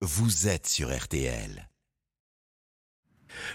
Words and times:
vous 0.00 0.46
êtes 0.46 0.68
sur 0.68 0.96
RTL. 0.96 1.67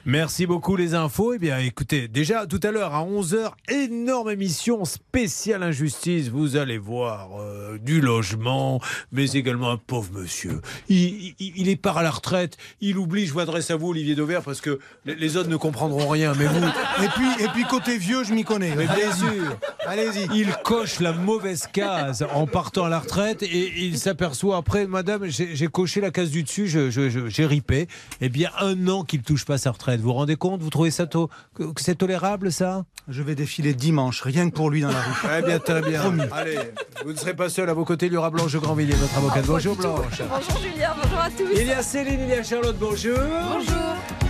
Merci 0.06 0.46
beaucoup 0.46 0.76
les 0.76 0.94
infos. 0.96 1.34
Eh 1.34 1.40
bien 1.40 1.58
écoutez, 1.60 2.08
déjà 2.08 2.46
tout 2.46 2.60
à 2.64 2.72
l'heure 2.72 2.94
à 2.94 3.04
11h, 3.06 3.52
énorme 3.70 4.30
émission 4.32 4.86
spéciale 4.86 5.64
injustice. 5.64 6.30
Vous 6.30 6.56
allez 6.58 6.78
voir 6.78 7.30
euh, 7.40 7.78
du 7.78 8.02
logement, 8.02 8.82
mais 9.12 9.30
également 9.32 9.72
un 9.72 9.78
pauvre 9.78 10.12
monsieur. 10.14 10.62
Il, 10.90 11.34
il, 11.40 11.54
il 11.56 11.70
est 11.70 11.76
part 11.76 11.98
à 11.98 12.04
la 12.04 12.12
retraite, 12.12 12.58
il 12.82 12.98
oublie, 12.98 13.26
je 13.26 13.34
m'adresse 13.34 13.72
à 13.72 13.76
vous 13.76 13.90
Olivier 13.90 14.16
Dauvert 14.16 14.42
parce 14.44 14.62
que 14.62 14.80
les, 15.06 15.16
les 15.16 15.38
autres 15.38 15.50
ne 15.50 15.56
comprendront 15.58 16.08
rien, 16.08 16.34
mais 16.38 16.46
vous... 16.46 16.64
Et 17.04 17.08
puis, 17.16 17.46
et 17.46 17.48
puis 17.50 17.64
côté 17.66 17.98
vieux, 17.98 18.24
je 18.24 18.34
m'y 18.34 18.44
connais. 18.44 18.76
Mais 18.76 18.86
bien 18.86 19.12
sûr, 19.14 19.58
Allez-y. 19.86 20.28
il 20.36 20.54
coche 20.64 21.00
la 21.00 21.12
mauvaise 21.14 21.68
case 21.72 22.26
en 22.34 22.48
partant 22.48 22.86
à 22.86 22.90
la 22.90 23.00
retraite 23.00 23.44
et 23.44 23.74
il 23.86 23.98
s'aperçoit 23.98 24.58
après, 24.58 24.88
madame, 24.88 25.26
j'ai 25.28 25.68
coché 25.68 26.02
la 26.02 26.12
case 26.12 26.30
du 26.32 26.44
dessus, 26.44 26.68
j'ai 26.68 27.46
ripé. 27.46 27.88
Eh 28.22 28.30
bien, 28.30 28.50
un 28.60 28.88
an 28.88 29.04
qu'il 29.04 29.22
touche 29.22 29.46
pas 29.46 29.58
sa 29.64 29.72
retraite. 29.72 30.00
Vous 30.00 30.08
vous 30.10 30.14
rendez 30.14 30.36
compte? 30.36 30.62
Vous 30.62 30.70
trouvez 30.70 30.92
ça 30.92 31.06
to- 31.08 31.30
que 31.56 31.64
que 31.74 31.82
c'est 31.82 31.96
tolérable, 31.96 32.52
ça? 32.52 32.84
Je 33.08 33.22
vais 33.24 33.36
défiler 33.36 33.74
dimanche, 33.74 34.22
rien 34.22 34.50
que 34.50 34.56
pour 34.56 34.70
lui 34.70 34.82
dans 34.82 34.92
la 34.92 35.02
rue. 35.02 35.14
Très 35.24 35.42
bien, 35.42 35.60
très 35.60 35.82
bien. 35.82 36.02
Allez, 36.32 36.58
vous 37.04 37.12
ne 37.14 37.18
serez 37.18 37.34
pas 37.36 37.50
seul 37.50 37.70
à 37.70 37.74
vos 37.74 37.84
côtés, 37.86 38.06
il 38.08 38.14
y 38.14 38.18
aura 38.18 38.30
Blanche 38.30 38.56
Grandvilliers, 38.56 38.96
votre 38.96 39.18
avocate. 39.18 39.46
Bonjour 39.46 39.76
Blanche. 39.76 40.22
Bonjour 40.30 40.62
Julien, 40.62 40.92
bonjour 41.02 41.20
à 41.20 41.30
tous. 41.30 41.50
Il 41.60 41.68
y 41.68 41.72
a 41.72 41.82
Céline, 41.82 42.20
il 42.22 42.30
y 42.30 42.34
a 42.34 42.44
Charlotte, 42.44 42.78
bonjour. 42.80 43.18
Bonjour. 43.54 43.74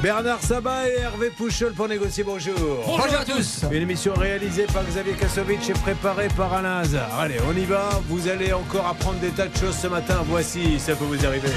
Bernard 0.01 0.41
Sabat 0.41 0.89
et 0.89 0.99
Hervé 0.99 1.29
Pouchol 1.29 1.73
pour 1.73 1.87
négocier, 1.87 2.23
bonjour. 2.23 2.55
Bonjour 2.85 3.19
à 3.19 3.25
tous. 3.25 3.63
Une 3.71 3.81
émission 3.83 4.13
réalisée 4.15 4.65
par 4.73 4.83
Xavier 4.83 5.13
Kasovic 5.13 5.69
et 5.69 5.73
préparée 5.73 6.27
par 6.35 6.51
Alain 6.53 6.79
Hazard. 6.79 7.09
Allez, 7.19 7.37
on 7.49 7.55
y 7.55 7.65
va. 7.65 7.89
Vous 8.09 8.27
allez 8.27 8.51
encore 8.53 8.85
apprendre 8.87 9.19
des 9.19 9.29
tas 9.29 9.47
de 9.47 9.55
choses 9.55 9.77
ce 9.77 9.87
matin. 9.87 10.17
Voici, 10.27 10.79
ça 10.79 10.95
peut 10.95 11.05
vous 11.05 11.25
arriver. 11.25 11.49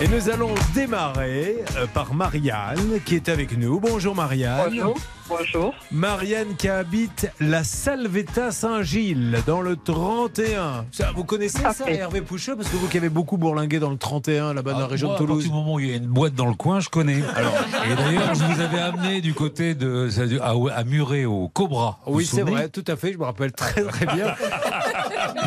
Et 0.00 0.08
nous 0.08 0.28
allons 0.28 0.54
démarrer 0.74 1.56
euh, 1.76 1.86
par 1.86 2.12
Marianne 2.12 3.00
qui 3.06 3.14
est 3.16 3.28
avec 3.30 3.56
nous. 3.56 3.80
Bonjour 3.80 4.14
Marianne. 4.14 4.68
Bonjour. 4.68 4.94
Bonjour. 5.28 5.74
Marianne 5.90 6.54
qui 6.56 6.68
habite 6.68 7.28
la 7.40 7.64
Salvetta 7.64 8.52
Saint-Gilles 8.52 9.38
dans 9.46 9.60
le 9.60 9.74
31. 9.76 10.84
Ça, 10.92 11.10
vous 11.16 11.24
connaissez 11.24 11.64
à 11.64 11.72
ça. 11.72 11.90
Hervé 11.90 12.20
Poucheux 12.20 12.54
Parce 12.54 12.68
que 12.68 12.76
vous 12.76 12.86
qui 12.86 12.98
avez 12.98 13.08
beaucoup 13.08 13.36
bourlingué 13.36 13.80
dans 13.80 13.90
le 13.90 13.96
31, 13.96 14.54
là-bas 14.54 14.72
dans 14.74 14.78
la 14.80 14.84
Ah, 14.84 14.88
région 14.88 15.08
moi, 15.08 15.18
de 15.18 15.24
À 15.24 15.26
Toulouse. 15.26 15.36
partir 15.44 15.52
du 15.52 15.58
moment 15.58 15.74
où 15.74 15.80
il 15.80 15.88
y 15.90 15.92
a 15.94 15.96
une 15.96 16.06
boîte 16.06 16.34
dans 16.34 16.46
le 16.46 16.54
coin, 16.54 16.78
je 16.78 16.88
connais. 16.90 17.22
Alors, 17.34 17.54
et 17.90 17.96
d'ailleurs, 17.96 18.34
je 18.34 18.44
vous 18.44 18.60
avais 18.60 18.78
amené 18.78 19.20
du 19.20 19.34
côté 19.34 19.74
de 19.74 20.08
à, 20.40 20.52
à 20.78 20.84
Muret 20.84 21.24
au 21.24 21.48
Cobra. 21.48 21.98
Oui, 22.06 22.24
c'est 22.24 22.42
vrai, 22.42 22.68
tout 22.68 22.84
à 22.86 22.94
fait, 22.94 23.12
je 23.12 23.18
me 23.18 23.24
rappelle 23.24 23.50
très 23.52 23.82
très 23.82 24.06
bien. 24.06 24.26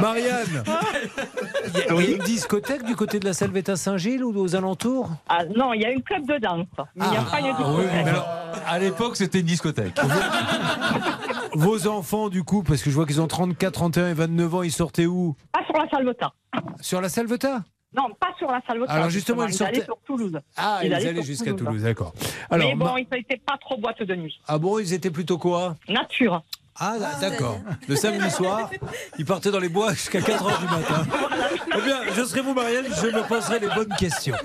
Marianne, 0.02 0.64
il 1.68 1.74
y, 1.74 1.82
a- 1.82 1.94
il 1.94 2.04
y 2.10 2.14
a 2.14 2.16
une 2.16 2.24
discothèque 2.24 2.84
du 2.84 2.96
côté 2.96 3.20
de 3.20 3.26
la 3.26 3.34
Salvetta 3.34 3.76
Saint-Gilles 3.76 4.24
ou 4.24 4.38
aux 4.40 4.56
alentours? 4.56 5.10
Ah 5.28 5.46
non, 5.56 5.74
il 5.74 5.82
y 5.82 5.86
a 5.86 5.92
une 5.92 6.04
club 6.04 6.26
de 6.28 6.38
danse. 6.38 6.66
Mais 6.96 7.06
il 7.06 7.12
n'y 7.12 7.18
a 7.18 7.22
pas 7.22 7.40
une 7.40 7.46
Ah 7.48 7.56
oui, 7.60 7.76
discothèque. 7.84 7.92
mais 8.06 8.10
alors, 8.10 8.28
à 8.68 8.80
l'époque, 8.80 9.16
c'était 9.16 9.40
une 9.40 9.46
discothèque. 9.46 9.96
Vos 11.54 11.88
enfants, 11.88 12.30
du 12.30 12.44
coup, 12.44 12.64
parce 12.64 12.82
que 12.82 12.90
je 12.90 12.96
vois 12.96 13.06
qu'ils 13.06 13.22
ont 13.22 13.28
34, 13.28 13.74
31 13.74 14.10
et 14.10 14.14
29 14.14 14.56
ans, 14.56 14.64
ils 14.64 14.72
sortaient 14.72 15.06
où? 15.06 15.36
Pas 15.52 15.64
sur 15.66 15.76
la 15.78 15.90
Salvetat. 15.90 16.32
Sur 16.82 17.02
la 17.02 17.10
Salvetta? 17.10 17.64
Non, 17.96 18.04
pas 18.20 18.30
sur 18.38 18.52
la 18.52 18.62
Salvetat. 18.68 18.92
Alors, 18.94 19.10
justement, 19.10 19.44
ils 19.46 19.50
ils 19.50 19.54
sortaient- 19.54 19.78
allaient 19.78 19.86
sur 19.86 19.98
Toulouse. 20.06 20.40
Ah, 20.56 20.80
Ils 20.84 20.88
ils, 20.88 20.94
allaient 20.94 21.24
jusqu'à 21.24 21.52
Toulouse. 21.54 21.66
Toulouse, 21.66 21.82
d'accord. 21.84 22.14
Mais 22.52 22.76
bon, 22.76 22.86
Ma- 22.94 23.00
ils 23.00 23.08
n'étaient 23.12 23.42
pas 23.44 23.58
trop 23.60 23.78
boîte 23.78 24.04
de 24.04 24.16
nuit. 24.16 24.40
ah 24.48 24.60
bon, 24.60 24.78
ils 24.78 24.94
étaient 24.94 25.10
plutôt 25.10 25.40
quoi? 25.40 25.76
Nature. 25.88 26.44
Ah, 26.80 26.96
d'accord. 27.20 27.60
Le 27.88 27.96
samedi 27.96 28.30
soir, 28.32 28.70
ils 29.18 29.26
partaient 29.26 29.52
dans 29.52 29.60
les 29.60 29.70
bois 29.70 29.94
jusqu'à 29.94 30.22
4 30.22 30.46
heures 30.46 30.60
du 30.60 30.66
matin. 30.66 31.06
Eh 31.78 31.82
bien, 31.82 32.00
je 32.16 32.24
serai 32.24 32.42
vous, 32.42 32.54
Marianne, 32.54 32.86
je 33.02 33.08
me 33.08 33.28
poserai 33.28 33.60
les 33.60 33.68
bonnes 33.68 33.94
questions. 33.98 34.36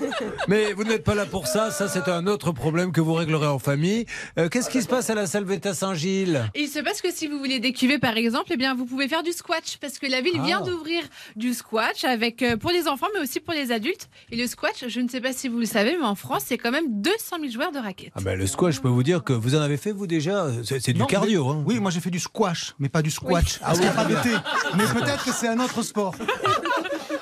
Mais 0.47 0.73
vous 0.73 0.83
n'êtes 0.83 1.03
pas 1.03 1.15
là 1.15 1.25
pour 1.25 1.47
ça, 1.47 1.71
ça 1.71 1.87
c'est 1.87 2.07
un 2.09 2.27
autre 2.27 2.51
problème 2.51 2.91
que 2.91 3.01
vous 3.01 3.13
réglerez 3.13 3.47
en 3.47 3.59
famille. 3.59 4.05
Euh, 4.37 4.49
Qu'est-ce 4.49 4.69
qui 4.69 4.81
se 4.81 4.87
passe 4.87 5.09
à 5.09 5.15
la 5.15 5.27
Salvetta 5.27 5.73
Saint-Gilles? 5.73 6.49
Il 6.55 6.67
se 6.67 6.79
passe 6.79 7.01
que 7.01 7.11
si 7.11 7.27
vous 7.27 7.37
voulez 7.37 7.59
des 7.59 7.73
cuvées 7.73 7.99
par 7.99 8.17
exemple, 8.17 8.49
eh 8.51 8.57
bien 8.57 8.75
vous 8.75 8.85
pouvez 8.85 9.07
faire 9.07 9.23
du 9.23 9.31
squash 9.31 9.77
parce 9.79 9.97
que 9.97 10.07
la 10.07 10.21
ville 10.21 10.41
vient 10.41 10.59
Ah. 10.61 10.65
d'ouvrir 10.69 11.03
du 11.35 11.53
squash 11.53 12.03
avec 12.03 12.41
euh, 12.43 12.57
pour 12.57 12.71
les 12.71 12.87
enfants 12.87 13.07
mais 13.13 13.21
aussi 13.21 13.39
pour 13.39 13.53
les 13.53 13.71
adultes. 13.71 14.09
Et 14.31 14.35
le 14.37 14.47
squash, 14.47 14.85
je 14.87 14.99
ne 14.99 15.07
sais 15.09 15.21
pas 15.21 15.33
si 15.33 15.47
vous 15.47 15.59
le 15.59 15.65
savez, 15.65 15.97
mais 15.99 16.05
en 16.05 16.15
France 16.15 16.43
c'est 16.45 16.57
quand 16.57 16.71
même 16.71 17.01
200 17.01 17.37
000 17.39 17.51
joueurs 17.51 17.71
de 17.71 17.79
raquettes. 17.79 18.11
ah 18.15 18.21
ben, 18.21 18.37
Le 18.37 18.45
squash, 18.47 18.75
je 18.75 18.81
peux 18.81 18.87
vous 18.89 19.03
dire 19.03 19.23
que 19.23 19.33
vous 19.33 19.55
en 19.55 19.61
avez 19.61 19.77
fait 19.77 19.91
vous 19.91 20.07
déjà, 20.07 20.47
c'est 20.63 20.79
c'est 20.81 20.93
du 20.93 20.99
Non, 20.99 21.05
cardio. 21.07 21.49
hein. 21.49 21.63
Oui, 21.65 21.79
moi 21.79 21.91
j'ai 21.91 21.99
fait 21.99 22.09
du 22.11 22.19
squash, 22.25 22.73
mais 22.79 22.89
pas 22.89 23.01
du 23.01 23.11
squash. 23.11 23.59
Parce 23.59 23.73
qu'il 23.79 23.81
n'y 23.87 23.87
a 23.87 23.95
pas 23.95 24.05
de 24.05 24.15
thé. 24.15 24.31
Mais 24.77 24.83
peut-être 24.85 25.23
que 25.25 25.31
c'est 25.31 25.47
un 25.47 25.59
autre 25.59 25.81
sport. 25.81 26.13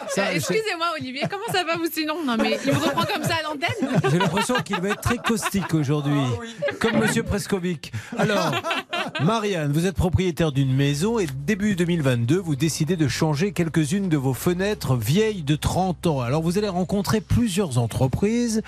C'est- 0.10 0.36
Excusez-moi 0.36 0.86
Olivier, 1.00 1.24
comment 1.30 1.46
ça 1.52 1.64
va 1.64 1.76
vous 1.78 1.88
sinon? 1.92 2.24
Non 2.24 2.36
mais 2.38 2.60
il 2.66 2.72
me 2.72 2.78
reprend 2.78 3.04
comme 3.06 3.24
ça 3.24 3.36
à 3.40 3.44
l'antenne? 3.44 4.00
J'ai 4.12 4.20
l'impression 4.20 4.56
qu'il 4.64 4.80
va 4.80 4.90
être 4.90 5.02
très 5.02 5.18
caustique 5.18 5.74
aujourd'hui, 5.74 6.20
comme 6.80 6.98
Monsieur 7.00 7.24
Prescovic. 7.24 7.92
Alors, 8.18 8.52
Marianne, 9.22 9.72
vous 9.72 9.88
êtes 9.88 9.96
propriétaire 9.96 10.52
d'une 10.52 10.74
maison 10.76 11.18
et 11.18 11.26
début 11.26 11.76
2022, 11.76 12.38
vous 12.38 12.56
décidez 12.56 12.96
de 12.96 13.08
changer 13.08 13.54
quelques-unes 13.54 14.08
de 14.10 14.18
vos 14.18 14.34
fenêtres 14.36 14.96
vieilles 14.96 15.42
de 15.42 15.56
30 15.56 16.06
ans. 16.08 16.22
Alors, 16.22 16.44
vous 16.44 16.58
allez 16.60 16.70
rencontrer 16.70 17.20
plusieurs 17.22 17.78
entreprises. 17.80 18.62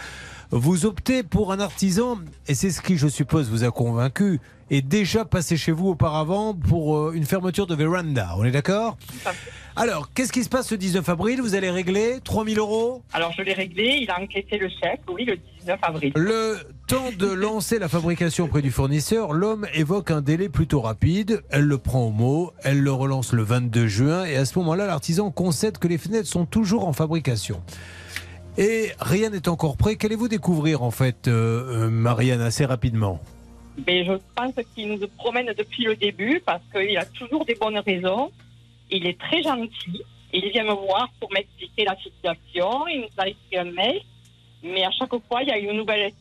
Vous 0.57 0.85
optez 0.85 1.21
pour 1.21 1.51
un 1.51 1.59
artisan, 1.59 2.17
et 2.47 2.53
c'est 2.53 2.69
ce 2.69 2.79
qui, 2.79 2.95
je 2.95 3.09
suppose, 3.09 3.49
vous 3.49 3.65
a 3.65 3.71
convaincu, 3.71 4.39
est 4.71 4.81
déjà 4.81 5.25
passé 5.25 5.57
chez 5.57 5.73
vous 5.73 5.89
auparavant 5.89 6.53
pour 6.53 6.95
euh, 6.95 7.11
une 7.13 7.25
fermeture 7.25 7.67
de 7.67 7.75
véranda. 7.75 8.29
On 8.37 8.45
est 8.45 8.51
d'accord 8.51 8.95
Alors, 9.75 10.13
qu'est-ce 10.13 10.31
qui 10.31 10.45
se 10.45 10.47
passe 10.47 10.71
le 10.71 10.77
19 10.77 11.09
avril? 11.09 11.41
Vous 11.41 11.55
allez 11.55 11.69
régler 11.69 12.19
3000 12.23 12.57
euros? 12.57 13.03
Alors 13.11 13.33
je 13.37 13.41
l'ai 13.41 13.51
réglé, 13.51 13.99
il 14.03 14.09
a 14.09 14.21
encaissé 14.21 14.57
le 14.57 14.69
chèque, 14.69 15.01
oui, 15.13 15.25
le 15.25 15.35
19 15.59 15.77
avril. 15.81 16.13
Le 16.15 16.59
temps 16.87 17.11
de 17.19 17.27
lancer 17.27 17.77
la 17.77 17.89
fabrication 17.89 18.45
auprès 18.45 18.61
du 18.61 18.71
fournisseur, 18.71 19.33
l'homme 19.33 19.67
évoque 19.73 20.09
un 20.09 20.21
délai 20.21 20.47
plutôt 20.47 20.79
rapide. 20.79 21.43
Elle 21.49 21.65
le 21.65 21.79
prend 21.79 22.05
au 22.05 22.11
mot, 22.11 22.53
elle 22.63 22.79
le 22.79 22.93
relance 22.93 23.33
le 23.33 23.43
22 23.43 23.87
juin 23.87 24.23
et 24.23 24.37
à 24.37 24.45
ce 24.45 24.57
moment-là, 24.59 24.87
l'artisan 24.87 25.31
concède 25.31 25.79
que 25.79 25.89
les 25.89 25.97
fenêtres 25.97 26.29
sont 26.29 26.45
toujours 26.45 26.87
en 26.87 26.93
fabrication. 26.93 27.61
Et 28.57 28.91
rien 28.99 29.29
n'est 29.29 29.49
encore 29.49 29.75
prêt. 29.75 29.95
Qu'allez-vous 29.95 30.27
découvrir 30.27 30.81
en 30.81 30.91
fait, 30.91 31.27
euh, 31.27 31.85
euh, 31.85 31.89
Marianne, 31.89 32.41
assez 32.41 32.65
rapidement? 32.65 33.19
Mais 33.85 34.05
je 34.05 34.13
pense 34.35 34.53
qu'il 34.73 34.93
nous 34.93 35.07
promène 35.17 35.47
depuis 35.57 35.83
le 35.83 35.95
début 35.95 36.41
parce 36.45 36.61
qu'il 36.73 36.97
a 36.97 37.05
toujours 37.05 37.45
des 37.45 37.55
bonnes 37.55 37.79
raisons. 37.79 38.31
Il 38.89 39.05
est 39.05 39.19
très 39.19 39.41
gentil. 39.43 40.01
Il 40.31 40.49
vient 40.51 40.63
me 40.63 40.73
voir 40.73 41.09
pour 41.19 41.31
m'expliquer 41.33 41.83
la 41.83 41.97
situation. 41.97 42.87
Il 42.87 43.01
nous 43.01 43.07
a 43.17 43.27
écrit 43.27 43.57
un 43.57 43.71
mail. 43.71 44.01
Mais 44.63 44.83
à 44.83 44.91
chaque 44.91 45.13
fois, 45.27 45.43
il 45.43 45.49
y 45.49 45.51
a 45.51 45.57
une 45.57 45.73
nouvelle. 45.73 46.11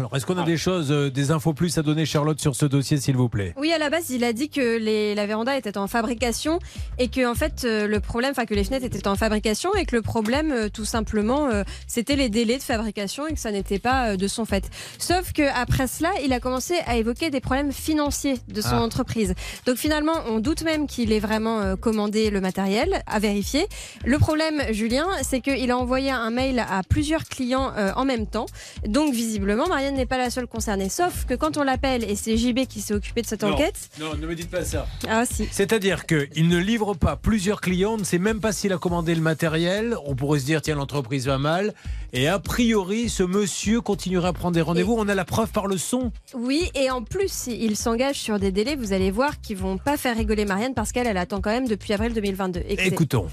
Alors, 0.00 0.16
est-ce 0.16 0.24
qu'on 0.24 0.38
a 0.38 0.44
des 0.44 0.56
choses, 0.56 0.90
euh, 0.90 1.10
des 1.10 1.30
infos 1.30 1.52
plus 1.52 1.76
à 1.76 1.82
donner, 1.82 2.06
Charlotte, 2.06 2.40
sur 2.40 2.56
ce 2.56 2.64
dossier, 2.64 2.96
s'il 2.96 3.16
vous 3.18 3.28
plaît? 3.28 3.52
Oui, 3.58 3.70
à 3.70 3.76
la 3.76 3.90
base, 3.90 4.08
il 4.08 4.24
a 4.24 4.32
dit 4.32 4.48
que 4.48 4.78
les, 4.78 5.14
la 5.14 5.26
véranda 5.26 5.54
était 5.58 5.76
en 5.76 5.88
fabrication 5.88 6.58
et 6.98 7.08
que 7.08 7.30
en 7.30 7.34
fait 7.34 7.64
euh, 7.66 7.86
le 7.86 8.00
problème, 8.00 8.30
enfin 8.30 8.46
que 8.46 8.54
les 8.54 8.64
fenêtres 8.64 8.86
étaient 8.86 9.06
en 9.06 9.16
fabrication 9.16 9.74
et 9.74 9.84
que 9.84 9.94
le 9.94 10.00
problème, 10.00 10.52
euh, 10.52 10.68
tout 10.70 10.86
simplement, 10.86 11.48
euh, 11.48 11.64
c'était 11.86 12.16
les 12.16 12.30
délais 12.30 12.56
de 12.56 12.62
fabrication 12.62 13.26
et 13.26 13.34
que 13.34 13.38
ça 13.38 13.52
n'était 13.52 13.78
pas 13.78 14.12
euh, 14.12 14.16
de 14.16 14.26
son 14.26 14.46
fait. 14.46 14.70
Sauf 14.98 15.34
que 15.34 15.42
après 15.54 15.86
cela, 15.86 16.08
il 16.24 16.32
a 16.32 16.40
commencé 16.40 16.76
à 16.86 16.96
évoquer 16.96 17.28
des 17.28 17.40
problèmes 17.40 17.70
financiers 17.70 18.38
de 18.48 18.62
son 18.62 18.76
Ah. 18.76 18.80
entreprise. 18.80 19.34
Donc 19.66 19.76
finalement, 19.76 20.14
on 20.30 20.38
doute 20.38 20.62
même 20.62 20.86
qu'il 20.86 21.12
ait 21.12 21.20
vraiment 21.20 21.60
euh, 21.60 21.76
commandé 21.76 22.30
le 22.30 22.40
matériel 22.40 23.02
à 23.06 23.18
vérifier. 23.18 23.66
Le 24.06 24.16
problème, 24.18 24.62
Julien, 24.70 25.06
c'est 25.20 25.42
qu'il 25.42 25.70
a 25.70 25.76
envoyé 25.76 26.10
un 26.10 26.30
mail 26.30 26.58
à 26.60 26.80
plusieurs 26.88 27.24
clients 27.24 27.72
euh, 27.76 27.92
en 27.96 28.06
même 28.06 28.26
temps. 28.26 28.46
Donc 28.86 29.12
visiblement, 29.12 29.66
Marianne 29.68 29.89
n'est 29.94 30.06
pas 30.06 30.18
la 30.18 30.30
seule 30.30 30.46
concernée. 30.46 30.88
Sauf 30.88 31.24
que 31.26 31.34
quand 31.34 31.56
on 31.56 31.62
l'appelle 31.62 32.04
et 32.08 32.16
c'est 32.16 32.36
JB 32.36 32.66
qui 32.66 32.80
s'est 32.80 32.94
occupé 32.94 33.22
de 33.22 33.26
cette 33.26 33.42
Non. 33.42 33.52
enquête. 33.52 33.90
Non, 33.98 34.14
ne 34.14 34.26
me 34.26 34.34
dites 34.34 34.50
pas 34.50 34.64
ça. 34.64 34.86
Ah 35.08 35.24
si. 35.26 35.48
C'est-à-dire 35.50 36.06
qu'il 36.06 36.48
ne 36.48 36.58
livre 36.58 36.94
pas 36.94 37.16
plusieurs 37.16 37.60
clients, 37.60 37.92
on 37.94 37.98
ne 37.98 38.04
sait 38.04 38.18
même 38.18 38.40
pas 38.40 38.52
s'il 38.52 38.72
a 38.72 38.78
commandé 38.78 39.14
le 39.14 39.20
matériel. 39.20 39.96
On 40.06 40.14
pourrait 40.14 40.40
se 40.40 40.44
dire, 40.44 40.62
tiens, 40.62 40.74
l'entreprise 40.76 41.26
va 41.26 41.38
mal. 41.38 41.74
Et 42.12 42.26
a 42.28 42.38
priori, 42.38 43.08
ce 43.08 43.22
monsieur 43.22 43.80
continuera 43.80 44.28
à 44.28 44.32
prendre 44.32 44.54
des 44.54 44.60
rendez-vous. 44.62 44.94
On 44.98 45.08
a 45.08 45.14
la 45.14 45.24
preuve 45.24 45.50
par 45.52 45.66
le 45.66 45.78
son. 45.78 46.10
Oui, 46.34 46.70
et 46.74 46.90
en 46.90 47.02
plus, 47.02 47.46
il 47.46 47.76
s'engage 47.76 48.16
sur 48.16 48.38
des 48.40 48.50
délais, 48.52 48.74
vous 48.76 48.92
allez 48.92 49.10
voir, 49.10 49.40
qui 49.40 49.54
vont 49.54 49.78
pas 49.78 49.96
faire 49.96 50.16
rigoler 50.16 50.44
Marianne 50.44 50.74
parce 50.74 50.90
qu'elle, 50.92 51.06
elle 51.06 51.16
attend 51.16 51.40
quand 51.40 51.50
même 51.50 51.68
depuis 51.68 51.92
avril 51.92 52.12
2022. 52.12 52.60
Écoutez. 52.68 52.86
Écoutons. 52.88 53.26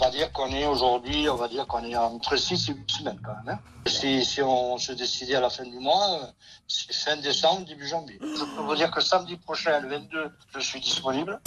On 0.00 0.04
va 0.04 0.10
dire 0.10 0.32
qu'on 0.32 0.48
est 0.50 0.66
aujourd'hui, 0.66 1.28
on 1.28 1.36
va 1.36 1.46
dire 1.48 1.66
qu'on 1.66 1.84
est 1.84 1.94
entre 1.96 2.36
6 2.36 2.68
et 2.70 2.72
8 2.72 2.90
semaines 2.90 3.18
quand 3.22 3.32
même. 3.46 3.54
hein. 3.56 3.58
Si, 3.86 4.24
si 4.24 4.40
on 4.40 4.78
se 4.78 4.92
décidait 4.92 5.34
à 5.34 5.40
la 5.42 5.50
fin 5.50 5.62
du 5.64 5.78
mois, 5.78 5.83
euh, 5.90 6.26
c'est 6.66 6.92
fin 6.92 7.16
décembre, 7.16 7.66
début 7.66 7.86
janvier. 7.86 8.18
Je 8.20 8.56
peux 8.56 8.62
vous 8.62 8.74
dire 8.74 8.90
que 8.90 9.00
samedi 9.00 9.36
prochain, 9.36 9.80
le 9.80 9.88
22, 9.88 10.30
je 10.54 10.60
suis 10.60 10.80
disponible. 10.80 11.40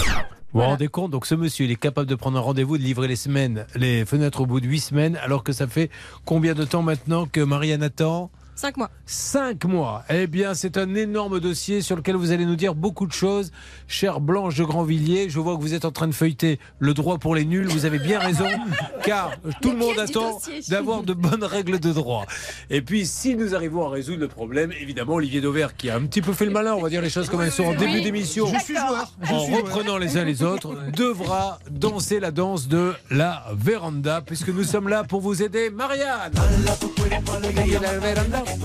Vous 0.53 0.61
vous 0.61 0.65
rendez 0.65 0.87
compte 0.87 1.11
Donc 1.11 1.25
ce 1.25 1.35
monsieur, 1.35 1.65
il 1.65 1.71
est 1.71 1.75
capable 1.75 2.07
de 2.07 2.15
prendre 2.15 2.37
un 2.37 2.41
rendez-vous, 2.41 2.77
de 2.77 2.83
livrer 2.83 3.07
les 3.07 3.15
semaines, 3.15 3.67
les 3.75 4.05
fenêtres 4.05 4.41
au 4.41 4.45
bout 4.45 4.59
de 4.59 4.67
huit 4.67 4.79
semaines, 4.79 5.17
alors 5.17 5.43
que 5.43 5.51
ça 5.51 5.67
fait 5.67 5.89
combien 6.25 6.53
de 6.53 6.65
temps 6.65 6.81
maintenant 6.81 7.25
que 7.25 7.41
Marianne 7.41 7.83
attend? 7.83 8.31
Cinq 8.57 8.77
mois. 8.77 8.89
Cinq 9.06 9.65
mois. 9.65 10.04
Eh 10.09 10.25
bien, 10.25 10.56
c'est 10.56 10.77
un 10.77 10.95
énorme 10.95 11.39
dossier 11.39 11.83
sur 11.83 11.95
lequel 11.95 12.15
vous 12.15 12.31
allez 12.31 12.44
nous 12.44 12.56
dire 12.56 12.74
beaucoup 12.74 13.06
de 13.06 13.12
choses. 13.12 13.51
Chère 13.88 14.19
Blanche 14.19 14.56
de 14.56 14.63
Grandvilliers, 14.63 15.30
je 15.30 15.39
vois 15.39 15.56
que 15.56 15.62
vous 15.62 15.75
êtes 15.75 15.86
en 15.86 15.92
train 15.92 16.07
de 16.07 16.12
feuilleter 16.12 16.59
le 16.80 16.95
droit 16.95 17.19
pour 17.19 17.36
les 17.36 17.45
nuls. 17.45 17.68
Vous 17.68 17.86
avez 17.86 18.00
bien 18.00 18.18
raison, 18.18 18.48
car 19.04 19.30
tout 19.62 19.69
le 19.69 19.77
monde 19.77 20.00
attend 20.00 20.39
d'avoir 20.69 21.04
de 21.04 21.13
bonnes 21.13 21.44
règles 21.44 21.80
de 21.80 21.94
droit. 21.94 22.25
Et 22.71 22.81
puis, 22.81 23.06
si 23.06 23.36
nous 23.36 23.54
arrivons 23.54 23.86
à 23.86 23.92
résoudre 23.92 24.21
le 24.21 24.27
problème, 24.27 24.71
évidemment, 24.81 25.13
Olivier 25.13 25.39
Dauvert, 25.39 25.75
qui 25.75 25.92
a 25.92 25.95
un 25.95 26.07
petit 26.07 26.24
peu 26.24 26.33
fait 26.33 26.45
le 26.45 26.51
malin, 26.51 26.74
on 26.74 26.81
va 26.81 26.89
dire 26.89 27.04
les 27.04 27.12
choses 27.12 27.30
comme 27.30 27.44
elles 27.44 27.51
sont 27.51 27.65
en 27.65 27.75
début 27.75 28.01
d'émission, 28.01 28.48
Je 28.51 28.63
suis 28.63 28.75
joueur. 28.75 29.13
Je 29.21 29.33
en 29.33 29.45
reprenant 29.45 30.00
les 30.00 30.18
uns 30.18 30.25
les 30.25 30.42
autres, 30.42 30.75
devra 30.95 31.59
danser 31.69 32.19
la 32.19 32.31
danse 32.31 32.68
de 32.68 32.94
la 33.12 33.45
véranda, 33.54 34.21
puisque 34.25 34.50
nous 34.50 34.63
sommes 34.63 34.89
là 34.89 35.04
pour 35.04 35.21
vous 35.21 35.44
aider. 35.44 35.69
Marianne 35.69 36.31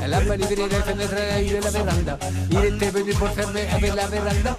La 0.06 0.20
de 0.20 0.28
la 1.62 1.70
véranda. 1.70 2.18
Il 2.50 2.64
était 2.64 2.90
venu 2.90 3.12
pour 3.14 3.28
fermer 3.28 3.62
avec 3.74 3.94
la 3.94 4.06
véranda. 4.06 4.56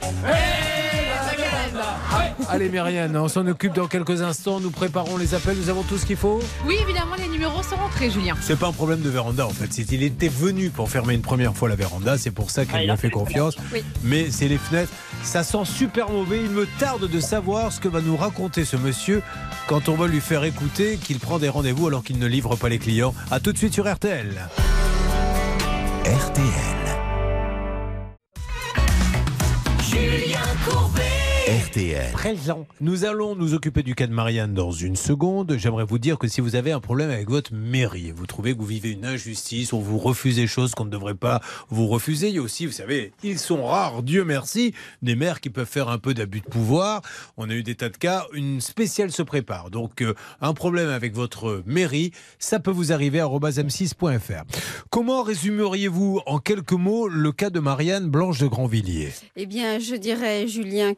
Allez 2.50 2.70
Marianne, 2.70 3.16
on 3.18 3.28
s'en 3.28 3.48
occupe 3.48 3.74
dans 3.74 3.88
quelques 3.88 4.22
instants. 4.22 4.60
Nous 4.60 4.70
préparons 4.70 5.18
les 5.18 5.34
appels, 5.34 5.58
nous 5.58 5.70
avons 5.70 5.82
tout 5.84 5.98
ce 5.98 6.06
qu'il 6.06 6.18
faut. 6.18 6.40
Oui, 6.68 6.78
évidemment, 6.82 7.16
les 7.18 7.28
numéros 7.28 7.64
sont 7.64 7.76
rentrés, 7.76 8.12
Julien. 8.12 8.36
C'est 8.42 8.60
pas 8.60 8.68
un 8.68 8.72
problème 8.72 9.02
de 9.02 9.10
véranda 9.10 9.46
en 9.48 9.50
fait. 9.50 9.68
C'est 9.72 9.92
il 9.92 10.04
était 10.04 10.28
venu 10.28 10.70
pour 10.70 10.90
fermer 10.90 11.14
une 11.16 11.22
première 11.22 11.56
fois 11.56 11.70
la 11.70 11.76
véranda. 11.76 12.18
C'est 12.18 12.32
pour 12.32 12.52
ça 12.52 12.66
qu'elle 12.66 12.82
Ah, 12.82 12.84
lui 12.84 12.92
a 12.92 12.98
fait 12.98 13.10
confiance. 13.10 13.56
Oui. 13.74 13.84
Mais 14.04 14.30
c'est 14.30 14.48
les 14.48 14.58
fenêtres. 14.58 14.92
Ça 15.24 15.44
sent 15.44 15.66
super 15.66 16.10
mauvais. 16.10 16.42
Il 16.44 16.52
me 16.52 16.68
tarde 16.80 17.10
de 17.10 17.20
savoir 17.20 17.72
ce 17.72 17.80
que 17.80 17.88
va 17.88 18.02
nous 18.02 18.18
raconter 18.18 18.66
ce 18.66 18.76
monsieur 18.78 19.22
quand 19.68 19.90
on 19.90 19.96
va 19.96 20.08
lui 20.08 20.22
faire 20.22 20.44
écouter 20.44 20.98
qu'il 20.98 21.20
prend 21.20 21.40
des 21.40 21.50
rendez-vous 21.50 21.88
alors 21.88 22.04
qu'il 22.04 22.20
ne 22.20 22.28
livre 22.28 22.56
pas 22.56 22.70
les 22.70 22.80
clients. 22.80 23.16
À 23.32 23.40
tout 23.40 23.52
de 23.54 23.58
suite 23.58 23.74
sur 23.74 23.92
RTL. 23.92 24.48
RTL. 26.06 26.74
RTL. 31.48 32.10
Présent. 32.14 32.66
Nous 32.80 33.04
allons 33.04 33.36
nous 33.36 33.54
occuper 33.54 33.84
du 33.84 33.96
cas 33.96 34.08
de 34.08 34.14
Marianne 34.14 34.54
dans 34.54 34.72
une 34.72 34.96
seconde. 34.96 35.58
J'aimerais 35.58 35.84
vous 35.84 36.00
dire 36.00 36.18
que 36.18 36.30
si 36.30 36.40
vous 36.40 36.56
avez 36.56 36.72
un 36.72 36.80
problème 36.80 37.10
avec 37.10 37.30
votre 37.30 37.54
mairie, 37.54 38.14
vous 38.16 38.26
trouvez 38.26 38.54
que 38.54 38.60
vous 38.60 38.66
vivez 38.66 38.92
une 38.92 39.04
injustice, 39.04 39.74
on 39.74 39.82
vous 39.82 39.98
refuse 39.98 40.38
des 40.38 40.48
choses 40.48 40.74
qu'on 40.74 40.86
ne 40.86 40.90
devrait 40.90 41.16
pas 41.16 41.42
vous 41.68 41.88
refuser. 41.88 42.30
Il 42.30 42.36
y 42.36 42.38
a 42.38 42.42
aussi, 42.42 42.66
vous 42.66 42.72
savez, 42.72 43.12
ils 43.24 43.40
sont 43.40 43.66
rares, 43.66 44.04
Dieu 44.04 44.24
merci, 44.24 44.74
des 45.02 45.18
maires 45.18 45.42
qui 45.42 45.50
peuvent 45.50 45.68
faire 45.68 45.90
un 45.90 45.98
peu 45.98 46.14
d'abus 46.14 46.40
de 46.40 46.46
pouvoir. 46.46 47.02
On 47.36 47.50
a 47.50 47.54
eu 47.54 47.64
des 47.64 47.76
tas 47.76 47.90
de 47.90 47.98
cas. 47.98 48.26
Une 48.32 48.62
spéciale 48.62 49.12
se 49.12 49.22
prépare. 49.22 49.70
Donc, 49.70 50.02
euh, 50.02 50.14
un 50.40 50.54
problème 50.54 50.88
avec 50.88 51.14
votre 51.14 51.62
mairie, 51.66 52.12
ça 52.40 52.62
peut 52.62 52.72
vous 52.72 52.94
arriver 52.94 53.20
à 53.20 53.26
m6.fr. 53.28 54.44
Comment 54.90 55.24
résumeriez-vous 55.24 56.22
en 56.26 56.40
quelques 56.40 56.72
mots 56.72 57.10
le 57.10 57.34
cas 57.34 57.50
de 57.50 57.60
Marianne 57.60 58.08
Blanche 58.08 58.40
de 58.40 58.48
Grandvilliers 58.48 59.12
Eh 59.36 59.46
bien, 59.46 59.80
je 59.80 59.96
dirais, 59.96 60.48
Julien, 60.48 60.94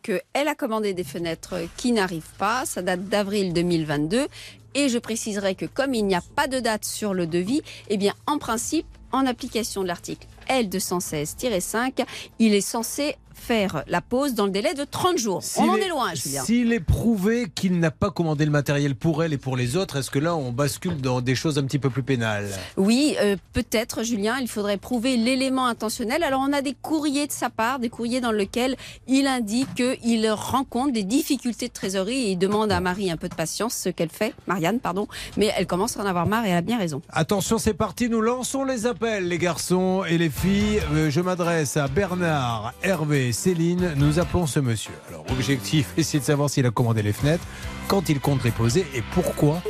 qu'elle 0.46 0.52
a 0.52 0.56
commandé 0.56 0.94
des 0.94 1.04
fenêtres 1.04 1.56
qui 1.76 1.92
n'arrivent 1.92 2.36
pas. 2.38 2.66
Ça 2.66 2.84
date 2.84 3.06
d'avril 3.06 3.52
2022. 3.54 4.28
Et 4.76 4.90
je 4.90 5.00
préciserai 5.00 5.56
que 5.56 5.66
comme 5.66 5.96
il 5.96 6.06
n'y 6.06 6.14
a 6.14 6.22
pas 6.36 6.48
de 6.48 6.60
date 6.60 6.86
sur 6.86 7.16
le 7.16 7.26
devis, 7.26 7.62
eh 7.90 7.98
bien, 7.98 8.14
en 8.28 8.38
principe, 8.38 8.86
en 9.12 9.26
application 9.26 9.82
de 9.82 9.88
l'article 9.88 10.28
L216-5, 10.50 12.06
il 12.38 12.54
est 12.54 12.62
censé 12.62 13.16
faire 13.46 13.84
la 13.88 14.02
pause 14.02 14.34
dans 14.34 14.46
le 14.46 14.52
délai 14.52 14.74
de 14.74 14.84
30 14.84 15.18
jours. 15.18 15.42
On 15.58 15.70
en 15.70 15.76
est 15.76 15.88
loin, 15.88 16.14
Julien. 16.16 16.44
S'il 16.44 16.74
est 16.74 16.80
prouvé 16.80 17.48
qu'il 17.54 17.80
n'a 17.80 17.92
pas 17.92 18.10
commandé 18.10 18.44
le 18.44 18.52
matériel 18.52 18.96
pour 18.96 19.24
elle 19.24 19.34
et 19.34 19.38
pour 19.38 19.56
les 19.56 19.76
autres, 19.78 19.98
est-ce 19.98 20.10
que 20.10 20.20
là 20.20 20.36
on 20.36 20.52
bascule 20.52 21.00
dans 21.00 21.22
des 21.22 21.36
choses 21.36 21.60
un 21.60 21.64
petit 21.64 21.78
peu 21.80 21.90
plus 21.90 22.02
pénales 22.02 22.50
Oui, 22.76 23.16
euh, 23.22 23.36
peut-être, 23.54 24.04
Julien, 24.04 24.38
il 24.42 24.48
faudrait 24.48 24.78
prouver 24.78 25.16
l'élément 25.18 25.68
intentionnel. 25.68 26.24
Alors, 26.24 26.42
on 26.48 26.54
a 26.54 26.62
des 26.62 26.74
courriers 26.74 27.28
de 27.28 27.32
sa 27.32 27.50
part, 27.50 27.80
des 27.80 27.90
courriers 27.90 28.22
dans 28.22 28.32
lesquels 28.32 28.76
il 29.08 29.28
indique 29.28 29.76
qu'il 29.76 30.30
rencontre 30.32 30.94
des 30.94 31.04
difficultés 31.04 31.68
de 31.68 31.74
trésorerie 31.74 32.26
et 32.26 32.32
il 32.32 32.38
demande 32.38 32.72
à 32.72 32.80
Marie 32.80 33.12
un 33.12 33.18
peu 33.18 33.30
de 33.30 33.36
patience, 33.36 33.76
ce 33.76 33.90
qu'elle 33.90 34.10
fait, 34.10 34.34
Marianne, 34.48 34.80
pardon, 34.80 35.08
mais 35.38 35.52
elle 35.56 35.68
commence 35.68 35.98
à 35.98 36.02
en 36.02 36.06
avoir 36.06 36.26
marre 36.26 36.46
et 36.46 36.50
elle 36.50 36.58
a 36.58 36.62
bien 36.62 36.78
raison. 36.80 37.02
Attention, 37.10 37.58
c'est 37.58 37.74
parti, 37.74 38.10
nous 38.10 38.22
lançons 38.22 38.64
les 38.64 38.88
appels, 38.88 39.28
les 39.28 39.38
garçons 39.38 40.04
et 40.10 40.18
les 40.18 40.30
filles. 40.30 40.82
Euh, 40.94 41.10
je 41.10 41.22
m'adresse 41.22 41.78
à 41.78 41.88
Bernard, 41.88 42.74
Hervé, 42.82 43.32
Céline. 43.36 43.94
Nous 43.98 44.18
appelons 44.18 44.48
ce 44.48 44.60
monsieur. 44.60 44.94
Alors, 45.10 45.26
objectif, 45.32 45.94
essayer 45.98 46.20
de 46.20 46.26
savoir 46.26 46.50
s'il 46.50 46.66
a 46.66 46.72
commandé 46.72 47.04
les 47.04 47.14
fenêtres, 47.14 47.46
quand 47.88 48.10
il 48.10 48.20
compte 48.20 48.44
les 48.44 48.52
poser 48.52 48.86
et 48.96 49.04
pourquoi 49.14 49.62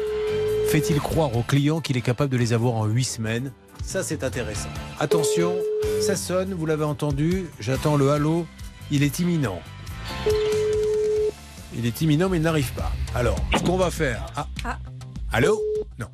fait-il 0.70 1.00
croire 1.00 1.36
au 1.36 1.42
client 1.42 1.82
qu'il 1.82 1.98
est 1.98 2.02
capable 2.02 2.32
de 2.32 2.38
les 2.38 2.54
avoir 2.54 2.76
en 2.76 2.86
8 2.86 3.04
semaines? 3.04 3.52
Ça, 3.84 4.04
c'est 4.04 4.24
intéressant. 4.24 4.70
Attention, 5.00 5.54
ça 6.02 6.16
sonne, 6.16 6.54
vous 6.54 6.66
l'avez 6.66 6.86
entendu. 6.86 7.46
J'attends 7.60 7.98
le 7.98 8.12
halo. 8.12 8.48
Il 8.92 9.04
est 9.04 9.20
imminent. 9.20 9.60
Il 11.78 11.86
est 11.86 12.02
imminent, 12.02 12.30
mais 12.30 12.38
il 12.38 12.44
n'arrive 12.44 12.72
pas. 12.74 12.92
Alors, 13.14 13.38
ce 13.58 13.64
qu'on 13.64 13.78
va 13.78 13.92
faire. 13.92 14.26
Ah. 14.36 14.48
Ah. 14.64 14.80
Allô? 15.32 15.60
Non. 16.00 16.08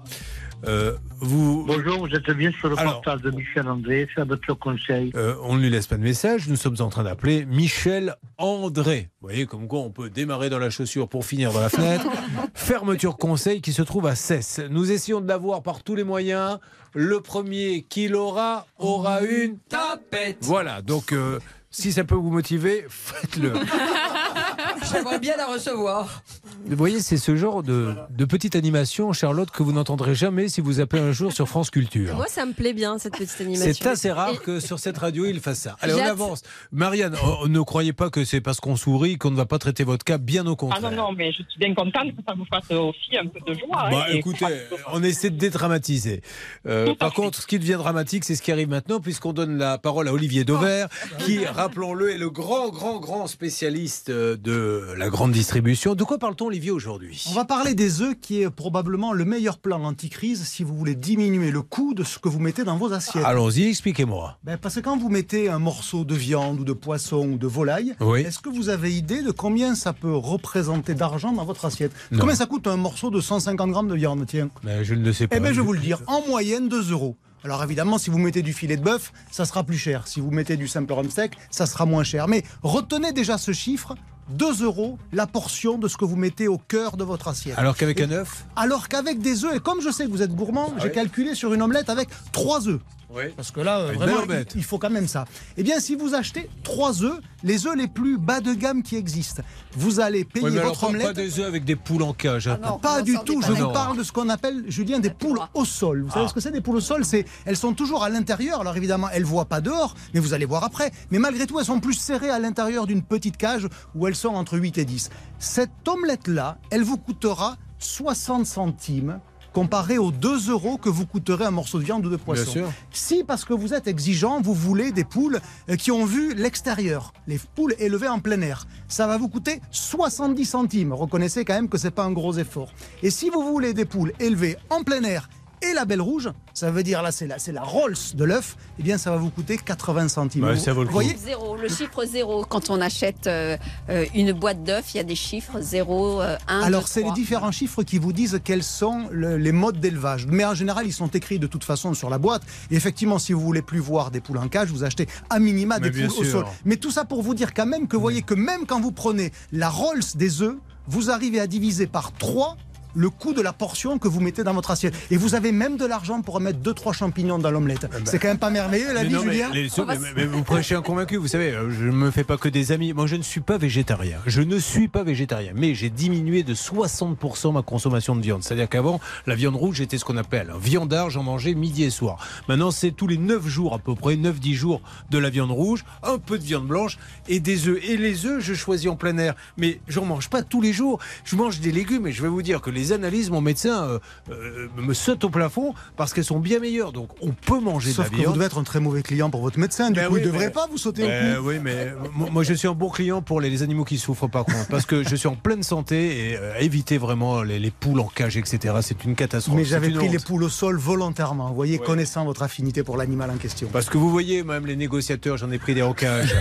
Euh, 0.65 0.97
vous, 1.21 1.63
Bonjour, 1.67 1.99
vous 2.07 2.15
êtes 2.15 2.29
bien 2.31 2.51
sur 2.59 2.69
le 2.69 2.77
Alors- 2.79 3.01
portable 3.01 3.21
de 3.21 3.31
Michel 3.31 3.67
André, 3.67 4.07
c'est 4.13 4.21
à 4.21 4.23
votre 4.25 4.53
conseil. 4.55 5.11
Euh, 5.15 5.35
on 5.43 5.55
ne 5.55 5.61
lui 5.61 5.69
laisse 5.69 5.85
pas 5.87 5.97
de 5.97 6.01
message. 6.01 6.47
Nous 6.49 6.55
sommes 6.55 6.77
en 6.79 6.89
train 6.89 7.03
d'appeler 7.03 7.45
Michel 7.45 8.15
André. 8.37 9.09
Vous 9.21 9.27
voyez, 9.27 9.45
comme 9.45 9.67
quoi 9.67 9.79
on 9.81 9.91
peut 9.91 10.09
démarrer 10.09 10.49
dans 10.49 10.57
la 10.59 10.69
chaussure 10.71 11.07
pour 11.07 11.23
finir 11.23 11.51
dans 11.53 11.61
la 11.61 11.69
fenêtre. 11.69 12.05
Fermeture 12.55 13.17
conseil 13.17 13.61
qui 13.61 13.71
se 13.71 13.83
trouve 13.83 14.07
à 14.07 14.15
Cesse. 14.15 14.59
Nous 14.69 14.91
essayons 14.91 15.21
de 15.21 15.27
l'avoir 15.27 15.61
par 15.61 15.83
tous 15.83 15.95
les 15.95 16.03
moyens. 16.03 16.57
Le 16.93 17.21
premier 17.21 17.85
qui 17.87 18.07
l'aura 18.07 18.65
aura 18.79 19.21
une 19.21 19.57
tapette. 19.69 20.39
Voilà, 20.41 20.81
donc 20.81 21.13
euh, 21.13 21.39
si 21.69 21.93
ça 21.93 22.03
peut 22.03 22.15
vous 22.15 22.31
motiver, 22.31 22.85
faites-le. 22.89 23.53
J'aimerais 24.91 25.19
bien 25.19 25.37
la 25.37 25.47
recevoir. 25.47 26.23
Vous 26.65 26.75
voyez, 26.75 26.99
c'est 27.01 27.17
ce 27.17 27.35
genre 27.35 27.63
de, 27.63 27.95
de 28.09 28.25
petite 28.25 28.55
animation, 28.55 29.13
Charlotte, 29.13 29.49
que 29.51 29.63
vous 29.63 29.71
n'entendrez 29.73 30.15
jamais 30.15 30.47
si 30.47 30.61
vous 30.61 30.79
appelez 30.79 31.01
un 31.01 31.11
jour 31.11 31.31
sur 31.33 31.47
France 31.47 31.69
Culture. 31.69 32.15
Moi, 32.15 32.27
ça 32.27 32.45
me 32.45 32.53
plaît 32.53 32.73
bien, 32.73 32.97
cette 32.97 33.13
petite 33.17 33.39
animation. 33.41 33.73
C'est 33.73 33.87
assez 33.89 34.11
rare 34.11 34.33
Et- 34.33 34.37
que 34.37 34.59
sur 34.59 34.79
cette 34.79 34.97
radio, 34.97 35.25
il 35.25 35.39
fasse 35.39 35.59
ça. 35.59 35.75
Allez, 35.81 35.93
on 35.93 35.99
avance. 36.03 36.43
Marianne, 36.71 37.15
oh, 37.25 37.47
ne 37.47 37.59
croyez 37.61 37.93
pas 37.93 38.09
que 38.09 38.23
c'est 38.25 38.41
parce 38.41 38.59
qu'on 38.59 38.75
sourit 38.75 39.17
qu'on 39.17 39.31
ne 39.31 39.35
va 39.35 39.45
pas 39.45 39.59
traiter 39.59 39.83
votre 39.83 40.03
cas, 40.05 40.17
bien 40.17 40.45
au 40.47 40.53
Ah 40.53 40.55
contraire. 40.55 40.91
non, 40.91 40.97
non, 41.09 41.11
mais 41.13 41.31
je 41.31 41.37
suis 41.37 41.59
bien 41.59 41.73
contente 41.73 42.15
que 42.15 42.21
ça 42.27 42.33
vous 42.35 42.45
fasse 42.45 42.69
aussi 42.71 43.17
un 43.17 43.25
peu 43.27 43.39
de 43.45 43.57
joie. 43.57 43.89
Bah, 43.89 44.05
hein, 44.07 44.13
écoutez, 44.13 44.45
on 44.91 45.01
essaie 45.03 45.29
de 45.29 45.37
dédramatiser. 45.37 46.21
Euh, 46.67 46.93
par 46.95 47.09
fait. 47.09 47.15
contre, 47.21 47.41
ce 47.41 47.47
qui 47.47 47.59
devient 47.59 47.77
dramatique, 47.77 48.23
c'est 48.23 48.35
ce 48.35 48.41
qui 48.41 48.51
arrive 48.51 48.69
maintenant, 48.69 48.99
puisqu'on 48.99 49.33
donne 49.33 49.57
la 49.57 49.77
parole 49.77 50.07
à 50.07 50.13
Olivier 50.13 50.43
Dauvert, 50.43 50.87
qui, 51.19 51.45
rappelons-le, 51.45 52.11
est 52.13 52.17
le 52.17 52.29
grand, 52.29 52.69
grand, 52.69 52.99
grand 52.99 53.27
spécialiste 53.27 54.09
euh, 54.21 54.37
de 54.37 54.93
la 54.97 55.09
grande 55.09 55.31
distribution. 55.31 55.95
De 55.95 56.03
quoi 56.03 56.17
parle-t-on, 56.19 56.45
Olivier, 56.47 56.71
aujourd'hui? 56.71 57.25
On 57.29 57.33
va 57.33 57.45
parler 57.45 57.73
des 57.73 58.01
œufs 58.01 58.15
qui 58.21 58.41
est 58.41 58.49
probablement 58.49 59.13
le 59.13 59.25
meilleur 59.25 59.57
plan 59.57 59.83
anti-crise 59.83 60.43
si 60.43 60.63
vous 60.63 60.75
voulez 60.75 60.95
diminuer 60.95 61.51
le 61.51 61.61
coût 61.61 61.93
de 61.93 62.03
ce 62.03 62.19
que 62.19 62.29
vous 62.29 62.39
mettez 62.39 62.63
dans 62.63 62.77
vos 62.77 62.93
assiettes. 62.93 63.25
Allons-y, 63.25 63.63
expliquez-moi. 63.67 64.37
Ben, 64.43 64.57
parce 64.57 64.75
que 64.75 64.79
quand 64.81 64.97
vous 64.97 65.09
mettez 65.09 65.49
un 65.49 65.59
morceau 65.59 66.05
de 66.05 66.15
viande 66.15 66.59
ou 66.59 66.63
de 66.63 66.73
poisson 66.73 67.27
ou 67.33 67.37
de 67.37 67.47
volaille, 67.47 67.95
Oui. 67.99 68.21
est-ce 68.21 68.39
que 68.39 68.49
vous 68.49 68.69
avez 68.69 68.93
idée 68.93 69.21
de 69.23 69.31
combien 69.31 69.75
ça 69.75 69.93
peut 69.93 70.15
représenter 70.15 70.93
d'argent 70.93 71.31
dans 71.33 71.45
votre 71.45 71.65
assiette? 71.65 71.91
Non. 72.11 72.19
Combien 72.19 72.35
ça 72.35 72.45
coûte 72.45 72.67
un 72.67 72.77
morceau 72.77 73.09
de 73.09 73.19
150 73.21 73.71
grammes 73.71 73.87
de 73.87 73.95
viande 73.95 74.25
Tiens? 74.27 74.49
Mais 74.63 74.85
je 74.85 74.93
ne 74.93 75.03
le 75.03 75.13
sais 75.13 75.27
pas. 75.27 75.37
Eh 75.37 75.39
bien, 75.39 75.51
je 75.51 75.59
vais 75.61 75.65
vous 75.65 75.73
le 75.73 75.79
dire. 75.79 76.01
En 76.07 76.25
moyenne, 76.27 76.69
2 76.69 76.91
euros. 76.91 77.15
Alors 77.43 77.63
évidemment, 77.63 77.97
si 77.97 78.11
vous 78.11 78.19
mettez 78.19 78.43
du 78.43 78.53
filet 78.53 78.77
de 78.77 78.83
bœuf, 78.83 79.11
ça 79.31 79.45
sera 79.45 79.63
plus 79.63 79.77
cher. 79.79 80.07
Si 80.07 80.19
vous 80.19 80.29
mettez 80.29 80.57
du 80.57 80.67
simple 80.67 80.93
rhum 80.93 81.09
steak, 81.09 81.31
ça 81.49 81.65
sera 81.65 81.87
moins 81.87 82.03
cher. 82.03 82.27
Mais 82.27 82.43
retenez 82.61 83.13
déjà 83.13 83.39
ce 83.39 83.51
chiffre. 83.51 83.95
2 84.31 84.63
euros 84.63 84.97
la 85.11 85.27
portion 85.27 85.77
de 85.77 85.87
ce 85.87 85.97
que 85.97 86.05
vous 86.05 86.15
mettez 86.15 86.47
au 86.47 86.57
cœur 86.57 86.97
de 86.97 87.03
votre 87.03 87.27
assiette. 87.27 87.57
Alors 87.57 87.75
qu'avec 87.75 87.99
un 88.01 88.11
œuf 88.11 88.45
Alors 88.55 88.87
qu'avec 88.87 89.19
des 89.19 89.45
œufs, 89.45 89.55
et 89.55 89.59
comme 89.59 89.81
je 89.81 89.89
sais 89.91 90.05
que 90.05 90.11
vous 90.11 90.21
êtes 90.21 90.33
gourmand, 90.33 90.73
j'ai 90.77 90.85
ouais. 90.85 90.91
calculé 90.91 91.35
sur 91.35 91.53
une 91.53 91.61
omelette 91.61 91.89
avec 91.89 92.09
3 92.31 92.67
œufs. 92.67 92.79
Oui. 93.13 93.23
Parce 93.35 93.51
que 93.51 93.59
là, 93.61 93.79
euh, 93.79 93.91
vraiment, 93.93 94.23
omelette. 94.23 94.51
il, 94.55 94.59
il 94.59 94.63
faut 94.63 94.77
quand 94.77 94.89
même 94.89 95.07
ça. 95.07 95.25
Eh 95.57 95.63
bien, 95.63 95.79
si 95.79 95.95
vous 95.95 96.15
achetez 96.15 96.49
3 96.63 97.03
œufs, 97.03 97.19
les 97.43 97.67
œufs 97.67 97.75
les 97.75 97.87
plus 97.87 98.17
bas 98.17 98.39
de 98.39 98.53
gamme 98.53 98.83
qui 98.83 98.95
existent, 98.95 99.43
vous 99.73 99.99
allez 99.99 100.23
payer 100.25 100.45
Oui, 100.45 100.51
mais 100.53 100.59
alors 100.59 100.69
votre 100.71 100.81
pas, 100.81 100.87
omelette. 100.87 101.07
pas 101.07 101.13
des 101.13 101.39
œufs 101.39 101.45
avec 101.47 101.65
des 101.65 101.75
poules 101.75 102.03
en 102.03 102.13
cage. 102.13 102.47
hein. 102.47 102.59
non. 102.63 102.77
Pas 102.79 103.01
du 103.01 103.17
tout, 103.25 103.41
je 103.41 103.51
vous 103.51 103.69
parle 103.71 103.97
de 103.97 104.03
ce 104.03 104.11
qu'on 104.11 104.29
appelle, 104.29 104.63
Julien, 104.67 104.99
des 104.99 105.09
poules 105.09 105.39
au 105.53 105.65
sol. 105.65 106.03
Vous 106.03 106.11
savez 106.11 106.25
Ah. 106.25 106.29
ce 106.29 106.33
que 106.33 106.39
c'est 106.39 106.51
des 106.51 106.61
poules 106.61 106.77
au 106.77 106.81
sol? 106.81 107.03
C'est, 107.05 107.25
Elles 107.45 107.57
sont 107.57 107.73
toujours 107.73 108.03
à 108.03 108.09
l'intérieur, 108.09 108.61
alors 108.61 108.77
évidemment, 108.77 109.07
elles 109.11 109.23
ne 109.23 109.27
voient 109.27 109.45
pas 109.45 109.61
dehors, 109.61 109.95
mais 110.13 110.19
vous 110.19 110.33
allez 110.33 110.45
voir 110.45 110.63
après. 110.63 110.91
Mais 111.11 111.19
malgré 111.19 111.47
tout, 111.47 111.59
elles 111.59 111.65
sont 111.65 111.79
plus 111.79 111.93
serrées 111.95 112.29
à 112.29 112.39
l'intérieur 112.39 112.87
d'une 112.87 113.01
petite 113.03 113.37
cage 113.37 113.67
où 113.95 114.07
elles 114.07 114.15
sont 114.15 114.29
entre 114.35 114.57
8 114.57 114.77
et 114.77 114.85
10. 114.85 115.09
Cette 115.39 115.87
omelette-là, 115.87 116.57
elle 116.69 116.83
vous 116.83 116.97
coûtera 116.97 117.57
60 117.79 118.45
centimes 118.45 119.19
comparé 119.53 119.97
aux 119.97 120.11
2 120.11 120.49
euros 120.49 120.77
que 120.77 120.89
vous 120.89 121.05
coûterait 121.05 121.45
un 121.45 121.51
morceau 121.51 121.79
de 121.79 121.83
viande 121.83 122.05
ou 122.05 122.09
de 122.09 122.15
poisson. 122.15 122.51
sûr. 122.51 122.71
Si, 122.91 123.23
parce 123.23 123.45
que 123.45 123.53
vous 123.53 123.73
êtes 123.73 123.87
exigeant, 123.87 124.41
vous 124.41 124.53
voulez 124.53 124.91
des 124.91 125.03
poules 125.03 125.39
euh, 125.69 125.75
qui 125.75 125.91
ont 125.91 126.05
vu 126.05 126.33
l'extérieur, 126.33 127.13
les 127.27 127.39
poules 127.55 127.75
élevées 127.79 128.07
en 128.07 128.19
plein 128.19 128.41
air, 128.41 128.67
ça 128.87 129.07
va 129.07 129.17
vous 129.17 129.29
coûter 129.29 129.61
70 129.71 130.45
centimes. 130.45 130.93
Reconnaissez 130.93 131.45
quand 131.45 131.53
même 131.53 131.69
que 131.69 131.77
c'est 131.77 131.91
pas 131.91 132.03
un 132.03 132.11
gros 132.11 132.37
effort. 132.37 132.71
Et 133.03 133.09
si 133.09 133.29
vous 133.29 133.43
voulez 133.43 133.73
des 133.73 133.85
poules 133.85 134.13
élevées 134.19 134.57
en 134.69 134.83
plein 134.83 135.03
air 135.03 135.29
et 135.61 135.73
la 135.73 135.85
belle 135.85 136.01
rouge, 136.01 136.29
ça 136.53 136.71
veut 136.71 136.83
dire 136.83 137.01
là 137.01 137.11
c'est 137.11 137.27
la, 137.27 137.39
c'est 137.39 137.51
la 137.51 137.61
Rolls 137.63 137.95
de 138.15 138.23
l'œuf, 138.23 138.55
eh 138.79 138.83
bien 138.83 138.97
ça 138.97 139.11
va 139.11 139.17
vous 139.17 139.29
coûter 139.29 139.57
80 139.57 140.07
centimes. 140.07 140.43
Ouais, 140.43 140.55
Vous- 140.55 140.59
ça 140.59 140.73
vaut 140.73 140.81
le 140.81 140.87
vous 140.87 140.97
coup. 140.97 141.03
voyez 141.03 141.15
Zéro, 141.17 141.55
le 141.55 141.67
chiffre 141.69 142.05
zéro. 142.05 142.45
Quand 142.45 142.69
on 142.69 142.81
achète 142.81 143.27
euh, 143.27 143.57
euh, 143.89 144.05
une 144.15 144.31
boîte 144.33 144.63
d'œufs, 144.63 144.93
il 144.93 144.97
y 144.97 144.99
a 144.99 145.03
des 145.03 145.15
chiffres 145.15 145.59
0, 145.61 146.21
1, 146.21 146.37
Alors, 146.47 146.87
c'est 146.87 147.03
les 147.03 147.11
différents 147.11 147.51
chiffres 147.51 147.83
qui 147.83 147.97
vous 147.97 148.13
disent 148.13 148.39
quels 148.43 148.63
sont 148.63 149.07
le- 149.11 149.37
les 149.37 149.51
modes 149.51 149.79
d'élevage. 149.79 150.25
Mais 150.27 150.45
en 150.45 150.53
général, 150.55 150.85
ils 150.87 150.93
sont 150.93 151.07
écrits 151.07 151.39
de 151.39 151.47
toute 151.47 151.63
façon 151.63 151.93
sur 151.93 152.09
la 152.09 152.17
boîte. 152.17 152.41
Et 152.71 152.75
effectivement, 152.75 153.19
si 153.19 153.33
vous 153.33 153.41
voulez 153.41 153.61
plus 153.61 153.79
voir 153.79 154.11
des 154.11 154.21
poules 154.21 154.37
en 154.39 154.47
cage, 154.47 154.69
vous 154.69 154.83
achetez 154.83 155.07
à 155.29 155.39
minima 155.39 155.79
Mais 155.79 155.89
des 155.89 156.07
poules 156.07 156.17
au 156.19 156.23
sol. 156.23 156.45
Mais 156.65 156.77
tout 156.77 156.91
ça 156.91 157.05
pour 157.05 157.21
vous 157.21 157.33
dire 157.35 157.53
quand 157.53 157.65
même 157.65 157.87
que 157.87 157.95
vous 157.95 158.01
voyez 158.01 158.21
que 158.21 158.33
même 158.33 158.65
quand 158.65 158.79
vous 158.81 158.91
prenez 158.91 159.31
la 159.51 159.69
Rolls 159.69 160.01
des 160.15 160.41
œufs, 160.41 160.57
vous 160.87 161.09
arrivez 161.11 161.39
à 161.39 161.47
diviser 161.47 161.87
par 161.87 162.11
3 162.13 162.57
le 162.95 163.09
coût 163.09 163.33
de 163.33 163.41
la 163.41 163.53
portion 163.53 163.97
que 163.99 164.07
vous 164.07 164.19
mettez 164.19 164.43
dans 164.43 164.53
votre 164.53 164.71
assiette. 164.71 164.93
Et 165.11 165.17
vous 165.17 165.35
avez 165.35 165.51
même 165.51 165.77
de 165.77 165.85
l'argent 165.85 166.21
pour 166.21 166.39
mettre 166.39 166.59
2-3 166.59 166.93
champignons 166.93 167.39
dans 167.39 167.51
l'omelette. 167.51 167.87
C'est 168.05 168.19
quand 168.19 168.27
même 168.27 168.37
pas 168.37 168.49
merveilleux 168.49 168.93
la 168.93 169.03
vie, 169.03 169.13
non, 169.13 169.23
mais 169.25 169.33
Julien 169.33 169.49
les- 169.53 169.69
mais, 169.87 169.97
mais 170.15 170.25
vous 170.25 170.43
prêchez 170.43 170.75
un 170.75 170.81
convaincu, 170.81 171.17
vous 171.17 171.27
savez, 171.27 171.51
euh, 171.51 171.69
je 171.71 171.85
ne 171.85 171.91
me 171.91 172.11
fais 172.11 172.23
pas 172.23 172.37
que 172.37 172.49
des 172.49 172.71
amis. 172.71 172.93
Moi, 172.93 173.07
je 173.07 173.15
ne 173.15 173.21
suis 173.23 173.41
pas 173.41 173.57
végétarien. 173.57 174.17
Je 174.25 174.41
ne 174.41 174.57
suis 174.59 174.87
pas 174.87 175.03
végétarien, 175.03 175.51
mais 175.55 175.75
j'ai 175.75 175.89
diminué 175.89 176.43
de 176.43 176.53
60% 176.53 177.51
ma 177.53 177.61
consommation 177.61 178.15
de 178.15 178.21
viande. 178.21 178.43
C'est-à-dire 178.43 178.69
qu'avant, 178.69 178.99
la 179.27 179.35
viande 179.35 179.55
rouge 179.55 179.81
était 179.81 179.97
ce 179.97 180.05
qu'on 180.05 180.17
appelle 180.17 180.51
un 180.53 180.57
viandard, 180.57 181.09
j'en 181.09 181.23
mangeais 181.23 181.53
midi 181.53 181.83
et 181.83 181.89
soir. 181.89 182.17
Maintenant, 182.47 182.71
c'est 182.71 182.91
tous 182.91 183.07
les 183.07 183.17
9 183.17 183.47
jours, 183.47 183.73
à 183.73 183.79
peu 183.79 183.95
près 183.95 184.15
9-10 184.15 184.53
jours 184.55 184.81
de 185.09 185.17
la 185.17 185.29
viande 185.29 185.51
rouge, 185.51 185.85
un 186.03 186.17
peu 186.17 186.37
de 186.37 186.43
viande 186.43 186.67
blanche 186.67 186.97
et 187.27 187.39
des 187.39 187.67
œufs. 187.67 187.79
Et 187.87 187.97
les 187.97 188.25
œufs, 188.25 188.43
je 188.43 188.53
choisis 188.53 188.89
en 188.89 188.95
plein 188.95 189.17
air. 189.17 189.35
Mais 189.57 189.79
j'en 189.87 190.05
mange 190.05 190.29
pas 190.29 190.41
tous 190.43 190.61
les 190.61 190.73
jours. 190.73 190.99
Je 191.23 191.35
mange 191.35 191.59
des 191.59 191.71
légumes 191.71 192.07
et 192.07 192.11
je 192.11 192.21
vais 192.21 192.27
vous 192.29 192.41
dire 192.41 192.61
que 192.61 192.69
les 192.69 192.80
analyses, 192.91 193.29
mon 193.29 193.41
médecin 193.41 193.83
euh, 193.83 193.99
euh, 194.31 194.67
me 194.77 194.93
saute 194.93 195.23
au 195.23 195.29
plafond 195.29 195.73
parce 195.97 196.13
qu'elles 196.13 196.25
sont 196.25 196.39
bien 196.39 196.59
meilleures. 196.59 196.91
Donc, 196.91 197.09
on 197.21 197.29
peut 197.31 197.59
manger 197.59 197.91
Sauf 197.91 198.09
de 198.09 198.17
la 198.17 198.23
que 198.23 198.27
vous 198.27 198.33
devez 198.33 198.45
être 198.45 198.57
un 198.57 198.63
très 198.63 198.79
mauvais 198.79 199.03
client 199.03 199.29
pour 199.29 199.41
votre 199.41 199.59
médecin. 199.59 199.89
Du 199.91 199.99
Ben 199.99 200.07
coup, 200.07 200.15
oui, 200.15 200.19
il 200.21 200.27
ne 200.27 200.31
devrait 200.31 200.45
mais- 200.47 200.51
pas 200.51 200.67
vous 200.71 200.77
sauter 200.77 201.03
au 201.03 201.07
cou. 201.41 201.47
oui, 201.49 201.59
mais 201.61 201.93
moi, 202.15 202.43
je 202.43 202.53
suis 202.55 202.67
un 202.67 202.73
bon 202.73 202.89
client 202.89 203.21
pour 203.21 203.39
les, 203.39 203.49
les 203.51 203.61
animaux 203.63 203.83
qui 203.85 203.97
souffrent 203.97 204.27
par 204.29 204.45
contre, 204.45 204.67
parce 204.69 204.85
que 204.85 205.03
je 205.07 205.15
suis 205.15 205.27
en 205.27 205.35
pleine 205.35 205.61
santé 205.63 206.29
et 206.31 206.37
euh, 206.37 206.55
éviter 206.59 206.97
vraiment 206.97 207.43
les, 207.43 207.59
les 207.59 207.71
poules 207.71 207.99
en 207.99 208.07
cage, 208.07 208.37
etc. 208.37 208.75
C'est 208.81 209.03
une 209.03 209.15
catastrophe. 209.15 209.55
Mais 209.57 209.65
j'avais 209.65 209.89
pris 209.91 210.09
les 210.09 210.19
poules 210.19 210.43
au 210.43 210.49
sol 210.49 210.77
volontairement. 210.77 211.49
Vous 211.49 211.55
voyez, 211.55 211.77
Ouais. 211.79 211.85
connaissant 211.85 212.25
votre 212.25 212.41
affinité 212.43 212.83
pour 212.83 212.97
l'animal 212.97 213.29
en 213.31 213.37
question. 213.37 213.67
Parce 213.71 213.89
que 213.89 213.97
vous 213.97 214.09
voyez, 214.09 214.43
même 214.43 214.65
les 214.65 214.75
négociateurs, 214.75 215.37
j'en 215.37 215.51
ai 215.51 215.57
pris 215.59 215.73
des 215.73 215.81
en 215.81 215.93
cage. 215.93 216.33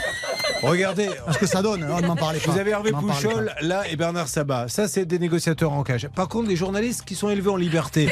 Regardez. 0.62 1.10
Ce 1.32 1.38
que 1.38 1.46
ça 1.46 1.62
donne, 1.62 1.82
hein, 1.82 2.00
ne 2.00 2.06
m'en 2.06 2.16
parlez 2.16 2.38
pas. 2.38 2.52
Vous 2.52 2.58
avez 2.58 2.70
Hervé 2.70 2.92
Pouchol, 2.92 3.52
là, 3.60 3.82
et 3.90 3.96
Bernard 3.96 4.28
Sabat. 4.28 4.68
Ça, 4.68 4.88
c'est 4.88 5.04
des 5.04 5.18
négociateurs 5.18 5.72
en 5.72 5.82
cage. 5.82 6.08
Par 6.14 6.28
contre, 6.28 6.48
les 6.48 6.56
journalistes 6.56 7.04
qui 7.04 7.14
sont 7.14 7.30
élevés 7.30 7.50
en 7.50 7.56
liberté. 7.56 8.10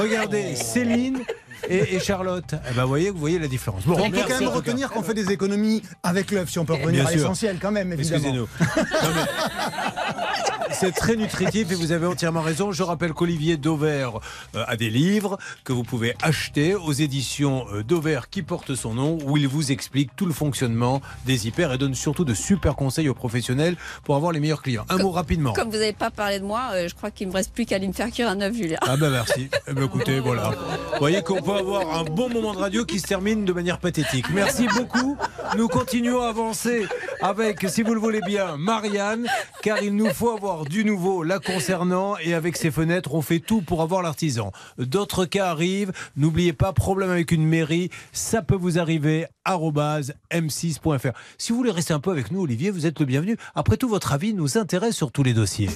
Regardez, 0.00 0.54
Céline 0.56 1.20
et, 1.68 1.96
et 1.96 2.00
Charlotte. 2.00 2.54
Eh 2.70 2.74
ben, 2.74 2.82
vous 2.82 2.88
voyez, 2.88 3.10
vous 3.10 3.18
voyez 3.18 3.38
la 3.38 3.48
différence. 3.48 3.84
Bon, 3.84 3.96
on 3.98 4.10
peut 4.10 4.18
quand 4.26 4.40
même 4.40 4.48
retenir 4.48 4.90
qu'on 4.90 5.02
fait 5.02 5.14
des 5.14 5.30
économies 5.30 5.82
avec 6.02 6.30
l'œuf, 6.30 6.50
si 6.50 6.58
on 6.58 6.64
peut 6.64 6.74
revenir 6.74 7.04
Bien 7.04 7.06
à 7.06 7.10
l'essentiel 7.10 7.58
quand 7.60 7.72
même, 7.72 7.92
évidemment. 7.92 8.16
Excusez-nous. 8.16 8.48
C'est 10.72 10.92
très 10.92 11.16
nutritif 11.16 11.70
et 11.72 11.74
vous 11.74 11.92
avez 11.92 12.06
entièrement 12.06 12.42
raison. 12.42 12.72
Je 12.72 12.82
rappelle 12.82 13.12
qu'Olivier 13.12 13.56
Dauvert 13.56 14.20
euh, 14.54 14.64
a 14.66 14.76
des 14.76 14.90
livres 14.90 15.38
que 15.64 15.72
vous 15.72 15.82
pouvez 15.82 16.14
acheter 16.22 16.74
aux 16.74 16.92
éditions 16.92 17.66
euh, 17.72 17.82
Dauvert 17.82 18.28
qui 18.28 18.42
portent 18.42 18.74
son 18.74 18.94
nom, 18.94 19.18
où 19.24 19.36
il 19.36 19.48
vous 19.48 19.72
explique 19.72 20.10
tout 20.16 20.26
le 20.26 20.32
fonctionnement 20.32 21.00
des 21.26 21.46
hyper 21.46 21.72
et 21.72 21.78
donne 21.78 21.94
surtout 21.94 22.24
de 22.24 22.34
super 22.34 22.76
conseils 22.76 23.08
aux 23.08 23.14
professionnels 23.14 23.76
pour 24.04 24.16
avoir 24.16 24.32
les 24.32 24.40
meilleurs 24.40 24.62
clients. 24.62 24.84
Un 24.88 24.98
mot 24.98 25.10
rapidement. 25.10 25.52
Comme 25.52 25.70
vous 25.70 25.78
n'avez 25.78 25.92
pas 25.92 26.10
parlé 26.10 26.40
de 26.40 26.44
moi, 26.44 26.70
euh, 26.72 26.88
je 26.88 26.94
crois 26.94 27.10
qu'il 27.10 27.28
me 27.28 27.32
reste 27.32 27.52
plus 27.52 27.64
qu'à 27.64 27.76
aller 27.76 27.88
me 27.88 27.92
faire 27.92 28.10
cuire 28.10 28.28
un 28.28 28.40
œuf, 28.40 28.54
Julien. 28.54 28.78
Ah 28.82 28.96
ben 28.96 29.10
merci. 29.10 29.48
Eh 29.66 29.72
ben, 29.72 29.84
écoutez, 29.84 30.20
voilà. 30.28 30.50
Vous 30.92 30.98
voyez 30.98 31.22
qu'on 31.22 31.42
peut 31.42 31.52
avoir 31.52 31.98
un 31.98 32.04
bon 32.04 32.28
moment 32.28 32.52
de 32.52 32.58
radio 32.58 32.84
qui 32.84 33.00
se 33.00 33.06
termine 33.06 33.44
de 33.44 33.52
manière 33.52 33.78
pathétique. 33.78 34.26
Merci 34.32 34.66
beaucoup. 34.68 35.16
Nous 35.56 35.68
continuons 35.68 36.22
à 36.22 36.28
avancer 36.28 36.86
avec, 37.20 37.68
si 37.68 37.82
vous 37.82 37.94
le 37.94 38.00
voulez 38.00 38.20
bien, 38.20 38.56
Marianne, 38.56 39.26
car 39.62 39.82
il 39.82 39.94
nous 39.94 40.12
faut 40.12 40.30
avoir 40.30 40.57
du 40.64 40.84
nouveau 40.84 41.22
la 41.22 41.38
concernant 41.38 42.16
et 42.18 42.34
avec 42.34 42.56
ses 42.56 42.70
fenêtres, 42.70 43.14
on 43.14 43.22
fait 43.22 43.40
tout 43.40 43.62
pour 43.62 43.82
avoir 43.82 44.02
l'artisan. 44.02 44.52
D'autres 44.78 45.24
cas 45.24 45.50
arrivent. 45.50 45.92
N'oubliez 46.16 46.52
pas, 46.52 46.72
problème 46.72 47.10
avec 47.10 47.32
une 47.32 47.46
mairie, 47.46 47.90
ça 48.12 48.42
peut 48.42 48.56
vous 48.56 48.78
arriver 48.78 49.26
arobase 49.44 50.14
m6.fr. 50.30 51.12
Si 51.38 51.52
vous 51.52 51.58
voulez 51.58 51.70
rester 51.70 51.94
un 51.94 52.00
peu 52.00 52.10
avec 52.10 52.30
nous, 52.30 52.42
Olivier, 52.42 52.70
vous 52.70 52.86
êtes 52.86 53.00
le 53.00 53.06
bienvenu. 53.06 53.36
Après 53.54 53.76
tout, 53.76 53.88
votre 53.88 54.12
avis 54.12 54.34
nous 54.34 54.58
intéresse 54.58 54.96
sur 54.96 55.12
tous 55.12 55.22
les 55.22 55.34
dossiers. 55.34 55.70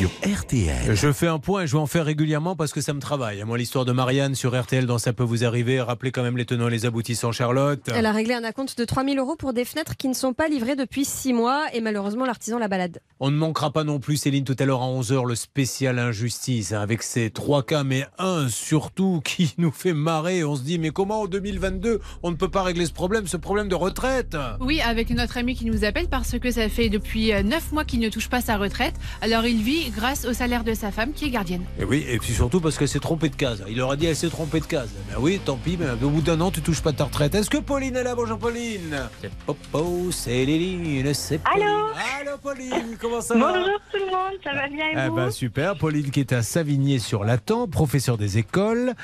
Sur 0.00 0.10
RTL. 0.24 0.96
Je 0.96 1.12
fais 1.12 1.26
un 1.26 1.38
point 1.38 1.64
et 1.64 1.66
je 1.66 1.72
vais 1.72 1.78
en 1.78 1.84
faire 1.84 2.06
régulièrement 2.06 2.56
parce 2.56 2.72
que 2.72 2.80
ça 2.80 2.94
me 2.94 3.00
travaille. 3.00 3.44
Moi, 3.44 3.58
l'histoire 3.58 3.84
de 3.84 3.92
Marianne 3.92 4.34
sur 4.34 4.58
RTL 4.58 4.86
dans 4.86 4.96
Ça 4.96 5.12
peut 5.12 5.24
vous 5.24 5.44
arriver. 5.44 5.78
Rappelez 5.78 6.10
quand 6.10 6.22
même 6.22 6.38
les 6.38 6.46
tenants 6.46 6.68
et 6.68 6.70
les 6.70 6.86
aboutissants, 6.86 7.32
Charlotte. 7.32 7.82
Elle 7.94 8.06
a 8.06 8.12
réglé 8.12 8.32
un 8.32 8.42
acompte 8.42 8.78
de 8.78 8.86
3000 8.86 9.18
euros 9.18 9.36
pour 9.36 9.52
des 9.52 9.66
fenêtres 9.66 9.98
qui 9.98 10.08
ne 10.08 10.14
sont 10.14 10.32
pas 10.32 10.48
livrées 10.48 10.74
depuis 10.74 11.04
6 11.04 11.34
mois 11.34 11.66
et 11.74 11.82
malheureusement 11.82 12.24
l'artisan 12.24 12.58
la 12.58 12.68
balade. 12.68 13.00
On 13.18 13.30
ne 13.30 13.36
manquera 13.36 13.72
pas 13.74 13.84
non 13.84 14.00
plus, 14.00 14.16
Céline, 14.16 14.44
tout 14.44 14.56
à 14.58 14.64
l'heure 14.64 14.80
à 14.80 14.86
11h, 14.86 15.28
le 15.28 15.34
spécial 15.34 15.98
injustice, 15.98 16.72
hein, 16.72 16.80
avec 16.80 17.02
ces 17.02 17.28
trois 17.28 17.62
cas, 17.62 17.84
mais 17.84 18.06
un 18.18 18.48
surtout 18.48 19.20
qui 19.24 19.52
nous 19.58 19.70
fait 19.70 19.92
marrer. 19.92 20.44
On 20.44 20.56
se 20.56 20.62
dit, 20.62 20.78
mais 20.78 20.92
comment 20.92 21.20
en 21.20 21.26
2022 21.26 22.00
on 22.22 22.30
ne 22.30 22.36
peut 22.36 22.48
pas 22.48 22.62
régler 22.62 22.86
ce 22.86 22.92
problème, 22.92 23.26
ce 23.26 23.36
problème 23.36 23.68
de 23.68 23.74
retraite? 23.74 24.34
Oui, 24.60 24.80
avec 24.80 25.10
notre 25.10 25.36
ami 25.36 25.54
qui 25.54 25.66
nous 25.66 25.84
appelle 25.84 26.08
parce 26.08 26.38
que 26.38 26.50
ça 26.50 26.70
fait 26.70 26.88
depuis 26.88 27.32
9 27.44 27.72
mois 27.72 27.84
qu'il 27.84 28.00
ne 28.00 28.08
touche 28.08 28.30
pas 28.30 28.40
sa 28.40 28.56
retraite. 28.56 28.94
Alors 29.20 29.44
il 29.44 29.62
vit 29.62 29.89
grâce 29.90 30.24
au 30.24 30.32
salaire 30.32 30.64
de 30.64 30.74
sa 30.74 30.90
femme 30.90 31.12
qui 31.12 31.26
est 31.26 31.30
gardienne. 31.30 31.62
Et 31.78 31.84
oui, 31.84 32.04
et 32.08 32.18
puis 32.18 32.32
surtout 32.32 32.60
parce 32.60 32.78
qu'elle 32.78 32.88
s'est 32.88 32.98
trompée 33.00 33.28
de 33.28 33.36
case. 33.36 33.62
Il 33.68 33.76
leur 33.76 33.90
a 33.90 33.96
dit, 33.96 34.06
elle 34.06 34.16
s'est 34.16 34.28
trompée 34.30 34.60
de 34.60 34.64
case. 34.66 34.88
Ben 35.10 35.16
oui, 35.20 35.40
tant 35.44 35.56
pis, 35.56 35.76
mais 35.78 35.86
au 36.04 36.10
bout 36.10 36.20
d'un 36.22 36.40
an, 36.40 36.50
tu 36.50 36.60
touches 36.62 36.80
pas 36.82 36.92
ta 36.92 37.04
retraite. 37.04 37.34
Est-ce 37.34 37.50
que 37.50 37.58
Pauline 37.58 37.96
est 37.96 38.02
là? 38.04 38.14
Bonjour 38.14 38.38
Pauline. 38.38 38.96
C'est 39.20 39.30
Popo, 39.46 40.10
c'est 40.10 40.44
Léline, 40.44 41.12
c'est 41.14 41.38
Pauline. 41.38 41.66
Allô? 41.66 41.86
Allô 42.20 42.38
Pauline, 42.42 42.96
comment 43.00 43.20
ça 43.20 43.34
va? 43.36 43.52
Bonjour 43.52 43.78
tout 43.92 43.98
le 43.98 44.06
monde, 44.06 44.38
ça 44.44 44.52
va 44.54 44.68
bien 44.68 44.86
et 44.86 45.04
Eh 45.06 45.08
vous? 45.08 45.16
ben, 45.16 45.30
super, 45.30 45.76
Pauline 45.76 46.10
qui 46.10 46.20
est 46.20 46.32
à 46.32 46.42
Savigné-sur-Latan, 46.42 47.66
professeur 47.68 48.16
des 48.18 48.38
écoles. 48.38 48.94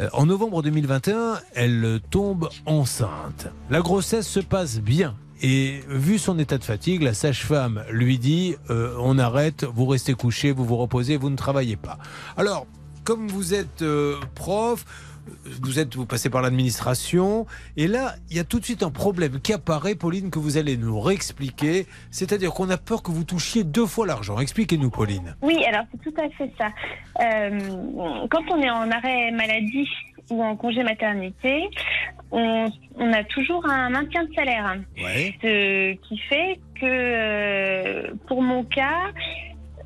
Euh, 0.00 0.08
en 0.12 0.26
novembre 0.26 0.62
2021, 0.62 1.38
elle 1.54 2.00
tombe 2.10 2.48
enceinte. 2.66 3.48
La 3.70 3.80
grossesse 3.80 4.26
se 4.28 4.40
passe 4.40 4.80
bien. 4.80 5.14
Et 5.46 5.80
vu 5.88 6.16
son 6.16 6.38
état 6.38 6.56
de 6.56 6.64
fatigue, 6.64 7.02
la 7.02 7.12
sage-femme 7.12 7.84
lui 7.90 8.16
dit 8.16 8.56
euh, 8.70 8.96
on 8.98 9.18
arrête, 9.18 9.64
vous 9.64 9.84
restez 9.84 10.14
couché, 10.14 10.52
vous 10.52 10.64
vous 10.64 10.78
reposez, 10.78 11.18
vous 11.18 11.28
ne 11.28 11.36
travaillez 11.36 11.76
pas. 11.76 11.98
Alors, 12.38 12.66
comme 13.04 13.28
vous 13.28 13.52
êtes 13.52 13.82
euh, 13.82 14.16
prof, 14.34 14.86
vous 15.60 15.78
êtes, 15.78 15.96
vous 15.96 16.06
passez 16.06 16.30
par 16.30 16.40
l'administration, 16.40 17.44
et 17.76 17.88
là, 17.88 18.14
il 18.30 18.38
y 18.38 18.40
a 18.40 18.44
tout 18.44 18.58
de 18.58 18.64
suite 18.64 18.82
un 18.82 18.90
problème 18.90 19.38
qui 19.38 19.52
apparaît, 19.52 19.94
Pauline, 19.94 20.30
que 20.30 20.38
vous 20.38 20.56
allez 20.56 20.78
nous 20.78 20.98
réexpliquer. 20.98 21.86
C'est-à-dire 22.10 22.54
qu'on 22.54 22.70
a 22.70 22.78
peur 22.78 23.02
que 23.02 23.10
vous 23.10 23.24
touchiez 23.24 23.64
deux 23.64 23.84
fois 23.84 24.06
l'argent. 24.06 24.38
Expliquez-nous, 24.38 24.88
Pauline. 24.88 25.36
Oui, 25.42 25.62
alors 25.66 25.84
c'est 25.92 26.10
tout 26.10 26.20
à 26.22 26.30
fait 26.30 26.50
ça. 26.56 26.68
Euh, 27.20 28.26
quand 28.30 28.44
on 28.50 28.62
est 28.62 28.70
en 28.70 28.90
arrêt 28.90 29.30
maladie 29.32 29.88
ou 30.30 30.42
en 30.42 30.56
congé 30.56 30.82
maternité, 30.82 31.68
on, 32.30 32.66
on 32.96 33.12
a 33.12 33.24
toujours 33.24 33.64
un 33.68 33.90
maintien 33.90 34.24
de 34.24 34.34
salaire. 34.34 34.76
Ouais. 34.96 35.34
Ce 35.42 35.92
qui 36.08 36.18
fait 36.18 36.60
que 36.80 36.84
euh, 36.84 38.14
pour 38.26 38.42
mon 38.42 38.64
cas, 38.64 39.10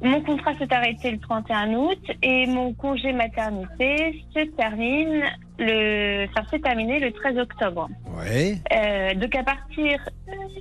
mon 0.02 0.21
contrat 0.23 0.57
s'est 0.59 0.73
arrêté 0.73 1.11
le 1.11 1.18
31 1.18 1.75
août 1.75 1.99
et 2.23 2.47
mon 2.47 2.73
congé 2.73 3.12
maternité 3.12 4.23
se 4.35 4.45
termine 4.57 5.25
le, 5.59 6.26
s'est 6.50 6.61
terminé 6.61 7.00
le 7.00 7.12
13 7.12 7.38
octobre. 7.38 7.88
Ouais. 8.16 8.54
Euh, 8.73 9.14
donc 9.14 9.35
à 9.35 9.42
partir 9.42 9.99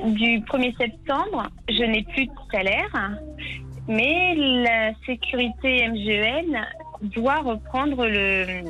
du 0.05 0.39
1er 0.39 0.75
septembre, 0.77 1.49
je 1.69 1.83
n'ai 1.83 2.03
plus 2.03 2.25
de 2.25 2.31
salaire, 2.51 3.19
mais 3.87 4.35
la 4.35 4.93
sécurité 5.05 5.87
MGN 5.87 6.57
doit 7.01 7.41
reprendre 7.41 8.07
le, 8.07 8.63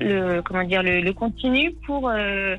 le 0.00 0.42
comment 0.42 0.64
dire 0.64 0.82
le, 0.82 1.00
le 1.00 1.12
continu 1.12 1.72
pour 1.86 2.08
euh, 2.08 2.56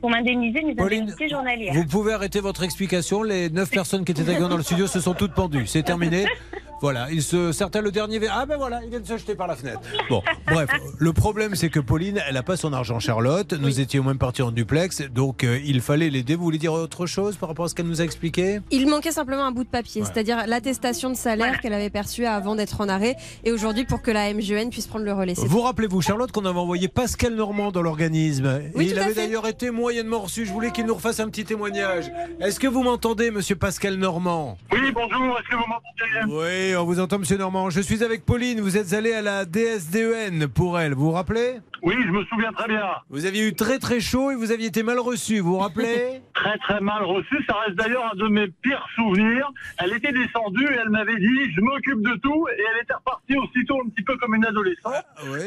pour 0.00 0.10
m'indemniser 0.10 0.62
mes 0.62 0.74
Pauline, 0.74 1.02
indemnités 1.02 1.28
journalières. 1.28 1.74
Vous 1.74 1.86
pouvez 1.86 2.12
arrêter 2.12 2.40
votre 2.40 2.62
explication. 2.62 3.22
Les 3.22 3.50
neuf 3.50 3.70
personnes 3.70 4.04
qui 4.04 4.12
étaient 4.12 4.22
avec 4.22 4.40
nous 4.40 4.48
dans 4.48 4.56
le 4.56 4.62
studio 4.62 4.86
se 4.86 5.00
sont 5.00 5.14
toutes 5.14 5.34
pendues. 5.34 5.66
C'est 5.66 5.82
terminé. 5.82 6.26
Voilà, 6.80 7.08
il 7.10 7.22
se 7.22 7.52
certains 7.52 7.80
le 7.80 7.90
dernier 7.90 8.18
verre. 8.18 8.34
Ah 8.36 8.46
ben 8.46 8.56
voilà, 8.56 8.80
il 8.84 8.90
vient 8.90 9.00
de 9.00 9.06
se 9.06 9.16
jeter 9.16 9.34
par 9.34 9.46
la 9.46 9.56
fenêtre. 9.56 9.80
Bon, 10.10 10.22
bref, 10.46 10.68
le 10.98 11.12
problème 11.12 11.54
c'est 11.54 11.70
que 11.70 11.80
Pauline, 11.80 12.20
elle 12.28 12.34
n'a 12.34 12.42
pas 12.42 12.56
son 12.56 12.72
argent 12.72 13.00
Charlotte. 13.00 13.52
Nous 13.54 13.80
étions 13.80 14.04
même 14.04 14.18
partis 14.18 14.42
en 14.42 14.50
duplex, 14.50 15.02
donc 15.10 15.44
euh, 15.44 15.58
il 15.64 15.80
fallait 15.80 16.10
l'aider. 16.10 16.34
Vous 16.34 16.44
voulez 16.44 16.58
dire 16.58 16.72
autre 16.72 17.06
chose 17.06 17.36
par 17.36 17.48
rapport 17.48 17.64
à 17.64 17.68
ce 17.68 17.74
qu'elle 17.74 17.86
nous 17.86 18.00
a 18.00 18.04
expliqué? 18.04 18.60
Il 18.70 18.88
manquait 18.88 19.12
simplement 19.12 19.44
un 19.44 19.52
bout 19.52 19.64
de 19.64 19.68
papier, 19.68 20.02
Ouais. 20.02 20.08
c'est-à-dire 20.12 20.46
l'attestation 20.46 21.10
de 21.10 21.14
salaire 21.16 21.60
qu'elle 21.60 21.72
avait 21.72 21.90
perçue 21.90 22.26
avant 22.26 22.54
d'être 22.54 22.80
en 22.80 22.88
arrêt 22.88 23.16
et 23.44 23.52
aujourd'hui 23.52 23.84
pour 23.84 24.02
que 24.02 24.10
la 24.10 24.32
MGN 24.34 24.68
puisse 24.70 24.86
prendre 24.86 25.04
le 25.04 25.12
relais. 25.12 25.34
Vous 25.36 25.60
rappelez-vous, 25.60 26.00
Charlotte, 26.02 26.32
qu'on 26.32 26.44
avait 26.44 26.58
envoyé 26.58 26.88
Pascal 26.88 27.34
Normand 27.34 27.70
dans 27.72 27.82
l'organisme? 27.82 28.60
Oui, 28.74 28.86
Et 28.86 28.90
il 28.90 28.98
avait 28.98 29.14
d'ailleurs 29.14 29.46
été 29.46 29.70
moyennement 29.70 30.20
reçu. 30.20 30.44
Je 30.44 30.52
voulais 30.52 30.70
qu'il 30.70 30.84
nous 30.86 30.94
refasse 30.94 31.20
un 31.20 31.28
petit 31.28 31.44
témoignage. 31.44 32.10
Est-ce 32.40 32.58
que 32.60 32.66
vous 32.66 32.82
m'entendez, 32.82 33.30
monsieur 33.30 33.56
Pascal 33.56 33.94
Normand? 33.96 34.58
Oui, 34.72 34.90
bonjour, 34.92 35.38
est-ce 35.38 35.48
que 35.48 35.56
vous 35.56 35.66
m'entendez 35.68 36.34
Oui, 36.34 36.63
on 36.72 36.84
vous 36.84 37.00
entend, 37.00 37.18
monsieur 37.18 37.36
Normand. 37.36 37.68
Je 37.70 37.80
suis 37.80 38.02
avec 38.02 38.24
Pauline. 38.24 38.60
Vous 38.60 38.76
êtes 38.76 38.92
allé 38.94 39.12
à 39.12 39.20
la 39.20 39.44
DSDEN 39.44 40.48
pour 40.48 40.78
elle. 40.78 40.94
Vous 40.94 41.06
vous 41.06 41.10
rappelez? 41.10 41.60
Oui, 41.82 41.94
je 42.06 42.10
me 42.10 42.24
souviens 42.24 42.52
très 42.52 42.66
bien. 42.66 42.86
Vous 43.10 43.26
aviez 43.26 43.46
eu 43.46 43.54
très 43.54 43.78
très 43.78 44.00
chaud 44.00 44.30
et 44.30 44.34
vous 44.34 44.50
aviez 44.50 44.68
été 44.68 44.82
mal 44.82 44.98
reçu. 44.98 45.40
Vous 45.40 45.52
vous 45.52 45.58
rappelez? 45.58 46.22
Très 46.34 46.58
très 46.58 46.80
mal 46.80 47.02
reçu, 47.04 47.36
ça 47.48 47.54
reste 47.64 47.76
d'ailleurs 47.76 48.10
un 48.12 48.16
de 48.16 48.28
mes 48.28 48.48
pires 48.48 48.84
souvenirs. 48.96 49.50
Elle 49.78 49.94
était 49.94 50.12
descendue 50.12 50.66
et 50.66 50.78
elle 50.82 50.90
m'avait 50.90 51.16
dit 51.16 51.52
je 51.54 51.60
m'occupe 51.60 52.02
de 52.02 52.14
tout 52.16 52.46
et 52.48 52.60
elle 52.74 52.82
était 52.82 52.94
repartie 52.94 53.36
aussitôt 53.36 53.80
un 53.84 53.88
petit 53.88 54.02
peu 54.02 54.16
comme 54.16 54.34
une 54.34 54.44
adolescente. 54.44 54.94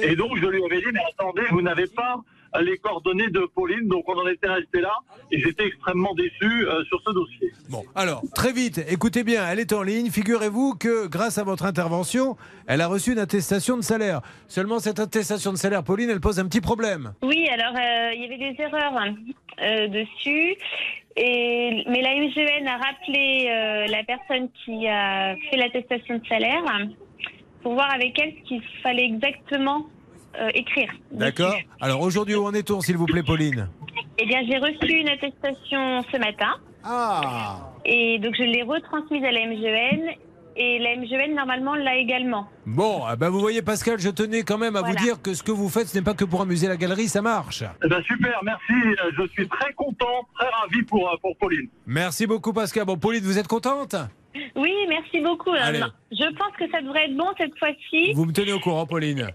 Et 0.02 0.16
donc 0.16 0.38
je 0.42 0.46
lui 0.48 0.64
avais 0.64 0.80
dit 0.80 0.88
mais 0.94 1.02
attendez, 1.14 1.44
vous 1.52 1.62
n'avez 1.62 1.88
pas 1.88 2.22
les 2.62 2.78
coordonnées 2.78 3.30
de 3.30 3.48
Pauline, 3.54 3.88
donc 3.88 4.08
on 4.08 4.18
en 4.18 4.28
était 4.28 4.48
resté 4.48 4.82
là 4.82 4.94
et 5.32 5.40
j'étais 5.40 5.66
extrêmement 5.66 6.14
déçu 6.16 6.68
euh, 6.68 6.84
sur 6.86 7.02
ce 7.06 7.14
dossier. 7.14 7.52
Bon, 7.70 7.84
alors, 7.96 8.22
très 8.34 8.54
vite, 8.54 8.82
écoutez 8.90 9.24
bien, 9.24 9.46
elle 9.48 9.60
est 9.60 9.74
en 9.74 9.84
ligne. 9.84 10.10
Figurez-vous 10.10 10.76
que 10.76 11.08
grâce 11.08 11.38
à 11.38 11.44
votre 11.44 11.66
intervention, 11.66 12.38
elle 12.68 12.82
a 12.82 12.88
reçu 12.88 13.12
une 13.12 13.20
attestation 13.20 13.78
de 13.78 13.82
salaire. 13.82 14.22
Seulement, 14.48 14.80
cette 14.80 15.00
attestation 15.00 15.52
de 15.52 15.58
salaire, 15.58 15.84
Pauline, 15.84 16.10
elle 16.10 16.20
pose 16.20 16.40
un 16.40 16.48
petit 16.48 16.62
problème. 16.62 17.14
Oui, 17.22 17.48
alors 17.50 17.74
euh, 17.76 18.12
il 18.14 18.22
y 18.22 18.26
avait 18.26 18.38
des 18.38 18.62
erreurs 18.62 19.00
euh, 19.62 19.88
dessus. 19.88 20.56
Et, 21.16 21.84
mais 21.88 22.02
la 22.02 22.16
MGN 22.16 22.68
a 22.68 22.78
rappelé 22.78 23.48
euh, 23.50 23.88
la 23.88 24.04
personne 24.04 24.50
qui 24.64 24.88
a 24.88 25.36
fait 25.50 25.58
l'attestation 25.58 26.20
de 26.20 26.28
salaire 26.28 26.64
pour 27.64 27.74
voir 27.74 27.92
avec 27.92 28.20
elle 28.20 28.34
ce 28.34 28.48
qu'il 28.48 28.62
fallait 28.84 29.06
exactement 29.06 29.88
euh, 30.40 30.50
écrire. 30.54 30.90
D'accord 31.12 31.56
Alors, 31.80 32.02
aujourd'hui, 32.02 32.36
où 32.36 32.46
en 32.46 32.54
est-on, 32.54 32.82
s'il 32.82 32.98
vous 32.98 33.06
plaît, 33.06 33.24
Pauline? 33.24 33.70
Eh 34.20 34.26
bien, 34.26 34.40
j'ai 34.48 34.58
reçu 34.58 34.94
une 34.94 35.10
attestation 35.10 36.04
ce 36.12 36.18
matin. 36.18 36.56
Ah 36.84 37.72
Et 37.86 38.20
donc, 38.20 38.34
je 38.38 38.44
l'ai 38.44 38.64
retransmise 38.64 39.24
à 39.24 39.32
la 39.32 39.46
MGN. 39.46 40.16
Et 40.60 40.80
la 40.80 40.96
MGN, 40.96 41.36
normalement, 41.36 41.76
l'a 41.76 41.98
également. 41.98 42.48
Bon, 42.66 43.04
ah 43.06 43.16
ben 43.16 43.30
vous 43.30 43.40
voyez, 43.40 43.62
Pascal, 43.62 44.00
je 44.00 44.10
tenais 44.10 44.42
quand 44.42 44.58
même 44.58 44.76
à 44.76 44.82
vous 44.82 44.96
dire 44.96 45.22
que 45.22 45.36
ce 45.36 45.44
que 45.44 45.52
vous 45.52 45.70
faites, 45.70 45.88
ce 45.88 45.96
n'est 45.96 46.04
pas 46.04 46.16
que 46.16 46.26
pour 46.26 46.42
amuser 46.42 46.68
la 46.68 46.78
galerie, 46.78 47.08
ça 47.08 47.22
marche. 47.22 47.64
Eh 47.86 47.88
ben, 47.88 48.02
super, 48.02 48.40
merci. 48.44 48.74
Euh, 48.74 49.12
Je 49.20 49.28
suis 49.34 49.48
très 49.48 49.72
content, 49.74 50.28
très 50.36 50.50
ravi 50.50 50.82
pour, 50.82 51.08
euh, 51.10 51.16
pour 51.22 51.38
Pauline. 51.38 51.70
Merci 51.86 52.26
beaucoup, 52.26 52.54
Pascal. 52.54 52.86
Bon, 52.86 52.98
Pauline, 52.98 53.24
vous 53.24 53.38
êtes 53.38 53.48
contente? 53.48 53.96
Oui, 54.56 54.74
merci 54.90 55.20
beaucoup. 55.20 55.52
Allez. 55.52 55.80
Non, 55.80 55.92
Je 56.12 56.36
pense 56.36 56.54
que 56.58 56.68
ça 56.72 56.82
devrait 56.82 57.06
être 57.06 57.16
bon 57.18 57.28
cette 57.38 57.58
fois-ci. 57.60 58.14
Vous 58.14 58.26
me 58.26 58.34
tenez 58.34 58.54
au 58.54 58.60
courant, 58.60 58.88
Pauline 58.88 59.30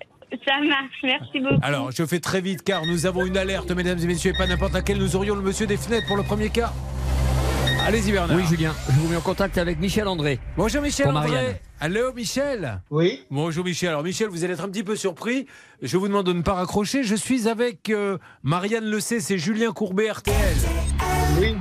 Ça 0.46 0.60
marche, 0.60 0.96
merci 1.02 1.40
beaucoup. 1.40 1.60
Alors, 1.62 1.90
je 1.92 2.04
fais 2.04 2.20
très 2.20 2.40
vite 2.40 2.62
car 2.62 2.86
nous 2.86 3.06
avons 3.06 3.26
une 3.26 3.36
alerte, 3.36 3.70
mesdames 3.70 3.98
et 3.98 4.06
messieurs, 4.06 4.32
et 4.34 4.38
pas 4.38 4.46
n'importe 4.46 4.72
laquelle. 4.72 4.98
Nous 4.98 5.16
aurions 5.16 5.34
le 5.34 5.42
monsieur 5.42 5.66
des 5.66 5.76
fenêtres 5.76 6.06
pour 6.06 6.16
le 6.16 6.22
premier 6.22 6.50
cas. 6.50 6.72
Allez-y, 7.86 8.12
Bernard. 8.12 8.36
Oui, 8.36 8.44
Julien, 8.46 8.72
je 8.88 8.92
vous 9.00 9.08
mets 9.08 9.16
en 9.16 9.20
contact 9.20 9.58
avec 9.58 9.80
Michel 9.80 10.06
André. 10.06 10.38
Bonjour, 10.56 10.82
Michel. 10.82 11.06
Pour 11.08 11.16
André. 11.16 11.30
Marianne. 11.30 11.56
Allô, 11.80 12.12
Michel? 12.12 12.80
Oui. 12.90 13.24
Bonjour, 13.30 13.64
Michel. 13.64 13.88
Alors, 13.88 14.04
Michel, 14.04 14.28
vous 14.28 14.44
allez 14.44 14.54
être 14.54 14.64
un 14.64 14.68
petit 14.68 14.84
peu 14.84 14.94
surpris. 14.94 15.46
Je 15.82 15.96
vous 15.96 16.06
demande 16.06 16.26
de 16.26 16.32
ne 16.32 16.42
pas 16.42 16.54
raccrocher. 16.54 17.02
Je 17.02 17.16
suis 17.16 17.48
avec 17.48 17.90
euh, 17.90 18.18
Marianne 18.44 18.84
Le 18.84 19.00
C, 19.00 19.20
c'est 19.20 19.36
Julien 19.36 19.72
Courbet, 19.72 20.10
RTL. 20.10 20.36
Oui, 21.38 21.54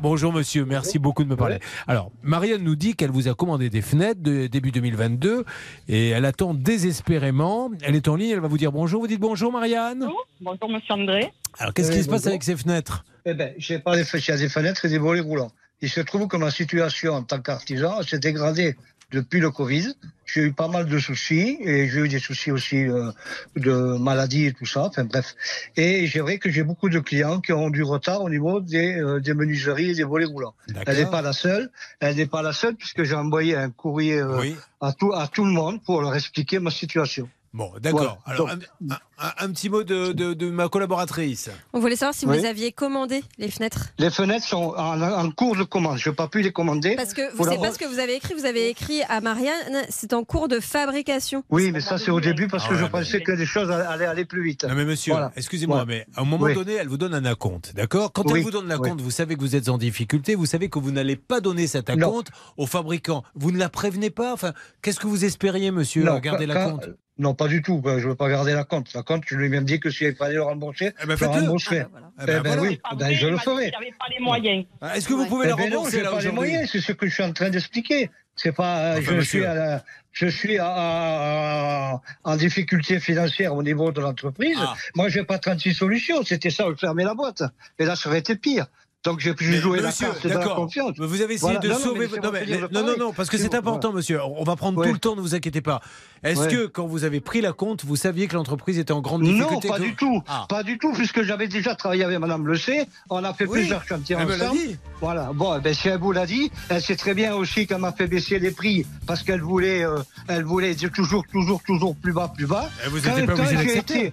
bonjour. 0.00 0.32
monsieur. 0.32 0.64
Merci 0.64 0.98
beaucoup 0.98 1.24
de 1.24 1.28
me 1.28 1.36
parler. 1.36 1.58
Alors, 1.86 2.10
Marianne 2.22 2.62
nous 2.62 2.76
dit 2.76 2.94
qu'elle 2.94 3.10
vous 3.10 3.28
a 3.28 3.34
commandé 3.34 3.70
des 3.70 3.82
fenêtres 3.82 4.20
de 4.22 4.46
début 4.46 4.70
2022 4.70 5.44
et 5.88 6.10
elle 6.10 6.24
attend 6.24 6.54
désespérément. 6.54 7.70
Elle 7.82 7.96
est 7.96 8.08
en 8.08 8.16
ligne, 8.16 8.30
elle 8.30 8.40
va 8.40 8.48
vous 8.48 8.58
dire 8.58 8.72
bonjour. 8.72 9.00
Vous 9.00 9.06
dites 9.06 9.20
bonjour, 9.20 9.52
Marianne 9.52 10.06
Bonjour, 10.40 10.68
monsieur 10.68 10.94
André. 10.94 11.32
Alors, 11.58 11.72
qu'est-ce 11.74 11.90
Oui, 11.90 11.96
qui 11.98 12.02
se 12.04 12.08
passe 12.08 12.26
avec 12.26 12.42
ces 12.42 12.56
fenêtres? 12.56 13.04
Eh 13.24 13.34
ben, 13.34 13.54
j'ai 13.56 13.78
pas 13.78 13.96
des 13.96 14.04
fenêtres, 14.04 14.28
il 14.28 14.32
y 14.32 14.34
a 14.34 14.38
des 14.38 14.48
fenêtres 14.48 14.84
et 14.84 14.88
des 14.88 14.98
volets 14.98 15.20
roulants. 15.20 15.52
Il 15.80 15.88
se 15.88 16.00
trouve 16.00 16.28
que 16.28 16.36
ma 16.36 16.50
situation 16.50 17.14
en 17.14 17.22
tant 17.22 17.40
qu'artisan 17.40 18.02
s'est 18.02 18.18
dégradée 18.18 18.76
depuis 19.10 19.40
le 19.40 19.50
Covid. 19.50 19.94
J'ai 20.26 20.42
eu 20.42 20.52
pas 20.52 20.68
mal 20.68 20.86
de 20.86 20.98
soucis 20.98 21.58
et 21.60 21.88
j'ai 21.88 22.00
eu 22.00 22.08
des 22.08 22.18
soucis 22.18 22.50
aussi 22.50 22.86
euh, 22.86 23.10
de 23.56 23.98
maladie 23.98 24.46
et 24.46 24.52
tout 24.52 24.66
ça. 24.66 24.84
Enfin 24.84 25.04
bref. 25.04 25.34
Et 25.76 26.08
c'est 26.08 26.20
vrai 26.20 26.38
que 26.38 26.50
j'ai 26.50 26.62
beaucoup 26.62 26.88
de 26.88 26.98
clients 26.98 27.40
qui 27.40 27.52
ont 27.52 27.70
du 27.70 27.82
retard 27.82 28.22
au 28.22 28.30
niveau 28.30 28.60
des, 28.60 28.98
euh, 28.98 29.20
des 29.20 29.34
menuiseries 29.34 29.90
et 29.90 29.94
des 29.94 30.04
volets 30.04 30.26
roulants. 30.26 30.54
Elle 30.86 30.96
n'est 30.96 31.10
pas 31.10 31.22
la 31.22 31.32
seule. 31.32 31.70
Elle 32.00 32.16
n'est 32.16 32.26
pas 32.26 32.42
la 32.42 32.52
seule 32.52 32.74
puisque 32.74 33.02
j'ai 33.04 33.14
envoyé 33.14 33.56
un 33.56 33.70
courrier 33.70 34.20
euh, 34.20 34.52
à, 34.80 34.92
tout, 34.92 35.12
à 35.12 35.28
tout 35.28 35.44
le 35.44 35.52
monde 35.52 35.82
pour 35.82 36.02
leur 36.02 36.14
expliquer 36.14 36.58
ma 36.58 36.70
situation. 36.70 37.28
Bon, 37.54 37.70
d'accord. 37.80 38.18
Voilà. 38.26 38.40
Alors, 38.42 38.50
un, 38.50 38.94
un- 38.94 39.32
un 39.38 39.50
petit 39.52 39.68
mot 39.70 39.84
de, 39.84 40.10
de- 40.10 40.34
de 40.34 40.50
ma 40.50 40.68
collaboratrice. 40.68 41.50
On 41.72 41.78
voulait 41.78 41.94
savoir 41.94 42.12
si 42.12 42.26
Oui. 42.26 42.36
vous 42.40 42.44
aviez 42.44 42.72
commandé 42.72 43.22
les 43.38 43.48
fenêtres. 43.48 43.86
les 43.98 44.10
fenêtres 44.10 44.44
sont 44.44 44.74
en, 44.76 45.00
en 45.00 45.30
cours 45.30 45.54
de 45.54 45.62
commande. 45.62 45.98
Je 45.98 46.10
n'ai 46.10 46.16
pas 46.16 46.26
pu 46.26 46.42
les 46.42 46.50
commander. 46.52 46.96
Parce 46.96 47.14
que 47.14 47.22
Faut 47.30 47.44
c'est 47.44 47.50
la 47.54 47.58
pas 47.62 47.72
ce 47.72 47.78
que 47.78 47.84
vous 47.84 48.00
avez 48.00 48.16
écrit. 48.16 48.34
Vous 48.34 48.44
avez 48.44 48.68
écrit 48.70 49.02
à 49.08 49.20
Marianne, 49.20 49.84
c'est 49.88 50.12
en 50.14 50.24
cours 50.24 50.48
de 50.48 50.58
fabrication. 50.58 51.44
Oui, 51.48 51.70
mais 51.70 51.80
ça 51.80 51.96
c'est 51.96 52.10
au 52.10 52.20
début 52.20 52.48
parce 52.48 52.64
Ah 52.64 52.68
que 52.70 52.72
ouais, 52.74 52.78
je 52.80 52.84
mais- 52.86 52.90
pensais 52.90 53.22
que 53.22 53.30
les 53.30 53.46
choses 53.46 53.70
allaient 53.70 54.04
aller 54.06 54.24
plus 54.24 54.42
vite. 54.42 54.64
Non 54.64 54.74
mais 54.74 54.84
monsieur, 54.84 55.12
Voilà. 55.12 55.30
excusez-moi, 55.36 55.84
mais 55.86 56.06
à 56.16 56.22
un 56.22 56.24
moment 56.24 56.46
Oui. 56.46 56.54
donné, 56.54 56.72
elle 56.74 56.88
vous 56.88 56.98
donne 56.98 57.14
un 57.14 57.24
acompte, 57.24 57.72
d'accord? 57.76 58.12
Quand 58.12 58.24
Oui, 58.26 58.40
elle 58.40 58.44
vous 58.44 58.50
donne 58.50 58.64
oui. 58.64 58.70
l'acompte, 58.70 59.00
vous 59.00 59.12
savez 59.12 59.36
que 59.36 59.40
vous 59.40 59.54
êtes 59.54 59.68
en 59.68 59.78
difficulté, 59.78 60.34
vous 60.34 60.46
savez 60.46 60.68
que 60.68 60.80
vous 60.80 60.90
n'allez 60.90 61.14
pas 61.16 61.40
donner 61.40 61.68
cet 61.68 61.88
Non. 61.88 62.08
acompte 62.08 62.32
au 62.56 62.66
fabricant. 62.66 63.22
Vous 63.36 63.52
ne 63.52 63.58
la 63.58 63.68
prévenez 63.68 64.10
pas? 64.10 64.32
Enfin, 64.32 64.52
qu'est-ce 64.82 64.98
que 64.98 65.06
vous 65.06 65.24
espériez, 65.24 65.70
monsieur, 65.70 66.10
à 66.10 66.18
garder 66.18 66.46
quand- 66.48 66.52
l'acompte? 66.54 66.86
quand- 66.86 66.92
Non, 67.16 67.34
pas 67.34 67.46
du 67.46 67.62
tout. 67.62 67.80
Ben, 67.80 67.98
Je 67.98 68.04
ne 68.04 68.10
veux 68.10 68.16
pas 68.16 68.28
garder 68.28 68.52
la 68.54 68.64
compte. 68.64 68.92
La 68.92 69.02
compte, 69.02 69.22
je 69.26 69.36
lui 69.36 69.46
ai 69.46 69.48
même 69.48 69.64
dit 69.64 69.78
que 69.78 69.88
s'il 69.90 70.14
fallait 70.16 70.34
le 70.34 70.42
rembourser, 70.42 70.92
Eh 71.00 71.06
ben, 71.06 71.06
je 71.06 71.10
le 71.10 71.16
faites-le. 71.16 71.40
rembourserai. 71.42 71.86
Ah 71.94 72.22
Eh 72.22 72.26
ben, 72.26 72.42
ben 72.42 72.54
voilà. 72.56 72.62
oui, 72.62 72.80
ben, 72.98 73.12
je 73.14 73.26
le 73.28 73.36
ferai. 73.38 73.70
Pas 73.70 73.78
les 74.10 74.18
moyens. 74.24 74.64
Ah, 74.80 74.96
Est-ce 74.96 75.08
que 75.08 75.14
vous 75.14 75.26
pouvez 75.26 75.46
la 75.46 75.54
Eh 75.54 75.62
ben 75.62 75.70
non, 75.70 75.76
rembourser 75.76 75.98
j'ai 75.98 76.02
là 76.02 76.10
pas 76.10 76.20
les 76.20 76.32
moyens, 76.32 76.68
c'est 76.72 76.80
ce 76.80 76.92
que 76.92 77.06
je 77.06 77.14
suis 77.14 77.22
en 77.22 77.32
train 77.32 77.50
d'expliquer. 77.50 78.10
C'est 78.36 78.50
pas, 78.52 78.78
euh, 78.94 78.98
Enfin, 78.98 79.12
je 79.14 79.20
suis 79.20 79.44
à 79.44 79.54
la- 79.54 79.84
je 80.10 80.26
suis 80.26 80.58
à- 80.58 80.66
à- 80.66 82.00
en 82.24 82.36
difficulté 82.36 82.98
financière 82.98 83.54
au 83.54 83.62
niveau 83.62 83.92
de 83.92 84.00
l'entreprise. 84.00 84.56
Ah. 84.60 84.74
Moi, 84.96 85.08
j'ai 85.08 85.22
pas 85.24 85.38
36 85.38 85.72
solutions. 85.74 86.24
C'était 86.24 86.50
ça, 86.50 86.64
de 86.68 86.74
fermer 86.74 87.04
la 87.04 87.14
boîte. 87.14 87.42
Et 87.78 87.84
là, 87.84 87.94
ça 87.94 88.08
aurait 88.08 88.18
été 88.18 88.34
pire. 88.34 88.66
Donc, 89.04 89.20
j'ai 89.20 89.34
pu 89.34 89.44
jouer 89.56 89.80
la 89.80 89.92
carte 89.92 90.22
de 90.24 90.28
la 90.30 90.36
d'accord. 90.36 90.56
confiance. 90.56 90.92
Mais 90.98 91.06
Vous 91.06 91.20
avez 91.20 91.34
essayé 91.34 91.52
Voilà. 91.52 91.58
de 91.60 91.68
Non, 91.68 91.74
non, 91.74 91.78
mais 91.78 92.06
sauver. 92.08 92.20
Non, 92.22 92.30
mais- 92.32 92.46
non, 92.72 92.86
non, 92.86 92.96
non, 92.98 93.12
parce 93.12 93.28
que 93.28 93.36
c'est 93.36 93.54
important, 93.54 93.92
monsieur. 93.92 94.20
On 94.24 94.44
va 94.44 94.56
prendre 94.56 94.78
Ouais. 94.78 94.86
tout 94.86 94.92
le 94.94 94.98
temps, 94.98 95.14
ne 95.14 95.20
vous 95.20 95.34
inquiétez 95.34 95.60
pas. 95.60 95.82
Est-ce 96.22 96.40
Ouais. 96.40 96.48
que 96.48 96.66
quand 96.66 96.86
vous 96.86 97.04
avez 97.04 97.20
pris 97.20 97.42
la 97.42 97.52
compte, 97.52 97.84
vous 97.84 97.96
saviez 97.96 98.28
que 98.28 98.34
l'entreprise 98.34 98.78
était 98.78 98.92
en 98.92 99.02
grande 99.02 99.22
Non, 99.22 99.32
difficulté 99.32 99.68
pas 99.68 99.76
que- 99.76 99.82
du 99.82 99.94
tout. 99.94 100.22
Ah. 100.26 100.46
Pas 100.48 100.62
du 100.62 100.78
tout, 100.78 100.90
puisque 100.94 101.22
j'avais 101.22 101.48
déjà 101.48 101.74
travaillé 101.74 102.02
avec 102.02 102.18
Madame 102.18 102.46
Le 102.46 102.56
C. 102.56 102.86
On 103.10 103.22
a 103.24 103.34
fait 103.34 103.44
Oui, 103.44 103.58
plusieurs 103.60 103.84
chantiers 103.86 104.16
elle 104.18 104.26
me 104.26 104.36
l'a 104.36 104.46
ensemble. 104.46 104.58
dit. 104.58 104.76
Voilà. 105.02 105.30
Bon, 105.34 105.54
eh 105.58 105.60
ben, 105.60 105.74
si 105.74 105.88
elle 105.88 105.98
vous 106.00 106.12
l'a 106.12 106.24
dit, 106.24 106.50
elle 106.70 106.80
sait 106.80 106.96
très 106.96 107.12
bien 107.12 107.34
aussi 107.34 107.66
qu'elle 107.66 107.78
m'a 107.78 107.92
fait 107.92 108.06
baisser 108.06 108.38
les 108.38 108.52
prix 108.52 108.86
parce 109.06 109.22
qu'elle 109.22 109.42
voulait, 109.42 109.84
euh, 109.84 109.98
elle 110.28 110.44
voulait 110.44 110.74
dire 110.74 110.90
toujours, 110.90 111.24
toujours, 111.30 111.62
toujours 111.62 111.94
plus 111.94 112.14
bas, 112.14 112.32
plus 112.34 112.46
bas. 112.46 112.70
Eh, 112.86 112.88
vous 112.88 113.06
étiez 113.06 113.26
pas 113.26 113.34
obligé 113.34 113.54
d'accepter. 113.56 114.12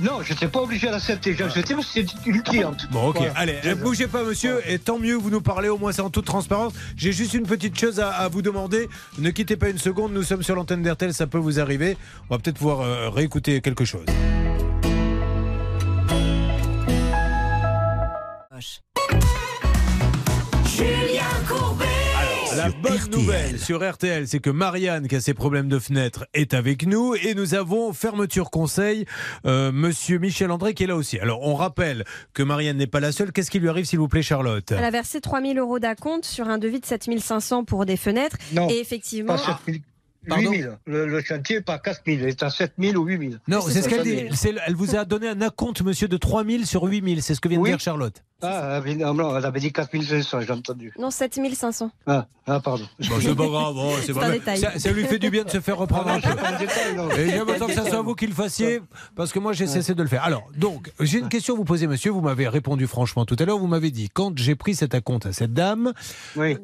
Non, 0.00 0.22
je 0.22 0.32
n'étais 0.32 0.48
pas 0.48 0.60
obligé 0.60 0.88
d'accepter. 0.88 1.34
J'ai 1.36 1.44
accepté 1.44 1.74
parce 1.74 1.86
que 1.88 1.92
c'était 2.00 2.12
une 2.26 2.42
cliente. 2.42 2.88
Bon, 2.90 3.08
ok. 3.08 3.18
Voilà. 3.18 3.32
Allez, 3.36 3.56
ne 3.64 3.74
bougez 3.74 4.06
pas, 4.06 4.22
monsieur. 4.24 4.60
Et 4.66 4.78
tant 4.78 4.98
mieux, 4.98 5.14
vous 5.14 5.30
nous 5.30 5.40
parlez. 5.42 5.68
Au 5.68 5.78
moins, 5.78 5.92
c'est 5.92 6.02
en 6.02 6.10
toute 6.10 6.24
transparence. 6.24 6.72
J'ai 6.96 7.12
juste 7.12 7.34
une 7.34 7.46
petite 7.46 7.78
chose 7.78 8.00
à, 8.00 8.10
à 8.10 8.28
vous 8.28 8.42
demander. 8.42 8.88
Ne 9.18 9.30
quittez 9.30 9.56
pas 9.56 9.68
une 9.68 9.78
seconde. 9.78 10.12
Nous 10.12 10.22
sommes 10.22 10.42
sur 10.42 10.54
l'antenne 10.54 10.82
d'RTL. 10.82 11.12
Ça 11.12 11.26
peut 11.26 11.38
vous 11.38 11.60
arriver. 11.60 11.96
On 12.30 12.34
va 12.34 12.40
peut-être 12.40 12.56
pouvoir 12.56 12.80
euh, 12.80 13.10
réécouter 13.10 13.60
quelque 13.60 13.84
chose. 13.84 14.06
La 22.62 22.70
bonne 22.70 23.10
nouvelle 23.10 23.58
sur 23.58 23.82
RTL, 23.82 24.28
c'est 24.28 24.38
que 24.38 24.48
Marianne, 24.48 25.08
qui 25.08 25.16
a 25.16 25.20
ses 25.20 25.34
problèmes 25.34 25.68
de 25.68 25.80
fenêtre, 25.80 26.26
est 26.32 26.54
avec 26.54 26.86
nous 26.86 27.16
et 27.16 27.34
nous 27.34 27.54
avons 27.54 27.92
fermeture 27.92 28.52
conseil, 28.52 29.04
euh, 29.46 29.72
Monsieur 29.72 30.18
Michel 30.18 30.48
André 30.52 30.72
qui 30.72 30.84
est 30.84 30.86
là 30.86 30.94
aussi. 30.94 31.18
Alors, 31.18 31.42
on 31.42 31.56
rappelle 31.56 32.04
que 32.34 32.44
Marianne 32.44 32.76
n'est 32.76 32.86
pas 32.86 33.00
la 33.00 33.10
seule. 33.10 33.32
Qu'est-ce 33.32 33.50
qui 33.50 33.58
lui 33.58 33.68
arrive, 33.68 33.84
s'il 33.84 33.98
vous 33.98 34.06
plaît, 34.06 34.22
Charlotte? 34.22 34.70
Elle 34.70 34.84
a 34.84 34.92
versé 34.92 35.20
3000 35.20 35.58
euros 35.58 35.80
d'acompte 35.80 36.24
sur 36.24 36.48
un 36.48 36.58
devis 36.58 36.78
de 36.78 36.86
7500 36.86 37.64
pour 37.64 37.84
des 37.84 37.96
fenêtres. 37.96 38.36
Non, 38.52 38.70
et 38.70 38.78
effectivement. 38.78 39.34
Pas 39.34 39.58
7 39.66 39.74
000. 39.74 39.78
Pardon 40.28 40.50
8 40.50 40.62
000. 40.62 40.74
Le, 40.86 41.06
le 41.06 41.22
chantier, 41.22 41.60
pas 41.60 41.78
4 41.78 42.02
000. 42.06 42.18
Il 42.22 42.28
est 42.28 42.42
à 42.42 42.50
7 42.50 42.72
000 42.78 42.96
ou 42.96 43.04
8 43.06 43.18
000. 43.18 43.32
Non, 43.48 43.60
c'est 43.60 43.82
ce 43.82 43.88
qu'elle 43.88 44.02
dit. 44.04 44.10
7000. 44.30 44.36
C'est- 44.36 44.54
Elle 44.66 44.74
vous 44.76 44.94
a 44.96 45.04
donné 45.04 45.28
un 45.28 45.40
acompte, 45.40 45.82
monsieur, 45.82 46.08
de 46.08 46.16
3000 46.16 46.66
sur 46.66 46.82
8000. 46.84 47.22
C'est 47.22 47.34
ce 47.34 47.40
que 47.40 47.48
vient 47.48 47.58
de 47.58 47.62
Oui. 47.62 47.70
dire 47.70 47.80
Charlotte. 47.80 48.22
Ah, 48.44 48.80
elle 48.84 48.92
avait- 48.92 48.94
non, 48.96 49.36
elle 49.36 49.44
avait 49.44 49.60
dit 49.60 49.72
4500, 49.72 50.40
j'ai 50.40 50.50
entendu. 50.50 50.92
Non, 50.98 51.12
7500. 51.12 51.92
Ah, 52.08 52.26
ah 52.48 52.58
pardon. 52.58 52.84
Bon, 53.08 53.14
c'est 53.20 53.36
pas 53.36 53.46
grave, 53.46 53.74
bon, 53.74 53.92
c'est 54.00 54.06
C'est 54.06 54.12
pas 54.14 54.18
un 54.18 54.22
grave. 54.22 54.32
détail. 54.40 54.58
Ça, 54.58 54.78
ça 54.80 54.90
lui 54.90 55.04
fait 55.04 55.20
du 55.20 55.30
bien 55.30 55.44
de 55.44 55.50
se 55.50 55.60
faire 55.60 55.78
reprendre 55.78 56.08
un 56.08 56.20
peu. 56.20 56.28
Et 57.20 57.30
j'aime 57.30 57.48
autant 57.48 57.66
que 57.68 57.72
ça 57.74 57.88
soit 57.88 58.02
vous 58.02 58.16
qui 58.16 58.26
le 58.26 58.34
fassiez, 58.34 58.80
parce 59.14 59.32
que 59.32 59.38
moi 59.38 59.52
j'ai 59.52 59.68
cessé 59.68 59.94
de 59.94 60.02
le 60.02 60.08
faire. 60.08 60.24
Alors, 60.24 60.48
donc, 60.56 60.90
j'ai 60.98 61.18
une 61.20 61.28
question 61.28 61.54
à 61.54 61.56
vous 61.56 61.64
poser, 61.64 61.86
monsieur. 61.86 62.10
Vous 62.10 62.20
m'avez 62.20 62.48
répondu 62.48 62.88
franchement 62.88 63.24
tout 63.24 63.36
à 63.38 63.44
l'heure. 63.44 63.58
Vous 63.58 63.68
m'avez 63.68 63.92
dit, 63.92 64.08
quand 64.12 64.36
j'ai 64.36 64.56
pris 64.56 64.74
cet 64.74 64.94
acompte 64.96 65.26
à 65.26 65.32
cette 65.32 65.52
dame, 65.52 65.92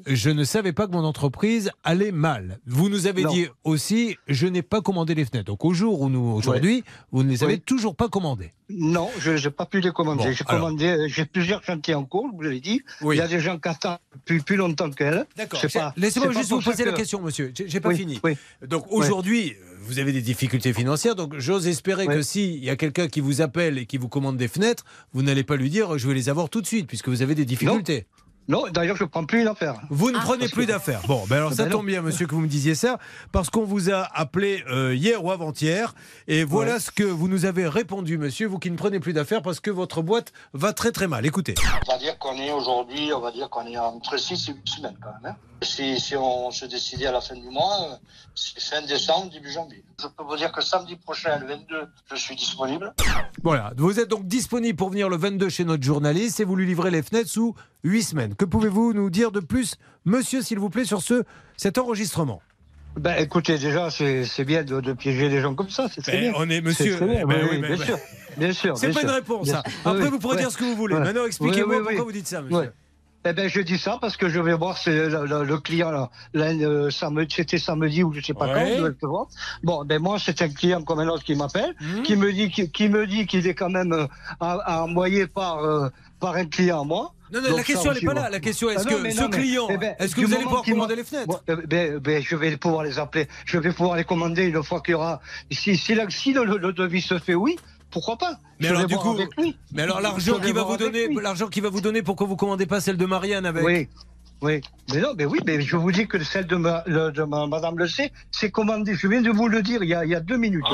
je 0.07 0.31
ne 0.31 0.43
savais 0.43 0.73
pas 0.73 0.89
que 0.89 0.93
mon 0.93 1.05
entreprise 1.05 1.71
allait 1.85 2.11
mal. 2.13 2.59
Vous 2.67 2.89
nous 2.89 3.07
avez 3.07 3.23
Non. 3.23 3.33
dit 3.33 3.47
aussi, 3.65 4.17
je 4.29 4.47
n'ai 4.47 4.63
pas 4.63 4.81
commandé 4.81 5.15
les 5.15 5.25
fenêtres. 5.25 5.47
Donc, 5.47 5.65
au 5.65 5.73
jour 5.73 6.01
où 6.01 6.09
nous, 6.09 6.21
aujourd'hui, 6.33 6.85
vous 7.13 7.23
ne 7.23 7.29
les 7.31 7.45
avez 7.45 7.55
Oui. 7.55 7.61
toujours 7.61 7.95
pas 7.97 8.09
commandées. 8.09 8.53
Non, 8.71 9.09
je 9.19 9.31
n'ai 9.33 9.51
pas 9.51 9.65
pu 9.67 9.81
les 9.81 9.91
commander. 9.93 10.25
Bon, 10.25 10.33
j'ai 10.33 10.45
commandé, 10.45 10.87
euh, 10.87 11.09
j'ai 11.09 11.25
plusieurs 11.25 11.63
chantiers 11.65 11.95
en 11.95 12.05
cours, 12.05 12.29
vous 12.35 12.43
l'avez 12.43 12.61
dit. 12.61 12.83
Oui. 13.01 13.17
Il 13.17 13.19
y 13.19 13.23
a 13.23 13.29
des 13.29 13.41
gens 13.41 13.59
qui 13.59 13.69
attendent 13.69 13.99
depuis 14.13 14.41
plus 14.41 14.57
longtemps 14.57 14.91
qu'elle. 14.91 15.27
D'accord. 15.37 15.61
Laissez-moi 15.97 16.33
juste 16.33 16.51
vous 16.51 16.61
poser 16.61 16.85
la 16.85 16.93
que- 16.93 16.97
question, 16.99 17.23
monsieur. 17.23 17.53
J'ai 17.55 17.81
pas 17.81 17.89
Oui, 17.91 17.97
fini. 17.97 18.21
oui. 18.23 18.37
Donc 18.67 18.85
aujourd'hui, 18.91 19.55
vous 19.81 19.99
avez 19.99 20.13
des 20.13 20.21
difficultés 20.21 20.73
financières. 20.75 21.15
Donc 21.15 21.35
j'ose 21.39 21.67
espérer 21.67 22.07
que 22.07 22.21
s'il 22.21 22.63
y 22.63 22.69
a 22.69 22.77
quelqu'un 22.77 23.09
qui 23.09 23.21
vous 23.21 23.41
appelle 23.41 23.79
et 23.79 23.87
qui 23.87 23.97
vous 23.97 24.09
commande 24.09 24.37
des 24.37 24.49
fenêtres, 24.49 24.85
vous 25.15 25.23
n'allez 25.23 25.45
pas 25.45 25.57
lui 25.57 25.71
dire 25.71 25.97
je 25.97 26.07
vais 26.07 26.15
les 26.15 26.29
avoir 26.29 26.51
tout 26.51 26.61
de 26.61 26.67
suite, 26.67 26.87
puisque 26.87 27.09
vous 27.09 27.23
avez 27.23 27.35
des 27.35 27.47
difficultés. 27.47 28.07
Non, 28.11 28.28
d'ailleurs, 28.73 28.97
je 28.97 29.05
ne 29.05 29.09
prends 29.09 29.25
plus 29.25 29.43
une 29.43 29.49
affaire. 29.49 29.75
Vous 29.91 30.11
ne 30.11 30.19
prenez 30.19 30.49
plus 30.49 30.67
d'affaires. 30.67 31.01
Bon, 31.07 31.25
ben 31.29 31.37
alors 31.37 31.51
Ah 31.53 31.57
ça 31.57 31.65
ben 31.65 31.71
non. 31.71 31.77
tombe 31.79 31.87
bien, 31.87 32.03
monsieur, 32.03 32.27
que 32.27 32.35
vous 32.35 32.41
me 32.41 32.47
disiez 32.49 32.75
ça, 32.75 32.99
parce 33.33 33.51
qu'on 33.51 33.65
vous 33.65 33.91
a 33.91 34.03
appelé 34.19 34.65
euh, 34.71 34.95
hier 34.95 35.23
ou 35.25 35.31
avant-hier, 35.31 35.95
et 36.27 36.45
voilà 36.45 36.75
Ouais. 36.75 36.81
ce 36.81 36.91
que 36.91 37.03
vous 37.05 37.29
nous 37.29 37.45
avez 37.45 37.69
répondu, 37.69 38.19
monsieur, 38.19 38.47
vous 38.47 38.59
qui 38.59 38.71
ne 38.71 38.77
prenez 38.77 39.01
plus 39.01 39.13
d'affaires 39.13 39.43
parce 39.43 39.61
que 39.61 39.71
votre 39.71 40.03
boîte 40.03 40.33
va 40.55 40.73
très 40.73 40.93
très 40.93 41.07
mal. 41.09 41.27
Écoutez. 41.27 41.55
On 41.87 41.93
va 41.93 41.99
dire 41.99 42.19
qu'on 42.19 42.37
est 42.37 42.51
aujourd'hui, 42.53 43.13
on 43.15 43.21
va 43.21 43.31
dire 43.33 43.49
qu'on 43.51 43.67
est 43.67 43.79
entre 43.79 44.17
6 44.19 44.49
et 44.49 44.53
8 44.53 44.69
semaines 44.69 44.97
quand 45.03 45.11
même. 45.23 45.33
hein. 45.33 45.37
Si, 45.61 45.99
si 45.99 46.15
on 46.15 46.53
se 46.53 46.67
décidait 46.67 47.07
à 47.07 47.13
la 47.13 47.21
fin 47.21 47.35
du 47.35 47.49
mois, 47.51 47.77
euh, 47.91 47.95
c'est 48.37 48.61
fin 48.63 48.81
décembre, 48.83 49.33
début 49.33 49.51
janvier. 49.51 49.83
Je 50.01 50.07
peux 50.07 50.23
vous 50.23 50.37
dire 50.37 50.53
que 50.53 50.61
samedi 50.63 50.95
prochain, 50.95 51.37
le 51.41 51.49
22, 51.49 51.83
je 52.13 52.17
suis 52.17 52.37
disponible. 52.37 52.95
Voilà, 53.43 53.73
vous 53.77 53.99
êtes 53.99 54.09
donc 54.09 54.27
disponible 54.29 54.77
pour 54.77 54.91
venir 54.91 55.09
le 55.09 55.17
22 55.17 55.49
chez 55.49 55.65
notre 55.65 55.83
journaliste 55.83 56.39
et 56.39 56.45
vous 56.45 56.55
lui 56.55 56.65
livrez 56.65 56.93
les 56.93 57.03
fenêtres 57.03 57.29
sous 57.31 57.57
8 57.83 58.03
semaines. 58.05 58.35
Que 58.39 58.45
pouvez-vous 58.45 58.93
nous 58.95 59.11
dire 59.11 59.33
de 59.33 59.41
plus, 59.41 59.75
monsieur, 60.05 60.43
s'il 60.43 60.59
vous 60.61 60.71
plaît, 60.71 60.85
sur 60.85 61.03
ce, 61.03 61.25
cet 61.57 61.77
enregistrement? 61.77 62.41
Ben, 62.97 63.17
écoutez, 63.19 63.59
déjà, 63.59 63.91
c'est 63.91 64.45
bien 64.45 64.63
de, 64.63 64.81
de 64.81 64.93
piéger 64.93 65.29
les 65.29 65.41
gens 65.41 65.55
comme 65.55 65.69
ça, 65.71 65.87
c'est 65.93 66.01
très 66.03 66.13
Ben, 66.13 66.21
bien. 66.21 66.33
on 66.37 66.49
est 66.49 66.61
monsieur. 66.61 66.97
bien, 66.99 67.27
Ben 67.27 67.29
oui, 67.29 67.35
oui, 67.43 67.49
oui, 67.53 67.59
ben, 67.61 67.75
bien 67.77 67.85
sûr. 67.85 67.99
Bien 68.37 68.53
sûr. 68.53 68.79
C'est 68.79 68.93
pas 68.93 69.03
une 69.03 69.11
réponse, 69.11 69.49
ça. 69.49 69.63
sûr. 69.67 69.81
Après, 69.91 70.03
Oui, 70.05 70.09
vous 70.11 70.19
pourrez 70.21 70.37
dire 70.37 70.51
ce 70.53 70.57
que 70.57 70.65
vous 70.65 70.77
voulez. 70.77 70.95
Maintenant, 70.97 71.27
expliquez-moi 71.27 71.83
pourquoi 71.83 72.05
vous 72.05 72.13
dites 72.13 72.29
ça, 72.29 72.41
monsieur. 72.43 72.73
Eh 73.25 73.33
ben, 73.33 73.49
je 73.49 73.61
dis 73.61 73.77
ça 73.79 73.99
parce 74.01 74.17
que 74.17 74.29
je 74.29 74.39
vais 74.39 74.55
voir 74.55 74.79
c'est 74.79 75.09
le, 75.09 75.59
client 75.59 75.91
là, 75.91 76.09
là, 76.35 76.47
euh, 76.53 76.89
samedi, 76.89 77.35
c'était 77.35 77.59
samedi 77.59 78.05
ou 78.05 78.13
je 78.15 78.21
sais 78.25 78.33
pas 78.33 78.47
Ouais. 78.47 78.79
quand, 79.01 79.09
voir. 79.09 79.27
Bon, 79.65 79.85
ben 79.85 80.01
moi 80.01 80.19
c'est 80.21 80.41
un 80.41 80.49
client 80.49 80.83
comme 80.83 81.01
un 81.01 81.09
autre 81.09 81.25
qui 81.25 81.35
m'appelle, 81.35 81.75
Mhm. 81.81 82.03
qui 82.05 82.15
me 82.15 82.33
dit 82.33 82.49
qui, 82.49 82.71
qui 82.71 82.89
me 82.89 83.07
dit 83.09 83.27
qu'il 83.27 83.45
est 83.49 83.55
quand 83.55 83.71
même 83.71 83.93
euh, 83.93 84.07
à- 84.39 84.61
à 84.65 84.83
envoyé 84.85 85.27
par 85.27 85.59
euh, 85.65 85.89
par 86.21 86.35
un 86.35 86.45
client 86.47 86.83
à 86.83 86.85
moi. 86.85 87.15
Non, 87.33 87.41
non, 87.43 87.49
Donc 87.49 87.59
la 87.59 87.63
question, 87.65 87.93
n'est 87.93 88.01
pas 88.01 88.15
là. 88.15 88.31
La 88.31 88.41
question, 88.41 88.71
est-ce 88.71 88.87
Ah 88.87 88.91
que 88.91 89.11
ce 89.11 89.21
non, 89.21 89.29
client, 89.29 89.67
eh 89.71 89.77
ben, 89.77 89.95
est-ce 89.99 90.15
que 90.17 90.23
vous 90.23 90.33
allez 90.35 90.45
pouvoir 90.45 90.63
commander 90.63 90.97
les 90.97 91.05
fenêtres? 91.05 91.27
Bon, 91.27 91.39
euh, 91.51 91.57
ben, 91.67 91.99
ben, 91.99 92.23
je 92.23 92.37
vais 92.37 92.57
pouvoir 92.57 92.85
les 92.85 92.99
appeler. 92.99 93.29
Je 93.45 93.59
vais 93.59 93.73
pouvoir 93.73 93.97
les 93.97 94.05
commander 94.05 94.45
une 94.47 94.63
fois 94.63 94.81
qu'il 94.81 94.93
y 94.93 94.95
aura. 94.95 95.21
Si, 95.51 95.77
si, 95.77 95.95
la- 95.95 96.09
si 96.09 96.33
le, 96.33 96.45
le 96.45 96.73
devis 96.73 97.03
se 97.03 97.19
fait, 97.19 97.35
oui, 97.35 97.57
pourquoi 97.91 98.17
pas? 98.17 98.39
Mais 98.61 98.69
Je 98.69 98.75
alors, 98.75 98.87
du 98.87 98.97
coup, 98.97 99.17
mais 99.73 99.83
alors 99.83 100.01
l'argent 100.01 100.39
qu'il 100.41 100.55
va 100.55 100.63
vous 100.63 100.77
donner, 100.79 101.09
l'argent 101.21 101.49
qu'il 101.49 101.63
va 101.63 101.69
vous 101.69 101.81
donner, 101.83 102.03
pourquoi 102.03 102.27
vous 102.27 102.37
commandez 102.37 102.67
pas 102.67 102.81
celle 102.81 102.97
de 102.97 103.07
Marianne 103.07 103.45
avec 103.47 103.63
Oui. 103.65 103.89
Oui, 104.41 104.61
mais 104.95 105.01
non, 105.01 105.09
mais 105.19 105.25
oui, 105.25 105.41
mais 105.45 105.61
je 105.61 105.77
vous 105.77 105.91
dis 105.91 106.07
que 106.07 106.23
celle 106.23 106.47
de, 106.47 106.55
ma, 106.55 106.85
le- 106.87 107.11
de 107.11 107.25
ma- 107.25 107.47
Madame 107.49 107.77
Le 107.77 107.89
C, 107.89 108.13
c'est 108.31 108.51
commandé. 108.53 108.95
Je 108.95 109.09
viens 109.09 109.21
de 109.21 109.31
vous 109.31 109.49
le 109.49 109.63
dire 109.63 109.83
il 109.83 109.89
y 109.89 109.95
a, 109.95 110.05
il 110.05 110.11
y 110.11 110.15
a 110.15 110.21
deux 110.21 110.37
minutes. 110.37 110.65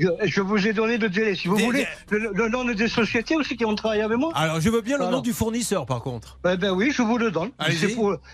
Je, 0.00 0.08
je 0.24 0.40
vous 0.40 0.66
ai 0.66 0.72
donné 0.72 0.98
le 0.98 1.08
délai. 1.08 1.36
Si 1.36 1.46
vous 1.46 1.56
Des- 1.56 1.64
voulez, 1.64 1.86
le, 2.10 2.32
le 2.34 2.48
nom 2.48 2.64
des 2.64 2.88
sociétés 2.88 3.36
aussi 3.36 3.56
qui 3.56 3.64
ont 3.64 3.74
travaillé 3.76 4.02
avec 4.02 4.18
moi. 4.18 4.32
Alors, 4.34 4.60
je 4.60 4.68
veux 4.68 4.80
bien 4.80 4.98
le 4.98 5.06
nom 5.06 5.20
du 5.20 5.32
fournisseur, 5.32 5.86
par 5.86 6.02
contre. 6.02 6.38
Ben, 6.42 6.56
ben 6.56 6.70
oui, 6.72 6.90
je 6.92 7.02
vous 7.02 7.18
le 7.18 7.30
donne. 7.30 7.50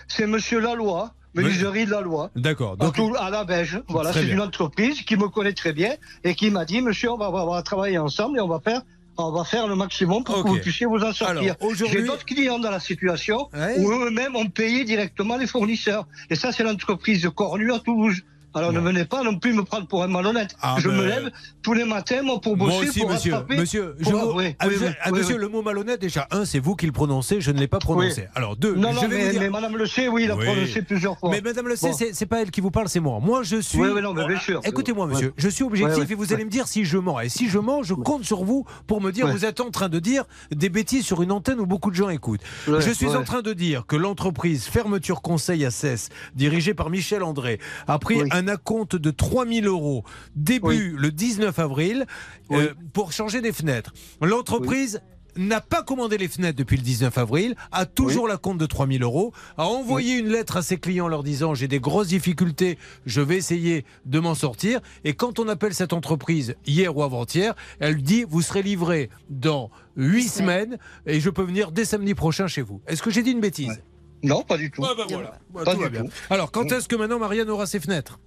C'est 0.07 0.25
Monsieur 0.27 0.59
Laloy, 0.59 1.09
menuiserie 1.35 1.85
de 1.85 1.91
Laloy. 1.91 2.29
D'accord. 2.35 2.75
À, 2.79 2.85
Donc, 2.85 2.97
à 3.19 3.29
la 3.29 3.43
Belge. 3.43 3.81
Voilà, 3.87 4.11
c'est 4.13 4.27
une 4.27 4.41
entreprise 4.41 5.03
qui 5.03 5.15
me 5.15 5.27
connaît 5.27 5.53
très 5.53 5.73
bien 5.73 5.93
et 6.23 6.33
qui 6.33 6.49
m'a 6.49 6.65
dit, 6.65 6.81
monsieur, 6.81 7.11
on 7.11 7.17
va, 7.17 7.29
on 7.29 7.51
va 7.53 7.61
travailler 7.61 7.99
ensemble 7.99 8.37
et 8.39 8.41
on 8.41 8.47
va 8.47 8.59
faire, 8.59 8.81
on 9.17 9.31
va 9.31 9.43
faire 9.43 9.67
le 9.67 9.75
maximum 9.75 10.23
pour 10.23 10.43
que 10.43 10.47
vous 10.47 10.59
puissiez 10.59 10.85
vous 10.85 11.01
en 11.03 11.13
sortir. 11.13 11.55
J'ai 11.91 12.03
d'autres 12.03 12.25
clients 12.25 12.59
dans 12.59 12.71
la 12.71 12.79
situation 12.79 13.49
Ouais. 13.53 13.77
où 13.79 13.91
eux-mêmes 13.91 14.35
ont 14.35 14.47
payé 14.47 14.83
directement 14.83 15.37
les 15.37 15.47
fournisseurs. 15.47 16.07
Et 16.29 16.35
ça, 16.35 16.51
c'est 16.51 16.63
l'entreprise 16.63 17.21
de 17.21 17.29
Cornu 17.29 17.71
à 17.73 17.79
Toulouse. 17.79 18.21
Alors 18.53 18.73
ne 18.73 18.79
venez 18.79 19.05
pas 19.05 19.23
non 19.23 19.37
plus 19.39 19.53
me 19.53 19.63
prendre 19.63 19.87
pour 19.87 20.03
un 20.03 20.07
malhonnête. 20.07 20.55
Ah, 20.61 20.75
je 20.79 20.89
ben- 20.89 20.97
me 20.97 21.05
lève 21.05 21.31
tous 21.61 21.73
les 21.73 21.85
matins 21.85 22.21
moi, 22.21 22.41
pour 22.41 22.57
bosser, 22.57 22.73
Moi 22.75 22.83
aussi, 22.89 22.99
pour 22.99 23.09
monsieur. 23.11 23.33
rattraper. 23.33 23.57
Monsieur, 23.57 23.95
je 23.99 24.09
pour- 24.09 24.33
vous- 24.33 24.37
oui, 24.39 24.55
ah, 24.59 24.65
oui, 24.67 24.73
monsieur, 24.73 24.87
oui, 24.87 24.93
ah, 25.01 25.11
monsieur, 25.11 25.37
le 25.37 25.47
mot 25.47 25.61
malhonnête, 25.61 26.01
déjà, 26.01 26.27
un, 26.31 26.43
c'est 26.45 26.59
vous 26.59 26.75
qui 26.75 26.85
le 26.85 26.91
prononcez, 26.91 27.39
je 27.41 27.51
ne 27.51 27.59
l'ai 27.59 27.67
pas 27.67 27.79
prononcé. 27.79 28.27
Alors, 28.35 28.55
deux, 28.57 28.75
Non, 28.75 28.89
je 28.91 28.95
non, 28.95 29.01
vais 29.03 29.07
mais, 29.07 29.25
vous 29.25 29.31
dire. 29.31 29.41
mais 29.41 29.49
Madame 29.49 29.77
Le 29.77 29.85
C, 29.85 30.07
oui, 30.07 30.23
il 30.25 30.31
a 30.31 30.35
prononcé 30.35 30.81
plusieurs 30.81 31.17
fois. 31.17 31.29
Mais 31.29 31.41
Madame 31.41 31.67
Le 31.67 31.75
C, 31.75 31.87
Bon. 31.89 31.93
c'est- 31.93 32.25
pas 32.25 32.41
elle 32.41 32.51
qui 32.51 32.61
vous 32.61 32.71
parle, 32.71 32.87
c'est 32.89 32.99
moi. 32.99 33.19
Moi, 33.21 33.43
je 33.43 33.61
suis. 33.61 33.79
Oui, 33.79 33.89
oui, 33.93 34.01
non, 34.01 34.13
mais 34.13 34.25
bien 34.27 34.39
sûr. 34.39 34.61
Écoutez-moi, 34.63 35.07
monsieur, 35.07 35.33
je 35.37 35.49
suis 35.49 35.63
objectif 35.63 36.09
et 36.09 36.15
vous 36.15 36.33
allez 36.33 36.45
me 36.45 36.49
dire 36.49 36.67
si 36.67 36.85
je 36.85 36.97
mens. 36.97 37.19
Et 37.19 37.29
si 37.29 37.49
je 37.49 37.57
mens, 37.59 37.83
je 37.83 37.93
compte 37.93 38.23
sur 38.25 38.43
vous 38.43 38.65
pour 38.87 39.01
me 39.01 39.11
dire 39.11 39.27
vous 39.27 39.45
êtes 39.45 39.59
en 39.61 39.69
train 39.71 39.89
de 39.89 39.99
dire 39.99 40.23
des 40.51 40.69
bêtises 40.69 41.05
sur 41.05 41.21
une 41.21 41.31
antenne 41.31 41.59
où 41.59 41.65
beaucoup 41.65 41.89
de 41.89 41.95
gens 41.95 42.09
écoutent. 42.09 42.41
Je 42.67 42.91
suis 42.91 43.07
en 43.15 43.23
train 43.23 43.41
de 43.41 43.53
dire 43.53 43.85
que 43.85 43.95
l'entreprise 43.95 44.65
Fermeture 44.65 45.21
Conseil 45.21 45.65
à 45.65 45.71
Cesse, 45.71 46.09
dirigée 46.35 46.73
par 46.73 46.89
Michel 46.89 47.23
André, 47.23 47.59
a 47.87 47.97
pris 47.99 48.21
Oui. 48.21 48.29
Un 48.41 48.47
acompte 48.47 48.95
de 48.95 49.11
3000 49.11 49.67
euros 49.67 50.03
début 50.35 50.95
le 50.97 51.11
19 51.11 51.57
avril 51.59 52.05
euh, 52.51 52.73
pour 52.93 53.11
changer 53.11 53.41
des 53.41 53.51
fenêtres. 53.51 53.93
L'entreprise 54.21 55.01
n'a 55.37 55.61
pas 55.61 55.81
commandé 55.81 56.17
les 56.17 56.27
fenêtres 56.27 56.57
depuis 56.57 56.75
le 56.75 56.83
19 56.83 57.17
avril, 57.17 57.55
a 57.71 57.85
toujours 57.85 58.27
la 58.27 58.35
compte 58.35 58.57
de 58.57 58.65
3000 58.65 59.01
euros, 59.03 59.31
a 59.57 59.65
envoyé 59.65 60.17
une 60.17 60.27
lettre 60.27 60.57
à 60.57 60.61
ses 60.61 60.77
clients 60.77 61.07
leur 61.07 61.23
disant 61.23 61.53
j'ai 61.53 61.69
des 61.69 61.79
grosses 61.79 62.09
difficultés, 62.09 62.77
je 63.05 63.21
vais 63.21 63.37
essayer 63.37 63.85
de 64.05 64.19
m'en 64.19 64.35
sortir. 64.35 64.81
Et 65.05 65.13
quand 65.13 65.39
on 65.39 65.47
appelle 65.47 65.73
cette 65.73 65.93
entreprise 65.93 66.55
hier 66.65 66.97
ou 66.97 67.01
avant-hier, 67.03 67.55
elle 67.79 68.01
dit 68.01 68.25
vous 68.27 68.41
serez 68.41 68.61
livré 68.61 69.09
dans 69.29 69.69
8 69.95 70.27
semaines 70.27 70.77
et 71.05 71.21
je 71.21 71.29
peux 71.29 71.43
venir 71.43 71.71
dès 71.71 71.85
samedi 71.85 72.13
prochain 72.13 72.47
chez 72.47 72.61
vous. 72.61 72.81
Est-ce 72.87 73.01
que 73.01 73.09
j'ai 73.11 73.23
dit 73.23 73.31
une 73.31 73.39
bêtise? 73.39 73.81
Non, 74.23 74.43
pas 74.43 74.57
du 74.57 74.69
tout. 74.69 74.83
Ah 74.85 74.93
bah 74.97 75.05
voilà. 75.09 75.33
Bah, 75.53 75.61
Pas 75.63 75.73
tout 75.75 75.79
va 75.81 75.87
du 75.87 75.93
bien. 75.93 76.03
tout. 76.03 76.11
Alors 76.29 76.51
quand 76.51 76.69
est-ce 76.71 76.87
que 76.89 76.95
maintenant 76.95 77.19
Marianne 77.19 77.49
aura 77.49 77.65
ses 77.67 77.79
fenêtres? 77.79 78.19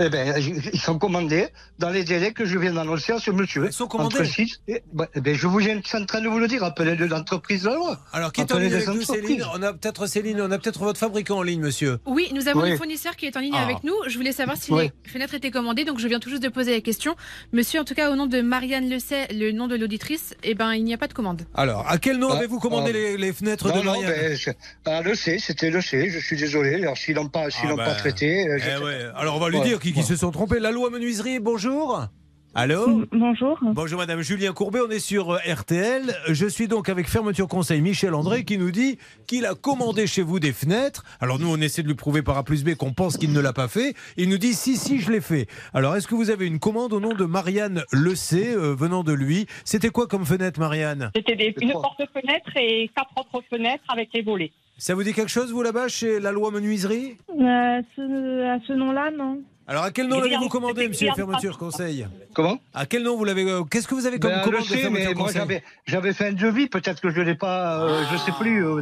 Eh 0.00 0.08
ben, 0.10 0.34
ils 0.72 0.80
sont 0.80 0.98
commandés 0.98 1.48
dans 1.78 1.90
les 1.90 2.04
délais 2.04 2.32
que 2.32 2.44
je 2.44 2.56
viens 2.58 2.72
d'annoncer 2.72 3.12
à 3.12 3.18
ce 3.18 3.30
monsieur. 3.30 3.66
Ils 3.66 3.72
sont 3.72 3.86
commandés 3.88 4.16
Entre 4.16 4.24
six 4.24 4.60
et- 4.68 4.82
bah, 4.92 5.08
eh 5.14 5.20
ben, 5.20 5.34
je 5.34 5.46
vous 5.46 5.58
viens 5.58 5.80
je 5.82 5.88
suis 5.88 5.98
en 5.98 6.04
train 6.06 6.20
de 6.20 6.28
vous 6.28 6.38
le 6.38 6.46
dire. 6.48 6.62
Appelez 6.64 6.96
de 6.96 7.04
l'entreprise 7.04 7.62
de 7.62 7.68
la 7.68 7.74
loi. 7.74 7.98
Alors 8.12 8.32
qui 8.32 8.40
est 8.42 8.52
en 8.52 8.58
ligne 8.58 8.72
avec 8.74 8.86
nous. 8.88 9.02
Céline 9.02 9.44
On 9.54 9.62
a 9.62 9.72
peut-être 9.72 10.06
Céline, 10.06 10.40
on 10.40 10.50
a 10.50 10.58
peut-être 10.58 10.80
votre 10.80 10.98
fabricant 11.00 11.38
en 11.38 11.42
ligne 11.42 11.60
monsieur. 11.60 11.98
Oui, 12.06 12.28
nous 12.34 12.48
avons 12.48 12.62
Oui. 12.62 12.70
le 12.70 12.76
fournisseur 12.76 13.16
qui 13.16 13.26
est 13.26 13.36
en 13.36 13.40
ligne 13.40 13.54
Ah. 13.56 13.62
avec 13.64 13.82
nous. 13.84 13.94
Je 14.06 14.16
voulais 14.16 14.32
savoir 14.32 14.56
si 14.56 14.72
Oui. 14.72 14.90
les 15.04 15.10
fenêtres 15.10 15.34
étaient 15.34 15.50
commandées, 15.50 15.84
donc 15.84 15.98
je 15.98 16.06
viens 16.08 16.20
tout 16.20 16.30
juste 16.30 16.42
de 16.42 16.48
poser 16.48 16.72
la 16.74 16.80
question. 16.80 17.16
Monsieur, 17.52 17.80
en 17.80 17.84
tout 17.84 17.94
cas, 17.94 18.10
au 18.10 18.16
nom 18.16 18.26
de 18.26 18.40
Marianne 18.40 18.88
Le 18.88 18.98
Sait, 18.98 19.26
le 19.32 19.50
nom 19.52 19.66
de 19.66 19.76
l'auditrice, 19.76 20.34
eh 20.44 20.54
ben, 20.54 20.74
il 20.74 20.84
n'y 20.84 20.94
a 20.94 20.98
pas 20.98 21.08
de 21.08 21.12
commande. 21.14 21.42
Alors, 21.54 21.88
à 21.88 21.98
quel 21.98 22.18
nom 22.18 22.28
Ah, 22.30 22.36
avez-vous 22.36 22.58
commandé 22.60 22.90
ah. 22.90 22.98
les, 22.98 23.16
les 23.16 23.32
fenêtres 23.32 23.68
Non, 23.68 23.74
de 23.74 23.78
non, 23.80 23.84
Marianne 23.92 24.10
ben, 24.12 24.36
je- 24.36 24.50
ah, 24.86 25.00
le 25.02 25.14
C, 25.14 25.38
c'était 25.38 25.70
le 25.70 25.80
C, 25.80 26.08
je 26.10 26.18
suis 26.18 26.36
désolé. 26.36 26.74
Alors, 26.76 26.96
s'ils 26.96 27.14
l'ont 27.16 27.28
pas, 27.28 27.46
Ah 27.52 27.66
l'ont 27.68 27.76
ben, 27.76 27.84
pas 27.84 27.94
traité. 27.94 28.48
euh, 28.48 28.58
Eh 28.58 28.80
pas. 29.12 29.18
Alors 29.18 29.36
on 29.36 29.40
va 29.40 29.48
lui 29.48 29.60
dire 29.60 29.78
qui, 29.92 30.00
qui 30.00 30.02
se 30.06 30.16
sont 30.16 30.30
trompés. 30.30 30.58
La 30.60 30.70
loi 30.70 30.90
menuiserie, 30.90 31.38
bonjour. 31.40 32.06
Allô 32.54 33.04
Bonjour. 33.12 33.58
Bonjour 33.62 33.98
Madame 33.98 34.22
Julien 34.22 34.52
Courbet, 34.52 34.80
on 34.80 34.90
est 34.90 34.98
sur 34.98 35.32
euh, 35.32 35.38
RTL. 35.46 36.16
Je 36.28 36.46
suis 36.46 36.66
donc 36.66 36.88
avec 36.88 37.06
Fermeture 37.06 37.46
Conseil 37.46 37.82
Michel 37.82 38.14
André 38.14 38.44
qui 38.44 38.56
nous 38.56 38.70
dit 38.70 38.98
qu'il 39.26 39.44
a 39.44 39.54
commandé 39.54 40.06
chez 40.06 40.22
vous 40.22 40.40
des 40.40 40.52
fenêtres. 40.52 41.04
Alors 41.20 41.38
nous 41.38 41.46
on 41.48 41.58
essaie 41.60 41.82
de 41.82 41.88
lui 41.88 41.94
prouver 41.94 42.22
par 42.22 42.38
A 42.38 42.42
plus 42.44 42.64
B 42.64 42.74
qu'on 42.74 42.94
pense 42.94 43.18
qu'il 43.18 43.32
ne 43.32 43.40
l'a 43.40 43.52
pas 43.52 43.68
fait. 43.68 43.94
Il 44.16 44.30
nous 44.30 44.38
dit 44.38 44.54
si 44.54 44.76
si 44.78 44.98
je 44.98 45.12
l'ai 45.12 45.20
fait. 45.20 45.46
Alors 45.74 45.94
est-ce 45.94 46.08
que 46.08 46.14
vous 46.14 46.30
avez 46.30 46.46
une 46.46 46.58
commande 46.58 46.94
au 46.94 47.00
nom 47.00 47.12
de 47.14 47.24
Marianne 47.26 47.84
Le 47.92 48.14
C 48.14 48.54
euh, 48.54 48.74
venant 48.74 49.04
de 49.04 49.12
lui? 49.12 49.46
C'était 49.64 49.90
quoi 49.90 50.06
comme 50.06 50.24
fenêtre 50.24 50.58
Marianne? 50.58 51.10
C'était 51.14 51.36
des- 51.36 51.54
une 51.60 51.72
porte-fenêtre 51.72 52.50
et 52.56 52.90
quatre 52.96 53.10
autres 53.16 53.44
fenêtres 53.50 53.84
avec 53.88 54.08
les 54.14 54.22
volets. 54.22 54.52
Ça 54.78 54.94
vous 54.94 55.02
dit 55.02 55.12
quelque 55.12 55.30
chose 55.30 55.52
vous 55.52 55.62
là-bas 55.62 55.88
chez 55.88 56.18
la 56.18 56.32
loi 56.32 56.50
menuiserie? 56.50 57.18
Euh, 57.30 57.82
ce- 57.94 58.56
à 58.56 58.58
ce 58.66 58.72
nom-là, 58.72 59.10
non. 59.16 59.42
Alors 59.70 59.84
à 59.84 59.90
quel 59.90 60.08
nom 60.08 60.18
l'avez-vous 60.20 60.48
commandé 60.48 60.88
monsieur 60.88 61.10
Fermeture 61.14 61.58
Conseil 61.58 62.06
Comment 62.34 62.58
À 62.72 62.86
quel 62.86 63.02
nom 63.02 63.18
vous 63.18 63.24
l'avez 63.24 63.42
euh, 63.48 63.64
Qu'est-ce 63.64 63.86
que 63.86 63.94
vous 63.94 64.06
avez 64.06 64.18
comme 64.18 64.30
Ben, 64.30 64.40
commande 64.42 64.64
mais 64.92 65.12
moi, 65.12 65.30
j'avais, 65.30 65.62
j'avais 65.86 66.14
fait 66.14 66.28
un 66.28 66.32
devis. 66.32 66.68
Peut-être 66.68 67.02
que 67.02 67.10
je 67.10 67.20
l'ai 67.20 67.34
pas, 67.34 67.82
euh, 67.82 68.02
je 68.10 68.16
sais 68.16 68.32
plus 68.32 68.64
euh. 68.64 68.80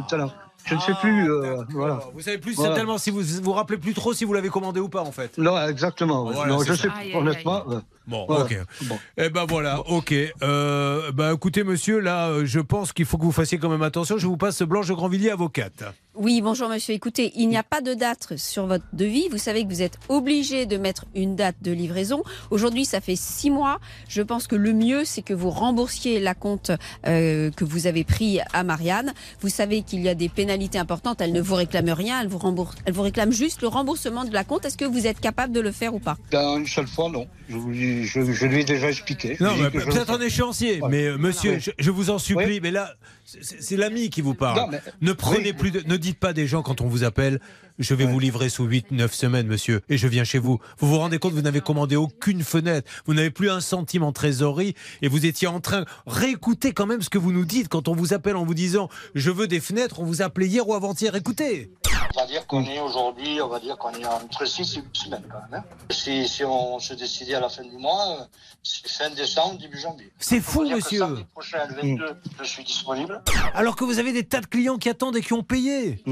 Je 0.65 0.75
ne 0.75 0.79
sais 0.79 0.93
plus. 1.01 1.29
euh, 1.29 1.57
voilà. 1.71 1.99
Vous 2.13 2.21
savez 2.21 2.37
plus 2.37 2.55
Voilà. 2.55 2.75
tellement 2.75 2.97
si 2.97 3.09
vous 3.11 3.21
vous 3.21 3.51
rappelez 3.51 3.77
plus 3.77 3.93
trop 3.93 4.13
si 4.13 4.23
vous 4.23 4.31
l'avez 4.33 4.49
commandé 4.49 4.79
ou 4.79 4.87
pas 4.87 5.01
en 5.01 5.11
fait. 5.11 5.37
Non, 5.37 5.57
exactement. 5.67 6.23
Voilà, 6.31 6.53
non, 6.53 6.63
je 6.63 6.73
ça. 6.73 6.83
sais 6.83 6.87
Aïe, 6.87 7.09
plus, 7.09 7.09
aïe, 7.09 7.15
honnêtement. 7.15 7.63
Bon, 8.07 8.25
Voilà. 8.27 8.45
ok. 8.45 8.57
Bon. 8.83 8.97
Eh 9.17 9.29
ben 9.29 9.45
voilà, 9.45 9.81
ok. 9.89 10.13
Euh, 10.41 11.11
bah 11.11 11.33
écoutez, 11.33 11.63
monsieur, 11.63 11.99
là, 11.99 12.29
euh, 12.29 12.45
je 12.45 12.59
pense 12.59 12.93
qu'il 12.93 13.05
faut 13.05 13.17
que 13.17 13.23
vous 13.23 13.31
fassiez 13.31 13.57
quand 13.57 13.69
même 13.69 13.81
attention. 13.81 14.17
Je 14.17 14.27
vous 14.27 14.37
passe 14.37 14.61
Blanche 14.61 14.87
Grandvilliers, 14.91 15.31
avocate. 15.31 15.83
Oui, 16.15 16.41
bonjour 16.41 16.67
monsieur. 16.69 16.95
Écoutez, 16.95 17.31
il 17.35 17.47
n'y 17.47 17.57
a 17.57 17.63
pas 17.63 17.81
de 17.81 17.93
date 17.93 18.37
sur 18.37 18.65
votre 18.65 18.85
devis. 18.93 19.27
Vous 19.29 19.37
savez 19.37 19.63
que 19.63 19.69
vous 19.69 19.83
êtes 19.83 19.99
obligé 20.09 20.65
de 20.65 20.77
mettre 20.77 21.05
une 21.13 21.35
date 21.35 21.57
de 21.61 21.71
livraison. 21.71 22.23
Aujourd'hui, 22.49 22.85
ça 22.85 23.01
fait 23.01 23.15
six 23.15 23.51
mois. 23.51 23.79
Je 24.09 24.23
pense 24.23 24.47
que 24.47 24.55
le 24.55 24.73
mieux, 24.73 25.05
c'est 25.05 25.21
que 25.21 25.33
vous 25.35 25.51
remboursiez 25.51 26.19
la 26.19 26.33
compte 26.33 26.71
euh, 27.05 27.51
que 27.51 27.63
vous 27.65 27.85
avez 27.85 28.03
pris 28.03 28.39
à 28.53 28.63
Marianne. 28.63 29.13
Vous 29.41 29.49
savez 29.49 29.83
qu'il 29.83 30.01
y 30.01 30.09
a 30.09 30.15
des 30.15 30.29
pénalités 30.29 30.79
importantes. 30.79 31.21
Elle 31.21 31.33
ne 31.33 31.41
vous 31.41 31.53
réclame 31.55 31.89
rien. 31.89 32.19
Elle 32.21 32.29
vous 32.29 32.39
rembourse. 32.39 32.75
Elle 32.85 32.93
vous 32.93 33.03
réclame 33.03 33.31
juste 33.31 33.61
le 33.61 33.67
remboursement 33.67 34.25
de 34.25 34.33
la 34.33 34.43
compte. 34.43 34.65
Est-ce 34.65 34.77
que 34.77 34.85
vous 34.85 35.05
êtes 35.05 35.19
capable 35.19 35.53
de 35.53 35.59
le 35.59 35.71
faire 35.71 35.93
ou 35.93 35.99
pas? 35.99 36.17
Ben, 36.31 36.57
une 36.57 36.65
seule 36.67 36.87
fois, 36.87 37.09
non. 37.09 37.27
Je, 37.47 37.55
vous 37.57 37.71
dis- 37.71 37.96
je, 38.03 38.31
je 38.31 38.45
lui 38.45 38.61
ai 38.61 38.63
déjà 38.63 38.89
expliqué. 38.89 39.37
Non, 39.39 39.55
peut-être 39.71 40.09
en 40.11 40.19
échéancier. 40.21 40.81
Ouais. 40.81 40.89
Mais 40.89 41.03
euh, 41.05 41.17
monsieur, 41.17 41.59
je, 41.59 41.71
je 41.77 41.91
vous 41.91 42.09
en 42.09 42.19
supplie, 42.19 42.59
mais 42.61 42.71
là, 42.71 42.93
c'est 43.25 43.77
l'ami 43.77 44.09
qui 44.09 44.21
vous 44.21 44.33
parle. 44.35 44.59
Non, 44.59 44.67
mais- 44.71 44.81
Ne 45.01 45.13
prenez 45.13 45.53
plus 45.53 45.71
de, 45.71 45.81
ne 45.85 45.97
dites 45.97 46.19
pas 46.19 46.33
des 46.33 46.47
gens 46.47 46.61
quand 46.63 46.81
on 46.81 46.87
vous 46.87 47.03
appelle, 47.03 47.39
je 47.79 47.93
vais 47.93 48.05
vous 48.05 48.19
livrer 48.19 48.49
sous 48.49 48.63
8, 48.65 48.91
9 48.91 49.13
semaines, 49.13 49.47
monsieur, 49.47 49.81
et 49.89 49.97
je 49.97 50.07
viens 50.07 50.23
chez 50.23 50.39
vous. 50.39 50.59
Vous 50.79 50.87
vous 50.87 50.97
rendez 50.97 51.19
compte, 51.19 51.33
vous 51.33 51.41
n'avez 51.41 51.61
commandé 51.61 51.95
aucune 51.95 52.43
fenêtre, 52.43 52.89
vous 53.05 53.13
n'avez 53.13 53.31
plus 53.31 53.49
un 53.49 53.61
centime 53.61 54.03
en 54.03 54.11
trésorerie, 54.11 54.75
et 55.01 55.07
vous 55.07 55.25
étiez 55.25 55.47
en 55.47 55.59
train, 55.59 55.85
réécoutez 56.05 56.73
quand 56.73 56.85
même 56.85 57.01
ce 57.01 57.09
que 57.09 57.17
vous 57.17 57.31
nous 57.31 57.45
dites 57.45 57.67
quand 57.69 57.87
on 57.87 57.95
vous 57.95 58.13
appelle 58.13 58.35
en 58.35 58.45
vous 58.45 58.53
disant, 58.53 58.89
je 59.15 59.31
veux 59.31 59.47
des 59.47 59.59
fenêtres, 59.59 59.99
on 59.99 60.05
vous 60.05 60.21
a 60.21 60.25
appelé 60.25 60.47
hier 60.47 60.67
ou 60.67 60.73
avant-hier, 60.73 61.15
écoutez. 61.15 61.71
On 62.15 62.21
va 62.21 62.25
dire 62.27 62.47
qu'on 62.47 62.63
est 62.65 62.79
aujourd'hui, 62.79 63.39
on 63.41 63.47
va 63.47 63.59
dire 63.59 63.77
qu'on 63.77 63.91
est 63.91 64.05
entre 64.05 64.45
6 64.47 64.77
et 64.77 64.81
8 64.81 64.85
semaines 64.93 65.23
quand 65.29 65.51
même. 65.51 65.61
hein. 65.61 65.75
Si, 65.91 66.27
si 66.27 66.43
on 66.43 66.79
se 66.79 66.93
décidait 66.95 67.35
à 67.35 67.41
la 67.41 67.49
fin 67.49 67.63
du 67.63 67.77
mois, 67.77 68.27
c'est 68.63 68.87
fin 68.89 69.09
décembre, 69.11 69.59
début 69.59 69.77
janvier. 69.77 70.11
C'est 70.17 70.39
fou, 70.41 70.63
que 70.63 70.73
monsieur. 70.75 70.99
Samedi 70.99 71.25
prochain, 71.31 71.67
le 71.69 71.75
22, 71.75 72.05
je 72.41 72.47
suis 72.47 72.63
disponible. 72.63 73.21
Alors 73.53 73.75
que 73.75 73.83
vous 73.83 73.99
avez 73.99 74.13
des 74.13 74.23
tas 74.23 74.41
de 74.41 74.47
clients 74.47 74.77
qui 74.77 74.89
attendent 74.89 75.17
et 75.17 75.21
qui 75.21 75.33
ont 75.33 75.43
payé. 75.43 76.03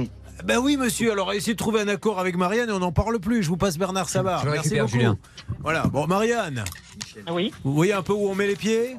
Ben 0.43 0.59
oui, 0.59 0.77
monsieur. 0.77 1.11
Alors, 1.11 1.31
essayez 1.33 1.53
de 1.53 1.57
trouver 1.57 1.81
un 1.81 1.87
accord 1.87 2.19
avec 2.19 2.35
Marianne 2.35 2.69
et 2.69 2.73
on 2.73 2.79
n'en 2.79 2.91
parle 2.91 3.19
plus. 3.19 3.41
Je 3.43 3.49
vous 3.49 3.57
passe 3.57 3.77
Bernard 3.77 4.09
Savard. 4.09 4.43
Je 4.43 4.49
Merci 4.49 4.75
beaucoup. 4.75 4.87
Julien. 4.91 5.17
Voilà. 5.59 5.83
Bon, 5.87 6.07
Marianne, 6.07 6.63
Oui, 7.31 7.53
vous 7.63 7.73
voyez 7.73 7.93
un 7.93 8.01
peu 8.01 8.13
où 8.13 8.27
on 8.27 8.35
met 8.35 8.47
les 8.47 8.55
pieds? 8.55 8.97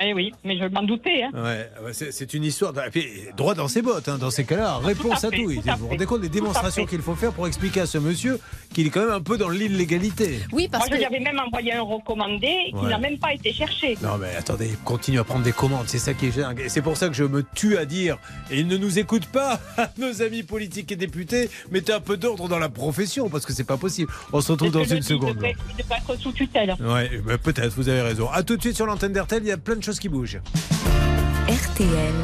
Eh 0.00 0.14
oui, 0.14 0.32
mais 0.44 0.56
je 0.58 0.64
m'en 0.66 0.82
doutais. 0.82 1.22
Hein. 1.24 1.30
Ouais, 1.34 1.92
c'est 1.92 2.34
une 2.34 2.44
histoire. 2.44 2.72
de- 2.72 2.80
et 2.80 2.90
puis, 2.90 3.06
droit 3.36 3.54
dans 3.54 3.68
ses 3.68 3.82
bottes, 3.82 4.08
hein, 4.08 4.18
dans 4.18 4.30
ces 4.30 4.44
cas-là. 4.44 4.78
Réponse 4.78 5.24
à 5.24 5.30
fait, 5.30 5.36
tout. 5.36 5.52
tout 5.54 5.60
Vous 5.62 5.70
à 5.70 5.76
vous 5.76 5.84
fait, 5.86 5.90
rendez 5.92 6.06
compte 6.06 6.20
des 6.20 6.28
tout 6.28 6.32
à 6.34 6.40
démonstrations 6.40 6.86
qu'il 6.86 7.00
faut 7.02 7.14
faire 7.14 7.32
pour 7.32 7.46
expliquer 7.46 7.80
à 7.80 7.86
ce 7.86 7.98
monsieur 7.98 8.38
qu'il 8.72 8.86
est 8.86 8.90
quand 8.90 9.00
même 9.00 9.12
un 9.14 9.20
peu 9.20 9.36
dans 9.36 9.48
l'illégalité. 9.48 10.40
Oui, 10.52 10.68
parce 10.70 10.84
Moi, 10.88 10.90
que 10.96 10.98
lui 11.00 11.04
avais 11.06 11.20
même 11.20 11.38
envoyé 11.38 11.72
un 11.74 11.82
recommandé 11.82 12.54
qui 12.70 12.74
Ouais. 12.76 12.88
n'a 12.90 12.98
même 12.98 13.18
pas 13.18 13.32
été 13.34 13.52
cherché. 13.52 13.96
Non 14.02 14.18
mais 14.18 14.34
attendez, 14.36 14.70
continue 14.84 15.18
à 15.18 15.24
prendre 15.24 15.44
des 15.44 15.52
commandes, 15.52 15.84
c'est 15.88 15.98
ça 15.98 16.14
qui 16.14 16.26
est 16.26 16.36
dingue. 16.38 16.60
Et 16.60 16.68
c'est 16.68 16.82
pour 16.82 16.96
ça 16.96 17.08
que 17.08 17.14
je 17.14 17.24
me 17.24 17.44
tue 17.54 17.76
à 17.78 17.84
dire, 17.84 18.18
et 18.50 18.60
ils 18.60 18.66
ne 18.66 18.76
nous 18.76 18.98
écoutent 18.98 19.26
pas, 19.26 19.60
nos 19.98 20.22
amis 20.22 20.42
politiques 20.42 20.92
et 20.92 20.96
députés, 20.96 21.48
mettez 21.70 21.92
un 21.92 22.00
peu 22.00 22.16
d'ordre 22.16 22.48
dans 22.48 22.58
la 22.58 22.68
profession, 22.68 23.28
parce 23.28 23.44
que 23.46 23.52
c'est 23.52 23.64
pas 23.64 23.76
possible. 23.76 24.10
On 24.32 24.40
se 24.40 24.52
retrouve 24.52 24.70
dans 24.72 24.84
une 24.84 25.02
seconde. 25.02 25.38
Il 25.42 25.54
il 25.70 25.76
devrait 25.82 25.96
être 25.98 26.20
sous 26.20 26.32
tutelle. 26.32 26.76
Ouais, 26.80 27.10
bah, 27.26 27.38
peut-être, 27.38 27.74
vous 27.74 27.88
avez 27.88 28.02
raison. 28.02 28.28
À 28.30 28.42
tout 28.42 28.56
de 28.56 28.60
suite 28.62 28.76
sur 28.76 28.86
l'antenne 28.86 29.12
d'RTL, 29.12 29.42
il 29.42 29.48
y 29.48 29.52
a 29.52 29.56
plein 29.56 29.76
de 29.76 29.82
choses 29.82 29.87
qui 29.98 30.08
bougent. 30.08 30.40
RTL. 31.48 32.14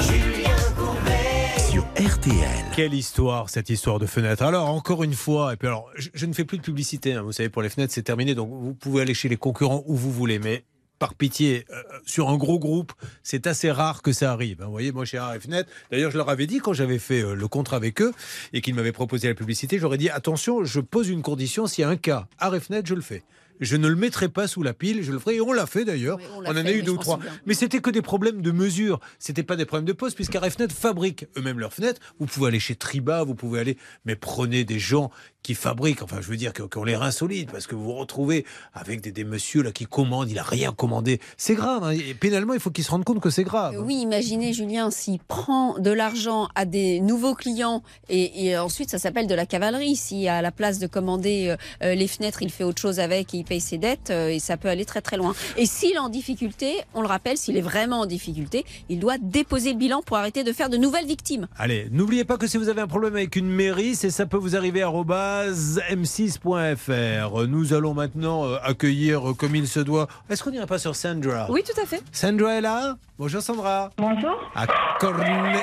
Julien 0.00 0.56
Courbet. 0.76 1.58
Sur 1.70 1.82
RTL. 1.96 2.64
Quelle 2.76 2.94
histoire, 2.94 3.48
cette 3.50 3.70
histoire 3.70 3.98
de 3.98 4.06
fenêtre. 4.06 4.42
Alors, 4.42 4.68
encore 4.68 5.02
une 5.02 5.14
fois, 5.14 5.54
et 5.54 5.56
puis 5.56 5.68
alors, 5.68 5.88
je, 5.96 6.08
je 6.12 6.26
ne 6.26 6.32
fais 6.32 6.44
plus 6.44 6.58
de 6.58 6.62
publicité, 6.62 7.14
hein, 7.14 7.22
vous 7.22 7.32
savez, 7.32 7.48
pour 7.48 7.62
les 7.62 7.68
fenêtres, 7.70 7.92
c'est 7.92 8.02
terminé, 8.02 8.34
donc 8.34 8.50
vous 8.50 8.74
pouvez 8.74 9.02
aller 9.02 9.14
chez 9.14 9.28
les 9.28 9.36
concurrents 9.36 9.82
où 9.86 9.96
vous 9.96 10.12
voulez, 10.12 10.38
mais 10.38 10.64
par 10.98 11.14
pitié, 11.14 11.64
euh, 11.70 11.82
sur 12.06 12.28
un 12.28 12.36
gros 12.36 12.60
groupe, 12.60 12.92
c'est 13.24 13.48
assez 13.48 13.72
rare 13.72 14.02
que 14.02 14.12
ça 14.12 14.30
arrive. 14.30 14.62
hein. 14.62 14.66
Vous 14.66 14.70
voyez, 14.70 14.92
moi 14.92 15.04
chez 15.04 15.18
Arrêt 15.18 15.40
Fenêtre, 15.40 15.68
d'ailleurs, 15.90 16.12
je 16.12 16.16
leur 16.16 16.28
avais 16.28 16.46
dit 16.46 16.58
quand 16.58 16.74
j'avais 16.74 17.00
fait 17.00 17.22
euh, 17.22 17.34
le 17.34 17.48
contrat 17.48 17.76
avec 17.76 18.00
eux 18.00 18.12
et 18.52 18.60
qu'ils 18.60 18.74
m'avaient 18.76 18.92
proposé 18.92 19.26
la 19.26 19.34
publicité, 19.34 19.80
j'aurais 19.80 19.98
dit 19.98 20.10
attention, 20.10 20.62
je 20.64 20.78
pose 20.78 21.08
une 21.08 21.22
condition, 21.22 21.66
s'il 21.66 21.82
y 21.82 21.84
a 21.84 21.88
un 21.88 21.96
cas 21.96 22.28
Arrêt 22.38 22.60
Fenêtre, 22.60 22.86
je 22.88 22.94
le 22.94 23.00
fais. 23.00 23.24
Je 23.62 23.76
ne 23.76 23.88
le 23.88 23.96
mettrai 23.96 24.28
pas 24.28 24.46
sous 24.48 24.62
la 24.62 24.74
pile, 24.74 25.02
je 25.02 25.12
le 25.12 25.18
ferai. 25.18 25.36
Et 25.36 25.40
on 25.40 25.52
l'a 25.52 25.66
fait 25.66 25.84
d'ailleurs. 25.84 26.18
on 26.36 26.44
en 26.44 26.52
fait, 26.52 26.58
a 26.58 26.72
eu 26.72 26.82
deux 26.82 26.92
ou 26.92 26.98
trois. 26.98 27.18
Mais 27.46 27.54
c'était 27.54 27.80
que 27.80 27.90
des 27.90 28.02
problèmes 28.02 28.42
de 28.42 28.50
mesure. 28.50 29.00
C'était 29.18 29.42
pas 29.42 29.56
des 29.56 29.64
problèmes 29.64 29.86
de 29.86 29.92
poste, 29.92 30.16
puisqu'Arrêt 30.16 30.50
Fenêtre 30.50 30.74
fabrique 30.74 31.26
eux-mêmes 31.36 31.58
leurs 31.58 31.72
fenêtres. 31.72 32.00
Vous 32.18 32.26
pouvez 32.26 32.48
aller 32.48 32.60
chez 32.60 32.74
Triba, 32.74 33.24
vous 33.24 33.34
pouvez 33.34 33.60
aller. 33.60 33.78
Mais 34.04 34.16
prenez 34.16 34.64
des 34.64 34.78
gens 34.78 35.10
qui 35.42 35.54
fabriquent, 35.54 36.02
enfin, 36.02 36.18
je 36.20 36.28
veux 36.28 36.36
dire, 36.36 36.52
qui 36.52 36.78
ont 36.78 36.84
les 36.84 36.94
reins 36.94 37.10
solides, 37.10 37.50
parce 37.50 37.66
que 37.66 37.74
vous 37.74 37.82
vous 37.82 37.94
retrouvez 37.94 38.46
avec 38.74 39.00
des, 39.00 39.10
des 39.10 39.24
messieurs 39.24 39.62
là 39.62 39.72
qui 39.72 39.86
commandent, 39.86 40.30
il 40.30 40.38
a 40.38 40.44
rien 40.44 40.72
commandé. 40.72 41.20
C'est 41.36 41.54
grave. 41.56 41.82
hein. 41.82 41.90
Et 41.90 42.14
pénalement, 42.14 42.54
il 42.54 42.60
faut 42.60 42.70
qu'ils 42.70 42.84
se 42.84 42.90
rendent 42.92 43.02
compte 43.04 43.20
que 43.20 43.30
c'est 43.30 43.42
grave. 43.42 43.74
Oui, 43.84 43.96
imaginez 43.96 44.52
Julien 44.52 44.90
s'il 44.92 45.18
prend 45.18 45.78
de 45.80 45.90
l'argent 45.90 46.48
à 46.54 46.64
des 46.64 47.00
nouveaux 47.00 47.34
clients 47.34 47.82
et, 48.08 48.46
et 48.46 48.56
ensuite 48.56 48.90
ça 48.90 48.98
s'appelle 48.98 49.26
de 49.26 49.34
la 49.34 49.46
cavalerie. 49.46 49.96
Si 49.96 50.28
à 50.28 50.42
la 50.42 50.52
place 50.52 50.78
de 50.78 50.86
commander 50.86 51.48
euh, 51.48 51.56
euh, 51.82 51.94
les 51.96 52.06
fenêtres, 52.06 52.42
il 52.42 52.50
fait 52.52 52.64
autre 52.64 52.80
chose 52.80 53.00
avec 53.00 53.34
et 53.34 53.38
il 53.38 53.44
paye 53.52 53.60
ses 53.60 53.76
dettes 53.76 54.08
euh, 54.08 54.28
et 54.28 54.38
ça 54.38 54.56
peut 54.56 54.68
aller 54.68 54.86
très 54.86 55.02
très 55.02 55.18
loin. 55.18 55.34
Et 55.58 55.66
s'il 55.66 55.92
est 55.92 55.98
en 55.98 56.08
difficulté, 56.08 56.80
on 56.94 57.02
le 57.02 57.06
rappelle, 57.06 57.36
s'il 57.36 57.58
est 57.58 57.62
vraiment 57.62 58.00
en 58.00 58.06
difficulté, 58.06 58.64
il 58.88 58.98
doit 58.98 59.18
déposer 59.20 59.72
le 59.72 59.78
bilan 59.78 60.00
pour 60.00 60.16
arrêter 60.16 60.42
de 60.42 60.54
faire 60.54 60.70
de 60.70 60.78
nouvelles 60.78 61.04
victimes. 61.04 61.48
Allez, 61.58 61.88
n'oubliez 61.90 62.24
pas 62.24 62.38
que 62.38 62.46
si 62.46 62.56
vous 62.56 62.70
avez 62.70 62.80
un 62.80 62.86
problème 62.86 63.14
avec 63.14 63.36
une 63.36 63.50
mairie, 63.50 63.94
c'est 63.94 64.08
ça 64.08 64.24
peut 64.24 64.38
vous 64.38 64.56
arriver 64.56 64.80
à 64.80 64.90
m6.fr. 64.90 67.46
Nous 67.46 67.74
allons 67.74 67.92
maintenant 67.92 68.46
euh, 68.46 68.56
accueillir 68.62 69.32
euh, 69.32 69.34
comme 69.34 69.54
il 69.54 69.68
se 69.68 69.80
doit. 69.80 70.08
Est-ce 70.30 70.42
qu'on 70.42 70.50
n'irait 70.50 70.64
pas 70.64 70.78
sur 70.78 70.96
Sandra? 70.96 71.46
Oui, 71.50 71.62
tout 71.62 71.78
à 71.78 71.84
fait. 71.84 72.02
Sandra 72.10 72.54
est 72.54 72.62
là? 72.62 72.96
Bonjour 73.18 73.42
Sandra. 73.42 73.90
Bonjour. 73.98 74.50
À 74.54 74.66
Cornet. 74.98 75.60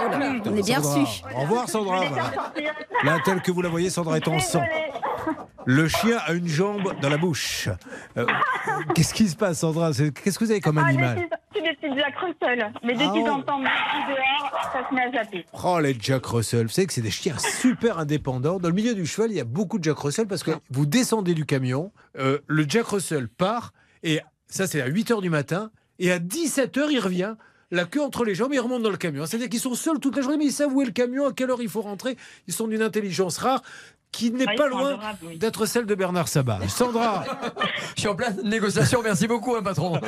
Oh 0.00 0.08
là 0.10 0.18
là, 0.18 0.32
on 0.46 0.56
est 0.56 0.64
bien 0.64 0.78
reçus. 0.78 1.22
Au 1.36 1.42
revoir 1.42 1.68
Sandra. 1.68 2.00
Là, 3.04 3.18
tel 3.26 3.42
que 3.42 3.50
vous 3.50 3.60
la 3.60 3.68
voyez, 3.68 3.90
Sandra 3.90 4.16
est 4.16 4.26
en 4.26 4.40
sang. 4.40 4.62
Le 5.66 5.88
chien 5.88 6.18
a 6.26 6.34
une 6.34 6.46
jambe 6.46 6.83
dans 7.00 7.08
la 7.08 7.16
bouche. 7.16 7.68
Euh, 8.16 8.26
Qu'est-ce 8.94 9.14
qui 9.14 9.28
se 9.28 9.36
passe, 9.36 9.60
Sandra 9.60 9.90
Qu'est-ce 9.92 10.38
que 10.38 10.44
vous 10.44 10.50
avez 10.50 10.60
comme 10.60 10.78
Ah, 10.78 10.86
animal 10.86 11.28
C'est 11.52 11.60
des 11.60 11.96
Jack 11.96 12.14
Russell. 12.18 12.72
Mais 12.82 12.94
dès 12.94 13.04
Ah, 13.04 13.12
qu'ils 13.12 13.22
oh. 13.24 13.30
entendent 13.32 13.64
dehors, 13.64 14.70
ça 14.72 14.88
se 14.88 14.94
met 14.94 15.02
à 15.02 15.12
zapper. 15.12 15.44
Oh, 15.64 15.78
les 15.80 15.96
Jack 15.98 16.24
Russell. 16.26 16.62
Vous 16.66 16.72
savez 16.72 16.86
que 16.86 16.92
c'est 16.92 17.00
des 17.02 17.10
chiens 17.10 17.36
super 17.38 17.98
indépendants. 17.98 18.58
Dans 18.58 18.68
le 18.68 18.74
milieu 18.74 18.94
du 18.94 19.06
cheval, 19.06 19.30
il 19.30 19.36
y 19.36 19.40
a 19.40 19.44
beaucoup 19.44 19.78
de 19.78 19.84
Jack 19.84 19.98
Russell 19.98 20.26
parce 20.26 20.42
que 20.42 20.52
vous 20.70 20.86
descendez 20.86 21.34
du 21.34 21.46
camion, 21.46 21.92
euh, 22.18 22.38
le 22.46 22.64
Jack 22.68 22.86
Russell 22.86 23.28
part, 23.28 23.72
et 24.02 24.20
ça, 24.46 24.66
c'est 24.66 24.80
à 24.82 24.86
8 24.86 25.10
h 25.10 25.20
du 25.22 25.30
matin, 25.30 25.70
et 25.98 26.10
à 26.12 26.18
17 26.18 26.76
h, 26.76 26.88
il 26.90 27.00
revient. 27.00 27.34
La 27.70 27.86
queue 27.86 28.02
entre 28.02 28.24
les 28.24 28.34
jambes, 28.36 28.52
et 28.52 28.56
il 28.56 28.60
remonte 28.60 28.82
dans 28.82 28.90
le 28.90 28.96
camion. 28.96 29.26
C'est-à-dire 29.26 29.48
qu'ils 29.48 29.58
sont 29.58 29.74
seuls 29.74 29.98
toute 29.98 30.14
la 30.14 30.22
journée, 30.22 30.36
mais 30.36 30.44
ils 30.44 30.52
savent 30.52 30.72
où 30.72 30.82
est 30.82 30.84
le 30.84 30.92
camion, 30.92 31.26
à 31.26 31.32
quelle 31.32 31.50
heure 31.50 31.62
il 31.62 31.68
faut 31.68 31.80
rentrer. 31.80 32.16
Ils 32.46 32.54
sont 32.54 32.68
d'une 32.68 32.82
intelligence 32.82 33.38
rare 33.38 33.62
qui 34.16 34.30
n'est 34.30 34.44
Ah, 34.48 34.54
pas 34.56 34.68
loin 34.68 34.98
oui. 35.24 35.38
d'être 35.38 35.66
celle 35.66 35.86
de 35.86 35.94
Bernard 35.94 36.28
Sabat. 36.28 36.60
Sandra, 36.68 37.24
Je 37.94 38.00
suis 38.00 38.08
en 38.08 38.14
pleine 38.14 38.40
négociation, 38.44 39.00
merci 39.02 39.26
beaucoup, 39.26 39.54
hein, 39.56 39.62
patron. 39.62 40.00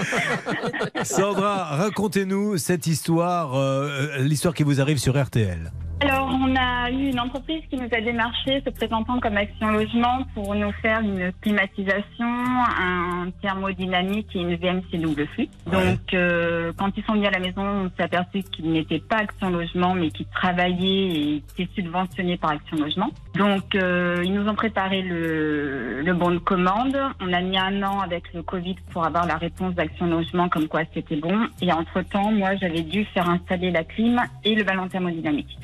Sandra, 1.05 1.65
racontez-nous 1.77 2.59
cette 2.59 2.87
histoire, 2.87 3.55
euh, 3.55 4.19
l'histoire 4.19 4.55
qui 4.55 4.63
vous 4.63 4.81
arrive 4.81 4.99
sur 4.99 5.21
RTL. 5.21 5.73
Alors, 5.99 6.29
on 6.31 6.55
a 6.57 6.91
eu 6.91 7.09
une 7.09 7.19
entreprise 7.19 7.63
qui 7.71 7.77
nous 7.77 7.89
a 7.91 8.01
démarché 8.03 8.63
se 8.63 8.69
présentant 8.69 9.19
comme 9.19 9.39
Action 9.39 9.71
Logement 9.71 10.25
pour 10.35 10.55
nous 10.55 10.71
faire 10.83 11.01
une 11.01 11.33
climatisation, 11.41 12.05
un 12.21 13.31
thermodynamique 13.41 14.29
et 14.37 14.41
une 14.41 14.57
VMC 14.57 14.99
double 15.01 15.27
flux. 15.29 15.49
Donc, 15.65 16.13
euh, 16.13 16.71
quand 16.77 16.91
ils 16.99 17.05
sont 17.05 17.15
venus 17.15 17.29
à 17.29 17.31
la 17.31 17.39
maison, 17.39 17.63
on 17.63 17.91
s'est 17.97 18.03
aperçu 18.03 18.43
qu'ils 18.43 18.71
n'étaient 18.71 18.99
pas 19.01 19.17
Action 19.17 19.49
Logement, 19.49 19.95
mais 19.95 20.11
qu'ils 20.11 20.27
travaillaient 20.27 20.85
et 20.85 21.37
étaient 21.37 21.69
subventionnés 21.75 22.37
par 22.37 22.51
Action 22.51 22.77
Logement. 22.77 23.11
Donc, 23.35 23.75
euh, 23.75 24.23
ils 24.23 24.35
nous 24.35 24.47
ont 24.51 24.55
préparé 24.55 25.01
le, 25.01 26.03
le 26.03 26.15
bon 26.15 26.31
de 26.31 26.39
commande. 26.39 26.99
On 27.21 27.33
a 27.33 27.41
mis 27.41 27.57
un 27.57 27.83
an 27.83 28.01
avec 28.01 28.35
le 28.35 28.43
Covid 28.43 28.77
pour 28.91 29.07
avoir 29.07 29.27
la 29.27 29.37
réponse 29.37 29.75
d'Action 29.75 30.07
Logement 30.07 30.51
comme 30.51 30.69
quoi 30.69 30.83
c'était 30.93 31.17
bon. 31.17 31.49
Et 31.63 31.73
entre-temps, 31.73 32.33
moi, 32.33 32.55
j'avais 32.57 32.83
dû 32.83 33.07
faire 33.07 33.31
installer 33.31 33.71
la 33.71 33.83
clim 33.83 34.21
et 34.45 34.55
le 34.55 34.63
ballon 34.63 34.89
thermodynamique. 34.89 35.57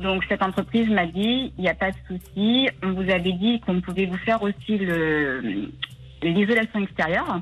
Donc 0.00 0.24
cette 0.28 0.42
entreprise 0.42 0.88
m'a 0.88 1.06
dit, 1.06 1.52
il 1.56 1.62
n'y 1.62 1.68
a 1.68 1.74
pas 1.74 1.90
de 1.90 1.96
souci, 2.08 2.68
on 2.82 2.92
vous 2.92 3.10
avait 3.10 3.32
dit 3.32 3.60
qu'on 3.60 3.80
pouvait 3.80 4.06
vous 4.06 4.18
faire 4.18 4.42
aussi 4.42 4.78
le 4.78 5.70
l'isolation 6.22 6.80
extérieure. 6.80 7.40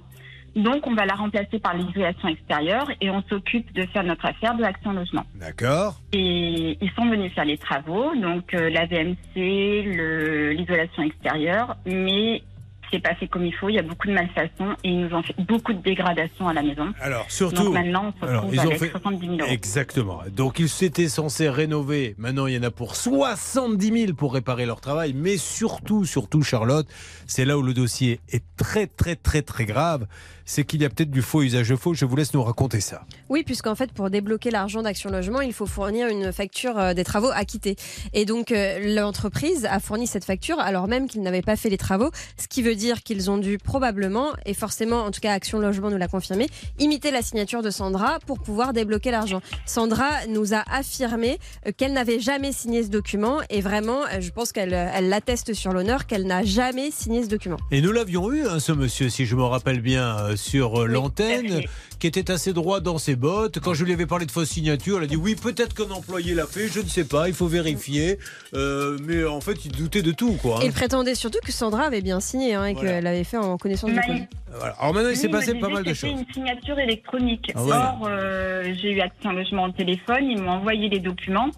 Donc 0.56 0.86
on 0.86 0.94
va 0.94 1.06
la 1.06 1.14
remplacer 1.14 1.60
par 1.60 1.76
l'isolation 1.76 2.28
extérieure 2.28 2.90
et 3.00 3.08
on 3.10 3.22
s'occupe 3.28 3.72
de 3.72 3.86
faire 3.86 4.02
notre 4.02 4.26
affaire 4.26 4.56
de 4.56 4.62
l'action 4.62 4.92
logement. 4.92 5.24
D'accord 5.36 6.00
Et 6.12 6.76
ils 6.80 6.90
sont 6.96 7.08
venus 7.08 7.32
faire 7.34 7.44
les 7.44 7.58
travaux, 7.58 8.14
donc 8.16 8.52
euh, 8.54 8.68
la 8.70 8.86
VMC, 8.86 10.56
l'isolation 10.56 11.04
extérieure, 11.04 11.76
mais 11.86 12.42
c'est 12.90 12.98
pas 13.00 13.14
fait 13.14 13.28
comme 13.28 13.44
il 13.44 13.54
faut. 13.54 13.68
Il 13.68 13.74
y 13.74 13.78
a 13.78 13.82
beaucoup 13.82 14.06
de 14.06 14.12
malfaçons 14.12 14.74
et 14.84 14.90
ils 14.90 15.00
nous 15.06 15.14
ont 15.14 15.22
fait 15.22 15.34
beaucoup 15.38 15.72
de 15.72 15.80
dégradations 15.82 16.48
à 16.48 16.52
la 16.52 16.62
maison. 16.62 16.92
Alors, 17.00 17.30
surtout. 17.30 17.64
Donc 17.64 17.74
maintenant, 17.74 18.12
on 18.22 18.26
se 18.26 18.32
retrouve 18.32 18.54
ils 18.54 18.60
ont 18.60 18.62
avec 18.64 18.78
fait- 18.78 18.90
70 18.90 19.20
000 19.26 19.32
euros. 19.40 19.48
Exactement. 19.50 20.20
Donc 20.30 20.58
ils 20.58 20.68
s'étaient 20.68 21.08
censés 21.08 21.48
rénover. 21.48 22.14
Maintenant, 22.18 22.46
il 22.46 22.54
y 22.54 22.58
en 22.58 22.62
a 22.62 22.70
pour 22.70 22.96
70 22.96 24.06
000 24.06 24.14
pour 24.14 24.34
réparer 24.34 24.66
leur 24.66 24.80
travail. 24.80 25.12
Mais 25.14 25.36
surtout, 25.36 26.04
surtout, 26.04 26.42
Charlotte, 26.42 26.86
c'est 27.26 27.44
là 27.44 27.58
où 27.58 27.62
le 27.62 27.74
dossier 27.74 28.20
est 28.30 28.44
très, 28.56 28.86
très, 28.86 29.16
très, 29.16 29.42
très 29.42 29.64
grave. 29.64 30.06
C'est 30.52 30.64
qu'il 30.64 30.82
y 30.82 30.84
a 30.84 30.88
peut-être 30.88 31.12
du 31.12 31.22
faux 31.22 31.42
usage 31.42 31.68
de 31.68 31.76
faux. 31.76 31.94
Je 31.94 32.04
vous 32.04 32.16
laisse 32.16 32.34
nous 32.34 32.42
raconter 32.42 32.80
ça. 32.80 33.04
Oui, 33.28 33.44
puisqu'en 33.44 33.76
fait, 33.76 33.92
pour 33.92 34.10
débloquer 34.10 34.50
l'argent 34.50 34.82
d'Action 34.82 35.08
Logement, 35.08 35.42
il 35.42 35.52
faut 35.52 35.64
fournir 35.64 36.08
une 36.08 36.32
facture 36.32 36.76
euh, 36.76 36.92
des 36.92 37.04
travaux 37.04 37.30
acquittés. 37.32 37.76
Et 38.14 38.24
donc, 38.24 38.50
euh, 38.50 38.96
l'entreprise 38.96 39.64
a 39.66 39.78
fourni 39.78 40.08
cette 40.08 40.24
facture 40.24 40.58
alors 40.58 40.88
même 40.88 41.06
qu'ils 41.06 41.22
n'avaient 41.22 41.40
pas 41.40 41.54
fait 41.54 41.68
les 41.68 41.76
travaux, 41.76 42.10
ce 42.36 42.48
qui 42.48 42.62
veut 42.62 42.74
dire 42.74 43.04
qu'ils 43.04 43.30
ont 43.30 43.38
dû 43.38 43.58
probablement, 43.58 44.30
et 44.44 44.52
forcément, 44.52 45.04
en 45.04 45.12
tout 45.12 45.20
cas, 45.20 45.34
Action 45.34 45.60
Logement 45.60 45.88
nous 45.88 45.98
l'a 45.98 46.08
confirmé, 46.08 46.48
imiter 46.80 47.12
la 47.12 47.22
signature 47.22 47.62
de 47.62 47.70
Sandra 47.70 48.18
pour 48.26 48.40
pouvoir 48.40 48.72
débloquer 48.72 49.12
l'argent. 49.12 49.42
Sandra 49.66 50.26
nous 50.26 50.52
a 50.52 50.64
affirmé 50.68 51.38
euh, 51.68 51.70
qu'elle 51.76 51.92
n'avait 51.92 52.18
jamais 52.18 52.50
signé 52.50 52.82
ce 52.82 52.88
document, 52.88 53.38
et 53.50 53.60
vraiment, 53.60 54.00
je 54.18 54.30
pense 54.30 54.50
qu'elle 54.50 54.72
elle 54.72 55.10
l'atteste 55.10 55.54
sur 55.54 55.72
l'honneur 55.72 56.08
qu'elle 56.08 56.26
n'a 56.26 56.42
jamais 56.42 56.90
signé 56.90 57.22
ce 57.22 57.28
document. 57.28 57.58
Et 57.70 57.80
nous 57.80 57.92
l'avions 57.92 58.32
eu, 58.32 58.48
hein, 58.48 58.58
ce 58.58 58.72
monsieur, 58.72 59.08
si 59.10 59.26
je 59.26 59.36
me 59.36 59.44
rappelle 59.44 59.80
bien, 59.80 60.34
sur 60.40 60.82
euh, 60.82 60.86
l'antenne, 60.86 61.60
qui 62.00 62.06
était 62.06 62.30
assez 62.30 62.52
droit 62.52 62.80
dans 62.80 62.98
ses 62.98 63.14
bottes. 63.14 63.58
Quand 63.60 63.74
je 63.74 63.84
lui 63.84 63.92
avais 63.92 64.06
parlé 64.06 64.26
de 64.26 64.30
fausse 64.30 64.48
signature, 64.48 64.98
elle 64.98 65.04
a 65.04 65.06
dit 65.06 65.16
oui, 65.16 65.34
peut-être 65.36 65.74
qu'un 65.74 65.90
employé 65.94 66.34
l'a 66.34 66.46
fait, 66.46 66.68
je 66.68 66.80
ne 66.80 66.86
sais 66.88 67.04
pas, 67.04 67.28
il 67.28 67.34
faut 67.34 67.46
vérifier. 67.46 68.18
Euh, 68.54 68.98
mais 69.04 69.24
en 69.24 69.40
fait, 69.40 69.64
il 69.64 69.72
doutait 69.72 70.02
de 70.02 70.12
tout, 70.12 70.32
quoi. 70.40 70.56
hein. 70.56 70.60
Et 70.62 70.66
il 70.66 70.72
prétendait 70.72 71.14
surtout 71.14 71.38
que 71.44 71.52
Sandra 71.52 71.82
avait 71.84 72.00
bien 72.02 72.20
signé 72.20 72.54
hein, 72.54 72.64
et 72.66 72.72
Voilà. 72.74 72.90
qu'elle 72.92 73.06
avait 73.06 73.24
fait 73.24 73.36
en 73.36 73.56
connaissance 73.58 73.90
de 73.90 73.96
Mais- 73.96 74.06
cause. 74.06 74.20
Voilà. 74.52 74.74
Alors 74.80 74.94
maintenant, 74.94 75.10
il 75.10 75.16
s'est 75.16 75.28
passé 75.28 75.54
pas 75.54 75.68
mal 75.68 75.84
de 75.84 75.94
choses. 75.94 76.10
une 76.10 76.24
signature 76.34 76.78
électronique. 76.78 77.52
Ah 77.54 77.62
ouais. 77.64 77.72
Or, 77.72 78.08
euh, 78.08 78.74
j'ai 78.80 78.90
eu 78.92 79.00
Action 79.00 79.30
Logement 79.32 79.64
au 79.66 79.70
téléphone, 79.70 80.24
ils 80.28 80.40
m'ont 80.42 80.50
envoyé 80.52 80.88
les 80.88 80.98
documents. 80.98 81.50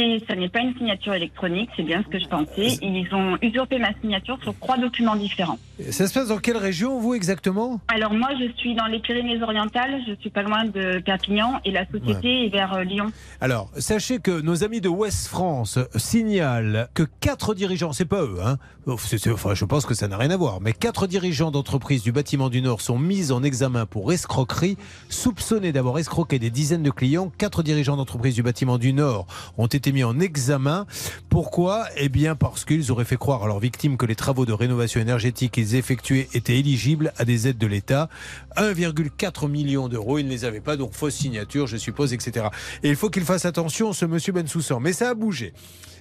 Et 0.00 0.22
ça 0.28 0.36
n'est 0.36 0.48
pas 0.48 0.60
une 0.60 0.74
signature 0.76 1.12
électronique, 1.14 1.70
c'est 1.76 1.82
bien 1.82 2.04
ce 2.04 2.08
que 2.08 2.20
je 2.20 2.26
pensais. 2.28 2.78
Ils 2.82 3.08
ont 3.12 3.36
usurpé 3.42 3.80
ma 3.80 3.92
signature 4.00 4.38
sur 4.44 4.54
trois 4.60 4.76
documents 4.78 5.16
différents. 5.16 5.58
Ça 5.90 6.06
se 6.06 6.14
passe 6.14 6.28
dans 6.28 6.38
quelle 6.38 6.56
région, 6.56 7.00
vous, 7.00 7.14
exactement? 7.14 7.80
Alors 7.88 8.12
moi, 8.14 8.28
je 8.40 8.46
suis 8.58 8.76
dans 8.76 8.86
les 8.86 9.00
Pyrénées-Orientales, 9.00 10.00
je 10.06 10.14
suis 10.20 10.30
pas 10.30 10.42
loin 10.42 10.64
de 10.66 11.00
Perpignan 11.00 11.60
et 11.64 11.72
la 11.72 11.84
société 11.90 12.46
est 12.46 12.48
vers 12.48 12.74
euh, 12.74 12.84
Lyon. 12.84 13.06
Alors, 13.40 13.70
sachez 13.76 14.18
que 14.20 14.40
nos 14.40 14.62
amis 14.62 14.80
de 14.80 14.88
West 14.88 15.26
France 15.26 15.80
signalent 15.96 16.86
que 16.94 17.02
quatre 17.20 17.54
dirigeants, 17.54 17.92
c'est 17.92 18.04
pas 18.04 18.22
eux, 18.22 18.38
hein, 18.44 18.56
c'est- 18.98 19.18
c'est- 19.18 19.30
enfin, 19.32 19.54
je 19.54 19.64
pense 19.64 19.84
que 19.84 19.94
ça 19.94 20.06
n'a 20.06 20.16
rien 20.16 20.30
à 20.30 20.36
voir, 20.36 20.60
mais 20.60 20.72
quatre 20.72 21.08
dirigeants 21.08 21.50
d'entreprises 21.50 22.02
du 22.04 22.12
bâtiment 22.12 22.50
du 22.50 22.62
Nord 22.62 22.80
sont 22.82 22.98
mis 22.98 23.32
en 23.32 23.42
examen 23.42 23.84
pour 23.86 24.12
escroquerie, 24.12 24.76
soupçonnés 25.08 25.72
d'avoir 25.72 25.98
escroqué 25.98 26.38
des 26.38 26.50
dizaines 26.50 26.82
de 26.82 26.90
clients. 26.90 27.32
Quatre 27.36 27.62
dirigeants 27.62 27.96
d'entreprises 27.96 28.34
du 28.34 28.42
bâtiment 28.42 28.78
du 28.78 28.92
Nord 28.92 29.26
ont 29.56 29.66
été 29.66 29.87
mis 29.92 30.04
en 30.04 30.18
examen. 30.20 30.86
Pourquoi? 31.28 31.86
Eh 31.96 32.08
bien, 32.08 32.34
parce 32.34 32.64
qu'ils 32.64 32.90
auraient 32.92 33.04
fait 33.04 33.16
croire 33.16 33.44
à 33.44 33.46
leurs 33.46 33.58
victimes 33.60 33.96
que 33.96 34.06
les 34.06 34.14
travaux 34.14 34.46
de 34.46 34.52
rénovation 34.52 35.00
énergétique 35.00 35.52
qu'ils 35.52 35.74
effectuaient 35.74 36.28
étaient 36.34 36.58
éligibles 36.58 37.12
à 37.18 37.24
des 37.24 37.48
aides 37.48 37.58
de 37.58 37.66
l'État. 37.66 38.08
1,4 38.56 39.48
million 39.48 39.88
d'euros, 39.88 40.18
ils 40.18 40.24
ne 40.26 40.30
les 40.30 40.44
avaient 40.44 40.60
pas, 40.60 40.76
donc 40.76 40.92
fausse 40.92 41.14
signature, 41.14 41.66
je 41.66 41.76
suppose, 41.76 42.12
etc. 42.12 42.46
Et 42.82 42.88
il 42.90 42.96
faut 42.96 43.10
qu'il 43.10 43.24
fasse 43.24 43.44
attention, 43.44 43.92
ce 43.92 44.04
monsieur 44.04 44.32
Bensoussan. 44.32 44.80
Mais 44.80 44.92
ça 44.92 45.10
a 45.10 45.14
bougé. 45.14 45.52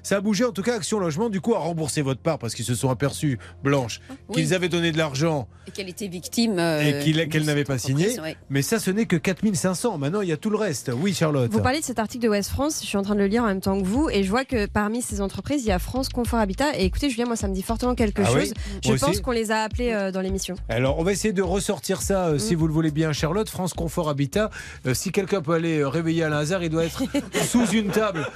Ça 0.04 0.18
a 0.18 0.22
bougé, 0.22 0.46
en 0.46 0.52
tout 0.54 0.62
cas, 0.62 0.76
Action 0.76 1.00
Logement, 1.00 1.30
du 1.30 1.42
coup, 1.42 1.54
a 1.54 1.60
remboursé 1.60 2.02
votre 2.02 2.22
part 2.22 2.40
parce 2.40 2.56
qu'ils 2.56 2.64
se 2.64 2.76
sont 2.76 2.90
aperçus, 2.90 3.40
Blanche, 3.62 4.00
qu'ils 4.32 4.54
avaient 4.54 4.70
donné 4.70 4.94
de 4.94 4.98
l'argent 4.98 5.50
Et 5.68 5.72
qu'elle 5.72 5.90
était 5.90 6.08
victime. 6.08 6.60
euh, 6.60 7.02
et 7.04 7.28
qu'elle 7.28 7.44
n'avait 7.46 7.66
pas 7.66 7.78
signé. 7.78 8.18
ouais. 8.22 8.38
Mais 8.50 8.62
ça, 8.62 8.80
ce 8.80 8.90
n'est 8.90 9.06
que 9.06 9.18
4500. 9.18 9.98
Maintenant, 9.98 10.22
il 10.22 10.30
y 10.30 10.32
a 10.32 10.38
tout 10.38 10.50
le 10.50 10.56
reste. 10.56 10.92
Oui, 10.96 11.14
Charlotte. 11.14 11.52
Vous 11.52 11.62
parlez 11.62 11.80
de 11.82 11.84
cet 11.86 12.00
article 12.00 12.24
de 12.24 12.30
West 12.30 12.52
France, 12.52 12.80
je 12.82 12.88
suis 12.88 12.98
en 12.98 13.02
train 13.02 13.16
de 13.16 13.20
le 13.20 13.26
lire 13.28 13.44
en 13.44 13.48
même 13.48 13.60
temps 13.60 13.77
que 13.82 13.86
vous, 13.88 14.10
et 14.10 14.24
je 14.24 14.30
vois 14.30 14.46
que 14.46 14.66
parmi 14.66 15.02
ces 15.02 15.22
entreprises, 15.22 15.64
il 15.64 15.68
y 15.68 15.72
a 15.72 15.80
France 15.80 16.10
Confort 16.10 16.40
Habitat. 16.40 16.78
Et 16.78 16.86
écoutez, 16.86 17.10
Julien, 17.10 17.26
moi, 17.26 17.36
ça 17.36 17.48
me 17.48 17.54
dit 17.54 17.62
fortement 17.62 17.96
quelque 17.96 18.22
Ah 18.26 18.30
oui 18.34 18.40
chose. 18.42 18.54
Moi 18.86 18.96
je 18.96 19.06
pense 19.06 19.22
qu'on 19.22 19.32
les 19.32 19.52
a 19.52 19.62
appelés 19.64 19.92
euh, 19.92 20.12
dans 20.12 20.22
l'émission. 20.22 20.56
Alors, 20.70 21.00
on 21.00 21.04
va 21.04 21.12
essayer 21.12 21.34
de 21.34 21.42
ressortir 21.42 22.02
ça, 22.02 22.28
euh, 22.28 22.38
si 22.40 22.56
vous 22.56 22.68
le 22.68 22.74
voulez 22.74 22.92
bien, 22.92 23.14
Charlotte. 23.14 23.50
France 23.50 23.74
Confort 23.74 24.10
Habitat. 24.10 24.50
Euh, 24.86 24.94
si 24.94 25.12
quelqu'un 25.12 25.42
peut 25.42 25.54
aller 25.54 25.84
réveiller 25.84 26.24
Alain 26.24 26.38
Hazard, 26.38 26.64
il 26.64 26.70
doit 26.70 26.86
être 26.86 27.04
sous 27.50 27.66
une 27.68 27.90
table, 27.90 28.28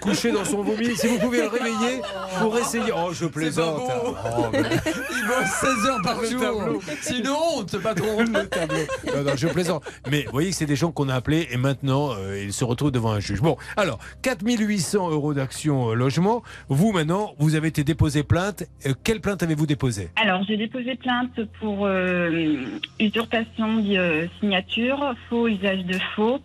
couché 0.00 0.32
dans 0.32 0.44
son 0.44 0.62
vomi. 0.62 0.96
Si 0.96 1.06
vous 1.06 1.18
pouvez 1.18 1.42
le 1.42 1.48
réveiller 1.48 2.00
pour 2.40 2.56
essayer. 2.58 2.92
Oh, 2.96 3.12
je 3.12 3.26
plaisante. 3.26 3.82
Oh, 3.90 4.46
mais- 4.52 4.60
Il 4.62 5.26
bosse 5.26 5.50
16 5.60 5.86
heures 5.86 6.02
par 6.02 6.24
jour. 6.24 6.82
C'est 7.02 7.18
une 7.18 7.28
honte, 7.28 7.76
patron. 7.78 8.24
Le 8.26 8.46
tableau. 8.48 8.78
Non, 9.14 9.22
non, 9.22 9.32
je 9.36 9.48
plaisante. 9.48 9.82
Mais 10.10 10.24
vous 10.24 10.32
voyez 10.32 10.50
que 10.50 10.56
c'est 10.56 10.66
des 10.66 10.76
gens 10.76 10.90
qu'on 10.92 11.08
a 11.08 11.14
appelés 11.14 11.48
et 11.50 11.56
maintenant 11.56 12.10
euh, 12.12 12.42
ils 12.42 12.52
se 12.52 12.64
retrouvent 12.64 12.90
devant 12.90 13.12
un 13.12 13.20
juge. 13.20 13.40
Bon, 13.40 13.56
alors 13.76 13.98
4800 14.26 15.10
euros 15.12 15.34
d'action 15.34 15.90
euh, 15.90 15.94
logement. 15.94 16.42
Vous 16.68 16.90
maintenant, 16.90 17.34
vous 17.38 17.54
avez 17.54 17.68
été 17.68 17.84
déposé 17.84 18.24
plainte. 18.24 18.64
Euh, 18.84 18.92
quelle 19.04 19.20
plainte 19.20 19.44
avez-vous 19.44 19.66
déposée? 19.66 20.08
Alors, 20.16 20.42
j'ai 20.48 20.56
déposé 20.56 20.96
plainte 20.96 21.40
pour 21.60 21.86
euh, 21.86 22.56
usurpation 22.98 23.76
de 23.76 24.28
signature, 24.40 25.14
faux 25.28 25.46
usage 25.46 25.84
de 25.84 25.96
faux, 26.16 26.40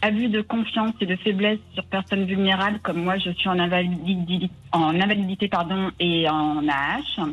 abus 0.00 0.28
de 0.28 0.42
confiance 0.42 0.92
et 1.00 1.06
de 1.06 1.16
faiblesse 1.16 1.58
sur 1.72 1.84
personnes 1.86 2.24
vulnérables, 2.24 2.78
comme 2.84 3.02
moi, 3.02 3.18
je 3.18 3.30
suis 3.30 3.48
en 3.48 3.58
invalidité, 3.58 4.48
en 4.70 5.00
invalidité 5.00 5.48
pardon, 5.48 5.90
et 5.98 6.28
en 6.28 6.68
AH, 6.68 7.26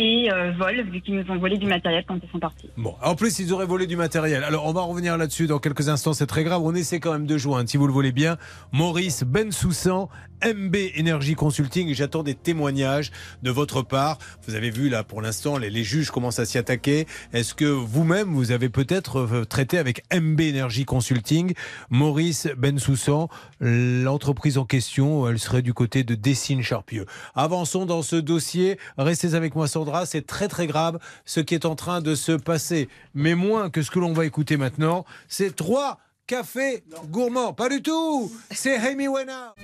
et 0.00 0.32
euh, 0.32 0.52
vu 0.90 1.02
qu'ils 1.02 1.14
nous 1.14 1.30
ont 1.30 1.38
volé 1.38 1.58
du 1.58 1.66
matériel 1.66 2.04
quand 2.08 2.18
ils 2.22 2.30
sont 2.30 2.38
partis. 2.38 2.70
Bon, 2.78 2.94
en 3.02 3.14
plus, 3.14 3.38
ils 3.38 3.52
auraient 3.52 3.66
volé 3.66 3.86
du 3.86 3.96
matériel. 3.96 4.44
Alors, 4.44 4.64
on 4.64 4.72
va 4.72 4.80
revenir 4.80 5.18
là-dessus 5.18 5.46
dans 5.46 5.58
quelques 5.58 5.90
instants. 5.90 6.14
C'est 6.14 6.26
très 6.26 6.42
grave. 6.42 6.62
On 6.64 6.74
essaie 6.74 7.00
quand 7.00 7.12
même 7.12 7.26
de 7.26 7.36
joindre, 7.36 7.68
si 7.68 7.76
vous 7.76 7.86
le 7.86 7.92
voulez 7.92 8.12
bien, 8.12 8.38
Maurice 8.72 9.24
Bensoussan, 9.24 10.08
MB 10.42 10.74
Energy 10.98 11.34
Consulting. 11.34 11.92
J'attends 11.92 12.22
des 12.22 12.34
témoignages 12.34 13.10
de 13.42 13.50
votre 13.50 13.82
part. 13.82 14.16
Vous 14.46 14.54
avez 14.54 14.70
vu, 14.70 14.88
là, 14.88 15.04
pour 15.04 15.20
l'instant, 15.20 15.58
les, 15.58 15.68
les 15.68 15.84
juges 15.84 16.10
commencent 16.10 16.38
à 16.38 16.46
s'y 16.46 16.56
attaquer. 16.56 17.06
Est-ce 17.34 17.52
que 17.52 17.66
vous-même, 17.66 18.32
vous 18.32 18.52
avez 18.52 18.70
peut-être 18.70 19.18
euh, 19.18 19.44
traité 19.44 19.76
avec 19.76 20.02
MB 20.14 20.40
Energy 20.40 20.86
Consulting, 20.86 21.52
Maurice 21.90 22.48
Bensoussan, 22.56 23.28
l'entreprise 23.60 24.56
en 24.56 24.64
question, 24.64 25.28
elle 25.28 25.38
serait 25.38 25.60
du 25.60 25.74
côté 25.74 26.04
de 26.04 26.14
Dessine 26.14 26.62
Charpieu. 26.62 27.04
Avançons 27.34 27.84
dans 27.84 28.00
ce 28.00 28.16
dossier. 28.16 28.78
Restez 28.96 29.34
avec 29.34 29.54
moi, 29.54 29.68
Sandra. 29.68 29.89
C'est 30.06 30.26
très, 30.26 30.48
très 30.48 30.66
grave 30.66 30.98
ce 31.24 31.40
qui 31.40 31.54
est 31.54 31.64
en 31.66 31.74
train 31.74 32.00
de 32.00 32.14
se 32.14 32.32
passer. 32.32 32.88
Mais 33.14 33.34
moins 33.34 33.70
que 33.70 33.82
ce 33.82 33.90
que 33.90 33.98
l'on 33.98 34.12
va 34.12 34.24
écouter 34.24 34.56
maintenant, 34.56 35.04
c'est 35.28 35.54
trois 35.54 35.98
cafés 36.26 36.84
gourmands. 37.08 37.52
Pas 37.52 37.68
du 37.68 37.82
tout 37.82 38.32
C'est 38.50 38.76
Amy 38.76 39.08
Wena 39.08 39.54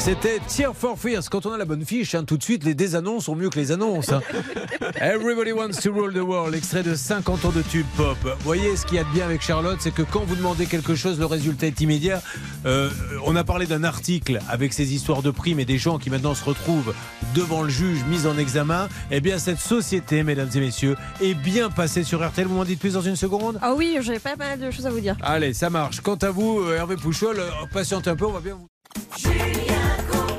C'était 0.00 0.38
Tear 0.48 0.74
for 0.74 0.98
Fears. 0.98 1.28
Quand 1.30 1.44
on 1.44 1.52
a 1.52 1.58
la 1.58 1.66
bonne 1.66 1.84
fiche, 1.84 2.14
hein, 2.14 2.24
tout 2.24 2.38
de 2.38 2.42
suite, 2.42 2.64
les 2.64 2.74
désannonces 2.74 3.26
sont 3.26 3.36
mieux 3.36 3.50
que 3.50 3.58
les 3.60 3.70
annonces. 3.70 4.10
hein. 4.10 4.22
Everybody 5.00 5.52
wants 5.52 5.78
to 5.82 5.92
rule 5.92 6.14
the 6.14 6.22
world, 6.22 6.54
extrait 6.54 6.82
de 6.82 6.94
50 6.94 7.44
ans 7.44 7.50
de 7.50 7.60
tube 7.60 7.84
pop. 7.98 8.16
Vous 8.24 8.30
voyez, 8.42 8.76
ce 8.76 8.86
qu'il 8.86 8.96
y 8.96 8.98
a 8.98 9.04
de 9.04 9.10
bien 9.10 9.26
avec 9.26 9.42
Charlotte, 9.42 9.76
c'est 9.78 9.92
que 9.92 10.00
quand 10.00 10.24
vous 10.24 10.36
demandez 10.36 10.64
quelque 10.64 10.94
chose, 10.94 11.18
le 11.18 11.26
résultat 11.26 11.66
est 11.66 11.80
immédiat. 11.82 12.22
Euh, 12.64 12.88
on 13.26 13.36
a 13.36 13.44
parlé 13.44 13.66
d'un 13.66 13.84
article 13.84 14.40
avec 14.48 14.72
ces 14.72 14.94
histoires 14.94 15.20
de 15.20 15.30
primes 15.30 15.60
et 15.60 15.66
des 15.66 15.76
gens 15.76 15.98
qui 15.98 16.08
maintenant 16.08 16.34
se 16.34 16.44
retrouvent 16.44 16.94
devant 17.34 17.62
le 17.62 17.68
juge, 17.68 18.02
mis 18.08 18.26
en 18.26 18.38
examen. 18.38 18.88
Eh 19.10 19.20
bien, 19.20 19.38
cette 19.38 19.60
société, 19.60 20.22
mesdames 20.22 20.50
et 20.54 20.60
messieurs, 20.60 20.96
est 21.20 21.34
bien 21.34 21.68
passée 21.68 22.04
sur 22.04 22.26
RTL. 22.26 22.46
Vous 22.46 22.54
m'en 22.56 22.64
dites 22.64 22.80
plus 22.80 22.94
dans 22.94 23.02
une 23.02 23.16
seconde? 23.16 23.58
Ah 23.60 23.74
oui, 23.76 23.98
j'ai 24.00 24.18
pas 24.18 24.36
mal 24.36 24.58
de 24.58 24.70
choses 24.70 24.86
à 24.86 24.90
vous 24.90 25.00
dire. 25.00 25.16
Allez, 25.20 25.52
ça 25.52 25.68
marche. 25.68 26.00
Quant 26.00 26.16
à 26.16 26.30
vous, 26.30 26.60
euh, 26.60 26.76
Hervé 26.78 26.96
Pouchol, 26.96 27.38
euh, 27.38 27.50
patiente 27.70 28.08
un 28.08 28.16
peu, 28.16 28.24
on 28.24 28.32
va 28.32 28.40
bien 28.40 28.54
vous. 28.54 28.69
Julien 29.16 29.96
Courbet. 30.10 30.29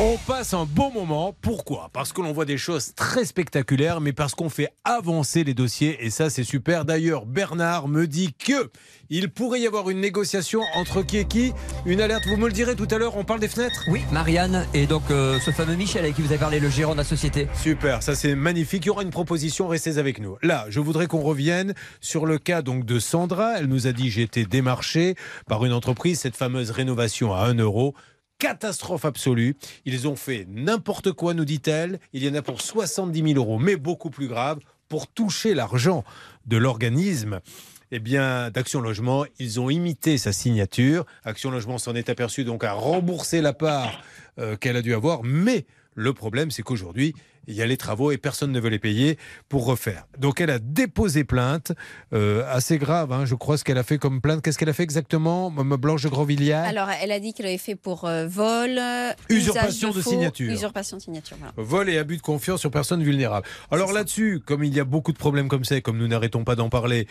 On 0.00 0.16
passe 0.28 0.54
un 0.54 0.64
bon 0.64 0.92
moment. 0.92 1.34
Pourquoi? 1.40 1.90
Parce 1.92 2.12
que 2.12 2.20
l'on 2.20 2.32
voit 2.32 2.44
des 2.44 2.56
choses 2.56 2.94
très 2.94 3.24
spectaculaires, 3.24 4.00
mais 4.00 4.12
parce 4.12 4.36
qu'on 4.36 4.48
fait 4.48 4.68
avancer 4.84 5.42
les 5.42 5.54
dossiers. 5.54 5.98
Et 6.06 6.10
ça, 6.10 6.30
c'est 6.30 6.44
super. 6.44 6.84
D'ailleurs, 6.84 7.26
Bernard 7.26 7.88
me 7.88 8.06
dit 8.06 8.32
que 8.32 8.70
il 9.10 9.28
pourrait 9.28 9.60
y 9.60 9.66
avoir 9.66 9.90
une 9.90 9.98
négociation 9.98 10.60
entre 10.76 11.02
qui 11.02 11.16
et 11.16 11.24
qui. 11.24 11.52
Une 11.84 12.00
alerte, 12.00 12.28
vous 12.28 12.36
me 12.36 12.46
le 12.46 12.52
direz 12.52 12.76
tout 12.76 12.86
à 12.92 12.98
l'heure. 12.98 13.16
On 13.16 13.24
parle 13.24 13.40
des 13.40 13.48
fenêtres? 13.48 13.86
Oui, 13.88 14.02
Marianne 14.12 14.68
et 14.72 14.86
donc 14.86 15.02
euh, 15.10 15.40
ce 15.40 15.50
fameux 15.50 15.74
Michel 15.74 16.04
avec 16.04 16.14
qui 16.14 16.22
vous 16.22 16.30
avez 16.30 16.38
parlé, 16.38 16.60
le 16.60 16.70
gérant 16.70 16.92
de 16.92 16.98
la 16.98 17.04
société. 17.04 17.48
Super, 17.60 18.00
ça 18.00 18.14
c'est 18.14 18.36
magnifique. 18.36 18.84
Il 18.84 18.88
y 18.88 18.90
aura 18.90 19.02
une 19.02 19.10
proposition, 19.10 19.66
restez 19.66 19.98
avec 19.98 20.20
nous. 20.20 20.36
Là, 20.42 20.66
je 20.68 20.78
voudrais 20.78 21.08
qu'on 21.08 21.22
revienne 21.22 21.74
sur 22.00 22.24
le 22.24 22.38
cas 22.38 22.62
donc 22.62 22.84
de 22.84 23.00
Sandra. 23.00 23.58
Elle 23.58 23.66
nous 23.66 23.88
a 23.88 23.92
dit 23.92 24.12
j'ai 24.12 24.22
été 24.22 24.44
démarché 24.44 25.16
par 25.48 25.64
une 25.64 25.72
entreprise, 25.72 26.20
cette 26.20 26.36
fameuse 26.36 26.70
rénovation 26.70 27.34
à 27.34 27.46
1 27.46 27.54
euro. 27.54 27.96
Catastrophe 28.38 29.04
absolue. 29.04 29.56
Ils 29.84 30.06
ont 30.06 30.14
fait 30.14 30.46
n'importe 30.48 31.10
quoi, 31.12 31.34
nous 31.34 31.44
dit-elle. 31.44 31.98
Il 32.12 32.24
y 32.24 32.28
en 32.28 32.34
a 32.34 32.42
pour 32.42 32.60
70 32.60 33.32
000 33.34 33.34
euros, 33.36 33.58
mais 33.58 33.76
beaucoup 33.76 34.10
plus 34.10 34.28
grave, 34.28 34.60
pour 34.88 35.08
toucher 35.08 35.54
l'argent 35.54 36.04
de 36.46 36.56
l'organisme. 36.56 37.40
eh 37.90 37.98
bien, 37.98 38.50
d'Action 38.50 38.80
Logement. 38.80 39.24
Ils 39.40 39.58
ont 39.58 39.70
imité 39.70 40.18
sa 40.18 40.32
signature. 40.32 41.04
Action 41.24 41.50
Logement 41.50 41.78
s'en 41.78 41.94
est 41.96 42.08
aperçu 42.10 42.44
donc 42.44 42.62
à 42.62 42.74
rembourser 42.74 43.40
la 43.40 43.52
part 43.52 44.02
euh, 44.38 44.56
qu'elle 44.56 44.76
a 44.76 44.82
dû 44.82 44.94
avoir. 44.94 45.24
Mais 45.24 45.66
le 45.94 46.12
problème, 46.12 46.52
c'est 46.52 46.62
qu'aujourd'hui, 46.62 47.14
il 47.48 47.54
y 47.54 47.62
a 47.62 47.66
les 47.66 47.78
travaux 47.78 48.12
et 48.12 48.18
personne 48.18 48.52
ne 48.52 48.60
veut 48.60 48.68
les 48.68 48.78
payer 48.78 49.18
pour 49.48 49.64
refaire. 49.64 50.06
Donc 50.18 50.40
elle 50.40 50.50
a 50.50 50.58
déposé 50.58 51.24
plainte, 51.24 51.72
euh, 52.12 52.44
assez 52.48 52.78
grave, 52.78 53.10
hein, 53.10 53.24
je 53.24 53.34
crois, 53.34 53.56
ce 53.56 53.64
qu'elle 53.64 53.78
a 53.78 53.82
fait 53.82 53.96
comme 53.96 54.20
plainte. 54.20 54.42
Qu'est-ce 54.42 54.58
qu'elle 54.58 54.68
a 54.68 54.74
fait 54.74 54.82
exactement, 54.82 55.50
Mme 55.50 55.76
Blanche 55.76 56.02
de 56.02 56.08
Grandvilliers 56.08 56.52
Alors, 56.52 56.90
elle 56.90 57.10
a 57.10 57.18
dit 57.18 57.32
qu'elle 57.32 57.46
avait 57.46 57.56
fait 57.58 57.74
pour 57.74 58.04
euh, 58.04 58.26
vol, 58.28 58.78
euh, 58.78 59.12
Usurpation 59.30 59.90
de 59.90 60.00
faux, 60.00 60.10
signature. 60.10 60.52
Usurpation 60.52 60.98
de 60.98 61.02
signature, 61.02 61.38
voilà. 61.38 61.54
Vol 61.56 61.88
et 61.88 61.96
abus 61.96 62.18
de 62.18 62.22
confiance 62.22 62.60
sur 62.60 62.70
personnes 62.70 63.02
vulnérables. 63.02 63.46
Alors 63.70 63.92
là-dessus, 63.92 64.40
comme 64.44 64.62
il 64.62 64.74
y 64.74 64.80
a 64.80 64.84
beaucoup 64.84 65.12
de 65.12 65.18
problèmes 65.18 65.48
comme 65.48 65.64
ça, 65.64 65.76
et 65.76 65.80
comme 65.80 65.96
nous 65.96 66.08
n'arrêtons 66.08 66.44
pas 66.44 66.54
d'en 66.54 66.68
parler, 66.68 67.06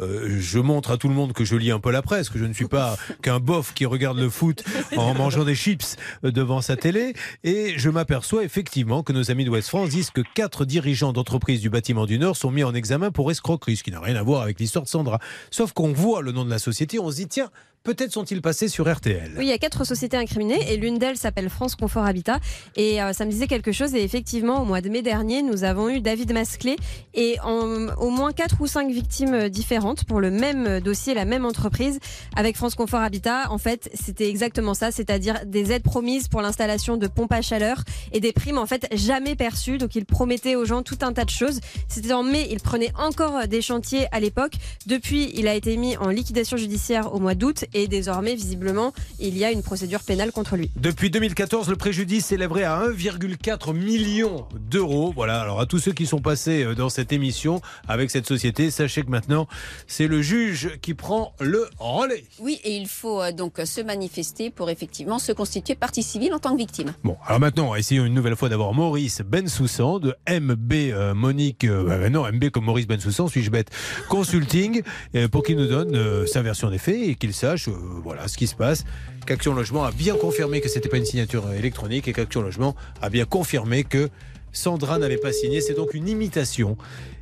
euh, 0.00 0.38
je 0.40 0.58
montre 0.58 0.90
à 0.92 0.96
tout 0.96 1.08
le 1.08 1.14
monde 1.14 1.34
que 1.34 1.44
je 1.44 1.54
lis 1.54 1.70
un 1.70 1.80
peu 1.80 1.90
la 1.90 2.00
presse, 2.00 2.30
que 2.30 2.38
je 2.38 2.46
ne 2.46 2.54
suis 2.54 2.66
pas 2.66 2.96
qu'un 3.22 3.40
bof 3.40 3.74
qui 3.74 3.84
regarde 3.84 4.18
le 4.18 4.30
foot 4.30 4.64
en 4.96 5.12
mangeant 5.12 5.44
des 5.44 5.54
chips 5.54 5.96
devant 6.22 6.62
sa 6.62 6.76
télé, 6.76 7.12
et 7.44 7.74
je 7.76 7.90
m'aperçois 7.90 8.42
effectivement 8.42 9.02
que 9.02 9.12
nos 9.12 9.30
amis 9.30 9.44
de 9.44 9.50
West 9.50 9.68
France 9.68 9.81
disent 9.86 10.10
que 10.10 10.22
quatre 10.34 10.64
dirigeants 10.64 11.12
d'entreprises 11.12 11.60
du 11.60 11.70
bâtiment 11.70 12.06
du 12.06 12.18
Nord 12.18 12.36
sont 12.36 12.50
mis 12.50 12.64
en 12.64 12.74
examen 12.74 13.10
pour 13.10 13.30
escroquerie, 13.30 13.76
ce 13.76 13.82
qui 13.82 13.90
n'a 13.90 14.00
rien 14.00 14.16
à 14.16 14.22
voir 14.22 14.42
avec 14.42 14.60
l'histoire 14.60 14.84
de 14.84 14.88
Sandra. 14.88 15.18
Sauf 15.50 15.72
qu'on 15.72 15.92
voit 15.92 16.22
le 16.22 16.32
nom 16.32 16.44
de 16.44 16.50
la 16.50 16.58
société, 16.58 16.98
on 16.98 17.10
se 17.10 17.16
dit 17.16 17.28
tiens, 17.28 17.50
peut-être 17.82 18.12
sont-ils 18.12 18.42
passés 18.42 18.68
sur 18.68 18.92
RTL. 18.92 19.32
Oui, 19.36 19.44
il 19.44 19.48
y 19.48 19.52
a 19.52 19.58
quatre 19.58 19.84
sociétés 19.84 20.16
incriminées 20.16 20.72
et 20.72 20.76
l'une 20.76 20.98
d'elles 20.98 21.16
s'appelle 21.16 21.48
France 21.48 21.74
Confort 21.74 22.04
Habitat. 22.04 22.38
Et 22.76 23.02
euh, 23.02 23.12
ça 23.12 23.24
me 23.24 23.30
disait 23.30 23.46
quelque 23.46 23.72
chose. 23.72 23.94
Et 23.94 24.02
effectivement, 24.02 24.62
au 24.62 24.64
mois 24.64 24.80
de 24.80 24.88
mai 24.88 25.02
dernier, 25.02 25.42
nous 25.42 25.64
avons 25.64 25.88
eu 25.88 26.00
David 26.00 26.32
Masclé 26.32 26.76
et 27.14 27.38
en, 27.40 27.88
au 27.96 28.10
moins 28.10 28.32
quatre 28.32 28.60
ou 28.60 28.66
cinq 28.66 28.90
victimes 28.90 29.34
euh, 29.34 29.48
différentes 29.48 30.04
pour 30.04 30.20
le 30.20 30.30
même 30.30 30.80
dossier, 30.80 31.14
la 31.14 31.24
même 31.24 31.44
entreprise 31.44 31.98
avec 32.36 32.56
France 32.56 32.74
Confort 32.74 33.00
Habitat. 33.00 33.50
En 33.50 33.58
fait, 33.58 33.90
c'était 33.94 34.28
exactement 34.28 34.74
ça, 34.74 34.90
c'est-à-dire 34.90 35.40
des 35.46 35.72
aides 35.72 35.82
promises 35.82 36.28
pour 36.28 36.42
l'installation 36.42 36.96
de 36.96 37.06
pompes 37.06 37.32
à 37.32 37.42
chaleur 37.42 37.82
et 38.12 38.20
des 38.20 38.32
primes 38.32 38.58
en 38.58 38.66
fait 38.66 38.86
jamais 38.92 39.34
perçues. 39.34 39.78
Donc, 39.78 39.94
ils 39.96 40.06
promettaient 40.06 40.56
aux 40.56 40.64
gens 40.64 40.82
tout 40.82 40.98
un 41.02 41.12
tas 41.12 41.24
de 41.24 41.30
choses. 41.30 41.60
C'était 41.88 42.12
en 42.12 42.22
mai, 42.22 42.48
il 42.50 42.60
prenait 42.60 42.92
encore 42.98 43.46
des 43.48 43.62
chantiers 43.62 44.06
à 44.12 44.20
l'époque. 44.20 44.54
Depuis, 44.86 45.30
il 45.34 45.48
a 45.48 45.54
été 45.54 45.76
mis 45.76 45.96
en 45.96 46.08
liquidation 46.08 46.56
judiciaire 46.56 47.14
au 47.14 47.18
mois 47.18 47.34
d'août 47.34 47.64
et 47.74 47.88
désormais, 47.88 48.34
visiblement, 48.34 48.92
il 49.18 49.36
y 49.36 49.44
a 49.44 49.50
une 49.50 49.62
procédure 49.62 50.00
pénale 50.00 50.32
contre 50.32 50.56
lui. 50.56 50.70
Depuis 50.76 51.10
2014, 51.10 51.68
le 51.68 51.76
préjudice 51.76 52.26
s'élèverait 52.26 52.64
à 52.64 52.82
1,4 52.88 53.74
million 53.74 54.46
d'euros. 54.70 55.12
Voilà, 55.14 55.40
alors 55.40 55.60
à 55.60 55.66
tous 55.66 55.78
ceux 55.78 55.92
qui 55.92 56.06
sont 56.06 56.20
passés 56.20 56.64
euh, 56.64 56.74
dans 56.74 56.88
cette 56.88 57.12
émission 57.12 57.60
avec 57.88 58.10
cette 58.10 58.26
société, 58.26 58.70
sachez 58.70 59.02
que 59.02 59.10
maintenant, 59.10 59.46
c'est 59.86 60.06
le 60.06 60.22
juge 60.22 60.78
qui 60.80 60.94
prend 60.94 61.34
le 61.40 61.68
relais. 61.78 62.24
Oui, 62.40 62.60
et 62.64 62.76
il 62.76 62.86
faut 62.86 63.22
euh, 63.22 63.32
donc 63.32 63.60
se 63.64 63.80
manifester 63.80 64.50
pour 64.50 64.70
effectivement 64.70 65.18
se 65.18 65.32
constituer 65.32 65.74
partie 65.74 66.02
civile 66.02 66.34
en 66.34 66.38
tant 66.38 66.52
que 66.52 66.58
victime. 66.58 66.92
Bon, 67.04 67.16
alors 67.26 67.40
maintenant, 67.40 67.74
essayons 67.74 68.04
une 68.04 68.14
nouvelle 68.14 68.36
fois 68.36 68.48
d'avoir 68.48 68.72
Maurice 68.74 69.20
Bensoussan 69.22 69.98
de 69.98 70.14
MB 70.28 70.72
euh, 70.72 71.14
Monique, 71.14 71.64
euh, 71.64 71.88
euh, 71.88 72.08
non, 72.08 72.30
MB 72.30 72.50
comme 72.50 72.64
Maurice 72.64 72.86
Bensoussan, 72.86 73.28
suis-je 73.28 73.50
bête, 73.50 73.70
Consulting, 74.08 74.82
euh, 75.14 75.28
pour 75.28 75.42
qu'il 75.42 75.56
nous 75.56 75.66
donne 75.66 75.94
euh, 75.94 76.26
sa 76.26 76.42
version 76.42 76.70
des 76.70 76.78
faits 76.78 76.96
et 77.02 77.14
qu'il 77.14 77.32
sache, 77.34 77.61
euh, 77.68 78.00
voilà, 78.02 78.28
ce 78.28 78.36
qui 78.36 78.46
se 78.46 78.54
passe. 78.54 78.84
Qu'Action 79.26 79.54
Logement 79.54 79.84
a 79.84 79.92
bien 79.92 80.16
confirmé 80.16 80.60
que 80.60 80.68
c'était 80.68 80.88
pas 80.88 80.96
une 80.98 81.04
signature 81.04 81.46
euh, 81.46 81.52
électronique 81.58 82.08
et 82.08 82.12
qu'Action 82.12 82.42
Logement 82.42 82.74
a 83.00 83.08
bien 83.10 83.24
confirmé 83.24 83.84
que 83.84 84.08
Sandra 84.52 84.98
n'avait 84.98 85.16
pas 85.16 85.32
signé. 85.32 85.60
C'est 85.60 85.74
donc 85.74 85.94
une 85.94 86.08
imitation. 86.08 86.76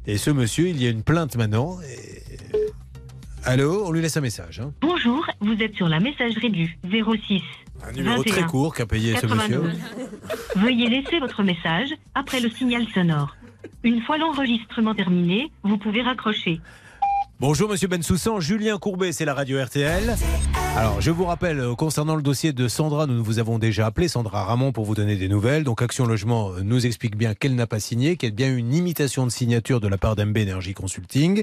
Et 0.07 0.17
ce 0.19 0.31
monsieur, 0.31 0.69
il 0.69 0.83
y 0.83 0.87
a 0.87 0.91
une 0.91 1.03
plainte 1.03 1.37
maintenant. 1.37 1.79
Et- 1.83 2.57
Allô, 3.45 3.85
on 3.87 3.91
lui 3.93 4.03
laisse 4.03 4.17
un 4.17 4.21
message. 4.21 4.61
hein. 4.61 4.73
Bonjour, 4.83 5.27
vous 5.41 5.55
êtes 5.61 5.75
sur 5.75 5.89
la 5.89 5.99
messagerie 5.99 6.51
du 6.51 6.77
06. 6.85 7.41
Un 7.83 7.93
numéro 7.93 8.23
très 8.23 8.33
21 8.41 8.47
court 8.49 8.75
qu'a 8.75 8.85
payé 8.85 9.17
ce 9.17 9.25
monsieur. 9.27 9.61
92. 9.63 9.79
Veuillez 10.57 10.89
laisser 10.91 11.19
votre 11.21 11.43
message 11.43 11.89
après 12.15 12.41
le 12.41 12.51
signal 12.51 12.87
sonore. 12.93 13.37
Une 13.83 14.03
fois 14.03 14.19
l'enregistrement 14.19 14.95
terminé, 14.95 15.51
vous 15.63 15.79
pouvez 15.79 16.03
raccrocher. 16.03 16.61
Bonjour 17.41 17.71
Monsieur 17.71 17.89
Bensoussan, 17.89 18.39
Julien 18.39 18.77
Courbet, 18.77 19.13
c'est 19.13 19.25
la 19.25 19.33
radio 19.33 19.65
RTL. 19.65 20.15
Alors 20.77 21.01
je 21.01 21.11
vous 21.11 21.25
rappelle, 21.25 21.59
euh, 21.59 21.75
concernant 21.75 22.15
le 22.15 22.23
dossier 22.23 22.53
de 22.53 22.69
Sandra, 22.69 23.07
nous 23.07 23.25
vous 23.25 23.39
avons 23.39 23.59
déjà 23.59 23.87
appelé, 23.87 24.07
Sandra 24.07 24.45
Ramon, 24.45 24.71
pour 24.71 24.85
vous 24.85 24.95
donner 24.95 25.17
des 25.17 25.29
nouvelles. 25.29 25.65
Donc 25.65 25.83
Action 25.83 26.07
Logement 26.07 26.53
euh, 26.53 26.61
nous 26.63 26.87
explique 26.87 27.17
bien 27.17 27.35
qu'elle 27.35 27.57
n'a 27.57 27.67
pas 27.67 27.81
signé, 27.81 28.17
qu'il 28.17 28.29
y 28.29 28.33
a 28.33 28.35
bien 28.35 28.57
une 28.57 28.73
imitation 28.73 29.27
de 29.27 29.31
signature 29.31 29.81
de 29.81 29.89
la 29.89 29.99
part 29.99 30.15
d'MB 30.17 30.39
Energy 30.39 30.73
Consulting. 30.73 31.43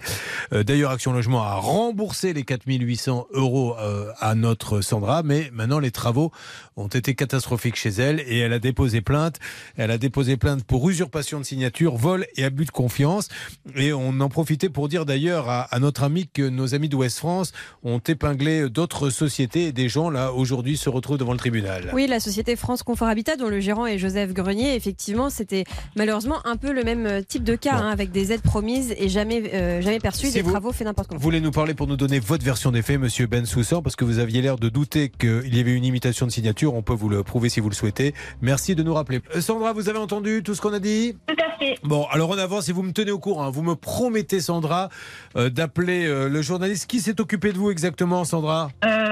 Euh, 0.53 0.63
D'ailleurs, 0.63 0.91
Action 0.91 1.11
Logement 1.11 1.43
a 1.43 1.55
remboursé 1.55 2.33
les 2.33 2.43
4800 2.43 3.27
euros 3.31 3.75
à 4.19 4.35
notre 4.35 4.81
Sandra, 4.81 5.23
mais 5.23 5.49
maintenant 5.53 5.79
les 5.79 5.91
travaux 5.91 6.31
ont 6.77 6.87
été 6.87 7.13
catastrophiques 7.13 7.75
chez 7.75 7.89
elle 7.89 8.19
et 8.21 8.39
elle 8.39 8.53
a 8.53 8.59
déposé 8.59 9.01
plainte. 9.01 9.39
Elle 9.75 9.91
a 9.91 9.97
déposé 9.97 10.37
plainte 10.37 10.63
pour 10.63 10.89
usurpation 10.89 11.39
de 11.39 11.43
signature, 11.43 11.95
vol 11.95 12.25
et 12.35 12.43
abus 12.43 12.65
de 12.65 12.71
confiance. 12.71 13.27
Et 13.75 13.93
on 13.93 14.19
en 14.19 14.29
profitait 14.29 14.69
pour 14.69 14.87
dire 14.87 15.05
d'ailleurs 15.05 15.49
à, 15.49 15.61
à 15.63 15.79
notre 15.79 16.03
ami 16.03 16.27
que 16.31 16.47
nos 16.47 16.73
amis 16.75 16.89
d'Ouest 16.89 17.17
France 17.17 17.51
ont 17.83 17.99
épinglé 17.99 18.69
d'autres 18.69 19.09
sociétés 19.17 19.65
et 19.65 19.71
des 19.71 19.89
gens 19.89 20.09
là 20.09 20.31
aujourd'hui 20.31 20.77
se 20.77 20.89
retrouvent 20.89 21.17
devant 21.17 21.31
le 21.33 21.37
tribunal. 21.37 21.91
Oui, 21.93 22.07
la 22.07 22.19
société 22.19 22.55
France 22.55 22.83
Confort 22.83 23.07
Habitat, 23.07 23.35
dont 23.35 23.49
le 23.49 23.59
gérant 23.59 23.85
est 23.85 23.97
Joseph 23.97 24.33
Grenier, 24.33 24.75
effectivement, 24.75 25.29
c'était 25.29 25.63
malheureusement 25.95 26.37
un 26.45 26.55
peu 26.55 26.71
le 26.71 26.83
même 26.83 27.05
euh, 27.05 27.21
type 27.21 27.43
de 27.43 27.55
cas, 27.55 27.75
hein, 27.75 27.89
avec 27.89 28.11
des 28.11 28.31
aides 28.31 28.41
promises 28.41 28.93
et 28.97 29.09
jamais, 29.09 29.43
euh, 29.53 29.81
jamais 29.81 29.99
perçues, 29.99 30.27
Si 30.27 30.33
des 30.33 30.41
vous- 30.41 30.51
travaux 30.51 30.71
faits 30.71 30.85
n'importe 30.87 31.07
comment. 31.09 31.19
Vous 31.19 31.23
voulez 31.23 31.41
nous 31.41 31.51
parler 31.51 31.73
pour 31.73 31.87
nous 31.87 31.97
donner 31.97 32.19
votre 32.19 32.43
version 32.45 32.71
des 32.71 32.81
faits, 32.81 32.99
Monsieur 32.99 33.27
Ben 33.27 33.45
Soussan, 33.45 33.81
parce 33.81 33.95
que 33.95 34.05
vous 34.05 34.19
aviez 34.19 34.41
l'air 34.41 34.57
de 34.57 34.69
douter 34.69 35.09
qu'il 35.09 35.55
y 35.55 35.59
avait 35.59 35.73
une 35.73 35.85
imitation 35.85 36.25
de 36.25 36.31
signature. 36.31 36.73
On 36.75 36.81
peut 36.83 36.93
vous 36.93 37.09
le 37.09 37.23
prouver 37.23 37.49
si 37.49 37.59
vous 37.59 37.69
le 37.69 37.75
souhaitez. 37.75 38.13
Merci 38.41 38.75
de 38.75 38.83
nous 38.83 38.93
rappeler. 38.93 39.21
Euh, 39.35 39.41
Sandra, 39.41 39.73
vous 39.73 39.89
avez 39.89 39.99
entendu 39.99 40.43
tout 40.43 40.53
ce 40.55 40.61
qu'on 40.61 40.73
a 40.73 40.79
dit? 40.79 41.15
Tout 41.27 41.35
à 41.43 41.57
fait. 41.57 41.75
Bon, 41.83 42.05
alors 42.11 42.29
on 42.29 42.37
avance 42.37 42.69
et 42.69 42.73
vous 42.73 42.83
me 42.83 42.91
tenez 42.91 43.11
au 43.11 43.19
courant. 43.19 43.49
Vous 43.49 43.63
me 43.63 43.75
promettez, 43.75 44.39
Sandra, 44.41 44.89
euh, 45.35 45.49
d'appeler 45.49 46.05
euh, 46.05 46.29
le 46.29 46.41
journaliste. 46.41 46.85
Qui 46.87 46.99
s'est 47.01 47.19
occupé 47.19 47.51
de 47.53 47.57
vous 47.57 47.71
exactement, 47.71 48.23
Sandra? 48.25 48.69
Euh, 48.85 49.06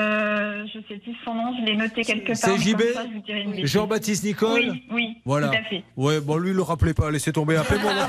je 0.68 0.80
sais 0.88 0.98
plus 1.00 1.14
son 1.24 1.34
nom, 1.34 1.54
je 1.60 1.66
l'ai 1.66 1.76
noté 1.76 2.02
quelque 2.04 2.28
part. 2.28 2.36
C'est 2.38 2.58
JB 2.58 2.82
je. 3.62 3.66
Jean-Baptiste 3.66 4.24
Nicole 4.24 4.62
Oui, 4.72 4.84
oui, 4.92 5.18
Voilà. 5.26 5.48
tout 5.50 5.56
à 5.58 5.64
fait. 5.70 5.84
Ouais, 5.98 6.20
bon, 6.20 6.38
lui, 6.38 6.54
le 6.54 6.62
rappelez 6.62 6.94
pas, 6.94 7.12
laissez 7.12 7.32
tomber. 7.32 7.56
Appelez-moi. 7.58 7.92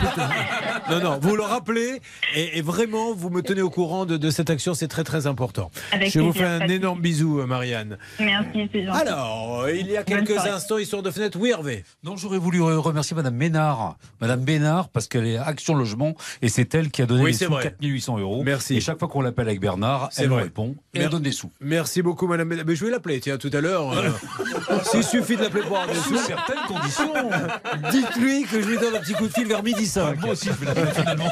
Non, 0.89 1.01
non, 1.01 1.19
vous 1.21 1.35
le 1.35 1.43
rappelez 1.43 2.01
et, 2.37 2.59
et 2.59 2.63
vraiment, 2.63 3.13
vous 3.13 3.29
me 3.29 3.43
tenez 3.43 3.61
au 3.61 3.71
courant 3.71 4.07
de, 4.07 4.17
de 4.17 4.31
cette 4.31 4.51
action, 4.51 4.73
c'est 4.73 4.87
très, 4.87 5.03
très 5.03 5.27
important. 5.27 5.73
Avec 5.91 6.13
Je 6.13 6.21
vous 6.21 6.33
fais 6.33 6.45
un 6.45 6.61
énorme 6.69 7.01
bisou, 7.01 7.41
euh, 7.41 7.47
Marianne. 7.47 7.99
Merci, 8.21 8.69
c'est 8.73 8.87
gentil. 8.87 9.01
Alors, 9.01 9.63
euh, 9.63 9.73
il 9.75 9.89
y 9.91 9.97
a 9.97 10.05
quelques 10.05 10.37
instants, 10.39 10.79
histoire 10.79 11.03
de 11.03 11.11
fenêtre. 11.11 11.39
Oui, 11.41 11.51
Hervé. 11.51 11.83
Non, 12.05 12.17
j'aurais 12.17 12.39
voulu 12.39 12.61
re- 12.61 12.77
remercier 12.77 13.17
Madame 13.17 13.35
Ménard. 13.35 13.97
Madame 14.21 14.45
Bénard, 14.45 14.89
parce 14.91 15.09
qu'elle 15.09 15.27
est 15.27 15.39
Action 15.39 15.75
Logement 15.75 16.15
et 16.41 16.49
c'est 16.49 16.73
elle 16.77 16.91
qui 16.93 17.03
a 17.03 17.07
donné 17.07 17.23
Oui, 17.25 17.31
les 17.33 17.37
c'est 17.37 17.47
sous 17.47 17.51
vrai. 17.53 17.65
4800 17.65 18.19
euros. 18.19 18.43
Merci. 18.45 18.77
Et 18.77 18.81
chaque 18.81 19.01
fois 19.01 19.09
qu'on 19.09 19.23
l'appelle 19.23 19.49
avec 19.49 19.59
Bernard, 19.61 20.11
elle 20.19 20.29
vrai. 20.29 20.45
répond 20.45 20.77
et 20.95 20.99
Mer- 20.99 21.07
elle 21.07 21.11
donne 21.11 21.23
des 21.23 21.33
sous. 21.33 21.51
Merci 21.77 22.01
beaucoup, 22.01 22.27
Madame. 22.27 22.49
Bénard. 22.49 22.65
Mais 22.67 22.75
je 22.75 22.87
vais 22.87 22.91
l'appeler, 22.91 23.21
tiens, 23.21 23.37
tout 23.37 23.51
à 23.53 23.61
l'heure. 23.61 23.93
euh, 23.93 24.09
S'il 24.91 25.05
suffit 25.05 25.37
de 25.37 25.43
l'appeler 25.43 25.63
pour 25.65 25.79
avoir 25.79 25.95
Sous 25.95 26.17
sous. 26.17 26.25
certaines 26.27 26.65
conditions. 26.67 27.13
Dites-lui 27.91 28.45
que 28.45 28.63
je 28.63 28.67
lui 28.67 28.79
donne 28.79 28.97
un 28.97 29.01
petit 29.01 29.13
coup 29.13 29.27
de 29.29 29.33
fil 29.35 29.47
vers 29.47 29.63
midi 29.63 29.85
5. 29.87 30.19
Moi 30.23 30.31
aussi, 30.31 30.47
je 30.49 30.53
vais 30.65 30.67
l'appeler 30.67 30.93
finalement. 30.95 31.31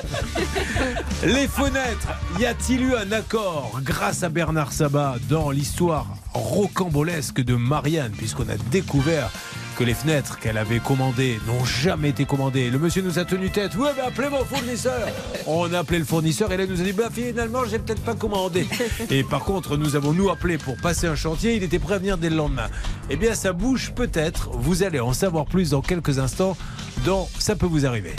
Les 1.25 1.49
fenêtres, 1.49 2.09
y 2.39 2.45
a-t-il 2.45 2.83
eu 2.83 2.95
un 2.95 3.11
accord 3.13 3.81
grâce 3.83 4.23
à 4.23 4.29
Bernard 4.29 4.73
Sabat 4.75 5.17
dans 5.31 5.51
l'histoire 5.51 6.07
rocambolesque 6.35 7.41
de 7.41 7.55
Marianne, 7.55 8.13
puisqu'on 8.13 8.49
a 8.51 8.57
découvert 8.71 9.31
que 9.75 9.85
les 9.85 9.95
fenêtres 9.95 10.39
qu'elle 10.39 10.59
avait 10.59 10.79
commandées 10.79 11.41
n'ont 11.47 11.65
jamais 11.65 12.11
été 12.11 12.25
commandées. 12.25 12.71
Le 12.71 12.79
monsieur 12.79 13.03
nous 13.03 13.19
a 13.19 13.25
tenu 13.25 13.51
tête. 13.51 13.75
Ouais, 13.77 13.91
mais 13.97 14.03
appelez 14.03 14.29
mon 14.29 14.45
fournisseur. 14.45 15.09
On 15.47 15.73
a 15.73 15.81
appelé 15.81 15.99
le 15.99 16.05
fournisseur 16.05 16.53
et 16.53 16.57
là 16.57 16.65
il 16.65 16.71
nous 16.71 16.81
a 16.81 16.85
dit 16.85 16.93
bah 16.93 17.09
finalement 17.13 17.65
j'ai 17.69 17.79
peut-être 17.79 18.03
pas 18.03 18.15
commandé. 18.15 18.67
Et 19.11 19.25
par 19.25 19.45
contre 19.45 19.77
nous 19.77 19.97
avons 19.97 20.13
nous 20.13 20.31
appelé 20.31 20.59
pour 20.59 20.77
passer 20.77 21.07
un 21.07 21.17
chantier. 21.17 21.57
Il 21.57 21.63
était 21.63 21.79
prêt 21.79 21.95
à 21.95 21.99
venir 21.99 22.19
dès 22.19 22.31
le 22.31 22.37
lendemain. 22.37 22.69
Eh 23.11 23.17
bien 23.17 23.35
ça 23.35 23.53
bouge 23.53 23.93
peut-être. 23.95 24.51
Vous 24.53 24.83
allez 24.83 25.01
en 25.01 25.13
savoir 25.13 25.47
plus 25.47 25.71
dans 25.71 25.83
quelques 25.83 26.19
instants. 26.19 26.57
Dans 27.05 27.29
ça 27.39 27.57
peut 27.57 27.67
vous 27.67 27.87
arriver. 27.87 28.15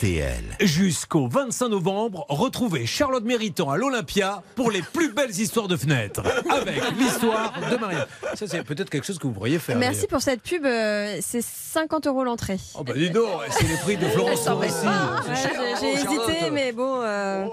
RTL. 0.00 0.44
Jusqu'au 0.60 1.26
25 1.28 1.68
novembre, 1.68 2.26
retrouvez 2.28 2.84
Charlotte 2.86 3.24
Méritant 3.24 3.70
à 3.70 3.76
l'Olympia 3.78 4.42
pour 4.54 4.70
les 4.70 4.82
plus 4.82 5.12
belles 5.12 5.30
histoires 5.30 5.68
de 5.68 5.76
fenêtres. 5.76 6.22
Avec 6.50 6.82
l'histoire 6.98 7.52
de 7.70 7.76
Marianne. 7.76 8.06
Ça, 8.34 8.46
c'est 8.46 8.62
peut-être 8.62 8.90
quelque 8.90 9.06
chose 9.06 9.18
que 9.18 9.26
vous 9.26 9.32
pourriez 9.32 9.58
faire. 9.58 9.76
Merci 9.78 10.06
pour 10.06 10.20
cette 10.20 10.42
pub, 10.42 10.64
euh, 10.66 11.16
c'est 11.22 11.42
50 11.42 12.06
euros 12.08 12.24
l'entrée. 12.24 12.58
Oh 12.78 12.84
bah 12.84 12.92
dis 12.94 13.10
donc, 13.10 13.26
c'est 13.50 13.66
les 13.66 13.76
prix 13.76 13.96
de 13.96 14.06
Florence 14.08 14.44
Foresti. 14.44 14.86
Ouais, 14.86 14.92
j'ai- 15.34 15.76
J'ai 15.80 15.92
hésité, 15.94 16.50
mais 16.52 16.72
bon. 16.72 17.00
euh, 17.02 17.46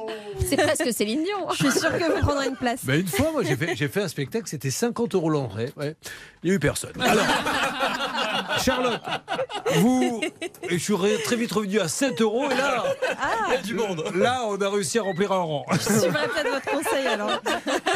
C'est 0.45 0.57
presque 0.57 0.93
Céline 0.93 1.23
Dion. 1.23 1.47
Je 1.51 1.55
suis 1.69 1.79
sûre 1.79 1.91
que 1.97 2.11
vous 2.13 2.19
prendrez 2.25 2.47
une 2.47 2.55
place. 2.55 2.79
Bah, 2.83 2.95
une 2.95 3.07
fois, 3.07 3.31
moi, 3.31 3.43
j'ai 3.43 3.55
fait, 3.55 3.75
j'ai 3.75 3.87
fait 3.87 4.01
un 4.01 4.07
spectacle, 4.07 4.47
c'était 4.47 4.71
50 4.71 5.15
euros 5.15 5.29
l'entrée. 5.29 5.71
Ouais. 5.77 5.95
Il 6.43 6.47
n'y 6.47 6.51
a 6.51 6.55
eu 6.55 6.59
personne. 6.59 6.93
Alors, 7.01 7.25
Charlotte, 8.63 9.01
vous, 9.75 10.21
et 10.69 10.77
je 10.77 10.83
suis 10.83 10.93
très 11.23 11.35
vite 11.35 11.51
revenu 11.51 11.79
à 11.79 11.87
7 11.87 12.21
euros 12.21 12.45
et 12.49 12.55
là, 12.55 12.83
Ah, 13.21 13.57
du 13.57 13.73
monde. 13.73 14.03
Là, 14.15 14.43
on 14.47 14.59
a 14.61 14.69
réussi 14.69 14.99
à 14.99 15.03
remplir 15.03 15.31
un 15.31 15.41
rang. 15.41 15.65
je 15.71 15.77
suivrai 15.77 16.27
peut-être 16.27 16.49
votre 16.51 16.65
conseil 16.71 17.07
alors. 17.07 17.41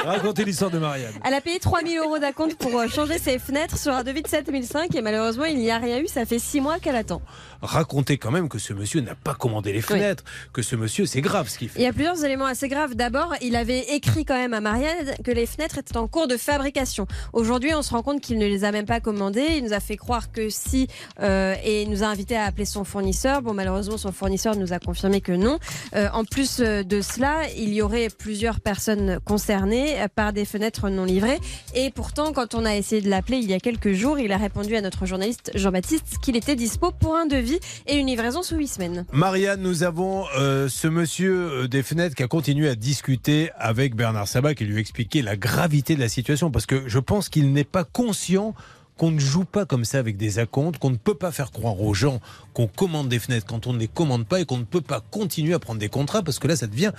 Racontez 0.06 0.44
l'histoire 0.46 0.72
de 0.72 0.80
Marianne. 0.80 1.14
Elle 1.26 1.34
a 1.34 1.42
payé 1.42 1.60
3000 1.60 1.98
euros 2.00 2.20
d'acompte 2.20 2.56
pour 2.56 2.78
euh, 2.80 2.88
changer 2.88 3.18
ses 3.20 3.40
fenêtres 3.40 3.78
sur 3.78 3.94
un 3.94 4.04
devis 4.04 4.22
de 4.22 4.28
7005 4.28 4.94
et 4.96 5.02
malheureusement 5.02 5.46
il 5.46 5.58
n'y 5.58 5.72
a 5.72 5.78
rien 5.78 6.00
eu. 6.00 6.08
Ça 6.08 6.26
fait 6.26 6.40
6 6.40 6.62
mois 6.62 6.80
qu'elle 6.80 6.96
attend. 6.96 7.22
Racontez 7.62 8.18
quand 8.18 8.32
même 8.32 8.50
que 8.50 8.60
ce 8.60 8.74
monsieur 8.74 9.02
n'a 9.02 9.16
pas 9.16 9.34
commandé 9.34 9.74
les 9.74 9.82
fenêtres, 9.82 10.24
que 10.54 10.62
ce 10.62 10.76
monsieur, 10.76 11.06
c'est 11.06 11.22
grave 11.22 11.50
ce 11.50 11.58
qu'il 11.58 11.70
fait. 11.70 11.80
Il 11.80 11.84
y 11.84 11.88
a 11.88 11.94
plusieurs 11.94 12.24
éléments 12.24 12.46
assez 12.46 12.68
graves. 12.68 12.96
D'abord, 12.96 13.34
il 13.42 13.56
avait 13.56 13.96
écrit 13.96 14.26
quand 14.26 14.36
même 14.36 14.54
à 14.54 14.62
Marianne 14.62 15.16
que 15.24 15.32
les 15.32 15.46
fenêtres 15.46 15.78
étaient 15.78 15.98
en 15.98 16.08
cours 16.08 16.28
de 16.28 16.38
fabrication. 16.38 17.08
Aujourd'hui, 17.34 17.74
on 17.74 17.82
se 17.82 17.92
rend 17.92 18.04
compte 18.04 18.22
qu'il 18.22 18.38
ne 18.38 18.46
les 18.46 18.64
a 18.64 18.72
même 18.72 18.86
pas 18.86 19.00
commandées. 19.00 19.46
Il 19.58 19.64
nous 19.64 19.74
a 19.74 19.80
fait 19.80 19.98
croire 19.98 20.32
que 20.32 20.50
si 20.50 20.88
euh, 21.22 21.56
et 21.64 21.84
il 21.84 21.90
nous 21.90 22.04
a 22.04 22.08
invité 22.08 22.36
à 22.36 22.46
appeler 22.46 22.66
son 22.66 22.84
fournisseur. 22.84 23.42
Bon, 23.42 23.54
malheureusement, 23.54 23.98
son 23.98 24.12
fournisseur 24.12 24.56
nous 24.56 24.74
a 24.74 24.80
confirmé 24.80 25.22
que 25.22 25.32
non. 25.32 25.60
Euh, 25.96 26.10
en 26.14 26.24
plus 26.24 26.60
euh, 26.60 26.84
de 26.84 27.02
cela, 27.02 27.42
il 27.58 27.74
y 27.74 27.82
aurait 27.82 28.10
plusieurs 28.10 28.60
personnes 28.60 29.20
concernées 29.26 30.06
par 30.16 30.34
des 30.34 30.46
fenêtres 30.46 30.90
non 30.90 31.06
livrées. 31.06 31.40
Et 31.74 31.90
pourtant, 31.92 32.34
quand 32.34 32.56
on 32.56 32.66
a 32.66 32.76
essayé 32.76 33.02
de 33.02 33.10
l'appeler 33.10 33.38
il 33.38 33.50
y 33.50 33.54
a 33.54 33.60
quelques 33.60 33.94
jours, 33.94 34.20
il 34.20 34.32
a 34.32 34.38
répondu 34.38 34.76
à 34.76 34.82
notre 34.82 35.06
journaliste 35.06 35.52
Jean-Baptiste 35.56 36.18
qu'il 36.22 36.36
était 36.36 36.56
dispo 36.56 36.92
pour 36.92 37.16
un 37.16 37.26
devis 37.26 37.47
et 37.88 37.96
une 37.96 38.08
livraison 38.08 38.44
sous 38.44 38.56
8 38.56 38.68
semaines. 38.68 39.06
Marianne, 39.12 39.62
nous 39.62 39.84
avons 39.84 40.26
euh, 40.38 40.68
ce 40.70 40.88
monsieur 40.88 41.34
euh, 41.34 41.68
des 41.68 41.84
fenêtres 41.84 42.16
qui 42.16 42.24
a 42.24 42.28
continué 42.28 42.70
à 42.70 42.76
discuter 42.76 43.50
avec 43.58 43.96
Bernard 43.96 44.28
Sabat, 44.28 44.56
qui 44.56 44.66
lui 44.66 44.78
a 44.78 44.80
expliqué 44.80 45.22
la 45.22 45.36
gravité 45.36 45.96
de 45.96 46.00
la 46.00 46.10
situation, 46.10 46.52
parce 46.52 46.66
que 46.66 46.88
je 46.88 47.00
pense 47.00 47.30
qu'il 47.30 47.54
n'est 47.54 47.64
pas 47.64 47.84
conscient 47.84 48.54
qu'on 48.98 49.12
ne 49.12 49.20
joue 49.20 49.46
pas 49.46 49.66
comme 49.66 49.86
ça 49.86 50.00
avec 50.00 50.18
des 50.18 50.40
acomptes, 50.40 50.80
qu'on 50.80 50.90
ne 50.90 50.98
peut 50.98 51.14
pas 51.14 51.32
faire 51.32 51.52
croire 51.52 51.80
aux 51.80 51.94
gens 51.94 52.20
qu'on 52.54 52.68
commande 52.68 53.10
des 53.10 53.20
fenêtres 53.20 53.46
quand 53.46 53.68
on 53.68 53.74
ne 53.74 53.80
les 53.80 53.88
commande 53.88 54.26
pas 54.26 54.40
et 54.42 54.46
qu'on 54.46 54.58
ne 54.58 54.64
peut 54.64 54.82
pas 54.82 55.02
continuer 55.12 55.54
à 55.54 55.60
prendre 55.60 55.80
des 55.80 55.90
contrats, 55.90 56.24
parce 56.24 56.40
que 56.40 56.48
là, 56.48 56.56
ça 56.56 56.68
devient, 56.68 56.92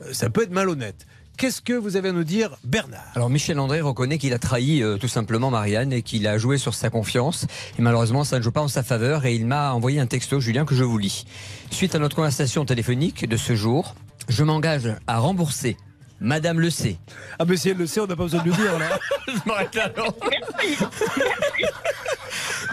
euh, 0.00 0.12
ça 0.12 0.30
peut 0.30 0.42
être 0.42 0.50
malhonnête. 0.50 1.06
Qu'est-ce 1.36 1.60
que 1.60 1.72
vous 1.72 1.96
avez 1.96 2.10
à 2.10 2.12
nous 2.12 2.24
dire, 2.24 2.56
Bernard? 2.62 3.04
Alors 3.14 3.30
Michel 3.30 3.58
André 3.58 3.80
reconnaît 3.80 4.18
qu'il 4.18 4.32
a 4.32 4.38
trahi 4.38 4.82
euh, 4.82 4.96
tout 4.96 5.08
simplement 5.08 5.50
Marianne 5.50 5.92
et 5.92 6.02
qu'il 6.02 6.26
a 6.26 6.38
joué 6.38 6.58
sur 6.58 6.74
sa 6.74 6.90
confiance. 6.90 7.46
Et 7.78 7.82
malheureusement, 7.82 8.22
ça 8.24 8.38
ne 8.38 8.42
joue 8.42 8.52
pas 8.52 8.60
en 8.60 8.68
sa 8.68 8.82
faveur 8.82 9.26
et 9.26 9.34
il 9.34 9.46
m'a 9.46 9.72
envoyé 9.72 9.98
un 9.98 10.06
texto, 10.06 10.38
Julien, 10.40 10.64
que 10.64 10.74
je 10.74 10.84
vous 10.84 10.98
lis. 10.98 11.26
Suite 11.70 11.94
à 11.94 11.98
notre 11.98 12.14
conversation 12.14 12.64
téléphonique 12.64 13.28
de 13.28 13.36
ce 13.36 13.56
jour, 13.56 13.94
je 14.28 14.44
m'engage 14.44 14.94
à 15.06 15.18
rembourser. 15.18 15.76
Madame 16.20 16.60
le 16.60 16.70
sait. 16.70 16.98
Ah 17.40 17.44
mais 17.44 17.56
si 17.56 17.70
elle 17.70 17.78
le 17.78 17.86
sait, 17.86 17.98
on 17.98 18.06
n'a 18.06 18.14
pas 18.14 18.22
besoin 18.22 18.42
de 18.42 18.48
lui 18.48 18.54
dire 18.56 18.78
là. 18.78 18.98
je 19.26 19.40
m'arrête 19.44 19.74
là, 19.74 19.90
non 19.96 20.14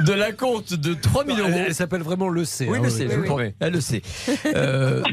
de 0.05 0.13
la 0.13 0.31
compte 0.31 0.73
de 0.73 0.93
3000 0.93 1.39
euros. 1.39 1.49
Elle, 1.53 1.65
elle 1.67 1.75
s'appelle 1.75 2.01
vraiment 2.01 2.29
le 2.29 2.45
C. 2.45 2.67
Oui, 2.69 2.77
hein, 2.77 2.81
le 2.83 2.89
sait, 2.89 3.07
je 3.09 3.15
vous 3.15 3.23
promets. 3.23 3.55
Elle 3.59 3.73
le 3.73 3.81
sait. 3.81 4.01
Euh, 4.55 5.03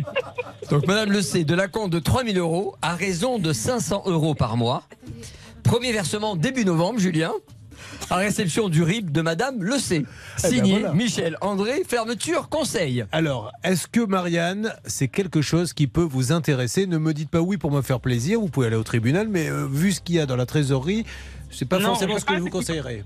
donc, 0.71 0.87
Madame 0.87 1.13
le 1.13 1.21
sait, 1.21 1.45
de 1.45 1.55
la 1.55 1.69
compte 1.69 1.91
de 1.91 1.99
3000 1.99 2.39
euros 2.39 2.75
à 2.81 2.95
raison 2.95 3.39
de 3.39 3.53
500 3.53 4.05
euros 4.07 4.35
par 4.35 4.57
mois. 4.57 4.83
Premier 5.63 5.93
versement 5.93 6.37
début 6.37 6.65
novembre, 6.65 6.99
Julien. 6.99 7.33
À 8.09 8.17
réception 8.17 8.69
du 8.69 8.83
RIB 8.83 9.11
de 9.11 9.21
Madame 9.21 9.63
le 9.63 9.79
sait. 9.79 10.05
Eh 10.05 10.43
ben 10.43 10.49
Signé 10.51 10.73
voilà. 10.79 10.95
Michel 10.95 11.37
André, 11.41 11.83
fermeture, 11.87 12.49
conseil. 12.49 13.05
Alors, 13.13 13.53
est-ce 13.65 13.87
que 13.89 14.01
Marianne, 14.01 14.73
c'est 14.87 15.09
quelque 15.09 15.43
chose 15.43 15.73
qui 15.73 15.87
peut 15.87 16.07
vous 16.09 16.33
intéresser? 16.33 16.87
Ne 16.87 16.99
me 16.99 17.13
dites 17.13 17.31
pas 17.31 17.41
oui 17.41 17.57
pour 17.57 17.71
me 17.71 17.83
faire 17.83 18.01
plaisir, 18.01 18.41
vous 18.41 18.49
pouvez 18.49 18.69
aller 18.69 18.77
au 18.77 18.85
tribunal, 18.85 19.29
mais 19.29 19.49
euh, 19.49 19.67
vu 19.71 19.93
ce 19.93 20.01
qu'il 20.01 20.17
y 20.17 20.21
a 20.21 20.27
dans 20.27 20.37
la 20.37 20.47
trésorerie, 20.47 21.05
c'est 21.51 21.65
pas 21.69 21.79
Non, 21.79 21.89
forcément 21.89 22.19
ce 22.19 22.25
que 22.25 22.35
je 22.37 22.41
vous 22.41 22.51
conseillerais. 22.51 23.05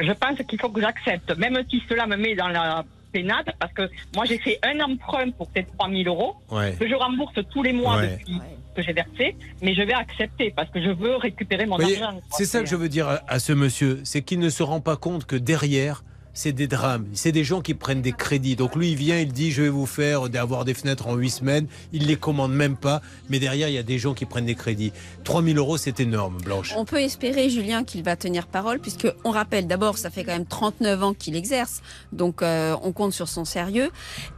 Je 0.00 0.12
pense 0.12 0.38
qu'il 0.48 0.60
faut 0.60 0.68
que 0.70 0.80
j'accepte, 0.80 1.36
même 1.38 1.58
si 1.70 1.82
cela 1.88 2.06
me 2.06 2.16
met 2.16 2.34
dans 2.34 2.48
la 2.48 2.84
pénade, 3.12 3.52
parce 3.58 3.72
que 3.74 3.90
moi 4.16 4.24
j'ai 4.24 4.38
fait 4.38 4.58
un 4.62 4.80
emprunt 4.80 5.30
pour 5.32 5.48
ces 5.54 5.64
3000 5.78 6.08
euros, 6.08 6.34
Ouais. 6.50 6.74
que 6.80 6.88
je 6.88 6.94
rembourse 6.94 7.34
tous 7.50 7.62
les 7.62 7.72
mois 7.74 7.96
Ouais. 7.98 8.16
depuis 8.18 8.40
que 8.74 8.80
j'ai 8.82 8.94
versé, 8.94 9.36
mais 9.60 9.74
je 9.74 9.82
vais 9.82 9.92
accepter 9.92 10.50
parce 10.56 10.70
que 10.70 10.82
je 10.82 10.88
veux 10.88 11.16
récupérer 11.16 11.66
mon 11.66 11.76
voyez, 11.76 12.00
argent. 12.02 12.20
c'est 12.30 12.46
ça 12.46 12.60
que 12.60 12.66
je 12.66 12.76
veux 12.76 12.88
dire 12.88 13.06
à, 13.08 13.20
à 13.28 13.38
ce 13.38 13.52
monsieur, 13.52 14.00
c'est 14.04 14.22
qu'il 14.22 14.38
ne 14.38 14.48
se 14.48 14.62
rend 14.62 14.80
pas 14.80 14.96
compte 14.96 15.26
que 15.26 15.36
derrière, 15.36 16.04
c'est 16.34 16.52
des 16.52 16.66
drames, 16.66 17.06
c'est 17.12 17.32
des 17.32 17.44
gens 17.44 17.60
qui 17.60 17.74
prennent 17.74 18.02
des 18.02 18.12
crédits. 18.12 18.56
Donc 18.56 18.76
lui, 18.76 18.92
il 18.92 18.96
vient, 18.96 19.18
il 19.18 19.32
dit, 19.32 19.50
je 19.50 19.62
vais 19.62 19.68
vous 19.68 19.86
faire 19.86 20.22
avoir 20.34 20.64
des 20.64 20.74
fenêtres 20.74 21.06
en 21.06 21.14
8 21.14 21.30
semaines, 21.30 21.66
il 21.92 22.06
les 22.06 22.16
commande 22.16 22.52
même 22.52 22.76
pas, 22.76 23.02
mais 23.28 23.38
derrière, 23.38 23.68
il 23.68 23.74
y 23.74 23.78
a 23.78 23.82
des 23.82 23.98
gens 23.98 24.14
qui 24.14 24.24
prennent 24.24 24.46
des 24.46 24.54
crédits. 24.54 24.92
3000 25.24 25.58
euros, 25.58 25.76
c'est 25.76 26.00
énorme, 26.00 26.38
Blanche. 26.38 26.74
On 26.76 26.84
peut 26.84 27.00
espérer, 27.00 27.50
Julien, 27.50 27.84
qu'il 27.84 28.02
va 28.02 28.16
tenir 28.16 28.46
parole, 28.46 28.78
puisque 28.78 29.08
on 29.24 29.30
rappelle 29.30 29.66
d'abord, 29.66 29.98
ça 29.98 30.10
fait 30.10 30.24
quand 30.24 30.32
même 30.32 30.46
39 30.46 31.02
ans 31.02 31.14
qu'il 31.14 31.36
exerce, 31.36 31.82
donc 32.12 32.42
euh, 32.42 32.76
on 32.82 32.92
compte 32.92 33.12
sur 33.12 33.28
son 33.28 33.44
sérieux. 33.44 33.90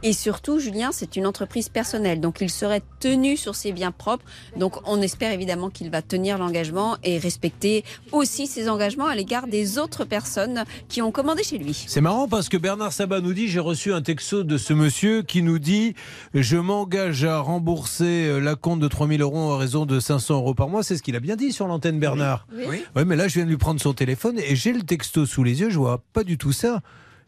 Et 0.03 0.13
surtout, 0.13 0.59
Julien, 0.59 0.89
c'est 0.91 1.15
une 1.15 1.25
entreprise 1.25 1.69
personnelle, 1.69 2.19
donc 2.19 2.41
il 2.41 2.49
serait 2.49 2.81
tenu 2.99 3.37
sur 3.37 3.55
ses 3.55 3.71
biens 3.71 3.91
propres. 3.91 4.25
Donc 4.57 4.75
on 4.85 5.01
espère 5.01 5.31
évidemment 5.31 5.69
qu'il 5.69 5.89
va 5.89 6.01
tenir 6.01 6.37
l'engagement 6.37 6.97
et 7.03 7.17
respecter 7.17 7.83
aussi 8.11 8.47
ses 8.47 8.69
engagements 8.69 9.07
à 9.07 9.15
l'égard 9.15 9.47
des 9.47 9.77
autres 9.77 10.05
personnes 10.05 10.63
qui 10.89 11.01
ont 11.01 11.11
commandé 11.11 11.43
chez 11.43 11.57
lui. 11.57 11.84
C'est 11.87 12.01
marrant 12.01 12.27
parce 12.27 12.49
que 12.49 12.57
Bernard 12.57 12.91
Sabat 12.91 13.21
nous 13.21 13.33
dit 13.33 13.47
j'ai 13.47 13.59
reçu 13.59 13.93
un 13.93 14.01
texto 14.01 14.43
de 14.43 14.57
ce 14.57 14.73
monsieur 14.73 15.21
qui 15.21 15.41
nous 15.41 15.59
dit 15.59 15.93
je 16.33 16.57
m'engage 16.57 17.23
à 17.23 17.39
rembourser 17.39 18.27
euh, 18.27 18.39
la 18.39 18.55
compte 18.55 18.79
de 18.79 18.87
3000 18.87 19.21
euros 19.21 19.51
à 19.53 19.57
raison 19.57 19.85
de 19.85 19.99
500 19.99 20.35
euros 20.35 20.53
par 20.53 20.67
mois. 20.67 20.83
C'est 20.83 20.97
ce 20.97 21.03
qu'il 21.03 21.15
a 21.15 21.19
bien 21.19 21.35
dit 21.35 21.51
sur 21.51 21.67
l'antenne, 21.67 21.99
Bernard. 21.99 22.47
Oui. 22.53 22.63
Oui. 22.67 22.83
Ouais, 22.95 23.05
mais 23.05 23.15
là, 23.15 23.27
je 23.27 23.35
viens 23.35 23.45
de 23.45 23.49
lui 23.49 23.57
prendre 23.57 23.79
son 23.79 23.93
téléphone 23.93 24.39
et 24.39 24.55
j'ai 24.55 24.73
le 24.73 24.81
texto 24.81 25.25
sous 25.25 25.43
les 25.43 25.61
yeux. 25.61 25.69
Je 25.69 25.77
vois 25.77 26.01
pas 26.13 26.23
du 26.23 26.37
tout 26.37 26.51
ça. 26.51 26.81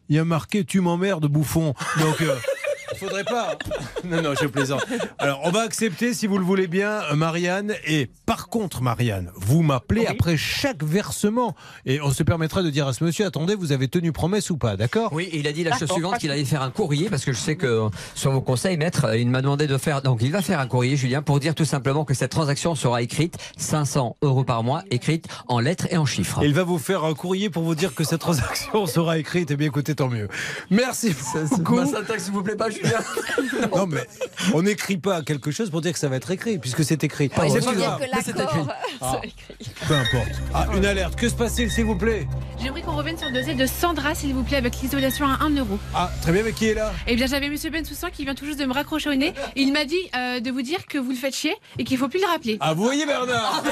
Il 0.10 0.16
y 0.16 0.20
a 0.20 0.26
marqué 0.26 0.64
tu 0.66 0.82
m'emmerdes, 0.82 1.28
bouffon. 1.28 1.74
Donc. 1.99 2.22
euh, 2.22 2.36
Faudrait 3.00 3.24
pas. 3.24 3.58
Non, 4.04 4.22
non, 4.22 4.34
je 4.39 4.48
plaisante. 4.48 4.86
Alors, 5.18 5.41
on 5.43 5.52
va 5.52 5.62
accepter, 5.62 6.14
si 6.14 6.28
vous 6.28 6.38
le 6.38 6.45
voulez 6.45 6.68
bien, 6.68 7.02
euh, 7.12 7.16
Marianne. 7.16 7.74
Et 7.86 8.10
par 8.26 8.48
contre, 8.48 8.82
Marianne, 8.82 9.32
vous 9.36 9.62
m'appelez 9.64 10.06
après 10.06 10.38
chaque 10.38 10.84
versement. 10.84 11.56
Et 11.86 12.00
on 12.00 12.12
se 12.12 12.24
permettra 12.24 12.64
de 12.64 12.70
dire 12.70 12.88
à 12.88 12.93
ce 12.93 13.04
monsieur 13.04 13.26
attendez, 13.26 13.56
vous 13.56 13.72
avez 13.74 13.88
tenu 13.88 14.12
promesse 14.14 14.50
ou 14.50 14.58
pas, 14.58 14.78
d'accord? 14.78 15.12
Oui, 15.12 15.26
et 15.32 15.39
il 15.39 15.48
a 15.48 15.52
dit 15.52 15.64
la 15.64 15.78
chose 15.78 15.91
suivante 15.91 16.20
qu'il 16.20 16.32
allait 16.32 16.45
faire 16.45 16.62
un 16.62 16.70
courrier 16.70 17.10
parce 17.10 17.26
que 17.26 17.34
je 17.34 17.38
sais 17.38 17.56
que 17.56 17.89
sur 18.16 18.32
vos 18.32 18.41
conseils, 18.41 18.78
maître, 18.78 19.06
euh, 19.06 19.18
il 19.18 19.30
m'a 19.30 19.41
demandé 19.41 19.68
de 19.68 19.78
faire. 19.78 20.02
Donc, 20.02 20.20
il 20.22 20.32
va 20.32 20.41
faire 20.41 20.60
un 20.60 20.68
courrier, 20.68 20.95
Julien, 20.95 21.22
pour 21.22 21.39
dire 21.39 21.56
tout 21.56 21.66
simplement 21.66 22.06
que 22.06 22.14
cette 22.14 22.32
transaction 22.32 22.76
sera 22.76 23.02
écrite 23.02 23.38
500 23.58 24.18
euros 24.22 24.43
par 24.43 24.64
mois, 24.64 24.84
écrite 24.89 25.28
en 25.48 25.60
lettres 25.60 25.88
et 25.91 25.98
en 25.98 26.06
chiffres. 26.06 26.43
Et 26.43 26.45
il 26.45 26.54
va 26.54 26.64
vous 26.64 26.78
faire 26.80 27.04
un 27.04 27.14
courrier 27.14 27.50
pour 27.50 27.64
vous 27.64 27.76
dire 27.76 27.93
que 27.93 28.04
cette 28.04 28.22
transaction 28.22 28.86
sera 28.86 29.18
écrite. 29.18 29.52
Eh 29.52 29.56
bien, 29.58 29.68
écoutez, 29.68 29.95
tant 29.95 30.08
mieux. 30.08 30.30
Merci 30.70 31.14
beaucoup. 31.52 31.76
Ma 31.76 31.86
syntaxe, 31.86 32.26
s'il 32.26 32.34
vous 32.34 32.43
plaît, 32.43 32.56
pas, 32.56 32.70
Julien? 32.70 32.86
Non, 33.75 33.88
mais 33.88 34.05
on 34.53 34.61
n'écrit 34.61 34.97
pas 34.97 35.21
quelque 35.21 35.51
chose 35.51 35.69
pour 35.69 35.81
dire 35.81 35.91
que 35.93 35.99
ça 35.99 36.07
va 36.09 36.15
être 36.17 36.29
écrit, 36.31 36.57
puisque 36.59 36.83
c'est 36.83 37.03
écrit. 37.03 37.29
Ah, 37.35 37.43
c'est 37.49 37.63
pas 37.65 37.73
grave. 37.73 38.01
c'est 38.23 38.31
écrit. 38.39 38.59
Ah. 39.01 39.09
soit 39.11 39.21
écrit. 39.25 39.71
Peu 39.88 39.93
importe. 39.95 40.31
Ah, 40.53 40.67
une 40.75 40.85
alerte. 40.85 41.15
Que 41.15 41.27
se 41.29 41.33
passe-t-il, 41.35 41.71
s'il 41.71 41.85
vous 41.85 41.95
plaît? 41.97 42.27
J'aimerais 42.61 42.81
qu'on 42.81 42.95
revienne 42.95 43.17
sur 43.17 43.27
le 43.27 43.33
dossier 43.33 43.53
de 43.55 43.65
Sandra, 43.65 44.15
s'il 44.15 44.33
vous 44.33 44.43
plaît, 44.43 44.57
avec 44.57 44.79
l'isolation 44.81 45.25
à 45.27 45.38
1 45.43 45.49
euro. 45.57 45.77
Ah, 45.93 46.11
très 46.21 46.31
bien, 46.31 46.43
mais 46.43 46.53
qui 46.53 46.67
est 46.69 46.73
là? 46.73 46.93
Eh 47.07 47.15
bien, 47.15 47.27
j'avais 47.27 47.49
Monsieur 47.49 47.69
Bensoussan 47.69 48.09
qui 48.11 48.23
vient 48.25 48.35
tout 48.35 48.45
juste 48.45 48.59
de 48.59 48.65
me 48.65 48.73
raccrocher 48.73 49.09
au 49.09 49.15
nez. 49.15 49.33
Il 49.55 49.73
m'a 49.73 49.85
dit 49.85 49.95
euh, 50.15 50.39
de 50.39 50.51
vous 50.51 50.61
dire 50.61 50.85
que 50.88 50.97
vous 50.97 51.11
le 51.11 51.15
faites 51.17 51.35
chier 51.35 51.55
et 51.77 51.83
qu'il 51.83 51.97
faut 51.97 52.07
plus 52.09 52.19
le 52.21 52.27
rappeler. 52.27 52.57
Ah, 52.59 52.73
vous 52.73 52.83
voyez, 52.83 53.05
Bernard? 53.05 53.63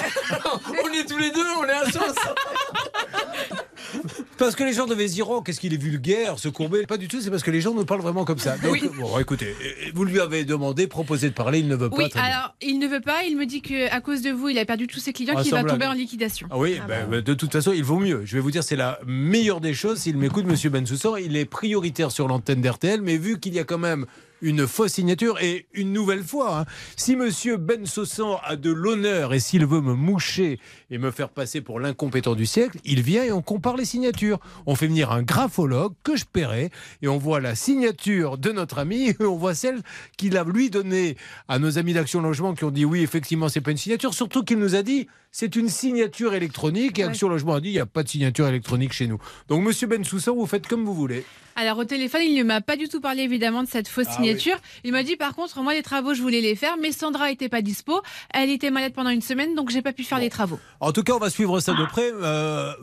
On 0.83 0.93
est 0.93 1.05
tous 1.05 1.17
les 1.17 1.31
deux, 1.31 1.45
on 1.59 1.65
est 1.65 1.71
à 1.71 1.91
sauce. 1.91 2.15
Parce 4.37 4.55
que 4.55 4.63
les 4.63 4.73
gens 4.73 4.85
devaient 4.85 5.07
se 5.07 5.13
dire, 5.13 5.29
oh, 5.29 5.41
qu'est-ce 5.41 5.59
qu'il 5.59 5.73
est 5.73 5.77
vulgaire, 5.81 6.39
se 6.39 6.49
courber. 6.49 6.85
Pas 6.85 6.97
du 6.97 7.07
tout, 7.07 7.21
c'est 7.21 7.29
parce 7.29 7.43
que 7.43 7.51
les 7.51 7.61
gens 7.61 7.73
nous 7.73 7.85
parlent 7.85 8.01
vraiment 8.01 8.25
comme 8.25 8.39
ça. 8.39 8.57
Donc, 8.57 8.71
Oui. 8.73 8.89
bon, 8.99 9.04
écoutez, 9.19 9.47
euh, 9.47 9.91
vous 9.93 10.03
lui 10.03 10.19
avez 10.19 10.45
demandé, 10.45 10.87
proposé 10.87 11.29
de 11.29 11.33
parler, 11.33 11.59
il 11.59 11.67
ne 11.67 11.75
veut 11.75 11.89
pas. 11.89 11.97
Oui, 11.97 12.09
bien. 12.13 12.23
alors 12.23 12.55
il 12.61 12.79
ne 12.79 12.87
veut 12.87 13.01
pas. 13.01 13.23
Il 13.23 13.37
me 13.37 13.45
dit 13.45 13.61
que 13.61 13.91
à 13.91 14.01
cause 14.01 14.21
de 14.21 14.31
vous, 14.31 14.49
il 14.49 14.59
a 14.59 14.65
perdu 14.65 14.87
tous 14.87 14.99
ses 14.99 15.13
clients, 15.13 15.35
Ah, 15.37 15.41
qu'il 15.41 15.51
va 15.51 15.63
tomber 15.63 15.85
en 15.85 15.93
liquidation. 15.93 16.47
Ah 16.51 16.57
oui, 16.57 16.79
ben, 16.87 17.07
ben, 17.09 17.21
de 17.21 17.33
toute 17.33 17.51
façon, 17.51 17.71
il 17.73 17.83
vaut 17.83 17.99
mieux. 17.99 18.21
Je 18.25 18.35
vais 18.35 18.41
vous 18.41 18.51
dire, 18.51 18.63
c'est 18.63 18.75
la 18.75 18.99
meilleure 19.05 19.61
des 19.61 19.73
choses. 19.73 19.99
S'il 19.99 20.17
m'écoute, 20.17 20.45
Monsieur 20.45 20.69
Bensoussan, 20.69 21.17
il 21.17 21.35
est 21.37 21.45
prioritaire 21.45 22.11
sur 22.11 22.27
l'antenne 22.27 22.61
d'RTL, 22.61 23.01
mais 23.01 23.17
vu 23.17 23.39
qu'il 23.39 23.53
y 23.53 23.59
a 23.59 23.63
quand 23.63 23.77
même 23.77 24.05
une 24.41 24.67
fausse 24.67 24.93
signature 24.93 25.39
et 25.41 25.67
une 25.73 25.93
nouvelle 25.93 26.23
fois, 26.23 26.59
hein, 26.59 26.65
si 26.95 27.15
Monsieur 27.15 27.57
Bensoussan 27.57 28.39
a 28.43 28.55
de 28.55 28.71
l'honneur 28.71 29.33
et 29.33 29.39
s'il 29.39 29.65
veut 29.65 29.81
me 29.81 29.93
moucher 29.93 30.59
et 30.89 30.97
me 30.97 31.11
faire 31.11 31.29
passer 31.29 31.61
pour 31.61 31.79
l'incompétent 31.79 32.35
du 32.35 32.45
siècle, 32.45 32.79
il 32.83 33.01
vient 33.01 33.23
et 33.23 33.31
on 33.31 33.41
compare 33.41 33.77
les 33.77 33.85
signatures. 33.85 34.39
On 34.65 34.75
fait 34.75 34.87
venir 34.87 35.11
un 35.11 35.23
graphologue 35.23 35.93
que 36.03 36.15
je 36.15 36.25
paierai 36.25 36.69
et 37.01 37.07
on 37.07 37.17
voit 37.17 37.39
la 37.39 37.55
signature 37.55 38.37
de 38.37 38.51
notre 38.51 38.79
ami 38.79 39.09
et 39.19 39.23
on 39.23 39.37
voit 39.37 39.55
celle 39.55 39.81
qu'il 40.17 40.37
a 40.37 40.43
lui 40.43 40.69
donnée 40.69 41.17
à 41.47 41.59
nos 41.59 41.77
amis 41.77 41.93
d'Action 41.93 42.21
Logement 42.21 42.53
qui 42.53 42.63
ont 42.63 42.71
dit 42.71 42.85
oui, 42.85 43.01
effectivement, 43.01 43.49
c'est 43.49 43.61
pas 43.61 43.71
une 43.71 43.77
signature. 43.77 44.13
Surtout 44.13 44.43
qu'il 44.43 44.59
nous 44.59 44.75
a 44.75 44.83
dit 44.83 45.07
c'est 45.37 45.57
une 45.57 45.67
signature 45.67 46.33
électronique. 46.33 46.97
Et 46.97 47.03
Action 47.03 47.27
Logement 47.27 47.55
a 47.55 47.59
dit 47.59 47.67
il 47.67 47.73
n'y 47.73 47.79
a 47.79 47.85
pas 47.85 48.03
de 48.03 48.07
signature 48.07 48.47
électronique 48.47 48.93
chez 48.93 49.05
nous. 49.05 49.19
Donc, 49.49 49.63
monsieur 49.63 49.85
Bensoussan, 49.85 50.33
vous 50.33 50.45
faites 50.45 50.65
comme 50.65 50.85
vous 50.85 50.93
voulez. 50.93 51.25
Alors 51.57 51.77
au 51.77 51.85
téléphone, 51.85 52.19
il 52.25 52.37
ne 52.37 52.43
m'a 52.43 52.59
pas 52.59 52.75
du 52.75 52.89
tout 52.89 52.99
parlé 52.99 53.23
évidemment 53.23 53.63
de 53.63 53.67
cette 53.69 53.87
fausse 53.87 54.07
Ah 54.09 54.15
signature. 54.15 54.57
Il 54.83 54.91
m'a 54.91 55.03
dit 55.03 55.15
par 55.15 55.33
contre, 55.33 55.61
moi 55.61 55.73
les 55.73 55.83
travaux, 55.83 56.13
je 56.13 56.21
voulais 56.21 56.41
les 56.41 56.53
faire, 56.57 56.75
mais 56.81 56.91
Sandra 56.91 57.31
était 57.31 57.47
pas 57.47 57.61
dispo. 57.61 58.01
Elle 58.33 58.49
était 58.49 58.71
malade 58.71 58.91
pendant 58.93 59.09
une 59.09 59.21
semaine, 59.21 59.55
donc 59.55 59.69
j'ai 59.69 59.81
pas 59.81 59.93
pu 59.93 60.03
faire 60.03 60.19
les 60.19 60.29
travaux. 60.29 60.59
En 60.81 60.91
tout 60.91 61.01
cas, 61.03 61.13
on 61.13 61.17
va 61.17 61.29
suivre 61.29 61.61
ça 61.61 61.71
de 61.71 61.85
près. 61.85 62.11
Euh, 62.13 62.73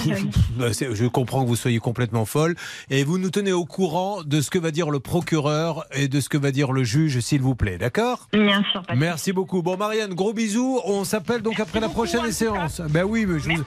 c'est- 0.72 0.94
je 0.94 1.04
comprends 1.06 1.42
que 1.42 1.48
vous 1.48 1.56
soyez 1.56 1.78
complètement 1.78 2.24
folle. 2.24 2.56
Et 2.88 3.04
vous 3.04 3.18
nous 3.18 3.28
tenez 3.28 3.52
au 3.52 3.66
courant 3.66 4.22
de 4.22 4.40
ce 4.40 4.48
que 4.48 4.58
va 4.58 4.70
dire 4.70 4.88
le 4.88 4.98
procureur 5.00 5.84
et 5.92 6.08
de 6.08 6.18
ce 6.18 6.30
que 6.30 6.38
va 6.38 6.52
dire 6.52 6.72
le 6.72 6.84
juge, 6.84 7.20
s'il 7.20 7.42
vous 7.42 7.54
plaît. 7.54 7.76
D'accord? 7.76 8.28
Bien 8.32 8.64
sûr. 8.72 8.82
Merci 8.96 9.32
beaucoup. 9.34 9.60
Bon, 9.60 9.76
Marianne, 9.76 10.14
gros 10.14 10.32
bisous. 10.32 10.80
On 10.86 11.04
s'appelle 11.04 11.42
donc 11.42 11.60
après 11.60 11.80
la 11.80 11.90
prochaine 11.90 12.01
séance. 12.06 12.80
Ben 12.90 13.04
oui, 13.04 13.26
mais 13.26 13.38
je 13.38 13.48
vous- 13.50 13.62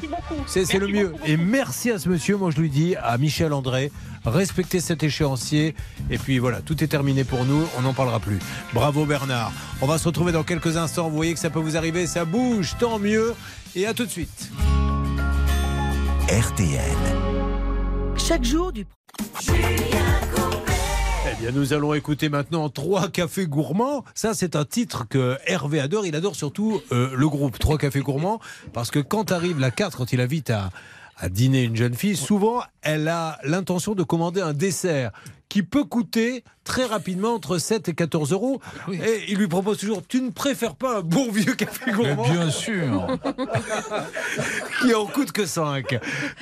c'est 0.47 0.65
c'est 0.65 0.79
le 0.79 0.87
mieux. 0.87 1.13
Et 1.25 1.37
merci 1.37 1.91
à 1.91 1.99
ce 1.99 2.09
monsieur. 2.09 2.37
Moi, 2.37 2.51
je 2.51 2.59
lui 2.61 2.69
dis 2.69 2.95
à 2.95 3.17
Michel 3.17 3.53
André, 3.53 3.91
respectez 4.25 4.79
cet 4.79 5.03
échéancier. 5.03 5.75
Et 6.09 6.17
puis 6.17 6.39
voilà, 6.39 6.61
tout 6.61 6.83
est 6.83 6.87
terminé 6.87 7.23
pour 7.23 7.45
nous. 7.45 7.63
On 7.77 7.81
n'en 7.81 7.93
parlera 7.93 8.19
plus. 8.19 8.39
Bravo 8.73 9.05
Bernard. 9.05 9.51
On 9.81 9.87
va 9.87 9.97
se 9.97 10.05
retrouver 10.07 10.31
dans 10.31 10.43
quelques 10.43 10.77
instants. 10.77 11.09
Vous 11.09 11.15
voyez 11.15 11.33
que 11.33 11.39
ça 11.39 11.49
peut 11.49 11.59
vous 11.59 11.77
arriver. 11.77 12.07
Ça 12.07 12.25
bouge, 12.25 12.75
tant 12.79 12.99
mieux. 12.99 13.33
Et 13.75 13.85
à 13.85 13.93
tout 13.93 14.05
de 14.05 14.11
suite. 14.11 14.49
RTL. 16.29 16.81
Chaque 18.17 18.43
jour 18.43 18.71
du. 18.71 18.85
Eh 21.43 21.51
nous 21.51 21.73
allons 21.73 21.93
écouter 21.93 22.29
maintenant 22.29 22.69
Trois 22.69 23.09
cafés 23.09 23.45
gourmands. 23.45 24.03
Ça, 24.13 24.33
c'est 24.33 24.55
un 24.55 24.63
titre 24.63 25.05
que 25.07 25.37
Hervé 25.45 25.79
adore. 25.79 26.05
Il 26.05 26.15
adore 26.15 26.35
surtout 26.35 26.81
euh, 26.91 27.09
le 27.13 27.27
groupe 27.27 27.59
Trois 27.59 27.77
cafés 27.77 27.99
gourmands 27.99 28.39
parce 28.73 28.89
que 28.89 28.99
quand 28.99 29.31
arrive 29.31 29.59
la 29.59 29.69
carte, 29.69 29.95
quand 29.95 30.13
il 30.13 30.21
invite 30.21 30.49
à, 30.49 30.71
à 31.17 31.29
dîner 31.29 31.63
une 31.63 31.75
jeune 31.75 31.93
fille, 31.95 32.15
souvent, 32.15 32.61
elle 32.81 33.07
a 33.07 33.39
l'intention 33.43 33.93
de 33.95 34.03
commander 34.03 34.41
un 34.41 34.53
dessert 34.53 35.11
qui 35.47 35.61
peut 35.63 35.85
coûter 35.85 36.43
très 36.65 36.85
rapidement 36.85 37.35
entre 37.35 37.59
7 37.59 37.87
et 37.87 37.93
14 37.93 38.33
euros. 38.33 38.59
Et 38.91 39.23
il 39.29 39.37
lui 39.37 39.47
propose 39.47 39.77
toujours 39.77 40.01
Tu 40.05 40.19
ne 40.21 40.31
préfères 40.31 40.75
pas 40.75 40.97
un 40.97 41.01
bon 41.01 41.31
vieux 41.31 41.53
café 41.55 41.91
gourmand 41.91 42.27
bien 42.29 42.49
sûr. 42.49 43.07
Qui 44.81 44.93
en 44.93 45.05
coûte 45.05 45.31
que 45.31 45.45
5. 45.45 45.97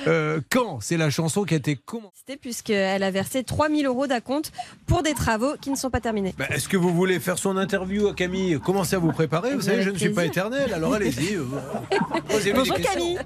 Euh, 0.08 0.40
quand? 0.50 0.80
C'est 0.80 0.96
la 0.96 1.10
chanson 1.10 1.44
qui 1.44 1.54
a 1.54 1.58
été 1.58 1.76
commandée. 1.76 2.12
C'était 2.16 2.38
puisqu'elle 2.38 3.02
a 3.02 3.10
versé 3.10 3.44
3000 3.44 3.86
euros 3.86 4.06
d'acompte 4.06 4.50
pour 4.86 5.02
des 5.02 5.14
travaux 5.14 5.54
qui 5.60 5.70
ne 5.70 5.76
sont 5.76 5.90
pas 5.90 6.00
terminés. 6.00 6.34
Ben, 6.36 6.46
Est-ce 6.50 6.68
que 6.68 6.76
vous 6.76 6.92
voulez 6.92 7.20
faire 7.20 7.38
son 7.38 7.56
interview 7.56 8.08
à 8.08 8.14
Camille? 8.14 8.58
Commencez 8.64 8.96
à 8.96 8.98
vous 8.98 9.12
préparer. 9.12 9.54
Vous 9.54 9.60
savez, 9.60 9.82
je 9.82 9.90
ne 9.90 9.98
suis 9.98 10.10
pas 10.10 10.24
éternel, 10.24 10.72
alors 10.72 10.94
allez-y. 10.94 11.36
euh, 11.36 11.44
Bonjour. 12.54 12.76
Camille. 12.78 13.18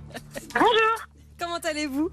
Bonjour. 0.53 1.09
Comment 1.39 1.59
allez-vous? 1.59 2.11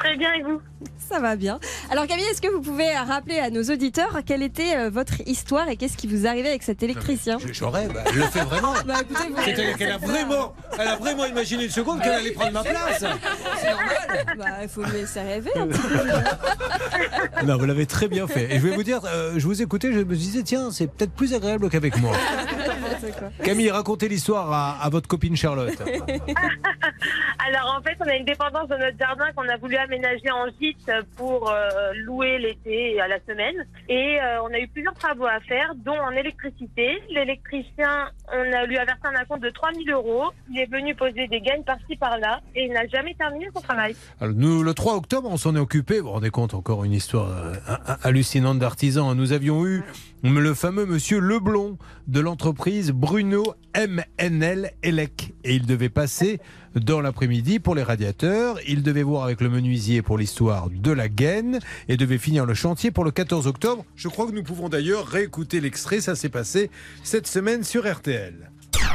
Très 0.00 0.16
bien, 0.16 0.32
et 0.32 0.42
vous 0.42 0.60
Ça 0.98 1.20
va 1.20 1.36
bien. 1.36 1.60
Alors 1.90 2.06
Camille, 2.06 2.24
est-ce 2.30 2.40
que 2.40 2.48
vous 2.48 2.62
pouvez 2.62 2.90
rappeler 2.96 3.38
à 3.38 3.50
nos 3.50 3.62
auditeurs 3.64 4.20
quelle 4.24 4.42
était 4.42 4.76
euh, 4.76 4.90
votre 4.90 5.20
histoire 5.26 5.68
et 5.68 5.76
qu'est-ce 5.76 5.96
qui 5.98 6.06
vous 6.06 6.26
arrivait 6.26 6.48
avec 6.48 6.62
cet 6.62 6.82
électricien? 6.82 7.36
J'aurais, 7.52 7.86
bah, 7.88 8.02
elle 8.06 8.14
le 8.16 8.22
fait 8.22 8.40
vraiment. 8.40 8.72
Bah, 8.86 8.94
écoutez, 9.02 9.28
vous- 9.28 9.36
C'est-à-dire 9.44 9.76
qu'elle 9.76 9.92
a 9.92 9.98
vraiment, 9.98 10.54
elle 10.78 10.88
a 10.88 10.96
vraiment 10.96 11.26
imaginé 11.26 11.64
une 11.64 11.70
seconde 11.70 12.00
qu'elle 12.00 12.12
allait 12.14 12.30
prendre 12.32 12.52
ma 12.52 12.62
place. 12.64 13.04
C'est 13.60 13.70
normal. 13.70 14.36
Bah, 14.38 14.44
il 14.62 14.68
faut 14.68 14.80
me 14.80 14.92
laisser 14.92 15.20
rêver 15.20 15.50
un 15.56 15.66
petit 15.66 15.80
peu. 15.80 15.98
Non, 17.46 17.56
vous 17.56 17.64
l'avez 17.66 17.86
très 17.86 18.08
bien 18.08 18.26
fait. 18.26 18.54
Et 18.54 18.58
je 18.58 18.66
vais 18.66 18.74
vous 18.74 18.82
dire, 18.82 19.00
euh, 19.06 19.34
je 19.36 19.46
vous 19.46 19.62
écoutais, 19.62 19.92
je 19.92 19.98
me 20.00 20.14
disais, 20.14 20.42
tiens, 20.42 20.70
c'est 20.70 20.86
peut-être 20.86 21.12
plus 21.12 21.32
agréable 21.34 21.68
qu'avec 21.70 21.96
moi. 21.98 22.12
Camille, 23.44 23.70
racontez 23.70 24.08
l'histoire 24.08 24.52
à, 24.52 24.82
à 24.82 24.88
votre 24.90 25.08
copine 25.08 25.36
Charlotte. 25.36 25.76
Alors 27.46 27.76
en 27.78 27.82
fait, 27.82 27.96
on 28.00 28.08
a 28.08 28.14
une 28.14 28.24
dépendance 28.24 28.68
de 28.68 28.76
notre 28.76 28.98
jardin 28.98 29.24
qu'on 29.34 29.48
a 29.48 29.56
voulu 29.56 29.76
aménager 29.94 30.30
en 30.30 30.46
gîte 30.60 30.90
pour 31.16 31.50
euh, 31.50 31.92
louer 32.04 32.38
l'été 32.38 33.00
à 33.00 33.08
la 33.08 33.18
semaine. 33.28 33.66
Et 33.88 34.18
euh, 34.20 34.42
on 34.42 34.54
a 34.54 34.58
eu 34.60 34.68
plusieurs 34.68 34.94
travaux 34.94 35.26
à 35.26 35.40
faire, 35.40 35.74
dont 35.84 35.98
en 35.98 36.12
électricité. 36.12 37.00
L'électricien, 37.10 38.10
on 38.32 38.52
a 38.52 38.64
lui 38.66 38.78
a 38.78 38.84
versé 38.84 39.00
un 39.04 39.14
acompte 39.16 39.42
de 39.42 39.50
3000 39.50 39.90
euros. 39.90 40.30
Il 40.50 40.60
est 40.60 40.70
venu 40.70 40.94
poser 40.94 41.26
des 41.26 41.40
gains 41.40 41.62
par-ci 41.66 41.96
par-là 41.96 42.40
et 42.54 42.64
il 42.66 42.72
n'a 42.72 42.86
jamais 42.86 43.14
terminé 43.14 43.48
son 43.54 43.60
travail. 43.60 43.96
Nous, 44.20 44.62
le 44.62 44.74
3 44.74 44.94
octobre, 44.96 45.28
on 45.30 45.36
s'en 45.36 45.56
est 45.56 45.60
occupé. 45.60 45.98
Vous 45.98 46.06
vous 46.06 46.12
rendez 46.12 46.30
compte, 46.30 46.54
encore 46.54 46.84
une 46.84 46.92
histoire 46.92 47.28
euh, 47.30 47.54
ha- 47.66 47.98
hallucinante 48.02 48.58
d'artisans. 48.58 49.14
Nous 49.16 49.32
avions 49.32 49.66
eu 49.66 49.82
le 50.22 50.54
fameux 50.54 50.86
monsieur 50.86 51.18
Leblon 51.18 51.78
de 52.06 52.20
l'entreprise 52.20 52.92
Bruno 52.92 53.42
MNL 53.76 54.70
Elec. 54.82 55.32
Et 55.44 55.54
il 55.54 55.66
devait 55.66 55.88
passer 55.88 56.38
dans 56.74 57.00
l'après-midi 57.00 57.58
pour 57.58 57.74
les 57.74 57.82
radiateurs. 57.82 58.58
Il 58.66 58.82
devait 58.82 59.02
voir 59.02 59.24
avec 59.24 59.40
le 59.40 59.48
menuisier 59.48 60.02
pour 60.02 60.18
l'histoire 60.18 60.68
de 60.70 60.92
la 60.92 61.08
gaine 61.08 61.58
et 61.88 61.96
devait 61.96 62.18
finir 62.18 62.46
le 62.46 62.54
chantier 62.54 62.90
pour 62.90 63.04
le 63.04 63.10
14 63.10 63.46
octobre. 63.46 63.84
Je 63.96 64.08
crois 64.08 64.26
que 64.26 64.32
nous 64.32 64.42
pouvons 64.42 64.68
d'ailleurs 64.68 65.06
réécouter 65.06 65.60
l'extrait. 65.60 66.00
Ça 66.00 66.14
s'est 66.14 66.28
passé 66.28 66.70
cette 67.02 67.26
semaine 67.26 67.64
sur 67.64 67.90
RTL. 67.90 68.50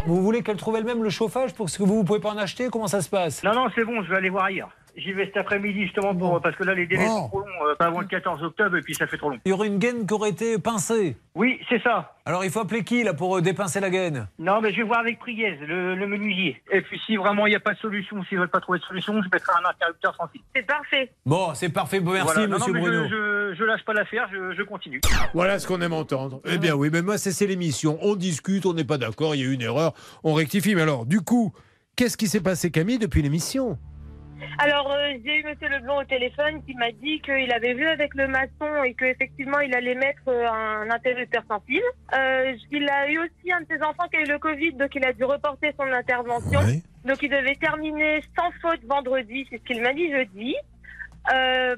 Vous 0.08 0.22
voulez 0.22 0.44
qu'elle 0.44 0.58
trouve 0.58 0.76
elle-même 0.76 1.04
le 1.04 1.10
chauffage 1.10 1.54
pour 1.54 1.70
ce 1.70 1.78
que 1.78 1.84
vous 1.84 2.00
ne 2.00 2.04
pouvez 2.04 2.20
pas 2.20 2.32
en 2.32 2.38
acheter? 2.38 2.68
Comment 2.72 2.88
ça 2.88 3.02
se 3.02 3.10
passe? 3.10 3.44
Non, 3.44 3.54
non, 3.54 3.68
c'est 3.74 3.84
bon, 3.84 4.04
je 4.04 4.10
vais 4.10 4.18
aller 4.18 4.30
voir 4.30 4.46
ailleurs. 4.46 4.72
J'y 4.98 5.12
vais 5.12 5.26
cet 5.26 5.38
après-midi 5.38 5.84
justement 5.84 6.16
pour, 6.16 6.42
parce 6.42 6.56
que 6.56 6.64
là 6.64 6.74
les 6.74 6.88
délais 6.88 7.06
Bon. 7.06 7.24
sont 7.24 7.28
trop 7.28 7.40
longs, 7.42 7.68
euh, 7.70 7.76
pas 7.76 7.88
avant 7.88 8.00
le 8.00 8.08
14 8.08 8.42
octobre 8.44 8.78
et 8.78 8.82
puis 8.82 8.96
ça 8.96 9.08
fait 9.08 9.18
trop 9.18 9.30
long. 9.30 9.40
Il 9.46 9.50
y 9.50 9.52
aurait 9.52 9.68
une 9.68 9.78
gaine 9.78 10.08
qui 10.08 10.14
aurait 10.14 10.30
été 10.30 10.58
pincée. 10.58 11.18
Oui, 11.36 11.60
c'est 11.68 11.82
ça. 11.84 12.16
Alors 12.26 12.46
il 12.46 12.50
faut 12.50 12.62
appeler 12.62 12.84
qui 12.84 13.04
là 13.04 13.14
pour 13.14 13.38
euh, 13.38 13.42
dépincer 13.42 13.80
la 13.82 13.90
gaine? 13.90 14.28
Non, 14.40 14.62
mais 14.62 14.72
je 14.72 14.78
vais 14.78 14.84
voir 14.84 15.00
avec 15.00 15.20
Priez, 15.20 15.58
le, 15.68 15.96
le 15.96 16.08
menuisier. 16.08 16.62
Et 16.72 16.82
puis 16.82 17.00
si 17.06 17.18
vraiment 17.18 17.46
il 17.46 17.50
n'y 17.50 17.56
a 17.56 17.60
pas 17.60 17.74
de 17.74 17.80
solution, 17.80 18.24
s'ils 18.24 18.38
veulent 18.38 18.48
pas 18.50 18.62
trouver 18.62 18.80
de 18.80 18.84
solution, 18.86 19.14
je 19.22 19.28
mettrai 19.32 19.52
un 19.62 19.70
interrupteur 19.70 20.16
sans 20.16 20.28
fil. 20.30 20.42
C'est 20.56 20.66
parfait. 20.66 21.12
Bon, 21.26 21.54
c'est 21.54 21.70
parfait. 21.70 22.00
Bon, 22.00 22.12
merci, 22.14 22.32
Voilà. 22.34 22.48
Non, 22.48 22.56
monsieur 22.56 22.72
non, 22.74 22.80
mais 22.80 22.86
Bruno. 22.86 23.04
Je, 23.10 23.54
je, 23.54 23.56
je 23.60 23.64
lâche 23.66 23.84
pas 23.84 23.94
l'affaire, 23.94 24.30
je, 24.32 24.54
je 24.56 24.64
continue. 24.64 25.02
Voilà 25.34 25.60
ce 25.60 25.68
qu'on 25.68 25.82
aime 25.82 25.94
entendre. 25.94 26.40
Eh 26.46 26.58
bien 26.58 26.74
oui, 26.74 26.90
mais 26.92 27.02
moi 27.02 27.18
c'est 27.18 27.32
c'est 27.34 27.48
l'émission. 27.48 28.00
On 28.02 28.16
discute, 28.16 28.66
on 28.66 28.74
n'est 28.74 28.86
pas 28.86 28.98
d'accord, 28.98 29.36
il 29.36 29.42
y 29.42 29.44
a 29.44 29.48
eu 29.48 29.54
une 29.54 29.62
erreur, 29.62 29.94
on 30.24 30.34
rectifie. 30.34 30.74
Mais 30.74 30.82
alors, 30.84 31.06
du 31.06 31.20
coup, 31.22 31.54
qu'est-ce 31.98 32.16
qui 32.16 32.28
s'est 32.28 32.42
passé 32.42 32.72
Camille 32.72 32.98
depuis 32.98 33.22
l'émission? 33.22 33.78
Alors, 34.58 34.92
euh, 34.92 35.14
j'ai 35.24 35.40
eu 35.40 35.44
Monsieur 35.44 35.70
Leblond 35.70 36.02
au 36.02 36.04
téléphone 36.04 36.64
qui 36.66 36.74
m'a 36.76 36.92
dit 36.92 37.20
qu'il 37.22 37.52
avait 37.52 37.74
vu 37.74 37.86
avec 37.88 38.14
le 38.16 38.28
maçon 38.28 38.84
et 38.84 38.94
qu'effectivement, 38.94 39.60
il 39.60 39.74
allait 39.74 39.96
mettre 39.96 40.28
euh, 40.28 40.48
un 40.48 40.90
interrupteur 40.90 41.44
sans 41.48 41.60
fil. 41.62 41.82
Euh, 42.14 42.56
il 42.72 42.90
a 42.90 43.10
eu 43.10 43.20
aussi 43.20 43.52
un 43.52 43.62
de 43.62 43.68
ses 43.70 43.82
enfants 43.84 44.08
qui 44.10 44.18
a 44.18 44.22
eu 44.22 44.28
le 44.28 44.40
Covid, 44.40 44.74
donc 44.74 44.94
il 44.96 45.06
a 45.06 45.14
dû 45.14 45.24
reporter 45.24 45.74
son 45.78 45.92
intervention. 45.92 46.60
Donc, 47.04 47.22
il 47.22 47.30
devait 47.30 47.56
terminer 47.56 48.22
sans 48.38 48.52
faute 48.62 48.84
vendredi, 48.86 49.46
c'est 49.50 49.58
ce 49.58 49.64
qu'il 49.64 49.82
m'a 49.82 49.94
dit 49.94 50.12
jeudi. 50.12 50.56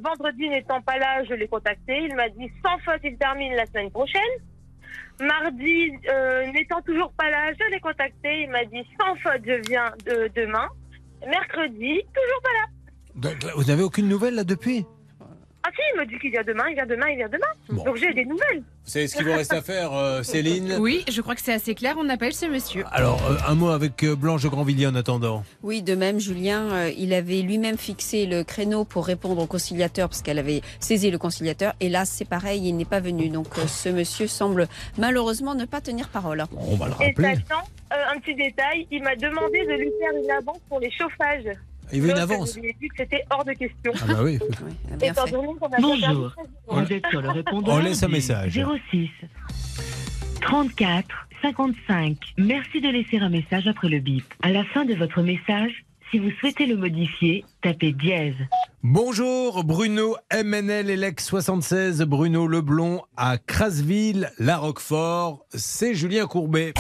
Vendredi 0.02 0.50
n'étant 0.50 0.82
pas 0.82 0.98
là, 0.98 1.24
je 1.24 1.34
l'ai 1.34 1.48
contacté. 1.48 2.04
Il 2.04 2.16
m'a 2.16 2.30
dit 2.30 2.52
sans 2.66 2.78
faute, 2.80 3.02
il 3.04 3.18
termine 3.18 3.54
la 3.56 3.66
semaine 3.66 3.92
prochaine. 3.92 4.22
Mardi, 5.20 5.92
n'étant 6.54 6.82
toujours 6.82 7.12
pas 7.14 7.30
là, 7.30 7.54
je 7.54 7.72
l'ai 7.72 7.80
contacté. 7.80 8.42
Il 8.44 8.50
m'a 8.50 8.66
dit 8.66 8.86
sans 9.00 9.16
faute, 9.16 9.42
je 9.46 9.70
viens 9.70 9.92
de, 10.06 10.30
demain. 10.36 10.68
Mercredi, 11.26 12.02
toujours 12.14 12.42
pas 12.44 12.50
là. 12.54 13.52
Vous 13.56 13.64
n'avez 13.66 13.84
aucune 13.84 14.08
nouvelle 14.08 14.36
là 14.36 14.44
depuis? 14.44 14.86
Ah 15.68 15.72
si, 15.76 15.82
il 15.94 16.00
me 16.00 16.06
dit 16.06 16.18
qu'il 16.20 16.32
vient 16.32 16.44
demain, 16.48 16.64
il 16.70 16.76
vient 16.76 16.86
demain, 16.86 17.08
il 17.10 17.18
vient 17.18 17.28
demain. 17.28 17.84
Donc 17.84 17.98
j'ai 17.98 18.14
des 18.14 18.24
nouvelles. 18.24 18.60
Vous 18.60 18.92
savez 18.92 19.08
ce 19.08 19.18
qu'il 19.18 19.26
vous 19.26 19.34
reste 19.34 19.52
à 19.52 19.62
faire, 19.62 19.92
euh, 19.92 20.24
Céline 20.24 20.78
Oui, 20.80 21.04
je 21.12 21.22
crois 21.22 21.36
que 21.36 21.42
c'est 21.42 21.52
assez 21.54 21.76
clair. 21.76 21.96
On 21.98 22.08
appelle 22.08 22.34
ce 22.34 22.46
monsieur. 22.46 22.86
Alors, 22.94 23.22
euh, 23.30 23.36
un 23.46 23.56
mot 23.56 23.68
avec 23.68 24.02
euh, 24.04 24.16
Blanche 24.16 24.44
de 24.44 24.48
Grandvilliers 24.48 24.88
en 24.88 24.96
attendant. 24.96 25.44
Oui, 25.64 25.82
de 25.82 25.94
même, 25.94 26.22
Julien, 26.22 26.72
euh, 26.72 26.92
il 26.98 27.14
avait 27.14 27.42
lui-même 27.42 27.78
fixé 27.78 28.26
le 28.26 28.46
créneau 28.46 28.86
pour 28.86 29.06
répondre 29.06 29.42
au 29.42 29.46
conciliateur 29.46 30.08
parce 30.08 30.22
qu'elle 30.22 30.40
avait 30.40 30.62
saisi 30.80 31.12
le 31.12 31.18
conciliateur. 31.18 31.74
Et 31.82 31.90
là, 31.90 32.06
c'est 32.06 32.24
pareil, 32.24 32.62
il 32.64 32.78
n'est 32.78 32.86
pas 32.86 33.02
venu. 33.02 33.28
Donc, 33.28 33.48
euh, 33.58 33.68
ce 33.68 33.90
monsieur 33.90 34.28
semble 34.28 34.70
malheureusement 34.98 35.54
ne 35.54 35.66
pas 35.66 35.82
tenir 35.82 36.08
parole. 36.08 36.42
On 36.56 36.76
va 36.78 36.88
le 36.88 36.94
Et 37.04 37.14
sachant, 37.14 37.64
euh, 37.92 38.16
un 38.16 38.20
petit 38.20 38.36
détail, 38.36 38.88
il 38.90 39.04
m'a 39.04 39.18
demandé 39.18 39.66
de 39.66 39.74
lui 39.74 39.92
faire 40.00 40.12
une 40.24 40.32
avance 40.32 40.60
pour 40.70 40.80
les 40.80 40.92
chauffages. 40.92 41.58
Il 41.94 42.02
veut 42.02 42.10
une 42.10 42.18
avance 42.18 42.56
dit 42.56 42.90
que 42.90 42.96
c'était 42.98 43.24
hors 43.30 43.46
de 43.46 43.54
question. 43.54 43.94
Ah 44.02 44.06
bah 44.08 44.20
oui. 44.24 44.40
Bonjour, 45.80 46.34
pas 46.68 46.82
vous 46.84 46.94
êtes 46.94 47.06
sur 47.10 47.22
le 47.22 47.30
répondeur 47.30 47.76
On 47.76 47.80
laisse 47.80 48.04
un 48.04 48.08
message. 48.08 48.60
06 48.92 49.10
34 50.42 51.08
55. 51.42 52.18
Merci 52.38 52.82
de 52.82 52.90
laisser 52.90 53.20
un 53.20 53.30
message 53.30 53.68
après 53.68 53.90
le 53.90 54.00
bip. 54.00 54.26
À 54.42 54.50
la 54.50 54.64
fin 54.66 54.86
de 54.86 54.96
votre 54.96 55.22
message, 55.22 55.86
si 56.12 56.20
vous 56.20 56.32
souhaitez 56.40 56.66
le 56.66 56.78
modifier, 56.78 57.44
tapez 57.62 57.92
dièse. 57.92 58.36
Bonjour 58.84 59.64
Bruno 59.64 60.16
MNL 60.34 60.90
Elec 60.90 61.20
76, 61.20 62.04
Bruno 62.04 62.48
Leblon 62.48 63.02
à 63.18 63.38
Crasville, 63.38 64.32
La 64.40 64.58
Roquefort, 64.58 65.46
c'est 65.50 65.94
Julien 65.96 66.26
Courbet. 66.26 66.74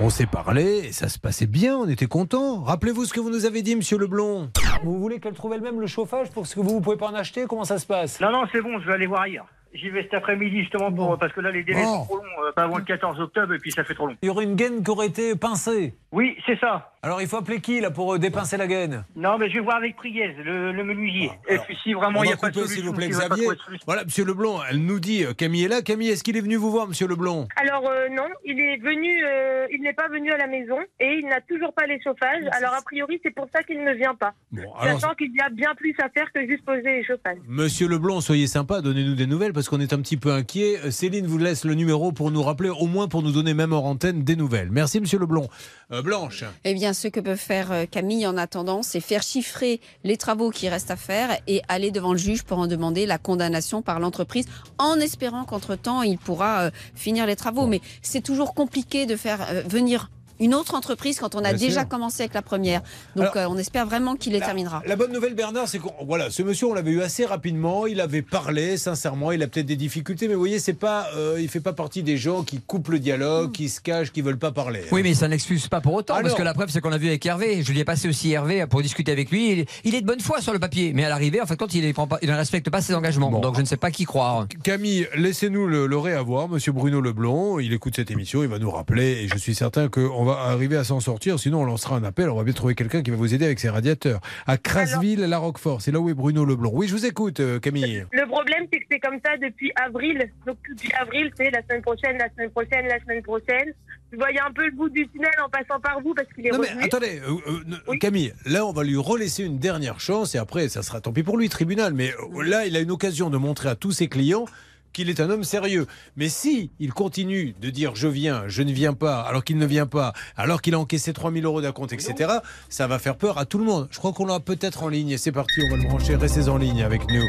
On 0.00 0.10
s'est 0.10 0.26
parlé 0.26 0.86
et 0.88 0.92
ça 0.92 1.08
se 1.08 1.18
passait 1.18 1.46
bien, 1.46 1.76
on 1.76 1.88
était 1.88 2.06
contents. 2.06 2.62
Rappelez-vous 2.62 3.04
ce 3.04 3.12
que 3.14 3.20
vous 3.20 3.30
nous 3.30 3.46
avez 3.46 3.62
dit, 3.62 3.76
monsieur 3.76 3.96
Leblon. 3.96 4.50
Vous 4.82 4.98
voulez 4.98 5.20
qu'elle 5.20 5.34
trouve 5.34 5.52
elle-même 5.54 5.80
le 5.80 5.86
chauffage 5.86 6.30
pour 6.32 6.46
ce 6.46 6.56
que 6.56 6.60
vous 6.60 6.74
ne 6.76 6.80
pouvez 6.80 6.96
pas 6.96 7.06
en 7.06 7.14
acheter? 7.14 7.44
Comment 7.48 7.64
ça 7.64 7.78
se 7.78 7.86
passe? 7.86 8.20
Non, 8.20 8.32
non, 8.32 8.42
c'est 8.50 8.60
bon, 8.60 8.78
je 8.80 8.86
vais 8.88 8.94
aller 8.94 9.06
voir 9.06 9.22
ailleurs. 9.22 9.46
J'y 9.72 9.90
vais 9.90 10.02
cet 10.02 10.14
après-midi 10.14 10.60
justement 10.60 10.92
pour, 10.92 11.18
parce 11.18 11.32
que 11.32 11.40
là 11.40 11.50
les 11.50 11.64
délais 11.64 11.82
Bon. 11.82 11.98
sont 12.00 12.04
trop 12.04 12.16
longs, 12.18 12.22
euh, 12.46 12.52
pas 12.52 12.62
avant 12.62 12.78
le 12.78 12.84
14 12.84 13.18
octobre 13.20 13.54
et 13.54 13.58
puis 13.58 13.72
ça 13.72 13.82
fait 13.82 13.94
trop 13.94 14.06
long. 14.06 14.14
Il 14.22 14.26
y 14.26 14.30
aurait 14.30 14.44
une 14.44 14.54
gaine 14.54 14.84
qui 14.84 14.90
aurait 14.90 15.08
été 15.08 15.34
pincée. 15.34 15.94
Oui, 16.12 16.36
c'est 16.46 16.58
ça. 16.60 16.92
Alors 17.04 17.20
il 17.20 17.28
faut 17.28 17.36
appeler 17.36 17.60
qui 17.60 17.80
là 17.80 17.90
pour 17.90 18.14
euh, 18.14 18.18
dépincer 18.18 18.56
la 18.56 18.66
gaine? 18.66 19.04
Non, 19.14 19.36
mais 19.36 19.50
je 19.50 19.54
vais 19.56 19.60
voir 19.60 19.76
avec 19.76 19.94
Priez, 19.94 20.28
le, 20.42 20.72
le 20.72 20.84
menuisier. 20.84 21.30
Et 21.50 21.58
puis 21.58 21.76
si 21.82 21.92
vraiment 21.92 22.24
il 22.24 22.28
n'y 22.28 22.32
a 22.32 22.36
pas 22.38 22.50
de 22.50 22.64
s'il 22.66 22.82
vous 22.84 22.94
plaît, 22.94 23.08
Xavier. 23.10 23.42
trouver 23.44 23.56
de 23.56 23.60
solution. 23.60 23.84
Voilà, 23.86 24.04
Monsieur 24.04 24.24
Leblond, 24.24 24.60
elle 24.70 24.78
nous 24.78 24.98
dit 25.00 25.22
euh, 25.22 25.34
Camille 25.34 25.64
est 25.64 25.68
là. 25.68 25.82
Camille, 25.82 26.08
est-ce 26.08 26.24
qu'il 26.24 26.36
est 26.38 26.40
venu 26.40 26.56
vous 26.56 26.70
voir, 26.70 26.88
Monsieur 26.88 27.06
Leblond? 27.06 27.46
Alors 27.56 27.86
euh, 27.90 28.08
non, 28.10 28.24
il 28.46 28.58
est 28.58 28.78
venu, 28.78 29.22
euh, 29.22 29.66
il 29.70 29.82
n'est 29.82 29.92
pas 29.92 30.08
venu 30.08 30.32
à 30.32 30.38
la 30.38 30.46
maison 30.46 30.78
et 30.98 31.18
il 31.20 31.26
n'a 31.28 31.42
toujours 31.42 31.74
pas 31.74 31.86
les 31.86 32.00
chauffages. 32.00 32.44
Alors 32.52 32.72
a 32.72 32.80
priori 32.80 33.20
c'est 33.22 33.34
pour 33.34 33.48
ça 33.54 33.62
qu'il 33.62 33.84
ne 33.84 33.92
vient 33.92 34.14
pas. 34.14 34.32
alors- 34.80 34.98
Sachant 34.98 35.14
qu'il 35.14 35.30
y 35.36 35.40
a 35.42 35.50
bien 35.50 35.74
plus 35.74 35.94
à 36.02 36.08
faire 36.08 36.32
que 36.32 36.40
juste 36.48 36.64
poser 36.64 36.82
les 36.84 37.04
chauffages. 37.04 37.36
Monsieur 37.46 37.86
Leblond, 37.86 38.22
soyez 38.22 38.46
sympa, 38.46 38.80
donnez-nous 38.80 39.14
des 39.14 39.26
nouvelles 39.26 39.52
parce 39.52 39.68
qu'on 39.68 39.80
est 39.80 39.92
un 39.92 39.98
petit 40.00 40.16
peu 40.16 40.32
inquiet. 40.32 40.90
Céline 40.90 41.26
vous 41.26 41.36
laisse 41.38 41.66
le 41.66 41.74
numéro 41.74 42.12
pour 42.12 42.30
nous 42.30 42.42
rappeler, 42.42 42.70
au 42.70 42.86
moins 42.86 43.08
pour 43.08 43.22
nous 43.22 43.32
donner 43.32 43.52
même 43.52 43.72
hors 43.72 43.84
antenne 43.84 44.24
des 44.24 44.36
nouvelles. 44.36 44.70
Merci, 44.70 45.00
Monsieur 45.00 45.18
Leblond. 45.18 45.48
Euh, 45.92 46.00
Blanche. 46.00 46.44
Eh 46.64 46.72
bien, 46.72 46.93
ce 46.94 47.08
que 47.08 47.20
peut 47.20 47.36
faire 47.36 47.72
euh, 47.72 47.84
Camille 47.84 48.26
en 48.26 48.36
attendant, 48.36 48.82
c'est 48.82 49.00
faire 49.00 49.22
chiffrer 49.22 49.80
les 50.04 50.16
travaux 50.16 50.50
qui 50.50 50.68
restent 50.68 50.90
à 50.90 50.96
faire 50.96 51.36
et 51.46 51.60
aller 51.68 51.90
devant 51.90 52.12
le 52.12 52.18
juge 52.18 52.44
pour 52.44 52.58
en 52.58 52.66
demander 52.66 53.04
la 53.04 53.18
condamnation 53.18 53.82
par 53.82 54.00
l'entreprise, 54.00 54.46
en 54.78 54.98
espérant 55.00 55.44
qu'entre-temps, 55.44 56.02
il 56.02 56.18
pourra 56.18 56.62
euh, 56.62 56.70
finir 56.94 57.26
les 57.26 57.36
travaux. 57.36 57.66
Mais 57.66 57.80
c'est 58.02 58.22
toujours 58.22 58.54
compliqué 58.54 59.06
de 59.06 59.16
faire 59.16 59.46
euh, 59.50 59.62
venir 59.66 60.10
une 60.40 60.54
autre 60.54 60.74
entreprise 60.74 61.18
quand 61.18 61.34
on 61.34 61.38
a 61.38 61.52
Bien 61.52 61.66
déjà 61.68 61.80
sûr. 61.80 61.88
commencé 61.88 62.22
avec 62.22 62.34
la 62.34 62.42
première. 62.42 62.82
Donc, 63.16 63.36
euh, 63.36 63.46
on 63.48 63.56
espère 63.56 63.86
vraiment 63.86 64.16
qu'il 64.16 64.32
les 64.32 64.40
terminera. 64.40 64.82
La 64.86 64.96
bonne 64.96 65.12
nouvelle, 65.12 65.34
Bernard, 65.34 65.68
c'est 65.68 65.78
que 65.78 65.84
voilà, 66.06 66.30
ce 66.30 66.42
monsieur, 66.42 66.66
on 66.68 66.74
l'avait 66.74 66.90
eu 66.92 67.02
assez 67.02 67.24
rapidement. 67.24 67.86
Il 67.86 68.00
avait 68.00 68.22
parlé, 68.22 68.76
sincèrement. 68.76 69.32
Il 69.32 69.42
a 69.42 69.46
peut-être 69.46 69.66
des 69.66 69.76
difficultés, 69.76 70.26
mais 70.28 70.34
vous 70.34 70.40
voyez, 70.40 70.58
c'est 70.58 70.72
pas, 70.74 71.08
euh, 71.16 71.38
il 71.40 71.48
fait 71.48 71.60
pas 71.60 71.72
partie 71.72 72.02
des 72.02 72.16
gens 72.16 72.42
qui 72.42 72.60
coupent 72.60 72.88
le 72.88 72.98
dialogue, 72.98 73.52
qui 73.52 73.68
se 73.68 73.80
cachent, 73.80 74.12
qui 74.12 74.22
veulent 74.22 74.38
pas 74.38 74.52
parler. 74.52 74.82
Oui, 74.92 75.02
mais 75.02 75.14
ça 75.14 75.28
n'excuse 75.28 75.68
pas 75.68 75.80
pour 75.80 75.94
autant, 75.94 76.20
parce 76.20 76.34
que 76.34 76.42
la 76.42 76.54
preuve, 76.54 76.68
c'est 76.70 76.80
qu'on 76.80 76.92
a 76.92 76.98
vu 76.98 77.08
avec 77.08 77.24
Hervé. 77.24 77.62
Je 77.62 77.72
lui 77.72 77.80
ai 77.80 77.84
passé 77.84 78.08
aussi 78.08 78.32
Hervé 78.32 78.66
pour 78.66 78.82
discuter 78.82 79.12
avec 79.12 79.30
lui. 79.30 79.50
Il, 79.52 79.66
il 79.84 79.94
est 79.94 80.00
de 80.00 80.06
bonne 80.06 80.20
foi 80.20 80.40
sur 80.40 80.52
le 80.52 80.58
papier, 80.58 80.92
mais 80.94 81.04
à 81.04 81.08
l'arrivée, 81.08 81.40
en 81.40 81.46
fait, 81.46 81.56
quand 81.56 81.74
il, 81.74 81.84
est- 81.84 81.92
prend 81.92 82.06
pas- 82.06 82.18
il 82.22 82.28
ne 82.28 82.34
respecte 82.34 82.70
pas 82.70 82.80
ses 82.80 82.94
engagements. 82.94 83.30
Donc 83.40 83.56
je 83.56 83.60
ne 83.60 83.66
sais 83.66 83.76
pas 83.76 83.90
qui 83.90 84.04
croire. 84.04 84.46
Camille, 84.62 85.06
laissez-nous 85.16 85.66
le, 85.66 85.86
le 85.86 85.98
réavoir, 85.98 86.48
Monsieur 86.48 86.72
Bruno 86.72 87.00
Leblond. 87.00 87.58
Il 87.60 87.72
écoute 87.72 87.94
cette 87.96 88.10
émission, 88.10 88.42
il 88.42 88.48
va 88.48 88.58
nous 88.58 88.70
rappeler, 88.70 89.22
et 89.24 89.28
je 89.28 89.38
suis 89.38 89.54
certain 89.54 89.88
qu'on 90.24 90.30
va 90.30 90.40
arriver 90.40 90.76
à 90.76 90.84
s'en 90.84 91.00
sortir. 91.00 91.38
Sinon, 91.38 91.62
on 91.62 91.64
lancera 91.64 91.96
un 91.96 92.04
appel. 92.04 92.30
On 92.30 92.36
va 92.36 92.44
bien 92.44 92.52
trouver 92.52 92.74
quelqu'un 92.74 93.02
qui 93.02 93.10
va 93.10 93.16
vous 93.16 93.34
aider 93.34 93.44
avec 93.44 93.60
ses 93.60 93.68
radiateurs. 93.68 94.20
À 94.46 94.56
Crasville, 94.56 95.20
la 95.20 95.38
Roquefort. 95.38 95.82
C'est 95.82 95.92
là 95.92 96.00
où 96.00 96.08
est 96.08 96.14
Bruno 96.14 96.44
Leblond. 96.44 96.70
Oui, 96.72 96.88
je 96.88 96.94
vous 96.94 97.06
écoute, 97.06 97.40
euh, 97.40 97.60
Camille. 97.60 98.06
Le 98.10 98.26
problème 98.26 98.66
c'est 98.72 98.80
que 98.80 98.86
c'est 98.90 99.00
comme 99.00 99.18
ça 99.24 99.36
depuis 99.36 99.72
avril. 99.76 100.30
Donc 100.46 100.56
depuis 100.70 100.92
avril 100.94 101.30
c'est 101.36 101.50
la 101.50 101.62
semaine 101.62 101.82
prochaine, 101.82 102.16
la 102.18 102.30
semaine 102.30 102.50
prochaine, 102.50 102.86
la 102.86 103.00
semaine 103.00 103.22
prochaine. 103.22 103.72
Je 104.12 104.16
voyais 104.16 104.40
un 104.40 104.52
peu 104.52 104.64
le 104.64 104.72
bout 104.72 104.88
du 104.88 105.06
tunnel 105.08 105.30
en 105.44 105.48
passant 105.48 105.80
par 105.80 106.00
vous 106.00 106.14
parce 106.14 106.28
qu'il 106.32 106.46
est 106.46 106.50
Non 106.50 106.60
mais 106.60 106.84
attendez, 106.84 107.20
euh, 107.26 107.72
euh, 107.88 107.96
Camille, 107.98 108.32
là 108.46 108.64
on 108.64 108.72
va 108.72 108.84
lui 108.84 108.96
relaisser 108.96 109.44
une 109.44 109.58
dernière 109.58 109.98
chance 109.98 110.34
et 110.34 110.38
après 110.38 110.68
ça 110.68 110.82
sera 110.82 111.00
tant 111.00 111.12
pis 111.12 111.22
pour 111.22 111.36
lui, 111.36 111.48
tribunal. 111.48 111.94
Mais 111.94 112.12
là 112.44 112.66
il 112.66 112.76
a 112.76 112.80
une 112.80 112.92
occasion 112.92 113.28
de 113.28 113.36
montrer 113.36 113.68
à 113.68 113.74
tous 113.74 113.92
ses 113.92 114.08
clients 114.08 114.46
qu'il 114.94 115.10
est 115.10 115.20
un 115.20 115.28
homme 115.28 115.44
sérieux. 115.44 115.86
Mais 116.16 116.30
si 116.30 116.70
il 116.78 116.94
continue 116.94 117.54
de 117.60 117.68
dire 117.68 117.94
je 117.94 118.08
viens, 118.08 118.44
je 118.46 118.62
ne 118.62 118.72
viens 118.72 118.94
pas, 118.94 119.20
alors 119.20 119.44
qu'il 119.44 119.58
ne 119.58 119.66
vient 119.66 119.86
pas, 119.86 120.14
alors 120.38 120.62
qu'il 120.62 120.72
a 120.74 120.78
encaissé 120.78 121.12
3000 121.12 121.44
euros 121.44 121.60
d'acompte, 121.60 121.92
etc., 121.92 122.38
ça 122.70 122.86
va 122.86 122.98
faire 122.98 123.16
peur 123.16 123.36
à 123.36 123.44
tout 123.44 123.58
le 123.58 123.64
monde. 123.64 123.88
Je 123.90 123.98
crois 123.98 124.12
qu'on 124.14 124.24
l'a 124.24 124.40
peut-être 124.40 124.84
en 124.84 124.88
ligne. 124.88 125.18
C'est 125.18 125.32
parti, 125.32 125.60
on 125.66 125.70
va 125.70 125.76
le 125.76 125.86
brancher. 125.88 126.16
Restez 126.16 126.48
en 126.48 126.56
ligne 126.56 126.82
avec 126.82 127.02
nous. 127.10 127.28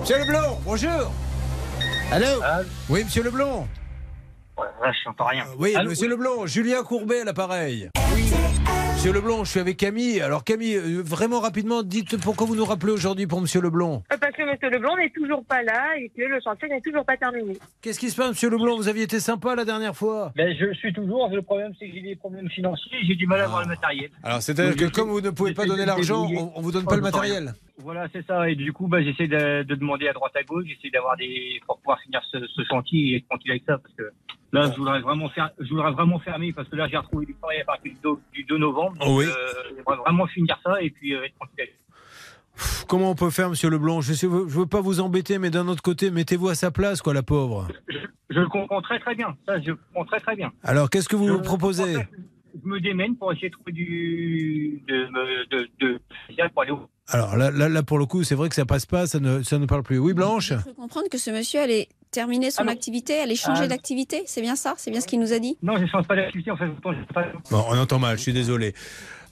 Monsieur 0.00 0.18
Leblond, 0.18 0.58
bonjour. 0.64 1.12
Allô 2.12 2.28
Oui, 2.88 3.02
monsieur 3.02 3.24
Leblond. 3.24 3.66
Là, 4.58 4.92
je 4.92 5.08
n'entends 5.08 5.26
rien. 5.26 5.44
Oui, 5.58 5.74
Allô 5.74 5.90
monsieur 5.90 6.08
Leblond, 6.08 6.46
Julien 6.46 6.82
Courbet 6.84 7.22
à 7.22 7.24
l'appareil. 7.24 7.90
Monsieur 9.06 9.20
Leblond, 9.20 9.44
je 9.44 9.50
suis 9.52 9.60
avec 9.60 9.76
Camille. 9.76 10.20
Alors 10.20 10.42
Camille, 10.42 10.74
euh, 10.74 11.00
vraiment 11.00 11.38
rapidement, 11.38 11.84
dites 11.84 12.20
pourquoi 12.20 12.44
vous 12.44 12.56
nous 12.56 12.64
rappelez 12.64 12.90
aujourd'hui 12.92 13.28
pour 13.28 13.40
monsieur 13.40 13.60
Leblond? 13.60 14.02
Euh, 14.12 14.16
Parce 14.20 14.34
que 14.34 14.42
Monsieur 14.42 14.68
Leblond 14.68 14.96
n'est 14.96 15.10
toujours 15.10 15.44
pas 15.44 15.62
là 15.62 15.96
et 15.96 16.08
que 16.08 16.22
le 16.22 16.40
chantier 16.42 16.68
n'est 16.68 16.80
toujours 16.80 17.04
pas 17.04 17.16
terminé. 17.16 17.56
Qu'est-ce 17.80 18.00
qui 18.00 18.10
se 18.10 18.16
passe, 18.16 18.30
monsieur 18.30 18.50
Leblond? 18.50 18.76
Vous 18.76 18.88
aviez 18.88 19.04
été 19.04 19.20
sympa 19.20 19.54
la 19.54 19.64
dernière 19.64 19.94
fois. 19.94 20.32
Ben, 20.34 20.52
je 20.58 20.72
suis 20.74 20.92
toujours. 20.92 21.28
Le 21.32 21.40
problème, 21.40 21.72
c'est 21.78 21.86
que 21.86 21.94
j'ai 21.94 22.00
des 22.02 22.16
problèmes 22.16 22.50
financiers. 22.50 22.98
J'ai 23.06 23.14
du 23.14 23.28
mal 23.28 23.42
à 23.42 23.44
avoir 23.44 23.62
le 23.62 23.68
matériel. 23.68 24.10
Alors 24.24 24.42
c'est-à-dire 24.42 24.74
que 24.74 24.92
comme 24.92 25.08
vous 25.10 25.20
ne 25.20 25.30
pouvez 25.30 25.54
pas 25.54 25.66
donner 25.66 25.86
l'argent, 25.86 26.26
on, 26.28 26.50
on 26.56 26.60
vous 26.60 26.72
donne 26.72 26.84
pas 26.84 26.96
le 26.96 27.02
Oh, 27.02 27.04
matériel. 27.04 27.54
Voilà, 27.78 28.08
c'est 28.12 28.24
ça. 28.26 28.48
Et 28.48 28.54
du 28.54 28.72
coup, 28.72 28.88
bah, 28.88 29.02
j'essaie 29.02 29.28
de, 29.28 29.62
de 29.62 29.74
demander 29.74 30.08
à 30.08 30.12
droite 30.12 30.34
à 30.34 30.42
gauche. 30.42 30.64
J'essaie 30.66 30.90
d'avoir 30.90 31.16
des 31.16 31.60
pour 31.66 31.78
pouvoir 31.78 32.00
finir 32.00 32.22
ce, 32.32 32.38
ce 32.46 32.62
chantier 32.64 33.12
et 33.12 33.16
être 33.16 33.28
tranquille 33.28 33.50
avec 33.50 33.64
ça, 33.66 33.78
parce 33.78 33.94
que 33.94 34.04
là, 34.52 34.70
je 34.72 34.76
voudrais 34.78 35.00
vraiment 35.00 35.28
faire, 35.28 35.50
je 35.60 35.68
voudrais 35.68 35.92
vraiment 35.92 36.18
fermer, 36.18 36.52
parce 36.52 36.68
que 36.68 36.76
là, 36.76 36.88
j'ai 36.88 36.96
retrouvé 36.96 37.26
du 37.26 37.34
travail 37.34 37.60
à 37.60 37.64
partir 37.64 37.92
du 37.92 37.98
2, 38.02 38.10
du 38.32 38.44
2 38.44 38.58
novembre. 38.58 38.96
Donc, 38.98 39.18
Oui. 39.18 39.26
euh, 39.26 39.34
j'aimerais 39.76 39.96
vraiment 39.96 40.26
finir 40.26 40.58
ça 40.64 40.80
et 40.82 40.90
puis 40.90 41.14
euh, 41.14 41.24
être 41.24 41.34
tranquille. 41.34 41.54
avec 41.60 41.78
Pff, 42.56 42.84
Comment 42.88 43.10
on 43.10 43.14
peut 43.14 43.28
faire, 43.30 43.50
monsieur 43.50 43.68
Leblond 43.68 44.00
Je 44.00 44.12
ne 44.26 44.30
veux 44.48 44.66
pas 44.66 44.80
vous 44.80 45.00
embêter, 45.00 45.38
mais 45.38 45.50
d'un 45.50 45.68
autre 45.68 45.82
côté, 45.82 46.10
mettez-vous 46.10 46.48
à 46.48 46.54
sa 46.54 46.70
place, 46.70 47.02
quoi, 47.02 47.12
la 47.12 47.22
pauvre. 47.22 47.68
Je 48.30 48.40
le 48.40 48.48
comprends 48.48 48.80
très 48.80 48.98
très 48.98 49.14
bien. 49.14 49.36
Ça, 49.46 49.60
je 49.60 49.72
comprends 49.72 50.04
très 50.06 50.20
très 50.20 50.34
bien. 50.36 50.50
Alors, 50.62 50.88
qu'est-ce 50.88 51.08
que 51.08 51.16
vous 51.16 51.28
Je- 51.28 51.42
proposez? 51.42 51.96
Je 52.62 52.68
me 52.68 52.80
démène 52.80 53.16
pour 53.16 53.32
essayer 53.32 53.48
de 53.48 53.54
trouver 53.54 53.72
du 53.72 54.82
de 54.88 54.94
de, 55.50 55.68
de, 55.80 56.00
pour 56.52 56.62
aller 56.62 56.72
au 56.72 56.88
Alors 57.08 57.36
là, 57.36 57.50
là, 57.50 57.68
là, 57.68 57.82
pour 57.82 57.98
le 57.98 58.06
coup, 58.06 58.22
c'est 58.24 58.34
vrai 58.34 58.48
que 58.48 58.54
ça 58.54 58.64
passe 58.66 58.86
pas, 58.86 59.06
ça 59.06 59.20
ne, 59.20 59.42
ça 59.42 59.58
ne 59.58 59.66
parle 59.66 59.82
plus. 59.82 59.98
Oui, 59.98 60.12
Blanche 60.14 60.52
Je 60.58 60.64
peux 60.64 60.72
comprendre 60.74 61.08
que 61.10 61.18
ce 61.18 61.30
monsieur 61.30 61.60
allait 61.60 61.88
terminer 62.10 62.50
son 62.50 62.66
activité, 62.68 63.18
allait 63.20 63.34
changer 63.36 63.64
Ah. 63.64 63.68
d'activité. 63.68 64.22
C'est 64.26 64.40
bien 64.40 64.56
ça 64.56 64.74
C'est 64.78 64.90
bien 64.90 65.00
ce 65.00 65.06
qu'il 65.06 65.20
nous 65.20 65.32
a 65.32 65.38
dit? 65.38 65.56
Non, 65.62 65.76
je 65.76 65.82
ne 65.82 65.86
change 65.86 66.06
pas 66.06 66.16
d'activité. 66.16 66.50
En 66.50 66.56
fait, 66.56 66.66
je 66.66 66.82
change 66.82 67.06
pas. 67.12 67.24
Bon, 67.50 67.64
on 67.68 67.76
entend 67.78 67.98
mal, 67.98 68.16
je 68.16 68.22
suis 68.22 68.32
désolé. 68.32 68.74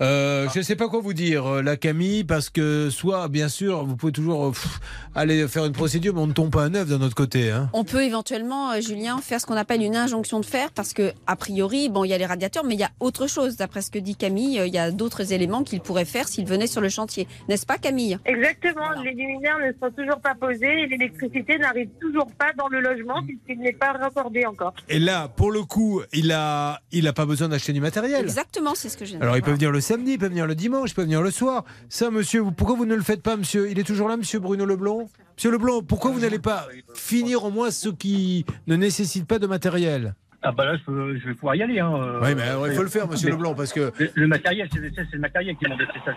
Euh, 0.01 0.49
je 0.53 0.59
ne 0.59 0.65
sais 0.65 0.77
pas 0.77 0.89
quoi 0.89 1.01
vous 1.01 1.13
dire, 1.15 1.47
euh, 1.47 1.63
la 1.63 1.77
Camille, 1.77 2.25
parce 2.25 2.51
que 2.51 2.91
soit, 2.91 3.29
bien 3.29 3.49
sûr, 3.49 3.85
vous 3.85 3.97
pouvez 3.97 4.13
toujours 4.13 4.47
euh, 4.47 4.51
pff, 4.51 4.81
aller 5.15 5.47
faire 5.49 5.65
une 5.65 5.73
procédure, 5.73 6.15
mais 6.15 6.21
on 6.21 6.27
ne 6.27 6.33
tombe 6.33 6.51
pas 6.51 6.65
à 6.65 6.69
neuf 6.69 6.89
d'un 6.89 7.01
autre 7.01 7.15
côté. 7.15 7.51
Hein. 7.51 7.69
On 7.73 7.85
peut 7.85 8.03
éventuellement, 8.03 8.73
euh, 8.73 8.81
Julien, 8.81 9.19
faire 9.19 9.41
ce 9.41 9.47
qu'on 9.47 9.57
appelle 9.57 9.83
une 9.83 9.97
injonction 9.97 10.41
de 10.41 10.45
faire 10.47 10.71
parce 10.73 10.93
que, 10.93 11.13
a 11.27 11.37
priori, 11.37 11.89
bon, 11.89 12.05
il 12.05 12.09
y 12.09 12.13
a 12.15 12.19
les 12.19 12.27
radiateurs, 12.27 12.65
mais 12.65 12.75
il 12.75 12.81
y 12.81 12.85
a 12.85 12.91
autre 13.01 13.27
chose. 13.27 13.57
D'après 13.57 13.83
ce 13.83 13.91
que 13.91 13.99
dit 13.99 14.17
Camille, 14.17 14.61
il 14.67 14.75
y 14.75 14.79
a 14.79 14.91
d'autres 14.91 15.33
éléments 15.33 15.63
qu'il 15.63 15.81
pourrait 15.81 16.05
faire 16.05 16.27
s'il 16.29 16.47
venait 16.47 16.67
sur 16.67 16.81
le 16.81 16.89
chantier. 16.89 17.29
N'est-ce 17.49 17.67
pas, 17.67 17.79
Camille? 17.79 18.19
Exactement, 18.25 18.91
les 19.05 19.11
luminaires 19.13 19.59
ne 19.59 19.73
sont 19.81 19.93
toujours 19.95 20.21
pas 20.21 20.35
posés 20.35 20.83
et 20.83 20.87
l'électricité 20.87 21.59
n'arrive 21.59 21.89
toujours 22.01 22.27
pas 22.39 22.53
dans 22.59 22.69
le 22.69 22.81
logement 22.81 23.23
puisqu'il 23.25 23.61
n'est 23.61 23.73
pas 23.73 23.93
raccordé 23.93 24.45
encore. 24.47 24.75
Et 24.89 24.99
là, 24.99 25.29
pour 25.29 25.51
le 25.53 25.63
coup, 25.63 26.03
il 26.13 26.33
a, 26.33 26.81
il 26.93 27.07
a 27.07 27.13
pas 27.13 27.27
besoin 27.27 27.49
d'acheter 27.49 27.73
du 27.73 27.81
matériel. 27.81 28.21
Exactement, 28.23 28.75
c'est 28.75 28.89
ce 28.89 28.97
que 28.97 29.05
je 29.05 29.17
Alors, 29.17 29.37
il 29.37 29.41
dire. 29.41 29.45
peut 29.45 29.53
venir 29.53 29.71
le 29.71 29.81
samedi, 29.85 30.13
il 30.13 30.19
peut 30.19 30.29
venir 30.29 30.47
le 30.47 30.55
dimanche, 30.55 30.91
il 30.91 30.95
peut 30.95 31.03
venir 31.03 31.23
le 31.23 31.31
soir. 31.31 31.65
Ça, 31.89 32.11
monsieur, 32.11 32.41
vous- 32.41 32.53
pourquoi 32.53 32.77
vous 32.77 32.87
ne 32.87 32.95
le 32.95 33.03
faites 33.03 33.23
pas, 33.23 33.37
monsieur? 33.37 33.71
Il 33.71 33.79
est 33.79 33.85
toujours 33.85 34.09
là, 34.09 34.17
monsieur 34.17 34.41
Bruno 34.41 34.65
Leblond? 34.67 35.09
Monsieur 35.37 35.51
Leblond, 35.53 35.83
pourquoi 35.83 36.11
vous 36.11 36.21
n'allez 36.21 36.39
pas 36.39 36.67
finir 36.95 37.45
au 37.45 37.51
moins 37.51 37.71
ce 37.71 37.89
qui 37.89 38.45
ne 38.67 38.77
nécessite 38.77 39.27
pas 39.27 39.39
de 39.39 39.47
matériel? 39.47 40.15
Ah 40.47 40.53
bah 40.53 40.65
là, 40.67 40.77
je, 40.77 40.83
peux- 40.85 41.17
je 41.17 41.27
vais 41.29 41.35
pouvoir 41.35 41.55
y 41.55 41.63
aller. 41.63 41.81
Hein. 41.81 42.19
Oui, 42.23 42.35
mais 42.37 42.43
alors, 42.43 42.69
il 42.69 42.75
faut 42.75 42.83
le 42.83 42.89
faire, 42.89 43.09
monsieur 43.09 43.29
Mais- 43.29 43.33
Leblanc, 43.37 43.55
parce 43.55 43.73
que. 43.73 43.91
Le, 43.99 44.11
le 44.15 44.27
matériel, 44.27 44.69
c'est 44.73 44.79
le 45.13 45.19
matériel 45.19 45.57
qui 45.57 45.67
m'embête, 45.67 45.89
c'est 45.95 46.05
ça. 46.11 46.17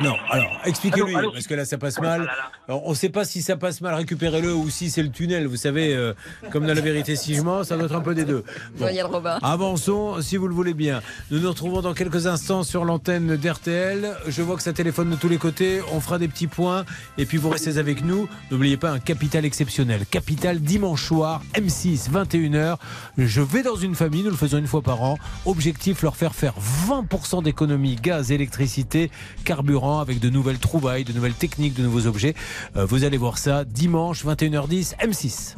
Non, 0.00 0.16
alors, 0.30 0.50
expliquez-lui, 0.64 1.14
allô 1.14 1.32
parce 1.32 1.46
que 1.46 1.54
là, 1.54 1.64
ça 1.64 1.76
passe 1.76 1.96
là 1.96 2.02
mal. 2.02 2.24
là. 2.24 2.32
Alors, 2.66 2.86
on 2.86 2.90
ne 2.90 2.94
sait 2.94 3.10
pas 3.10 3.24
si 3.24 3.42
ça 3.42 3.56
passe 3.56 3.80
mal, 3.82 3.94
récupérez-le, 3.94 4.54
ou 4.54 4.70
si 4.70 4.90
c'est 4.90 5.02
le 5.02 5.10
tunnel. 5.10 5.46
Vous 5.46 5.56
savez, 5.56 5.94
euh, 5.94 6.14
comme 6.50 6.66
dans 6.66 6.74
la 6.74 6.80
vérité, 6.80 7.14
si 7.14 7.34
je 7.34 7.42
mens, 7.42 7.64
ça 7.64 7.76
doit 7.76 7.86
être 7.86 7.94
un 7.94 8.00
peu 8.00 8.14
des 8.14 8.24
deux. 8.24 8.42
Bon. 8.78 8.86
Daniel 8.86 9.06
Robin. 9.06 9.38
Avançons, 9.42 10.22
si 10.22 10.36
vous 10.38 10.48
le 10.48 10.54
voulez 10.54 10.72
bien. 10.72 11.02
Nous 11.30 11.40
nous 11.40 11.48
retrouvons 11.48 11.82
dans 11.82 11.92
quelques 11.92 12.26
instants 12.26 12.62
sur 12.62 12.84
l'antenne 12.84 13.36
d'RTL. 13.36 14.16
Je 14.28 14.42
vois 14.42 14.56
que 14.56 14.62
ça 14.62 14.72
téléphone 14.72 15.10
de 15.10 15.16
tous 15.16 15.28
les 15.28 15.36
côtés. 15.38 15.80
On 15.92 16.00
fera 16.00 16.18
des 16.18 16.28
petits 16.28 16.46
points. 16.46 16.84
Et 17.18 17.26
puis 17.26 17.36
vous 17.36 17.50
restez 17.50 17.76
avec 17.76 18.02
nous. 18.02 18.28
N'oubliez 18.50 18.78
pas 18.78 18.90
un 18.90 18.98
capital 18.98 19.44
exceptionnel. 19.44 20.06
Capital 20.10 20.60
dimanche 20.60 21.04
soir, 21.04 21.42
M6, 21.54 22.10
21h. 22.10 22.76
Je 23.18 23.42
vais 23.42 23.62
dans 23.62 23.76
une 23.76 23.94
famille, 23.94 24.22
nous 24.22 24.30
le 24.30 24.36
faisons 24.36 24.58
une 24.58 24.66
fois 24.66 24.82
par 24.82 25.02
an. 25.02 25.18
Objectif, 25.44 26.02
leur 26.02 26.16
faire 26.16 26.34
faire 26.34 26.54
20% 26.88 27.42
d'économie 27.42 27.96
gaz, 27.96 28.32
électricité, 28.32 29.10
carburant 29.44 29.81
avec 29.82 30.20
de 30.20 30.30
nouvelles 30.30 30.58
trouvailles, 30.58 31.04
de 31.04 31.12
nouvelles 31.12 31.34
techniques, 31.34 31.74
de 31.74 31.82
nouveaux 31.82 32.06
objets. 32.06 32.34
Euh, 32.76 32.84
vous 32.84 33.04
allez 33.04 33.16
voir 33.16 33.38
ça 33.38 33.64
dimanche, 33.64 34.24
21h10, 34.24 34.96
M6. 34.98 35.56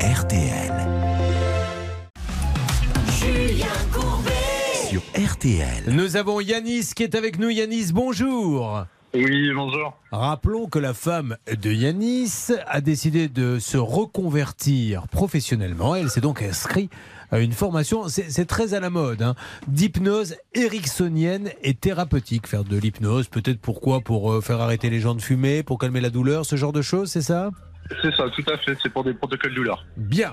RTL. 0.00 0.72
Julien 3.18 3.66
Courbet. 3.92 4.32
sur 4.90 5.02
RTL. 5.14 5.84
Nous 5.88 6.16
avons 6.16 6.40
Yanis 6.40 6.90
qui 6.94 7.04
est 7.04 7.14
avec 7.14 7.38
nous. 7.38 7.50
Yanis, 7.50 7.92
bonjour. 7.92 8.86
Oui, 9.18 9.50
bonjour. 9.54 9.96
Rappelons 10.12 10.66
que 10.66 10.78
la 10.78 10.92
femme 10.92 11.38
de 11.50 11.72
Yanis 11.72 12.48
a 12.66 12.82
décidé 12.82 13.28
de 13.28 13.58
se 13.58 13.78
reconvertir 13.78 15.08
professionnellement. 15.08 15.94
Elle 15.94 16.10
s'est 16.10 16.20
donc 16.20 16.42
inscrite 16.42 16.92
à 17.30 17.38
une 17.38 17.52
formation, 17.52 18.08
c'est 18.08 18.44
très 18.44 18.74
à 18.74 18.80
la 18.80 18.90
mode, 18.90 19.22
hein, 19.22 19.34
d'hypnose 19.68 20.36
ericksonienne 20.54 21.50
et 21.62 21.72
thérapeutique. 21.72 22.46
Faire 22.46 22.62
de 22.64 22.76
l'hypnose, 22.76 23.28
peut-être 23.28 23.58
pourquoi? 23.58 24.02
Pour 24.02 24.32
euh, 24.32 24.40
faire 24.42 24.60
arrêter 24.60 24.90
les 24.90 25.00
gens 25.00 25.14
de 25.14 25.22
fumer, 25.22 25.62
pour 25.62 25.78
calmer 25.78 26.02
la 26.02 26.10
douleur, 26.10 26.44
ce 26.44 26.56
genre 26.56 26.72
de 26.72 26.82
choses, 26.82 27.10
c'est 27.10 27.22
ça? 27.22 27.50
C'est 28.02 28.14
ça, 28.14 28.24
tout 28.28 28.44
à 28.52 28.58
fait. 28.58 28.76
C'est 28.82 28.90
pour 28.90 29.02
des 29.02 29.14
protocoles 29.14 29.54
douleurs. 29.54 29.86
Bien. 29.96 30.32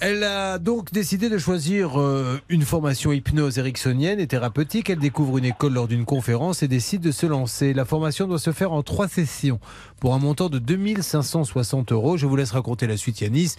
Elle 0.00 0.24
a 0.24 0.58
donc 0.58 0.92
décidé 0.92 1.28
de 1.28 1.38
choisir 1.38 2.00
euh, 2.00 2.38
une 2.48 2.62
formation 2.62 3.12
hypnose 3.12 3.58
ericksonienne 3.58 4.18
et 4.18 4.26
thérapeutique. 4.26 4.90
Elle 4.90 4.98
découvre 4.98 5.38
une 5.38 5.44
école 5.44 5.74
lors 5.74 5.88
d'une 5.88 6.04
conférence 6.04 6.62
et 6.62 6.68
décide 6.68 7.02
de 7.02 7.10
se 7.10 7.26
lancer. 7.26 7.74
La 7.74 7.84
formation 7.84 8.26
doit 8.26 8.38
se 8.38 8.52
faire 8.52 8.72
en 8.72 8.82
trois 8.82 9.08
sessions 9.08 9.60
pour 10.00 10.14
un 10.14 10.18
montant 10.18 10.48
de 10.48 10.58
2560 10.58 11.92
euros. 11.92 12.16
Je 12.16 12.26
vous 12.26 12.36
laisse 12.36 12.52
raconter 12.52 12.86
la 12.86 12.96
suite, 12.96 13.20
Yanis. 13.20 13.54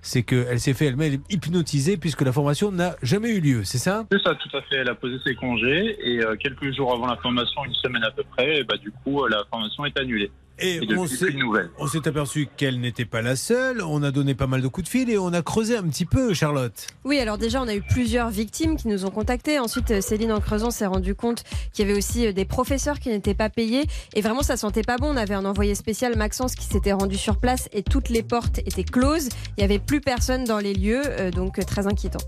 C'est 0.00 0.22
qu'elle 0.22 0.60
s'est 0.60 0.74
fait 0.74 0.86
elle-même 0.86 1.20
hypnotiser 1.28 1.96
puisque 1.96 2.22
la 2.22 2.32
formation 2.32 2.70
n'a 2.70 2.94
jamais 3.02 3.30
eu 3.30 3.40
lieu, 3.40 3.64
c'est 3.64 3.78
ça? 3.78 4.06
C'est 4.12 4.22
ça, 4.22 4.34
tout 4.36 4.56
à 4.56 4.62
fait. 4.62 4.76
Elle 4.76 4.88
a 4.88 4.94
posé 4.94 5.16
ses 5.26 5.34
congés 5.34 5.96
et 6.00 6.20
euh, 6.22 6.36
quelques 6.36 6.72
jours 6.72 6.92
avant 6.92 7.06
la 7.06 7.16
formation, 7.16 7.64
une 7.64 7.74
semaine 7.74 8.04
à 8.04 8.10
peu 8.10 8.22
près, 8.36 8.62
bah, 8.62 8.76
du 8.76 8.92
coup, 8.92 9.26
la 9.26 9.42
formation 9.50 9.84
est 9.84 9.98
annulée. 9.98 10.30
Et 10.60 10.80
on 10.96 11.06
s'est-. 11.06 11.34
On 11.78 11.86
aperçu 12.08 12.48
qu'elle 12.56 12.80
n'était 12.80 13.04
pas 13.04 13.22
la 13.22 13.36
seule. 13.36 13.82
On 13.82 14.02
a 14.02 14.10
donné 14.10 14.34
pas 14.34 14.46
mal 14.46 14.62
de 14.62 14.68
coups 14.68 14.86
de 14.86 14.90
fil 14.90 15.10
et 15.10 15.18
on 15.18 15.32
a 15.32 15.42
creusé 15.42 15.76
un 15.76 15.82
petit 15.84 16.04
peu, 16.04 16.34
Charlotte. 16.34 16.86
Oui, 17.04 17.18
alors 17.18 17.38
déjà, 17.38 17.62
on 17.62 17.68
a 17.68 17.74
eu 17.74 17.82
plusieurs 17.82 18.30
victimes 18.30 18.76
qui 18.76 18.88
nous 18.88 19.04
ont 19.04 19.10
contactés. 19.10 19.58
Ensuite, 19.58 19.90
euh, 19.90 20.00
Céline, 20.00 20.32
en 20.32 20.40
creusant, 20.40 20.70
s'est 20.70 20.86
rendu 20.86 21.14
compte 21.14 21.44
qu'il 21.72 21.86
y 21.86 21.90
avait 21.90 21.98
aussi 21.98 22.26
euh, 22.26 22.32
des 22.32 22.44
professeurs 22.44 22.98
qui 22.98 23.10
n'étaient 23.10 23.34
pas 23.34 23.50
payés. 23.50 23.84
Et 24.14 24.20
vraiment, 24.20 24.42
ça 24.42 24.56
sentait 24.56 24.82
pas 24.82 24.96
bon. 24.96 25.08
On 25.08 25.16
avait 25.16 25.34
un 25.34 25.44
envoyé 25.44 25.74
spécial, 25.74 26.16
Maxence, 26.16 26.54
qui 26.54 26.64
s'était 26.64 26.92
rendu 26.92 27.16
sur 27.16 27.36
place 27.36 27.68
et 27.72 27.82
toutes 27.82 28.08
les 28.08 28.22
portes 28.22 28.58
étaient 28.58 28.84
closes. 28.84 29.28
Il 29.56 29.60
n'y 29.60 29.64
avait 29.64 29.78
plus 29.78 30.00
personne 30.00 30.44
dans 30.44 30.58
les 30.58 30.74
lieux, 30.74 31.02
euh, 31.04 31.30
donc 31.30 31.64
très 31.66 31.86
inquiétant. 31.86 32.20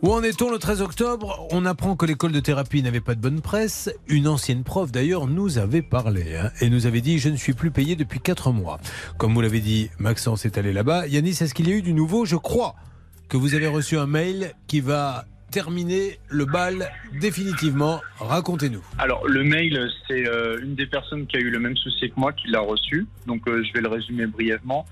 Où 0.00 0.12
en 0.12 0.22
est-on 0.22 0.48
le 0.48 0.58
13 0.58 0.80
octobre? 0.80 1.48
On 1.50 1.66
apprend 1.66 1.96
que 1.96 2.06
l'école 2.06 2.30
de 2.30 2.38
thérapie 2.38 2.84
n'avait 2.84 3.00
pas 3.00 3.16
de 3.16 3.20
bonne 3.20 3.40
presse. 3.40 3.90
Une 4.06 4.28
ancienne 4.28 4.62
prof 4.62 4.92
d'ailleurs 4.92 5.26
nous 5.26 5.58
avait 5.58 5.82
parlé 5.82 6.36
hein, 6.36 6.52
et 6.60 6.70
nous 6.70 6.86
avait 6.86 7.00
dit 7.00 7.18
je 7.18 7.28
ne 7.28 7.36
suis 7.36 7.47
plus 7.54 7.70
payé 7.70 7.96
depuis 7.96 8.20
4 8.20 8.52
mois. 8.52 8.78
Comme 9.16 9.34
vous 9.34 9.40
l'avez 9.40 9.60
dit, 9.60 9.90
Maxence 9.98 10.44
est 10.44 10.58
allé 10.58 10.72
là-bas. 10.72 11.06
Yanis, 11.06 11.30
est-ce 11.40 11.54
qu'il 11.54 11.68
y 11.68 11.72
a 11.72 11.76
eu 11.76 11.82
du 11.82 11.94
nouveau? 11.94 12.24
Je 12.24 12.36
crois 12.36 12.74
que 13.28 13.36
vous 13.36 13.54
avez 13.54 13.66
reçu 13.66 13.98
un 13.98 14.06
mail 14.06 14.54
qui 14.66 14.80
va 14.80 15.26
terminer 15.50 16.18
le 16.28 16.44
bal 16.44 16.90
définitivement. 17.20 18.00
Racontez-nous. 18.18 18.82
Alors, 18.98 19.26
le 19.26 19.44
mail, 19.44 19.88
c'est 20.06 20.28
euh, 20.28 20.60
une 20.62 20.74
des 20.74 20.86
personnes 20.86 21.26
qui 21.26 21.36
a 21.36 21.40
eu 21.40 21.50
le 21.50 21.58
même 21.58 21.76
souci 21.76 22.10
que 22.10 22.18
moi 22.18 22.32
qui 22.32 22.48
l'a 22.48 22.60
reçu. 22.60 23.06
Donc, 23.26 23.48
euh, 23.48 23.62
je 23.64 23.72
vais 23.72 23.80
le 23.80 23.88
résumer 23.88 24.26
brièvement. 24.26 24.86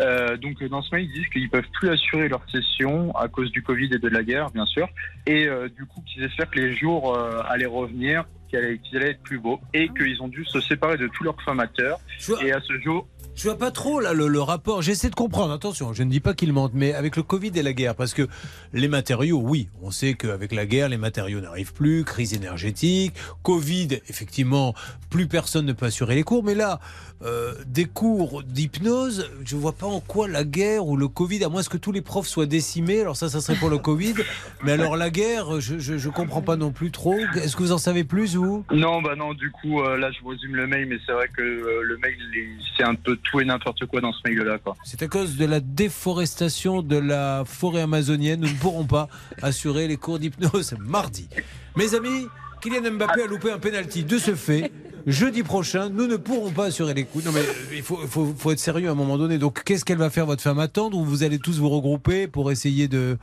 Euh, 0.00 0.36
donc, 0.36 0.62
dans 0.64 0.82
ce 0.82 0.94
mail, 0.94 1.04
ils 1.06 1.12
disent 1.12 1.28
qu'ils 1.28 1.48
peuvent 1.48 1.68
plus 1.72 1.88
assurer 1.88 2.28
leur 2.28 2.42
session 2.50 3.14
à 3.16 3.28
cause 3.28 3.50
du 3.50 3.62
Covid 3.62 3.88
et 3.92 3.98
de 3.98 4.08
la 4.08 4.22
guerre, 4.22 4.50
bien 4.50 4.66
sûr. 4.66 4.88
Et 5.26 5.46
euh, 5.46 5.68
du 5.68 5.86
coup, 5.86 6.02
qu'ils 6.02 6.24
espèrent 6.24 6.50
que 6.50 6.60
les 6.60 6.74
jours 6.74 7.16
euh, 7.16 7.40
allaient 7.48 7.66
revenir, 7.66 8.24
qu'ils 8.48 8.58
allaient, 8.58 8.78
qu'ils 8.78 8.96
allaient 8.98 9.10
être 9.12 9.22
plus 9.22 9.38
beaux. 9.38 9.60
Et 9.72 9.88
qu'ils 9.88 10.20
ont 10.22 10.28
dû 10.28 10.44
se 10.44 10.60
séparer 10.60 10.96
de 10.96 11.08
tous 11.08 11.24
leurs 11.24 11.40
formateurs. 11.42 11.98
Et 12.42 12.52
à 12.52 12.60
ce 12.60 12.78
jour, 12.80 13.06
Je 13.36 13.42
vois 13.42 13.58
pas 13.58 13.70
trop 13.70 14.00
là 14.00 14.14
le, 14.14 14.28
le 14.28 14.40
rapport. 14.40 14.80
J'essaie 14.80 15.10
de 15.10 15.14
comprendre. 15.14 15.52
Attention, 15.52 15.92
je 15.92 16.02
ne 16.02 16.10
dis 16.10 16.20
pas 16.20 16.32
qu'il 16.32 16.54
mentent, 16.54 16.72
mais 16.72 16.94
avec 16.94 17.16
le 17.16 17.22
Covid 17.22 17.52
et 17.54 17.62
la 17.62 17.74
guerre, 17.74 17.94
parce 17.94 18.14
que 18.14 18.26
les 18.72 18.88
matériaux, 18.88 19.38
oui, 19.44 19.68
on 19.82 19.90
sait 19.90 20.14
qu'avec 20.14 20.52
la 20.52 20.64
guerre, 20.64 20.88
les 20.88 20.96
matériaux 20.96 21.42
n'arrivent 21.42 21.74
plus, 21.74 22.02
crise 22.02 22.32
énergétique, 22.32 23.12
Covid, 23.42 24.00
effectivement, 24.08 24.74
plus 25.10 25.26
personne 25.28 25.66
ne 25.66 25.74
peut 25.74 25.84
assurer 25.84 26.14
les 26.14 26.22
cours. 26.22 26.44
Mais 26.44 26.54
là, 26.54 26.80
euh, 27.22 27.54
des 27.66 27.86
cours 27.86 28.42
d'hypnose, 28.42 29.30
je 29.44 29.56
vois 29.56 29.72
pas 29.72 29.86
en 29.86 30.00
quoi 30.00 30.28
la 30.28 30.44
guerre 30.44 30.86
ou 30.86 30.96
le 30.96 31.08
Covid, 31.08 31.42
à 31.44 31.48
moins 31.48 31.62
que 31.62 31.76
tous 31.78 31.92
les 31.92 32.02
profs 32.02 32.28
soient 32.28 32.46
décimés. 32.46 33.00
Alors 33.00 33.16
ça, 33.16 33.28
ça 33.28 33.40
serait 33.40 33.56
pour 33.58 33.70
le 33.70 33.78
Covid. 33.78 34.14
Mais 34.64 34.72
alors 34.72 34.96
la 34.96 35.10
guerre, 35.10 35.60
je, 35.60 35.78
je, 35.78 35.96
je 35.98 36.08
comprends 36.10 36.42
pas 36.42 36.56
non 36.56 36.70
plus 36.72 36.90
trop. 36.90 37.16
Est-ce 37.36 37.56
que 37.56 37.62
vous 37.62 37.72
en 37.72 37.78
savez 37.78 38.04
plus 38.04 38.36
vous? 38.36 38.64
Non, 38.72 39.00
bah 39.02 39.14
non, 39.16 39.32
du 39.34 39.50
coup, 39.50 39.80
euh, 39.80 39.96
là, 39.96 40.10
je 40.12 40.20
vous 40.22 40.28
résume 40.28 40.54
le 40.56 40.66
mail, 40.66 40.86
mais 40.88 40.96
c'est 41.06 41.12
vrai 41.12 41.28
que 41.34 41.42
euh, 41.42 41.82
le 41.82 41.96
mail, 41.98 42.14
il- 42.34 42.58
c'est 42.76 42.84
un 42.84 42.94
peu 42.94 43.16
tout 43.16 43.40
et 43.40 43.44
n'importe 43.44 43.86
quoi 43.86 44.00
dans 44.00 44.12
ce 44.12 44.18
mail-là. 44.26 44.58
C'est 44.84 45.02
à 45.02 45.08
cause 45.08 45.36
de 45.36 45.46
la 45.46 45.60
déforestation 45.60 46.82
de 46.82 46.96
la 46.98 47.44
forêt 47.46 47.80
amazonienne. 47.82 48.40
Nous 48.40 48.48
ne 48.48 48.54
pourrons 48.58 48.84
pas 48.84 49.08
assurer 49.42 49.88
les 49.88 49.96
cours 49.96 50.18
d'hypnose 50.18 50.74
mardi. 50.78 51.28
Mes 51.76 51.94
amis, 51.94 52.26
Kylian 52.70 52.92
Mbappé 52.92 53.22
a 53.22 53.26
loupé 53.26 53.50
un 53.52 53.58
penalty. 53.58 54.02
De 54.04 54.18
ce 54.18 54.34
fait, 54.34 54.70
jeudi 55.06 55.42
prochain, 55.42 55.88
nous 55.88 56.06
ne 56.06 56.16
pourrons 56.16 56.50
pas 56.50 56.66
assurer 56.66 56.94
les 56.94 57.04
coups. 57.04 57.24
Non 57.24 57.32
mais 57.32 57.40
euh, 57.40 57.74
il 57.74 57.82
faut, 57.82 57.96
faut- 57.96 58.34
faut 58.36 58.50
être 58.52 58.58
sérieux 58.58 58.88
à 58.88 58.92
un 58.92 58.94
moment 58.96 59.18
donné. 59.18 59.38
Donc 59.38 59.62
qu'est-ce 59.64 59.84
qu'elle 59.84 59.98
va 59.98 60.10
faire 60.10 60.26
votre 60.26 60.42
femme? 60.42 60.58
Attendre 60.58 60.96
ou 60.98 61.04
vous 61.04 61.22
allez 61.22 61.38
tous 61.38 61.58
vous 61.58 61.68
regrouper 61.68 62.26
pour 62.26 62.50
essayer 62.50 62.88
de 62.88 63.18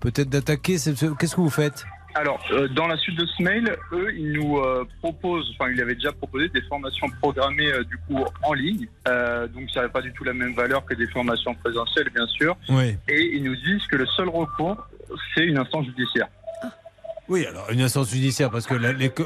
peut-être 0.00 0.28
d'attaquer 0.28 0.78
ce- 0.78 0.94
ce- 0.94 1.06
Qu'est-ce 1.16 1.36
que 1.36 1.40
vous 1.40 1.50
faites? 1.50 1.84
Alors, 2.14 2.40
euh, 2.52 2.66
dans 2.68 2.88
la 2.88 2.96
suite 2.96 3.16
de 3.18 3.26
ce 3.26 3.42
mail, 3.42 3.76
eux, 3.92 4.12
ils 4.16 4.32
nous 4.32 4.56
euh, 4.58 4.84
proposent, 5.02 5.54
enfin, 5.54 5.70
ils 5.70 5.80
avaient 5.80 5.94
déjà 5.94 6.10
proposé 6.10 6.48
des 6.48 6.62
formations 6.62 7.06
programmées, 7.20 7.70
euh, 7.70 7.84
du 7.84 7.96
coup, 7.98 8.18
en 8.42 8.54
ligne. 8.54 8.88
Donc, 9.06 9.70
ça 9.72 9.80
n'avait 9.80 9.92
pas 9.92 10.00
du 10.00 10.12
tout 10.14 10.24
la 10.24 10.32
même 10.32 10.54
valeur 10.54 10.84
que 10.86 10.94
des 10.94 11.06
formations 11.06 11.54
présentielles, 11.54 12.08
bien 12.12 12.26
sûr. 12.26 12.56
Oui. 12.70 12.96
Et 13.08 13.36
ils 13.36 13.44
nous 13.44 13.54
disent 13.54 13.86
que 13.88 13.96
le 13.96 14.06
seul 14.16 14.28
recours, 14.30 14.76
c'est 15.34 15.44
une 15.44 15.58
instance 15.58 15.84
judiciaire. 15.86 16.28
Oui, 17.28 17.44
alors 17.44 17.66
une 17.70 17.82
instance 17.82 18.08
judiciaire 18.08 18.50
parce 18.50 18.66
que 18.66 18.74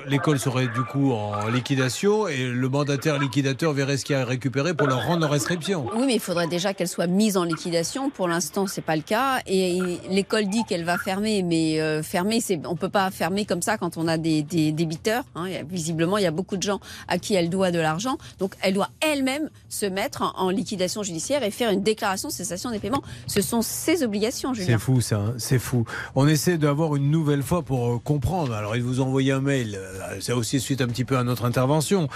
l'école 0.09 0.39
serait 0.41 0.67
du 0.67 0.83
coup 0.83 1.13
en 1.13 1.47
liquidation 1.49 2.27
et 2.27 2.49
le 2.49 2.69
mandataire 2.69 3.19
liquidateur 3.19 3.73
verrait 3.73 3.97
ce 3.97 4.05
qu'il 4.05 4.17
a 4.17 4.23
à 4.23 4.25
récupérer 4.25 4.75
pour 4.75 4.89
leur 4.89 5.07
rendre 5.07 5.21
leur 5.21 5.33
inscription. 5.33 5.87
Oui, 5.95 6.07
mais 6.07 6.15
il 6.15 6.21
faudrait 6.21 6.49
déjà 6.49 6.75
qu'elle 6.75 6.89
soit 6.89 7.07
mise 7.07 7.37
en 7.37 7.45
liquidation. 7.45 8.11
Pour 8.11 8.27
l'instant, 8.27 8.67
c'est 8.67 8.81
pas 8.83 8.97
le 8.97 9.03
cas. 9.03 9.39
Et 9.47 9.79
l'école 10.11 10.47
dit 10.47 10.65
qu'elle 10.65 10.85
va 10.85 10.99
fermer, 10.99 11.45
mais 11.45 11.81
euh, 11.81 12.03
fermer, 12.03 12.41
c'est 12.41 12.61
on 12.67 12.75
peut 12.75 12.89
pas 12.89 13.11
fermer 13.13 13.45
comme 13.45 13.63
ça 13.63 13.79
quand 13.79 13.97
on 13.97 14.09
a 14.09 14.19
des, 14.19 14.43
des 14.43 14.73
débiteurs. 14.73 15.23
hein. 15.37 15.47
Visiblement, 15.71 16.19
il 16.19 16.25
y 16.25 16.27
a 16.27 16.33
beaucoup 16.33 16.57
de 16.57 16.63
gens 16.63 16.81
à 17.07 17.19
qui 17.19 17.35
elle 17.35 17.51
doit 17.51 17.71
de 17.71 17.79
l'argent. 17.79 18.19
Donc, 18.41 18.55
elle 18.63 18.75
doit 18.75 18.91
elle-même 19.01 19.49
se 19.69 19.87
mettre 19.87 20.23
en, 20.23 20.47
en 20.47 20.51
liquidation 20.51 21.05
judiciaire 21.05 21.45
et 21.45 21.53
faire 21.53 21.71
une 21.71 21.83
déclaration 21.85 22.29
de 22.29 22.33
cessation 22.33 22.73
des 22.73 22.81
paiements. 22.81 23.03
Ce 23.29 23.41
sont 23.41 23.63
ses 23.63 24.03
obligations, 24.03 24.55
Julien. 24.55 24.67
C'est 24.73 24.79
fou 24.85 25.01
ça, 25.01 25.19
hein, 25.19 25.35
c'est 25.39 25.61
fou. 25.61 25.85
On 26.17 26.27
essaie 26.27 26.59
d'avoir 26.59 26.97
une 26.97 27.11
nouvelle 27.11 27.43
fois 27.45 27.63
pour 27.63 27.92
euh, 27.95 27.99
comprendre. 27.99 28.55
Alors 28.55 28.77
il 28.77 28.83
vous 28.83 29.01
a 29.01 29.05
envoyé 29.05 29.33
un 29.33 29.41
mail, 29.41 29.77
euh, 29.79 30.21
ça 30.21 30.37
aussi 30.37 30.61
suite 30.61 30.81
un 30.81 30.87
petit 30.89 31.05
peu 31.05 31.17
à 31.19 31.25
notre 31.25 31.45
intervention. 31.45 32.09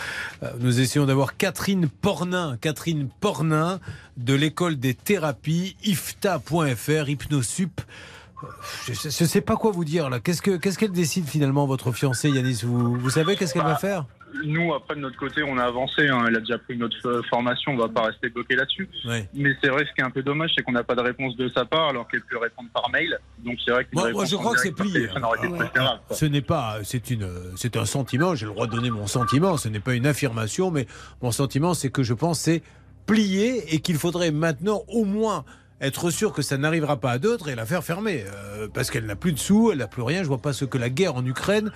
Euh, 0.43 0.51
Nous 0.61 0.81
essayons 0.81 1.07
d'avoir 1.07 1.37
Catherine 1.37 1.89
Pornin, 1.89 2.57
Catherine 2.61 3.09
Pornin 3.21 3.81
de 4.17 4.35
l'école 4.35 4.77
des 4.77 4.95
thérapies, 4.95 5.77
ifta.fr, 5.85 7.09
Hypnosup. 7.09 7.81
Je 8.87 8.93
ne 8.93 9.29
sais 9.29 9.41
pas 9.41 9.57
quoi 9.57 9.71
vous 9.71 9.85
dire 9.85 10.11
là. 10.11 10.21
Qu'est-ce 10.21 10.43
que- 10.43 10.57
qu'est-ce 10.57 10.79
qu'elle 10.79 10.93
décide 10.93 11.27
finalement, 11.27 11.67
votre 11.67 11.91
fiancée 11.93 12.29
Yanis? 12.31 12.61
Vous, 12.65 12.95
vous 12.95 13.11
savez 13.11 13.35
qu'est-ce 13.37 13.55
qu'elle 13.55 13.63
va 13.63 13.77
faire? 13.77 14.05
Nous, 14.45 14.75
après, 14.75 14.95
de 14.95 15.01
notre 15.01 15.17
côté, 15.17 15.43
on 15.43 15.57
a 15.59 15.65
avancé. 15.65 16.09
hein. 16.09 16.25
Elle 16.29 16.37
a 16.37 16.41
déjà 16.41 16.59
pris 16.59 16.77
notre 16.77 16.97
euh, 17.09 17.23
formation. 17.31 17.73
On 17.73 17.77
va 17.77 17.89
pas 17.89 18.03
rester 18.03 18.29
bloqué 18.29 18.57
là-dessus. 18.57 18.89
Ouais. 19.07 19.29
Mais 19.35 19.51
c'est 19.63 19.69
vrai, 19.69 19.85
ce 19.89 19.93
qui 19.95 20.01
est 20.01 20.05
un 20.05 20.11
peu 20.11 20.23
dommage, 20.23 20.51
c'est 20.57 20.63
qu'on 20.63 20.73
n'a 20.73 20.85
pas 20.85 20.95
de 20.95 21.01
réponse 21.01 21.37
de 21.37 21.49
sa 21.49 21.65
part, 21.65 21.89
alors 21.89 22.09
qu'elle 22.09 22.23
peut 22.23 22.39
répondre 22.39 22.69
par 22.75 22.91
mail. 22.91 23.19
Donc, 23.39 23.57
c'est 23.65 23.71
vrai 23.73 23.85
qu'une 23.85 23.99
Moi, 23.99 24.13
moi, 24.13 24.25
je 24.25 24.37
crois 24.37 24.55
que 24.55 24.61
c'est 24.61 24.73
plié. 24.73 25.09
quoi. 25.09 26.01
Ce 26.11 26.25
n'est 26.27 26.43
pas, 26.43 26.79
c'est 26.83 27.11
une, 27.11 27.29
c'est 27.57 27.77
un 27.77 27.85
sentiment. 27.87 28.35
J'ai 28.35 28.47
le 28.47 28.53
droit 28.53 28.67
de 28.67 28.73
donner 28.73 28.91
mon 28.91 29.07
sentiment. 29.07 29.57
Ce 29.57 29.69
n'est 29.69 29.81
pas 29.81 29.95
une 29.95 30.07
affirmation, 30.07 30.71
mais 30.71 30.87
mon 31.23 31.31
sentiment, 31.33 31.75
c'est 31.75 31.91
que 31.91 32.03
je 32.03 32.15
pense 32.15 32.41
c'est 32.41 32.63
plié 33.07 33.75
et 33.75 33.81
qu'il 33.81 33.97
faudrait 33.97 34.31
maintenant 34.33 34.83
au 34.89 35.05
moins 35.05 35.45
être 35.81 36.11
sûr 36.11 36.33
que 36.33 36.41
ça 36.43 36.57
n'arrivera 36.57 36.99
pas 37.01 37.11
à 37.11 37.19
d'autres 37.19 37.49
et 37.51 37.55
la 37.55 37.67
faire 37.67 37.85
fermer 37.85 38.25
Euh, 38.27 38.67
parce 38.73 38.91
qu'elle 38.91 39.05
n'a 39.05 39.15
plus 39.17 39.33
de 39.33 39.39
sous, 39.39 39.71
elle 39.71 39.79
n'a 39.79 39.87
plus 39.87 40.03
rien. 40.03 40.23
Je 40.23 40.29
vois 40.29 40.39
pas 40.39 40.53
ce 40.55 40.65
que 40.65 40.79
la 40.79 40.89
guerre 40.89 41.15
en 41.17 41.25
Ukraine 41.27 41.71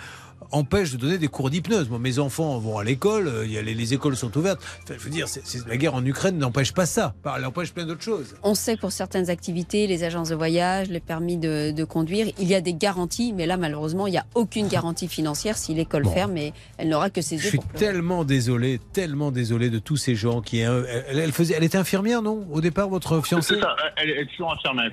empêche 0.50 0.92
de 0.92 0.96
donner 0.96 1.18
des 1.18 1.28
cours 1.28 1.50
d'hypnose. 1.50 1.88
Moi, 1.88 1.98
mes 1.98 2.18
enfants 2.18 2.58
vont 2.58 2.78
à 2.78 2.84
l'école, 2.84 3.28
euh, 3.28 3.44
les, 3.44 3.62
les 3.74 3.94
écoles 3.94 4.16
sont 4.16 4.36
ouvertes. 4.36 4.60
Enfin, 4.84 4.94
je 4.98 5.04
veux 5.04 5.10
dire, 5.10 5.26
la 5.68 5.76
guerre 5.76 5.94
en 5.94 6.04
Ukraine 6.04 6.38
n'empêche 6.38 6.72
pas 6.72 6.86
ça. 6.86 7.14
Elle 7.36 7.44
empêche 7.46 7.72
plein 7.72 7.84
d'autres 7.86 8.02
choses. 8.02 8.34
On 8.42 8.54
sait 8.54 8.76
que 8.76 8.80
pour 8.80 8.92
certaines 8.92 9.30
activités, 9.30 9.86
les 9.86 10.02
agences 10.04 10.30
de 10.30 10.34
voyage, 10.34 10.88
les 10.88 11.00
permis 11.00 11.36
de, 11.36 11.70
de 11.70 11.84
conduire, 11.84 12.26
il 12.38 12.48
y 12.48 12.54
a 12.54 12.60
des 12.60 12.74
garanties, 12.74 13.32
mais 13.32 13.46
là, 13.46 13.56
malheureusement, 13.56 14.06
il 14.06 14.12
n'y 14.12 14.18
a 14.18 14.26
aucune 14.34 14.68
garantie 14.68 15.08
financière 15.08 15.56
si 15.58 15.74
l'école 15.74 16.02
Bon. 16.04 16.12
ferme 16.12 16.36
et 16.36 16.52
elle 16.78 16.88
n'aura 16.88 17.10
que 17.10 17.20
ses 17.20 17.36
Je 17.38 17.44
yeux 17.44 17.48
suis 17.50 17.58
pour 17.58 17.66
pleurer. 17.66 17.86
tellement 17.86 18.24
désolé, 18.24 18.80
tellement 18.92 19.30
désolé 19.30 19.70
de 19.70 19.78
tous 19.78 19.96
ces 19.96 20.14
gens 20.14 20.40
qui. 20.40 20.62
euh, 20.64 20.82
Elle, 21.08 21.18
elle 21.18 21.32
faisait, 21.32 21.54
elle 21.56 21.64
était 21.64 21.78
infirmière, 21.78 22.22
non? 22.22 22.46
Au 22.50 22.60
départ, 22.60 22.88
votre 22.88 23.20
fiancée? 23.22 23.54
C'est 23.56 23.60
ça, 23.60 23.76
elle 23.96 24.10
elle 24.10 24.18
est 24.20 24.26
toujours 24.26 24.52
infirmière. 24.52 24.90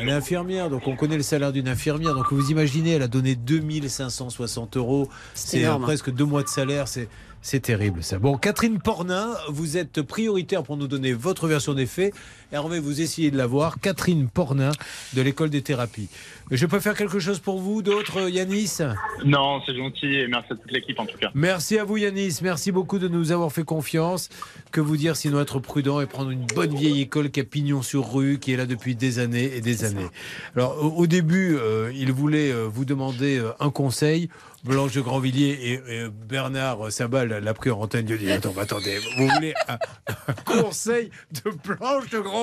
Elle 0.00 0.08
est 0.08 0.12
infirmière, 0.12 0.70
donc 0.70 0.86
on 0.86 0.94
connaît 0.96 1.16
le 1.16 1.22
salaire 1.22 1.52
d'une 1.52 1.68
infirmière. 1.68 2.14
Donc 2.14 2.32
vous 2.32 2.50
imaginez, 2.50 2.92
elle 2.92 3.02
a 3.02 3.08
donné 3.08 3.34
2560 3.34 4.76
euros. 4.76 4.89
C'est 5.34 5.48
C'est 5.50 5.60
énorme. 5.60 5.82
presque 5.82 6.10
deux 6.10 6.24
mois 6.24 6.42
de 6.42 6.48
salaire. 6.48 6.88
C'est. 6.88 7.08
C'est 7.42 7.60
terrible 7.60 8.02
ça. 8.02 8.18
Bon, 8.18 8.36
Catherine 8.36 8.78
Pornin, 8.80 9.30
vous 9.48 9.78
êtes 9.78 10.02
prioritaire 10.02 10.62
pour 10.62 10.76
nous 10.76 10.86
donner 10.86 11.14
votre 11.14 11.48
version 11.48 11.72
des 11.72 11.86
faits. 11.86 12.12
Hervé, 12.52 12.80
vous 12.80 13.00
essayez 13.00 13.30
de 13.30 13.36
la 13.36 13.46
voir. 13.46 13.78
Catherine 13.80 14.28
Pornin 14.28 14.72
de 15.14 15.22
l'école 15.22 15.50
des 15.50 15.62
thérapies. 15.62 16.08
Je 16.50 16.66
peux 16.66 16.80
faire 16.80 16.96
quelque 16.96 17.20
chose 17.20 17.38
pour 17.38 17.60
vous, 17.60 17.80
d'autres, 17.80 18.28
Yanis? 18.28 18.78
Non, 19.24 19.60
c'est 19.64 19.76
gentil 19.76 20.06
et 20.06 20.26
merci 20.26 20.52
à 20.52 20.56
toute 20.56 20.72
l'équipe 20.72 20.98
en 20.98 21.06
tout 21.06 21.16
cas. 21.16 21.30
Merci 21.34 21.78
à 21.78 21.84
vous 21.84 21.96
Yanis, 21.96 22.38
merci 22.42 22.72
beaucoup 22.72 22.98
de 22.98 23.06
nous 23.06 23.30
avoir 23.30 23.52
fait 23.52 23.62
confiance. 23.62 24.30
Que 24.72 24.80
vous 24.80 24.96
dire 24.96 25.14
sinon 25.14 25.40
être 25.40 25.60
prudent 25.60 26.00
et 26.00 26.06
prendre 26.06 26.30
une 26.30 26.46
bonne 26.46 26.74
vieille 26.74 27.00
école 27.02 27.30
qui 27.30 27.38
a 27.38 27.44
pignon 27.44 27.82
sur 27.82 28.12
rue, 28.12 28.38
qui 28.40 28.52
est 28.52 28.56
là 28.56 28.66
depuis 28.66 28.96
des 28.96 29.20
années 29.20 29.52
et 29.54 29.60
des 29.60 29.84
années. 29.84 30.08
Alors 30.56 30.76
au, 30.84 31.02
au 31.02 31.06
début, 31.06 31.56
euh, 31.56 31.92
il 31.94 32.12
voulait 32.12 32.50
euh, 32.50 32.66
vous 32.66 32.84
demander 32.84 33.38
euh, 33.38 33.52
un 33.60 33.70
conseil. 33.70 34.28
Blanche 34.62 34.92
de 34.92 35.00
Grandvilliers 35.00 35.58
et, 35.62 35.72
et 35.72 36.08
Bernard 36.28 36.92
Sabal 36.92 37.28
l'a 37.42 37.54
pris 37.54 37.70
en 37.70 37.80
antenne. 37.80 38.04
Il 38.06 38.12
a 38.12 38.16
dit 38.18 38.30
Attends, 38.30 38.52
attendez, 38.58 38.98
vous 39.16 39.26
voulez 39.26 39.54
un, 39.68 39.78
un 40.28 40.32
conseil 40.44 41.10
de 41.44 41.50
planche 41.50 42.10
de 42.10 42.18
Grandvilliers? 42.18 42.39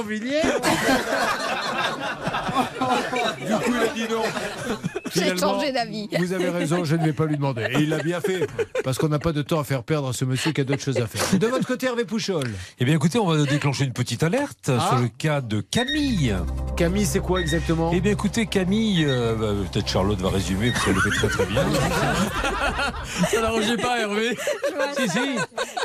Du 3.39 3.53
coup, 3.53 3.71
il 3.73 3.77
a 3.77 3.93
dit 3.93 4.13
non. 4.13 4.23
J'ai 5.13 5.21
Finalement, 5.21 5.39
changé 5.53 5.71
d'avis. 5.71 6.09
Vous 6.19 6.33
avez 6.33 6.49
raison, 6.49 6.83
je 6.83 6.95
ne 6.95 7.05
vais 7.05 7.13
pas 7.13 7.25
lui 7.25 7.37
demander. 7.37 7.63
Et 7.71 7.79
il 7.79 7.89
l'a 7.89 7.99
bien 7.99 8.19
fait, 8.19 8.45
parce 8.83 8.97
qu'on 8.97 9.07
n'a 9.07 9.19
pas 9.19 9.31
de 9.31 9.41
temps 9.41 9.59
à 9.59 9.63
faire 9.63 9.83
perdre 9.83 10.09
à 10.09 10.13
ce 10.13 10.25
monsieur 10.25 10.51
qui 10.51 10.61
a 10.61 10.63
d'autres 10.63 10.81
choses 10.83 10.97
à 10.97 11.07
faire. 11.07 11.39
De 11.39 11.47
votre 11.47 11.65
côté, 11.65 11.87
Hervé 11.87 12.03
Pouchol. 12.05 12.43
Eh 12.79 12.85
bien, 12.85 12.95
écoutez, 12.95 13.17
on 13.19 13.25
va 13.27 13.43
déclencher 13.45 13.85
une 13.85 13.93
petite 13.93 14.21
alerte 14.23 14.69
Ah. 14.69 14.87
sur 14.89 14.97
le 14.99 15.07
cas 15.07 15.39
de 15.41 15.61
Camille. 15.61 16.35
Camille, 16.75 17.05
c'est 17.05 17.19
quoi 17.21 17.39
exactement? 17.39 17.91
Eh 17.93 18.01
bien, 18.01 18.11
écoutez, 18.11 18.45
Camille, 18.47 19.05
euh, 19.07 19.35
bah, 19.35 19.53
peut-être 19.71 19.87
Charlotte 19.87 20.19
va 20.19 20.29
résumer 20.29 20.71
parce 20.71 20.85
qu'elle 20.85 20.95
le 20.95 21.01
fait 21.01 21.09
très 21.17 21.27
très 21.29 21.45
bien. 21.45 21.63
Ça 23.31 23.41
n'arrangeait 23.41 23.77
pas, 23.77 23.99
Hervé. 24.01 24.37
si, 24.97 25.09
si. 25.09 25.19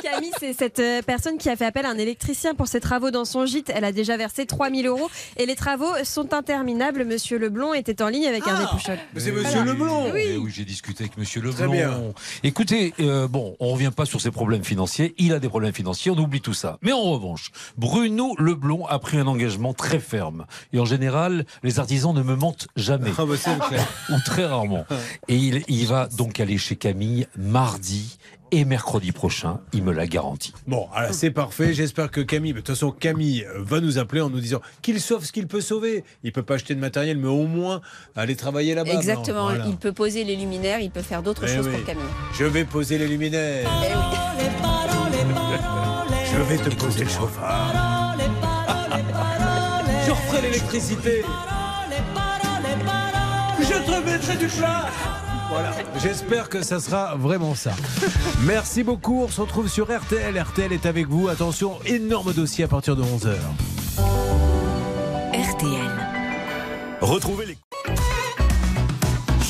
Camille, 0.03 0.31
c'est 0.39 0.53
cette 0.53 0.79
euh, 0.79 1.01
personne 1.01 1.37
qui 1.37 1.49
a 1.49 1.55
fait 1.55 1.65
appel 1.65 1.85
à 1.85 1.89
un 1.89 1.97
électricien 1.97 2.53
pour 2.55 2.67
ses 2.67 2.79
travaux 2.81 3.09
dans 3.09 3.25
son 3.25 3.45
gîte. 3.45 3.71
Elle 3.73 3.85
a 3.85 3.91
déjà 3.93 4.02
versé 4.17 4.45
3000 4.45 4.87
euros 4.87 5.09
et 5.37 5.45
les 5.45 5.55
travaux 5.55 5.91
sont 6.03 6.33
interminables. 6.33 7.05
Monsieur 7.05 7.37
Leblond 7.37 7.73
était 7.73 8.01
en 8.01 8.09
ligne 8.09 8.27
avec 8.27 8.45
Hervé 8.45 8.65
Pouchol. 8.71 8.97
Mais 9.13 9.19
c'est 9.19 9.31
monsieur 9.31 9.63
Leblond 9.63 10.11
Eh 10.15 10.37
oui, 10.37 10.51
j'ai 10.53 10.65
discuté 10.65 11.03
avec 11.03 11.17
Monsieur 11.17 11.41
bien. 11.69 12.13
Écoutez, 12.43 12.93
euh, 12.99 13.27
bon, 13.27 13.55
on 13.59 13.69
revient 13.69 13.91
pas 13.95 14.05
sur 14.05 14.21
ses 14.21 14.31
problèmes 14.31 14.63
financiers. 14.63 15.13
Il 15.17 15.33
a 15.33 15.39
des 15.39 15.49
problèmes 15.49 15.73
financiers, 15.73 16.11
on 16.11 16.17
oublie 16.17 16.41
tout 16.41 16.53
ça. 16.53 16.77
Mais 16.81 16.91
en 16.91 17.03
revanche, 17.03 17.51
Bruno 17.77 18.35
Leblond 18.37 18.85
a 18.85 18.99
pris 18.99 19.17
un 19.17 19.27
engagement 19.27 19.73
très 19.73 19.99
ferme. 19.99 20.45
Et 20.71 20.79
en 20.79 20.85
général, 20.85 21.45
les 21.63 21.79
artisans 21.79 22.13
ne 22.13 22.23
me 22.23 22.35
mentent 22.35 22.67
jamais. 22.75 23.11
Ah 23.23 23.25
bah. 23.25 23.35
Ou 24.09 24.19
très 24.25 24.45
rarement. 24.45 24.85
Et 25.27 25.35
il, 25.35 25.63
il 25.67 25.87
va 25.87 26.07
donc 26.07 26.39
aller 26.39 26.57
chez 26.57 26.75
Camille 26.75 27.27
mardi 27.37 28.17
et 28.53 28.65
mercredi 28.65 29.11
prochain. 29.11 29.59
Il 29.73 29.83
me 29.83 29.91
l'a 29.91 30.05
garanti. 30.05 30.53
Bon, 30.67 30.87
alors 30.93 31.13
c'est 31.13 31.31
parfait. 31.31 31.73
J'espère 31.73 32.11
que 32.11 32.21
Camille, 32.21 32.53
de 32.53 32.59
toute 32.59 32.67
façon, 32.67 32.91
Camille 32.91 33.43
euh, 33.45 33.63
va 33.63 33.79
nous 33.79 33.97
appeler 33.97 34.21
en 34.21 34.29
nous 34.29 34.39
disant 34.39 34.61
qu'il 34.83 35.01
sauve 35.01 35.25
ce 35.25 35.31
qu'il 35.31 35.47
peut 35.47 35.59
sauver. 35.61 36.03
Il 36.23 36.31
peut 36.31 36.43
pas 36.43 36.53
acheter 36.55 36.75
de 36.75 36.79
matériel, 36.79 37.17
mais 37.17 37.27
au 37.27 37.47
moins 37.47 37.81
aller 38.15 38.35
travailler 38.35 38.75
là-bas. 38.75 38.93
Exactement. 38.93 39.45
Voilà. 39.45 39.65
Il 39.67 39.75
peut 39.77 39.91
poser 39.91 40.23
les 40.23 40.35
luminaires, 40.35 40.79
il 40.79 40.91
peut 40.91 41.01
faire 41.01 41.23
d'autres 41.23 41.45
Eh 41.45 41.55
choses 41.55 41.67
oui. 41.67 41.75
pour 41.77 41.85
Camille. 41.85 42.03
Je 42.37 42.45
vais 42.45 42.63
poser 42.65 42.97
les 42.99 43.07
luminaires. 43.07 43.67
Je 46.31 46.41
vais 46.41 46.57
te 46.57 46.69
poser 46.75 47.03
le 47.03 47.09
chauffard. 47.09 48.15
Je 50.05 50.11
referai 50.11 50.41
l'électricité. 50.41 51.23
Je 53.59 53.67
te 53.67 54.05
mettrai 54.05 54.35
du 54.37 54.47
plat. 54.47 54.85
Voilà. 55.53 55.71
J'espère 56.01 56.49
que 56.49 56.63
ça 56.63 56.79
sera 56.79 57.15
vraiment 57.15 57.53
ça. 57.53 57.73
Merci 58.41 58.81
beaucoup. 58.81 59.21
On 59.21 59.27
se 59.27 59.39
retrouve 59.39 59.67
sur 59.67 59.85
RTL. 59.95 60.35
RTL 60.41 60.73
est 60.73 60.87
avec 60.87 61.07
vous. 61.07 61.27
Attention, 61.27 61.77
énorme 61.85 62.33
dossier 62.33 62.63
à 62.63 62.67
partir 62.67 62.95
de 62.95 63.03
11h. 63.03 63.35
RTL. 65.31 65.91
Retrouvez 67.01 67.45
les. 67.45 67.57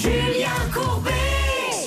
Julien 0.02 0.50
Courbet. 0.74 0.93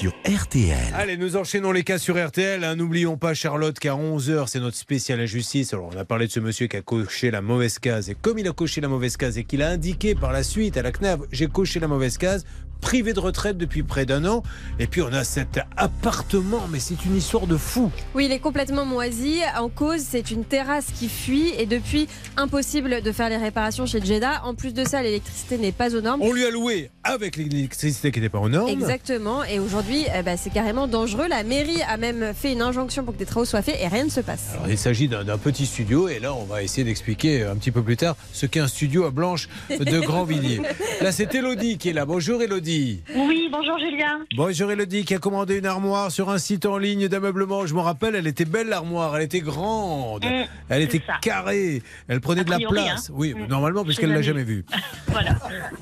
Sur 0.06 0.14
RTL. 0.40 0.76
Allez, 0.94 1.16
nous 1.16 1.36
enchaînons 1.36 1.72
les 1.72 1.82
cas 1.82 1.98
sur 1.98 2.14
RTL. 2.24 2.62
hein. 2.62 2.76
N'oublions 2.76 3.16
pas 3.16 3.34
Charlotte 3.34 3.76
qu'à 3.76 3.94
11h, 3.94 4.44
c'est 4.46 4.60
notre 4.60 4.76
spécial 4.76 5.18
injustice. 5.20 5.72
Alors, 5.72 5.90
on 5.92 5.98
a 5.98 6.04
parlé 6.04 6.28
de 6.28 6.32
ce 6.32 6.38
monsieur 6.38 6.68
qui 6.68 6.76
a 6.76 6.82
coché 6.82 7.32
la 7.32 7.40
mauvaise 7.40 7.80
case. 7.80 8.08
Et 8.08 8.14
comme 8.14 8.38
il 8.38 8.46
a 8.46 8.52
coché 8.52 8.80
la 8.80 8.88
mauvaise 8.88 9.16
case 9.16 9.36
et 9.36 9.42
qu'il 9.42 9.62
a 9.62 9.68
indiqué 9.70 10.14
par 10.14 10.30
la 10.32 10.44
suite 10.44 10.76
à 10.76 10.82
la 10.82 10.92
CNAV, 10.92 11.26
j'ai 11.32 11.48
coché 11.48 11.80
la 11.80 11.88
mauvaise 11.88 12.18
case, 12.18 12.44
privé 12.80 13.14
de 13.14 13.20
retraite 13.20 13.56
depuis 13.56 13.82
près 13.82 14.04
d'un 14.06 14.24
an. 14.26 14.42
Et 14.78 14.86
puis, 14.86 15.00
on 15.02 15.12
a 15.12 15.24
cet 15.24 15.58
appartement, 15.76 16.68
mais 16.70 16.78
c'est 16.78 17.04
une 17.06 17.16
histoire 17.16 17.46
de 17.48 17.56
fou. 17.56 17.90
Oui, 18.14 18.26
il 18.26 18.32
est 18.32 18.38
complètement 18.38 18.84
moisi. 18.84 19.40
En 19.58 19.68
cause, 19.70 20.02
c'est 20.08 20.30
une 20.30 20.44
terrasse 20.44 20.86
qui 20.94 21.08
fuit 21.08 21.52
et 21.58 21.64
depuis, 21.66 22.06
impossible 22.36 23.00
de 23.02 23.12
faire 23.12 23.30
les 23.30 23.38
réparations 23.38 23.86
chez 23.86 24.04
Jeddah. 24.04 24.42
En 24.44 24.54
plus 24.54 24.74
de 24.74 24.84
ça, 24.84 25.02
l'électricité 25.02 25.56
n'est 25.58 25.72
pas 25.72 25.96
aux 25.96 26.00
normes. 26.02 26.20
On 26.22 26.32
lui 26.32 26.44
a 26.44 26.50
loué 26.50 26.90
avec 27.02 27.36
l'électricité 27.36 28.12
qui 28.12 28.20
n'était 28.20 28.28
pas 28.30 28.40
aux 28.40 28.48
normes. 28.50 28.68
Exactement. 28.68 29.42
Et 29.44 29.58
aujourd'hui, 29.58 29.95
eh 30.16 30.22
ben, 30.22 30.36
c'est 30.36 30.50
carrément 30.52 30.86
dangereux. 30.86 31.26
La 31.28 31.42
mairie 31.42 31.80
a 31.88 31.96
même 31.96 32.32
fait 32.34 32.52
une 32.52 32.62
injonction 32.62 33.04
pour 33.04 33.14
que 33.14 33.18
des 33.18 33.24
travaux 33.26 33.44
soient 33.46 33.62
faits 33.62 33.76
et 33.80 33.88
rien 33.88 34.04
ne 34.04 34.10
se 34.10 34.20
passe. 34.20 34.50
Alors, 34.54 34.68
il 34.68 34.76
s'agit 34.78 35.08
d'un 35.08 35.38
petit 35.38 35.64
studio 35.66 36.08
et 36.08 36.18
là 36.18 36.34
on 36.34 36.44
va 36.44 36.62
essayer 36.62 36.84
d'expliquer 36.84 37.44
un 37.44 37.56
petit 37.56 37.70
peu 37.70 37.82
plus 37.82 37.96
tard 37.96 38.16
ce 38.32 38.46
qu'est 38.46 38.60
un 38.60 38.68
studio 38.68 39.04
à 39.04 39.10
Blanche 39.10 39.48
de 39.70 40.00
Grandvilliers. 40.00 40.60
Là 41.00 41.12
c'est 41.12 41.34
Elodie 41.34 41.78
qui 41.78 41.90
est 41.90 41.92
là. 41.92 42.04
Bonjour 42.06 42.42
Elodie. 42.42 43.02
Oui, 43.14 43.48
bonjour 43.50 43.78
Julien. 43.78 44.20
Bonjour 44.36 44.70
Elodie 44.70 45.04
qui 45.04 45.14
a 45.14 45.18
commandé 45.18 45.58
une 45.58 45.66
armoire 45.66 46.10
sur 46.10 46.30
un 46.30 46.38
site 46.38 46.66
en 46.66 46.78
ligne 46.78 47.08
d'ameublement. 47.08 47.66
Je 47.66 47.74
me 47.74 47.80
rappelle, 47.80 48.14
elle 48.14 48.26
était 48.26 48.44
belle 48.44 48.68
l'armoire, 48.68 49.16
elle 49.16 49.24
était 49.24 49.40
grande, 49.40 50.24
Mm, 50.24 50.44
elle 50.68 50.82
était 50.82 51.02
ça. 51.06 51.14
carrée, 51.20 51.82
elle 52.08 52.20
prenait 52.20 52.44
de 52.44 52.50
la 52.50 52.58
place. 52.58 53.10
hein. 53.10 53.14
Oui, 53.16 53.34
Mm. 53.34 53.46
normalement 53.48 53.84
puisqu'elle 53.84 54.08
l'ai 54.10 54.16
l'a 54.16 54.22
jamais 54.22 54.40
jamais 54.40 54.44
vu. 54.44 54.64
Voilà. 55.08 55.36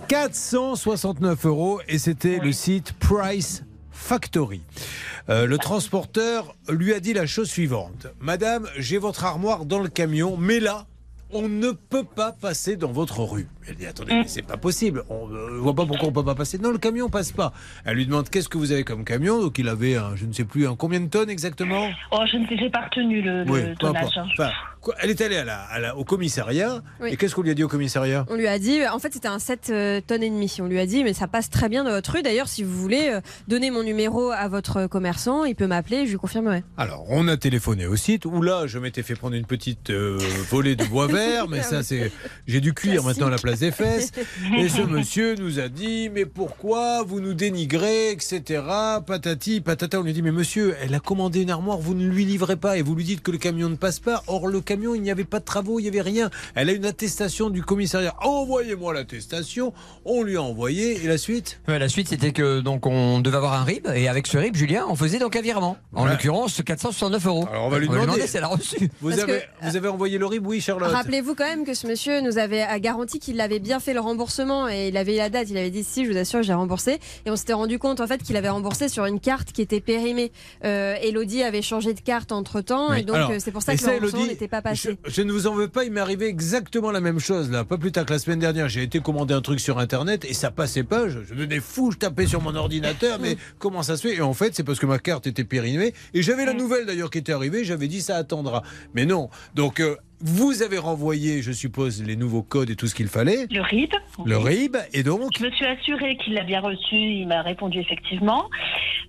469 0.08 1.46
euros 1.46 1.80
et 1.88 1.98
c'était 1.98 2.38
le 2.42 2.52
site 2.52 2.92
Price 3.00 3.62
Factory. 3.94 4.60
Euh, 5.30 5.46
le 5.46 5.56
transporteur 5.56 6.54
lui 6.68 6.92
a 6.92 7.00
dit 7.00 7.14
la 7.14 7.26
chose 7.26 7.48
suivante 7.48 8.08
Madame, 8.20 8.68
j'ai 8.76 8.98
votre 8.98 9.24
armoire 9.24 9.64
dans 9.64 9.78
le 9.78 9.88
camion, 9.88 10.36
mais 10.36 10.60
là, 10.60 10.86
on 11.30 11.48
ne 11.48 11.70
peut 11.70 12.04
pas 12.04 12.32
passer 12.32 12.76
dans 12.76 12.92
votre 12.92 13.20
rue. 13.22 13.48
Elle 13.66 13.76
dit 13.76 13.86
attendez, 13.86 14.12
mais 14.12 14.24
c'est 14.28 14.42
pas 14.42 14.56
possible. 14.56 15.04
On 15.08 15.26
ne 15.28 15.58
voit 15.58 15.74
pas 15.74 15.86
pourquoi 15.86 16.08
on 16.08 16.12
peut 16.12 16.24
pas 16.24 16.34
passer. 16.34 16.58
Non, 16.58 16.70
le 16.70 16.78
camion 16.78 17.08
passe 17.08 17.32
pas. 17.32 17.52
Elle 17.84 17.96
lui 17.96 18.06
demande 18.06 18.28
qu'est-ce 18.28 18.48
que 18.48 18.58
vous 18.58 18.72
avez 18.72 18.84
comme 18.84 19.04
camion? 19.04 19.40
Donc 19.40 19.58
il 19.58 19.68
avait, 19.68 19.96
un, 19.96 20.14
je 20.16 20.26
ne 20.26 20.32
sais 20.32 20.44
plus, 20.44 20.66
un 20.66 20.76
combien 20.76 21.00
de 21.00 21.06
tonnes 21.08 21.30
exactement? 21.30 21.88
Oh, 22.10 22.20
je 22.30 22.36
ne 22.36 22.46
sais, 22.46 22.56
j'ai 22.58 22.70
pas 22.70 22.82
retenu 22.82 23.22
le, 23.22 23.44
le 23.44 23.50
Oui, 23.50 23.60
tonnage. 23.78 24.16
hein. 24.16 24.26
Enfin, 24.32 24.50
quoi, 24.80 24.94
elle 25.00 25.10
est 25.10 25.20
allée 25.22 25.36
à 25.36 25.44
la- 25.44 25.62
à 25.62 25.78
la- 25.78 25.96
au 25.96 26.04
commissariat. 26.04 26.82
Oui. 27.00 27.10
Et 27.12 27.16
qu'est-ce 27.16 27.34
qu'on 27.34 27.42
lui 27.42 27.50
a 27.50 27.54
dit 27.54 27.64
au 27.64 27.68
commissariat? 27.68 28.26
On 28.28 28.34
lui 28.36 28.46
a 28.48 28.58
dit, 28.58 28.86
en 28.86 28.98
fait, 28.98 29.12
c'était 29.12 29.28
un 29.28 29.38
7 29.38 29.68
euh, 29.70 30.00
tonnes 30.06 30.22
et 30.22 30.30
demi. 30.30 30.54
On 30.60 30.66
lui 30.66 30.78
a 30.78 30.86
dit, 30.86 31.02
mais 31.04 31.12
ça 31.14 31.26
passe 31.26 31.48
très 31.50 31.68
bien 31.68 31.84
dans 31.84 31.90
votre 31.90 32.12
rue. 32.12 32.22
D'ailleurs, 32.22 32.48
si 32.48 32.62
vous 32.62 32.76
voulez 32.80 33.08
euh, 33.10 33.20
donner 33.48 33.70
mon 33.70 33.82
numéro 33.82 34.30
à 34.30 34.46
votre 34.48 34.86
commerçant, 34.88 35.44
il 35.44 35.54
peut 35.54 35.66
m'appeler, 35.66 36.04
je 36.06 36.10
lui 36.12 36.18
confirmerai. 36.18 36.62
Alors, 36.76 37.04
on 37.08 37.28
a 37.28 37.36
téléphoné 37.36 37.86
au 37.86 37.96
site 37.96 38.26
où 38.26 38.42
là, 38.42 38.66
je 38.66 38.78
m'étais 38.78 39.02
fait 39.02 39.14
prendre 39.14 39.34
une 39.36 39.46
petite 39.46 39.90
euh, 39.90 40.18
volée 40.50 40.76
de 40.76 40.84
bois 40.84 41.06
vert, 41.08 41.48
mais 41.48 41.62
ça, 41.62 41.82
c'est. 41.82 42.12
J'ai 42.46 42.60
du 42.60 42.74
cuir 42.74 43.02
maintenant 43.04 43.28
à 43.28 43.30
la 43.30 43.38
place 43.38 43.53
des 43.60 43.70
fesses. 43.70 44.12
Et 44.58 44.68
ce 44.68 44.82
monsieur 44.82 45.34
nous 45.36 45.58
a 45.58 45.68
dit 45.68 46.08
Mais 46.10 46.24
pourquoi 46.26 47.02
vous 47.02 47.20
nous 47.20 47.34
dénigrez, 47.34 48.10
etc. 48.10 48.62
Patati, 49.06 49.60
patata. 49.60 50.00
On 50.00 50.02
lui 50.02 50.12
dit 50.12 50.22
Mais 50.22 50.32
monsieur, 50.32 50.76
elle 50.82 50.94
a 50.94 51.00
commandé 51.00 51.42
une 51.42 51.50
armoire, 51.50 51.78
vous 51.78 51.94
ne 51.94 52.06
lui 52.06 52.24
livrez 52.24 52.56
pas 52.56 52.76
et 52.78 52.82
vous 52.82 52.94
lui 52.94 53.04
dites 53.04 53.22
que 53.22 53.30
le 53.30 53.38
camion 53.38 53.68
ne 53.68 53.76
passe 53.76 54.00
pas. 54.00 54.22
Or, 54.26 54.46
le 54.48 54.60
camion, 54.60 54.94
il 54.94 55.02
n'y 55.02 55.10
avait 55.10 55.24
pas 55.24 55.40
de 55.40 55.44
travaux, 55.44 55.78
il 55.78 55.82
n'y 55.82 55.88
avait 55.88 56.00
rien. 56.02 56.30
Elle 56.54 56.68
a 56.68 56.72
une 56.72 56.84
attestation 56.86 57.50
du 57.50 57.62
commissariat. 57.62 58.14
Envoyez-moi 58.22 58.92
l'attestation. 58.94 59.72
On 60.04 60.22
lui 60.22 60.36
a 60.36 60.42
envoyé. 60.42 61.02
Et 61.04 61.08
la 61.08 61.18
suite? 61.18 61.60
Ouais, 61.68 61.78
la 61.78 61.88
suite, 61.88 62.08
c'était 62.08 62.32
que 62.32 62.60
donc 62.60 62.86
on 62.86 63.20
devait 63.20 63.36
avoir 63.36 63.54
un 63.54 63.64
RIB 63.64 63.86
et 63.94 64.08
avec 64.08 64.26
ce 64.26 64.38
RIB, 64.38 64.56
Julien, 64.56 64.84
on 64.88 64.94
faisait 64.96 65.18
donc 65.18 65.36
un 65.36 65.40
virement. 65.42 65.76
En 65.94 66.04
Ouais. 66.04 66.10
l'occurrence, 66.10 66.60
469 66.64 67.26
euros. 67.26 67.46
Alors, 67.50 67.66
on 67.66 67.68
va 67.70 67.78
lui 67.78 67.88
demander. 67.88 68.26
si 68.26 68.36
elle 68.36 68.44
a 68.44 68.48
reçu. 68.48 68.90
Vous 69.00 69.12
avez, 69.18 69.40
que- 69.40 69.68
vous 69.68 69.76
avez 69.76 69.88
envoyé 69.88 70.18
le 70.18 70.26
RIB 70.26 70.46
Oui, 70.46 70.60
Charlotte. 70.60 70.90
Rappelez-vous 70.92 71.34
quand 71.34 71.44
même 71.46 71.64
que 71.64 71.74
ce 71.74 71.86
monsieur 71.86 72.20
nous 72.20 72.38
avait 72.38 72.64
garanti 72.80 73.18
qu'il 73.18 73.36
avait 73.44 73.60
bien 73.60 73.78
fait 73.80 73.94
le 73.94 74.00
remboursement 74.00 74.68
et 74.68 74.88
il 74.88 74.96
avait 74.96 75.16
la 75.16 75.28
date. 75.30 75.48
Il 75.50 75.56
avait 75.56 75.70
dit 75.70 75.84
si, 75.84 76.04
je 76.04 76.10
vous 76.10 76.16
assure, 76.18 76.42
j'ai 76.42 76.54
remboursé. 76.54 76.98
Et 77.26 77.30
on 77.30 77.36
s'était 77.36 77.52
rendu 77.52 77.78
compte 77.78 78.00
en 78.00 78.06
fait 78.06 78.22
qu'il 78.22 78.36
avait 78.36 78.48
remboursé 78.48 78.88
sur 78.88 79.04
une 79.06 79.20
carte 79.20 79.52
qui 79.52 79.62
était 79.62 79.80
périmée. 79.80 80.32
Euh, 80.64 80.96
Elodie 81.02 81.42
avait 81.42 81.62
changé 81.62 81.94
de 81.94 82.00
carte 82.00 82.32
entre 82.32 82.60
temps 82.60 82.90
Oui. 82.90 83.00
et 83.00 83.02
donc 83.02 83.16
euh, 83.16 83.36
c'est 83.38 83.52
pour 83.52 83.62
ça 83.62 83.76
que 83.76 83.84
le 83.84 83.92
remboursement 83.92 84.26
n'était 84.26 84.48
pas 84.48 84.62
passé. 84.62 84.96
Je, 85.04 85.10
je 85.12 85.22
ne 85.22 85.32
vous 85.32 85.46
en 85.46 85.54
veux 85.54 85.68
pas, 85.68 85.84
il 85.84 85.92
m'est 85.92 86.00
arrivé 86.00 86.26
exactement 86.26 86.90
la 86.90 87.00
même 87.00 87.20
chose 87.20 87.50
là. 87.50 87.64
Pas 87.64 87.78
plus 87.78 87.92
tard 87.92 88.06
que 88.06 88.12
la 88.12 88.18
semaine 88.18 88.38
dernière, 88.40 88.68
j'ai 88.68 88.82
été 88.82 89.00
commander 89.00 89.34
un 89.34 89.40
truc 89.42 89.60
sur 89.60 89.78
internet 89.78 90.24
et 90.24 90.34
ça 90.34 90.50
passait 90.50 90.84
pas. 90.84 91.08
Je, 91.08 91.20
je 91.22 91.34
devenais 91.34 91.60
fou, 91.60 91.90
je 91.92 91.98
tapais 91.98 92.26
sur 92.26 92.40
mon 92.40 92.54
ordinateur, 92.54 93.18
mais 93.20 93.36
comment 93.58 93.82
ça 93.82 93.96
se 93.96 94.08
fait? 94.08 94.16
Et 94.16 94.20
en 94.22 94.34
fait, 94.34 94.54
c'est 94.54 94.64
parce 94.64 94.78
que 94.78 94.86
ma 94.86 94.98
carte 94.98 95.26
était 95.26 95.44
périmée 95.44 95.92
et 96.14 96.22
j'avais 96.22 96.44
la 96.44 96.54
nouvelle 96.54 96.86
d'ailleurs 96.86 97.10
qui 97.10 97.18
était 97.18 97.32
arrivée. 97.32 97.64
J'avais 97.64 97.88
dit 97.88 98.00
ça 98.00 98.16
attendra, 98.16 98.62
mais 98.94 99.06
non. 99.06 99.28
Donc 99.54 99.80
euh, 99.80 99.96
vous 100.26 100.62
avez 100.62 100.78
renvoyé, 100.78 101.42
je 101.42 101.52
suppose, 101.52 102.02
les 102.02 102.16
nouveaux 102.16 102.42
codes 102.42 102.70
et 102.70 102.76
tout 102.76 102.86
ce 102.86 102.94
qu'il 102.94 103.08
fallait. 103.08 103.46
Le 103.50 103.60
RIB. 103.60 103.92
Le. 104.24 104.38
RIB 104.38 104.76
et 104.94 105.02
donc. 105.02 105.30
Je 105.38 105.44
me 105.44 105.50
suis 105.50 105.66
assurée 105.66 106.16
qu'il 106.16 106.32
l'a 106.32 106.44
bien 106.44 106.60
reçu. 106.60 106.96
Il 106.96 107.28
m'a 107.28 107.42
répondu 107.42 107.78
effectivement. 107.78 108.48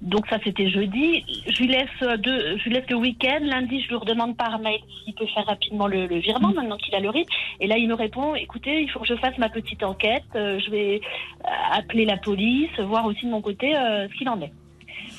Donc 0.02 0.28
ça, 0.28 0.40
c'était 0.44 0.70
jeudi. 0.70 1.24
Je 1.48 1.58
lui 1.64 1.68
laisse 1.70 1.88
euh, 2.02 2.18
deux, 2.18 2.58
je 2.58 2.64
lui 2.66 2.74
laisse 2.74 2.90
le 2.90 2.98
week-end. 2.98 3.40
Lundi, 3.42 3.82
je 3.82 3.88
lui 3.88 3.96
redemande 3.96 4.36
par 4.36 4.60
mail 4.60 4.80
s'il 5.06 5.16
peut 5.16 5.26
faire 5.34 5.46
rapidement 5.46 5.88
le, 5.88 6.06
le 6.08 6.18
virement 6.18 6.52
maintenant 6.54 6.76
qu'il 6.76 6.94
a 6.96 7.00
le 7.00 7.10
RIB. 7.10 7.28
Et 7.62 7.68
là, 7.68 7.78
il 7.78 7.88
me 7.88 7.96
répond 7.96 8.36
"Écoutez, 8.36 8.82
il 8.82 8.92
faut 8.92 9.00
que 9.00 9.08
je 9.08 9.16
fasse 9.16 9.38
ma 9.38 9.48
petite 9.48 9.84
enquête. 9.84 10.26
Euh, 10.36 10.60
je 10.60 10.70
vais 10.70 11.00
euh, 11.46 11.48
appeler 11.72 12.04
la 12.04 12.18
police, 12.18 12.78
voir 12.80 13.06
aussi 13.06 13.26
de 13.26 13.32
mon 13.32 13.42
côté 13.42 13.74
euh, 13.74 14.10
ce 14.10 14.18
qu'il 14.18 14.28
en 14.28 14.42
est." 14.42 14.52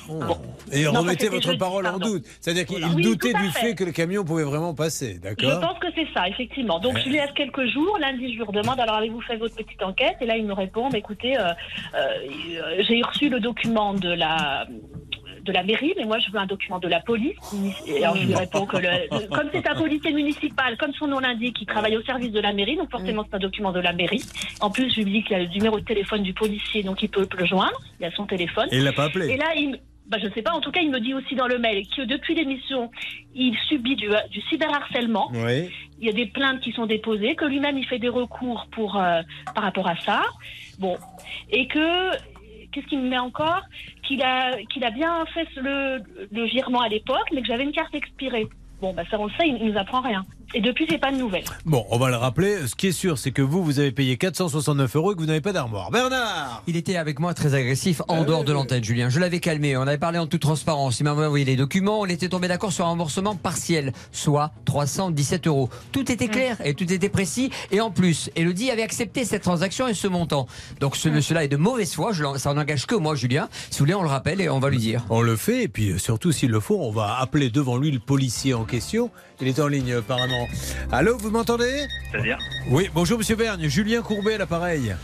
Bon. 0.07 0.37
Et 0.71 0.83
Non, 0.83 1.01
remettez 1.01 1.29
votre 1.29 1.43
jeudi, 1.47 1.57
parole 1.57 1.85
en 1.87 1.97
doute. 1.99 2.23
C'est-à-dire 2.41 2.65
qu'il 2.65 2.83
Oui, 2.95 3.01
doutait 3.03 3.33
du 3.33 3.49
fait. 3.49 3.59
fait 3.67 3.75
que 3.75 3.83
le 3.83 3.91
camion 3.91 4.23
pouvait 4.23 4.43
vraiment 4.43 4.73
passer, 4.73 5.15
Je 5.15 5.19
d'accord 5.29 5.59
pense 5.59 5.79
que 5.79 5.87
c'est 5.95 6.07
ça, 6.13 6.27
effectivement. 6.27 6.79
Donc, 6.79 6.95
Ouais. 6.95 7.01
je 7.01 7.09
lui 7.09 7.15
laisse 7.15 7.31
quelques 7.35 7.65
jours. 7.67 7.97
Lundi, 7.99 8.31
je 8.33 8.37
lui 8.37 8.43
redemande 8.43 8.79
alors 8.79 8.95
avez-vous 8.95 9.21
fait 9.21 9.37
votre 9.37 9.55
petite 9.55 9.81
enquête? 9.83 10.15
Et 10.21 10.25
là, 10.25 10.37
il 10.37 10.45
me 10.45 10.53
répond 10.53 10.89
bah, 10.89 10.97
écoutez, 10.97 11.37
euh, 11.37 11.49
euh, 11.95 12.83
j'ai 12.87 13.01
reçu 13.01 13.29
le 13.29 13.39
document 13.39 13.93
de 13.93 14.09
la 14.09 14.67
de 15.45 15.53
la 15.53 15.63
mairie, 15.63 15.93
mais 15.97 16.03
moi 16.03 16.17
je 16.19 16.29
veux 16.29 16.39
un 16.39 16.45
document 16.45 16.77
de 16.77 16.89
la 16.89 16.99
police. 16.99 17.37
Et 17.87 18.03
alors 18.03 18.17
je 18.17 18.27
lui 18.27 18.35
réponds 18.35 18.65
que 18.65 18.75
le- 18.75 19.27
comme 19.33 19.47
c'est 19.53 19.65
un 19.65 19.75
policier 19.75 20.11
municipal, 20.11 20.75
comme 20.77 20.91
son 20.99 21.07
nom 21.07 21.19
l'indique, 21.19 21.55
il 21.61 21.65
travaille 21.65 21.95
au 21.95 22.01
service 22.03 22.33
de 22.33 22.41
la 22.41 22.51
mairie, 22.51 22.75
donc 22.75 22.91
forcément 22.91 23.23
c'est 23.29 23.33
un 23.37 23.39
document 23.39 23.71
de 23.71 23.79
la 23.79 23.93
mairie. 23.93 24.21
En 24.59 24.69
plus, 24.71 24.93
je 24.93 24.99
lui 25.01 25.09
dis 25.09 25.23
qu'il 25.23 25.37
a 25.37 25.39
le 25.39 25.47
numéro 25.47 25.79
de 25.79 25.85
téléphone 25.85 26.21
du 26.23 26.33
policier, 26.33 26.83
donc 26.83 27.01
il 27.01 27.07
peut 27.07 27.25
le 27.37 27.45
joindre. 27.45 27.79
Il 28.01 28.05
a 28.05 28.11
son 28.11 28.25
téléphone. 28.25 28.67
Et 28.73 28.77
il 28.77 28.83
l'a 28.83 28.91
pas 28.91 29.05
appelé. 29.05 29.29
Et 29.29 29.37
là, 29.37 29.53
il, 29.55 29.79
bah, 30.07 30.17
je 30.21 30.29
sais 30.29 30.41
pas. 30.41 30.51
En 30.53 30.61
tout 30.61 30.71
cas, 30.71 30.81
il 30.81 30.89
me 30.89 30.99
dit 30.99 31.13
aussi 31.13 31.35
dans 31.35 31.47
le 31.47 31.59
mail 31.59 31.85
que 31.95 32.03
depuis 32.03 32.33
l'émission, 32.35 32.91
il 33.35 33.55
subit 33.67 33.95
du, 33.95 34.09
du 34.31 34.41
cyberharcèlement. 34.49 35.29
Oui. 35.33 35.69
Il 35.99 36.05
y 36.05 36.09
a 36.09 36.13
des 36.13 36.27
plaintes 36.27 36.61
qui 36.61 36.71
sont 36.71 36.85
déposées, 36.85 37.35
que 37.35 37.45
lui-même 37.45 37.77
il 37.77 37.85
fait 37.85 37.99
des 37.99 38.09
recours 38.09 38.67
pour 38.71 38.97
euh, 38.97 39.21
par 39.55 39.63
rapport 39.63 39.87
à 39.87 39.97
ça. 39.97 40.23
Bon, 40.79 40.95
et 41.49 41.67
que 41.67 42.11
qu'est-ce 42.71 42.85
qu'il 42.87 42.99
me 42.99 43.09
met 43.09 43.17
encore? 43.17 43.61
Qu'il 44.03 44.21
a 44.21 44.57
qu'il 44.71 44.83
a 44.83 44.91
bien 44.91 45.25
fait 45.33 45.47
le, 45.55 46.01
le 46.31 46.45
virement 46.45 46.81
à 46.81 46.87
l'époque, 46.87 47.27
mais 47.33 47.41
que 47.41 47.47
j'avais 47.47 47.63
une 47.63 47.71
carte 47.71 47.95
expirée. 47.95 48.47
Bon, 48.81 48.93
bah 48.93 49.03
ça 49.09 49.17
on 49.19 49.25
le 49.25 49.31
sait, 49.31 49.47
il, 49.47 49.71
nous 49.71 49.77
apprend 49.77 50.01
rien. 50.01 50.23
Et 50.53 50.61
depuis, 50.61 50.85
c'est 50.89 50.97
pas 50.97 51.11
de 51.11 51.17
nouvelles. 51.17 51.43
Bon, 51.65 51.85
on 51.89 51.97
va 51.97 52.09
le 52.09 52.15
rappeler. 52.15 52.67
Ce 52.67 52.75
qui 52.75 52.87
est 52.87 52.91
sûr, 52.93 53.17
c'est 53.17 53.31
que 53.31 53.41
vous, 53.41 53.61
vous 53.63 53.79
avez 53.79 53.91
payé 53.91 54.15
469 54.15 54.95
euros 54.95 55.11
et 55.11 55.15
que 55.15 55.19
vous 55.19 55.25
n'avez 55.25 55.41
pas 55.41 55.51
d'armoire. 55.51 55.91
Bernard 55.91 56.63
Il 56.67 56.77
était 56.77 56.95
avec 56.95 57.19
moi 57.19 57.33
très 57.33 57.53
agressif 57.53 58.01
en 58.07 58.23
dehors 58.23 58.45
de 58.45 58.53
l'antenne, 58.53 58.81
Julien. 58.81 59.09
Je 59.09 59.19
l'avais 59.19 59.41
calmé. 59.41 59.75
On 59.75 59.81
avait 59.81 59.97
parlé 59.97 60.19
en 60.19 60.27
toute 60.27 60.41
transparence. 60.41 61.01
Il 61.01 61.03
m'a 61.03 61.13
envoyé 61.13 61.43
les 61.43 61.57
documents. 61.57 61.99
On 61.99 62.05
était 62.05 62.29
tombé 62.29 62.47
d'accord 62.47 62.71
sur 62.71 62.85
un 62.85 62.89
remboursement 62.89 63.35
partiel, 63.35 63.91
soit 64.13 64.51
317 64.63 65.47
euros. 65.47 65.69
Tout 65.91 66.09
était 66.09 66.29
clair 66.29 66.57
et 66.63 66.75
tout 66.75 66.91
était 66.93 67.09
précis. 67.09 67.49
Et 67.71 67.81
en 67.81 67.91
plus, 67.91 68.29
Elodie 68.37 68.71
avait 68.71 68.83
accepté 68.83 69.25
cette 69.25 69.43
transaction 69.43 69.89
et 69.89 69.93
ce 69.93 70.07
montant. 70.07 70.47
Donc 70.79 70.95
ce 70.95 71.09
monsieur-là 71.09 71.43
est 71.43 71.49
de 71.49 71.57
mauvaise 71.57 71.93
foi. 71.93 72.13
Je 72.13 72.23
ça 72.37 72.53
n'engage 72.53 72.85
que 72.85 72.95
moi, 72.95 73.15
Julien. 73.15 73.49
Si 73.69 73.79
vous 73.79 73.85
voulez, 73.85 73.95
on 73.95 74.03
le 74.03 74.09
rappelle 74.09 74.39
et 74.39 74.49
on 74.49 74.59
va 74.59 74.69
lui 74.69 74.77
dire. 74.77 75.03
On 75.09 75.21
le 75.21 75.35
fait, 75.35 75.63
et 75.63 75.67
puis 75.67 75.91
euh, 75.91 75.97
surtout 75.97 76.31
s'il 76.31 76.51
le 76.51 76.59
faut, 76.59 76.79
on 76.79 76.91
va 76.91 77.17
appeler 77.19 77.49
devant 77.49 77.77
lui 77.77 77.91
le 77.91 77.99
policier 77.99 78.53
en 78.53 78.63
question. 78.67 79.09
Il 79.41 79.47
est 79.47 79.59
en 79.59 79.67
ligne 79.67 79.93
apparemment. 79.93 80.47
Allô, 80.91 81.17
vous 81.17 81.31
m'entendez? 81.31 81.87
C'est-à-dire? 82.11 82.37
Oui, 82.69 82.89
bonjour 82.93 83.17
Monsieur 83.17 83.35
Vergne, 83.35 83.67
Julien 83.67 84.01
Courbet 84.01 84.35
à 84.35 84.37
l'appareil. 84.39 84.95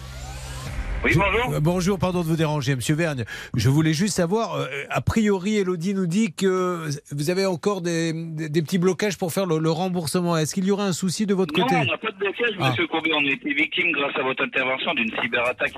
Oui, 1.03 1.11
bonjour. 1.15 1.53
Euh, 1.53 1.59
bonjour, 1.59 1.99
pardon 1.99 2.21
de 2.21 2.27
vous 2.27 2.37
déranger, 2.37 2.75
Monsieur 2.77 2.95
Vergne. 2.95 3.25
Je 3.55 3.67
voulais 3.69 3.93
juste 3.93 4.15
savoir, 4.15 4.55
euh, 4.55 4.67
a 4.89 5.01
priori, 5.01 5.57
Elodie 5.57 5.93
nous 5.93 6.07
dit 6.07 6.31
que 6.33 6.87
vous 7.11 7.29
avez 7.29 7.45
encore 7.45 7.81
des, 7.81 8.13
des- 8.13 8.47
des 8.47 8.61
petits 8.61 8.77
blocages 8.77 9.17
pour 9.17 9.33
faire 9.33 9.45
le, 9.45 9.57
le 9.59 9.69
remboursement. 9.69 10.37
Est-ce 10.37 10.53
qu'il 10.53 10.63
y 10.65 10.71
aura 10.71 10.85
un 10.85 10.93
souci 10.93 11.25
de 11.25 11.33
votre 11.33 11.53
Non, 11.57 11.65
côté 11.65 11.75
on 11.75 11.83
n'a 11.85 11.97
pas 11.97 12.09
de 12.11 12.17
blocage, 12.17 12.55
Ah. 12.59 12.69
monsieur 12.69 12.87
Courbet. 12.87 13.11
On 13.13 13.19
a 13.27 13.31
été 13.31 13.53
victime, 13.53 13.91
grâce 13.91 14.15
à 14.15 14.23
votre 14.23 14.43
intervention, 14.43 14.93
d'une 14.93 15.11
cyberattaque. 15.21 15.73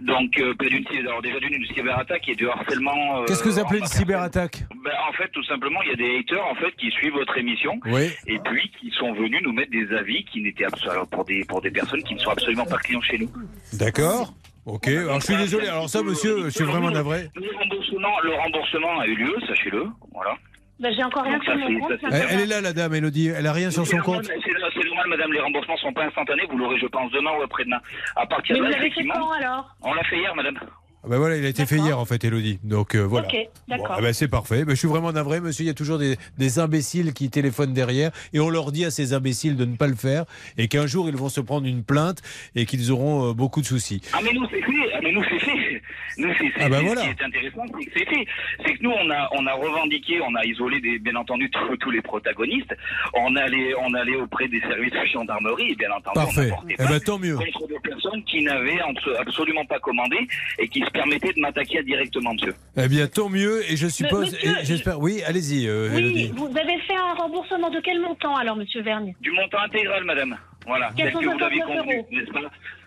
Donc, 0.00 0.38
euh, 0.38 0.54
pas 0.54 0.64
d'une 0.64 0.86
alors 1.06 1.20
déjà 1.20 1.38
d'une 1.38 1.66
cyberattaque 1.66 2.28
et 2.28 2.34
du 2.34 2.48
harcèlement. 2.48 3.20
euh, 3.20 3.24
Qu'est-ce 3.26 3.42
que 3.42 3.50
vous 3.50 3.58
appelez 3.58 3.80
une 3.80 3.86
cyberattaque 3.86 4.64
Ben, 4.82 4.92
En 5.08 5.12
fait, 5.12 5.28
tout 5.32 5.44
simplement, 5.44 5.80
il 5.82 5.90
y 5.90 5.92
a 5.92 5.96
des 5.96 6.18
haters 6.20 6.44
en 6.46 6.54
fait 6.54 6.72
qui 6.78 6.90
suivent 6.92 7.12
votre 7.12 7.36
émission 7.36 7.78
Oui. 7.86 8.08
et 8.26 8.38
puis 8.38 8.70
qui 8.80 8.90
sont 8.98 9.12
venus 9.12 9.40
nous 9.44 9.52
mettre 9.52 9.70
des 9.70 9.94
avis 9.94 10.24
qui 10.24 10.40
n'étaient 10.40 10.64
absolument 10.64 11.04
pour 11.06 11.24
des 11.26 11.44
pour 11.44 11.60
des 11.60 11.70
personnes 11.70 12.02
qui 12.04 12.14
ne 12.14 12.20
sont 12.20 12.30
absolument 12.30 12.64
pas 12.64 12.78
clients 12.78 13.02
chez 13.02 13.18
nous. 13.18 13.30
D'accord. 13.74 14.32
Ok, 14.64 14.86
alors 14.88 15.20
je 15.20 15.26
suis 15.26 15.36
désolé. 15.36 15.66
Alors 15.68 15.88
ça, 15.88 16.02
monsieur, 16.02 16.44
je 16.44 16.50
suis 16.50 16.64
vraiment 16.64 16.90
navré. 16.90 17.28
Le 17.34 17.50
remboursement, 17.58 18.20
le 18.22 18.34
remboursement 18.34 19.00
a 19.00 19.06
eu 19.06 19.14
lieu, 19.16 19.34
sachez-le. 19.48 19.86
Voilà. 20.14 20.36
Bah, 20.78 20.88
j'ai 20.96 21.02
encore 21.04 21.22
rien 21.24 21.34
Donc, 21.34 21.44
sur 21.44 21.56
mon 21.56 21.80
compte. 21.80 21.92
Elle, 22.10 22.26
elle 22.30 22.40
est 22.40 22.46
là, 22.46 22.60
la 22.60 22.72
dame, 22.72 22.94
Elodie. 22.94 23.28
Elle 23.28 23.46
a 23.46 23.52
rien 23.52 23.70
sur 23.70 23.86
son 23.86 23.98
compte. 23.98 24.24
C'est 24.24 24.84
normal, 24.86 25.08
madame, 25.08 25.32
les 25.32 25.40
remboursements 25.40 25.76
sont 25.76 25.92
pas 25.92 26.04
instantanés. 26.04 26.42
Vous 26.50 26.56
l'aurez, 26.58 26.78
je 26.78 26.86
pense, 26.86 27.10
demain 27.12 27.30
ou 27.38 27.42
après-demain. 27.42 27.78
À 28.16 28.26
partir 28.26 28.54
Mais 28.54 28.60
de 28.60 28.64
vous 28.64 28.70
là, 28.70 28.76
l'avez 28.78 28.90
fait 28.90 29.00
effectivement. 29.00 29.14
quand 29.28 29.32
alors? 29.32 29.76
On 29.82 29.94
l'a 29.94 30.02
fait 30.04 30.18
hier, 30.18 30.34
madame. 30.34 30.58
Ah 31.04 31.08
ben 31.08 31.18
voilà, 31.18 31.36
il 31.36 31.44
a 31.44 31.48
été 31.48 31.66
fait 31.66 31.78
hier 31.78 31.98
en 31.98 32.04
fait, 32.04 32.22
Elodie. 32.22 32.60
Donc 32.62 32.94
euh, 32.94 33.00
voilà. 33.00 33.26
Ok, 33.26 33.36
d'accord. 33.66 33.88
Bon, 33.88 33.94
ah 33.98 34.00
ben, 34.00 34.12
c'est 34.12 34.28
parfait. 34.28 34.64
Ben, 34.64 34.70
je 34.74 34.78
suis 34.78 34.86
vraiment 34.86 35.10
navré, 35.10 35.40
monsieur. 35.40 35.64
Il 35.64 35.66
y 35.66 35.70
a 35.70 35.74
toujours 35.74 35.98
des, 35.98 36.16
des 36.38 36.58
imbéciles 36.60 37.12
qui 37.12 37.28
téléphonent 37.28 37.74
derrière 37.74 38.12
et 38.32 38.38
on 38.38 38.48
leur 38.50 38.70
dit 38.70 38.84
à 38.84 38.92
ces 38.92 39.12
imbéciles 39.12 39.56
de 39.56 39.64
ne 39.64 39.74
pas 39.74 39.88
le 39.88 39.96
faire 39.96 40.26
et 40.58 40.68
qu'un 40.68 40.86
jour 40.86 41.08
ils 41.08 41.16
vont 41.16 41.28
se 41.28 41.40
prendre 41.40 41.66
une 41.66 41.82
plainte 41.82 42.22
et 42.54 42.66
qu'ils 42.66 42.92
auront 42.92 43.30
euh, 43.30 43.32
beaucoup 43.34 43.60
de 43.60 43.66
soucis. 43.66 44.00
Ah 44.12 44.20
mais 44.22 44.32
nous 44.32 44.46
c'est 44.48 44.60
fait, 44.60 44.92
ah 44.94 45.00
mais 45.02 45.12
nous 45.12 45.24
c'est 45.28 45.40
fait. 45.40 45.71
Nous 46.18 46.28
c'est 46.38 46.52
Ah 46.60 46.68
bah 46.68 46.80
voilà. 46.82 47.00
ce 47.02 47.06
qui 47.06 47.10
est 47.12 47.24
intéressant, 47.24 47.62
c'est 47.66 47.84
que 47.86 47.90
c'est 47.96 48.04
fait. 48.08 48.26
C'est 48.64 48.74
que 48.74 48.82
nous 48.82 48.90
on 48.92 49.10
a 49.10 49.28
on 49.32 49.46
a 49.46 49.52
revendiqué, 49.54 50.20
on 50.20 50.34
a 50.34 50.44
isolé 50.44 50.80
des, 50.80 50.98
bien 50.98 51.16
entendu 51.16 51.50
tous, 51.50 51.76
tous 51.78 51.90
les 51.90 52.02
protagonistes. 52.02 52.74
On 53.14 53.34
allait 53.36 53.74
on 53.80 53.92
allait 53.94 54.16
auprès 54.16 54.48
des 54.48 54.60
services 54.60 54.92
de 54.92 55.04
gendarmerie 55.06 55.72
et 55.72 55.74
bien 55.74 55.90
entendu 55.90 56.14
Parfait. 56.14 56.50
on 56.52 56.68
Eh 56.68 56.76
ben, 56.76 57.00
tant 57.00 57.18
mieux. 57.18 57.36
contre 57.36 57.66
des 57.68 57.80
personnes 57.80 58.22
qui 58.24 58.42
n'avaient 58.42 58.78
abso- 58.78 59.16
absolument 59.18 59.64
pas 59.64 59.78
commandé 59.78 60.16
et 60.58 60.68
qui 60.68 60.80
se 60.80 60.90
permettaient 60.90 61.32
de 61.32 61.40
m'attaquer 61.40 61.82
directement, 61.82 62.32
monsieur. 62.34 62.54
Eh 62.76 62.88
bien, 62.88 63.06
tant 63.06 63.28
mieux. 63.28 63.62
Et 63.70 63.76
je 63.76 63.88
suppose, 63.88 64.36
j'espère. 64.62 64.98
Oui, 65.00 65.22
allez-y, 65.26 65.66
euh, 65.68 65.88
Oui, 65.92 65.98
Elodie. 65.98 66.32
vous 66.36 66.46
avez 66.56 66.78
fait 66.80 66.94
un 66.96 67.14
remboursement 67.14 67.70
de 67.70 67.80
quel 67.80 68.00
montant 68.00 68.36
alors, 68.36 68.56
monsieur 68.56 68.82
Vergne? 68.82 69.14
Du 69.20 69.30
montant 69.32 69.58
intégral, 69.60 70.04
madame. 70.04 70.36
Voilà, 70.66 70.90
tel 70.96 71.12
que 71.12 71.18
vous 71.18 71.38
459 71.38 71.40
l'avez 71.40 71.60
convenu, 71.60 72.04
n'est-ce 72.12 72.30
pas 72.32 72.40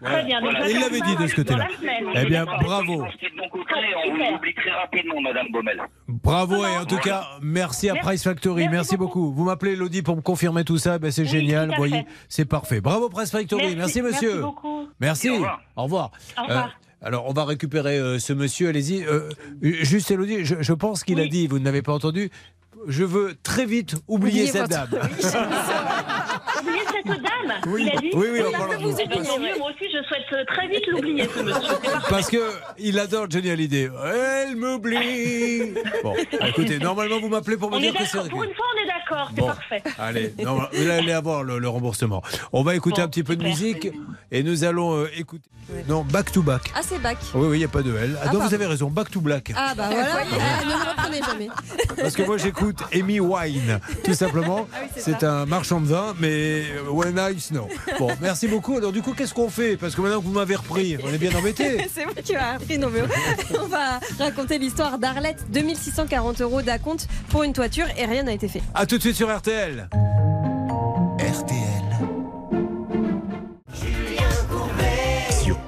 Très 0.09 0.23
bien, 0.25 0.41
donc 0.41 0.51
Voilà. 0.51 0.65
ça, 0.65 0.71
Il 0.71 0.79
l'avait 0.79 1.01
dit 1.01 1.15
de 1.15 1.27
ce 1.27 1.35
côté-là. 1.35 1.67
Eh 2.15 2.25
bien, 2.25 2.45
bravo. 2.45 3.05
Côté, 3.05 3.27
on 4.05 4.13
vous 4.13 4.35
oublie 4.37 4.53
très 4.53 4.71
rapidement, 4.71 5.21
madame 5.21 5.47
Baumel. 5.51 5.81
Bravo 6.07 6.65
et 6.65 6.77
en 6.77 6.85
tout 6.85 6.97
cas, 6.97 7.25
merci 7.41 7.89
à 7.89 7.93
Merci. 7.93 8.07
Price 8.07 8.23
Factory. 8.23 8.67
Merci, 8.69 8.97
beaucoup. 8.97 9.31
Vous 9.33 9.43
m'appelez 9.43 9.73
Elodie 9.73 10.01
pour 10.01 10.15
me 10.15 10.21
confirmer 10.21 10.63
tout 10.63 10.77
ça. 10.77 10.99
Ben, 10.99 11.11
c'est 11.11 11.25
génial. 11.25 11.67
tout 11.69 11.73
à 11.73 11.77
voyez, 11.77 12.05
c'est 12.29 12.45
parfait. 12.45 12.81
Bravo 12.81 13.09
Price 13.09 13.31
Factory. 13.31 13.75
Merci, 13.75 14.01
Merci, 14.01 14.01
monsieur. 14.01 14.29
merci 14.29 14.41
beaucoup. 14.41 14.87
Merci. 14.99 15.29
Au 15.29 15.33
revoir. 15.33 15.61
Au 15.75 15.83
revoir. 15.83 16.11
Au 16.37 16.41
revoir. 16.43 16.65
Euh, 16.65 17.05
alors, 17.07 17.25
on 17.27 17.33
va 17.33 17.45
récupérer 17.45 17.97
euh, 17.97 18.19
ce 18.19 18.33
monsieur. 18.33 18.69
Allez-y. 18.69 19.03
Euh, 19.05 19.29
juste, 19.61 20.09
Elodie, 20.11 20.43
je, 20.45 20.55
je 20.61 20.73
pense 20.73 21.03
qu'il 21.03 21.19
a 21.19 21.27
dit, 21.27 21.47
vous 21.47 21.59
ne 21.59 21.65
l'avez 21.65 21.81
pas 21.81 21.93
entendu, 21.93 22.29
je 22.87 23.03
veux 23.03 23.35
très 23.43 23.65
vite 23.65 23.95
oublier 24.07 24.43
Oubliez 24.43 24.47
cette 24.47 24.71
votre- 24.73 24.89
dame. 24.89 25.09
Oubliez 26.65 26.81
cette 26.91 27.05
dame 27.21 27.53
Oui. 27.67 27.83
Il 27.91 27.97
a 27.97 28.01
dit 28.01 28.09
Oui, 28.13 28.27
oui, 28.31 28.39
on 28.47 28.51
parle 28.51 28.75
vous 28.75 28.89
vous. 28.91 28.93
oublier. 28.93 29.07
Mieux, 29.07 29.57
Moi 29.59 29.69
aussi, 29.69 29.85
je 29.91 30.03
souhaite 30.07 30.25
euh, 30.33 30.43
très 30.47 30.67
vite 30.67 30.83
l'oublier, 30.87 31.29
ce 31.33 31.39
monsieur. 31.41 31.75
Parce 32.09 32.29
que 32.29 32.37
il 32.77 32.97
adore 32.99 33.27
Johnny 33.29 33.49
Hallyday. 33.51 33.89
Elle 34.05 34.55
m'oublie. 34.55 35.73
Bon, 36.03 36.13
écoutez, 36.47 36.79
normalement 36.79 37.19
vous 37.19 37.29
m'appelez 37.29 37.57
pour 37.57 37.69
me 37.71 37.77
On 37.77 37.79
dire 37.79 37.93
que 37.93 38.05
c'est. 38.05 38.29
Pour 38.29 38.43
une 38.43 38.53
fois, 38.53 38.65
on 38.75 38.83
est 38.83 38.87
d'accord. 38.87 39.29
C'est 39.35 39.41
Bon. 39.41 39.47
parfait. 39.47 39.83
Allez, 39.99 40.33
non, 40.43 40.59
vous 40.71 40.89
allez 40.89 41.11
avoir 41.11 41.43
le, 41.43 41.59
le 41.59 41.67
remboursement. 41.69 42.21
On 42.53 42.63
va 42.63 42.75
écouter 42.75 43.01
Bon, 43.01 43.03
un 43.05 43.07
petit 43.09 43.23
peu 43.23 43.35
de 43.35 43.43
musique 43.43 43.89
et 44.31 44.43
nous 44.43 44.63
allons 44.63 44.95
euh, 44.95 45.09
écouter. 45.17 45.49
Non, 45.87 46.03
back 46.03 46.31
to 46.31 46.43
back. 46.43 46.71
Ah, 46.75 46.81
c'est 46.83 46.99
bac. 47.01 47.17
Oui, 47.33 47.47
oui, 47.47 47.55
il 47.57 47.59
n'y 47.59 47.65
a 47.65 47.67
pas 47.67 47.81
de 47.81 47.95
L. 47.95 48.15
Ah, 48.21 48.25
Ah, 48.27 48.31
donc 48.31 48.43
vous 48.43 48.53
avez 48.53 48.67
raison, 48.67 48.87
back 48.89 49.09
to 49.09 49.19
black. 49.19 49.51
Ah, 49.55 49.73
bah 49.75 49.89
voilà. 49.89 50.05
Ah, 50.39 50.63
ne 50.63 50.69
me 50.69 50.89
reprenez 50.89 51.21
jamais. 51.25 51.47
Parce 52.01 52.15
que 52.15 52.21
moi 52.23 52.37
j'écoute 52.37 52.79
Amy 52.93 53.19
Wine, 53.19 53.79
tout 54.03 54.13
simplement. 54.13 54.67
Ah 54.73 54.77
oui, 54.83 54.89
c'est 54.95 55.23
un 55.23 55.45
marchand 55.45 55.81
de 55.81 55.87
vin, 55.87 56.13
mais 56.19 56.54
euh, 56.55 56.89
When 56.89 57.17
I 57.17 57.39
Snow. 57.39 57.67
Bon, 57.99 58.09
merci 58.21 58.47
beaucoup. 58.47 58.77
Alors 58.77 58.91
du 58.91 59.01
coup, 59.01 59.13
qu'est-ce 59.13 59.33
qu'on 59.33 59.49
fait? 59.49 59.77
Parce 59.77 59.95
que 59.95 60.01
maintenant 60.01 60.19
que 60.19 60.25
vous 60.25 60.31
m'avez 60.31 60.55
repris, 60.55 60.97
on 61.03 61.13
est 61.13 61.17
bien 61.17 61.33
embêtés. 61.35 61.87
C'est 61.93 62.05
moi 62.05 62.13
qui 62.23 62.33
m'a 62.33 62.51
appris. 62.53 62.77
Non, 62.77 62.89
mais 62.89 63.01
on 63.59 63.67
va 63.67 63.99
raconter 64.19 64.57
l'histoire 64.57 64.97
d'Arlette. 64.97 65.45
2640 65.51 66.41
euros 66.41 66.61
d'acompte 66.61 67.07
pour 67.29 67.43
une 67.43 67.53
toiture 67.53 67.87
et 67.97 68.05
rien 68.05 68.23
n'a 68.23 68.33
été 68.33 68.47
fait. 68.47 68.61
A 68.73 68.85
tout 68.85 68.97
de 68.97 69.01
suite 69.01 69.15
sur 69.15 69.35
RTL. 69.35 69.89
Sur 71.19 71.84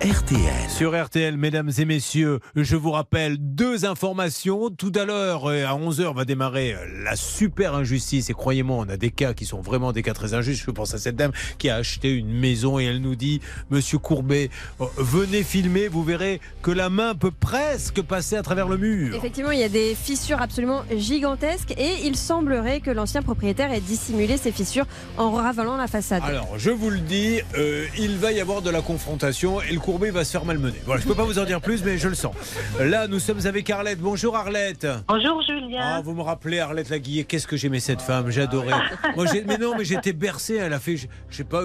RTL. 0.08 0.70
Sur 0.70 0.96
RTL, 0.96 1.36
mesdames 1.36 1.70
et 1.78 1.84
messieurs, 1.84 2.40
je 2.56 2.78
vous 2.78 2.92
rappelle 2.92 3.36
deux 3.38 3.84
informations. 3.84 4.70
Tout 4.70 4.94
à 4.96 5.04
l'heure, 5.04 5.50
euh, 5.50 5.66
à 5.66 5.76
11h, 5.76 6.16
va 6.16 6.24
démarrer 6.24 6.76
euh, 6.76 7.04
la 7.04 7.18
super 7.18 7.76
injustice. 7.76 8.30
Et 8.30 8.34
croyez-moi, 8.34 8.78
on 8.78 8.88
a 8.88 8.96
des 8.96 9.12
cas 9.12 9.34
qui 9.34 9.46
sont 9.46 9.60
vraiment 9.60 9.92
des 9.92 10.04
cas 10.04 10.14
très 10.14 10.34
injustes. 10.34 10.64
Je 10.66 10.72
pense 10.72 10.94
à 10.94 10.98
cette 10.98 11.18
dame 11.18 11.34
qui 11.58 11.70
a 11.70 11.76
acheté 11.76 12.14
une 12.14 12.32
maison 12.32 12.80
et 12.80 12.86
elle 12.86 13.02
nous 13.02 13.16
dit 13.16 13.42
Monsieur 13.70 13.98
Courbet, 13.98 14.50
euh, 14.80 14.86
venez 14.96 15.44
filmer, 15.44 15.90
vous 15.90 16.06
verrez 16.06 16.40
que 16.62 16.72
la 16.72 16.90
main 16.90 17.14
peut 17.14 17.32
presque 17.32 18.02
passer 18.02 18.38
à 18.38 18.44
travers 18.44 18.70
le 18.70 18.78
mur. 18.78 19.14
Effectivement, 19.14 19.52
il 19.52 19.60
y 19.60 19.64
a 19.64 19.70
des 19.70 19.94
fissures 19.94 20.42
absolument 20.42 20.84
gigantesques 20.96 21.74
et 21.78 22.06
il 22.06 22.16
semblerait 22.16 22.80
que 22.80 22.92
l'ancien 22.92 23.24
propriétaire 23.24 23.74
ait 23.74 23.82
dissimulé 23.82 24.38
ces 24.38 24.54
fissures 24.54 24.86
en 25.18 25.32
ravalant 25.32 25.76
la 25.76 25.88
façade. 25.88 26.24
Alors, 26.24 26.58
je 26.58 26.70
vous 26.70 26.92
le 26.92 27.00
dis, 27.00 27.42
euh, 27.58 27.86
il 28.00 28.16
va 28.18 28.32
y 28.32 28.40
avoir 28.40 28.62
de 28.62 28.70
la 28.70 28.82
confrontation 28.82 29.62
et 29.62 29.74
le 29.74 29.80
Courbet 29.82 29.97
va 30.06 30.24
se 30.24 30.32
faire 30.32 30.46
malmener. 30.46 30.80
Voilà, 30.86 31.02
je 31.02 31.08
peux 31.08 31.16
pas 31.16 31.24
vous 31.24 31.40
en 31.40 31.44
dire 31.44 31.60
plus, 31.60 31.84
mais 31.84 31.98
je 31.98 32.08
le 32.08 32.16
sens. 32.16 32.34
Là, 32.80 33.08
nous 33.08 33.20
sommes 33.20 33.46
avec 33.46 33.70
Arlette. 33.70 34.00
Bonjour 34.00 34.36
Arlette. 34.36 34.88
Bonjour 35.08 35.42
Julien. 35.42 35.80
Ah, 35.82 36.02
vous 36.04 36.14
me 36.14 36.22
rappelez 36.22 36.60
Arlette 36.60 36.90
Laguillet, 36.90 37.24
qu'est-ce 37.24 37.48
que 37.48 37.58
j'aimais 37.58 37.80
cette 37.80 38.02
femme, 38.02 38.30
j'adorais. 38.30 38.74
Moi, 39.16 39.26
mais 39.48 39.58
non, 39.58 39.74
mais 39.78 39.84
j'étais 39.86 40.14
bercé, 40.14 40.56
elle 40.56 40.74
a 40.74 40.80
fait, 40.80 40.98
je 40.98 41.08
je 41.30 41.38
sais 41.38 41.44
pas, 41.44 41.64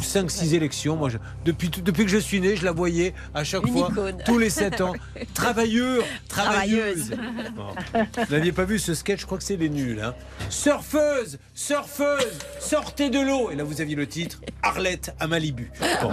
5 0.00 0.30
6 0.30 0.54
élections. 0.54 0.96
Moi, 0.96 1.10
je- 1.10 1.18
depuis 1.44 1.70
que 2.04 2.10
je 2.10 2.18
suis 2.18 2.40
né, 2.40 2.56
je 2.56 2.64
la 2.64 2.72
voyais 2.72 3.14
à 3.34 3.44
chaque 3.44 3.66
Une 3.66 3.72
fois 3.74 3.88
icône. 3.90 4.16
tous 4.24 4.38
les 4.38 4.50
7 4.50 4.80
ans. 4.80 4.94
Travailleuse, 5.34 6.02
travailleuse. 6.28 7.12
Vous 7.94 8.34
n'aviez 8.34 8.52
pas 8.52 8.64
vu 8.64 8.78
ce 8.78 8.94
sketch, 8.94 9.20
je 9.20 9.26
crois 9.26 9.38
que 9.38 9.44
c'est 9.44 9.56
les 9.56 9.68
nuls 9.68 10.00
hein. 10.02 10.14
Surfeuse, 10.48 11.38
surfeuse, 11.54 12.38
sortez 12.58 13.10
de 13.10 13.20
l'eau. 13.20 13.50
Et 13.50 13.56
là 13.56 13.64
vous 13.64 13.80
aviez 13.80 13.96
le 13.96 14.06
titre 14.06 14.40
Arlette 14.62 15.14
à 15.20 15.26
Malibu. 15.26 15.70
Bon. 16.02 16.10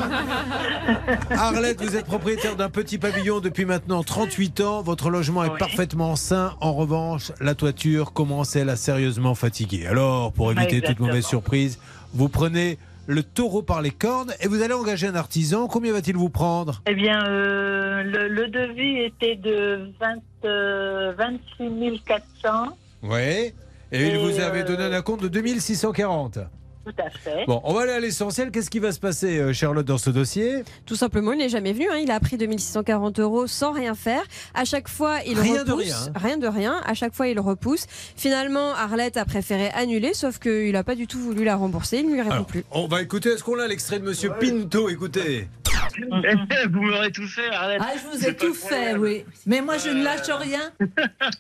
Arlette, 1.38 1.82
vous 1.82 1.96
êtes 1.96 2.06
propriétaire 2.06 2.56
d'un 2.56 2.70
petit 2.70 2.98
pavillon 2.98 3.40
depuis 3.40 3.66
maintenant 3.66 4.04
38 4.04 4.62
ans. 4.62 4.82
Votre 4.82 5.10
logement 5.10 5.44
est 5.44 5.58
parfaitement 5.58 6.16
sain. 6.16 6.56
En 6.62 6.74
revanche, 6.74 7.32
la 7.40 7.54
toiture 7.54 8.12
commence, 8.12 8.56
elle, 8.56 8.70
à 8.70 8.76
sérieusement 8.76 9.36
fatiguer. 9.36 9.86
Alors, 9.86 10.34
pour 10.34 10.52
éviter 10.52 10.82
toute 10.82 11.00
mauvaise 11.00 11.26
surprise, 11.26 11.80
vous 12.14 12.28
prenez 12.30 12.80
le 13.06 13.24
taureau 13.24 13.62
par 13.62 13.82
les 13.82 13.92
cornes 13.92 14.34
et 14.42 14.48
vous 14.48 14.62
allez 14.62 14.74
engager 14.74 15.08
un 15.08 15.16
artisan. 15.16 15.68
Combien 15.68 15.94
va-t-il 15.94 16.18
vous 16.18 16.30
prendre? 16.30 16.82
Eh 16.88 16.96
bien, 16.96 17.26
euh, 17.28 18.04
le, 18.04 18.28
le 18.28 18.48
devis 18.48 19.00
était 19.02 19.36
de 19.36 19.92
20, 20.00 20.16
euh, 20.46 21.14
26 21.18 22.02
400. 22.06 22.76
Oui. 23.04 23.20
Et, 23.20 23.54
il 23.94 24.16
Et, 24.16 24.18
vous 24.18 24.40
avait 24.40 24.62
euh, 24.64 24.76
donné 24.76 24.96
un 24.96 25.02
compte 25.02 25.22
de 25.22 25.28
2640. 25.28 26.40
Tout 26.88 27.02
à 27.04 27.10
fait. 27.10 27.46
Bon, 27.48 27.60
on 27.66 27.74
va 27.74 27.82
aller 27.82 27.92
à 27.92 28.00
l'essentiel. 28.00 28.50
Qu'est-ce 28.52 28.70
qui 28.70 28.80
va 28.80 28.92
se 28.92 29.00
passer, 29.00 29.40
euh, 29.40 29.52
Charlotte, 29.54 29.86
dans 29.86 29.98
ce 29.98 30.10
dossier? 30.10 30.64
Tout 30.86 30.96
simplement, 30.96 31.34
il 31.34 31.40
n'est 31.40 31.50
jamais 31.50 31.74
venu. 31.74 31.88
hein. 31.92 31.98
Il 32.02 32.12
a 32.12 32.20
pris 32.20 32.38
2640 32.38 33.20
euros 33.20 33.46
sans 33.48 33.72
rien 33.74 33.94
faire. 33.94 34.22
À 34.54 34.64
chaque 34.64 34.88
fois, 34.88 35.18
il 35.26 35.38
Rien 35.40 35.64
de 35.66 35.72
repousse. 35.72 35.84
rien, 35.86 35.96
hein. 36.08 36.12
Rien 36.16 36.38
de 36.38 36.48
rien. 36.48 36.82
À 36.86 36.94
chaque 36.94 37.14
fois, 37.14 37.28
il 37.28 37.40
repousse. 37.40 37.86
Finalement, 38.16 38.74
Arlette 38.74 39.18
a 39.18 39.26
préféré 39.26 39.70
annuler, 39.72 40.14
sauf 40.14 40.40
qu'il 40.40 40.72
n'a 40.72 40.84
pas 40.84 40.96
du 40.96 41.08
tout 41.08 41.20
voulu 41.20 41.44
la 41.44 41.56
rembourser. 41.56 41.98
Il 42.00 42.08
ne 42.08 42.14
lui 42.14 42.22
répond 42.22 42.34
Alors, 42.34 42.46
plus. 42.46 42.64
on 42.72 42.88
va 42.88 43.02
écouter. 43.02 43.30
Est-ce 43.32 43.44
qu'on 43.44 43.60
a 43.60 43.68
l'extrait 43.68 44.00
de 44.00 44.06
Monsieur 44.06 44.32
Pinto? 44.40 44.90
Écoutez. 44.90 45.48
Vous 46.70 46.82
m'aurez 46.82 47.12
tout 47.12 47.28
fait, 47.28 47.50
Arlette. 47.50 47.82
Ah, 47.84 47.94
je 47.96 48.18
vous 48.18 48.26
ai 48.26 48.36
tout 48.36 48.54
fait, 48.54 48.96
oui. 48.96 49.26
Mais 49.46 49.62
moi, 49.62 49.78
je 49.78 49.90
ne 49.90 50.04
lâche 50.04 50.30
rien. 50.30 50.72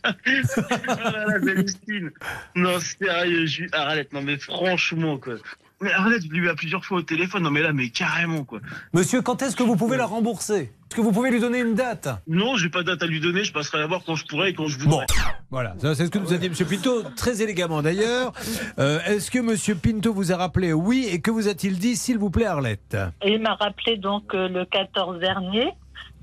Ah 0.03 1.37
Valentine. 1.39 2.11
Non, 2.55 2.79
sérieux, 2.79 3.45
Arlette, 3.71 4.13
non 4.13 4.21
mais 4.21 4.37
franchement, 4.37 5.17
quoi. 5.17 5.35
Mais 5.79 5.91
Arlette, 5.91 6.23
je 6.23 6.31
l'ai 6.31 6.39
eu 6.39 6.49
à 6.49 6.55
plusieurs 6.55 6.83
fois 6.83 6.97
au 6.97 7.01
téléphone, 7.03 7.43
non 7.43 7.51
mais 7.51 7.61
là, 7.61 7.71
mais 7.71 7.89
carrément, 7.89 8.43
quoi. 8.43 8.59
Monsieur, 8.93 9.21
quand 9.21 9.41
est-ce 9.43 9.55
que 9.55 9.61
vous 9.61 9.75
pouvez 9.75 9.95
la 9.95 10.07
rembourser? 10.07 10.71
Est-ce 10.89 10.95
que 10.95 11.01
vous 11.01 11.11
pouvez 11.11 11.29
lui 11.29 11.39
donner 11.39 11.59
une 11.59 11.75
date? 11.75 12.07
Non, 12.27 12.55
j'ai 12.55 12.69
pas 12.69 12.79
de 12.81 12.87
date 12.87 13.03
à 13.03 13.05
lui 13.05 13.19
donner, 13.19 13.43
je 13.43 13.53
passerai 13.53 13.77
la 13.77 13.85
voir 13.85 14.01
quand 14.03 14.15
je 14.15 14.25
pourrai 14.25 14.49
et 14.49 14.53
quand 14.53 14.67
je 14.67 14.79
voudrai. 14.79 15.05
Voilà, 15.51 15.75
ça, 15.77 15.93
c'est 15.93 16.05
ce 16.05 16.09
que 16.09 16.17
nous 16.17 16.33
a 16.33 16.37
dit 16.37 16.49
Monsieur 16.49 16.65
Pinto, 16.65 17.03
très 17.15 17.43
élégamment 17.43 17.83
d'ailleurs. 17.83 18.33
Euh, 18.79 18.99
Est-ce 19.05 19.29
que 19.29 19.37
Monsieur 19.39 19.75
Pinto 19.75 20.13
vous 20.13 20.31
a 20.31 20.37
rappelé 20.37 20.73
oui 20.73 21.07
et 21.11 21.21
que 21.21 21.29
vous 21.29 21.47
a-t-il 21.47 21.77
dit, 21.77 21.95
s'il 21.95 22.17
vous 22.17 22.31
plaît, 22.31 22.45
Arlette 22.47 22.97
Et 23.21 23.33
il 23.33 23.41
m'a 23.41 23.53
rappelé 23.53 23.97
donc 23.97 24.33
euh, 24.33 24.47
le 24.47 24.65
14 24.65 25.19
dernier, 25.19 25.69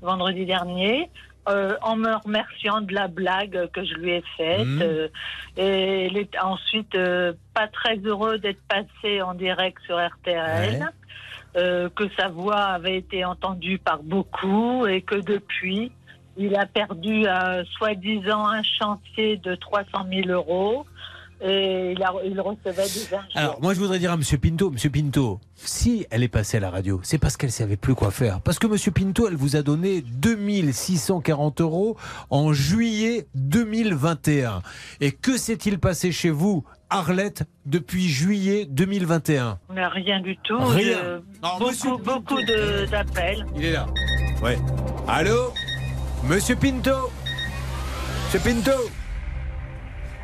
vendredi 0.01 0.45
dernier, 0.45 1.09
euh, 1.47 1.75
en 1.81 1.95
me 1.95 2.15
remerciant 2.23 2.81
de 2.81 2.93
la 2.93 3.07
blague 3.07 3.69
que 3.71 3.83
je 3.85 3.93
lui 3.95 4.11
ai 4.11 4.23
faite. 4.37 4.65
Mhm. 4.65 4.81
euh, 4.81 5.07
et 5.57 6.07
il 6.07 6.17
est 6.17 6.37
ensuite 6.39 6.95
euh, 6.95 7.33
pas 7.53 7.67
très 7.67 7.97
heureux 7.97 8.37
d'être 8.37 8.61
passé 8.67 9.21
en 9.21 9.33
direct 9.33 9.77
sur 9.85 9.97
RTL. 9.97 10.79
Ouais. 10.79 10.79
euh, 11.57 11.89
que 11.95 12.03
sa 12.17 12.27
voix 12.27 12.59
avait 12.59 12.97
été 12.97 13.23
entendue 13.23 13.77
par 13.77 14.03
beaucoup 14.03 14.85
et 14.87 15.01
que 15.01 15.15
depuis, 15.15 15.91
il 16.37 16.55
a 16.55 16.65
perdu 16.65 17.25
euh, 17.25 17.63
soi-disant 17.77 18.45
un 18.45 18.61
chantier 18.63 19.37
de 19.37 19.55
300 19.55 20.05
000 20.11 20.29
euros 20.29 20.85
et 21.47 21.91
il, 21.95 22.01
a- 22.03 22.13
il 22.25 22.39
recevait 22.41 22.83
des 22.83 23.13
injures. 23.13 23.19
Alors, 23.35 23.61
moi, 23.61 23.73
je 23.73 23.79
voudrais 23.79 23.99
dire 23.99 24.11
à 24.11 24.17
Monsieur 24.17 24.37
Pinto, 24.37 24.71
Monsieur 24.71 24.89
Pinto, 24.89 25.39
si 25.55 26.05
elle 26.09 26.23
est 26.23 26.27
passée 26.27 26.57
à 26.57 26.59
la 26.59 26.69
radio, 26.71 26.99
c'est 27.03 27.17
parce 27.19 27.37
qu'elle 27.37 27.51
savait 27.51 27.77
plus 27.77 27.93
quoi 27.95 28.09
faire. 28.11 28.41
Parce 28.41 28.57
que 28.59 28.67
Monsieur 28.67 28.91
Pinto, 28.91 29.27
elle 29.27 29.35
vous 29.35 29.55
a 29.55 29.61
donné 29.61 30.01
2640 30.01 31.61
euros 31.61 31.97
en 32.29 32.51
juillet 32.53 33.27
2021. 33.35 34.61
Et 35.01 35.11
que 35.11 35.37
s'est-il 35.37 35.79
passé 35.79 36.11
chez 36.11 36.29
vous, 36.31 36.63
Arlette, 36.89 37.43
depuis 37.65 38.07
juillet 38.07 38.65
2021 38.69 39.59
Mais 39.73 39.85
rien 39.87 40.19
du 40.21 40.37
tout. 40.37 40.57
Rien. 40.59 40.97
Je- 41.03 41.45
Alors, 41.45 41.59
beaucoup 41.59 41.97
beaucoup 41.97 42.41
d'appels. 42.91 43.45
Il 43.55 43.65
est 43.65 43.71
là. 43.73 43.85
Ouais. 44.41 44.57
Allô? 45.07 45.53
Monsieur 46.27 46.55
Pinto? 46.55 46.91
Monsieur 48.33 48.39
Pinto? 48.51 48.71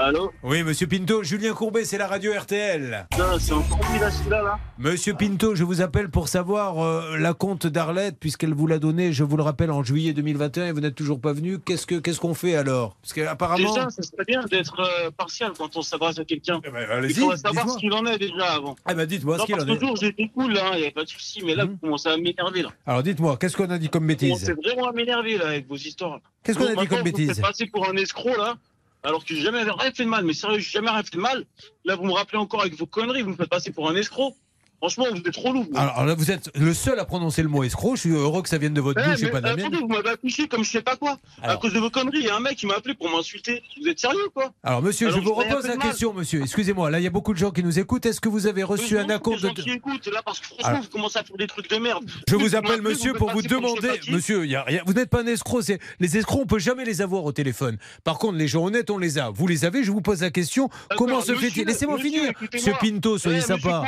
Allô 0.04 0.32
Oui, 0.42 0.64
Monsieur 0.64 0.88
Pinto, 0.88 1.22
Julien 1.22 1.54
Courbet, 1.54 1.86
c'est 1.86 2.00
la 2.00 2.08
radio 2.08 2.32
RTL. 2.34 3.06
C'est 3.40 3.54
encore 3.54 3.80
là, 4.00 4.10
celui-là, 4.10 4.42
là 4.42 4.60
Monsieur 4.80 5.14
Pinto, 5.14 5.54
je 5.54 5.64
vous 5.64 5.82
appelle 5.82 6.10
pour 6.10 6.28
savoir 6.28 6.80
euh, 6.84 7.18
la 7.20 7.36
compte 7.36 7.68
d'Arlette, 7.68 8.18
puisqu'elle 8.20 8.56
vous 8.56 8.66
l'a 8.66 8.80
donné, 8.80 9.14
je 9.14 9.24
vous 9.24 9.38
le 9.38 9.44
rappelle, 9.44 9.70
en 9.70 9.84
juillet 9.84 10.14
2021 10.14 10.66
et 10.66 10.72
vous 10.72 10.80
n'êtes 10.80 10.96
toujours 10.96 11.22
pas 11.22 11.34
venu. 11.34 11.60
Qu'est-ce 11.60 11.86
que 11.86 11.96
qu'est-ce 12.00 12.20
qu'on 12.20 12.34
fait 12.34 12.56
alors? 12.56 12.98
Parce 13.04 13.14
qu'apparemment. 13.14 13.76
Déjà, 13.76 13.90
ça 13.92 14.02
serait 14.02 14.26
bien 14.26 14.42
d'être 14.46 14.80
euh, 14.80 15.12
partial 15.12 15.52
quand 15.56 15.78
on 15.78 15.84
s'adresse 15.84 16.18
à 16.18 16.26
quelqu'un. 16.26 16.60
allez-y, 16.90 17.12
Il 17.12 17.16
faudrait 17.20 17.38
savoir 17.38 17.54
dites-moi. 17.66 17.74
ce 17.76 17.80
qu'il 17.80 17.94
en 17.94 18.06
est 18.08 18.18
déjà 18.18 18.54
avant. 18.54 18.76
Ah 18.86 18.96
bah 18.96 19.06
dites-moi 19.06 19.38
ce 19.38 19.46
qu'il 19.46 19.54
en 19.56 19.68
est. 19.68 19.78
toujours, 19.78 19.98
j'étais 19.98 20.32
cool, 20.34 20.54
là, 20.54 20.72
il 20.74 20.78
n'y 20.78 20.84
avait 20.84 20.92
pas 20.92 21.04
de 21.04 21.10
souci, 21.10 21.44
mais 21.46 21.54
là, 21.54 21.66
vous 21.66 21.78
commencez 21.78 22.10
à 22.10 22.18
m'énerver, 22.18 22.64
là. 22.64 22.70
Alors 22.88 23.04
dites-moi, 23.04 23.38
qu'est-ce 23.38 23.56
qu'on 23.56 23.70
a 23.70 23.78
dit 23.78 23.90
comme 23.90 24.04
Vous 24.04 24.08
bêtise? 24.08 24.30
commencez 24.32 24.54
vraiment 24.54 24.90
à 24.90 24.94
m'énerver, 24.94 25.38
là, 25.38 25.50
avec 25.50 25.68
vos 25.68 25.76
histoires. 25.76 26.20
Qu'est-ce 26.44 26.58
qu'on 26.58 26.66
a 26.66 26.70
dit 26.76 26.88
comme 26.88 27.00
vous 27.00 27.06
me 27.06 27.12
bêtise? 27.12 27.34
faites 27.34 27.42
passer 27.42 27.68
pour 27.68 27.88
un 27.88 27.96
escroc, 27.98 28.36
là, 28.36 28.56
alors 29.04 29.26
que 29.26 29.34
j'ai 29.34 29.42
jamais 29.42 29.64
rien 29.64 29.92
fait 29.92 30.04
de 30.04 30.10
mal. 30.10 30.26
Mais 30.26 30.34
sérieux, 30.34 30.60
j'ai 30.60 30.72
jamais 30.72 30.90
rien 30.90 31.04
fait 31.04 31.16
de 31.16 31.22
mal. 31.22 31.46
Là, 31.86 31.96
vous 31.96 32.06
me 32.06 32.12
rappelez 32.12 32.38
encore 32.38 32.62
avec 32.62 32.76
vos 32.76 32.86
conneries, 32.86 33.22
vous 33.22 33.32
me 33.32 33.36
faites 33.36 33.50
passer 33.50 33.72
pour 33.72 33.90
un 33.90 33.96
escroc. 33.96 34.36
Franchement, 34.82 35.06
vous 35.12 35.18
êtes 35.18 35.32
trop 35.32 35.54
lourd. 35.54 35.68
alors, 35.76 36.06
là, 36.06 36.16
vous 36.16 36.32
êtes 36.32 36.50
le 36.58 36.74
seul 36.74 37.00
à 37.00 37.06
prononcer 37.06 37.44
le 37.44 37.50
mot 37.50 37.64
escroc. 37.64 37.96
Je 37.98 38.02
suis 38.02 38.10
heureux 38.10 38.42
que 38.42 38.50
ça 38.50 38.58
vienne 38.58 38.74
de 38.74 38.82
votre 38.82 39.00
bouche 39.04 39.22
et 39.22 39.30
pas 39.30 39.40
de 39.40 39.46
la 39.46 39.56
mienne. 39.56 39.76
vous 39.76 39.88
m'avez 39.88 40.10
accouché 40.10 40.48
comme 40.48 40.64
je 40.64 40.72
sais 40.72 40.82
pas 40.82 40.96
quoi. 40.96 41.18
Alors. 41.42 41.58
À 41.58 41.60
cause 41.60 41.74
de 41.74 41.80
vos 41.80 41.90
conneries, 41.92 42.20
il 42.22 42.26
y 42.26 42.30
a 42.30 42.36
un 42.36 42.40
mec 42.40 42.58
qui 42.58 42.66
m'a 42.66 42.74
appelé 42.76 42.96
pour 42.96 43.10
m'insulter. 43.10 43.62
Vous 43.80 43.88
êtes 43.88 44.00
sérieux, 44.00 44.30
quoi 44.34 44.52
Alors, 44.64 44.82
monsieur, 44.82 45.08
Alors, 45.10 45.20
je 45.20 45.24
vous 45.24 45.34
repose 45.34 45.68
la 45.68 45.78
question, 45.78 46.14
monsieur. 46.14 46.42
Excusez-moi, 46.42 46.90
là, 46.90 47.00
il 47.00 47.04
y 47.04 47.08
a 47.08 47.12
beaucoup 47.12 47.34
de 47.34 47.38
gens 47.38 47.52
qui 47.52 47.64
nous 47.64 47.78
écoutent. 47.78 48.06
Est-ce 48.08 48.20
que 48.20 48.28
vous 48.30 48.48
avez 48.48 48.64
reçu 48.64 48.98
un 48.98 49.08
acompte 49.10 49.44
Les 49.44 49.54
de. 49.54 49.62
qui 49.62 49.70
écoutent, 49.70 50.08
là, 50.08 50.22
parce 50.26 50.40
que 50.40 50.48
franchement, 50.48 50.68
Alors. 50.70 50.82
vous 50.82 50.90
commencez 50.90 51.20
à 51.20 51.24
faire 51.24 51.38
des 51.38 51.48
trucs 51.48 51.70
de 51.70 51.78
merde. 51.78 52.04
Je 52.28 52.36
vous 52.36 52.42
Vous 52.42 52.56
appelle 52.56 52.82
monsieur 52.82 53.14
pour 53.14 53.30
vous 53.32 53.44
demander. 53.44 54.00
Monsieur, 54.10 54.46
y 54.48 54.56
a 54.56 54.66
vous 54.86 54.94
n'êtes 54.94 55.10
pas 55.10 55.22
un 55.22 55.28
escroc. 55.28 55.62
Les 56.00 56.18
escrocs, 56.18 56.42
on 56.42 56.46
peut 56.48 56.60
jamais 56.60 56.86
les 56.86 57.02
avoir 57.04 57.24
au 57.24 57.32
téléphone. 57.32 57.78
Par 58.04 58.18
contre, 58.18 58.38
les 58.38 58.48
gens 58.48 58.66
honnêtes, 58.66 58.90
on 58.90 58.98
les 58.98 59.20
a. 59.20 59.30
Vous 59.30 59.46
les 59.46 59.64
avez, 59.64 59.84
je 59.84 59.92
vous 59.92 60.02
pose 60.02 60.22
la 60.22 60.32
question. 60.32 60.70
Comment 60.98 61.22
se 61.22 61.36
fait-il? 61.36 61.68
Laissez-moi 61.68 62.00
finir. 62.00 62.32
Monsieur 62.52 62.74
Pinto, 62.82 63.18
soyez 63.20 63.38
Eh, 63.40 63.42
sympa. 63.42 63.84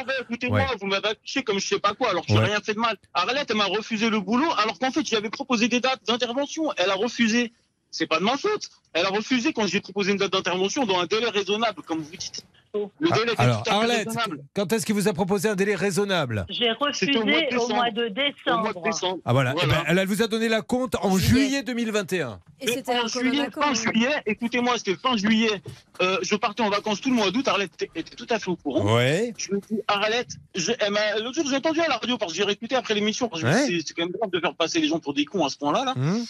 Vous 0.83 0.89
m'avez 0.89 1.07
accouché 1.07 1.43
comme 1.43 1.59
je 1.59 1.65
sais 1.65 1.79
pas 1.79 1.93
quoi, 1.93 2.09
alors 2.09 2.25
que 2.25 2.33
j'ai 2.33 2.37
Ouais. 2.39 2.43
rien 2.43 2.59
fait 2.59 2.73
de 2.73 2.79
mal. 2.79 2.97
Arlette, 3.13 3.49
elle 3.49 3.55
m'a 3.55 3.63
refusé 3.63 4.09
le 4.09 4.19
boulot, 4.19 4.51
alors 4.57 4.77
qu'en 4.79 4.91
fait, 4.91 5.05
j'avais 5.07 5.29
proposé 5.29 5.69
des 5.69 5.79
dates 5.79 6.03
d'intervention. 6.05 6.73
Elle 6.75 6.89
a 6.91 6.95
refusé. 6.95 7.53
C'est 7.93 8.07
pas 8.07 8.17
de 8.19 8.23
ma 8.23 8.37
faute. 8.37 8.69
Elle 8.93 9.05
a 9.05 9.09
refusé 9.09 9.53
quand 9.53 9.67
j'ai 9.67 9.79
proposé 9.81 10.11
une 10.11 10.17
date 10.17 10.33
d'intervention 10.33 10.85
dans 10.85 10.97
un 10.99 11.05
délai 11.05 11.29
raisonnable, 11.29 11.83
comme 11.83 11.99
vous 11.99 12.15
dites. 12.17 12.43
Le 12.73 13.09
délai 13.11 13.21
était 13.33 13.35
Ah, 13.37 13.43
Alors, 13.43 13.63
tout 13.63 13.69
à 13.69 13.73
fait 13.73 13.79
Arlette, 13.81 14.07
raisonnable. 14.07 14.43
quand 14.55 14.73
est-ce 14.73 14.83
qu'il 14.83 14.95
vous 14.95 15.07
a 15.07 15.13
proposé 15.13 15.47
un 15.47 15.53
délai 15.55 15.75
raisonnable? 15.75 16.47
J'ai 16.49 16.71
refusé 16.71 17.15
au 17.17 17.23
mois 17.23 17.39
de 17.41 17.45
au 17.45 17.49
décembre. 17.51 17.75
mois 17.75 17.91
de 17.91 18.05
Au 18.05 18.09
décembre. 18.09 18.61
mois 18.63 18.73
de 18.73 18.81
décembre. 18.83 19.19
Ah 19.25 19.33
voilà. 19.33 19.53
Eh 19.61 19.67
ben, 19.67 19.83
elle, 19.85 19.99
elle 19.99 20.07
vous 20.07 20.23
a 20.23 20.27
donné 20.27 20.49
la 20.49 20.63
compte 20.63 20.95
en 20.95 21.15
juillet 21.19 21.61
2021. 21.61 22.39
Et 22.61 22.67
c'était 22.67 22.97
en 22.97 23.05
juillet, 23.07 23.47
fin 23.53 23.61
hein. 23.69 23.73
juillet, 23.75 24.15
écoutez-moi, 24.25 24.75
c'était 24.79 24.95
fin 24.95 25.15
juillet. 25.15 25.61
Euh, 26.01 26.17
je 26.23 26.35
partais 26.35 26.63
en 26.63 26.71
vacances 26.71 26.99
tout 26.99 27.09
le 27.09 27.15
mois 27.15 27.29
d'août. 27.29 27.47
Arlette 27.47 27.73
était- 27.79 27.91
était 27.99 28.15
tout 28.15 28.27
à 28.31 28.39
fait 28.39 28.49
au 28.49 28.55
courant. 28.55 28.95
Ouais. 28.95 29.35
Je 29.37 29.51
me 29.53 29.59
dis, 29.59 29.79
Arlette, 29.87 30.31
je, 30.55 30.71
elle 30.79 30.93
m'a- 30.93 31.19
l'autre 31.19 31.35
jour, 31.35 31.45
j'ai 31.47 31.57
entendu 31.57 31.79
à 31.79 31.87
la 31.87 31.97
radio 31.97 32.17
parce 32.17 32.31
que 32.31 32.37
j'ai 32.39 32.43
réécouté 32.43 32.73
après 32.75 32.95
l'émission. 32.95 33.29
Parce 33.29 33.43
que 33.43 33.47
Ouais. 33.47 33.67
c'est 33.67 33.81
c'est 33.85 33.93
quand 33.93 34.03
même 34.03 34.13
grave 34.19 34.31
de 34.31 34.39
faire 34.39 34.55
passer 34.55 34.79
les 34.79 34.87
gens 34.87 34.97
pour 34.99 35.13
des 35.13 35.25
cons 35.25 35.45
à 35.45 35.49
ce 35.49 35.57
point-là. 35.57 35.85
Là. 35.85 35.93
Hum. 35.95 36.25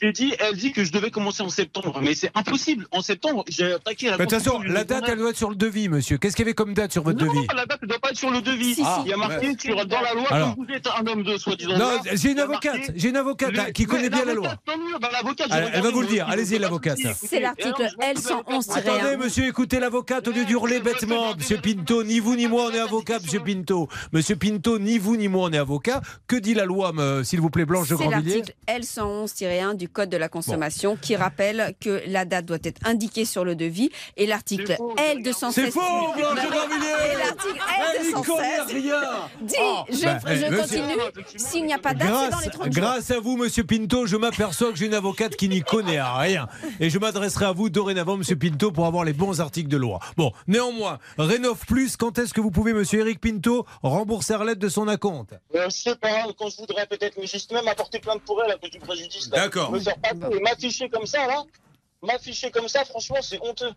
Je 0.00 0.04
lui 0.04 0.08
ai 0.10 0.12
dit, 0.12 0.34
elle 0.38 0.56
dit 0.56 0.72
que 0.72 0.84
je 0.84 0.92
devais 0.92 1.10
commencer 1.10 1.42
en 1.42 1.48
septembre. 1.48 2.00
Mais 2.02 2.14
c'est 2.14 2.30
impossible. 2.34 2.86
En 2.90 3.00
septembre, 3.00 3.44
j'ai 3.48 3.72
attaqué 3.72 4.06
la 4.10 4.18
Mais 4.18 4.26
De 4.26 4.30
toute 4.30 4.38
façon, 4.42 4.60
la 4.60 4.84
date, 4.84 4.98
journal. 4.98 5.10
elle 5.12 5.18
doit 5.18 5.30
être 5.30 5.36
sur 5.36 5.48
le 5.50 5.56
devis, 5.56 5.88
monsieur. 5.88 6.18
Qu'est-ce 6.18 6.36
qu'il 6.36 6.44
y 6.44 6.48
avait 6.48 6.54
comme 6.54 6.74
date 6.74 6.92
sur 6.92 7.02
votre 7.02 7.24
Non, 7.24 7.32
devis 7.32 7.46
la 7.54 7.64
date 7.66 7.80
ne 7.82 7.86
doit 7.88 7.98
pas 7.98 8.10
être 8.10 8.18
sur 8.18 8.30
le 8.30 8.42
devis. 8.42 8.74
Si, 8.74 8.82
si. 8.84 8.90
Il 9.04 9.08
y 9.10 9.12
a 9.12 9.16
marqué 9.16 9.48
Ah, 9.56 9.60
sur, 9.62 9.86
dans 9.86 10.00
la 10.00 10.12
loi, 10.14 10.26
Alors. 10.32 10.54
comme 10.54 10.66
vous 10.66 10.72
êtes 10.72 10.86
un 10.86 11.06
homme 11.06 11.22
de 11.22 11.36
soi-disant. 11.38 11.72
Non, 11.72 11.78
loi, 11.78 12.00
j'ai 12.12 12.32
une 12.32 12.40
avocate. 12.40 12.90
J'ai 12.94 13.08
une 13.08 13.16
avocate 13.16 13.52
Mais- 13.52 13.60
hein, 13.60 13.72
qui 13.72 13.86
connaît 13.86 14.10
bien 14.10 14.24
la 14.24 14.34
loi. 14.34 14.48
l'avocate, 14.48 14.60
tant 14.66 14.78
mieux. 14.78 14.98
Bah, 15.00 15.08
Elle- 15.50 15.70
elle 15.74 15.82
va 15.82 15.90
vous 15.90 16.00
le 16.02 16.06
dire. 16.08 16.28
Allez-y, 16.28 16.58
l'avocate. 16.58 16.98
C'est 17.14 17.40
l'article 17.40 17.68
alors, 17.68 17.78
je 17.80 17.84
L 17.84 17.92
vais 18.08 18.14
vous 18.14 18.20
faire 18.22 18.36
111 18.46 18.70
Attendez, 18.76 19.16
monsieur, 19.16 19.46
écoutez 19.46 19.80
l'avocate 19.80 20.28
au 20.28 20.32
lieu 20.32 20.44
d'hurler 20.44 20.80
bêtement. 20.80 21.34
Monsieur 21.36 21.58
Pinto, 21.58 22.04
ni 22.04 22.20
vous 22.20 22.36
ni 22.36 22.46
moi 22.46 22.68
on 22.70 22.74
est 22.74 22.78
avocat, 22.78 23.18
monsieur 23.22 23.40
Pinto. 23.40 23.88
Monsieur 24.12 24.36
Pinto, 24.36 24.78
ni 24.78 24.98
vous 24.98 25.16
ni 25.16 25.28
moi 25.28 25.48
on 25.48 25.52
est 25.52 25.58
avocat. 25.58 26.00
Que 26.26 26.36
dit 26.36 26.54
la 26.54 26.64
loi, 26.64 26.92
s'il 27.24 27.40
vous 27.40 27.50
plaît, 27.50 27.64
Blanche 27.64 27.88
de 27.88 27.96
C'est 27.96 28.02
Grandvilliers 28.04 28.42
l'article 28.68 28.96
L111-1 29.00 29.74
du 29.74 29.85
Code 29.86 30.08
de 30.10 30.16
la 30.16 30.28
consommation 30.28 30.96
qui 30.96 31.16
rappelle 31.16 31.74
que 31.80 32.02
la 32.06 32.24
date 32.24 32.44
doit 32.46 32.58
être 32.62 32.80
indiquée 32.84 33.24
sur 33.24 33.44
le 33.44 33.54
devis 33.54 33.90
et 34.16 34.26
l'article 34.26 34.76
L216. 34.96 35.50
C'est 35.52 35.70
faux, 35.70 35.80
Blanche 36.16 36.38
Et 36.38 37.18
l'article 37.18 37.60
Elle 37.98 38.06
n'y 38.06 38.12
connaît 38.12 38.58
L216 38.58 38.66
rien 38.66 39.00
dit, 39.42 39.54
Oh, 39.60 39.78
je, 39.90 40.04
bah, 40.04 40.18
je 40.26 40.30
eh, 40.44 40.50
monsieur- 40.50 40.80
continue, 40.82 41.00
s'il 41.36 41.66
n'y 41.66 41.72
a 41.72 41.78
pas 41.78 41.94
date, 41.94 42.02
c'est 42.08 42.08
dans 42.08 42.28
Grâce, 42.30 42.44
les 42.44 42.50
30 42.50 42.64
jours. 42.72 42.82
grâce 42.82 43.10
à 43.10 43.20
vous, 43.20 43.36
Monsieur 43.36 43.64
Pinto, 43.64 44.06
je 44.06 44.16
m'aperçois 44.16 44.70
que 44.72 44.78
j'ai 44.78 44.86
une 44.86 44.94
avocate 44.94 45.36
qui 45.36 45.48
n'y 45.48 45.62
connaît 45.62 45.98
à 45.98 46.16
rien. 46.16 46.48
Et 46.80 46.90
je 46.90 46.98
m'adresserai 46.98 47.46
à 47.46 47.52
vous 47.52 47.68
dorénavant, 47.70 48.16
Monsieur 48.16 48.36
Pinto, 48.36 48.72
pour 48.72 48.86
avoir 48.86 49.04
les 49.04 49.12
bons 49.12 49.40
articles 49.40 49.68
de 49.68 49.76
loi. 49.76 50.00
Bon, 50.16 50.32
néanmoins, 50.46 50.98
Rénov 51.18 51.64
Plus, 51.66 51.96
quand 51.96 52.18
est-ce 52.18 52.32
que 52.34 52.40
vous 52.40 52.50
pouvez, 52.50 52.72
Monsieur 52.72 53.00
Eric 53.00 53.20
Pinto, 53.20 53.66
rembourser 53.82 54.34
Arlette 54.34 54.58
de 54.58 54.68
son 54.68 54.88
acompte? 54.88 55.32
Euh, 55.54 55.64
je 55.66 55.74
sais 55.76 55.96
pas, 55.96 56.08
quand 56.38 56.48
je 56.48 56.56
voudrais 56.58 56.86
peut-être, 56.86 57.16
mais 57.18 57.26
juste 57.26 57.52
même 57.52 57.66
apporter 57.68 57.98
plainte 57.98 58.22
pour 58.22 58.42
elle 58.44 58.52
à 58.52 58.56
cause 58.56 58.70
du 58.70 58.78
préjudice. 58.78 59.28
D'accord. 59.30 59.75
Me 59.76 59.80
faire 59.84 59.96
passer 59.98 60.36
et 60.36 60.40
m'afficher 60.40 60.88
comme 60.88 61.06
ça, 61.06 61.26
là, 61.26 61.42
m'afficher 62.02 62.50
comme 62.50 62.68
ça, 62.68 62.84
franchement, 62.84 63.18
c'est 63.20 63.40
honteux. 63.42 63.70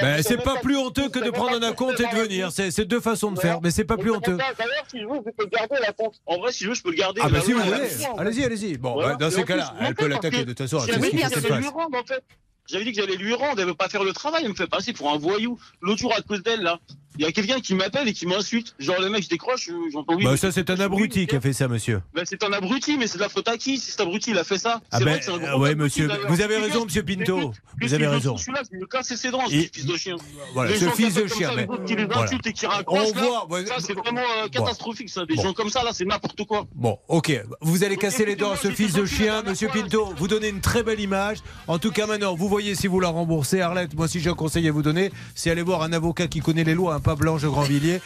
Ben, 0.00 0.22
c'est 0.22 0.38
pas 0.38 0.56
plus 0.56 0.76
honteux 0.76 1.08
que 1.08 1.18
de 1.18 1.30
prendre 1.30 1.56
un 1.56 1.62
acompte 1.62 2.00
et 2.00 2.04
de 2.06 2.20
venir. 2.20 2.50
C'est 2.52 2.84
deux 2.84 3.00
façons 3.00 3.30
de 3.32 3.38
faire, 3.38 3.60
mais 3.62 3.70
c'est 3.70 3.84
pas 3.84 3.96
plus 3.96 4.10
honteux. 4.10 4.36
D'ailleurs, 4.36 4.84
si 4.90 5.00
je 5.00 5.06
veux, 5.06 5.20
je 5.24 5.30
peux 5.30 5.44
le 5.44 5.50
garder 5.50 5.76
la 5.80 5.92
compte. 5.92 6.20
En 6.26 6.38
vrai, 6.38 6.52
si 6.52 6.64
je 6.64 6.68
veux, 6.70 6.74
je 6.74 6.82
peux 6.82 6.90
le 6.90 6.96
garder. 6.96 7.20
Ah, 7.24 7.28
bah 7.28 7.40
si 7.40 7.52
vous 7.52 7.60
voulez, 7.60 7.88
allez-y, 8.18 8.44
allez-y. 8.44 8.76
Bon, 8.76 8.96
bah, 8.96 9.14
dans 9.14 9.30
ces 9.30 9.44
cas-là, 9.44 9.74
elle 9.80 9.94
peut 9.94 10.08
l'attaquer 10.08 10.38
que 10.38 10.42
de 10.42 10.52
toute 10.52 10.68
façon. 10.68 10.84
J'avais 10.84 10.92
c'est 10.92 11.06
ce 11.06 11.10
dit 11.10 11.16
qu'il 11.16 11.28
que 11.28 11.34
faut 11.34 11.40
qu'elle 11.40 11.48
j'allais 11.48 11.58
lui 11.60 11.64
fasse. 11.64 11.74
rendre, 11.74 11.96
en 11.98 12.04
fait. 12.04 12.24
J'avais 12.70 12.84
dit 12.84 12.92
que 12.92 13.00
j'allais 13.00 13.16
lui 13.16 13.32
rendre, 13.32 13.58
elle 13.60 13.66
veut 13.66 13.74
pas 13.74 13.88
faire 13.88 14.04
le 14.04 14.12
travail, 14.12 14.42
elle 14.44 14.50
me 14.50 14.54
fait 14.54 14.66
passer 14.66 14.92
pour 14.92 15.10
un 15.10 15.16
voyou. 15.16 15.58
L'autre 15.80 16.00
jour, 16.00 16.12
à 16.14 16.20
cause 16.20 16.42
d'elle, 16.42 16.60
là, 16.60 16.78
il 17.18 17.24
y 17.24 17.26
a 17.26 17.32
quelqu'un 17.32 17.60
qui 17.60 17.74
m'appelle 17.74 18.08
et 18.08 18.12
qui 18.12 18.26
m'insulte. 18.26 18.74
Genre, 18.78 19.00
le 19.00 19.10
mec, 19.10 19.24
je 19.24 19.28
décroche, 19.28 19.68
j'entends 19.92 20.14
oui. 20.14 20.24
Bah, 20.24 20.36
ça, 20.36 20.52
c'est 20.52 20.70
un 20.70 20.78
abruti 20.80 21.26
qui 21.26 21.36
a 21.36 21.40
fait 21.40 21.52
ça, 21.52 21.68
monsieur. 21.68 22.00
Ben, 22.14 22.22
c'est 22.24 22.42
un 22.44 22.52
abruti, 22.52 22.96
mais 22.96 23.06
c'est 23.06 23.18
de 23.18 23.22
la 23.22 23.28
faute 23.28 23.48
à 23.48 23.56
qui? 23.56 23.78
Si 23.78 23.90
cet 23.90 24.00
abruti 24.00 24.30
il 24.30 24.38
a 24.38 24.44
fait 24.44 24.58
ça 24.58 24.80
Ah 24.90 24.98
C'est 24.98 25.04
ben, 25.04 25.10
vrai 25.10 25.18
que 25.18 25.24
c'est 25.24 25.32
un 25.32 25.38
gros 25.38 25.46
euh, 25.48 25.58
ouais, 25.58 25.74
monsieur, 25.74 26.08
vous 26.28 26.40
avez 26.40 26.56
raison, 26.56 26.84
monsieur 26.84 27.02
Pinto. 27.02 27.52
Vous 27.80 27.94
avez 27.94 28.04
je 28.04 28.08
raison. 28.08 28.30
trouve 28.30 28.40
celui-là, 28.40 28.62
je 28.66 28.70
vais 28.76 28.80
me 28.80 28.86
casser 28.86 29.16
ses 29.16 29.30
dents, 29.30 29.46
ce 29.46 29.50
fils 29.50 29.86
de 29.86 29.96
chien. 29.96 30.16
Voilà, 30.54 30.76
ce 30.78 30.88
fils 30.90 31.14
de 31.14 31.26
chien, 31.26 31.50
ça, 31.54 31.66
qui 31.86 31.96
les 31.96 32.02
et 32.02 32.52
qui 32.52 32.66
là, 32.66 33.76
c'est 33.80 33.94
vraiment 33.94 34.20
euh, 34.42 34.48
catastrophique, 34.48 35.08
ça. 35.08 35.24
Des 35.26 35.34
Bon. 35.34 35.42
gens 35.42 35.52
comme 35.52 35.70
ça, 35.70 35.82
là, 35.82 35.90
c'est 35.92 36.04
n'importe 36.04 36.44
quoi. 36.44 36.66
Bon, 36.74 36.98
ok. 37.08 37.40
Vous 37.60 37.84
allez 37.84 37.96
casser 37.96 38.24
les 38.24 38.36
dents 38.36 38.52
à 38.52 38.56
ce 38.56 38.70
fils 38.70 38.92
de 38.92 39.04
chien, 39.04 39.42
monsieur 39.42 39.68
Pinto. 39.68 40.12
Vous 40.16 40.28
donnez 40.28 40.48
une 40.48 40.60
très 40.60 40.82
belle 40.82 41.00
image. 41.00 41.38
En 41.66 41.78
tout 41.78 41.90
cas, 41.90 42.06
maintenant, 42.06 42.34
vous 42.34 42.48
voyez 42.48 42.74
si 42.74 42.86
vous 42.86 43.00
la 43.00 43.08
remboursez. 43.08 43.60
Arlette, 43.60 43.94
moi, 43.94 44.08
si 44.08 44.20
j'ai 44.20 44.30
un 44.30 44.34
conseil 44.34 44.68
à 44.68 44.72
vous 44.72 44.82
donner, 44.82 45.10
c'est 45.34 45.50
aller 45.50 45.62
voir 45.62 45.82
un 45.82 45.92
avocat 45.92 46.26
qui 46.28 46.40
connaît 46.40 46.64
les 46.64 46.74
lois, 46.74 46.94
un 46.94 47.00
pas 47.08 47.14
Blanche 47.16 47.40
de 47.40 47.48
Grandvilliers, 47.48 48.02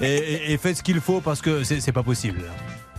et, 0.00 0.06
et- 0.16 0.52
et 0.52 0.56
faites 0.56 0.78
ce 0.78 0.82
qu'il 0.82 0.98
faut 1.02 1.20
parce 1.20 1.42
que 1.42 1.62
c'est 1.62 1.92
pas 1.92 2.02
possible. 2.02 2.40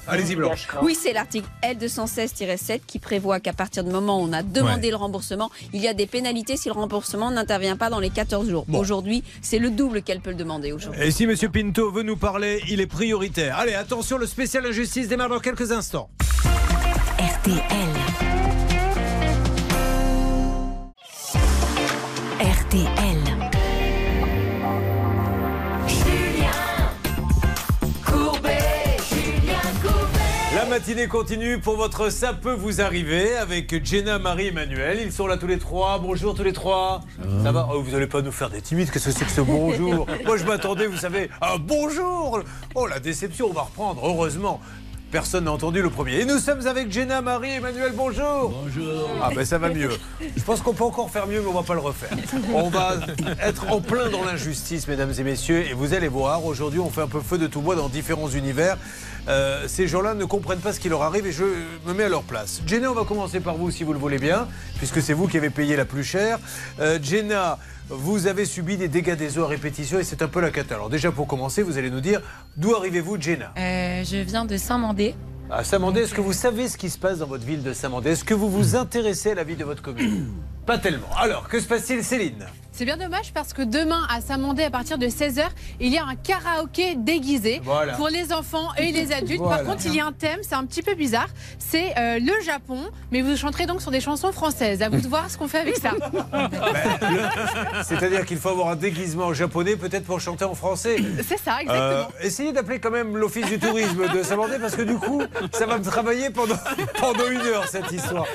Allez-y, 0.07 0.35
Blanche. 0.35 0.67
Oui, 0.83 0.95
c'est 0.95 1.13
l'article 1.13 1.47
L216-7 1.63 2.81
qui 2.85 2.99
prévoit 2.99 3.39
qu'à 3.39 3.53
partir 3.53 3.83
du 3.83 3.89
moment 3.91 4.21
où 4.21 4.25
on 4.29 4.33
a 4.33 4.43
demandé 4.43 4.83
Ouais. 4.85 4.91
le 4.91 4.95
remboursement, 4.97 5.49
il 5.73 5.81
y 5.81 5.87
a 5.87 5.93
des 5.95 6.05
pénalités 6.05 6.57
si 6.57 6.69
le 6.69 6.73
remboursement 6.75 7.31
n'intervient 7.31 7.75
pas 7.75 7.89
dans 7.89 7.99
les 7.99 8.11
14 8.11 8.47
jours. 8.47 8.65
Aujourd'hui, 8.71 9.23
c'est 9.41 9.57
le 9.59 9.71
double 9.71 10.03
qu'elle 10.03 10.21
peut 10.21 10.29
le 10.29 10.35
demander 10.37 10.71
aujourd'hui. 10.73 11.01
Et 11.03 11.09
si 11.11 11.25
monsieur 11.25 11.49
Pinto 11.49 11.91
veut 11.91 12.03
nous 12.03 12.17
parler, 12.17 12.61
il 12.69 12.79
est 12.79 12.85
prioritaire. 12.87 13.57
Allez, 13.57 13.73
attention, 13.73 14.17
le 14.19 14.27
spécial 14.27 14.63
injustice 14.67 15.07
démarre 15.07 15.29
dans 15.29 15.39
quelques 15.39 15.71
instants. 15.71 16.09
RTL. 17.19 17.63
RTL. 22.39 23.26
Matinée 30.69 31.07
continue 31.07 31.59
pour 31.59 31.77
votre 31.77 32.09
Ça 32.09 32.33
peut 32.33 32.53
vous 32.53 32.81
arriver 32.81 33.35
avec 33.37 33.83
Jenna, 33.85 34.19
Marie, 34.19 34.47
Emmanuel. 34.47 34.99
Ils 35.01 35.11
sont 35.11 35.27
là 35.27 35.37
tous 35.37 35.47
les 35.47 35.57
trois. 35.59 35.99
Bonjour 35.99 36.35
tous 36.35 36.43
les 36.43 36.53
trois. 36.53 37.01
Ça 37.43 37.51
va 37.51 37.69
Oh, 37.71 37.81
Vous 37.81 37.91
n'allez 37.91 38.07
pas 38.07 38.21
nous 38.21 38.31
faire 38.31 38.49
des 38.49 38.61
timides. 38.61 38.91
Qu'est-ce 38.91 39.05
que 39.05 39.11
c'est 39.11 39.25
que 39.25 39.31
ce 39.31 39.41
bonjour? 39.41 40.07
Moi 40.25 40.37
je 40.37 40.45
m'attendais, 40.45 40.87
vous 40.87 40.97
savez, 40.97 41.29
à 41.41 41.53
un 41.53 41.57
bonjour. 41.57 42.41
Oh 42.75 42.85
la 42.87 42.99
déception, 42.99 43.47
on 43.49 43.53
va 43.53 43.61
reprendre, 43.61 44.01
heureusement. 44.05 44.59
Personne 45.17 45.45
n'a 45.45 45.51
entendu 45.51 45.81
le 45.81 45.89
premier. 45.89 46.19
Et 46.19 46.25
nous 46.25 46.37
sommes 46.37 46.67
avec 46.67 46.91
Jenna, 46.91 47.23
Marie, 47.23 47.49
Emmanuel, 47.49 47.91
bonjour. 47.95 48.53
Bonjour. 48.63 49.09
Ah 49.19 49.31
ben 49.33 49.43
ça 49.43 49.57
va 49.57 49.69
mieux. 49.69 49.89
Je 50.21 50.43
pense 50.43 50.61
qu'on 50.61 50.75
peut 50.75 50.83
encore 50.83 51.09
faire 51.09 51.25
mieux, 51.25 51.41
mais 51.41 51.47
on 51.47 51.53
va 51.53 51.63
pas 51.63 51.73
le 51.73 51.79
refaire. 51.79 52.15
On 52.53 52.69
va 52.69 52.97
être 53.41 53.67
en 53.71 53.81
plein 53.81 54.11
dans 54.11 54.23
l'injustice, 54.23 54.87
mesdames 54.87 55.11
et 55.17 55.23
messieurs. 55.23 55.65
Et 55.67 55.73
vous 55.73 55.95
allez 55.95 56.07
voir, 56.07 56.45
aujourd'hui, 56.45 56.79
on 56.79 56.91
fait 56.91 57.01
un 57.01 57.07
peu 57.07 57.19
feu 57.19 57.39
de 57.39 57.47
tout 57.47 57.61
bois 57.61 57.75
dans 57.75 57.89
différents 57.89 58.29
univers. 58.29 58.77
Euh, 59.27 59.67
ces 59.67 59.87
gens-là 59.87 60.13
ne 60.13 60.23
comprennent 60.23 60.59
pas 60.59 60.71
ce 60.71 60.79
qui 60.79 60.87
leur 60.87 61.01
arrive 61.01 61.25
et 61.25 61.31
je 61.31 61.45
me 61.87 61.93
mets 61.93 62.03
à 62.03 62.09
leur 62.09 62.21
place. 62.21 62.61
Jenna, 62.67 62.91
on 62.91 62.93
va 62.93 63.03
commencer 63.03 63.39
par 63.39 63.55
vous 63.55 63.71
si 63.71 63.83
vous 63.83 63.93
le 63.93 63.99
voulez 63.99 64.19
bien, 64.19 64.47
puisque 64.77 65.01
c'est 65.01 65.13
vous 65.13 65.27
qui 65.27 65.37
avez 65.37 65.49
payé 65.49 65.75
la 65.75 65.85
plus 65.85 66.03
chère. 66.03 66.37
Euh, 66.79 66.99
Jenna, 67.01 67.57
vous 67.89 68.27
avez 68.27 68.45
subi 68.45 68.77
des 68.77 68.87
dégâts 68.87 69.15
des 69.15 69.37
eaux 69.37 69.43
à 69.43 69.47
répétition 69.47 69.99
et 69.99 70.03
c'est 70.03 70.21
un 70.21 70.27
peu 70.27 70.41
la 70.41 70.51
cata. 70.51 70.75
Alors 70.75 70.89
déjà 70.89 71.11
pour 71.11 71.27
commencer, 71.27 71.61
vous 71.63 71.77
allez 71.77 71.89
nous 71.89 72.01
dire 72.01 72.21
d'où 72.57 72.75
arrivez-vous, 72.75 73.19
Jenna 73.19 73.53
Euh, 73.57 74.03
je 74.03 74.17
viens 74.17 74.45
de 74.45 74.57
Saint-Mandé. 74.57 75.15
à 75.49 75.63
Saint-Mandé, 75.63 76.01
est-ce 76.01 76.13
que 76.13 76.21
vous 76.21 76.33
savez 76.33 76.67
ce 76.67 76.77
qui 76.77 76.89
se 76.89 76.97
passe 76.99 77.19
dans 77.19 77.27
votre 77.27 77.45
ville 77.45 77.63
de 77.63 77.73
Saint-Mandé? 77.73 78.11
Est-ce 78.11 78.23
que 78.25 78.33
vous 78.33 78.49
vous 78.49 78.75
intéressez 78.75 79.31
à 79.31 79.35
la 79.35 79.43
vie 79.43 79.55
de 79.55 79.63
votre 79.63 79.81
commune? 79.81 80.27
Pas 80.65 80.77
tellement. 80.77 81.07
Alors, 81.17 81.47
que 81.47 81.59
se 81.61 81.67
passe-t-il, 81.67 82.03
Céline? 82.03 82.45
C'est 82.77 82.85
bien 82.85 82.97
dommage 82.97 83.33
parce 83.33 83.53
que 83.53 83.63
demain 83.63 84.05
à 84.07 84.21
Saint-Mandé, 84.21 84.61
à 84.61 84.69
partir 84.69 84.99
de 84.99 85.07
16h, 85.07 85.41
il 85.79 85.91
y 85.91 85.97
a 85.97 86.05
un 86.05 86.13
karaoké 86.13 86.93
déguisé 86.93 87.59
Voilà. 87.63 87.93
pour 87.93 88.07
les 88.07 88.31
enfants 88.31 88.67
et 88.77 88.91
les 88.91 89.11
adultes. 89.11 89.41
Voilà. 89.41 89.63
Par 89.63 89.65
contre, 89.65 89.87
il 89.87 89.95
y 89.95 89.99
a 89.99 90.05
un 90.05 90.11
thème, 90.11 90.41
c'est 90.43 90.53
un 90.53 90.63
petit 90.63 90.83
peu 90.83 90.93
bizarre. 90.93 91.29
C'est 91.57 91.97
euh, 91.97 92.19
le 92.19 92.33
Japon, 92.45 92.81
mais 93.11 93.23
vous 93.23 93.35
chanterez 93.35 93.65
donc 93.65 93.81
sur 93.81 93.89
des 93.89 93.99
chansons 93.99 94.31
françaises. 94.31 94.83
À 94.83 94.89
vous 94.89 95.01
de 95.01 95.07
voir 95.07 95.27
ce 95.27 95.39
qu'on 95.39 95.47
fait 95.47 95.57
avec 95.57 95.75
ça. 95.77 95.89
C'est-à-dire 97.83 98.27
qu'il 98.27 98.37
faut 98.37 98.49
avoir 98.49 98.67
un 98.69 98.75
déguisement 98.75 99.33
japonais, 99.33 99.75
peut-être 99.75 100.05
pour 100.05 100.19
chanter 100.19 100.45
en 100.45 100.53
français. 100.53 100.97
C'est 101.27 101.39
ça, 101.39 101.61
exactement. 101.61 101.79
Euh, 101.81 102.03
essayez 102.21 102.51
d'appeler 102.53 102.79
quand 102.79 102.91
même 102.91 103.17
l'Office 103.17 103.47
du 103.47 103.57
tourisme 103.57 104.07
de 104.07 104.21
Saint-Mandé 104.21 104.59
parce 104.61 104.75
que 104.75 104.83
du 104.83 104.97
coup, 104.97 105.23
ça 105.51 105.65
va 105.65 105.79
me 105.79 105.83
travailler 105.83 106.29
pendant, 106.29 106.59
pendant 106.99 107.27
une 107.27 107.41
heure 107.41 107.67
cette 107.67 107.91
histoire. 107.91 108.27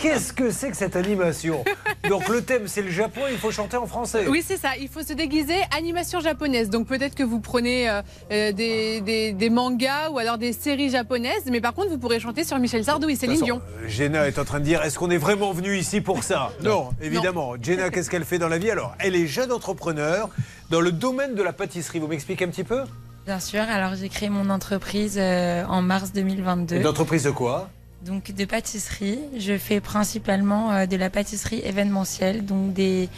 Qu'est-ce 0.00 0.32
que 0.32 0.52
c'est 0.52 0.70
que 0.70 0.76
cette 0.76 0.94
animation? 0.94 1.64
Donc 2.08 2.28
le 2.28 2.42
thème 2.42 2.68
c'est 2.68 2.82
le 2.82 2.92
Japon, 2.92 3.22
il 3.28 3.38
faut 3.38 3.50
chanter 3.50 3.76
en 3.76 3.87
français. 3.88 4.26
Oui, 4.28 4.42
c'est 4.46 4.56
ça. 4.56 4.70
Il 4.80 4.88
faut 4.88 5.02
se 5.02 5.12
déguiser 5.12 5.56
animation 5.76 6.20
japonaise. 6.20 6.70
Donc 6.70 6.86
peut-être 6.86 7.14
que 7.14 7.22
vous 7.22 7.40
prenez 7.40 7.88
euh, 7.90 8.02
euh, 8.30 8.52
des, 8.52 9.00
des- 9.00 9.32
des 9.32 9.50
mangas 9.50 10.10
ou 10.10 10.18
alors 10.18 10.38
des 10.38 10.52
séries 10.52 10.90
japonaises, 10.90 11.42
mais 11.50 11.60
par 11.60 11.74
contre, 11.74 11.88
vous 11.90 11.98
pourrez 11.98 12.20
chanter 12.20 12.44
sur 12.44 12.58
Michel 12.58 12.84
Sardou 12.84 13.08
et 13.08 13.16
Céline 13.16 13.42
Dion. 13.42 13.60
euh, 13.82 13.88
Jenna 13.88 14.28
est 14.28 14.38
en 14.38 14.44
train 14.44 14.60
de 14.60 14.64
dire 14.64 14.82
est-ce 14.82 14.98
qu'on 14.98 15.10
est 15.10 15.18
vraiment 15.18 15.52
venu 15.52 15.76
ici 15.76 16.00
pour 16.00 16.22
ça? 16.22 16.52
Non, 16.62 16.90
évidemment. 17.02 17.54
Jenna, 17.60 17.90
qu'est-ce 17.90 18.10
qu'elle 18.10 18.24
fait 18.24 18.38
dans 18.38 18.48
la 18.48 18.58
vie? 18.58 18.70
Alors, 18.70 18.94
elle 18.98 19.16
est 19.16 19.26
jeune 19.26 19.50
entrepreneur 19.52 20.28
dans 20.70 20.80
le 20.80 20.92
domaine 20.92 21.34
de 21.34 21.42
la 21.42 21.52
pâtisserie. 21.52 21.98
Vous 21.98 22.08
m'expliquez 22.08 22.44
un 22.44 22.48
petit 22.48 22.64
peu? 22.64 22.82
Bien 23.26 23.40
sûr, 23.40 23.60
alors 23.60 23.94
j'ai 23.94 24.08
créé 24.08 24.30
mon 24.30 24.48
entreprise 24.48 25.16
euh, 25.18 25.64
en 25.66 25.82
mars 25.82 26.12
2022. 26.12 26.76
Une 26.76 26.86
entreprise 26.86 27.24
de 27.24 27.30
quoi? 27.30 27.68
Donc 28.06 28.30
de 28.32 28.44
pâtisserie. 28.44 29.18
Je 29.38 29.58
fais 29.58 29.80
principalement 29.80 30.86
de 30.86 30.96
la 30.96 31.10
pâtisserie 31.10 31.60
événementielle, 31.64 32.44
donc 32.44 32.72
des 32.72 33.08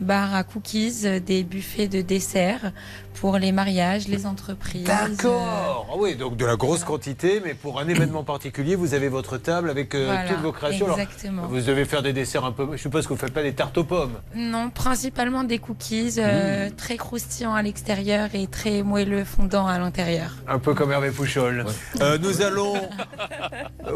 bars 0.00 0.34
à 0.34 0.44
cookies, 0.44 1.02
euh, 1.04 1.20
des 1.20 1.42
buffets 1.44 1.88
de 1.88 2.00
desserts 2.00 2.72
pour 3.20 3.36
les 3.38 3.52
mariages, 3.52 4.08
les 4.08 4.24
entreprises. 4.26 4.84
D'accord. 4.84 5.86
Ah 5.90 5.94
oui, 5.98 6.16
donc 6.16 6.36
de 6.36 6.46
la 6.46 6.56
grosse 6.56 6.84
quantité, 6.84 7.42
mais 7.44 7.52
pour 7.52 7.78
un 7.78 7.86
événement 7.86 8.24
particulier, 8.24 8.76
vous 8.76 8.94
avez 8.94 9.08
votre 9.08 9.36
table 9.36 9.68
avec 9.68 9.94
euh, 9.94 10.06
Voilà, 10.06 10.28
toutes 10.28 10.40
vos 10.40 10.52
créations. 10.52 10.86
Alors, 10.86 10.98
exactement. 10.98 11.46
vous 11.46 11.60
devez 11.60 11.84
faire 11.84 12.02
des 12.02 12.14
desserts 12.14 12.44
un 12.44 12.52
peu. 12.52 12.66
Je 12.72 12.78
suppose 12.78 13.04
que 13.04 13.08
vous 13.08 13.14
ne 13.16 13.20
faites 13.20 13.34
pas 13.34 13.42
des 13.42 13.52
tartes 13.52 13.76
aux 13.76 13.84
pommes. 13.84 14.14
Non, 14.34 14.70
principalement 14.70 15.44
des 15.44 15.58
cookies 15.58 16.14
euh, 16.18 16.70
très 16.74 16.96
croustillants 16.96 17.54
à 17.54 17.62
l'extérieur 17.62 18.30
et 18.32 18.46
très 18.46 18.82
moelleux 18.82 19.24
fondants 19.24 19.66
à 19.66 19.78
l'intérieur. 19.78 20.36
Un 20.48 20.58
peu 20.58 20.74
comme 20.74 20.92
Hervé 20.92 21.10
Pouchol. 21.10 21.66
Euh, 22.00 22.16
nous 22.18 22.40
allons, 22.40 22.74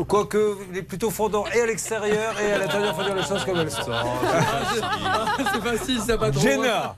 quoique, 0.07 0.81
plutôt 0.83 1.11
fondant 1.11 1.45
et 1.55 1.61
à 1.61 1.67
l'extérieur 1.67 2.35
et 2.41 2.53
à 2.53 2.59
l'intérieur, 2.59 2.95
faut 2.95 3.05
dire 3.05 3.15
les 3.15 3.23
choses 3.23 3.45
comme 3.45 3.59
elles 3.59 3.71
sont. 3.71 3.91
C'est 5.53 5.63
facile, 5.63 5.94
ça 6.01 6.17
va 6.17 6.31
trop 6.31 6.41
Jenna, 6.41 6.97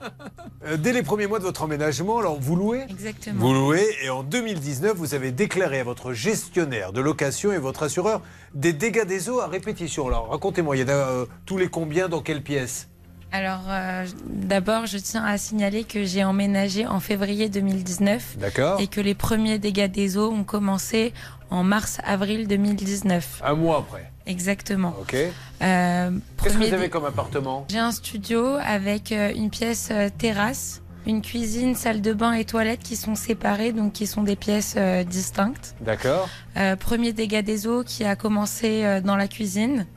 euh, 0.65 0.77
dès 0.77 0.93
les 0.93 1.03
premiers 1.03 1.27
mois 1.27 1.39
de 1.39 1.43
votre 1.43 1.63
emménagement, 1.63 2.19
alors 2.19 2.39
vous 2.39 2.55
louez 2.55 2.85
Exactement. 2.89 3.39
Vous 3.39 3.53
louez 3.53 3.85
et 4.03 4.09
en 4.09 4.23
2019, 4.23 4.95
vous 4.95 5.13
avez 5.13 5.31
déclaré 5.31 5.79
à 5.79 5.83
votre 5.83 6.13
gestionnaire 6.13 6.93
de 6.93 7.01
location 7.01 7.51
et 7.51 7.57
votre 7.57 7.83
assureur 7.83 8.21
des 8.53 8.73
dégâts 8.73 9.05
des 9.05 9.29
eaux 9.29 9.39
à 9.39 9.47
répétition. 9.47 10.07
Alors 10.07 10.29
racontez-moi, 10.29 10.77
il 10.77 10.81
y 10.81 10.83
en 10.85 10.89
a 10.89 10.91
euh, 10.91 11.25
tous 11.45 11.57
les 11.57 11.67
combien, 11.67 12.09
dans 12.09 12.21
quelle 12.21 12.43
pièce? 12.43 12.87
Alors, 13.31 13.63
euh, 13.67 14.05
d'abord, 14.25 14.85
je 14.85 14.97
tiens 14.97 15.23
à 15.25 15.37
signaler 15.37 15.83
que 15.83 16.05
j'ai 16.05 16.23
emménagé 16.23 16.87
en 16.87 17.01
février 17.01 17.49
2019 17.49 18.37
D'accord. 18.39 18.79
et 18.79 18.87
que 18.87 19.01
les 19.01 19.15
premiers 19.15 19.59
dégâts 19.59 19.91
des 19.91 20.17
eaux 20.17 20.31
ont 20.31 20.45
commencé 20.45 21.13
en 21.49 21.63
mars-avril 21.63 22.47
2019. 22.47 23.41
Un 23.43 23.53
mois 23.55 23.79
après. 23.79 24.11
Exactement. 24.27 24.93
Ok. 25.01 25.15
Euh, 25.15 26.11
Qu'est-ce 26.43 26.57
que 26.57 26.63
vous 26.67 26.73
avez 26.73 26.89
comme 26.89 27.05
appartement? 27.05 27.65
J'ai 27.69 27.79
un 27.79 27.91
studio 27.91 28.57
avec 28.63 29.11
euh, 29.11 29.31
une 29.33 29.49
pièce 29.49 29.89
euh, 29.91 30.09
terrasse, 30.15 30.81
une 31.07 31.21
cuisine, 31.21 31.73
salle 31.75 32.01
de 32.01 32.13
bain 32.13 32.33
et 32.33 32.43
toilettes 32.45 32.81
qui 32.83 32.97
sont 32.97 33.15
séparées, 33.15 33.71
donc 33.71 33.93
qui 33.93 34.05
sont 34.05 34.23
des 34.23 34.35
pièces 34.35 34.75
euh, 34.77 35.03
distinctes. 35.03 35.75
D'accord. 35.81 36.27
Euh, 36.57 36.75
premier 36.75 37.13
dégât 37.13 37.41
des 37.41 37.65
eaux 37.65 37.83
qui 37.83 38.03
a 38.03 38.15
commencé 38.15 39.01
dans 39.03 39.15
la 39.15 39.27
cuisine, 39.27 39.87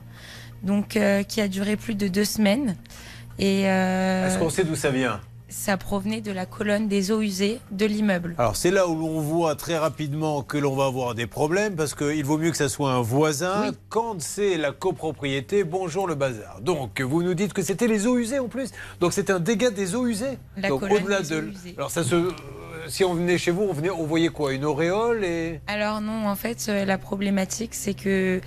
donc 0.63 0.95
euh, 0.95 1.23
qui 1.23 1.41
a 1.41 1.47
duré 1.47 1.75
plus 1.75 1.95
de 1.95 2.07
deux 2.07 2.25
semaines. 2.25 2.75
Et 3.37 3.63
euh, 3.65 4.27
Est-ce 4.27 4.39
qu'on 4.39 4.49
sait 4.49 4.63
d'où 4.63 4.75
ça 4.75 4.89
vient? 4.91 5.19
Ça 5.51 5.77
provenait 5.77 6.21
de 6.21 6.31
la 6.31 6.45
colonne 6.45 6.87
des 6.87 7.11
eaux 7.11 7.21
usées 7.21 7.59
de 7.71 7.85
l'immeuble. 7.85 8.33
Alors 8.37 8.55
c'est 8.55 8.71
là 8.71 8.87
où 8.87 8.95
l'on 8.95 9.19
voit 9.19 9.55
très 9.55 9.77
rapidement 9.77 10.41
que 10.41 10.57
l'on 10.57 10.75
va 10.75 10.85
avoir 10.85 11.13
des 11.13 11.27
problèmes 11.27 11.75
parce 11.75 11.93
qu'il 11.93 12.23
vaut 12.25 12.37
mieux 12.37 12.51
que 12.51 12.57
ça 12.57 12.69
soit 12.69 12.91
un 12.91 13.01
voisin 13.01 13.71
quand 13.89 14.21
c'est 14.21 14.57
la 14.57 14.71
copropriété. 14.71 15.63
Bonjour 15.63 16.07
le 16.07 16.15
bazar. 16.15 16.61
Donc 16.61 17.01
vous 17.01 17.21
nous 17.21 17.33
dites 17.33 17.53
que 17.53 17.61
c'était 17.61 17.87
les 17.87 18.07
eaux 18.07 18.17
usées 18.17 18.39
en 18.39 18.47
plus. 18.47 18.71
Donc 18.99 19.13
c'est 19.13 19.29
un 19.29 19.39
dégât 19.39 19.71
des 19.71 19.93
eaux 19.95 20.07
usées. 20.07 20.37
La 20.57 20.69
Donc 20.69 20.79
colonne 20.79 21.03
au-delà 21.03 21.21
des 21.21 21.29
de. 21.29 21.35
eaux 21.41 21.51
usées. 21.51 21.75
Alors 21.77 21.91
ça 21.91 22.03
se. 22.03 22.15
euh, 22.15 22.31
Si 22.87 23.03
on 23.03 23.13
venait 23.13 23.37
chez 23.37 23.51
vous, 23.51 23.63
on, 23.69 23.73
venait, 23.73 23.89
on 23.91 24.05
voyait 24.05 24.29
quoi? 24.29 24.53
Une 24.53 24.65
auréole 24.65 25.23
et. 25.23 25.61
Alors 25.67 26.01
non, 26.01 26.27
en 26.27 26.35
fait, 26.35 26.65
euh, 26.69 26.83
la 26.85 26.97
problématique, 26.97 27.73
c'est 27.75 27.93
que 27.93 28.41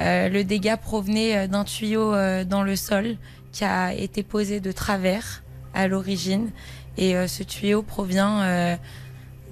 euh, 0.00 0.28
le 0.28 0.44
dégât 0.44 0.76
provenait 0.76 1.48
d'un 1.48 1.64
tuyau 1.64 2.12
euh, 2.14 2.44
dans 2.44 2.62
le 2.62 2.76
sol 2.76 3.16
qui 3.52 3.64
a 3.64 3.94
été 3.94 4.22
posé 4.22 4.60
de 4.60 4.70
travers 4.72 5.42
à 5.74 5.88
l'origine. 5.88 6.50
Et 6.96 7.16
euh, 7.16 7.26
ce 7.26 7.42
tuyau 7.42 7.82
provient 7.82 8.42
euh, 8.42 8.76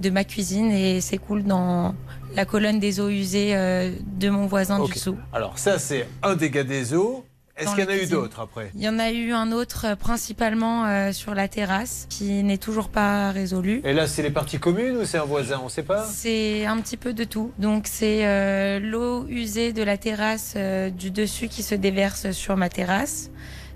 de 0.01 0.11
ma 0.11 0.25
cuisine 0.25 0.71
et 0.71 1.01
s'écoule 1.01 1.45
dans 1.45 1.95
la 2.35 2.45
colonne 2.45 2.79
des 2.79 3.01
eaux 3.01 3.09
usées 3.09 3.57
euh, 3.57 3.91
de 4.19 4.29
mon 4.29 4.47
voisin 4.47 4.85
du 4.85 4.93
dessous. 4.93 5.17
Alors 5.33 5.59
ça, 5.59 5.79
c'est 5.79 6.07
un 6.23 6.37
dégât 6.37 6.65
des 6.65 6.95
eaux. 6.95 7.25
Est-ce 7.57 7.75
qu'il 7.75 7.83
y 7.83 7.87
en 7.89 7.91
a 7.91 7.97
eu 7.97 8.07
d'autres 8.07 8.39
après? 8.39 8.71
Il 8.77 8.83
y 8.83 8.89
en 8.89 9.01
a 9.01 9.11
eu 9.11 9.33
un 9.33 9.51
autre 9.51 9.97
principalement 9.97 11.13
sur 11.13 11.35
la 11.35 11.49
terrasse 11.49 12.07
qui 12.09 12.45
n'est 12.45 12.59
toujours 12.59 12.89
pas 12.89 13.33
résolu. 13.33 13.81
Et 13.83 13.93
là, 13.93 14.07
c'est 14.07 14.23
les 14.23 14.31
parties 14.31 14.61
communes 14.61 14.97
ou 14.99 15.05
c'est 15.05 15.19
un 15.19 15.25
voisin? 15.25 15.59
On 15.61 15.65
ne 15.65 15.69
sait 15.69 15.83
pas 15.83 16.05
C'est 16.05 16.67
un 16.67 16.81
petit 16.81 16.97
peu 16.97 17.13
de 17.13 17.25
tout. 17.25 17.51
Donc 17.59 17.89
c'est 17.89 18.79
l'eau 18.79 19.27
usée 19.29 19.73
de 19.73 19.83
la 19.83 19.99
terrasse 19.99 20.57
du 20.57 21.11
dessus 21.11 21.49
qui 21.49 21.65
se 21.65 21.75
déverse 21.75 22.31
sur 22.31 22.57
ma 22.57 22.69
terrasse. 22.69 23.29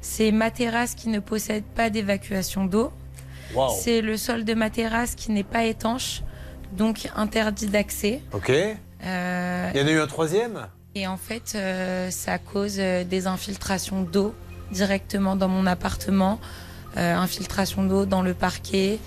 C'est 0.03 0.33
ma 0.33 0.51
terrasse 0.51 0.95
qui 0.95 1.09
ne 1.09 1.21
possède 1.21 1.65
pas 1.65 1.89
d'évacuation 1.89 2.67
d'eau. 2.67 2.93
C'est 3.83 4.01
le 4.03 4.17
sol 4.17 4.45
de 4.45 4.55
ma 4.55 4.69
terrasse 4.71 5.15
qui 5.15 5.31
n'est 5.31 5.43
pas 5.45 5.65
étanche, 5.65 6.23
donc 6.73 7.09
interdit 7.17 7.67
d'accès. 7.69 8.21
Ok. 8.33 8.49
Il 8.51 8.77
Euh, 9.05 9.71
y 9.75 9.81
en 9.81 9.87
a 9.87 9.91
eu 9.91 9.99
un 10.01 10.07
troisième? 10.07 10.69
Et 10.95 11.07
en 11.07 11.17
fait, 11.17 11.53
euh, 11.55 12.11
ça 12.11 12.39
cause 12.39 12.77
euh, 12.79 13.03
des 13.05 13.27
infiltrations 13.27 14.03
d'eau 14.03 14.35
directement 14.71 15.37
dans 15.37 15.49
mon 15.49 15.67
appartement, 15.67 16.39
euh, 16.97 17.17
infiltration 17.17 17.85
d'eau 17.85 18.07
dans 18.07 18.23
le 18.23 18.35
parquet, 18.35 18.99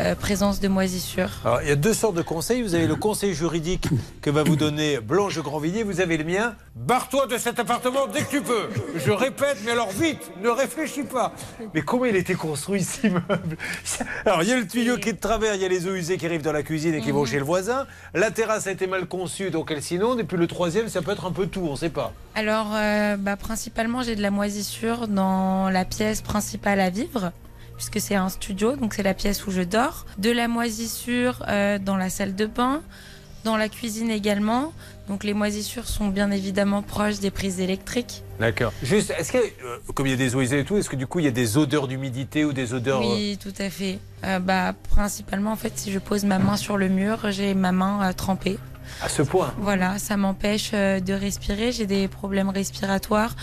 euh, 0.00 0.14
présence 0.14 0.60
de 0.60 0.68
moisissures. 0.68 1.30
Alors, 1.44 1.62
il 1.62 1.68
y 1.68 1.72
a 1.72 1.76
deux 1.76 1.94
sortes 1.94 2.16
de 2.16 2.22
conseils. 2.22 2.62
Vous 2.62 2.74
avez 2.74 2.86
le 2.86 2.96
conseil 2.96 3.34
juridique 3.34 3.88
que 4.22 4.30
va 4.30 4.42
vous 4.42 4.56
donner 4.56 5.00
Blanche 5.00 5.38
Grandvilliers. 5.38 5.82
Vous 5.82 6.00
avez 6.00 6.16
le 6.16 6.24
mien. 6.24 6.54
Barre-toi 6.74 7.26
de 7.26 7.38
cet 7.38 7.58
appartement 7.58 8.06
dès 8.06 8.22
que 8.22 8.30
tu 8.30 8.40
peux. 8.40 8.68
Je 8.96 9.10
répète, 9.10 9.58
mais 9.64 9.72
alors 9.72 9.90
vite, 9.90 10.30
ne 10.42 10.48
réfléchis 10.48 11.04
pas. 11.04 11.32
Mais 11.74 11.82
comment 11.82 12.06
il 12.06 12.16
a 12.16 12.18
été 12.18 12.34
construit, 12.34 12.82
cet 12.82 13.04
immeuble? 13.04 13.56
Alors, 14.24 14.42
il 14.42 14.48
y 14.48 14.52
a 14.52 14.56
le 14.56 14.66
tuyau 14.66 14.96
qui 14.96 15.10
est 15.10 15.14
de 15.14 15.20
travers, 15.20 15.54
il 15.54 15.60
y 15.62 15.64
a 15.64 15.68
les 15.68 15.86
eaux 15.86 15.94
usées 15.94 16.16
qui 16.16 16.26
arrivent 16.26 16.42
dans 16.42 16.52
la 16.52 16.62
cuisine 16.62 16.94
et 16.94 17.00
qui 17.00 17.10
vont 17.10 17.24
chez 17.24 17.38
le 17.38 17.44
voisin. 17.44 17.86
La 18.14 18.30
terrasse 18.30 18.66
a 18.66 18.72
été 18.72 18.86
mal 18.86 19.06
conçue, 19.06 19.50
donc 19.50 19.70
elle 19.70 19.82
s'inonde. 19.82 20.20
Et 20.20 20.24
puis 20.24 20.36
le 20.36 20.46
troisième, 20.46 20.88
ça 20.88 21.02
peut 21.02 21.12
être 21.12 21.26
un 21.26 21.32
peu 21.32 21.46
tout, 21.46 21.66
on 21.68 21.72
ne 21.72 21.76
sait 21.76 21.90
pas. 21.90 22.12
Alors, 22.34 22.72
euh, 22.74 23.16
bah, 23.16 23.36
principalement, 23.36 24.02
j'ai 24.02 24.16
de 24.16 24.22
la 24.22 24.30
moisissure 24.30 25.06
dans 25.06 25.70
la 25.70 25.84
pièce 25.84 26.20
principale 26.22 26.80
à 26.80 26.90
vivre, 26.90 27.32
puisque 27.76 28.00
c'est 28.00 28.14
un 28.14 28.28
studio, 28.28 28.76
donc 28.76 28.94
c'est 28.94 29.02
la 29.02 29.14
pièce 29.14 29.46
où 29.46 29.50
je 29.50 29.62
dors. 29.62 30.06
De 30.18 30.30
la 30.30 30.48
moisissure 30.48 31.42
euh, 31.48 31.78
dans 31.78 31.96
la 31.96 32.10
salle 32.10 32.34
de 32.34 32.46
bain, 32.46 32.82
dans 33.44 33.56
la 33.56 33.68
cuisine 33.68 34.10
également. 34.10 34.72
Donc 35.08 35.22
les 35.22 35.34
moisissures 35.34 35.86
sont 35.86 36.08
bien 36.08 36.30
évidemment 36.30 36.80
proches 36.80 37.18
des 37.20 37.30
prises 37.30 37.60
électriques. 37.60 38.22
D'accord. 38.40 38.72
Juste, 38.82 39.12
est-ce 39.18 39.32
que, 39.32 39.38
euh, 39.38 39.76
comme 39.94 40.06
il 40.06 40.10
y 40.10 40.14
a 40.14 40.16
des 40.16 40.34
eaux 40.34 40.40
usées 40.40 40.60
et 40.60 40.64
tout, 40.64 40.76
est-ce 40.78 40.88
que 40.88 40.96
du 40.96 41.06
coup, 41.06 41.18
il 41.18 41.26
y 41.26 41.28
a 41.28 41.32
des 41.32 41.58
odeurs 41.58 41.86
d'humidité 41.86 42.44
ou 42.46 42.52
des 42.54 42.72
odeurs. 42.72 43.02
euh, 43.02 43.14
Oui, 43.14 43.38
tout 43.42 43.52
à 43.58 43.68
fait. 43.68 43.98
Euh, 44.24 44.38
bah, 44.38 44.72
principalement, 44.90 45.52
en 45.52 45.56
fait, 45.56 45.72
si 45.76 45.92
je 45.92 45.98
pose 45.98 46.24
ma 46.24 46.38
main 46.38 46.56
sur 46.56 46.78
le 46.78 46.88
mur, 46.88 47.30
j'ai 47.30 47.52
ma 47.54 47.70
main 47.72 48.08
euh, 48.08 48.12
trempée. 48.14 48.58
À 49.02 49.08
ce 49.10 49.22
point? 49.22 49.52
Voilà, 49.58 49.98
ça 49.98 50.16
m'empêche 50.16 50.70
euh, 50.72 51.00
de 51.00 51.12
respirer. 51.12 51.70
J'ai 51.72 51.86
des 51.86 52.08
problèmes 52.08 52.48
respiratoires. 52.48 53.34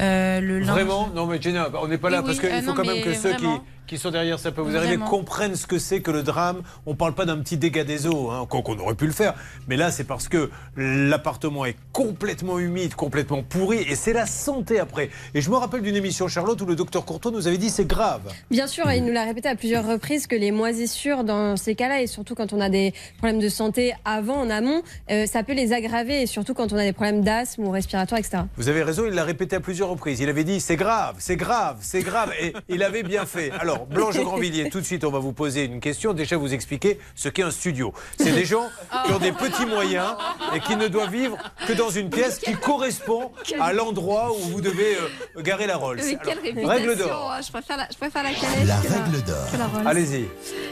Euh, 0.00 0.40
le 0.40 0.60
linge- 0.60 0.70
Vraiment? 0.70 1.08
Non, 1.14 1.26
mais 1.26 1.42
Jenna, 1.42 1.68
on 1.82 1.88
n'est 1.88 1.98
pas 1.98 2.10
là 2.10 2.18
Oui, 2.20 2.26
parce 2.26 2.38
oui, 2.38 2.44
qu'il 2.48 2.54
euh, 2.54 2.60
faut 2.62 2.66
non, 2.70 2.74
quand 2.74 2.86
même 2.86 3.02
que 3.02 3.14
ceux 3.14 3.32
vraiment. 3.32 3.58
qui 3.58 3.62
sont 3.96 4.10
derrière, 4.10 4.38
ça 4.38 4.52
peut 4.52 4.60
vous 4.60 4.76
arriver, 4.76 4.96
Vraiment. 4.96 5.08
comprennent 5.08 5.56
ce 5.56 5.66
que 5.66 5.78
c'est 5.78 6.00
que 6.02 6.10
le 6.10 6.22
drame. 6.22 6.62
On 6.84 6.90
ne 6.90 6.96
parle 6.96 7.14
pas 7.14 7.24
d'un 7.24 7.38
petit 7.38 7.56
dégât 7.56 7.84
des 7.84 8.06
eaux, 8.06 8.30
hein, 8.30 8.46
qu'on 8.48 8.60
qu'on 8.62 8.78
aurait 8.78 8.94
pu 8.94 9.06
le 9.06 9.12
faire. 9.12 9.34
Mais 9.68 9.76
là, 9.76 9.90
c'est 9.90 10.04
parce 10.04 10.28
que 10.28 10.50
l'appartement 10.76 11.64
est 11.64 11.76
complètement 11.92 12.58
humide, 12.58 12.94
complètement 12.94 13.42
pourri, 13.42 13.78
et 13.88 13.94
c'est 13.94 14.12
la 14.12 14.26
santé 14.26 14.78
après. 14.80 15.10
Et 15.34 15.40
je 15.40 15.50
me 15.50 15.56
rappelle 15.56 15.82
d'une 15.82 15.96
émission, 15.96 16.28
Charlotte, 16.28 16.60
où 16.60 16.66
le 16.66 16.76
docteur 16.76 17.04
Courtois 17.04 17.30
nous 17.30 17.46
avait 17.46 17.58
dit 17.58 17.70
c'est 17.70 17.86
grave. 17.86 18.22
Bien 18.50 18.66
sûr, 18.66 18.90
il 18.92 19.04
nous 19.04 19.12
l'a 19.12 19.24
répété 19.24 19.48
à 19.48 19.54
plusieurs 19.54 19.86
reprises 19.86 20.26
que 20.26 20.36
les 20.36 20.50
moisissures 20.50 21.24
dans 21.24 21.56
ces 21.56 21.74
cas-là, 21.74 22.02
et 22.02 22.06
surtout 22.06 22.34
quand 22.34 22.52
on 22.52 22.60
a 22.60 22.68
des 22.68 22.92
problèmes 23.18 23.40
de 23.40 23.48
santé 23.48 23.94
avant, 24.04 24.40
en 24.40 24.50
amont, 24.50 24.82
euh, 25.10 25.26
ça 25.26 25.42
peut 25.42 25.54
les 25.54 25.72
aggraver, 25.72 26.22
et 26.22 26.26
surtout 26.26 26.54
quand 26.54 26.72
on 26.72 26.76
a 26.76 26.82
des 26.84 26.92
problèmes 26.92 27.22
d'asthme 27.22 27.64
ou 27.64 27.70
respiratoire, 27.70 28.18
etc. 28.18 28.42
Vous 28.56 28.68
avez 28.68 28.82
raison, 28.82 29.04
il 29.06 29.14
l'a 29.14 29.24
répété 29.24 29.56
à 29.56 29.60
plusieurs 29.60 29.88
reprises. 29.88 30.20
Il 30.20 30.28
avait 30.28 30.44
dit 30.44 30.60
c'est 30.60 30.76
grave, 30.76 31.16
c'est 31.18 31.36
grave, 31.36 31.76
c'est 31.80 32.02
grave. 32.02 32.32
Et 32.40 32.52
il 32.68 32.82
avait 32.82 33.02
bien 33.02 33.24
fait. 33.26 33.50
Alors, 33.60 33.77
Blanche 33.86 34.16
Grandvilliers, 34.18 34.70
tout 34.70 34.80
de 34.80 34.84
suite, 34.84 35.04
on 35.04 35.10
va 35.10 35.18
vous 35.18 35.32
poser 35.32 35.64
une 35.64 35.80
question. 35.80 36.12
Déjà, 36.12 36.36
vous 36.36 36.52
expliquer 36.54 36.98
ce 37.14 37.28
qu'est 37.28 37.42
un 37.42 37.50
studio. 37.50 37.92
C'est 38.18 38.32
des 38.32 38.44
gens 38.44 38.68
qui 39.06 39.12
ont 39.12 39.18
des 39.18 39.32
petits 39.32 39.66
moyens 39.66 40.14
et 40.54 40.60
qui 40.60 40.76
ne 40.76 40.88
doivent 40.88 41.12
vivre 41.12 41.36
que 41.66 41.72
dans 41.72 41.90
une 41.90 42.10
pièce 42.10 42.38
qui 42.38 42.52
correspond 42.54 43.30
à 43.60 43.72
l'endroit 43.72 44.32
où 44.32 44.40
vous 44.50 44.60
devez 44.60 44.96
euh, 45.36 45.42
garer 45.42 45.66
la 45.66 45.76
Rolls. 45.76 46.00
Mais 46.04 46.16
quelle 46.24 46.38
Alors, 46.38 46.42
réputation 46.42 46.68
règle 46.68 46.96
d'or. 46.98 47.30
hein, 47.32 47.40
Je 47.44 47.50
préfère 47.52 47.76
la, 47.76 47.88
je 47.92 47.96
préfère 47.96 48.22
la 48.22 48.30
calèche 48.32 48.66
La 48.66 48.76
que 48.76 48.88
règle 48.92 49.24
d'or. 49.24 49.86
Allez-y. 49.86 50.24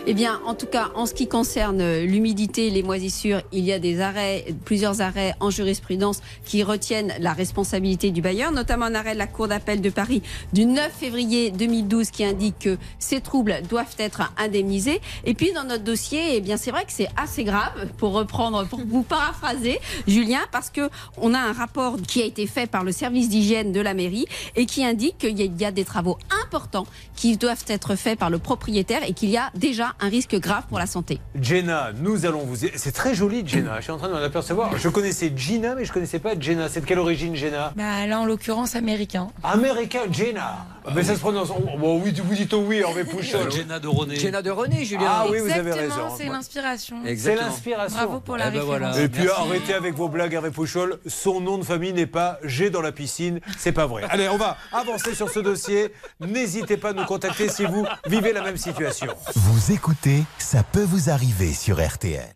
Eh 0.07 0.15
bien, 0.15 0.41
en 0.47 0.55
tout 0.55 0.67
cas, 0.67 0.91
en 0.95 1.07
ce 1.07 1.15
qui 1.15 1.29
concerne 1.29 1.81
euh, 1.81 2.05
l'humidité, 2.05 2.71
les 2.71 2.83
moisissures, 2.83 3.43
il 3.53 3.65
y 3.65 3.73
a 3.73 3.79
des 3.79 4.01
arrêts, 4.01 4.45
plusieurs 4.65 5.01
arrêts 5.01 5.35
en 5.41 5.51
jurisprudence 5.51 6.21
qui 6.45 6.63
retiennent 6.63 7.13
la 7.19 7.33
responsabilité 7.33 8.11
du 8.11 8.21
bailleur, 8.23 8.53
notamment 8.53 8.87
un 8.87 8.95
arrêt 8.95 9.15
de 9.15 9.19
la 9.19 9.27
Cour 9.27 9.49
d'appel 9.49 9.81
de 9.81 9.91
Paris 9.91 10.23
du 10.53 10.65
9 10.67 10.93
février 10.93 11.51
2012 11.51 12.11
qui 12.11 12.25
indique 12.25 12.59
que 12.61 12.79
ces 12.99 13.21
troubles 13.21 13.57
doivent 13.69 13.95
être 13.99 14.33
indemnisés. 14.39 15.01
Et 15.25 15.35
puis, 15.35 15.53
dans 15.53 15.65
notre 15.65 15.85
dossier, 15.85 16.37
eh 16.37 16.41
bien, 16.41 16.57
c'est 16.57 16.71
vrai 16.71 16.85
que 16.85 16.93
c'est 16.93 17.09
assez 17.17 17.45
grave, 17.45 17.87
pour 17.99 18.13
reprendre, 18.13 18.67
pour 18.67 18.81
vous 18.87 19.03
paraphraser, 19.03 19.79
Julien, 20.07 20.41
parce 20.53 20.71
que 20.71 20.89
on 21.17 21.35
a 21.35 21.39
un 21.39 21.53
rapport 21.53 21.97
qui 22.07 22.23
a 22.23 22.25
été 22.25 22.47
fait 22.47 22.67
par 22.67 22.85
le 22.85 22.93
service 22.93 23.29
d'hygiène 23.29 23.73
de 23.73 23.81
la 23.81 23.95
mairie 23.95 24.27
et 24.57 24.67
qui 24.67 24.85
indique 24.85 25.19
qu'il 25.19 25.39
y 25.39 25.65
a- 25.65 25.71
des 25.71 25.85
travaux 25.85 26.17
importants 26.45 26.87
qui 27.17 27.37
doivent 27.37 27.65
être 27.69 27.97
faits 27.97 28.19
par 28.19 28.31
le 28.31 28.39
propriétaire 28.39 29.03
et 29.07 29.13
qu'il 29.15 29.29
y 29.31 29.37
a 29.37 29.51
déjà 29.55 29.95
un 30.01 30.09
risque 30.09 30.37
grave 30.39 30.63
pour 30.69 30.79
la 30.79 30.87
santé. 30.87 31.19
Jenna, 31.41 31.91
nous 32.01 32.25
allons 32.25 32.45
vous. 32.45 32.57
C'est 32.77 32.93
très 32.93 33.15
joli, 33.15 33.43
Jenna. 33.47 33.77
Je 33.79 33.83
suis 33.83 33.93
en 33.93 33.99
train 33.99 34.09
de 34.09 34.13
m'en 34.15 34.19
apercevoir. 34.23 34.77
Je 34.79 34.89
connaissais 34.89 35.33
Gina, 35.37 35.75
mais 35.75 35.85
je 35.85 35.93
connaissais 35.93 36.19
pas 36.21 36.39
Jenna. 36.39 36.69
C'est 36.69 36.81
de 36.83 36.87
quelle 36.87 36.99
origine, 37.01 37.35
Jenna? 37.35 37.73
Bah, 37.77 38.07
là, 38.07 38.21
en 38.21 38.25
l'occurrence, 38.27 38.77
américain. 38.77 39.29
Américain, 39.43 40.01
Jenna. 40.11 40.65
mais 40.95 41.03
ça 41.03 41.15
se 41.15 41.21
prononce. 41.21 41.49
bon, 41.79 42.01
oui, 42.03 42.15
vous 42.25 42.35
dites 42.35 42.53
oui, 42.53 42.85
Hervé 42.89 43.05
Pouchol. 43.05 43.51
Jenna 43.51 43.79
de 43.79 43.89
René. 43.89 44.17
Jenna 44.17 44.43
de 44.43 44.51
René, 44.51 44.85
Julien. 44.85 45.07
Ah 45.09 45.27
oui, 45.31 45.39
vous 45.41 45.51
avez 45.51 45.73
raison. 45.73 46.15
c'est 46.17 46.27
l'inspiration. 46.27 46.97
C'est 47.17 47.35
l'inspiration. 47.35 47.97
Bravo 47.97 48.21
pour 48.21 48.37
la 48.37 48.49
Eh 48.49 48.51
ben 48.53 48.63
voilà. 48.63 48.99
Et 49.01 49.09
puis 49.09 49.25
Merci. 49.25 49.41
arrêtez 49.41 49.75
avec 49.75 49.95
vos 49.95 50.09
blagues, 50.09 50.35
Hervé 50.35 50.51
Pouchol. 50.51 50.99
Son 51.07 51.41
nom 51.41 51.59
de 51.59 51.65
famille 51.65 51.93
n'est 51.93 52.07
pas 52.07 52.39
G 52.43 52.71
dans 52.71 52.83
la 52.83 52.93
piscine. 52.93 53.41
C'est 53.59 53.73
pas 53.73 53.87
vrai. 53.87 54.05
Allez, 54.09 54.29
on 54.29 54.37
va 54.39 54.57
avancer 54.73 55.15
sur 55.15 55.31
ce 55.31 55.41
dossier. 55.41 55.93
N'hésitez 56.21 56.77
pas 56.77 56.91
à 56.91 56.93
nous 56.93 57.05
contacter 57.05 57.49
si 57.49 57.65
vous 57.65 57.87
vivez 58.07 58.33
la 58.33 58.43
même 58.43 58.57
situation. 58.57 59.13
Vous 59.35 59.73
écoutez 59.73 60.25
Ça 60.39 60.63
peut 60.63 60.85
vous 60.85 61.11
arriver 61.11 61.53
sur 61.53 61.85
RTL. 61.85 62.35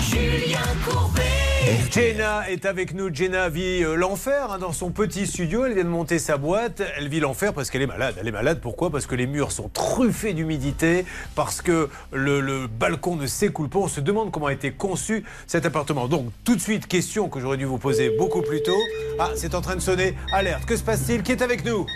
Julien 0.00 0.60
Courbet. 0.88 1.41
Jenna 1.90 2.50
est 2.50 2.64
avec 2.64 2.94
nous. 2.94 3.14
Jenna 3.14 3.48
vit 3.48 3.84
euh, 3.84 3.94
l'enfer 3.94 4.50
hein, 4.50 4.58
dans 4.58 4.72
son 4.72 4.90
petit 4.90 5.26
studio. 5.26 5.66
Elle 5.66 5.74
vient 5.74 5.84
de 5.84 5.88
monter 5.88 6.18
sa 6.18 6.36
boîte. 6.36 6.82
Elle 6.96 7.08
vit 7.08 7.20
l'enfer 7.20 7.52
parce 7.52 7.70
qu'elle 7.70 7.82
est 7.82 7.86
malade. 7.86 8.16
Elle 8.18 8.26
est 8.26 8.32
malade 8.32 8.60
pourquoi? 8.60 8.90
Parce 8.90 9.06
que 9.06 9.14
les 9.14 9.26
murs 9.26 9.52
sont 9.52 9.68
truffés 9.68 10.32
d'humidité, 10.32 11.04
parce 11.34 11.62
que 11.62 11.88
le, 12.12 12.40
le 12.40 12.66
balcon 12.66 13.16
ne 13.16 13.26
s'écoule 13.26 13.68
pas. 13.68 13.78
On 13.78 13.88
se 13.88 14.00
demande 14.00 14.30
comment 14.30 14.46
a 14.46 14.52
été 14.52 14.72
conçu 14.72 15.24
cet 15.46 15.66
appartement. 15.66 16.08
Donc, 16.08 16.30
tout 16.44 16.56
de 16.56 16.60
suite, 16.60 16.86
question 16.86 17.28
que 17.28 17.40
j'aurais 17.40 17.58
dû 17.58 17.64
vous 17.64 17.78
poser 17.78 18.10
beaucoup 18.16 18.42
plus 18.42 18.62
tôt. 18.62 18.80
Ah, 19.18 19.30
c'est 19.36 19.54
en 19.54 19.60
train 19.60 19.76
de 19.76 19.80
sonner. 19.80 20.14
Alerte. 20.32 20.64
Que 20.64 20.76
se 20.76 20.82
passe-t-il? 20.82 21.22
Qui 21.22 21.32
est 21.32 21.42
avec 21.42 21.64
nous? 21.64 21.86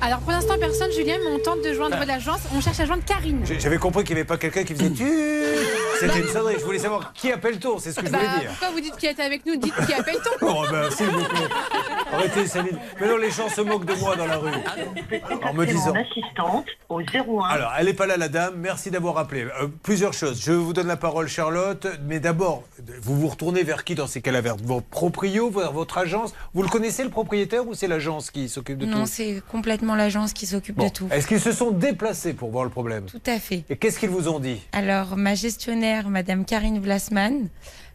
Alors 0.00 0.18
pour 0.20 0.32
l'instant, 0.32 0.54
personne, 0.58 0.90
Julien, 0.92 1.16
mais 1.24 1.30
on 1.34 1.38
tente 1.38 1.62
de 1.62 1.72
joindre 1.72 1.96
l'agence. 2.06 2.40
On 2.54 2.60
cherche 2.60 2.78
à 2.80 2.84
joindre 2.84 3.04
Karine. 3.04 3.42
J'avais 3.58 3.78
compris 3.78 4.04
qu'il 4.04 4.14
n'y 4.14 4.20
avait 4.20 4.26
pas 4.26 4.36
quelqu'un 4.36 4.62
qui 4.64 4.74
faisait 4.74 4.90
tu. 4.90 5.06
C'était 5.98 6.20
une 6.20 6.28
sonnerie. 6.28 6.56
Je 6.58 6.64
voulais 6.64 6.78
savoir 6.78 7.12
qui 7.14 7.32
appelle-t-on. 7.32 7.78
C'est 7.78 7.92
ce 7.92 8.00
que 8.00 8.06
je 8.06 8.12
Bah, 8.12 8.18
voulais 8.18 8.40
dire. 8.40 8.50
pourquoi 8.50 8.70
vous 8.72 8.80
dites 8.80 8.96
qui 8.96 9.06
est 9.06 9.18
avec 9.20 9.46
nous? 9.46 9.56
Dites 9.56 9.74
qui 9.86 9.94
appelle-t-on 9.94 10.46
Oh 10.46 10.64
ben 10.70 10.90
s'il 10.90 11.06
vous 11.06 11.24
plaît. 11.24 11.48
Arrêtez 12.12 12.46
Céline. 12.46 12.78
Mais 13.00 13.08
non, 13.08 13.16
les 13.16 13.30
gens 13.30 13.48
se 13.48 13.60
moquent 13.62 13.86
de 13.86 13.94
moi 13.94 14.14
dans 14.16 14.26
la 14.26 14.36
rue. 14.36 14.50
En 15.42 15.54
me 15.54 15.64
disant. 15.64 15.94
assistante 15.94 16.66
au 16.90 17.00
01. 17.00 17.46
Alors, 17.48 17.72
elle 17.78 17.86
n'est 17.86 17.94
pas 17.94 18.06
là, 18.06 18.16
la 18.18 18.28
dame. 18.28 18.54
Merci 18.58 18.90
d'avoir 18.90 19.16
appelé. 19.18 19.44
Euh, 19.44 19.68
plusieurs 19.82 20.12
choses. 20.12 20.42
Je 20.44 20.52
vous 20.52 20.72
donne 20.74 20.86
la 20.88 20.96
parole, 20.96 21.28
Charlotte. 21.28 21.86
Mais 22.06 22.20
d'abord, 22.20 22.64
vous 23.02 23.18
vous 23.18 23.28
retournez 23.28 23.62
vers 23.62 23.84
qui 23.84 23.94
dans 23.94 24.06
ces 24.06 24.20
cas-là? 24.20 24.40
Vers 24.42 24.56
votre 24.56 24.86
proprio, 24.86 25.48
vers 25.50 25.72
votre 25.72 25.96
agence? 25.96 26.34
Vous 26.52 26.62
le 26.62 26.68
connaissez, 26.68 27.04
le 27.04 27.10
propriétaire, 27.10 27.66
ou 27.66 27.74
c'est 27.74 27.88
l'agence 27.88 28.30
qui 28.30 28.48
s'occupe 28.50 28.78
de 28.78 28.86
Non, 28.86 29.00
tout? 29.04 29.06
c'est 29.06 29.42
complètement 29.50 29.93
l'agence 29.94 30.32
qui 30.32 30.46
s'occupe 30.46 30.76
Bon. 30.76 30.86
de 30.86 30.92
tout. 30.92 31.08
Est-ce 31.10 31.26
qu'ils 31.26 31.40
se 31.40 31.52
sont 31.52 31.70
déplacés 31.70 32.32
pour 32.32 32.50
voir 32.50 32.64
le 32.64 32.70
problème 32.70 33.06
Tout 33.06 33.20
à 33.26 33.38
fait. 33.38 33.64
Et 33.70 33.76
qu'est-ce 33.76 33.98
qu'ils 33.98 34.10
vous 34.10 34.28
ont 34.28 34.40
dit 34.40 34.60
Alors, 34.72 35.16
ma 35.16 35.34
gestionnaire, 35.34 36.08
Madame 36.08 36.44
Karine 36.44 36.80
Vlasman, 36.80 37.48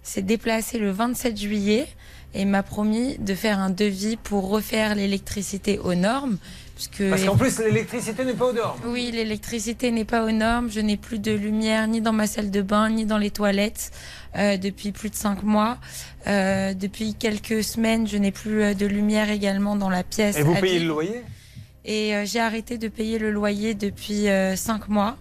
s'est 0.03 0.21
déplacée 0.21 0.77
le 0.79 0.91
27 0.91 1.37
juillet 1.37 1.87
et 2.33 2.45
m'a 2.45 2.63
promis 2.63 3.17
de 3.17 3.33
faire 3.33 3.59
un 3.59 3.69
devis 3.69 4.15
pour 4.17 4.49
refaire 4.49 4.95
l'électricité 4.95 5.79
aux 5.79 5.95
normes. 5.95 6.37
Puisque 6.75 7.09
Parce 7.09 7.25
qu'en 7.25 7.35
plus, 7.35 7.59
l'électricité 7.59 8.23
n'est 8.23 8.33
pas 8.33 8.45
aux 8.45 8.53
normes. 8.53 8.79
Oui, 8.85 9.11
l'électricité 9.11 9.91
n'est 9.91 10.05
pas 10.05 10.23
aux 10.23 10.31
normes. 10.31 10.69
Je 10.71 10.79
n'ai 10.79 10.95
plus 10.95 11.19
de 11.19 11.33
lumière 11.33 11.87
ni 11.87 11.99
dans 11.99 12.13
ma 12.13 12.25
salle 12.27 12.51
de 12.51 12.61
bain, 12.61 12.89
ni 12.89 13.05
dans 13.05 13.17
les 13.17 13.31
toilettes 13.31 13.91
euh, 14.37 14.55
depuis 14.55 14.93
plus 14.93 15.09
de 15.09 15.15
cinq 15.15 15.43
mois. 15.43 15.77
Euh, 16.27 16.73
depuis 16.73 17.15
quelques 17.15 17.63
semaines, 17.65 18.07
je 18.07 18.15
n'ai 18.15 18.31
plus 18.31 18.61
euh, 18.61 18.73
de 18.73 18.85
lumière 18.85 19.29
également 19.29 19.75
dans 19.75 19.89
la 19.89 20.03
pièce. 20.03 20.37
Et 20.37 20.43
vous 20.43 20.55
payez 20.55 20.79
le 20.79 20.87
loyer 20.87 21.21
Et 21.89 22.15
euh, 22.15 22.23
j'ai 22.23 22.39
arrêté 22.39 22.77
de 22.77 22.87
payer 22.87 23.17
le 23.19 23.31
loyer 23.31 23.73
depuis 23.73 24.27
5 24.55 24.87
mois. 24.87 25.17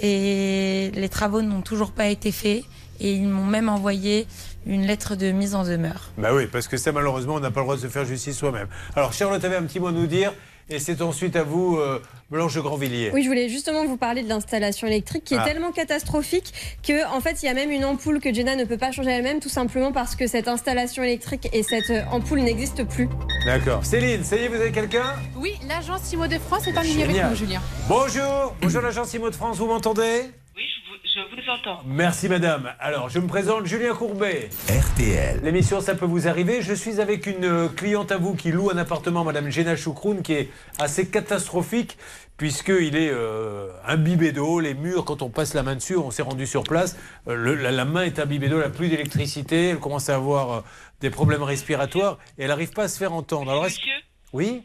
Et 0.00 0.92
les 0.94 1.08
travaux 1.08 1.40
n'ont 1.40 1.62
toujours 1.62 1.90
pas 1.90 2.06
été 2.06 2.30
faits. 2.30 2.62
Et 3.00 3.12
ils 3.14 3.26
m'ont 3.26 3.46
même 3.46 3.68
envoyé 3.68 4.26
une 4.66 4.86
lettre 4.86 5.16
de 5.16 5.30
mise 5.32 5.54
en 5.54 5.64
demeure. 5.64 6.10
Bah 6.18 6.34
oui, 6.34 6.46
parce 6.46 6.68
que 6.68 6.76
ça, 6.76 6.92
malheureusement, 6.92 7.34
on 7.34 7.40
n'a 7.40 7.50
pas 7.50 7.60
le 7.60 7.64
droit 7.64 7.76
de 7.76 7.80
se 7.80 7.86
faire 7.86 8.04
justice 8.04 8.36
soi-même. 8.36 8.68
Alors, 8.94 9.12
Charlotte 9.12 9.42
avait 9.44 9.56
un 9.56 9.62
petit 9.62 9.80
mot 9.80 9.88
à 9.88 9.92
nous 9.92 10.06
dire. 10.06 10.32
Et 10.68 10.80
c'est 10.80 11.00
ensuite 11.00 11.36
à 11.36 11.44
vous, 11.44 11.76
euh, 11.76 12.02
Blanche 12.28 12.58
Grandvilliers. 12.58 13.12
Oui, 13.14 13.22
je 13.22 13.28
voulais 13.28 13.48
justement 13.48 13.84
vous 13.84 13.96
parler 13.96 14.24
de 14.24 14.28
l'installation 14.28 14.88
électrique 14.88 15.22
qui 15.22 15.34
est 15.34 15.38
Ah. 15.40 15.44
tellement 15.44 15.70
catastrophique 15.70 16.52
que, 16.82 17.06
en 17.14 17.20
fait, 17.20 17.40
il 17.42 17.46
y 17.46 17.48
a 17.48 17.54
même 17.54 17.70
une 17.70 17.84
ampoule 17.84 18.18
que 18.18 18.34
Jenna 18.34 18.56
ne 18.56 18.64
peut 18.64 18.76
pas 18.76 18.90
changer 18.90 19.10
elle-même, 19.10 19.38
tout 19.38 19.48
simplement 19.48 19.92
parce 19.92 20.16
que 20.16 20.26
cette 20.26 20.48
installation 20.48 21.04
électrique 21.04 21.48
et 21.52 21.62
cette 21.62 21.90
euh, 21.90 22.02
ampoule 22.10 22.40
n'existent 22.40 22.84
plus. 22.84 23.08
D'accord. 23.46 23.84
Céline, 23.84 24.24
ça 24.24 24.36
y 24.36 24.40
est, 24.44 24.48
vous 24.48 24.56
avez 24.56 24.72
quelqu'un? 24.72 25.14
Oui, 25.36 25.54
l'agence 25.68 26.12
IMO 26.12 26.26
de 26.26 26.38
France 26.38 26.66
est 26.66 26.76
en 26.76 26.80
ligne 26.82 27.04
avec 27.04 27.16
nous, 27.24 27.36
Julien. 27.36 27.62
Bonjour, 27.88 28.56
bonjour 28.60 28.82
l'agence 28.82 29.14
IMO 29.14 29.30
de 29.30 29.36
France, 29.36 29.58
vous 29.58 29.66
m'entendez? 29.66 30.22
Je 30.56 30.85
vous 31.14 31.50
entends. 31.50 31.80
Merci 31.86 32.28
madame. 32.28 32.72
Alors, 32.80 33.08
je 33.08 33.18
me 33.18 33.26
présente 33.26 33.66
Julien 33.66 33.94
Courbet. 33.94 34.48
RTL. 34.68 35.40
L'émission 35.42 35.80
Ça 35.80 35.94
peut 35.94 36.04
vous 36.06 36.26
arriver. 36.28 36.62
Je 36.62 36.74
suis 36.74 37.00
avec 37.00 37.26
une 37.26 37.44
euh, 37.44 37.68
cliente 37.68 38.12
à 38.12 38.16
vous 38.18 38.34
qui 38.34 38.50
loue 38.52 38.70
un 38.70 38.76
appartement, 38.78 39.24
madame 39.24 39.50
Jenna 39.50 39.76
Choukroun, 39.76 40.22
qui 40.22 40.32
est 40.34 40.48
assez 40.78 41.08
catastrophique 41.10 41.96
puisqu'il 42.36 42.96
est 42.96 43.10
euh, 43.10 43.68
imbibé 43.86 44.32
d'eau. 44.32 44.60
Les 44.60 44.74
murs, 44.74 45.04
quand 45.04 45.22
on 45.22 45.30
passe 45.30 45.54
la 45.54 45.62
main 45.62 45.74
dessus, 45.76 45.96
on 45.96 46.10
s'est 46.10 46.22
rendu 46.22 46.46
sur 46.46 46.64
place, 46.64 46.98
euh, 47.28 47.34
le- 47.34 47.54
la, 47.54 47.70
la 47.70 47.84
main 47.86 48.02
est 48.02 48.18
imbibée 48.18 48.48
d'eau, 48.48 48.56
elle 48.58 48.64
n'a 48.64 48.70
plus 48.70 48.88
d'électricité, 48.88 49.70
elle 49.70 49.78
commence 49.78 50.10
à 50.10 50.16
avoir 50.16 50.52
euh, 50.52 50.60
des 51.00 51.08
problèmes 51.08 51.42
respiratoires 51.42 52.18
et 52.38 52.42
elle 52.42 52.48
n'arrive 52.48 52.72
pas 52.72 52.82
à 52.84 52.88
se 52.88 52.98
faire 52.98 53.14
entendre. 53.14 53.50
Alors, 53.50 53.64
est-ce- 53.66 53.78
Monsieur, 53.78 53.94
Oui 54.32 54.62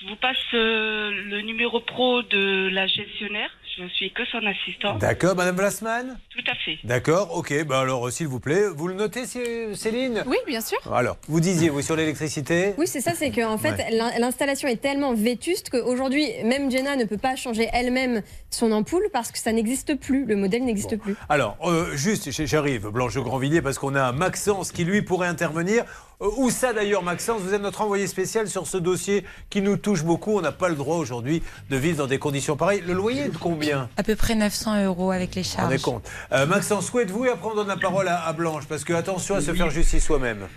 je 0.00 0.06
vous 0.08 0.16
passe 0.16 0.36
euh, 0.54 1.10
le 1.10 1.40
numéro 1.42 1.80
pro 1.80 2.22
de 2.22 2.68
la 2.72 2.86
gestionnaire. 2.86 3.50
Je 3.80 3.86
suis 3.94 4.12
que 4.12 4.24
son 4.26 4.40
assistant. 4.44 4.96
D'accord, 4.96 5.36
madame 5.36 5.54
Vlasman 5.56 6.18
Tout 6.30 6.42
à 6.50 6.54
fait. 6.56 6.78
D'accord, 6.82 7.36
ok. 7.36 7.64
Bah 7.64 7.80
alors, 7.80 8.08
euh, 8.08 8.10
s'il 8.10 8.26
vous 8.26 8.40
plaît, 8.40 8.64
vous 8.74 8.88
le 8.88 8.94
notez, 8.94 9.24
Cé- 9.24 9.72
Céline 9.74 10.24
Oui, 10.26 10.36
bien 10.48 10.60
sûr. 10.60 10.78
Alors, 10.92 11.16
vous 11.28 11.38
disiez, 11.38 11.68
vous, 11.68 11.80
sur 11.82 11.94
l'électricité 11.94 12.74
Oui, 12.76 12.86
c'est 12.88 13.00
ça, 13.00 13.12
c'est 13.14 13.30
qu'en 13.30 13.56
fait, 13.56 13.68
Ouais. 13.72 14.18
l'installation 14.18 14.66
est 14.68 14.80
tellement 14.82 15.14
vétuste 15.14 15.70
qu'aujourd'hui, 15.70 16.26
même 16.44 16.70
Jenna 16.70 16.96
ne 16.96 17.04
peut 17.04 17.18
pas 17.18 17.36
changer 17.36 17.68
elle-même 17.72 18.22
son 18.50 18.72
ampoule 18.72 19.08
parce 19.12 19.30
que 19.30 19.38
ça 19.38 19.52
n'existe 19.52 19.94
plus, 19.94 20.24
le 20.24 20.34
modèle 20.34 20.64
n'existe 20.64 20.96
plus. 20.96 21.14
Alors, 21.28 21.56
euh, 21.64 21.94
juste, 21.94 22.30
j'arrive, 22.46 22.88
Blanche 22.88 23.16
Grandvilliers, 23.18 23.62
parce 23.62 23.78
qu'on 23.78 23.94
a 23.94 24.10
Maxence 24.12 24.72
qui, 24.72 24.84
lui, 24.84 25.02
pourrait 25.02 25.28
intervenir. 25.28 25.84
Euh, 26.20 26.26
où 26.36 26.50
ça, 26.50 26.72
d'ailleurs, 26.72 27.02
Maxence 27.02 27.40
Vous 27.42 27.54
êtes 27.54 27.62
notre 27.62 27.80
envoyé 27.80 28.06
spécial 28.06 28.48
sur 28.48 28.66
ce 28.66 28.76
dossier 28.76 29.24
qui 29.50 29.62
nous 29.62 29.76
touche 29.76 30.02
beaucoup. 30.04 30.36
On 30.36 30.40
n'a 30.40 30.52
pas 30.52 30.68
le 30.68 30.74
droit 30.74 30.96
aujourd'hui 30.96 31.42
de 31.70 31.76
vivre 31.76 31.98
dans 31.98 32.06
des 32.06 32.18
conditions 32.18 32.56
pareilles. 32.56 32.82
Le 32.86 32.92
loyer 32.92 33.22
est 33.22 33.28
de 33.28 33.36
combien? 33.38 33.88
À 33.96 34.02
peu 34.02 34.16
près 34.16 34.34
900 34.34 34.84
euros 34.84 35.12
avec 35.12 35.34
les 35.34 35.42
On 35.42 35.44
charges. 35.44 35.74
est 35.74 35.82
compte. 35.82 36.08
Euh, 36.32 36.46
Maxence, 36.46 36.92
où 36.92 36.98
êtes-vous 36.98 37.26
Et 37.26 37.30
après, 37.30 37.48
on 37.50 37.54
donne 37.54 37.68
la 37.68 37.76
parole 37.76 38.08
à, 38.08 38.20
à 38.26 38.32
Blanche, 38.32 38.64
parce 38.68 38.82
que 38.84 38.92
attention 38.92 39.36
à 39.36 39.40
se 39.40 39.52
faire 39.54 39.70
justice 39.70 40.04
soi-même. 40.04 40.48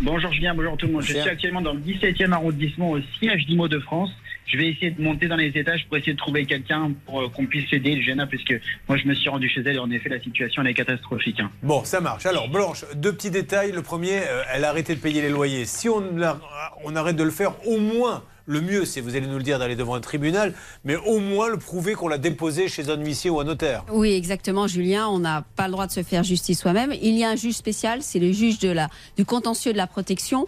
Bonjour 0.00 0.32
Julien, 0.32 0.54
bonjour 0.54 0.76
tout 0.76 0.86
le 0.86 0.92
monde. 0.92 1.02
Je 1.02 1.08
suis 1.18 1.28
actuellement 1.28 1.60
dans 1.60 1.72
le 1.72 1.80
17e 1.80 2.30
arrondissement 2.30 2.90
au 2.90 3.00
siège 3.18 3.46
d'IMO 3.46 3.66
de 3.66 3.80
France. 3.80 4.10
Je 4.48 4.56
vais 4.56 4.68
essayer 4.68 4.90
de 4.90 5.00
monter 5.02 5.28
dans 5.28 5.36
les 5.36 5.48
étages 5.48 5.84
pour 5.86 5.98
essayer 5.98 6.14
de 6.14 6.18
trouver 6.18 6.46
quelqu'un 6.46 6.92
pour 7.06 7.20
euh, 7.20 7.28
qu'on 7.28 7.44
puisse 7.46 7.70
aider 7.72 8.00
Jenna, 8.02 8.26
puisque 8.26 8.54
moi 8.88 8.96
je 8.96 9.06
me 9.06 9.14
suis 9.14 9.28
rendu 9.28 9.48
chez 9.48 9.60
elle 9.60 9.76
et 9.76 9.78
en 9.78 9.90
effet 9.90 10.08
la 10.08 10.20
situation 10.20 10.62
elle 10.62 10.68
est 10.68 10.74
catastrophique. 10.74 11.38
hein. 11.40 11.50
Bon, 11.62 11.84
ça 11.84 12.00
marche. 12.00 12.24
Alors, 12.26 12.48
Blanche, 12.48 12.84
deux 12.96 13.12
petits 13.12 13.30
détails. 13.30 13.72
Le 13.72 13.82
premier, 13.82 14.18
euh, 14.26 14.42
elle 14.52 14.64
a 14.64 14.70
arrêté 14.70 14.94
de 14.94 15.00
payer 15.00 15.20
les 15.20 15.28
loyers. 15.28 15.66
Si 15.66 15.88
on, 15.88 16.00
la- 16.16 16.40
on 16.84 16.96
arrête 16.96 17.16
de 17.16 17.24
le 17.24 17.30
faire, 17.30 17.52
au 17.66 17.78
moins, 17.78 18.24
le 18.48 18.62
mieux, 18.62 18.84
c'est, 18.86 19.00
vous 19.00 19.14
allez 19.14 19.26
nous 19.26 19.36
le 19.36 19.42
dire, 19.44 19.58
d'aller 19.58 19.76
devant 19.76 19.94
un 19.94 20.00
tribunal, 20.00 20.54
mais 20.82 20.96
au 20.96 21.20
moins 21.20 21.48
le 21.48 21.58
prouver 21.58 21.92
qu'on 21.92 22.08
l'a 22.08 22.18
déposé 22.18 22.66
chez 22.66 22.88
un 22.88 22.96
huissier 22.96 23.30
ou 23.30 23.38
un 23.38 23.44
notaire. 23.44 23.84
Oui, 23.92 24.12
exactement, 24.14 24.66
Julien. 24.66 25.06
On 25.08 25.18
n'a 25.18 25.44
pas 25.54 25.66
le 25.66 25.72
droit 25.72 25.86
de 25.86 25.92
se 25.92 26.02
faire 26.02 26.24
justice 26.24 26.58
soi-même. 26.58 26.92
Il 27.02 27.16
y 27.16 27.24
a 27.24 27.30
un 27.30 27.36
juge 27.36 27.54
spécial, 27.54 28.02
c'est 28.02 28.18
le 28.18 28.32
juge 28.32 28.58
du 28.58 29.24
contentieux 29.26 29.72
de 29.72 29.76
la 29.76 29.86
protection. 29.86 30.46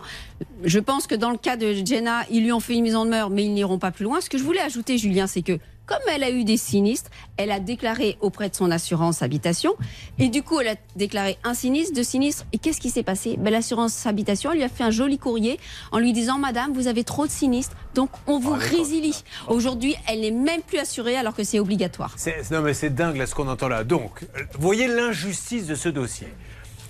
Je 0.64 0.78
pense 0.78 1.06
que 1.06 1.14
dans 1.14 1.30
le 1.30 1.36
cas 1.36 1.56
de 1.56 1.74
Jenna, 1.84 2.24
ils 2.30 2.42
lui 2.42 2.52
ont 2.52 2.60
fait 2.60 2.74
une 2.74 2.82
mise 2.82 2.96
en 2.96 3.04
demeure, 3.04 3.28
mais 3.28 3.44
ils 3.44 3.52
n'iront 3.52 3.78
pas 3.78 3.90
plus 3.90 4.04
loin. 4.04 4.20
Ce 4.22 4.30
que 4.30 4.38
je 4.38 4.42
voulais 4.42 4.60
ajouter, 4.60 4.96
Julien, 4.96 5.26
c'est 5.26 5.42
que 5.42 5.58
comme 5.90 5.98
elle 6.14 6.22
a 6.22 6.30
eu 6.30 6.44
des 6.44 6.56
sinistres, 6.56 7.10
elle 7.36 7.50
a 7.50 7.58
déclaré 7.58 8.16
auprès 8.20 8.48
de 8.48 8.54
son 8.54 8.70
assurance 8.70 9.22
habitation. 9.22 9.74
Et 10.20 10.28
du 10.28 10.44
coup, 10.44 10.60
elle 10.60 10.68
a 10.68 10.74
déclaré 10.94 11.36
un 11.42 11.52
sinistre, 11.52 11.96
deux 11.96 12.04
sinistres. 12.04 12.46
Et 12.52 12.58
qu'est-ce 12.58 12.80
qui 12.80 12.90
s'est 12.90 13.02
passé? 13.02 13.34
Ben, 13.36 13.50
L'assurance 13.50 14.06
habitation, 14.06 14.52
elle 14.52 14.58
lui 14.58 14.64
a 14.64 14.68
fait 14.68 14.84
un 14.84 14.92
joli 14.92 15.18
courrier 15.18 15.58
en 15.90 15.98
lui 15.98 16.12
disant 16.12 16.38
Madame, 16.38 16.72
vous 16.72 16.86
avez 16.86 17.02
trop 17.02 17.26
de 17.26 17.32
sinistres, 17.32 17.76
donc 17.96 18.10
on 18.28 18.38
vous 18.38 18.52
résilie. 18.52 19.24
Aujourd'hui, 19.48 19.96
elle 20.06 20.20
n'est 20.20 20.30
même 20.30 20.62
plus 20.62 20.78
assurée 20.78 21.16
alors 21.16 21.34
que 21.34 21.42
c'est 21.42 21.58
obligatoire. 21.58 22.14
Non, 22.52 22.60
mais 22.62 22.72
c'est 22.72 22.90
dingue 22.90 23.16
là 23.16 23.26
ce 23.26 23.34
qu'on 23.34 23.48
entend 23.48 23.66
là. 23.66 23.82
Donc, 23.82 24.22
euh, 24.36 24.42
voyez 24.60 24.86
l'injustice 24.86 25.66
de 25.66 25.74
ce 25.74 25.88
dossier. 25.88 26.28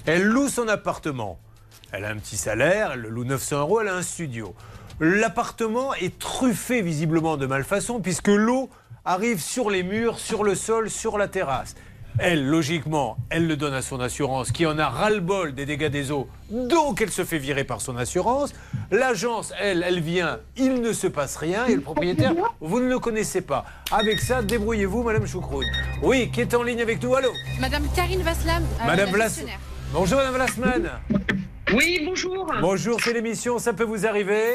Elle 0.05 0.25
loue 0.25 0.51
son 0.51 0.69
appartement. 0.69 1.39
Elle 1.93 2.05
a 2.05 2.11
un 2.11 2.17
petit 2.17 2.37
salaire, 2.37 2.91
elle 2.93 3.01
le 3.01 3.09
loue 3.09 3.25
900 3.25 3.61
euros, 3.61 3.81
elle 3.81 3.89
a 3.89 3.95
un 3.95 4.03
studio. 4.03 4.55
L'appartement 5.01 5.95
est 5.95 6.19
truffé 6.19 6.83
visiblement 6.83 7.39
de 7.39 7.47
malfaçon 7.47 8.01
puisque 8.01 8.29
l'eau 8.29 8.69
arrive 9.05 9.41
sur 9.41 9.71
les 9.71 9.83
murs, 9.83 10.19
sur 10.19 10.45
le 10.45 10.55
sol, 10.55 10.91
sur 10.91 11.19
la 11.19 11.29
terrasse. 11.29 11.75
Elle, 12.19 12.47
logiquement, 12.47 13.17
elle 13.31 13.47
le 13.47 13.57
donne 13.57 13.73
à 13.73 13.83
son 13.83 14.01
assurance 14.01 14.51
qui 14.51 14.67
en 14.67 14.79
a 14.79 14.89
ras-le-bol 14.89 15.55
des 15.55 15.65
dégâts 15.65 15.89
des 15.89 16.11
eaux, 16.11 16.29
donc 16.51 17.01
elle 17.01 17.11
se 17.11 17.25
fait 17.25 17.39
virer 17.39 17.65
par 17.65 17.81
son 17.81 17.97
assurance. 17.97 18.53
L'agence, 18.91 19.53
elle, 19.61 19.85
elle 19.87 20.01
vient, 20.01 20.41
il 20.57 20.81
ne 20.83 20.93
se 20.93 21.07
passe 21.07 21.37
rien 21.37 21.67
et 21.67 21.75
le 21.77 21.81
propriétaire, 21.81 22.35
vous 22.61 22.81
ne 22.81 22.89
le 22.89 22.99
connaissez 22.99 23.41
pas. 23.41 23.65
Avec 23.93 24.21
ça, 24.21 24.43
débrouillez-vous, 24.43 25.05
Madame 25.05 25.27
Choucroune. 25.27 25.67
Oui, 26.03 26.31
qui 26.33 26.41
est 26.41 26.53
en 26.53 26.63
ligne 26.63 26.83
avec 26.83 27.03
nous, 27.03 27.15
allô? 27.15 27.31
Madame 27.61 27.87
Karine 27.95 28.23
Vaslam, 28.23 28.65
euh, 28.65 28.87
Madame 28.87 29.07
la 29.07 29.13
Vlas-. 29.13 29.45
Bonjour 29.93 30.19
Madame 30.19 30.35
Vlasman. 30.35 30.91
Oui, 31.75 32.01
bonjour. 32.05 32.53
Bonjour, 32.61 32.99
c'est 33.01 33.13
l'émission, 33.13 33.59
ça 33.59 33.73
peut 33.73 33.85
vous 33.85 34.07
arriver. 34.07 34.55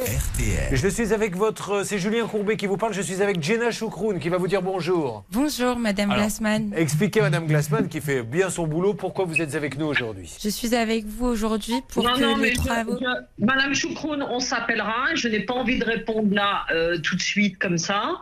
Je 0.71 0.87
suis 0.87 1.13
avec 1.13 1.35
votre. 1.35 1.85
C'est 1.85 1.97
Julien 1.99 2.25
Courbet 2.27 2.57
qui 2.57 2.65
vous 2.67 2.77
parle. 2.77 2.93
Je 2.93 3.01
suis 3.01 3.21
avec 3.21 3.41
Jenna 3.41 3.71
Choukroun 3.71 4.19
qui 4.19 4.29
va 4.29 4.37
vous 4.37 4.47
dire 4.47 4.61
bonjour. 4.61 5.23
Bonjour, 5.31 5.77
Madame 5.77 6.11
Alors, 6.11 6.23
Glassman. 6.23 6.73
Expliquez 6.75 7.19
à 7.21 7.23
Madame 7.23 7.47
Glassman 7.47 7.87
qui 7.87 8.01
fait 8.01 8.23
bien 8.23 8.49
son 8.49 8.67
boulot 8.67 8.93
pourquoi 8.93 9.25
vous 9.25 9.41
êtes 9.41 9.55
avec 9.55 9.77
nous 9.77 9.85
aujourd'hui. 9.85 10.31
Je 10.43 10.49
suis 10.49 10.75
avec 10.75 11.05
vous 11.05 11.27
aujourd'hui 11.27 11.75
pour 11.93 12.03
non, 12.03 12.13
que 12.15 12.21
non, 12.21 12.37
mais 12.37 12.49
les 12.49 12.55
je- 12.55 12.59
travaux. 12.59 12.97
je- 12.99 13.43
Madame 13.45 13.73
Choucroune, 13.75 14.23
on 14.29 14.39
s'appellera. 14.39 15.13
Je 15.15 15.27
n'ai 15.29 15.41
pas 15.41 15.53
envie 15.53 15.79
de 15.79 15.85
répondre 15.85 16.33
là 16.33 16.65
euh, 16.73 16.97
tout 16.97 17.15
de 17.15 17.21
suite 17.21 17.57
comme 17.59 17.77
ça. 17.77 18.15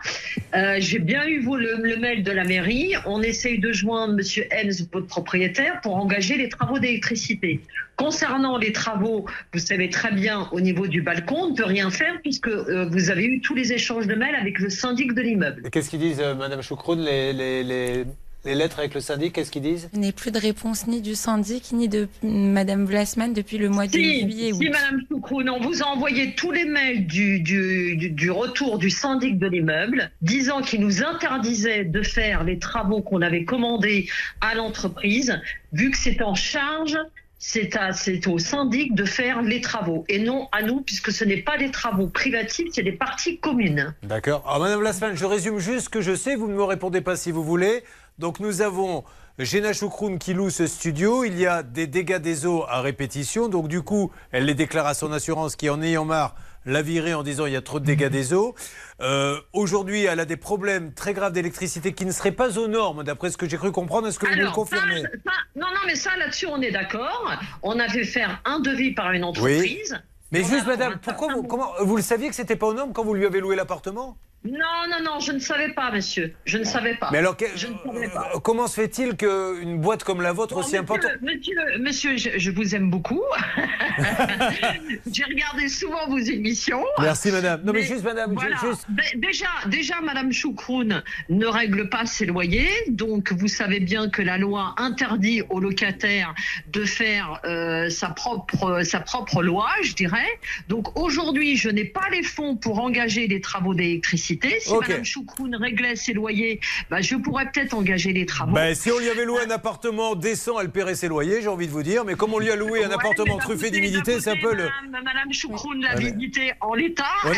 Euh, 0.56 0.76
J'ai 0.80 1.00
bien 1.00 1.26
eu 1.26 1.42
vous, 1.42 1.56
le, 1.56 1.78
le 1.82 1.98
mail 1.98 2.24
de 2.24 2.32
la 2.32 2.44
mairie. 2.44 2.94
On 3.06 3.22
essaye 3.22 3.60
de 3.60 3.72
joindre 3.72 4.14
Monsieur 4.14 4.46
Henz, 4.54 4.88
votre 4.92 5.08
propriétaire, 5.08 5.80
pour 5.82 5.96
engager 5.96 6.38
les 6.38 6.50
travaux 6.50 6.78
d'électricité. 6.80 7.60
Concernant 8.08 8.58
les 8.58 8.74
travaux, 8.74 9.26
vous 9.54 9.60
savez 9.60 9.90
très 9.90 10.12
bien, 10.12 10.50
au 10.52 10.60
niveau 10.60 10.88
du 10.88 11.02
balcon, 11.02 11.36
on 11.44 11.50
ne 11.52 11.56
peut 11.56 11.64
rien 11.64 11.90
faire 11.90 12.20
puisque 12.22 12.50
euh, 12.50 12.86
vous 12.92 13.10
avez 13.12 13.24
eu 13.24 13.40
tous 13.40 13.56
les 13.56 13.72
échanges 13.72 14.08
de 14.08 14.16
mails 14.16 14.36
avec 14.36 14.60
le 14.60 14.70
syndic 14.70 15.14
de 15.14 15.22
l'immeuble. 15.22 15.70
Qu'est-ce 15.72 15.90
qu'ils 15.90 16.02
disent, 16.02 16.20
euh, 16.20 16.36
Madame 16.36 16.62
Choukroun, 16.62 17.00
les, 17.00 17.32
les- 17.32 17.64
les- 17.64 18.04
les 18.44 18.56
lettres 18.56 18.80
avec 18.80 18.94
le 18.94 19.00
syndic 19.00 19.32
Qu'est-ce 19.32 19.50
qu'ils 19.52 19.62
disent? 19.62 19.90
Je 19.94 20.00
n'ai 20.00 20.12
plus 20.12 20.32
de 20.32 20.38
réponse 20.38 20.86
ni 20.86 21.00
du 21.02 21.16
syndic 21.16 21.72
ni 21.72 21.88
de 21.88 22.10
Madame 22.24 22.84
Vlasman 22.84 23.32
depuis 23.32 23.58
le 23.58 23.70
mois 23.70 23.88
de 23.88 23.94
Si, 23.94 24.20
juillet. 24.20 24.52
si 24.52 24.68
août. 24.68 24.74
Madame 24.74 25.00
Choucroune, 25.10 25.50
on 25.50 25.62
vous 25.62 25.82
a 25.82 25.86
envoyé 25.86 26.36
tous 26.36 26.52
les 26.52 26.66
mails 26.66 27.08
du, 27.08 27.40
du, 27.40 27.96
du- 27.96 28.10
du 28.10 28.32
retour 28.32 28.80
du 28.80 28.90
syndic 28.90 29.40
de 29.40 29.48
l'immeuble, 29.48 30.12
disant 30.22 30.62
qu'il 30.62 30.82
nous 30.82 31.04
interdisait 31.06 31.86
de 31.86 32.02
faire 32.02 32.44
les 32.44 32.60
travaux 32.60 33.02
qu'on 33.02 33.22
avait 33.22 33.46
commandés 33.46 34.10
à 34.42 34.56
l'entreprise, 34.56 35.40
vu 35.72 35.90
que 35.90 35.98
c'est 35.98 36.22
en 36.22 36.36
charge. 36.36 36.98
C'est 37.46 38.28
au 38.28 38.40
syndic 38.40 38.96
de 38.96 39.04
faire 39.04 39.42
les 39.42 39.60
travaux 39.60 40.06
et 40.08 40.18
non 40.18 40.48
à 40.54 40.62
nous, 40.64 40.80
puisque 40.80 41.12
ce 41.12 41.26
n'est 41.26 41.42
pas 41.42 41.58
des 41.58 41.72
travaux 41.72 42.08
privatifs, 42.08 42.70
c'est 42.72 42.84
des 42.84 42.94
parties 42.94 43.38
communes. 43.38 43.94
D'accord. 44.02 44.44
Alors, 44.48 44.62
Madame 44.62 44.80
Vlasman, 44.80 45.18
je 45.18 45.26
résume 45.26 45.60
juste 45.60 45.82
ce 45.82 45.90
que 45.90 46.00
je 46.00 46.16
sais. 46.16 46.36
Vous 46.36 46.48
ne 46.48 46.54
me 46.54 46.64
répondez 46.64 47.02
pas 47.02 47.18
si 47.18 47.32
vous 47.32 47.44
voulez. 47.44 47.84
Donc, 48.18 48.40
nous 48.40 48.62
avons 48.62 49.04
Jenna 49.40 49.74
Choukroun 49.74 50.20
qui 50.20 50.34
loue 50.34 50.52
ce 50.52 50.68
studio. 50.68 51.26
Il 51.26 51.38
y 51.38 51.46
a 51.46 51.64
des 51.64 51.86
dégâts 51.86 52.18
des 52.18 52.46
eaux 52.46 52.64
à 52.70 52.80
répétition. 52.80 53.50
Donc, 53.50 53.68
du 53.68 53.82
coup, 53.82 54.10
elle 54.32 54.46
les 54.46 54.56
déclare 54.56 54.88
à 54.88 54.94
son 54.94 55.12
assurance 55.12 55.58
qui, 55.58 55.70
en 55.70 55.82
ayant 55.82 56.06
marre, 56.06 56.36
l'a 56.66 56.82
virée 56.82 57.14
en 57.14 57.24
disant 57.24 57.46
il 57.46 57.52
y 57.52 57.58
a 57.58 57.62
trop 57.62 57.82
de 57.82 57.86
dégâts 57.86 58.08
des 58.08 58.34
eaux. 58.34 58.56
Euh, 59.04 59.40
Aujourd'hui, 59.52 60.06
elle 60.06 60.20
a 60.20 60.26
des 60.26 60.38
problèmes 60.38 60.94
très 60.94 61.14
graves 61.14 61.34
d'électricité 61.34 61.94
qui 61.94 62.06
ne 62.06 62.12
seraient 62.12 62.32
pas 62.32 62.58
aux 62.58 62.68
normes, 62.68 63.04
d'après 63.04 63.30
ce 63.32 63.38
que 63.38 63.48
j'ai 63.50 63.58
cru 63.58 63.72
comprendre. 63.72 64.08
Est-ce 64.08 64.18
que 64.18 64.26
vous 64.26 64.36
me 64.36 64.44
le 64.44 64.52
confirmez 64.52 65.02
ça- 65.02 65.10
ça- 65.26 65.32
non, 65.56 65.68
non, 65.68 65.82
mais 65.86 65.96
ça, 65.96 66.16
là-dessus, 66.18 66.48
on 66.48 66.62
est 66.62 66.72
d'accord. 66.72 67.32
On 67.62 67.80
a 67.80 67.88
fait 67.90 68.06
faire 68.06 68.42
un 68.46 68.60
devis 68.60 68.92
par 68.94 69.12
une 69.12 69.24
entreprise. 69.24 70.00
Mais 70.32 70.44
On 70.44 70.48
juste, 70.48 70.66
madame, 70.66 70.98
pourquoi 71.00 71.34
vous, 71.34 71.44
comment, 71.44 71.72
vous 71.82 71.96
le 71.98 72.02
saviez 72.02 72.30
que 72.30 72.36
c'était 72.36 72.56
pas 72.56 72.68
aux 72.68 72.74
normes 72.74 72.94
quand 72.94 73.04
vous 73.04 73.14
lui 73.14 73.26
avez 73.26 73.40
loué 73.40 73.56
l'appartement? 73.56 74.18
Non, 74.46 74.60
non, 74.90 75.02
non, 75.04 75.20
je 75.22 75.32
ne 75.32 75.40
savais 75.40 75.70
pas, 75.74 75.90
monsieur. 75.92 76.34
Je 76.46 76.58
ne 76.58 76.66
savais 76.66 76.96
pas. 76.96 77.10
Mais 77.12 77.20
alors, 77.20 77.38
que- 77.38 77.46
je 77.56 77.68
ne 77.68 77.74
savais 77.86 78.10
pas. 78.10 78.32
euh, 78.36 78.40
comment 78.40 78.68
se 78.68 78.76
fait-il 78.82 79.16
qu'une 79.16 79.80
boîte 79.80 80.04
comme 80.04 80.22
la 80.22 80.34
vôtre, 80.34 80.54
Bon, 80.56 80.60
aussi 80.60 80.72
monsieur, 80.72 80.80
importante. 80.82 81.12
Monsieur, 81.22 81.56
monsieur, 81.80 82.18
je, 82.18 82.30
je 82.38 82.52
vous 82.52 82.76
aime 82.76 82.90
beaucoup. 82.90 83.22
J'ai 85.12 85.24
regardé 85.24 85.68
souvent 85.70 86.08
vos 86.08 86.18
émissions. 86.18 86.84
Merci, 87.00 87.32
madame. 87.32 87.62
Non, 87.64 87.72
mais 87.74 87.84
juste, 87.84 88.04
madame, 88.04 88.34
voilà. 88.34 88.58
juste- 88.58 88.86
Dé- 88.90 89.18
Déjà, 89.28 89.48
déjà, 89.68 90.02
madame 90.02 90.32
Choucroune 90.34 91.04
ne 91.30 91.46
règle 91.46 91.90
pas 91.90 92.06
ses 92.06 92.26
loyers. 92.26 92.70
Donc, 92.90 93.32
vous 93.32 93.48
savez 93.48 93.80
bien 93.80 94.10
que 94.10 94.22
la 94.22 94.38
loi 94.38 94.76
interdit 94.78 95.42
aux 95.50 95.60
locataires 95.60 96.34
de 96.72 96.84
faire 96.86 97.40
euh, 97.46 97.90
sa, 97.90 98.10
propre, 98.10 98.82
sa 98.84 99.00
propre 99.00 99.42
loi, 99.42 99.70
je 99.84 99.94
dirais. 99.94 100.28
Donc, 100.68 101.00
aujourd'hui, 101.00 101.56
je 101.56 101.70
n'ai 101.70 101.86
pas 101.86 102.10
les 102.12 102.24
fonds 102.24 102.56
pour 102.58 102.80
engager 102.80 103.28
les 103.28 103.40
travaux 103.40 103.74
d'électricité. 103.74 104.33
Si 104.60 104.70
Ok. 104.72 104.88
madame 104.88 105.06
Choucroune 105.06 105.56
réglait 105.56 105.96
ses 105.96 106.14
loyers, 106.14 106.60
bah, 106.90 107.02
je 107.02 107.16
pourrais 107.16 107.46
peut-être 107.52 107.74
engager 107.74 108.14
les 108.14 108.26
travaux. 108.26 108.54
Ben, 108.54 108.74
si 108.76 108.92
on 108.92 109.00
lui 109.00 109.10
avait 109.10 109.26
loué 109.26 109.42
un 109.46 109.50
appartement 109.52 110.16
décent, 110.16 110.60
elle 110.60 110.70
paierait 110.70 110.96
ses 110.96 111.08
loyers, 111.08 111.42
j'ai 111.42 111.48
envie 111.48 111.68
de 111.68 111.72
vous 111.72 111.84
dire. 111.84 112.06
Mais 112.06 112.16
comme 112.16 112.34
on 112.34 112.40
lui 112.40 112.52
a 112.52 112.56
loué 112.56 112.84
un 112.84 112.92
appartement 112.92 113.38
truffé 113.38 113.70
d'humidité, 113.72 114.20
c'est 114.20 114.32
un 114.32 114.36
peu 114.38 114.54
le. 114.54 114.64
Madame, 114.90 115.04
Madame 115.04 115.34
Choucroune 115.34 115.82
l'a 115.82 115.96
Ouais, 115.96 116.12
visité 116.12 116.54
en 116.62 116.74
l'état. 116.74 117.04
Ouais, 117.26 117.36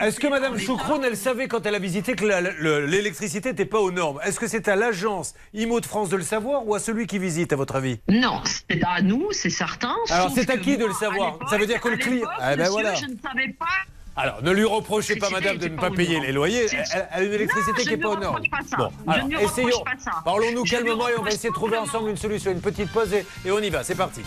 Est-ce 0.00 0.20
que 0.20 0.26
Madame. 0.26 0.58
Choucroune, 0.58 1.02
elle 1.04 1.16
savait 1.16 1.48
quand 1.48 1.64
elle 1.66 1.74
a 1.74 1.78
visité 1.78 2.14
que 2.14 2.24
l'électricité 2.86 3.50
n'était 3.50 3.64
pas 3.64 3.80
aux 3.80 3.90
normes? 3.90 4.20
Est-ce 4.24 4.38
que 4.40 4.46
c'est 4.46 4.68
à 4.68 4.76
l'agence 4.76 5.34
IMO 5.54 5.80
de 5.80 5.86
France 5.86 6.08
de 6.08 6.16
le 6.16 6.22
savoir 6.22 6.66
ou 6.66 6.74
à 6.74 6.78
celui 6.80 7.06
qui 7.06 7.18
visite, 7.18 7.52
à 7.52 7.56
votre 7.56 7.76
avis? 7.76 7.98
Non, 8.08 8.40
c'est 8.68 8.82
à 8.84 9.02
nous, 9.02 9.28
c'est 9.32 9.50
certain. 9.50 9.94
Alors, 10.10 10.30
c'est 10.34 10.48
à 10.50 10.56
qui 10.56 10.76
de 10.76 10.86
le 10.86 10.92
savoir? 10.92 11.38
Ça 11.50 11.58
veut 11.58 11.66
dire 11.66 11.80
que 11.80 11.88
le 11.88 11.96
client- 11.96 12.26
Ah, 12.38 12.56
ben 12.56 12.68
voilà. 12.68 12.94
Je 12.94 13.06
ne 13.06 13.16
savais 13.22 13.52
pas. 13.58 13.66
Alors, 14.16 14.42
ne 14.42 14.50
lui 14.50 14.64
reprochez 14.64 15.16
pas, 15.16 15.28
Madame, 15.30 15.58
de 15.58 15.68
ne 15.68 15.76
pas 15.76 15.90
payer 15.90 16.20
les 16.20 16.32
loyers. 16.32 16.66
Elle, 16.72 16.84
elle 16.92 17.06
a 17.10 17.22
une 17.22 17.32
électricité 17.34 17.72
Non, 17.72 17.78
qui 17.84 17.90
n'est 17.90 17.96
ne 17.96 18.02
pas 18.02 18.08
aux 18.08 18.16
normes. 18.18 18.36
reproche 18.36 18.50
pas 18.50 18.66
ça. 18.68 18.76
Bon, 18.78 19.12
alors, 19.12 19.28
ne 19.28 19.38
essayons. 19.38 19.84
Parlons-nous 20.24 20.64
calmement 20.64 21.08
et 21.08 21.18
on 21.18 21.22
va 21.22 21.30
essayer 21.30 21.50
de 21.50 21.54
trouver 21.54 21.76
ensemble 21.76 22.08
une 22.10 22.16
solution. 22.16 22.50
Une 22.50 22.60
petite 22.62 22.90
pause 22.92 23.12
et, 23.12 23.26
et 23.44 23.50
on 23.50 23.58
y 23.58 23.68
va. 23.68 23.84
C'est 23.84 23.94
parti. 23.94 24.22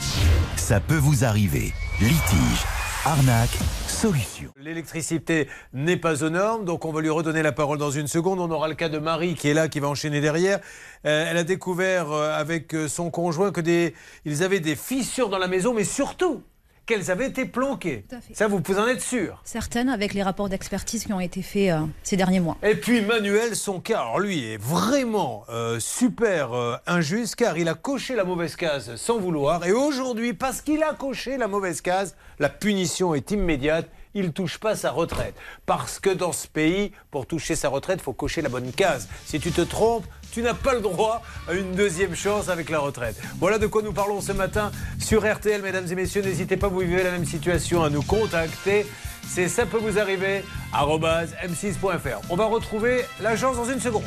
Ça 0.57 0.79
peut 0.79 0.95
vous 0.97 1.25
arriver. 1.25 1.73
Litige, 1.99 2.63
arnaque, 3.03 3.57
solution. 3.87 4.51
L'électricité 4.57 5.49
n'est 5.73 5.97
pas 5.97 6.23
aux 6.23 6.29
normes, 6.29 6.65
donc 6.65 6.85
on 6.85 6.91
va 6.91 7.01
lui 7.01 7.09
redonner 7.09 7.41
la 7.41 7.51
parole 7.51 7.79
dans 7.79 7.91
une 7.91 8.07
seconde. 8.07 8.39
On 8.39 8.51
aura 8.51 8.67
le 8.67 8.75
cas 8.75 8.89
de 8.89 8.99
Marie 8.99 9.33
qui 9.33 9.49
est 9.49 9.53
là, 9.55 9.67
qui 9.67 9.79
va 9.79 9.87
enchaîner 9.87 10.21
derrière. 10.21 10.59
Euh, 11.05 11.25
elle 11.29 11.37
a 11.37 11.43
découvert 11.43 12.11
euh, 12.11 12.37
avec 12.37 12.75
euh, 12.75 12.87
son 12.87 13.09
conjoint 13.09 13.51
que 13.51 13.61
des, 13.61 13.95
ils 14.25 14.43
avaient 14.43 14.59
des 14.59 14.75
fissures 14.75 15.29
dans 15.29 15.37
la 15.39 15.47
maison, 15.47 15.73
mais 15.73 15.83
surtout 15.83 16.43
qu'elles 16.89 17.11
avaient 17.11 17.27
été 17.27 17.45
planquées. 17.45 18.03
Ça, 18.33 18.47
vous 18.47 18.61
pouvez 18.61 18.79
en 18.79 18.87
être 18.87 19.03
sûr? 19.03 19.39
Certaines 19.43 19.89
avec 19.89 20.15
les 20.15 20.23
rapports 20.23 20.49
d'expertise 20.49 21.05
qui 21.05 21.13
ont 21.13 21.19
été 21.19 21.43
faits 21.43 21.71
euh, 21.71 21.85
ces 22.01 22.17
derniers 22.17 22.39
mois. 22.39 22.57
Et 22.63 22.73
puis 22.73 23.01
Manuel, 23.01 23.55
son 23.55 23.79
cas, 23.79 23.99
alors 23.99 24.19
lui 24.19 24.43
est 24.43 24.57
vraiment 24.57 25.43
euh, 25.49 25.79
super 25.79 26.53
euh, 26.53 26.77
injuste 26.87 27.35
car 27.35 27.59
il 27.59 27.69
a 27.69 27.75
coché 27.75 28.15
la 28.15 28.23
mauvaise 28.23 28.55
case 28.55 28.95
sans 28.95 29.19
vouloir. 29.19 29.67
Et 29.67 29.71
aujourd'hui, 29.71 30.33
parce 30.33 30.61
qu'il 30.61 30.81
a 30.81 30.95
coché 30.95 31.37
la 31.37 31.47
mauvaise 31.47 31.81
case, 31.81 32.15
la 32.39 32.49
punition 32.49 33.13
est 33.13 33.29
immédiate. 33.29 33.87
Il 34.13 34.25
ne 34.25 34.31
touche 34.31 34.57
pas 34.57 34.75
sa 34.75 34.91
retraite. 34.91 35.35
Parce 35.65 35.99
que 35.99 36.09
dans 36.09 36.31
ce 36.31 36.47
pays, 36.47 36.91
pour 37.11 37.27
toucher 37.27 37.55
sa 37.55 37.69
retraite, 37.69 37.99
il 38.01 38.03
faut 38.03 38.13
cocher 38.13 38.41
la 38.41 38.49
bonne 38.49 38.71
case. 38.71 39.07
Si 39.25 39.39
tu 39.39 39.51
te 39.51 39.61
trompes, 39.61 40.05
tu 40.31 40.41
n'as 40.41 40.53
pas 40.53 40.73
le 40.73 40.81
droit 40.81 41.21
à 41.47 41.53
une 41.53 41.73
deuxième 41.73 42.15
chance 42.15 42.49
avec 42.49 42.69
la 42.69 42.79
retraite. 42.79 43.15
Voilà 43.39 43.57
de 43.57 43.67
quoi 43.67 43.81
nous 43.81 43.93
parlons 43.93 44.21
ce 44.21 44.31
matin 44.31 44.71
sur 44.99 45.31
RTL, 45.31 45.61
mesdames 45.61 45.87
et 45.89 45.95
messieurs. 45.95 46.21
N'hésitez 46.21 46.57
pas, 46.57 46.67
vous 46.67 46.79
vivez 46.79 47.03
la 47.03 47.11
même 47.11 47.25
situation, 47.25 47.83
à 47.83 47.89
nous 47.89 48.03
contacter. 48.03 48.85
C'est 49.27 49.47
ça 49.47 49.65
peut 49.65 49.77
vous 49.77 49.99
arriver, 49.99 50.43
arobase 50.73 51.35
m6.fr. 51.45 52.21
On 52.29 52.35
va 52.35 52.45
retrouver 52.45 53.05
l'agence 53.21 53.57
dans 53.57 53.65
une 53.65 53.79
seconde. 53.79 54.05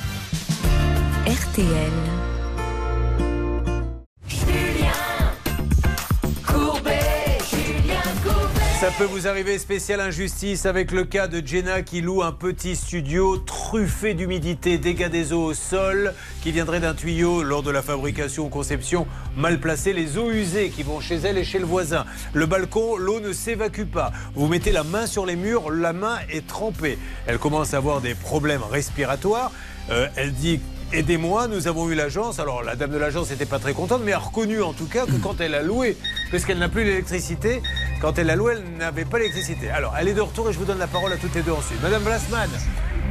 RTL. 1.27 2.32
Ça 8.83 8.91
peut 8.99 9.05
vous 9.05 9.29
arriver 9.29 9.61
spécial 9.61 10.01
injustice 10.01 10.67
avec 10.67 10.91
le 10.91 11.05
cas 11.05 11.29
de 11.29 11.41
Jenna 11.47 11.83
qui 11.83 12.01
loue 12.01 12.25
un 12.25 12.33
petit 12.33 12.75
studio 12.75 13.37
truffé 13.37 14.13
d'humidité, 14.13 14.77
dégâts 14.77 15.09
des 15.09 15.33
eaux 15.33 15.45
au 15.45 15.55
sol 15.55 16.13
qui 16.43 16.51
viendrait 16.51 16.81
d'un 16.81 16.93
tuyau 16.93 17.45
lors 17.45 17.63
de 17.63 17.71
la 17.71 17.81
fabrication 17.81 18.47
ou 18.47 18.49
conception 18.49 19.07
mal 19.37 19.61
placé, 19.61 19.93
les 19.93 20.19
eaux 20.19 20.33
usées 20.33 20.71
qui 20.71 20.83
vont 20.83 20.99
chez 20.99 21.15
elle 21.15 21.39
et 21.39 21.45
chez 21.45 21.61
le 21.61 21.65
voisin. 21.65 22.05
Le 22.33 22.45
balcon, 22.47 22.97
l'eau 22.97 23.21
ne 23.21 23.33
s'évacue 23.33 23.85
pas. 23.85 24.11
Vous 24.35 24.49
mettez 24.49 24.73
la 24.73 24.83
main 24.83 25.07
sur 25.07 25.27
les 25.27 25.37
murs, 25.37 25.71
la 25.71 25.93
main 25.93 26.19
est 26.29 26.45
trempée. 26.45 26.99
Elle 27.29 27.39
commence 27.39 27.75
à 27.75 27.77
avoir 27.77 28.01
des 28.01 28.17
problèmes 28.17 28.65
respiratoires. 28.69 29.53
Euh, 29.91 30.09
elle 30.17 30.33
dit 30.33 30.61
Aidez-moi, 30.95 31.49
nous 31.49 31.69
avons 31.69 31.89
eu 31.89 31.95
l'agence. 31.95 32.39
Alors 32.39 32.63
la 32.63 32.77
dame 32.77 32.91
de 32.91 32.99
l'agence 32.99 33.31
n'était 33.31 33.47
pas 33.47 33.59
très 33.59 33.73
contente, 33.73 34.03
mais 34.05 34.13
a 34.13 34.19
reconnu 34.19 34.61
en 34.61 34.75
tout 34.75 34.85
cas 34.85 35.07
que 35.07 35.17
quand 35.23 35.41
elle 35.41 35.55
a 35.55 35.63
loué, 35.63 35.97
parce 36.31 36.45
qu'elle 36.45 36.59
n'a 36.59 36.69
plus 36.69 36.85
l'électricité, 36.85 37.63
quand 38.03 38.19
elle 38.19 38.29
a 38.29 38.37
loué, 38.37 38.57
elle 38.57 38.77
n'avait 38.77 39.07
pas 39.07 39.17
l'électricité. 39.17 39.71
Alors 39.71 39.95
elle 39.99 40.09
est 40.09 40.15
de 40.15 40.21
retour 40.21 40.51
et 40.51 40.53
je 40.53 40.59
vous 40.59 40.67
donne 40.67 40.79
la 40.79 40.87
parole 40.87 41.11
à 41.11 41.17
toutes 41.17 41.35
les 41.35 41.41
deux 41.41 41.53
ensuite. 41.53 41.81
Madame 41.83 42.03
Blasman. 42.03 42.51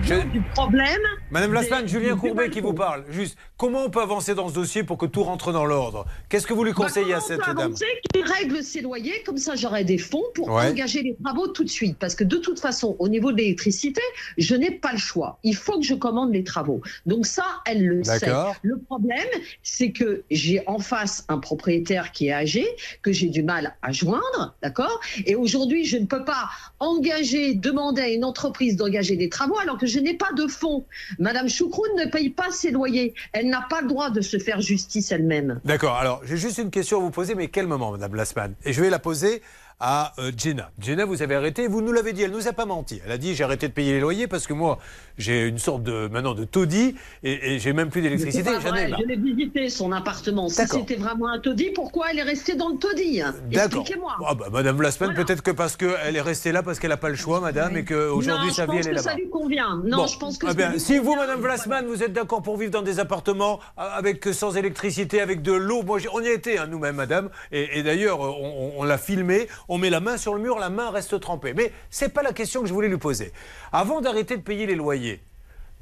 Je- 0.03 0.27
Du 0.31 0.41
problème. 0.41 0.99
Madame 1.29 1.51
Blasman, 1.51 1.83
des- 1.83 1.87
Julien 1.87 2.17
Courbet 2.17 2.49
qui 2.49 2.59
vous 2.61 2.73
parle. 2.73 3.03
Juste, 3.09 3.37
comment 3.57 3.85
on 3.85 3.89
peut 3.89 4.01
avancer 4.01 4.35
dans 4.35 4.49
ce 4.49 4.53
dossier 4.53 4.83
pour 4.83 4.97
que 4.97 5.05
tout 5.05 5.23
rentre 5.23 5.51
dans 5.51 5.65
l'ordre? 5.65 6.05
Qu'est-ce 6.29 6.45
que 6.47 6.53
vous 6.53 6.63
lui 6.63 6.71
Bah, 6.71 6.83
conseillez 6.85 7.13
à 7.13 7.19
comment 7.19 7.23
on 7.23 7.27
cette 7.27 7.39
peut 7.41 7.53
dame? 7.53 7.57
avancer 7.59 7.85
qu'il 8.13 8.23
règle 8.23 8.63
ses 8.63 8.81
loyers, 8.81 9.23
comme 9.25 9.37
ça 9.37 9.55
j'aurai 9.55 9.83
des 9.83 9.97
fonds 9.97 10.23
pour 10.35 10.49
Ouais. 10.49 10.69
engager 10.69 11.01
les 11.03 11.15
travaux 11.23 11.47
tout 11.47 11.63
de 11.63 11.69
suite? 11.69 11.97
Parce 11.99 12.15
que 12.15 12.23
de 12.23 12.37
toute 12.37 12.59
façon, 12.59 12.95
au 12.99 13.07
niveau 13.07 13.31
de 13.31 13.37
l'électricité, 13.37 14.01
je 14.37 14.55
n'ai 14.55 14.71
pas 14.71 14.91
le 14.91 14.97
choix. 14.97 15.39
Il 15.43 15.55
faut 15.55 15.79
que 15.79 15.85
je 15.85 15.93
commande 15.95 16.33
les 16.33 16.43
travaux. 16.43 16.81
Donc 17.05 17.25
ça, 17.25 17.45
elle 17.65 17.85
le 17.85 18.03
sait. 18.03 18.31
Le 18.61 18.77
problème, 18.79 19.27
c'est 19.63 19.91
que 19.91 20.23
j'ai 20.31 20.61
en 20.67 20.79
face 20.79 21.25
un 21.29 21.37
propriétaire 21.39 22.11
qui 22.11 22.27
est 22.27 22.33
âgé, 22.33 22.65
que 23.01 23.11
j'ai 23.11 23.29
du 23.29 23.43
mal 23.43 23.75
à 23.81 23.91
joindre, 23.91 24.55
d'accord? 24.61 24.99
Et 25.25 25.35
aujourd'hui, 25.35 25.85
je 25.85 25.97
ne 25.97 26.05
peux 26.05 26.23
pas 26.25 26.49
engager, 26.79 27.53
demander 27.55 28.01
à 28.01 28.09
une 28.09 28.25
entreprise 28.25 28.75
d'engager 28.75 29.15
des 29.15 29.29
travaux 29.29 29.57
alors 29.59 29.77
que 29.77 29.85
je 29.91 29.99
n'ai 29.99 30.15
pas 30.15 30.31
de 30.35 30.47
fonds. 30.47 30.85
Madame 31.19 31.49
Choucroune 31.49 31.95
ne 31.97 32.09
paye 32.09 32.29
pas 32.29 32.49
ses 32.51 32.71
loyers. 32.71 33.13
Elle 33.33 33.49
n'a 33.49 33.65
pas 33.69 33.81
le 33.81 33.87
droit 33.87 34.09
de 34.09 34.21
se 34.21 34.39
faire 34.39 34.61
justice 34.61 35.11
elle-même. 35.11 35.59
D'accord, 35.65 35.95
alors 35.95 36.21
j'ai 36.23 36.37
juste 36.37 36.57
une 36.57 36.71
question 36.71 36.97
à 36.97 37.01
vous 37.01 37.11
poser, 37.11 37.35
mais 37.35 37.49
quel 37.49 37.67
moment, 37.67 37.91
Madame 37.91 38.11
Blasman 38.11 38.55
Et 38.65 38.73
je 38.73 38.81
vais 38.81 38.89
la 38.89 38.99
poser 38.99 39.41
à 39.83 40.13
euh, 40.19 40.31
Jenna. 40.37 40.69
Jenna, 40.79 41.05
vous 41.05 41.23
avez 41.23 41.33
arrêté, 41.35 41.67
vous 41.67 41.81
nous 41.81 41.91
l'avez 41.91 42.13
dit, 42.13 42.21
elle 42.21 42.31
nous 42.31 42.47
a 42.47 42.53
pas 42.53 42.65
menti. 42.65 43.01
Elle 43.03 43.11
a 43.11 43.17
dit 43.17 43.33
j'ai 43.33 43.43
arrêté 43.43 43.67
de 43.67 43.73
payer 43.73 43.93
les 43.93 43.99
loyers 43.99 44.27
parce 44.27 44.45
que 44.45 44.53
moi 44.53 44.77
j'ai 45.17 45.47
une 45.47 45.57
sorte 45.57 45.81
de 45.83 46.07
maintenant 46.07 46.33
de 46.35 46.45
taudis 46.45 46.95
et, 47.23 47.55
et 47.55 47.59
j'ai 47.59 47.73
même 47.73 47.89
plus 47.89 48.01
d'électricité. 48.01 48.49
Je 48.63 49.05
l'ai 49.07 49.15
visité 49.15 49.69
son 49.69 49.91
appartement. 49.91 50.49
Si 50.49 50.61
c'était 50.67 50.95
vraiment 50.95 51.27
un 51.29 51.39
taudis, 51.39 51.71
pourquoi 51.73 52.11
elle 52.11 52.19
est 52.19 52.23
restée 52.23 52.55
dans 52.55 52.69
le 52.69 52.77
taudis 52.77 53.21
D'accord. 53.51 53.81
Expliquez-moi. 53.81 54.15
Ah 54.27 54.35
bah, 54.35 54.45
Madame 54.51 54.77
Blasman, 54.77 55.13
peut-être 55.15 55.41
que 55.41 55.51
parce 55.51 55.75
qu'elle 55.77 56.15
est 56.15 56.21
restée 56.21 56.51
là 56.51 56.61
parce 56.63 56.77
qu'elle 56.79 56.91
n'a 56.91 56.97
pas 56.97 57.09
le 57.09 57.15
choix, 57.15 57.39
Madame, 57.39 57.75
et 57.77 57.83
qu'aujourd'hui 57.85 58.53
sa 58.53 58.65
vie 58.67 58.77
elle 58.85 58.97
est 58.97 59.01
ça 59.01 59.15
lui 59.15 59.29
convient. 59.29 59.81
Non, 59.83 59.97
Bon. 59.97 60.07
je 60.07 60.17
pense 60.19 60.37
que 60.37 60.45
Ah 60.47 60.69
lui 60.71 60.79
si 60.79 60.97
vous. 60.99 61.15
Madame 61.15 61.41
Blasman, 61.41 61.85
vous 61.87 62.03
êtes 62.03 62.13
d'accord 62.13 62.41
pour 62.43 62.57
vivre 62.57 62.71
dans 62.71 62.81
des 62.83 62.99
appartements 62.99 63.59
euh, 63.79 63.81
avec 63.93 64.23
sans 64.33 64.55
électricité, 64.57 65.21
avec 65.21 65.41
de 65.41 65.51
l'eau, 65.53 65.81
moi, 65.83 65.97
on 66.13 66.21
y 66.21 66.27
a 66.27 66.33
été 66.33 66.57
hein, 66.57 66.67
nous-mêmes, 66.67 66.95
Madame, 66.95 67.29
et, 67.51 67.79
et 67.79 67.83
d'ailleurs, 67.83 68.19
on, 68.19 68.27
on- 68.29 68.71
on 68.77 68.83
l'a 68.83 68.97
filmé, 68.97 69.47
on 69.71 69.77
met 69.77 69.89
la 69.89 70.01
main 70.01 70.17
sur 70.17 70.33
le 70.35 70.41
mur, 70.41 70.59
la 70.59 70.69
main 70.69 70.89
reste 70.91 71.17
trempée. 71.21 71.53
Mais 71.55 71.71
c'est 71.89 72.09
pas 72.13 72.21
la 72.23 72.33
question 72.33 72.61
que 72.61 72.67
je 72.67 72.73
voulais 72.73 72.89
lui 72.89 72.97
poser. 72.97 73.31
Avant 73.71 74.01
d'arrêter 74.01 74.35
de 74.35 74.41
payer 74.41 74.65
les 74.65 74.75
loyers, 74.75 75.21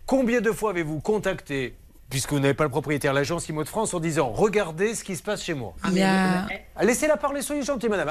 combien 0.05 0.41
de 0.41 0.51
fois 0.51 0.69
avez-vous 0.71 0.99
contacté 0.99 1.75
Puisque 2.09 2.31
vous 2.33 2.39
n'avez 2.39 2.55
pas 2.55 2.63
le 2.63 2.71
propriétaire, 2.71 3.13
l'agence 3.13 3.47
IMO 3.49 3.63
de 3.63 3.69
France, 3.69 3.93
en 3.93 3.99
disant 3.99 4.29
Regardez 4.31 4.95
ce 4.95 5.03
qui 5.03 5.15
se 5.15 5.21
passe 5.21 5.43
chez 5.43 5.53
moi. 5.53 5.73
Il 5.89 5.93
y 5.97 6.01
a- 6.01 6.47
Ah, 6.75 6.83
Laissez-la 6.83 7.17
parler, 7.17 7.43
soyez 7.43 7.61
gentille, 7.61 7.87
madame. 7.89 8.09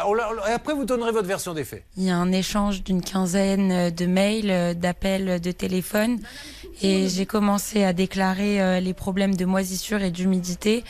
Et 0.49 0.53
après, 0.53 0.73
vous 0.75 0.85
donnerez 0.85 1.11
votre 1.11 1.27
version 1.27 1.53
des 1.53 1.65
faits. 1.65 1.83
Il 1.97 2.05
y 2.05 2.11
a 2.11 2.17
un 2.17 2.31
échange 2.31 2.85
d'une 2.85 3.03
quinzaine 3.03 3.91
de 3.91 4.07
mails, 4.07 4.51
euh, 4.53 4.73
d'appels, 4.75 5.41
de 5.41 5.51
téléphones. 5.51 6.21
Et 6.81 7.09
j'ai 7.09 7.27
commencé 7.27 7.83
à 7.83 7.93
déclarer 7.93 8.63
euh, 8.63 8.79
les 8.79 8.95
problèmes 8.95 9.35
de 9.35 9.45
moisissure 9.45 10.01
et 10.03 10.13
d'humidité 10.13 10.85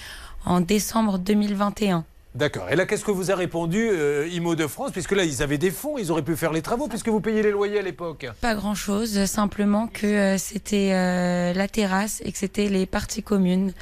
en 0.45 0.61
décembre 0.61 1.19
2021. 1.19 2.05
D'accord. 2.39 2.71
Et 2.71 2.77
là, 2.77 2.87
qu'est-ce 2.87 3.05
que 3.05 3.11
vous 3.11 3.33
a 3.33 3.35
répondu 3.35 3.89
euh, 3.91 4.29
IMO 4.29 4.55
de 4.55 4.69
France 4.69 4.93
Puisque 4.93 5.11
là, 5.11 5.25
ils 5.25 5.43
avaient 5.43 5.59
des 5.59 5.73
fonds, 5.73 5.99
ils 5.99 6.13
auraient 6.13 6.23
pu 6.23 6.37
faire 6.37 6.53
les 6.53 6.63
travaux, 6.63 6.87
puisque 6.87 7.09
vous 7.09 7.21
payez 7.21 7.43
les 7.43 7.51
loyers 7.51 7.81
à 7.81 7.83
l'époque. 7.83 8.27
Pas 8.41 8.55
grand-chose, 8.55 9.25
simplement 9.25 9.89
que 9.89 10.07
euh, 10.07 10.39
c'était 10.39 10.93
euh, 10.93 11.53
la 11.53 11.67
terrasse 11.67 12.23
et 12.25 12.31
que 12.31 12.39
c'était 12.39 12.69
les 12.69 12.87
parties 12.87 13.25
communes. 13.25 13.73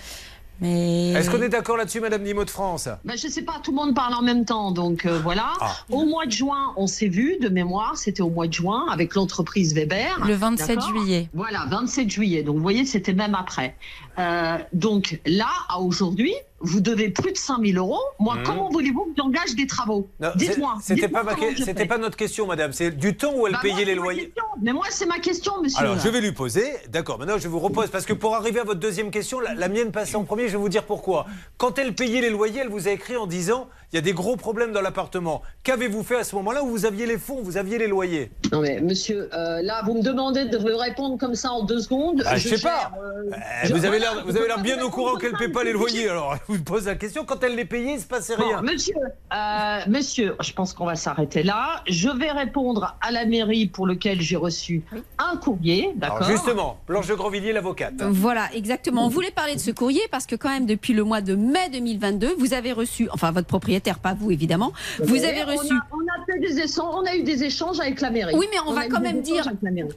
Mais... 0.61 1.13
Est-ce 1.13 1.31
qu'on 1.31 1.43
est 1.43 1.51
d'accord 1.51 1.77
là-dessus, 1.77 2.01
Madame 2.01 2.23
Nimo 2.23 2.45
de 2.45 2.51
France? 2.51 2.89
Ben, 3.05 3.17
je 3.17 3.29
sais 3.29 3.43
pas, 3.43 3.61
tout 3.63 3.73
le 3.73 3.77
monde 3.77 3.95
parle 3.95 4.15
en 4.15 4.23
même 4.23 4.45
temps, 4.47 4.71
donc 4.71 5.05
euh, 5.05 5.19
voilà. 5.19 5.53
Ah. 5.61 5.77
Au 5.91 6.07
mois 6.07 6.25
de 6.25 6.31
juin, 6.31 6.73
on 6.77 6.87
s'est 6.87 7.09
vu 7.09 7.37
de 7.41 7.49
mémoire, 7.49 7.97
c'était 7.97 8.23
au 8.23 8.31
mois 8.31 8.47
de 8.47 8.55
juin 8.55 8.87
avec 8.91 9.15
l'entreprise 9.15 9.75
Weber. 9.75 10.25
Le 10.27 10.35
27 10.35 10.69
d'accord 10.69 10.89
juillet. 10.89 11.29
Voilà, 11.35 11.67
27 11.69 12.11
juillet. 12.11 12.43
Donc 12.43 12.57
vous 12.57 12.63
voyez, 12.63 12.87
c'était 12.87 13.13
même 13.13 13.35
après. 13.35 13.77
Euh, 14.19 14.57
donc 14.73 15.21
là, 15.27 15.51
à 15.69 15.81
aujourd'hui, 15.81 16.35
vous 16.61 16.81
devez 16.81 17.11
plus 17.11 17.33
de 17.33 17.37
5000 17.37 17.77
euros. 17.79 18.01
Moi, 18.19 18.37
Mhm. 18.37 18.43
comment 18.45 18.69
voulez-vous 18.71 19.05
que 19.05 19.11
j'engage 19.17 19.55
des 19.55 19.67
travaux 19.67 20.09
Dites-moi. 20.37 20.77
C'était 20.83 21.03
dites-moi 21.03 21.25
pas, 21.25 21.35
que- 21.35 21.97
notre 22.01 22.17
question, 22.17 22.47
madame. 22.47 22.73
C'est 22.73 22.91
du 22.91 23.17
temps 23.17 23.33
où 23.35 23.47
elle 23.47 23.53
Bah, 23.55 23.61
moi, 23.65 23.73
payait 23.75 23.85
les 23.85 23.95
loyers. 23.95 24.33
Mais 24.63 24.73
moi, 24.73 24.87
c'est 24.91 25.07
ma 25.07 25.19
question, 25.19 25.61
monsieur. 25.63 25.79
Alors, 25.81 25.99
je 25.99 26.09
vais 26.09 26.21
lui 26.21 26.33
poser. 26.33 26.65
D'accord, 26.91 27.19
maintenant, 27.19 27.39
je 27.39 27.49
vous 27.49 27.59
repose. 27.59 27.89
Parce 27.91 28.07
que 28.07 28.13
pour 28.13 28.35
arriver 28.35 28.61
à 28.61 28.65
votre 28.65 28.81
deuxième 28.81 29.11
question, 29.11 29.41
la, 29.41 29.55
la 29.55 29.69
mienne 29.69 29.93
passait 29.93 30.17
en 30.17 30.25
premier. 30.25 30.45
Je 30.49 30.53
vais 30.53 30.59
vous 30.59 30.69
dire 30.69 30.85
pourquoi. 30.85 31.27
Quand 31.59 31.79
elle 31.79 31.95
payait 31.95 32.21
les 32.21 32.31
loyers, 32.31 32.61
elle 32.61 32.69
vous 32.69 32.89
a 32.89 32.91
écrit 32.91 33.17
en 33.17 33.27
disant 33.27 33.69
il 33.93 33.97
y 33.97 33.99
a 33.99 34.03
des 34.03 34.13
gros 34.13 34.37
problèmes 34.37 34.73
dans 34.73 34.81
l'appartement. 34.81 35.43
Qu'avez-vous 35.63 36.03
fait 36.03 36.17
à 36.17 36.25
ce 36.25 36.35
moment-là 36.37 36.63
où 36.65 36.69
vous 36.69 36.87
aviez 36.87 37.07
les 37.07 37.19
fonds, 37.19 37.41
vous 37.43 37.57
aviez 37.57 37.79
les 37.79 37.87
loyers? 37.87 38.31
Non 38.53 38.61
mais 38.61 38.81
monsieur, 38.81 39.29
euh, 39.33 39.63
là 39.63 39.83
vous 39.87 39.95
me 39.95 40.03
demandez 40.03 40.47
de 40.47 40.59
me 40.59 40.75
répondre 40.75 41.17
comme 41.19 41.35
ça 41.37 41.51
en 41.53 41.63
deux 41.65 41.79
secondes. 41.81 42.23
Ah, 42.27 42.37
je 42.37 42.49
sais 42.49 42.57
gère, 42.57 42.91
pas. 42.91 42.93
euh, 43.01 43.31
Eh, 43.63 43.69
je- 43.69 43.73
vous 43.73 43.85
avez 43.85 43.99
voilà, 43.99 44.15
l'air, 44.15 44.25
vous 44.27 44.37
avez 44.37 44.63
bien 44.63 44.83
au 44.83 44.91
courant 44.91 45.17
qu'elle 45.17 45.33
ne 45.33 45.39
paie 45.39 45.49
pas 45.49 45.63
les 45.65 45.73
loyers. 45.73 46.09
Alors, 46.09 46.37
vous 46.49 46.63
pose 46.63 46.87
la 46.87 46.95
question. 46.95 47.25
Quand 47.25 47.43
elle 47.43 47.57
les 47.57 47.65
payait, 47.65 47.95
il 47.95 48.01
se 48.01 48.07
passait 48.07 48.37
Bon, 48.37 48.47
rien. 48.47 48.63
monsieur, 48.63 48.95
euh, 49.33 49.79
monsieur, 49.89 50.37
je 50.41 50.53
pense 50.53 50.73
qu'on 50.75 50.87
va 50.87 50.95
s'arrêter 50.97 51.43
là. 51.43 51.83
Je 51.89 52.09
vais 52.09 52.31
répondre 52.31 52.97
à 53.01 53.11
la 53.11 53.25
mairie 53.27 53.67
pour 53.67 53.87
lequel 53.87 54.21
j'ai 54.21 54.37
reçu 54.37 54.83
un 55.19 55.37
courrier, 55.37 55.93
d'accord 55.97 56.23
justement, 56.25 56.79
Blanche 56.87 57.07
de 57.09 57.15
Grandvilliers, 57.15 57.53
l'avocate. 57.53 57.95
Voilà, 58.03 58.49
exactement. 58.55 59.05
On 59.05 59.09
voulait 59.09 59.31
parler 59.31 59.55
de 59.55 59.61
ce 59.61 59.71
courrier 59.71 60.03
parce 60.11 60.27
que 60.27 60.37
quand 60.37 60.49
même 60.49 60.67
depuis 60.67 60.93
le 60.93 61.05
mois 61.05 61.21
de 61.21 61.35
mai 61.35 61.69
2022, 61.73 62.35
vous 62.39 62.55
avez 62.55 62.73
reçu, 62.73 63.09
enfin 63.13 63.31
votre 63.33 63.47
propriétaire, 63.47 63.99
pas 63.99 64.15
vous 64.15 64.31
évidemment, 64.31 64.73
vous 65.01 65.25
avez 65.25 65.43
on 65.45 65.57
reçu. 65.57 65.73
a- 65.75 65.87
On 65.93 66.23
a, 66.23 66.25
fait 66.27 66.39
des 66.41 66.61
échanges, 66.61 66.95
on 66.95 67.05
a 67.05 67.15
eu 67.17 67.23
des 67.23 67.45
échanges 67.45 67.81
avec 67.81 68.01
la 68.01 68.11
mairie. 68.11 68.35
Oui, 68.37 68.47
mais 68.51 68.59
on, 68.67 68.73
va 68.73 68.87
quand 68.89 69.01
même 69.01 69.21
dire, 69.23 69.49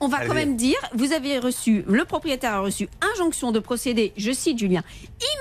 on 0.01 0.07
va 0.07 0.25
quand 0.25 0.33
même 0.33 0.55
dire, 0.55 0.77
vous 0.95 1.13
avez 1.13 1.39
reçu, 1.39 1.83
le 1.87 2.05
propriétaire 2.05 2.53
a 2.55 2.59
reçu 2.59 2.87
injonction 3.13 3.51
de 3.51 3.59
procéder, 3.59 4.13
je 4.17 4.31
cite 4.31 4.57
Julien, 4.59 4.83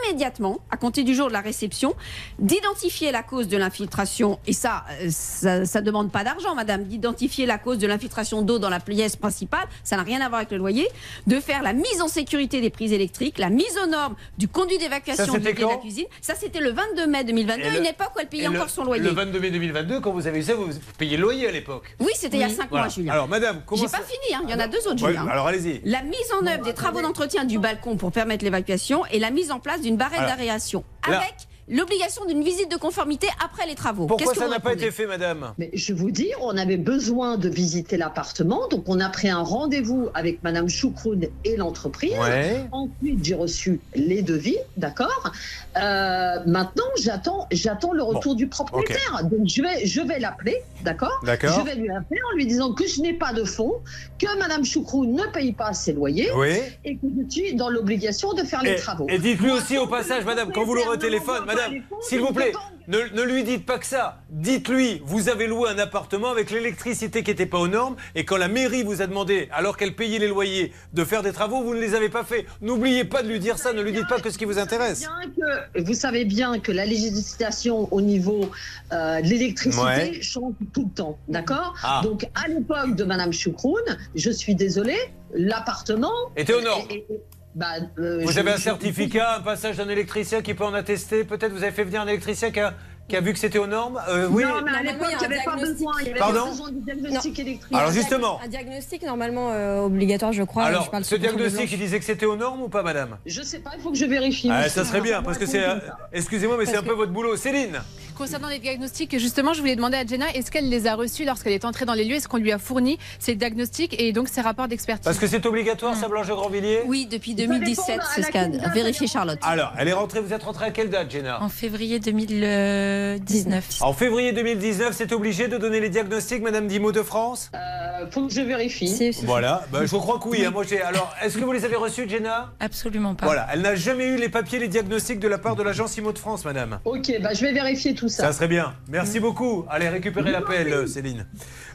immédiatement, 0.07 0.59
à 0.71 0.77
compter 0.77 0.98
du 1.05 1.15
jour 1.15 1.29
de 1.29 1.33
la 1.33 1.41
réception, 1.41 1.95
d'identifier 2.39 3.13
la 3.13 3.23
cause 3.23 3.49
de 3.49 3.57
l'infiltration, 3.57 4.39
et 4.47 4.53
ça, 4.53 4.85
euh, 5.03 5.09
ça, 5.11 5.65
ça 5.65 5.81
demande 5.81 6.11
pas 6.13 6.25
d'argent, 6.25 6.55
madame, 6.55 6.85
d'identifier 6.85 7.47
la 7.47 7.59
cause 7.59 7.79
de 7.79 7.87
l'infiltration 7.87 8.43
d'eau 8.43 8.59
dans 8.59 8.71
la 8.71 8.81
pièce 8.81 9.17
principale, 9.17 9.67
ça 9.85 9.97
n'a 9.97 10.03
rien 10.03 10.21
à 10.21 10.29
voir 10.29 10.39
avec 10.41 10.51
le 10.51 10.57
loyer, 10.59 10.89
de 11.27 11.41
faire 11.41 11.63
la 11.63 11.73
mise 11.73 12.01
en 12.01 12.09
sécurité 12.09 12.61
des 12.61 12.71
prises 12.71 12.93
électriques, 12.93 13.39
la 13.39 13.51
mise 13.51 13.77
aux 13.83 13.87
normes 13.89 14.15
du 14.39 14.49
conduit 14.49 14.79
d'évacuation 14.79 15.35
de 15.35 15.45
la 15.45 15.77
cuisine. 15.77 16.07
Ça, 16.21 16.35
c'était 16.39 16.61
le 16.61 16.71
22 16.71 17.07
mai 17.07 17.25
2022, 17.25 17.63
Et 17.63 17.67
à 17.67 17.71
le- 17.73 17.79
une 17.79 17.87
époque 17.87 18.11
où 18.17 18.21
elle 18.21 18.29
payait 18.29 18.47
encore 18.49 18.65
le- 18.65 18.69
son 18.71 18.85
loyer. 18.85 19.03
Le 19.03 19.11
22 19.11 19.41
mai 19.41 19.51
2022, 19.51 20.01
quand 20.01 20.13
vous 20.13 20.27
avez 20.27 20.39
eu 20.39 20.43
ça, 20.43 20.55
vous 20.55 20.69
payez 20.99 21.17
le 21.17 21.23
loyer 21.23 21.49
à 21.49 21.53
l'époque. 21.53 21.95
Oui, 22.01 22.13
c'était 22.15 22.37
il 22.37 22.41
y 22.41 22.45
a 22.45 22.49
5 22.49 22.69
Voilà. 22.71 22.87
mois, 22.87 22.95
Julien. 22.95 23.13
Alors, 23.13 23.29
madame, 23.29 23.63
comment 23.67 23.83
J'ai 23.83 23.89
ça- 23.89 23.99
pas 23.99 24.05
fini, 24.05 24.35
hein, 24.35 24.43
il 24.45 24.51
y 24.51 24.55
en 24.55 24.61
a 24.61 24.69
deux 24.69 24.79
autres, 24.89 25.03
Ouais, 25.03 25.11
Julien. 25.13 25.27
alors, 25.29 25.47
allez-y. 25.47 25.81
La 25.85 26.03
mise 26.03 26.17
en 26.41 26.47
œuvre 26.47 26.65
des 26.65 26.75
travaux 26.75 27.01
d'entretien 27.01 27.45
du 27.45 27.59
balcon 27.59 27.97
pour 27.97 28.13
permettre 28.13 28.45
l'évacuation 28.45 29.05
et 29.07 29.19
la 29.19 29.31
mise 29.31 29.51
en 29.51 29.59
place 29.61 29.81
d'une 29.81 29.97
barrière 29.97 30.23
Alors, 30.23 30.37
d'aération 30.37 30.85
avec 31.03 31.35
l'obligation 31.71 32.25
d'une 32.25 32.43
visite 32.43 32.71
de 32.71 32.77
conformité 32.77 33.29
après 33.45 33.67
les 33.67 33.75
travaux. 33.75 34.07
Pourquoi 34.07 34.35
ça 34.35 34.49
n'a 34.49 34.59
pas 34.59 34.73
été 34.73 34.91
fait, 34.91 35.07
madame? 35.07 35.53
Mais 35.59 35.71
je 35.75 35.93
vous 35.93 36.11
dis, 36.11 36.31
on 36.41 36.57
avait 36.57 36.79
besoin 36.79 37.37
de 37.37 37.49
visiter 37.49 37.99
l'appartement, 37.99 38.69
donc 38.69 38.85
on 38.87 39.01
a 39.01 39.09
pris 39.11 39.29
un 39.29 39.43
rendez-vous 39.43 40.09
avec 40.15 40.43
Madame 40.43 40.69
Choucroune 40.69 41.27
et 41.45 41.57
l'entreprise. 41.57 42.17
Ouais. 42.19 42.65
Ensuite, 42.73 43.23
j'ai 43.23 43.35
reçu 43.35 43.81
les 43.95 44.23
devis, 44.23 44.57
d'accord? 44.79 45.31
Euh, 45.77 46.37
maintenant, 46.47 46.87
j'attends, 46.99 47.47
j'attends 47.51 47.93
le 47.93 48.03
retour 48.03 48.35
du 48.35 48.47
propriétaire. 48.47 49.25
Donc 49.25 49.47
je 49.47 49.61
vais, 49.61 49.87
je 49.87 50.01
vais 50.01 50.19
l'appeler, 50.19 50.63
d'accord? 50.85 51.21
D'accord. 51.23 51.51
Je 51.51 51.65
vais 51.67 51.75
lui 51.75 51.91
appeler 51.91 52.21
en 52.33 52.35
lui 52.35 52.47
disant 52.47 52.73
que 52.73 52.87
je 52.87 53.03
n'ai 53.03 53.13
pas 53.13 53.35
de 53.35 53.45
fonds, 53.45 53.75
que 54.19 54.39
Madame 54.39 54.65
Choucroune 54.65 55.13
ne 55.15 55.25
paye 55.33 55.53
pas 55.53 55.73
ses 55.73 55.93
loyers, 55.93 56.31
Oui. 56.37 56.51
et 56.85 56.97
que 56.97 57.07
je 57.07 57.31
suis 57.31 57.55
dans 57.55 57.69
l'obligation 57.71 58.33
de 58.33 58.43
faire 58.43 58.63
les 58.63 58.77
travaux. 58.77 59.07
et 59.09 59.19
dites-lui 59.19 59.51
aussi 59.53 59.79
au 59.79 59.87
passage, 59.87 60.25
madame, 60.25 60.51
quand 60.53 60.65
vous 60.65 60.75
l'aurez 60.75 60.89
au 60.91 60.97
téléphone, 60.97 61.45
madame, 61.47 61.73
s'il 62.01 62.21
vous 62.21 62.33
plaît, 62.33 62.53
ne, 62.89 62.99
ne 63.15 63.23
lui 63.23 63.45
dites 63.45 63.65
pas 63.65 63.79
que 63.79 63.87
ça. 63.87 64.19
Dites-lui, 64.31 65.01
vous 65.05 65.29
avez 65.29 65.47
loué 65.47 65.69
un 65.71 65.79
appartement 65.79 66.31
avec 66.31 66.51
l'électricité 66.51 67.23
qui 67.23 67.31
n'était 67.31 67.47
pas 67.47 67.59
aux 67.59 67.69
normes, 67.69 67.95
et 68.17 68.25
quand 68.25 68.37
la 68.37 68.49
mairie 68.49 68.83
vous 68.83 69.01
a 69.03 69.07
demandé, 69.07 69.49
alors 69.53 69.77
qu'elle 69.77 69.95
payait 69.95 70.19
les 70.19 70.27
loyers, 70.29 70.73
de 70.95 71.05
faire 71.05 71.23
des 71.23 71.33
travaux, 71.33 71.63
vous 71.63 71.75
ne 71.75 71.81
les 71.81 71.95
avez 71.95 72.09
pas 72.09 72.25
fait. 72.25 72.47
N'oubliez 72.61 73.05
pas 73.05 73.23
de 73.23 73.29
lui 73.29 73.39
dire 73.39 73.59
ça, 73.59 73.73
ne 73.73 73.83
lui 73.83 73.93
dites 73.93 74.09
pas 74.09 74.19
que 74.21 74.31
ce 74.31 74.39
qui 74.39 74.45
vous 74.47 74.59
intéresse. 74.59 75.07
Que- 75.37 75.83
vous 75.83 75.95
savez 75.95 76.25
bien 76.25 76.59
que 76.59 76.73
la 76.73 76.85
législation 76.87 77.87
au 77.93 78.01
niveau 78.01 78.51
euh, 78.93 79.21
de 79.21 79.27
l'électricité 79.29 79.85
Ouais. 79.85 80.19
change 80.23 80.55
tout 80.73 80.85
le 80.89 80.95
temps, 80.95 81.19
d'accord? 81.29 81.75
Ah. 81.85 82.01
Donc 82.03 82.25
à 82.35 82.49
l'époque 82.49 82.97
de 82.97 83.05
Madame 83.05 83.33
Choucroune, 83.33 83.99
je 84.15 84.31
suis 84.31 84.55
désolée, 84.55 84.99
l'appartement 85.35 86.13
Était 86.37 86.55
aux 86.55 86.61
normes. 86.63 86.87
et- 86.91 86.95
et- 86.95 87.07
et- 87.15 87.21
bah, 87.59 87.67
euh, 87.99 88.21
Vous 88.23 88.31
je- 88.33 88.39
avez 88.39 88.53
un 88.53 88.57
je- 88.57 88.63
certificat, 88.63 89.37
un 89.37 89.41
passage 89.41 89.77
d'un 89.77 89.89
électricien 89.89 90.41
qui 90.43 90.55
peut 90.55 90.65
en 90.65 90.75
attester? 90.75 91.25
Peut-être 91.25 91.53
vous 91.53 91.63
avez 91.65 91.73
fait 91.73 91.85
venir 91.85 92.01
un 92.03 92.07
électricien 92.07 92.51
qui 92.51 92.61
a, 92.61 92.73
qui 93.09 93.17
a 93.17 93.21
vu 93.21 93.33
que 93.33 93.39
c'était 93.39 93.59
aux 93.59 93.67
normes? 93.67 94.01
Euh, 94.09 94.29
Oui. 94.31 94.45
Non, 94.45 94.61
mais 94.65 94.71
à 94.71 94.83
l'époque, 94.83 95.09
il 95.13 95.19
n'y 95.19 95.25
avait 95.25 95.43
pas 95.45 95.57
diagnostic. 95.57 95.75
besoin. 95.79 95.93
Il 96.01 96.07
y 96.07 96.11
avait 96.11 96.19
Pardon? 96.19 96.45
pas 96.45 96.51
besoin 96.51 96.71
du 96.73 96.81
diagnostic 96.81 97.39
électrique. 97.39 97.75
Alors, 97.77 97.91
justement. 97.91 98.41
Un 98.45 98.49
diagnostic 98.49 99.03
normalement 99.03 99.51
euh, 99.53 99.81
obligatoire, 99.81 100.33
je 100.33 100.43
crois. 100.45 100.65
Alors, 100.65 100.85
je 100.85 100.91
parle 100.91 101.05
ce 101.05 101.15
diagnostic, 101.17 101.73
il 101.73 101.79
disait 101.79 101.99
que 101.99 102.05
c'était 102.05 102.27
aux 102.27 102.37
normes 102.37 102.63
ou 102.63 102.69
pas, 102.69 102.83
madame? 102.83 103.17
Je 103.27 103.43
sais 103.43 103.59
pas, 103.59 103.71
il 103.77 103.83
faut 103.83 103.91
que 103.91 103.97
je 103.99 104.05
vérifie. 104.05 104.51
Ah, 104.53 104.69
ça 104.69 104.85
serait 104.85 105.01
bien, 105.01 105.23
parce 105.23 105.39
que 105.39 105.47
c'est. 105.47 105.65
Excusez-moi, 106.13 106.57
mais 106.59 106.67
c'est 106.67 106.77
un 106.77 106.83
peu 106.83 106.95
votre 106.95 107.13
boulot. 107.13 107.37
Céline? 107.37 107.81
Concernant 108.19 108.49
les 108.49 108.59
diagnostics, 108.59 109.17
justement, 109.17 109.53
je 109.53 109.61
voulais 109.61 109.77
demander 109.77 109.97
à 109.97 110.05
Jenna, 110.05 110.27
est-ce 110.35 110.51
qu'elle 110.51 110.69
les 110.69 110.89
a 110.89 110.97
reçus 110.97 111.25
lorsqu'elle 111.25 111.53
est 111.53 111.65
entrée 111.65 111.85
dans 111.85 111.95
les 111.95 112.03
lieux? 112.05 112.17
Est-ce 112.17 112.27
qu'on 112.27 112.39
lui 112.39 112.51
a 112.51 112.59
fourni 112.59 112.99
ces 113.21 113.37
diagnostics 113.37 113.95
et 114.03 114.13
donc 114.13 114.27
ces 114.29 114.41
rapports 114.41 114.67
d'expertise? 114.67 115.05
Parce 115.05 115.19
que 115.21 115.29
c'est 115.29 115.47
obligatoire, 115.47 115.95
ça, 115.95 116.09
Blanche 116.09 116.27
de 116.27 116.33
Grandvilliers? 116.33 116.81
Oui, 116.87 117.07
depuis 117.07 117.35
dépend 117.35 117.53
2017, 117.53 118.01
à 118.01 118.05
c'est 118.13 118.23
ce 118.25 118.31
qu'a 118.33 118.49
vérifié 118.75 119.07
Charlotte. 119.07 119.39
Alors, 119.43 119.73
elle 119.79 119.87
est 119.87 119.93
rentrée, 119.93 120.21
vous 120.21 120.33
êtes 120.33 120.43
rentrée 120.43 120.65
à 120.65 120.71
quelle 120.73 120.91
date, 120.91 121.13
Jenna? 121.13 121.41
En 121.41 121.49
février 121.49 122.01
2019. 122.01 123.83
En 123.83 123.93
février 123.93 124.33
2019, 124.33 124.97
c'est 124.97 125.13
obligé 125.13 125.47
de 125.47 125.57
donner 125.57 125.79
les 125.79 125.89
diagnostics, 125.89 126.43
Madame 126.43 126.67
Dimo 126.67 126.91
de 126.91 127.05
France? 127.05 127.53
Euh, 127.55 128.07
faut 128.11 128.27
que 128.27 128.35
je 128.35 128.41
vérifie. 128.41 129.13
Voilà, 129.27 129.63
bah, 129.71 129.87
je 129.87 129.95
crois 129.95 130.19
que 130.19 130.29
oui. 130.29 130.45
hein, 130.45 130.51
moi, 130.51 130.65
j'ai. 130.69 130.83
Alors, 130.83 131.15
est-ce 131.23 131.39
que 131.39 131.45
vous 131.45 131.53
les 131.53 131.65
avez 131.65 131.77
reçus, 131.77 132.09
Jenna? 132.09 132.51
Absolument 132.59 133.15
pas. 133.15 133.27
Voilà, 133.27 133.47
elle 133.53 133.63
n'a 133.63 133.77
jamais 133.77 134.07
eu 134.09 134.17
les 134.17 134.29
papiers, 134.29 134.59
les 134.59 134.67
diagnostics 134.67 135.21
de 135.21 135.29
la 135.29 135.39
part 135.39 135.55
de 135.55 135.63
l'agence 135.63 135.97
IMO 135.97 136.11
de 136.11 136.19
France, 136.19 136.45
madame. 136.45 136.81
Ok, 136.85 137.13
bah, 137.23 137.33
je 137.33 137.43
vais 137.43 137.53
vérifier 137.53 137.95
tout 137.95 138.08
ça. 138.09 138.25
Ça 138.25 138.33
serait 138.33 138.49
bien. 138.49 138.75
Merci 138.89 139.21
beaucoup. 139.21 139.65
Allez, 139.69 139.89
récupérez 139.89 140.31
l'appel, 140.31 140.69
euh, 140.73 140.87
Céline. 140.87 141.27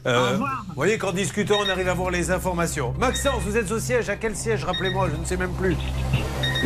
Euh, 0.06 0.36
vous 0.36 0.44
voyez 0.74 0.98
qu'en 0.98 1.12
discutant, 1.12 1.56
on 1.64 1.68
arrive 1.68 1.88
à 1.88 1.94
voir 1.94 2.10
les 2.10 2.30
informations. 2.30 2.92
Maxence, 2.98 3.42
vous 3.42 3.56
êtes 3.56 3.70
au 3.70 3.78
siège. 3.78 4.10
À 4.10 4.16
quel 4.16 4.36
siège 4.36 4.64
Rappelez-moi, 4.64 5.08
je 5.14 5.20
ne 5.20 5.24
sais 5.24 5.36
même 5.36 5.52
plus. 5.54 5.76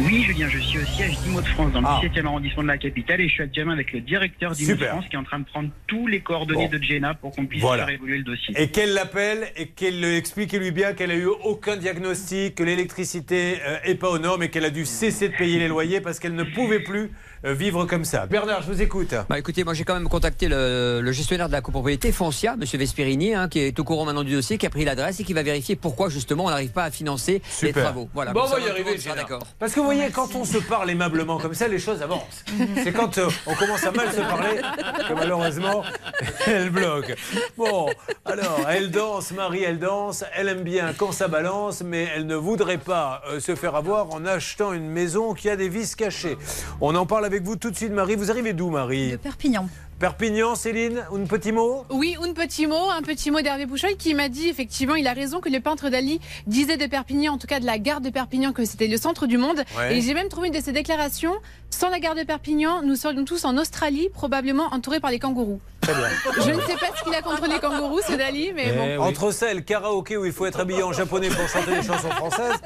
Oui, 0.07 0.23
Julien, 0.23 0.49
je 0.49 0.59
suis 0.59 0.79
au 0.79 0.85
siège 0.85 1.19
d'IMO 1.21 1.41
de 1.41 1.47
France 1.49 1.73
dans 1.73 1.81
le 1.81 1.87
Ah. 1.89 1.99
17e 2.01 2.25
arrondissement 2.27 2.63
de 2.63 2.69
la 2.69 2.79
capitale 2.79 3.21
et 3.21 3.27
je 3.29 3.33
suis 3.33 3.43
actuellement 3.43 3.73
avec 3.73 3.93
le 3.93 4.01
directeur 4.01 4.53
d'IMO 4.53 4.75
de. 4.77 4.85
France 4.85 5.05
qui 5.11 5.17
est 5.17 5.19
en 5.19 5.25
train 5.25 5.41
de 5.41 5.45
prendre 5.45 5.71
tous 5.89 6.07
les 6.07 6.21
coordonnées 6.21 6.69
Bon. 6.69 6.79
de 6.79 6.83
Jenna 6.83 7.15
pour 7.15 7.33
qu'on 7.33 7.47
puisse 7.47 7.61
Voilà. 7.63 7.85
faire 7.85 7.95
évoluer 7.95 8.19
le 8.19 8.23
dossier. 8.25 8.55
Et 8.57 8.69
qu'elle 8.69 8.95
l'appelle 8.95 9.49
et 9.57 9.67
qu'elle 9.67 10.01
lui 10.01 10.17
explique 10.17 10.53
lui 10.53 10.71
bien 10.71 10.93
qu'elle 10.93 11.11
a 11.11 11.17
eu 11.17 11.27
aucun 11.27 11.77
diagnostic, 11.77 12.55
que 12.55 12.63
l'électricité 12.63 13.59
euh, 13.67 13.77
est 13.83 13.97
pas 13.97 14.09
aux 14.11 14.19
normes 14.21 14.45
et 14.45 14.51
qu'elle 14.51 14.65
a 14.67 14.71
dû 14.71 14.87
cesser 14.87 15.31
de 15.31 15.35
payer 15.37 15.59
les 15.59 15.69
loyers 15.69 16.01
parce 16.01 16.21
qu'elle 16.21 16.35
ne 16.37 16.45
pouvait 16.45 16.81
plus 16.81 17.11
euh, 17.38 17.38
vivre 17.45 17.85
comme 17.87 18.05
ça. 18.05 18.27
Bernard, 18.27 18.63
je 18.63 18.73
vous 18.73 18.83
écoute. 18.83 19.15
Bah 19.29 19.39
écoutez, 19.39 19.65
moi 19.65 19.75
j'ai 19.75 19.85
quand 19.85 19.95
même 19.95 20.09
contacté 20.09 20.49
le, 20.49 21.01
le 21.01 21.13
gestionnaire 21.13 21.49
de 21.49 21.53
la 21.53 21.61
copropriété 21.61 22.13
Foncia, 22.13 22.57
Monsieur 22.57 22.79
Vespirini, 22.79 23.35
hein, 23.35 23.49
qui 23.49 23.61
est 23.61 23.79
au 23.79 23.85
courant 23.85 24.05
maintenant 24.05 24.25
du 24.25 24.33
dossier, 24.33 24.59
qui 24.59 24.67
a 24.67 24.71
pris 24.71 24.85
l'adresse 24.85 25.21
et 25.21 25.25
qui 25.25 25.33
va 25.33 25.43
vérifier 25.43 25.77
pourquoi 25.77 26.09
justement 26.09 26.47
on 26.47 26.51
n'arrive 26.51 26.71
pas 26.73 26.85
à 26.85 26.91
financer 26.91 27.43
les 27.63 27.73
travaux. 27.73 28.09
Voilà. 28.15 28.33
Bon, 28.33 28.43
on 28.45 28.47
va 28.47 28.61
y 28.61 28.69
arriver, 28.69 28.97
d'accord. 29.15 29.43
Parce 29.59 29.73
que 29.73 29.81
vous 29.81 29.87
voyez, 29.87 30.11
quand 30.11 30.35
on 30.35 30.45
se 30.45 30.59
parle 30.59 30.91
aimablement 30.91 31.39
comme 31.39 31.55
ça, 31.55 31.69
les 31.69 31.79
choses 31.79 32.03
avancent. 32.03 32.45
C'est 32.83 32.93
quand 32.93 33.19
euh, 33.19 33.29
on 33.47 33.55
commence 33.55 33.85
à 33.85 33.93
mal 33.93 34.11
se 34.13 34.21
parler 34.21 34.61
que 35.09 35.15
malheureusement, 35.15 35.83
elle 36.47 36.71
bloque. 36.71 37.15
Bon, 37.57 37.89
alors, 38.25 38.67
elle 38.69 38.91
danse, 38.91 39.33
Marie, 39.33 39.63
elle 39.65 39.79
danse, 39.79 40.25
elle 40.35 40.49
aime 40.49 40.63
bien 40.63 40.93
quand 40.97 41.13
ça 41.13 41.29
balance, 41.29 41.83
mais 41.83 42.09
elle 42.15 42.27
ne 42.27 42.37
voudrait 42.37 42.79
pas 42.79 43.23
euh, 43.29 43.41
se 43.41 43.55
faire 43.55 43.75
avoir 43.75 44.11
en 44.13 44.25
achetant 44.27 44.73
une 44.73 44.89
maison 44.89 45.35
qui 45.35 45.49
a 45.49 45.57
des 45.57 45.69
vis 45.69 45.95
cachés. 45.95 46.37
On 46.81 46.95
en 46.95 47.07
parle 47.07 47.25
avec 47.29 47.43
vous 47.43 47.57
tout 47.57 47.71
de 47.71 47.77
suite, 47.77 47.93
Marie. 47.93 48.17
Vous 48.17 48.31
arrivez 48.31 48.55
d'où, 48.55 48.71
Marie 48.71 49.11
De 49.11 49.17
Perpignan. 49.17 49.69
Perpignan, 49.99 50.55
Céline, 50.55 51.05
un 51.13 51.27
petit 51.27 51.53
mot 51.53 51.85
Oui, 51.91 52.17
un 52.27 52.33
petit 52.33 52.67
mot, 52.67 52.89
un 52.89 53.03
petit 53.03 53.31
mot 53.31 53.43
d'Hervé 53.43 53.67
Bouchoy 53.67 53.97
qui 53.97 54.15
m'a 54.15 54.31
dit 54.31 54.49
effectivement, 54.49 54.95
il 54.95 55.07
a 55.07 55.13
raison 55.13 55.41
que 55.41 55.51
le 55.51 55.61
peintre 55.61 55.91
Dali 55.91 56.21
disait 56.47 56.79
de 56.79 56.87
Perpignan, 56.87 57.35
en 57.35 57.39
tout 57.39 57.47
cas 57.47 57.61
de 57.61 57.67
la 57.67 57.79
gare 57.79 58.01
de 58.01 58.09
Perpignan, 58.09 58.53
que 58.53 58.65
c'était 58.65 58.87
le 58.87 58.97
centre 58.97 59.27
du 59.27 59.37
monde. 59.37 59.63
Ouais. 59.77 59.99
Et 59.99 60.01
j'ai 60.01 60.15
même 60.15 60.29
trouvé 60.29 60.49
une 60.49 60.55
de 60.55 60.61
ses 60.61 60.73
déclarations. 60.73 61.35
Sans 61.69 61.91
la 61.91 62.01
gare 62.01 62.15
de 62.15 62.23
Perpignan, 62.23 62.81
nous 62.83 62.97
serions 62.97 63.27
tous 63.27 63.45
en 63.45 63.59
Australie, 63.59 64.09
probablement 64.15 64.73
entourés 64.73 65.01
par 65.01 65.11
les 65.11 65.19
kangourous. 65.19 65.61
Très 65.89 65.95
bien. 65.95 66.09
Je 66.45 66.51
ne 66.51 66.61
sais 66.61 66.77
pas 66.77 66.89
ce 66.97 67.03
qu'il 67.03 67.15
a 67.15 67.23
contre 67.23 67.49
les 67.49 67.59
kangourous, 67.59 68.01
ce 68.07 68.13
Dali, 68.13 68.53
mais 68.55 68.73
bon. 68.73 69.03
Entre 69.05 69.29
le 69.55 69.61
karaoké 69.61 70.17
où 70.17 70.25
il 70.25 70.33
faut 70.33 70.45
être 70.45 70.61
habillé 70.61 70.83
en 70.83 70.93
japonais 70.93 71.29
pour 71.29 71.49
chanter 71.49 71.77
des 71.77 71.83
chansons 71.83 72.11
françaises, 72.11 72.57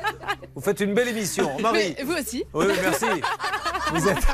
vous 0.54 0.60
faites 0.60 0.80
une 0.80 0.94
belle 0.94 1.08
émission. 1.08 1.50
Marie 1.60 1.94
Mais 1.96 2.04
vous 2.04 2.14
aussi. 2.14 2.44
Oui, 2.52 2.66
oui, 2.68 2.74
merci. 2.82 3.06
Vous 3.92 4.08
êtes, 4.08 4.26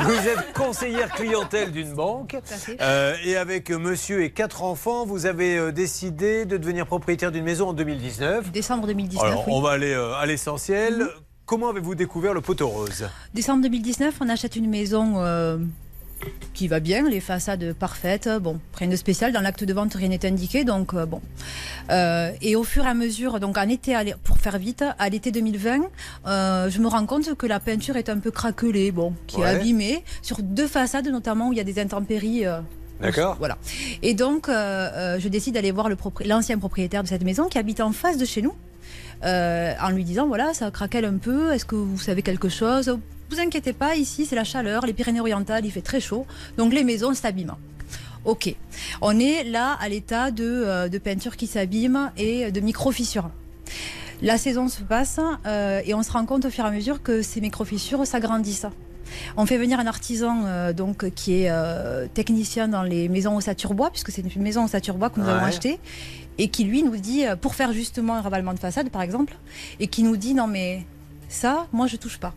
vous 0.00 0.28
êtes 0.28 0.52
conseillère 0.54 1.10
clientèle 1.10 1.70
d'une 1.70 1.94
banque. 1.94 2.36
Euh, 2.80 3.14
et 3.24 3.36
avec 3.36 3.70
monsieur 3.70 4.22
et 4.22 4.30
quatre 4.30 4.62
enfants, 4.62 5.06
vous 5.06 5.26
avez 5.26 5.56
euh, 5.56 5.72
décidé 5.72 6.44
de 6.46 6.56
devenir 6.56 6.86
propriétaire 6.86 7.30
d'une 7.30 7.44
maison 7.44 7.68
en 7.68 7.72
2019. 7.72 8.50
Décembre 8.50 8.86
2019. 8.88 9.24
Alors, 9.24 9.46
oui. 9.46 9.54
on 9.54 9.60
va 9.60 9.70
aller 9.70 9.92
euh, 9.92 10.14
à 10.14 10.26
l'essentiel. 10.26 11.06
comment 11.46 11.68
avez-vous 11.68 11.94
découvert 11.94 12.34
le 12.34 12.40
poteau 12.40 12.68
rose? 12.68 13.08
Décembre 13.34 13.62
2019, 13.62 14.16
on 14.20 14.28
achète 14.28 14.56
une 14.56 14.68
maison 14.68 15.14
euh, 15.18 15.58
qui 16.52 16.68
va 16.68 16.80
bien, 16.80 17.08
les 17.08 17.20
façades 17.20 17.72
parfaites. 17.74 18.28
Bon, 18.40 18.60
rien 18.74 18.88
de 18.88 18.96
spécial. 18.96 19.32
Dans 19.32 19.40
l'acte 19.40 19.64
de 19.64 19.72
vente, 19.72 19.94
rien 19.94 20.08
n'est 20.08 20.24
indiqué. 20.26 20.64
Donc, 20.64 20.94
euh, 20.94 21.04
bon. 21.06 21.20
Euh, 21.90 22.30
et 22.42 22.56
au 22.56 22.64
fur 22.64 22.84
et 22.84 22.88
à 22.88 22.94
mesure, 22.94 23.40
donc 23.40 23.58
en 23.58 23.68
été, 23.68 23.94
pour 24.22 24.38
faire 24.38 24.58
vite, 24.58 24.84
à 24.98 25.08
l'été 25.08 25.30
2020, 25.32 25.80
euh, 26.26 26.70
je 26.70 26.80
me 26.80 26.86
rends 26.88 27.06
compte 27.06 27.34
que 27.34 27.46
la 27.46 27.60
peinture 27.60 27.96
est 27.96 28.08
un 28.08 28.18
peu 28.18 28.30
craquelée, 28.30 28.92
bon, 28.92 29.14
qui 29.26 29.36
Ouais. 29.38 29.42
est 29.52 29.56
abîmée, 29.56 30.04
sur 30.22 30.42
deux 30.42 30.66
façades 30.68 31.08
notamment 31.08 31.48
où 31.48 31.52
il 31.52 31.56
y 31.58 31.60
a 31.60 31.64
des 31.64 31.78
intempéries. 31.80 32.44
D'accord. 33.00 33.34
voilà. 33.38 33.58
Et 34.02 34.14
donc, 34.14 34.46
je 34.48 35.28
décide 35.28 35.54
d'aller 35.54 35.72
voir 35.72 35.88
propri- 35.90 36.26
l'ancien 36.28 36.58
propriétaire 36.58 37.02
de 37.02 37.08
cette 37.08 37.24
maison 37.24 37.48
qui 37.48 37.58
habite 37.58 37.80
en 37.80 37.92
face 37.92 38.16
de 38.16 38.24
chez 38.24 38.40
nous, 38.40 38.54
euh, 39.24 39.72
en 39.82 39.90
lui 39.90 40.04
disant 40.04 40.26
voilà, 40.28 40.54
ça 40.54 40.70
craquelle 40.70 41.04
un 41.04 41.16
peu. 41.18 41.52
Est-ce 41.52 41.64
que 41.64 41.74
vous 41.74 41.98
savez 41.98 42.22
quelque 42.22 42.48
chose? 42.48 42.96
Vous 43.34 43.40
inquiétez 43.40 43.72
pas, 43.72 43.96
ici 43.96 44.26
c'est 44.26 44.36
la 44.36 44.44
chaleur, 44.44 44.86
les 44.86 44.92
Pyrénées-Orientales, 44.92 45.66
il 45.66 45.72
fait 45.72 45.80
très 45.82 45.98
chaud, 46.00 46.24
donc 46.56 46.72
les 46.72 46.84
maisons 46.84 47.12
s'abîment. 47.14 47.56
Ok. 48.24 48.54
On 49.02 49.18
est 49.18 49.42
là 49.42 49.76
à 49.80 49.88
l'état 49.88 50.30
de, 50.30 50.44
euh, 50.44 50.88
de 50.88 50.98
peinture 50.98 51.36
qui 51.36 51.48
s'abîme 51.48 52.12
et 52.16 52.52
de 52.52 52.60
micro-fissures. 52.60 53.28
La 54.22 54.38
saison 54.38 54.68
se 54.68 54.82
passe 54.82 55.18
euh, 55.46 55.80
et 55.84 55.94
on 55.94 56.04
se 56.04 56.12
rend 56.12 56.24
compte 56.26 56.44
au 56.44 56.50
fur 56.50 56.64
et 56.64 56.68
à 56.68 56.70
mesure 56.70 57.02
que 57.02 57.22
ces 57.22 57.40
micro-fissures 57.40 58.06
s'agrandissent. 58.06 58.66
On 59.36 59.46
fait 59.46 59.58
venir 59.58 59.80
un 59.80 59.86
artisan 59.88 60.44
euh, 60.46 60.72
donc 60.72 61.10
qui 61.10 61.42
est 61.42 61.50
euh, 61.50 62.06
technicien 62.14 62.68
dans 62.68 62.84
les 62.84 63.08
maisons 63.08 63.36
ossature 63.36 63.74
bois, 63.74 63.90
puisque 63.90 64.12
c'est 64.12 64.22
une 64.22 64.42
maison 64.42 64.64
ossature 64.64 64.94
bois 64.94 65.10
que 65.10 65.18
nous 65.18 65.28
avons 65.28 65.40
Ouais. 65.42 65.48
achetée, 65.48 65.80
et 66.38 66.46
qui 66.50 66.62
lui 66.62 66.84
nous 66.84 66.96
dit, 66.98 67.24
pour 67.40 67.56
faire 67.56 67.72
justement 67.72 68.14
un 68.14 68.20
ravalement 68.20 68.54
de 68.54 68.60
façade 68.60 68.90
par 68.90 69.02
exemple, 69.02 69.34
et 69.80 69.88
qui 69.88 70.04
nous 70.04 70.16
dit 70.16 70.34
non 70.34 70.46
mais 70.46 70.84
ça, 71.28 71.66
moi 71.72 71.88
je 71.88 71.96
touche 71.96 72.18
pas. 72.18 72.32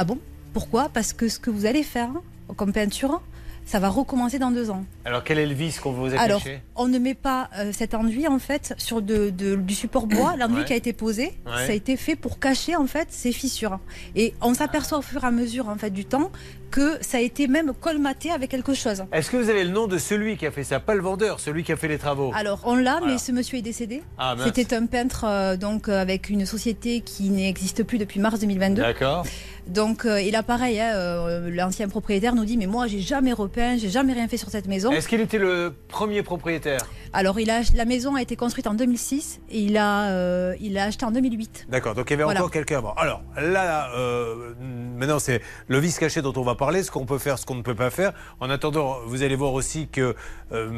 Ah 0.00 0.04
bon? 0.04 0.16
Pourquoi? 0.52 0.88
Parce 0.94 1.12
que 1.12 1.28
ce 1.28 1.40
que 1.40 1.50
vous 1.50 1.66
allez 1.66 1.82
faire 1.82 2.10
comme 2.56 2.72
peinture, 2.72 3.20
ça 3.66 3.80
va 3.80 3.88
recommencer 3.88 4.38
dans 4.38 4.52
deux 4.52 4.70
ans. 4.70 4.84
Alors, 5.04 5.24
quel 5.24 5.38
est 5.40 5.44
le 5.46 5.54
vice 5.54 5.80
qu'on 5.80 5.90
vous 5.92 6.14
a 6.14 6.18
Alors, 6.20 6.38
caché? 6.42 6.60
on 6.76 6.86
ne 6.86 6.98
met 7.00 7.14
pas 7.14 7.50
euh, 7.58 7.72
cet 7.72 7.94
enduit 7.94 8.28
en 8.28 8.38
fait 8.38 8.74
sur 8.78 9.02
de, 9.02 9.28
de- 9.30 9.56
du 9.56 9.74
support 9.74 10.06
bois. 10.06 10.36
L'enduit 10.38 10.60
Ouais. 10.60 10.64
qui 10.64 10.72
a 10.72 10.76
été 10.76 10.92
posé, 10.92 11.34
Ouais. 11.46 11.66
ça 11.66 11.72
a 11.72 11.74
été 11.74 11.96
fait 11.96 12.14
pour 12.14 12.38
cacher 12.38 12.76
en 12.76 12.86
fait 12.86 13.08
ces 13.10 13.32
fissures. 13.32 13.80
Et 14.14 14.34
on 14.40 14.54
s'aperçoit 14.54 14.98
au 14.98 15.02
fur 15.02 15.24
et 15.24 15.26
à 15.26 15.30
mesure 15.32 15.68
en 15.68 15.76
fait 15.76 15.90
du 15.90 16.04
temps 16.04 16.30
que 16.70 16.98
ça 17.02 17.16
a 17.16 17.20
été 17.20 17.46
même 17.48 17.72
colmaté 17.74 18.30
avec 18.30 18.50
quelque 18.50 18.74
chose. 18.74 19.04
Est-ce 19.12 19.30
que 19.30 19.36
vous 19.38 19.48
avez 19.50 19.64
le 19.64 19.70
nom 19.70 19.86
de 19.86 19.96
celui 19.98 20.36
qui 20.36 20.46
a 20.46 20.50
fait 20.50 20.64
ça? 20.64 20.80
Pas 20.80 20.94
le 20.94 21.00
vendeur, 21.02 21.40
celui 21.40 21.64
qui 21.64 21.72
a 21.72 21.76
fait 21.76 21.88
les 21.88 21.96
travaux. 21.98 22.30
Alors 22.34 22.60
on 22.64 22.74
l'a, 22.76 22.98
Voilà. 22.98 23.14
mais 23.14 23.18
ce 23.18 23.32
monsieur 23.32 23.58
est 23.58 23.62
décédé. 23.62 24.02
Ah. 24.18 24.34
C'était 24.44 24.74
un 24.74 24.86
peintre 24.86 25.24
euh, 25.26 25.56
donc 25.56 25.88
euh, 25.88 26.00
avec 26.00 26.28
une 26.30 26.44
société 26.46 27.00
qui 27.02 27.28
n'existe 27.30 27.82
plus 27.84 27.98
depuis 27.98 28.20
mars 28.20 28.40
2022. 28.40 28.80
D'accord. 28.82 29.26
Donc 29.68 30.06
euh, 30.06 30.16
et 30.16 30.30
là 30.30 30.42
pareil, 30.42 30.80
hein, 30.80 30.92
euh, 30.94 31.50
l'ancien 31.50 31.88
propriétaire 31.88 32.34
nous 32.34 32.44
dit 32.44 32.56
mais 32.56 32.66
moi 32.66 32.86
j'ai 32.86 33.00
jamais 33.00 33.32
repeint, 33.32 33.76
j'ai 33.76 33.90
jamais 33.90 34.14
rien 34.14 34.26
fait 34.26 34.36
sur 34.38 34.48
cette 34.48 34.66
maison. 34.66 34.90
Est-ce 34.92 35.08
qu'il 35.08 35.20
était 35.20 35.38
le 35.38 35.74
premier 35.88 36.22
propriétaire? 36.22 36.80
Alors 37.12 37.38
il 37.38 37.50
a, 37.50 37.60
la 37.74 37.84
maison 37.84 38.14
a 38.14 38.22
été 38.22 38.34
construite 38.36 38.66
en 38.66 38.74
2006 38.74 39.40
et 39.50 39.60
il 39.60 39.76
a, 39.76 40.10
euh, 40.10 40.54
il 40.60 40.76
a 40.78 40.84
acheté 40.84 41.04
en 41.04 41.10
2008. 41.10 41.66
D'accord, 41.68 41.94
donc 41.94 42.06
il 42.08 42.12
y 42.12 42.14
avait 42.14 42.24
Voilà. 42.24 42.40
encore 42.40 42.50
quelqu'un 42.50 42.78
avant. 42.78 42.94
Alors 42.94 43.22
là, 43.36 43.90
euh, 43.96 44.54
maintenant 44.60 45.18
c'est 45.18 45.40
le 45.68 45.78
vice 45.78 45.98
caché 45.98 46.22
dont 46.22 46.32
on 46.36 46.42
va 46.42 46.54
parler, 46.54 46.82
ce 46.82 46.90
qu'on 46.90 47.06
peut 47.06 47.18
faire, 47.18 47.38
ce 47.38 47.44
qu'on 47.46 47.54
ne 47.54 47.62
peut 47.62 47.74
pas 47.74 47.90
faire. 47.90 48.12
En 48.40 48.50
attendant, 48.50 48.96
vous 49.06 49.22
allez 49.22 49.36
voir 49.36 49.52
aussi 49.52 49.88
que 49.88 50.14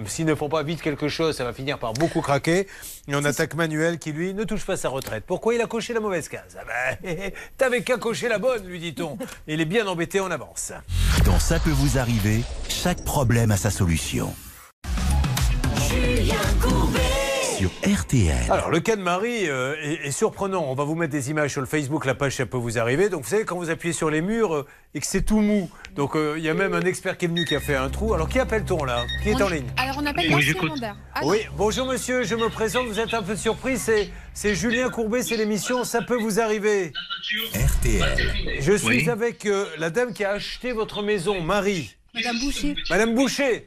s'ils 0.07 0.27
ne 0.27 0.35
font 0.35 0.49
pas 0.49 0.63
vite 0.65 0.83
quelque 0.83 1.09
chose, 1.09 1.37
ça 1.37 1.45
va 1.45 1.53
finir 1.53 1.79
par 1.79 1.93
beaucoup 1.95 2.21
craquer. 2.21 2.67
Et 3.09 3.15
on 3.15 3.25
attaque 3.25 3.55
Manuel 3.55 3.99
qui, 3.99 4.13
lui, 4.13 4.35
ne 4.35 4.45
touche 4.45 4.65
pas 4.65 4.77
sa 4.77 4.89
retraite. 4.89 5.25
Pourquoi 5.27 5.55
il 5.55 5.61
a 5.61 5.67
coché 5.67 5.93
la 5.93 6.01
mauvaise 6.01 6.29
case 6.29 6.57
ah 6.61 6.97
ben, 7.03 7.31
T'avais 7.59 7.83
qu'à 7.83 7.97
cocher 7.97 8.29
la 8.29 8.39
bonne, 8.39 8.67
lui 8.67 8.79
dit-on. 8.79 9.19
Il 9.47 9.61
est 9.61 9.65
bien 9.65 9.87
embêté, 9.87 10.21
on 10.21 10.31
avance. 10.31 10.73
Dans 11.25 11.39
Ça 11.39 11.59
peut 11.59 11.71
vous 11.71 11.99
arriver, 11.99 12.43
chaque 12.69 13.05
problème 13.05 13.51
a 13.51 13.57
sa 13.57 13.71
solution. 13.71 14.33
Sur 17.61 17.71
RTL. 17.87 18.35
Alors, 18.51 18.71
le 18.71 18.81
cas 18.81 18.97
de 18.97 19.03
Marie 19.03 19.47
euh, 19.47 19.75
est, 19.83 20.07
est 20.07 20.11
surprenant. 20.13 20.65
On 20.67 20.75
va 20.75 20.85
vous 20.85 20.95
mettre 20.95 21.13
des 21.13 21.29
images 21.29 21.51
sur 21.53 21.61
le 21.61 21.67
Facebook, 21.67 22.07
la 22.07 22.15
page, 22.15 22.37
ça 22.37 22.47
peut 22.47 22.57
vous 22.57 22.79
arriver. 22.79 23.11
Donc, 23.11 23.25
vous 23.25 23.29
savez, 23.29 23.45
quand 23.45 23.57
vous 23.59 23.69
appuyez 23.69 23.93
sur 23.93 24.09
les 24.09 24.23
murs 24.23 24.55
euh, 24.55 24.67
et 24.95 25.01
que 25.01 25.07
c'est 25.07 25.21
tout 25.21 25.41
mou, 25.41 25.69
donc 25.95 26.17
euh, 26.17 26.37
il 26.39 26.43
y 26.43 26.49
a 26.49 26.55
même 26.55 26.73
un 26.73 26.81
expert 26.81 27.19
qui 27.19 27.27
est 27.27 27.29
venu 27.29 27.45
qui 27.45 27.55
a 27.55 27.61
fait 27.61 27.75
un 27.77 27.91
trou. 27.91 28.15
Alors, 28.15 28.31
qui 28.31 28.39
appelle-t-on 28.39 28.83
là? 28.85 29.05
Qui 29.23 29.29
est 29.29 29.35
On- 29.35 29.45
en 29.45 29.49
ligne? 29.51 29.67
Alors 29.77 29.97
on 29.99 30.07
appelle 30.07 30.33
Oui. 30.35 30.55
Ah, 31.15 31.21
Oui, 31.25 31.41
bonjour 31.59 31.87
monsieur, 31.87 32.23
je 32.23 32.35
me 32.35 32.49
présente, 32.49 32.87
vous 32.87 32.99
êtes 32.99 33.13
un 33.13 33.23
peu 33.23 33.37
surpris, 33.37 33.77
c'est, 33.77 34.09
c'est 34.33 34.55
Julien 34.55 34.89
Courbet, 34.89 35.23
c'est 35.23 35.37
l'émission 35.37 35.85
Ça 35.85 36.01
peut 36.01 36.17
vous 36.17 36.41
arriver. 36.41 36.95
RTL. 37.55 38.59
Je 38.61 38.73
suis 38.73 38.87
Oui. 39.05 39.11
avec 39.11 39.45
euh, 39.45 39.67
la 39.77 39.91
dame 39.91 40.15
qui 40.15 40.25
a 40.25 40.31
acheté 40.31 40.73
votre 40.73 41.03
maison, 41.03 41.43
Marie. 41.43 41.95
Madame 42.15 42.39
Boucher. 42.41 42.75
Madame 42.89 43.15
Boucher. 43.15 43.67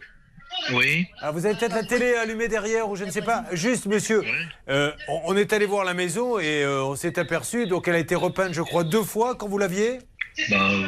Oui. 0.74 1.08
Ah, 1.22 1.32
vous 1.32 1.46
avez 1.46 1.56
peut-être 1.56 1.76
la 1.76 1.84
télé 1.84 2.16
allumée 2.16 2.48
derrière 2.48 2.90
ou 2.90 2.96
je 2.96 3.04
ne 3.04 3.12
sais 3.12 3.22
pas. 3.22 3.44
Juste, 3.52 3.86
monsieur, 3.86 4.24
euh, 4.70 4.92
on, 5.26 5.36
est 5.36 5.52
allé 5.54 5.66
voir 5.66 5.84
la 5.84 5.94
maison 5.94 6.40
et 6.40 6.64
euh, 6.64 6.84
on 6.84 6.96
s'est 6.96 7.20
aperçu, 7.20 7.68
donc 7.68 7.88
elle 7.88 7.96
a 7.96 8.00
été 8.00 8.16
repeinte, 8.16 8.54
je 8.54 8.62
crois, 8.62 8.84
deux 8.84 9.04
fois 9.04 9.36
quand 9.36 9.48
vous 9.48 9.58
l'aviez. 9.58 10.00
Bah, 10.50 10.70
euh, 10.72 10.88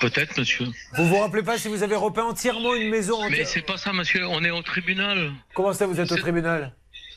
peut-être, 0.00 0.36
monsieur. 0.38 0.66
Vous 0.96 1.06
vous 1.06 1.16
rappelez 1.18 1.42
pas 1.42 1.56
si 1.58 1.68
vous 1.68 1.82
avez 1.82 1.96
repeint 1.96 2.24
entièrement 2.24 2.74
une 2.74 2.90
maison 2.90 3.18
Mais 3.22 3.28
entière- 3.32 3.46
c'est 3.48 3.62
pas 3.62 3.76
ça, 3.78 3.92
monsieur. 3.92 4.26
On 4.26 4.44
est 4.44 4.50
au 4.50 4.62
tribunal. 4.62 5.32
Comment 5.54 5.72
ça, 5.72 5.86
vous 5.86 6.00
êtes 6.00 6.10
au 6.12 6.16
C'est- 6.16 6.20
tribunal 6.20 6.74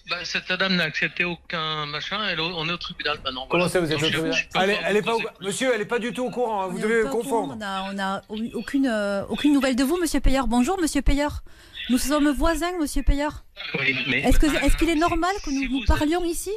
Bah, 0.10 0.16
cette 0.24 0.48
dame 0.54 0.76
n'a 0.78 0.86
accepté 0.86 1.26
aucun 1.26 1.86
machin. 1.88 2.20
Elle, 2.30 2.40
on 2.40 2.70
est 2.70 2.72
au 2.72 2.78
tribunal 2.78 3.18
maintenant. 3.26 3.46
Comment 3.50 3.68
ça, 3.68 3.82
vous 3.82 3.92
êtes 3.92 3.98
au 4.02 4.08
tribunal 4.10 4.34
elle, 4.56 4.70
est- 4.70 4.76
pas 4.76 4.82
elle 4.86 4.92
vous 4.94 4.98
est 5.00 5.02
pas 5.02 5.16
au- 5.16 5.20
poser- 5.20 5.30
Monsieur, 5.42 5.72
elle 5.74 5.80
n'est 5.80 5.86
pas 5.86 6.00
du 6.00 6.14
tout 6.14 6.26
au 6.26 6.30
courant, 6.32 6.62
hein, 6.64 6.68
vous 6.70 6.80
devez 6.80 7.02
courant, 7.02 7.12
confondre. 7.24 7.58
On 7.58 7.62
a, 7.62 7.92
on 7.92 8.00
a 8.00 8.22
eu 8.38 8.54
aucune, 8.54 8.88
euh, 8.88 9.26
aucune 9.28 9.52
nouvelle 9.52 9.76
de 9.76 9.84
vous, 9.84 9.98
monsieur 10.00 10.22
Payeur. 10.22 10.48
Bonjour, 10.48 10.80
monsieur 10.80 11.02
Payeur. 11.02 11.44
Nous 11.90 11.98
sommes 11.98 12.30
voisins, 12.32 12.72
monsieur 12.80 13.04
Payeur. 13.04 13.44
Oui, 13.80 13.96
mais- 14.08 14.22
Est-ce 14.22 14.78
qu'il 14.78 14.90
est 14.90 14.96
normal 14.96 15.34
que 15.44 15.50
nous, 15.52 15.68
nous 15.80 15.86
parlions 15.86 16.24
ici 16.24 16.52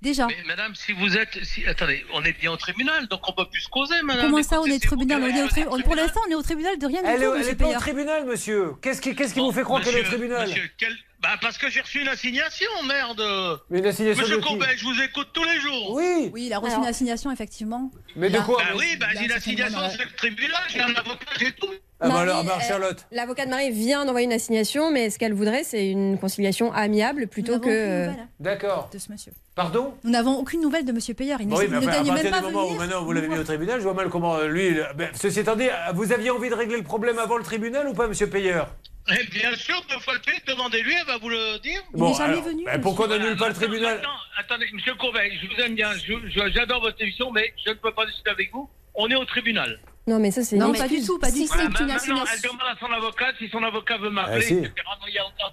Déjà. 0.00 0.26
Mais 0.26 0.36
madame, 0.48 0.74
si 0.74 0.90
vous 0.92 1.16
êtes. 1.16 1.44
Si, 1.44 1.64
attendez, 1.64 2.04
on 2.12 2.24
est 2.24 2.32
bien 2.32 2.50
au 2.50 2.56
tribunal, 2.56 3.06
donc 3.06 3.20
on 3.28 3.32
peut 3.32 3.48
plus 3.48 3.60
se 3.60 3.68
causer, 3.68 3.94
madame. 4.02 4.30
Comment 4.32 4.42
ça, 4.42 4.60
on 4.60 4.64
est 4.64 4.82
tribunal 4.82 5.22
on 5.22 5.26
est 5.28 5.42
au 5.44 5.46
tri- 5.48 5.64
on- 5.70 5.80
Pour 5.80 5.94
l'instant, 5.94 6.20
on 6.26 6.30
est 6.32 6.34
au 6.34 6.42
tribunal 6.42 6.76
de 6.76 6.86
rien 6.86 7.02
du 7.02 7.08
Elle 7.08 7.20
tout, 7.22 7.34
est, 7.36 7.48
elle 7.50 7.56
pas 7.56 7.66
au 7.68 7.74
tribunal, 7.78 8.24
monsieur. 8.26 8.72
Qu'est-ce 8.82 9.00
qui, 9.00 9.14
qu'est-ce 9.14 9.32
qui 9.32 9.38
vous 9.38 9.52
fait 9.52 9.62
croire 9.62 9.80
qu'elle 9.80 9.94
est 9.98 10.00
au 10.00 10.04
tribunal 10.10 10.48
monsieur, 10.48 10.68
quel- 10.76 10.96
Bah, 11.20 11.36
parce 11.40 11.56
que 11.56 11.70
j'ai 11.70 11.80
reçu 11.82 12.00
une 12.00 12.08
assignation, 12.08 12.68
merde. 12.84 13.22
Mais 13.70 13.78
une 13.78 13.86
assignation 13.86 14.22
Monsieur 14.24 14.40
Courbet, 14.40 14.76
je 14.76 14.84
vous 14.84 15.00
écoute 15.02 15.28
tous 15.32 15.44
les 15.44 15.60
jours. 15.60 15.92
Oui. 15.92 16.30
Oui, 16.32 16.46
il 16.46 16.52
a 16.52 16.58
reçu 16.58 16.74
une 16.74 16.84
assignation, 16.84 17.30
effectivement. 17.30 17.92
Mais 18.16 18.28
de 18.28 18.40
quoi 18.40 18.56
Bah 18.60 18.70
oui, 18.76 18.96
bah 18.96 19.06
j'ai 19.16 19.26
une 19.26 19.30
assignation, 19.32 19.78
c'est 19.96 20.04
le 20.04 20.10
tribunal, 20.16 20.62
j'ai 20.68 20.80
un 20.80 20.92
avocat, 20.96 21.26
j'ai 21.38 21.52
tout. 21.52 21.68
Ah 22.04 22.08
bah 22.08 22.14
Marie, 22.14 22.30
alors, 22.30 22.44
bah, 22.44 22.58
elle- 22.60 22.66
Charlotte. 22.66 23.06
L'avocat 23.12 23.44
de 23.44 23.50
Marie 23.50 23.70
vient 23.70 24.04
d'envoyer 24.04 24.26
une 24.26 24.32
assignation, 24.32 24.90
mais 24.90 25.08
ce 25.10 25.18
qu'elle 25.18 25.32
voudrait, 25.34 25.62
c'est 25.64 25.88
une 25.88 26.18
conciliation 26.18 26.72
amiable 26.72 27.28
plutôt 27.28 27.60
que. 27.60 28.08
hein, 28.08 28.16
D'accord. 28.40 28.90
de 28.92 28.98
ce 28.98 29.10
monsieur. 29.12 29.32
Pardon? 29.54 29.94
Nous 30.02 30.10
n'avons 30.10 30.36
aucune 30.38 30.60
nouvelle 30.62 30.84
de 30.84 30.92
monsieur 30.92 31.14
Payeur. 31.14 31.40
Il 31.40 31.48
ne, 31.48 31.54
Oui, 31.54 31.64
il 31.66 31.70
mais 31.70 31.80
ne 31.80 31.86
enfin, 31.88 32.00
à 32.00 32.14
même 32.14 32.30
pas 32.30 32.38
du 32.40 32.44
moment 32.46 32.62
où 32.64 32.66
venir. 32.68 32.78
maintenant 32.80 33.04
vous 33.04 33.12
l'avez 33.12 33.28
mis 33.28 33.38
au 33.38 33.44
tribunal, 33.44 33.78
je 33.78 33.84
vois 33.84 33.94
mal 33.94 34.08
comment 34.08 34.36
euh, 34.36 34.48
lui. 34.48 34.68
il- 34.68 34.86
ben, 34.96 35.10
ceci 35.14 35.40
étant 35.40 35.56
dit, 35.56 35.68
euh, 35.68 35.92
vous 35.94 36.10
aviez 36.12 36.30
envie 36.30 36.48
de 36.50 36.54
régler 36.54 36.76
le 36.78 36.82
problème 36.82 37.18
avant 37.18 37.36
le 37.36 37.44
tribunal 37.44 37.86
ou 37.88 37.94
pas, 37.94 38.08
monsieur 38.08 38.28
Payeur? 38.28 38.68
Eh 39.10 39.24
bien 39.30 39.54
sûr, 39.56 39.74
deux 39.90 39.98
fois 40.00 40.14
le 40.14 40.52
demandez-lui, 40.52 40.94
elle 40.98 41.06
va 41.06 41.18
vous 41.18 41.28
le 41.28 41.58
dire. 41.60 41.82
Bon, 41.92 42.14
alors, 42.14 42.44
ben, 42.64 42.80
pourquoi 42.80 43.06
on 43.06 43.08
n'annule 43.08 43.36
pas 43.36 43.48
le 43.48 43.54
tribunal? 43.54 43.98
Attends, 43.98 44.08
attendez, 44.38 44.66
monsieur 44.72 44.94
Courbet, 44.94 45.30
je 45.42 45.46
vous 45.48 45.60
aime 45.60 45.74
bien, 45.74 45.90
je- 45.94 46.28
je- 46.28 46.50
j'adore 46.52 46.80
votre 46.80 47.00
émission, 47.02 47.30
mais 47.32 47.52
je 47.64 47.70
ne 47.70 47.74
peux 47.74 47.92
pas 47.92 48.06
discuter 48.06 48.30
avec 48.30 48.52
vous. 48.52 48.68
On 48.94 49.08
est 49.10 49.16
au 49.16 49.24
tribunal. 49.24 49.80
Non, 50.08 50.18
mais 50.18 50.32
ça, 50.32 50.42
c'est. 50.42 50.56
Non, 50.56 50.72
une 50.72 50.78
pas 50.80 50.88
du 50.88 51.00
tout, 51.00 51.18
pas 51.18 51.30
du 51.30 51.42
tout. 51.44 51.52
c'est 51.56 51.62
une 51.64 51.90
assignation. 51.90 52.14
elle 52.34 52.40
demande 52.42 52.60
à 52.74 52.78
son 52.80 52.92
avocat 52.92 53.26
si 53.38 53.48
son 53.50 53.62
avocat 53.62 53.98
veut 53.98 54.10
m'appeler. 54.10 54.36
Ah, 54.36 54.40
si. 54.42 54.54
etc. 54.54 54.72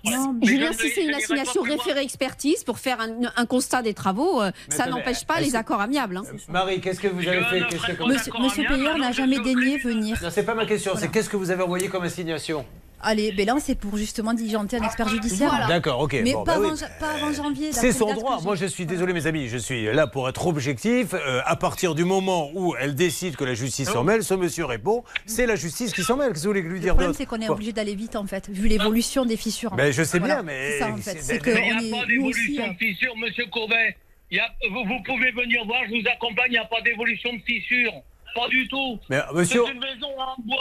Non, 0.06 0.34
Mais 0.42 0.48
Julien, 0.48 0.72
je 0.72 0.78
si 0.80 0.90
c'est 0.90 1.04
une 1.04 1.14
assignation 1.14 1.62
référée 1.62 2.02
expertise 2.02 2.64
pour 2.64 2.80
faire 2.80 3.00
un, 3.00 3.30
un 3.36 3.46
constat 3.46 3.84
des 3.84 3.94
travaux, 3.94 4.42
euh, 4.42 4.52
Mais 4.70 4.76
ça 4.76 4.88
n'empêche 4.88 5.24
pas 5.26 5.40
les 5.40 5.56
accords 5.56 5.82
amiables. 5.82 6.18
hein. 6.18 6.24
Marie, 6.48 6.82
qu'est-ce 6.82 7.00
que 7.00 7.08
vous 7.08 7.28
avez 7.28 7.44
fait 7.44 7.60
que- 7.68 8.04
Monsieur, 8.08 8.34
monsieur 8.40 8.66
Payeur 8.68 8.98
n'a 8.98 9.12
jamais 9.12 9.40
daigné 9.40 9.78
venir. 9.78 10.18
Non, 10.24 10.30
c'est 10.32 10.44
pas 10.46 10.56
ma 10.56 10.66
question, 10.66 10.94
c'est 10.96 11.10
qu'est-ce 11.12 11.30
que 11.30 11.38
vous 11.38 11.52
avez 11.52 11.62
envoyé 11.64 11.88
comme 11.88 12.04
assignation 12.04 12.66
Allez, 13.02 13.32
ben 13.32 13.46
là, 13.46 13.56
c'est 13.60 13.76
pour 13.76 13.96
justement 13.98 14.34
diligenter 14.34 14.78
un 14.78 14.84
expert 14.84 15.08
judiciaire. 15.08 15.50
Voilà. 15.50 15.68
D'accord, 15.68 16.00
ok. 16.02 16.14
Mais 16.24 16.34
bon, 16.34 16.44
pas, 16.44 16.58
bah 16.60 16.66
avant, 16.68 16.76
ja- 16.76 16.88
pas 17.00 17.12
avant 17.12 17.32
janvier. 17.32 17.72
C'est 17.72 17.92
son 17.94 18.14
droit. 18.14 18.40
Moi, 18.44 18.56
je 18.56 18.66
suis 18.66 18.86
désolé, 18.86 19.14
mes 19.14 19.26
amis. 19.28 19.48
Je 19.48 19.58
suis 19.58 19.86
là 19.86 20.08
pour 20.08 20.28
être 20.28 20.46
objectif. 20.48 21.14
Euh, 21.14 21.42
à 21.46 21.56
partir 21.56 21.96
du 21.96 22.04
moment 22.06 22.50
où 22.54 22.76
elle 22.80 22.96
décide 22.96 23.36
que 23.36 23.44
la 23.46 23.54
justice 23.54 23.90
s'en 23.90 24.04
mêle, 24.04 24.24
ce 24.24 24.34
monsieur 24.34 24.66
répond 24.66 25.04
c'est 25.26 25.46
la 25.46 25.56
justice 25.56 25.94
qui 25.94 26.04
s'en 26.04 26.18
mêle. 26.18 26.30
Qu'est-ce 26.30 26.44
que 26.44 26.48
vous 26.48 26.54
voulez 26.54 26.62
lui 26.62 26.74
Le 26.76 26.80
dire 26.80 26.90
problème, 26.94 27.10
d'autre 27.12 27.18
c'est 27.20 27.26
qu'on 27.26 27.40
est 27.42 27.50
obligé 27.50 27.72
d'aller 27.74 27.96
vite, 27.96 28.16
en 28.16 28.26
fait, 28.26 28.50
vu 28.50 28.68
l'évolution 28.68 29.26
des 29.26 29.38
fissures. 29.38 29.72
Ben, 29.76 29.92
je 29.94 30.04
sais 30.04 30.20
Voilà, 30.20 30.36
bien, 30.36 30.44
mais- 30.44 30.72
C'est 30.72 30.80
ça, 30.80 30.90
en 30.92 30.98
fait. 30.98 31.18
c'est- 31.22 31.40
que 31.40 31.50
il 31.52 31.58
on 31.58 31.62
n'y 31.62 31.72
a 31.72 31.82
est, 31.88 31.92
pas 32.02 32.06
d'évolution 32.06 32.64
euh, 32.64 32.74
de 32.74 32.78
fissure, 32.78 33.16
monsieur 33.18 33.46
Courbet. 33.52 33.96
Il 34.32 34.38
y 34.38 34.40
a- 34.40 34.50
vous, 34.72 34.84
vous 34.86 35.02
pouvez 35.06 35.32
venir 35.32 35.66
voir, 35.66 35.80
je 35.88 35.92
vous 35.92 36.08
accompagne, 36.08 36.48
il 36.50 36.52
n'y 36.52 36.58
a 36.58 36.66
pas 36.66 36.82
d'évolution 36.82 37.32
de 37.34 37.40
fissure. 37.46 37.94
Pas 38.36 38.48
du 38.48 38.68
tout. 38.68 39.00
Mais, 39.10 39.20
monsieur- 39.34 39.64
C'est 39.66 39.72
une 39.74 39.80
maison 39.80 40.08
en 40.18 40.36
bois. 40.42 40.58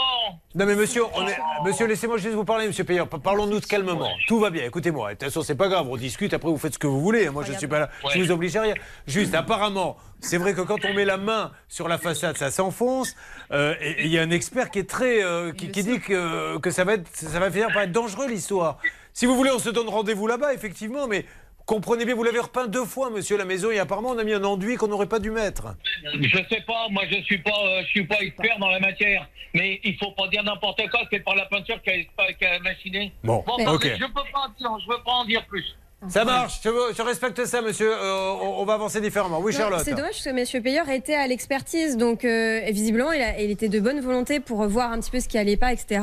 Non 0.54 0.66
mais 0.66 0.74
monsieur, 0.74 1.02
on 1.14 1.26
est- 1.26 1.38
monsieur, 1.64 1.86
laissez-moi 1.86 2.16
juste 2.18 2.34
vous 2.34 2.44
parler, 2.44 2.66
monsieur 2.66 2.84
Payeur. 2.84 3.08
Pa- 3.08 3.18
Parlons-nous 3.18 3.60
calmement. 3.60 4.08
Tout 4.26 4.40
va 4.40 4.50
bien. 4.50 4.64
Écoutez-moi. 4.64 5.10
De 5.10 5.14
toute 5.14 5.24
façon, 5.24 5.42
c'est 5.42 5.54
pas 5.54 5.68
grave. 5.68 5.86
On 5.88 5.96
discute. 5.96 6.32
Après, 6.34 6.48
vous 6.48 6.58
faites 6.58 6.74
ce 6.74 6.78
que 6.78 6.86
vous 6.86 7.00
voulez. 7.00 7.28
Moi, 7.30 7.44
je 7.44 7.52
suis 7.52 7.66
pas 7.68 7.78
là. 7.80 7.90
Je 8.02 8.18
Ouais. 8.18 8.24
vous 8.24 8.30
oblige 8.32 8.56
à 8.56 8.62
rien. 8.62 8.74
Juste, 9.06 9.34
apparemment, 9.34 9.96
c'est 10.20 10.38
vrai 10.38 10.54
que 10.54 10.62
quand 10.62 10.84
on 10.84 10.94
met 10.94 11.04
la 11.04 11.16
main 11.18 11.52
sur 11.68 11.88
la 11.88 11.98
façade, 11.98 12.36
ça 12.36 12.50
s'enfonce. 12.50 13.14
Euh, 13.52 13.74
et 13.80 13.90
et 13.90 14.04
il 14.06 14.10
y 14.12 14.18
a 14.18 14.22
un 14.22 14.30
expert 14.30 14.70
qui 14.70 14.78
est 14.80 14.88
très, 14.88 15.22
euh, 15.22 15.52
qui, 15.52 15.70
qui 15.70 15.82
dit 15.82 16.00
que, 16.00 16.58
que 16.58 16.70
ça 16.70 16.84
va 16.84 16.94
être, 16.94 17.08
ça 17.14 17.38
va 17.40 17.50
finir 17.50 17.68
par 17.72 17.82
être 17.82 17.92
dangereux 17.92 18.28
l'histoire. 18.28 18.78
Si 19.12 19.26
vous 19.26 19.34
voulez, 19.36 19.50
on 19.50 19.58
se 19.58 19.70
donne 19.70 19.88
rendez-vous 19.88 20.26
là-bas, 20.26 20.54
effectivement. 20.54 21.06
Mais 21.08 21.24
comprenez 21.68 22.06
bien, 22.06 22.14
vous 22.14 22.24
l'avez 22.24 22.40
repeint 22.40 22.66
deux 22.66 22.84
fois, 22.84 23.10
monsieur, 23.10 23.36
la 23.36 23.44
maison. 23.44 23.70
Et 23.70 23.78
apparemment, 23.78 24.10
on 24.10 24.18
a 24.18 24.24
mis 24.24 24.32
un 24.32 24.42
enduit 24.42 24.76
qu'on 24.76 24.88
n'aurait 24.88 25.06
pas 25.06 25.20
dû 25.20 25.30
mettre. 25.30 25.76
Je 26.02 26.38
sais 26.48 26.62
pas, 26.62 26.88
moi 26.90 27.04
je 27.08 27.22
suis 27.22 27.38
pas, 27.38 27.60
euh, 27.62 27.82
je 27.82 27.88
suis 27.88 28.06
pas 28.06 28.18
expert 28.20 28.58
dans 28.58 28.70
la 28.70 28.80
matière, 28.80 29.28
mais 29.54 29.78
il 29.84 29.96
faut 29.98 30.10
pas 30.12 30.26
dire 30.28 30.42
n'importe 30.42 30.80
quoi. 30.90 31.00
C'est 31.12 31.20
pas 31.20 31.34
la 31.34 31.44
peinture 31.44 31.80
qui 31.82 31.90
a, 31.90 32.58
machiné. 32.60 33.12
Bon, 33.22 33.44
bah, 33.46 33.72
ok. 33.72 33.84
je 33.84 34.06
peux 34.06 34.12
pas 34.32 34.46
en 34.46 34.48
dire, 34.58 34.84
je 34.84 34.90
veux 34.90 35.02
pas 35.04 35.12
en 35.12 35.24
dire 35.26 35.46
plus. 35.46 35.76
Ça 36.08 36.24
marche, 36.24 36.60
je, 36.62 37.02
respecte 37.02 37.44
ça, 37.44 37.60
monsieur. 37.60 37.92
Euh, 37.92 38.30
on, 38.40 38.60
on 38.60 38.64
va 38.64 38.74
avancer 38.74 39.00
différemment. 39.00 39.40
Oui, 39.40 39.52
Non, 39.52 39.58
Charlotte. 39.58 39.82
C'est 39.84 39.94
dommage 39.94 40.12
parce 40.12 40.24
que 40.24 40.30
Monsieur 40.30 40.60
Payeur 40.60 40.88
était 40.90 41.16
à 41.16 41.26
l'expertise, 41.26 41.96
donc 41.96 42.24
euh, 42.24 42.60
visiblement 42.70 43.10
il, 43.10 43.20
a- 43.20 43.40
il 43.40 43.50
était 43.50 43.68
de 43.68 43.80
bonne 43.80 43.98
volonté 44.00 44.38
pour 44.38 44.64
voir 44.68 44.92
un 44.92 45.00
petit 45.00 45.10
peu 45.10 45.18
ce 45.18 45.26
qui 45.26 45.36
allait 45.38 45.56
pas, 45.56 45.72
etc. 45.72 46.00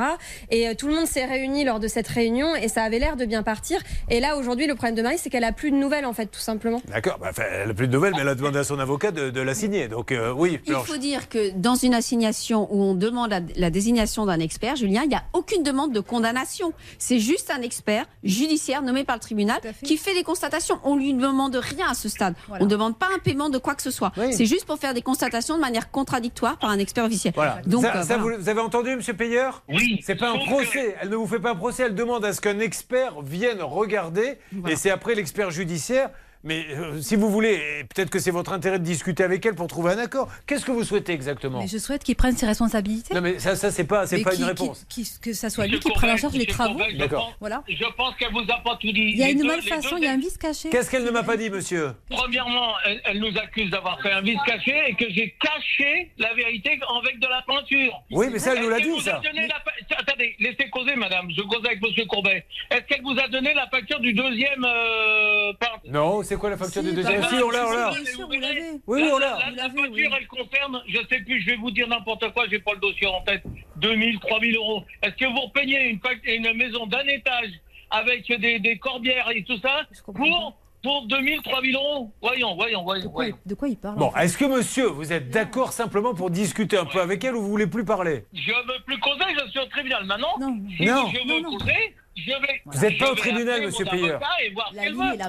Et 0.52 0.68
euh, 0.68 0.74
tout 0.78 0.88
le 0.90 0.96
monde 0.96 1.06
s'est 1.08 1.24
réuni 1.24 1.64
lors 1.64 1.80
de 1.80 1.88
cette 1.88 2.10
réunion 2.10 2.58
et 2.58 2.68
ça 2.68 2.84
avait 2.84 3.00
l'air 3.00 3.16
de 3.16 3.24
bien 3.24 3.42
partir. 3.42 3.80
Et 4.10 4.20
là 4.20 4.36
aujourd'hui 4.36 4.68
le 4.68 4.76
problème 4.76 4.96
de 4.96 5.02
Marie 5.02 5.18
c'est 5.18 5.30
qu'elle 5.30 5.46
a 5.46 5.54
plus 5.54 5.72
de 5.72 5.78
nouvelles 5.78 6.06
en 6.06 6.12
fait 6.14 6.26
tout 6.26 6.42
simplement. 6.42 6.82
D'accord, 6.90 7.18
bah, 7.18 7.32
elle 7.50 7.70
n'a 7.70 7.74
plus 7.74 7.88
de 7.88 7.94
nouvelles, 7.94 8.14
mais 8.16 8.22
elle 8.22 8.28
a 8.28 8.36
demandé 8.36 8.60
à 8.60 8.64
son 8.66 8.78
avocat 8.80 9.12
de, 9.12 9.30
de 9.30 9.42
la 9.42 9.56
signer. 9.56 9.88
Donc, 9.88 10.12
euh, 10.12 10.34
oui, 10.36 10.60
Il 10.66 10.72
Blanche. 10.72 10.88
faut 10.88 10.98
dire 10.98 11.30
que 11.30 11.52
dans 11.52 11.76
une 11.76 11.94
assignation 11.94 12.68
où 12.70 12.84
on 12.84 12.96
demande 12.96 13.30
la, 13.30 13.40
la 13.56 13.70
désignation 13.70 14.26
d'un 14.26 14.42
expert, 14.42 14.76
Julien, 14.76 15.04
il 15.04 15.10
n'y 15.10 15.16
a 15.16 15.24
aucune 15.32 15.64
demande 15.64 15.94
de 15.94 16.02
condamnation. 16.02 16.74
C'est 17.00 17.20
juste 17.20 17.50
un 17.50 17.62
expert 17.62 18.06
judiciaire 18.26 18.82
nommé 18.82 19.06
par 19.06 19.16
le 19.16 19.22
tribunal 19.22 19.60
qui 19.86 19.98
fait 19.98 20.14
des 20.14 20.24
constatations. 20.24 20.80
On 20.84 20.96
lui 20.96 21.14
demande 21.14 21.56
rien 21.56 21.88
à 21.90 21.94
ce 21.94 22.10
stade. 22.10 22.36
On 22.50 22.66
ne 22.66 22.70
demande 22.70 22.98
pas 22.98 23.08
un 23.16 23.20
paiement 23.20 23.50
de 23.50 23.58
quoi 23.58 23.76
que 23.76 23.82
ce 23.82 23.92
soit. 23.92 24.12
C'est 24.32 24.46
juste 24.46 24.66
pour 24.66 24.78
faire 24.78 24.94
des 24.94 25.02
constatations 25.02 25.56
de 25.56 25.62
manière 25.62 25.92
contradictoire 25.92 26.58
par 26.58 26.70
un 26.70 26.80
expert 26.80 27.06
officiel. 27.06 27.34
Voilà. 27.36 27.60
Donc, 27.66 27.84
ça, 27.84 27.98
euh, 27.98 28.04
ça, 28.04 28.18
voilà. 28.18 28.38
vous, 28.38 28.44
vous 28.44 28.50
avez 28.50 28.62
entendu, 28.62 28.96
monsieur 28.96 29.14
Payeur 29.14 29.64
Oui. 29.70 30.02
C'est 30.06 30.16
pas 30.16 30.30
un 30.32 30.40
procès. 30.40 30.96
Elle 31.02 31.10
ne 31.10 31.16
vous 31.16 31.28
fait 31.28 31.40
pas 31.40 31.52
un 31.52 31.56
procès. 31.56 31.84
Elle 31.84 31.96
demande 31.96 32.26
à 32.26 32.34
ce 32.34 32.42
qu'un 32.42 32.60
expert 32.60 33.22
vienne 33.22 33.62
regarder. 33.62 34.38
Et 34.68 34.76
c'est 34.76 34.90
après 34.90 35.16
l'expert 35.16 35.52
judiciaire. 35.52 36.10
Mais 36.46 36.64
euh, 36.70 37.02
si 37.02 37.16
vous 37.16 37.30
voulez, 37.32 37.84
peut-être 37.94 38.12
que 38.12 38.20
c'est 38.20 38.30
votre 38.30 38.54
intérêt 38.54 38.78
de 38.78 38.84
discuter 38.84 39.24
avec 39.24 39.44
elle 39.46 39.56
pour 39.56 39.66
trouver 39.66 39.94
un 39.94 39.98
accord. 39.98 40.30
Qu'est-ce 40.46 40.64
que 40.64 40.72
vous 40.72 40.84
souhaitez 40.84 41.12
exactement 41.12 41.60
Mais 41.60 41.68
je 41.68 41.80
souhaite 41.80 42.04
qu'il 42.04 42.16
prenne 42.16 42.38
ses 42.38 42.46
responsabilités. 42.46 43.16
Non, 43.16 43.22
mais 43.22 43.40
ça, 43.40 43.56
ça 43.56 43.72
c'est 43.72 43.84
pas, 43.84 44.06
c'est 44.06 44.22
pas 44.22 44.30
qui- 44.32 44.42
une 44.42 44.48
réponse. 44.48 44.86
qui- 44.88 45.10
que 45.24 45.34
ça 45.34 45.50
soit 45.50 45.66
lui 45.66 45.80
qui 45.80 45.90
prenne 45.90 46.12
en 46.12 46.18
charge 46.18 46.36
les 46.36 46.46
travaux. 46.46 46.80
D'accord. 47.00 47.26
pense- 47.30 47.34
Voilà. 47.40 47.64
Je 47.68 47.84
pense 47.98 48.16
qu'elle 48.18 48.32
vous 48.32 48.46
a 48.48 48.60
pas 48.60 48.76
tout 48.80 48.92
dit. 48.92 49.10
Il 49.14 49.18
y 49.18 49.24
a 49.24 49.30
une 49.32 49.40
deux- 49.40 49.48
malfaçon, 49.48 49.98
il 49.98 50.04
y 50.04 50.08
a 50.08 50.12
un 50.12 50.18
vice 50.18 50.38
caché. 50.38 50.70
Qu'est-ce 50.70 50.92
qu'elle 50.92 51.04
ne 51.04 51.10
m'a 51.12 51.24
pas 51.24 51.36
dit, 51.36 51.50
monsieur 51.50 51.94
Premièrement, 52.12 52.74
elle, 52.86 53.02
elle 53.06 53.20
nous 53.20 53.36
accuse 53.40 53.72
d'avoir 53.72 54.00
fait 54.02 54.12
un 54.12 54.22
vice 54.22 54.40
caché 54.46 54.76
et 54.88 54.94
que 54.94 55.10
j'ai 55.10 55.36
caché 55.42 56.12
la 56.20 56.32
vérité 56.36 56.80
avec 57.02 57.20
de 57.20 57.28
la 57.28 57.42
peinture. 57.48 58.04
Oui, 58.12 58.28
mais 58.32 58.38
ça, 58.38 58.54
elle 58.56 58.62
nous 58.62 58.70
l'a 58.70 58.80
dit, 58.80 59.00
ça. 59.02 59.20
la 59.34 59.98
Attendez, 59.98 60.36
laissez 60.40 60.70
causer, 60.70 60.96
madame. 60.96 61.28
Je 61.36 61.42
cause 61.42 61.66
avec 61.66 61.82
monsieur 61.82 62.06
Courbet. 62.06 62.46
Est-ce 62.70 62.82
qu'elle 62.82 63.02
vous 63.02 63.18
a 63.20 63.28
donné 63.30 63.54
la 63.56 63.68
facture 63.68 64.00
du 64.00 64.14
deuxième 64.14 64.64
euh, 64.64 65.54
peintre 65.60 65.80
Non, 65.88 66.22
c'est 66.24 66.35
quoi 66.38 66.50
la 66.50 66.58
facture 66.58 66.82
Si, 66.82 66.90
du 66.90 66.96
deuxième 66.96 67.22
bah, 67.22 67.28
Si, 67.30 67.36
on 67.36 67.50
l'a, 67.50 67.68
on 67.68 67.72
l'a. 67.72 67.92
Oui, 68.28 68.40
oui, 68.88 69.10
on 69.14 69.18
l'a. 69.18 69.40
La, 69.40 69.52
la 69.52 69.70
facture, 69.70 70.16
elle 70.20 70.28
concerne, 70.28 70.82
je 70.88 71.00
sais 71.10 71.20
plus, 71.22 71.42
je 71.42 71.48
vais 71.48 71.56
vous 71.58 71.72
dire 71.72 71.88
n'importe 71.88 72.32
quoi, 72.34 72.46
j'ai 72.50 72.60
pas 72.60 72.74
le 72.74 72.80
dossier 72.80 73.08
en 73.08 73.22
tête, 73.22 73.44
2000, 73.78 74.20
3000 74.20 74.56
euros. 74.56 74.84
Est-ce 75.04 75.16
que 75.16 75.26
vous 75.26 75.42
repeignez 75.42 75.90
une, 75.90 76.54
maison 76.54 76.86
d'un 76.88 77.06
étage 77.08 77.52
avec 77.92 78.28
des, 78.28 78.60
des 78.60 78.78
corbières 78.78 79.30
et 79.32 79.44
tout 79.44 79.58
ça 79.60 79.82
pour, 80.04 80.58
pour 80.84 81.08
2000, 81.08 81.42
3000 81.42 81.76
euros? 81.76 82.12
Voyons, 82.22 82.56
voyons, 82.56 82.84
voyons. 82.84 83.12
voyons. 83.12 83.38
De 83.46 83.56
quoi 83.56 83.68
il 83.68 83.78
parle 83.78 83.98
Bon, 83.98 84.12
est-ce 84.16 84.38
que 84.38 84.46
monsieur, 84.46 84.88
vous 84.88 85.12
êtes 85.14 85.30
d'accord 85.30 85.74
simplement 85.74 86.14
pour 86.14 86.30
discuter 86.30 86.78
un 86.78 86.86
peu 86.86 87.02
avec 87.02 87.24
elle 87.24 87.36
ou 87.36 87.42
vous 87.42 87.50
voulez 87.50 87.68
plus 87.68 87.86
parler? 87.86 88.26
Je 88.34 88.52
veux 88.52 88.84
plus 88.86 89.00
causer, 89.00 89.26
je 89.44 89.50
suis 89.52 89.60
au 89.60 89.66
tribunal 89.66 90.06
maintenant. 90.06 90.38
Non. 90.40 90.58
Si 90.78 90.86
Non. 90.86 91.08
je 91.12 91.34
veux 91.34 91.44
causer, 91.44 91.96
je 92.16 92.32
vais. 92.32 92.62
Vous 92.66 92.86
êtes 92.86 92.98
pas 92.98 93.12
au 93.12 93.16
tribunal, 93.16 93.62
monsieur 93.64 93.86
mon 93.86 93.92
Payeur. 93.92 94.22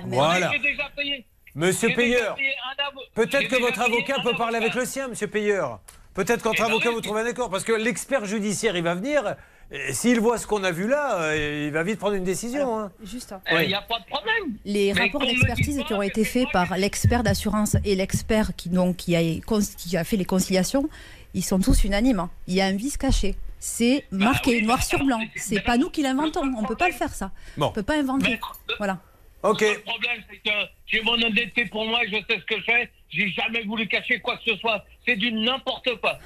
Voilà. 0.06 0.52
Monsieur 1.54 1.88
Payeur, 1.94 2.36
peut-être 3.14 3.48
que 3.48 3.60
votre 3.60 3.80
avocat 3.80 4.16
peut 4.22 4.36
parler 4.36 4.56
avec 4.58 4.74
le 4.74 4.84
sien, 4.84 5.08
monsieur 5.08 5.26
Payeur. 5.26 5.80
Peut-être 6.14 6.42
qu'entre 6.42 6.56
Eh 6.60 6.62
ben 6.62 6.68
avocats, 6.70 6.88
oui. 6.88 6.94
vous 6.94 7.00
trouvez 7.02 7.20
un 7.22 7.26
accord. 7.26 7.50
Parce 7.50 7.64
que 7.64 7.72
l'expert 7.72 8.24
judiciaire, 8.24 8.74
il 8.76 8.82
va 8.82 8.94
venir. 8.94 9.36
et 9.70 9.92
S'il 9.92 10.18
voit 10.18 10.38
ce 10.38 10.46
qu'on 10.46 10.64
a 10.64 10.70
vu 10.70 10.88
là, 10.88 11.20
euh, 11.20 11.64
il 11.66 11.72
va 11.72 11.82
vite 11.82 11.98
prendre 11.98 12.14
une 12.14 12.24
décision. 12.24 12.78
hein. 12.78 12.92
Juste. 13.04 13.32
hein. 13.32 13.40
Oui. 13.52 13.66
n'y 13.66 13.74
a 13.74 13.82
pas 13.82 13.98
de 13.98 14.04
problème. 14.06 14.56
Les 14.64 14.94
Mais 14.94 15.02
rapports 15.02 15.20
d'expertise 15.26 15.82
qui 15.86 15.92
ont 15.92 16.00
été 16.00 16.24
faits 16.24 16.46
par 16.54 16.76
l'expert 16.78 17.22
d'assurance 17.22 17.76
et 17.84 17.94
l'expert 17.94 18.52
qui, 18.56 18.70
donc, 18.70 18.96
qui, 18.96 19.14
a, 19.14 19.20
qui 19.76 19.96
a 19.98 20.04
fait 20.04 20.16
les 20.16 20.24
conciliations, 20.24 20.88
ils 21.34 21.44
sont 21.44 21.58
tous 21.58 21.84
unanimes. 21.84 22.20
hein. 22.20 22.30
Il 22.46 22.54
y 22.54 22.62
a 22.62 22.64
un 22.66 22.76
vice 22.76 22.96
caché. 22.96 23.34
C'est 23.58 24.04
marqué 24.10 24.52
Bah 24.52 24.58
oui, 24.60 24.66
noir 24.66 24.82
sur 24.82 25.02
blanc. 25.04 25.20
c'est- 25.34 25.54
mais 25.56 25.60
pas 25.60 25.76
nous 25.76 25.90
qui 25.90 26.02
l'inventons. 26.02 26.42
On 26.58 26.64
peut 26.64 26.76
pas 26.76 26.88
le 26.88 26.94
faire 26.94 27.12
ça. 27.14 27.30
Bon. 27.56 27.66
On 27.66 27.72
peut 27.72 27.82
pas 27.82 27.98
inventer. 27.98 28.38
Voilà. 28.78 28.98
Ok. 29.42 29.60
Le 29.60 29.80
problème, 29.82 30.22
c'est 30.30 30.38
que 30.38 30.56
j'ai 30.86 31.02
mon 31.02 31.12
honnêteté 31.14 31.66
pour 31.66 31.84
moi, 31.86 32.00
je 32.06 32.16
sais 32.16 32.38
ce 32.40 32.44
que 32.44 32.58
je 32.58 32.64
fais. 32.64 32.90
J'ai 33.08 33.28
jamais 33.30 33.62
voulu 33.64 33.86
cacher 33.86 34.18
quoi 34.20 34.36
que 34.38 34.42
ce 34.50 34.56
soit. 34.56 34.84
C'est 35.06 35.16
du 35.16 35.32
n'importe 35.32 35.88
quoi. 36.00 36.18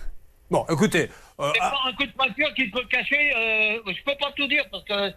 Bon, 0.51 0.65
écoutez. 0.69 1.09
euh, 1.39 1.51
C'est 1.55 1.61
ah, 1.61 1.71
pas 1.71 1.89
un 1.89 1.93
coup 1.93 2.05
de 2.07 2.13
peinture 2.13 2.53
qui 2.55 2.69
peut 2.69 2.85
cacher. 2.87 3.33
euh, 3.37 3.81
je 3.87 4.03
peux 4.05 4.17
pas 4.19 4.33
tout 4.37 4.47
dire 4.49 4.65
parce 4.71 4.85
que 4.85 5.13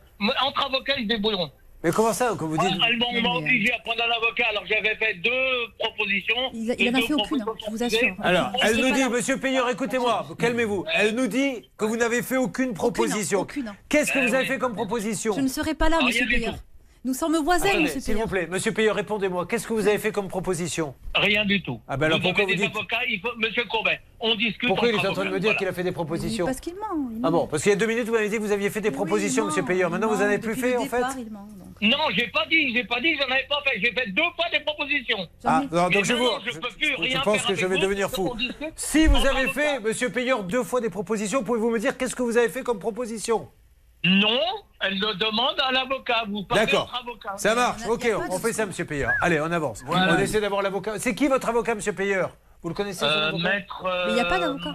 entre 0.46 0.66
avocats, 0.66 0.96
ils 0.98 1.08
débrouilleront. 1.08 1.52
Mais 1.84 1.92
comment 1.92 2.14
ça, 2.14 2.34
que 2.38 2.44
vous 2.46 2.58
dites 2.58 2.70
Elles 2.88 2.98
m'ont- 2.98 3.06
on 3.10 3.14
m'a 3.14 3.22
Non, 3.22 3.42
mais, 3.42 3.48
obligé 3.48 3.74
à 3.74 3.80
prendre 3.80 4.02
un 4.04 4.12
avocat 4.24 4.46
alors 4.50 4.64
que 4.64 4.70
j'avais 4.70 4.96
fait 4.96 5.14
deux 5.16 5.68
propositions. 5.80 6.36
Il, 6.54 6.76
il 6.80 6.90
en 6.96 7.00
a 7.00 7.02
fait 7.02 7.14
aucune, 7.14 7.42
hein, 7.42 7.46
je 7.66 7.72
vous 7.72 7.84
assure. 7.84 8.16
Alors, 8.22 8.52
elle 8.64 8.78
nous 8.78 8.92
dit, 8.92 9.00
là. 9.02 9.10
monsieur 9.10 9.38
Payeur, 9.38 9.70
écoutez-moi, 9.70 10.26
calmez-vous. 10.40 10.86
Elle 10.94 11.16
nous 11.16 11.28
dit 11.28 11.70
que 11.78 11.86
vous 11.86 11.98
n'avez 11.98 12.22
fait 12.22 12.38
aucune 12.38 12.74
proposition. 12.74 13.42
aucune. 13.42 13.74
Qu'est-ce 13.90 14.12
que 14.12 14.20
Eh 14.20 14.28
vous 14.28 14.34
avez 14.34 14.44
oui. 14.44 14.50
fait 14.50 14.58
comme 14.60 14.76
proposition 14.76 15.34
Je 15.36 15.42
ne 15.42 15.48
serai 15.48 15.74
pas 15.74 15.90
là, 15.90 16.00
monsieur 16.04 16.26
Payeur. 16.28 16.56
Nous 17.06 17.14
sommes 17.14 17.36
voisins, 17.44 17.66
Attendez, 17.68 17.84
monsieur 17.84 18.00
s'il 18.00 18.16
vous 18.16 18.28
plaît, 18.28 18.48
monsieur 18.50 18.72
Payeur, 18.72 18.96
répondez-moi. 18.96 19.46
Qu'est-ce 19.46 19.68
que 19.68 19.74
vous 19.74 19.90
avez 19.90 19.98
fait 19.98 20.14
comme 20.14 20.30
proposition 20.30 20.96
Rien 21.14 21.44
du 21.44 21.62
tout. 21.62 21.82
Ah 21.86 21.98
ben 21.98 22.06
alors 22.06 22.20
vous 22.20 22.28
pourquoi 22.30 22.46
vous 22.46 22.56
dites- 22.56 22.64
avocats, 22.74 23.02
il 23.10 23.20
faut... 23.20 23.28
Monsieur 23.38 23.66
Courbet, 23.66 24.00
on 24.22 24.34
discute. 24.36 24.70
Pourquoi 24.70 24.88
il 24.88 24.96
est 24.96 25.06
en 25.06 25.12
train 25.12 25.26
de 25.26 25.30
me 25.30 25.38
dire 25.38 25.50
voilà. 25.50 25.58
qu'il 25.58 25.68
a 25.68 25.74
fait 25.74 25.84
des 25.84 25.90
Oui, 25.90 25.96
propositions 25.96 26.46
parce 26.46 26.62
qu'il 26.62 26.76
ment. 26.76 27.10
il 27.12 27.20
Ah 27.22 27.30
bon 27.30 27.46
Parce 27.48 27.62
qu'il 27.62 27.72
y 27.72 27.74
a 27.74 27.78
deux 27.78 27.88
minutes, 27.88 28.06
vous 28.06 28.14
m'avez 28.14 28.30
dit 28.30 28.38
que 28.38 28.42
vous 28.42 28.54
aviez 28.54 28.70
fait 28.70 28.80
des 28.80 28.88
Oui, 28.88 28.96
propositions, 28.96 29.44
monsieur 29.48 29.64
Payeur. 29.66 29.90
Maintenant, 29.90 30.08
vous 30.08 30.16
n'en 30.16 30.22
avez 30.22 30.38
plus 30.38 30.56
fait, 30.56 30.78
en 30.78 30.86
fait 30.86 31.02
Non, 31.82 31.98
j'ai 32.16 32.28
pas 32.28 32.46
dit, 32.50 32.74
j'ai 32.74 32.84
pas 32.84 33.00
dit, 33.00 33.16
j'en 33.18 33.26
avais 33.32 33.46
pas 33.50 33.62
fait. 33.66 33.80
J'ai 33.80 33.92
fait 33.94 34.08
deux 34.12 34.22
fois 34.36 34.46
des 34.52 34.60
propositions. 34.62 35.28
Ah, 35.44 35.62
non, 35.72 35.90
donc 35.90 36.06
je 36.06 36.14
vous. 36.14 36.30
je 36.46 36.58
peux 36.60 36.70
plus 36.70 36.92
je 36.96 37.02
rien 37.02 37.20
pense 37.22 37.38
faire 37.40 37.48
que 37.48 37.56
je 37.56 37.66
vais 37.66 37.76
vous, 37.76 37.82
devenir 37.82 38.10
fou. 38.10 38.34
Si 38.76 39.08
vous 39.08 39.26
avez 39.26 39.48
fait, 39.50 39.80
monsieur 39.80 40.10
Payeur, 40.10 40.44
deux 40.44 40.64
fois 40.64 40.82
des 40.82 40.90
propositions, 40.90 41.44
pouvez-vous 41.44 41.70
me 41.72 41.80
dire 41.80 41.98
qu'est-ce 41.98 42.16
que 42.16 42.24
vous 42.24 42.38
avez 42.38 42.50
fait 42.50 42.64
comme 42.64 42.80
proposition? 42.80 43.50
Non, 44.06 44.40
elle 44.82 45.00
le 45.00 45.14
demande 45.16 45.56
à 45.66 45.72
l'avocat. 45.72 46.26
Vous 46.30 46.44
parlez 46.44 46.66
D'accord. 46.66 46.92
Ça 47.38 47.56
marche, 47.56 47.86
ok, 47.88 48.06
on 48.30 48.38
fait 48.40 48.52
ça, 48.54 48.66
monsieur 48.66 48.86
Payeur. 48.86 49.12
Allez, 49.22 49.40
on 49.40 49.52
avance. 49.52 49.82
Voilà. 49.86 50.14
On 50.14 50.18
essaie 50.20 50.42
d'avoir 50.42 50.62
l'avocat. 50.62 51.00
C'est 51.00 51.16
qui 51.16 51.28
votre 51.28 51.48
avocat, 51.48 51.74
monsieur 51.76 51.94
Payeur 51.94 52.36
Vous 52.62 52.70
le 52.70 52.76
connaissez, 52.76 53.06
Euh, 53.06 53.30
avocat? 53.30 53.44
maître. 53.44 53.86
euh, 53.86 54.06
Mais 54.08 54.12
il 54.12 54.16
n'y 54.16 54.22
a 54.22 54.26
pas 54.26 54.40
d'avocat. 54.40 54.74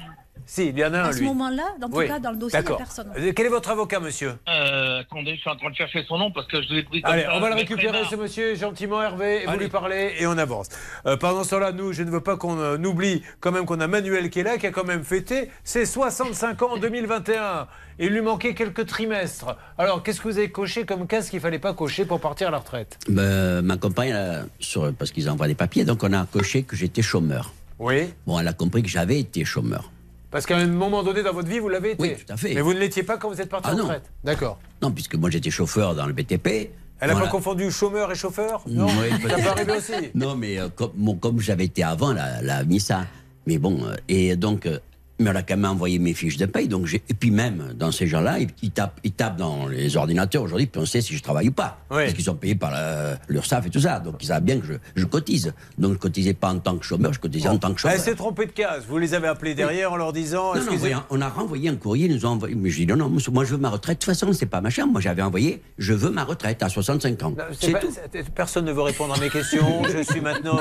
Si, 0.50 0.68
il 0.68 0.78
y 0.78 0.82
en 0.82 0.94
a 0.94 1.00
un, 1.00 1.04
À 1.04 1.12
ce 1.12 1.18
lui. 1.18 1.26
moment-là, 1.26 1.74
dans 1.78 1.90
tout 1.90 1.98
Oui. 1.98 2.06
cas, 2.08 2.18
dans 2.18 2.30
le 2.30 2.38
dossier, 2.38 2.58
il 2.58 2.62
n'y 2.62 2.66
a 2.66 2.70
D'accord. 2.70 2.78
personne. 2.78 3.12
Euh, 3.18 3.32
Quel 3.36 3.44
est 3.44 3.50
votre 3.50 3.68
avocat, 3.68 4.00
monsieur 4.00 4.32
Euh, 4.48 5.00
attendez, 5.00 5.34
je 5.36 5.40
suis 5.42 5.50
en 5.50 5.56
train 5.56 5.68
de 5.68 5.74
chercher 5.76 6.02
son 6.08 6.16
nom 6.16 6.30
parce 6.32 6.46
que 6.46 6.62
je 6.62 6.72
l'ai 6.72 6.82
pris 6.84 7.02
comme 7.02 7.12
Allez, 7.12 7.24
ça. 7.24 7.34
on 7.36 7.40
va 7.40 7.50
le 7.50 7.54
récupérer, 7.54 7.98
ce 8.10 8.16
monsieur, 8.16 8.54
gentiment, 8.54 9.02
Hervé, 9.02 9.42
et 9.42 9.44
vous 9.44 9.50
Allez. 9.50 9.64
lui 9.64 9.68
parlez, 9.68 10.14
et 10.18 10.26
on 10.26 10.38
avance. 10.38 10.70
Euh, 11.04 11.18
pendant 11.18 11.44
ce 11.44 11.50
temps-là, 11.50 11.72
nous, 11.72 11.92
je 11.92 12.02
ne 12.02 12.10
veux 12.10 12.22
pas 12.22 12.38
qu'on 12.38 12.58
euh, 12.58 12.78
oublie 12.78 13.22
quand 13.40 13.52
même 13.52 13.66
qu'on 13.66 13.78
a 13.80 13.86
Manuel 13.86 14.30
qui 14.30 14.40
est 14.40 14.42
là, 14.42 14.56
qui 14.56 14.66
a 14.66 14.70
quand 14.70 14.86
même 14.86 15.04
fêté 15.04 15.50
ses 15.64 15.84
65 15.84 16.62
ans 16.62 16.70
en 16.72 16.76
2021. 16.78 17.66
Et 17.98 18.06
il 18.06 18.12
lui 18.14 18.22
manquait 18.22 18.54
quelques 18.54 18.86
trimestres. 18.86 19.54
Alors, 19.76 20.02
qu'est-ce 20.02 20.22
que 20.22 20.28
vous 20.28 20.38
avez 20.38 20.50
coché 20.50 20.86
comme 20.86 21.06
case 21.06 21.28
qu'il 21.28 21.40
fallait 21.40 21.58
pas 21.58 21.74
cocher 21.74 22.06
pour 22.06 22.20
partir 22.20 22.48
à 22.48 22.50
la 22.52 22.58
retraite? 22.58 22.98
Ben, 23.10 23.60
ma 23.60 23.76
compagne, 23.76 24.10
elle 24.10 24.16
a- 24.16 24.44
sur, 24.60 24.94
parce 24.94 25.10
qu'ils 25.10 25.28
envoient 25.28 25.46
des 25.48 25.54
papiers, 25.54 25.84
donc 25.84 26.02
on 26.04 26.12
a 26.14 26.24
coché 26.24 26.62
que 26.62 26.74
j'étais 26.74 27.02
chômeur. 27.02 27.52
Oui. 27.78 28.14
Bon, 28.26 28.38
elle 28.40 28.48
a 28.48 28.54
compris 28.54 28.82
que 28.82 28.88
j'avais 28.88 29.20
été 29.20 29.44
chômeur. 29.44 29.90
Parce 30.30 30.44
qu'à 30.46 30.56
un 30.58 30.66
moment 30.66 31.02
donné 31.02 31.22
dans 31.22 31.32
votre 31.32 31.48
vie, 31.48 31.58
vous 31.58 31.68
l'avez 31.68 31.92
été. 31.92 32.02
Oui, 32.02 32.14
tout 32.16 32.32
à 32.32 32.36
fait. 32.36 32.54
Mais 32.54 32.60
vous 32.60 32.74
ne 32.74 32.78
l'étiez 32.78 33.02
pas 33.02 33.16
quand 33.16 33.30
vous 33.30 33.40
êtes 33.40 33.48
parti 33.48 33.68
Ah 33.68 33.72
la 33.72 33.76
non. 33.78 33.84
retraite. 33.84 34.10
D'accord. 34.24 34.58
Non, 34.82 34.90
puisque 34.90 35.14
moi 35.14 35.30
j'étais 35.30 35.50
chauffeur 35.50 35.94
dans 35.94 36.06
le 36.06 36.12
BTP. 36.12 36.70
Elle 37.00 37.08
n'a 37.08 37.14
Voilà. 37.14 37.26
pas 37.26 37.32
confondu 37.32 37.70
chômeur 37.70 38.10
et 38.10 38.14
chauffeur? 38.16 38.60
Non, 38.66 38.86
Oui, 38.86 39.10
ça 39.10 39.18
peut-être. 39.18 39.42
peut 39.42 39.48
arriver 39.48 39.72
aussi. 39.78 39.92
Non, 40.14 40.34
mais 40.34 40.58
euh, 40.58 40.68
comme, 40.68 40.90
bon, 40.94 41.14
comme 41.14 41.40
j'avais 41.40 41.64
été 41.66 41.82
avant, 41.84 42.10
elle 42.12 42.18
a, 42.18 42.40
elle 42.40 42.50
a 42.50 42.64
mis 42.64 42.80
ça. 42.80 43.06
Mais 43.46 43.56
bon, 43.58 43.84
euh, 43.86 43.94
et 44.08 44.34
donc, 44.36 44.66
euh, 44.66 44.78
Mais 45.18 45.30
on 45.30 45.34
a 45.34 45.42
quand 45.42 45.56
même 45.56 45.64
envoyé 45.70 45.98
mes 45.98 46.14
fiches 46.14 46.36
de 46.36 46.46
paye. 46.46 46.68
Donc 46.68 46.92
et 46.94 47.14
puis 47.14 47.30
même, 47.30 47.72
dans 47.74 47.90
ces 47.90 48.06
gens-là, 48.06 48.38
ils, 48.38 48.48
ils 48.62 48.70
tapent, 48.70 49.00
ils 49.04 49.12
tapent 49.12 49.36
dans 49.36 49.66
les 49.66 49.96
ordinateurs 49.96 50.42
aujourd'hui, 50.42 50.66
puis 50.66 50.80
on 50.80 50.86
sait 50.86 51.00
si 51.00 51.16
je 51.16 51.22
travaille 51.22 51.48
ou 51.48 51.52
pas. 51.52 51.78
Parce 51.88 52.12
qu'ils 52.14 52.24
sont 52.24 52.34
payés 52.36 52.54
par 52.54 52.70
la- 52.70 53.16
l'URSSAF 53.28 53.66
et 53.66 53.70
tout 53.70 53.80
ça. 53.80 53.98
Donc 54.00 54.16
ils 54.22 54.26
savent 54.26 54.42
bien 54.44 54.60
que 54.60 54.66
je, 54.66 54.74
je 54.94 55.04
cotise. 55.04 55.52
Donc 55.76 55.90
je 55.90 55.94
ne 55.94 55.98
cotisais 55.98 56.34
pas 56.34 56.50
en 56.50 56.58
tant 56.60 56.76
que 56.76 56.84
chômeur, 56.84 57.12
je 57.12 57.18
cotisais 57.20 57.48
en 57.48 57.58
tant 57.58 57.72
que 57.74 57.80
chômeur. 57.80 57.96
Elle 57.96 58.02
s'est 58.02 58.14
trompée 58.14 58.46
de 58.46 58.52
case. 58.52 58.84
Vous 58.88 58.98
les 58.98 59.14
avez 59.14 59.28
appelés 59.28 59.54
derrière 59.54 59.92
en 59.92 59.96
leur 59.96 60.12
disant. 60.12 60.54
Non, 60.54 60.60
non, 60.62 61.02
on 61.10 61.20
a 61.20 61.28
renvoyé 61.28 61.68
un 61.68 61.76
courrier, 61.76 62.06
ils 62.06 62.14
nous 62.14 62.24
ont 62.26 62.30
envoyé. 62.30 62.54
Mais 62.54 62.70
je 62.70 62.76
dis 62.76 62.86
non, 62.86 62.96
non, 62.96 63.08
moi 63.32 63.44
je 63.44 63.50
veux 63.50 63.58
ma 63.58 63.70
retraite. 63.70 63.98
De 64.00 64.04
toute 64.04 64.14
façon, 64.14 64.32
c'est 64.32 64.46
pas 64.46 64.60
machin. 64.60 64.86
Moi 64.86 65.00
j'avais 65.00 65.22
envoyé, 65.22 65.62
je 65.78 65.92
veux 65.94 66.10
ma 66.10 66.24
retraite 66.24 66.62
à 66.62 66.68
65 66.68 67.22
ans. 67.24 67.34
C'est 67.60 67.72
tout. 67.80 67.88
Personne 68.34 68.64
ne 68.66 68.72
veut 68.72 68.82
répondre 68.82 69.14
à 69.14 69.20
mes 69.20 69.30
questions. 69.30 69.82
Je 69.92 70.02
suis 70.02 70.20
maintenant 70.20 70.58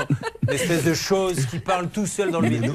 une 0.47 0.53
espèce 0.53 0.83
de 0.83 0.93
chose 0.93 1.45
qui 1.47 1.59
parle 1.59 1.89
tout 1.89 2.05
seul 2.07 2.31
dans 2.31 2.39
le 2.41 2.49
vide. 2.49 2.71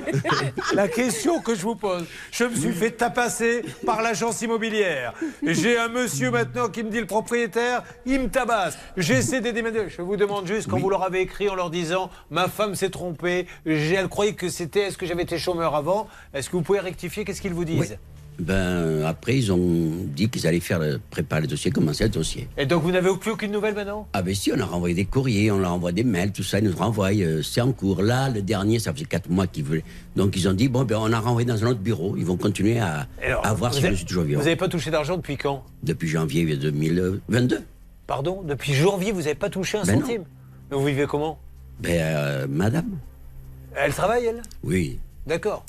La 0.74 0.86
question 0.88 1.40
que 1.40 1.54
je 1.54 1.62
vous 1.62 1.71
pose, 1.76 2.06
je 2.30 2.44
me 2.44 2.54
suis 2.54 2.72
fait 2.72 2.90
tapasser 2.90 3.62
par 3.84 4.02
l'agence 4.02 4.42
immobilière. 4.42 5.14
J'ai 5.42 5.78
un 5.78 5.88
monsieur 5.88 6.30
maintenant 6.30 6.68
qui 6.68 6.82
me 6.82 6.90
dit 6.90 7.00
le 7.00 7.06
propriétaire, 7.06 7.82
il 8.06 8.20
me 8.20 8.28
tabasse. 8.28 8.78
J'essaie 8.96 9.40
de 9.40 9.50
déménager. 9.50 9.90
Je 9.90 10.02
vous 10.02 10.16
demande 10.16 10.46
juste 10.46 10.68
quand 10.68 10.78
vous 10.78 10.90
leur 10.90 11.02
avez 11.02 11.20
écrit 11.20 11.48
en 11.48 11.54
leur 11.54 11.70
disant 11.70 12.10
ma 12.30 12.48
femme 12.48 12.74
s'est 12.74 12.90
trompée, 12.90 13.46
elle 13.64 14.08
croyait 14.08 14.34
que 14.34 14.48
c'était 14.48 14.80
est-ce 14.80 14.98
que 14.98 15.06
j'avais 15.06 15.22
été 15.22 15.38
chômeur 15.38 15.74
avant? 15.74 16.08
Est-ce 16.34 16.50
que 16.50 16.56
vous 16.56 16.62
pouvez 16.62 16.80
rectifier? 16.80 17.24
Qu'est-ce 17.24 17.42
qu'ils 17.42 17.54
vous 17.54 17.64
disent? 17.64 17.98
Ben, 18.38 19.04
après, 19.04 19.36
ils 19.36 19.52
ont 19.52 19.90
dit 20.06 20.28
qu'ils 20.28 20.46
allaient 20.46 20.59
faire 20.59 20.78
le- 20.78 20.98
préparer 21.10 21.42
le 21.42 21.46
dossier, 21.46 21.70
commencer 21.70 22.04
le 22.04 22.10
dossier. 22.10 22.48
Et 22.56 22.66
donc 22.66 22.82
vous 22.82 22.90
n'avez 22.90 23.10
plus 23.16 23.32
aucune 23.32 23.52
nouvelle 23.52 23.74
maintenant? 23.74 24.09
Ah 24.14 24.22
ben 24.22 24.34
si, 24.34 24.50
on 24.52 24.59
a 24.59 24.64
renvoyé 24.64 24.94
des 24.94 25.04
courriers, 25.04 25.50
on 25.50 25.59
leur 25.59 25.72
envoie 25.72 25.92
des 25.92 26.02
mails, 26.02 26.32
tout 26.32 26.42
ça, 26.42 26.59
ils 26.59 26.64
nous 26.68 26.76
renvoient, 26.76 27.12
euh, 27.14 27.42
c'est 27.42 27.60
en 27.60 27.72
cours. 27.72 28.02
Là, 28.02 28.30
le 28.30 28.42
dernier, 28.42 28.78
ça 28.78 28.92
faisait 28.92 29.04
quatre 29.04 29.28
mois 29.28 29.46
qu'ils 29.46 29.64
voulaient. 29.64 29.84
Donc 30.16 30.34
ils 30.36 30.48
ont 30.48 30.54
dit, 30.54 30.68
bon, 30.68 30.84
ben 30.84 30.96
on 30.98 31.12
a 31.12 31.20
renvoyé 31.20 31.46
dans 31.46 31.62
un 31.64 31.68
autre 31.68 31.80
bureau, 31.80 32.16
ils 32.16 32.24
vont 32.24 32.36
continuer 32.36 32.80
à, 32.80 33.06
Alors, 33.22 33.46
à 33.46 33.54
voir 33.54 33.70
vous 33.72 33.78
si 33.78 33.84
avez- 33.84 33.94
je 33.94 33.98
suis 33.98 34.06
toujours 34.06 34.22
Vous 34.24 34.30
vivant. 34.30 34.40
n'avez 34.42 34.56
pas 34.56 34.68
touché 34.68 34.90
d'argent 34.90 35.16
depuis 35.18 35.36
quand? 35.36 35.64
Depuis 35.82 36.09
janvier 36.09 36.56
2022. 36.56 37.60
Pardon? 38.06 38.42
Depuis 38.42 38.72
janvier, 38.74 39.12
vous 39.12 39.20
n'avez 39.22 39.34
pas 39.34 39.50
touché 39.50 39.78
un 39.78 39.84
Ben 39.84 39.94
non. 40.00 40.06
centime? 40.06 40.24
Mais 40.70 40.76
vous 40.76 40.84
vivez 40.84 41.06
comment? 41.06 41.38
Ben, 41.80 42.00
euh, 42.00 42.46
madame 42.48 42.88
Elle 43.76 43.92
travaille, 43.92 44.24
elle? 44.26 44.42
Oui, 44.64 44.98
D'accord. 45.26 45.64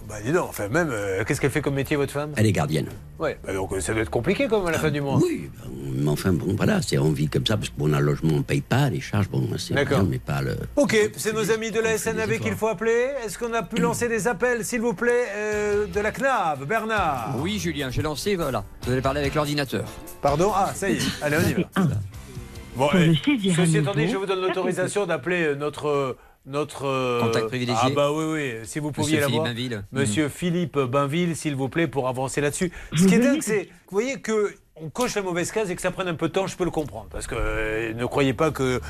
Ah 0.00 0.04
bah 0.08 0.14
dis 0.24 0.32
donc, 0.32 0.48
enfin 0.48 0.68
même, 0.68 0.88
euh, 0.90 1.24
qu'est-ce 1.24 1.40
qu'elle 1.40 1.50
fait 1.50 1.60
comme 1.60 1.74
métier, 1.74 1.94
votre 1.96 2.12
femme? 2.12 2.32
Elle 2.36 2.46
est 2.46 2.52
gardienne. 2.52 2.88
Ouais, 3.18 3.38
bah 3.44 3.52
donc 3.52 3.72
euh, 3.72 3.80
ça 3.80 3.92
doit 3.92 4.00
être 4.00 4.10
compliqué 4.10 4.48
comme 4.48 4.66
à 4.66 4.70
la 4.70 4.78
fin 4.78 4.90
du 4.90 5.02
mois. 5.02 5.18
Oui, 5.18 5.50
mais 5.70 6.08
enfin, 6.08 6.32
bon, 6.32 6.54
voilà, 6.56 6.80
c'est 6.80 6.96
on 6.96 7.12
vit 7.12 7.28
comme 7.28 7.44
ça, 7.46 7.56
parce 7.58 7.68
que 7.68 7.74
bon, 7.76 7.86
le 7.86 7.98
logement, 7.98 8.32
on 8.34 8.38
ne 8.38 8.42
paye 8.42 8.62
pas, 8.62 8.88
les 8.88 9.00
charges, 9.00 9.28
bon, 9.28 9.46
c'est 9.58 9.74
D'accord. 9.74 10.00
bien, 10.00 10.08
mais 10.10 10.18
pas 10.18 10.40
le... 10.40 10.56
Ok, 10.76 10.96
c'est 11.16 11.34
nos 11.34 11.50
amis 11.50 11.70
de 11.70 11.80
la 11.80 11.98
SNAV 11.98 12.38
qu'il 12.38 12.54
faut 12.54 12.68
appeler. 12.68 13.10
Est-ce 13.24 13.38
qu'on 13.38 13.52
a 13.52 13.62
pu 13.62 13.76
lancer 13.80 14.08
des 14.08 14.26
appels, 14.26 14.64
s'il 14.64 14.80
vous 14.80 14.94
plaît, 14.94 15.26
euh, 15.36 15.86
de 15.86 16.00
la 16.00 16.12
CNAV, 16.12 16.64
Bernard? 16.66 17.34
Oui, 17.38 17.58
Julien, 17.58 17.90
j'ai 17.90 18.02
lancé, 18.02 18.36
voilà. 18.36 18.64
Vous 18.84 18.92
allez 18.92 19.02
parler 19.02 19.20
avec 19.20 19.34
l'ordinateur. 19.34 19.84
Pardon? 20.22 20.50
Ah, 20.54 20.72
ça 20.74 20.88
y 20.88 20.94
est, 20.94 21.22
allez, 21.22 21.36
on 21.36 21.48
y 21.48 21.52
va. 21.54 21.68
Bon, 22.76 22.88
eh, 22.94 23.14
ceci 23.54 23.76
étant 23.78 23.94
dit, 23.94 24.08
je 24.08 24.16
vous 24.16 24.26
donne 24.26 24.40
l'autorisation 24.40 25.04
d'appeler 25.04 25.42
euh, 25.42 25.54
notre. 25.54 26.16
Notre 26.46 26.86
euh, 26.86 27.20
Contact 27.20 27.46
privilégié. 27.48 27.80
Ah 27.82 27.90
bah 27.94 28.10
oui 28.12 28.24
oui, 28.24 28.52
si 28.64 28.78
vous 28.78 28.92
pouviez 28.92 29.18
Monsieur 29.18 29.28
l'avoir. 29.28 29.46
Philippe 29.46 29.70
Bainville. 29.70 29.84
Monsieur 29.92 30.24
Mhm. 30.24 30.30
Philippe 30.30 30.78
Bainville, 30.78 31.36
s'il 31.36 31.54
vous 31.54 31.68
plaît, 31.68 31.86
pour 31.86 32.08
avancer 32.08 32.40
là-dessus. 32.40 32.72
Ce 32.96 33.04
qui 33.06 33.14
est 33.14 33.18
dingue, 33.18 33.42
c'est, 33.42 33.64
vous 33.64 33.92
voyez 33.92 34.20
que 34.20 34.54
on 34.82 34.88
coche 34.88 35.14
la 35.14 35.20
mauvaise 35.20 35.52
case 35.52 35.70
et 35.70 35.76
que 35.76 35.82
ça 35.82 35.90
prenne 35.90 36.08
un 36.08 36.14
peu 36.14 36.28
de 36.28 36.32
temps, 36.32 36.46
je 36.46 36.56
peux 36.56 36.64
le 36.64 36.70
comprendre. 36.70 37.08
Parce 37.10 37.26
que 37.26 37.34
euh, 37.38 37.92
ne 37.92 38.06
croyez 38.06 38.32
pas 38.32 38.50
que 38.50 38.62
euh, 38.62 38.80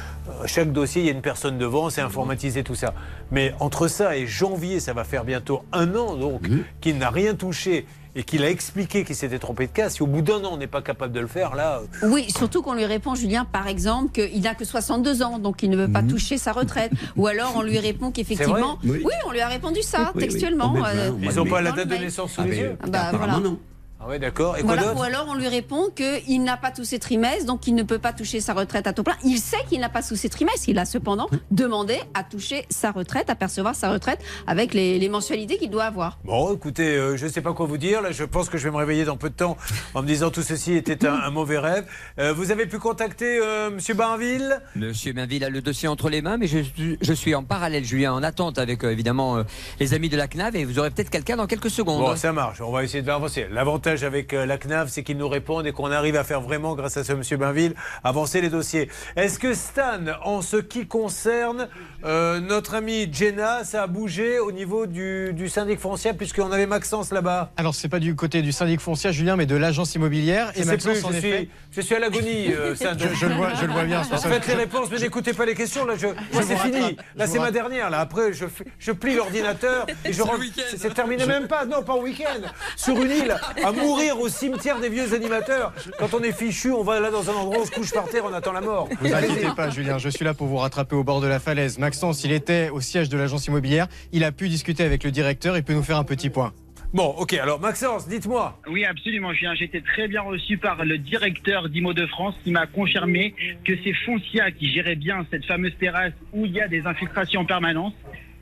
chaque 0.47 0.71
dossier, 0.73 1.03
il 1.03 1.07
y 1.07 1.09
a 1.09 1.13
une 1.13 1.21
personne 1.21 1.59
devant, 1.59 1.91
c'est 1.91 2.01
informatisé 2.01 2.63
tout 2.63 2.77
ça. 2.77 2.95
Mais 3.33 3.53
entre 3.59 3.89
ça 3.89 4.17
et 4.17 4.25
janvier, 4.29 4.79
ça 4.79 4.93
va 4.93 5.03
faire 5.03 5.25
bientôt 5.25 5.65
un 5.73 5.97
an 5.97 6.15
donc, 6.15 6.43
qu'il 6.81 6.97
n'a 6.99 7.11
rien 7.11 7.35
touché 7.35 7.87
et 8.15 8.23
qu'il 8.25 8.43
a 8.43 8.51
expliqué 8.51 9.05
qu'il 9.05 9.15
s'était 9.17 9.39
trompé 9.39 9.67
de 9.67 9.73
case. 9.73 9.95
Si 9.95 10.03
au 10.03 10.07
bout 10.07 10.23
d'un 10.23 10.43
an, 10.45 10.51
on 10.53 10.57
n'est 10.57 10.67
pas 10.67 10.83
capable 10.83 11.13
de 11.13 11.21
le 11.21 11.27
faire, 11.27 11.55
là. 11.55 11.81
euh, 12.03 12.09
Oui, 12.11 12.31
surtout 12.31 12.63
qu'on 12.63 12.75
lui 12.75 12.85
répond, 12.85 13.15
Julien, 13.15 13.45
par 13.45 13.69
exemple, 13.69 14.11
qu'il 14.13 14.41
n'a 14.43 14.55
que 14.55 14.65
62 14.65 15.23
ans, 15.23 15.39
donc 15.39 15.63
il 15.63 15.71
ne 15.71 15.77
veut 15.77 15.91
pas 15.93 16.03
toucher 16.03 16.37
sa 16.39 16.53
retraite. 16.53 16.93
Ou 17.17 17.27
alors 17.27 17.53
on 17.57 17.63
lui 17.63 17.79
répond 17.79 18.11
qu'effectivement. 18.11 18.79
Oui. 18.85 19.03
on 19.27 19.31
lui 19.33 19.41
a 19.41 19.49
répondu 19.49 19.83
ça, 19.83 20.13
Oui, 20.15 20.23
textuellement. 20.23 20.73
oui. 20.75 20.81
euh, 20.87 21.11
Ils 21.23 21.35
n'ont 21.37 21.47
pas 21.47 21.61
la 21.61 21.73
date 21.73 21.89
de 21.89 21.95
naissance 21.97 22.33
sous 22.33 22.41
Ah, 22.43 22.47
les 22.47 22.57
yeux 22.59 22.77
Ah 22.83 22.87
bah, 22.89 23.11
voilà. 23.13 23.39
non. 23.39 23.59
Ah 24.03 24.09
ouais, 24.09 24.19
d'accord. 24.19 24.57
Et 24.57 24.63
quoi 24.63 24.75
Voilà, 24.75 24.89
d'autre 24.89 24.99
ou 25.01 25.03
alors 25.03 25.27
on 25.29 25.35
lui 25.35 25.47
répond 25.49 25.91
qu'il 25.95 26.43
n'a 26.43 26.57
pas 26.57 26.71
tous 26.71 26.85
ses 26.85 26.99
trimestres, 26.99 27.45
donc 27.45 27.67
il 27.67 27.75
ne 27.75 27.83
peut 27.83 27.99
pas 27.99 28.13
toucher 28.15 28.41
sa 28.41 28.55
retraite 28.55 28.87
à 28.87 28.95
taux 28.95 29.03
plein. 29.03 29.17
Il 29.25 29.39
sait 29.39 29.59
qu'il 29.69 29.79
n'a 29.81 29.91
pas 29.91 30.03
tous 30.03 30.17
ses 30.17 30.31
trimestres, 30.31 30.69
il 30.69 30.79
a 30.79 30.87
cependant 30.87 31.29
demandé 31.51 31.99
à 32.15 32.25
toucher 32.25 32.65
sa 32.71 32.93
retraite, 32.93 33.29
à 33.29 33.35
percevoir 33.35 33.75
sa 33.75 33.91
retraite 33.91 34.21
avec 34.47 34.73
les, 34.73 34.99
les 34.99 35.09
mensualités 35.11 35.59
qu'il 35.59 35.69
doit 35.69 35.85
avoir. 35.85 36.19
Bon, 36.25 36.55
écoutez, 36.55 36.97
euh, 36.97 37.19
je 37.19 37.27
ne 37.27 37.31
sais 37.31 37.43
pas 37.43 37.53
quoi 37.53 37.67
vous 37.67 37.77
dire. 37.77 38.01
Là, 38.01 38.11
je 38.11 38.25
pense 38.25 38.49
que 38.49 38.57
je 38.57 38.65
vais 38.65 38.71
me 38.71 38.77
réveiller 38.77 39.05
dans 39.05 39.19
peu 39.19 39.29
de 39.29 39.35
temps 39.35 39.59
en 39.95 40.01
me 40.01 40.07
disant 40.07 40.31
tout 40.31 40.43
ceci 40.43 40.73
était 40.75 41.07
un, 41.07 41.13
un 41.15 41.31
mauvais 41.31 41.59
rêve. 41.59 41.85
Euh, 42.19 42.33
vous 42.33 42.51
avez 42.53 42.65
pu 42.67 42.79
contacter 42.79 43.39
euh, 43.43 43.71
Monsieur 43.71 43.93
Bainville? 43.95 44.63
Monsieur 44.77 45.13
Mainville 45.13 45.45
a 45.45 45.51
le 45.51 45.61
dossier 45.61 45.89
entre 45.89 46.09
les 46.09 46.23
mains, 46.23 46.39
mais 46.39 46.47
je, 46.47 46.61
suis- 46.61 46.97
je 47.03 47.13
suis 47.13 47.35
en 47.35 47.43
parallèle, 47.45 47.85
Julien, 47.85 48.15
en 48.15 48.23
attente 48.23 48.59
avec 48.59 48.83
euh, 48.83 48.93
évidemment 48.93 49.37
euh, 49.37 49.43
les 49.79 49.93
amis 49.93 50.09
de 50.09 50.17
la 50.17 50.27
CNAV 50.27 50.57
et 50.57 50.65
vous 50.65 50.79
aurez 50.79 50.91
peut-être 50.91 51.11
quelqu'un 51.11 51.37
dans 51.37 51.47
quelques 51.47 51.71
secondes. 51.71 52.01
Bon, 52.01 52.17
ça 52.17 52.33
marche. 52.33 52.63
On 52.63 52.71
va 52.73 52.83
essayer 52.83 53.01
de 53.03 53.05
faire 53.07 53.17
avancer. 53.17 53.47
L'avantage 53.51 53.90
avec 54.05 54.33
euh, 54.33 54.47
la 54.47 54.57
CNAV, 54.59 54.89
c'est 54.89 55.03
qu'ils 55.03 55.17
nous 55.19 55.29
répondent 55.29 55.67
et 55.67 55.73
qu'on 55.73 55.91
arrive 55.91 56.17
à 56.17 56.25
faire 56.25 56.41
vraiment, 56.41 56.75
grâce 56.75 56.97
à 56.97 57.05
ce 57.05 57.13
Monsieur 57.13 57.37
Bainville, 57.37 57.75
avancer 58.05 58.41
les 58.41 58.49
dossiers. 58.49 58.89
Est-ce 59.17 59.39
que 59.39 59.53
Stan, 59.55 59.99
en 60.25 60.41
ce 60.43 60.57
qui 60.57 60.87
concerne 60.87 61.69
euh, 62.05 62.41
notre 62.41 62.75
ami 62.75 63.09
Jenna, 63.13 63.65
ça 63.65 63.83
a 63.83 63.87
bougé 63.87 64.39
au 64.39 64.53
niveau 64.53 64.87
du, 64.87 65.33
du 65.35 65.49
syndic 65.49 65.81
foncier, 65.81 66.13
puisqu'on 66.15 66.53
avait 66.53 66.67
Maxence 66.67 67.11
là-bas? 67.13 67.51
Alors, 67.57 67.75
c'est 67.75 67.89
pas 67.89 67.99
du 67.99 68.15
côté 68.15 68.41
du 68.43 68.53
syndic 68.53 68.81
foncier, 68.81 69.13
Julien, 69.13 69.37
mais 69.37 69.47
de 69.47 69.57
l'agence 69.57 69.95
immobilière. 69.95 70.53
Je 70.57 70.65
Maxence, 70.65 70.93
plus, 70.93 71.05
en 71.05 71.11
je 71.13 71.17
effet- 71.19 71.37
suis, 71.39 71.51
je 71.73 71.81
suis 71.81 71.95
à 71.95 71.99
l'agonie, 71.99 72.53
euh, 72.53 72.75
Stan. 72.77 72.93
Je- 72.99 73.15
je 73.15 73.27
le 73.27 73.35
vois- 73.35 73.55
je 73.55 73.67
le 73.67 73.73
vois 73.73 73.85
bien, 73.85 74.03
Faites 74.05 74.47
les 74.47 74.55
réponses, 74.55 74.89
mais 74.91 74.99
n'écoutez 74.99 75.33
pas 75.33 75.45
les 75.45 75.55
questions. 75.55 75.85
Là, 75.85 75.95
moi, 76.33 76.43
c'est 76.43 76.57
fini. 76.57 76.97
Là, 77.17 77.27
c'est 77.27 77.39
ma 77.39 77.51
dernière. 77.51 77.91
Là, 77.91 78.01
après, 78.01 78.33
je, 78.33 78.93
plie 78.93 79.15
l'ordinateur 79.17 79.87
et 80.05 80.13
je 80.13 80.23
rentre. 80.23 80.41
C'est 80.77 80.95
terminé 80.95 81.27
même 81.27 81.47
pas. 81.49 81.65
Non, 81.65 81.83
pas 81.83 81.95
au 81.95 82.03
week-end. 82.03 82.41
Sur 82.77 83.01
une 83.03 83.11
île, 83.11 83.37
à 83.65 83.73
mourir 83.81 84.19
au 84.21 84.29
cimetière 84.29 84.81
des 84.81 84.89
vieux 84.89 85.15
animateurs. 85.15 85.73
Quand 85.99 86.15
on 86.15 86.23
est 86.23 86.33
fichu, 86.33 86.71
on 86.71 86.83
va 86.83 87.01
là 87.01 87.11
dans 87.11 87.29
un 87.31 87.35
endroit, 87.35 87.59
on 87.61 87.65
se 87.65 87.71
couche 87.71 87.93
par 87.93 88.09
terre, 88.09 88.25
on 88.25 88.33
attend 88.33 88.53
la 88.53 88.61
mort. 88.61 88.89
Vous 89.01 89.13
inquiétez 89.13 89.55
pas, 89.57 89.71
Julien, 89.71 89.99
je 89.99 90.09
suis 90.09 90.25
là 90.25 90.35
pour 90.35 90.47
vous 90.47 90.57
rattraper 90.57 90.97
au 90.97 91.05
bord 91.05 91.21
de 91.21 91.27
la 91.27 91.41
falaise. 91.41 91.79
Maxence, 91.79 92.25
il 92.25 92.33
était 92.33 92.71
au 92.71 92.81
siège 92.81 93.09
de 93.09 93.17
l'agence 93.17 93.47
immobilière. 93.47 93.87
Il 94.13 94.25
a 94.25 94.33
pu 94.33 94.49
discuter 94.49 94.85
avec 94.85 95.05
le 95.05 95.11
directeur. 95.11 95.57
Il 95.57 95.63
peut 95.63 95.75
nous 95.75 95.83
faire 95.83 95.99
un 95.99 96.05
petit 96.05 96.31
point. 96.31 96.53
Bon, 96.93 97.15
ok. 97.19 97.35
Alors, 97.35 97.61
Maxence, 97.61 98.09
dites-moi. 98.09 98.59
Oui, 98.69 98.85
absolument, 98.85 99.33
Julien. 99.33 99.55
J'ai 99.55 99.67
été 99.67 99.81
très 99.81 100.09
bien 100.09 100.23
reçu 100.23 100.59
par 100.59 100.85
le 100.85 100.99
directeur 100.99 101.69
d'Imo 101.69 101.93
de 101.93 102.05
France 102.07 102.35
qui 102.43 102.51
m'a 102.51 102.67
confirmé 102.67 103.35
que 103.65 103.75
c'est 103.85 103.93
Foncia 103.93 104.51
qui 104.51 104.73
gérait 104.73 104.97
bien 104.97 105.25
cette 105.31 105.45
fameuse 105.45 105.77
terrasse 105.79 106.13
où 106.33 106.47
il 106.47 106.53
y 106.53 106.61
a 106.61 106.67
des 106.67 106.87
infiltrations 106.87 107.43
en 107.43 107.45
permanence. 107.45 107.93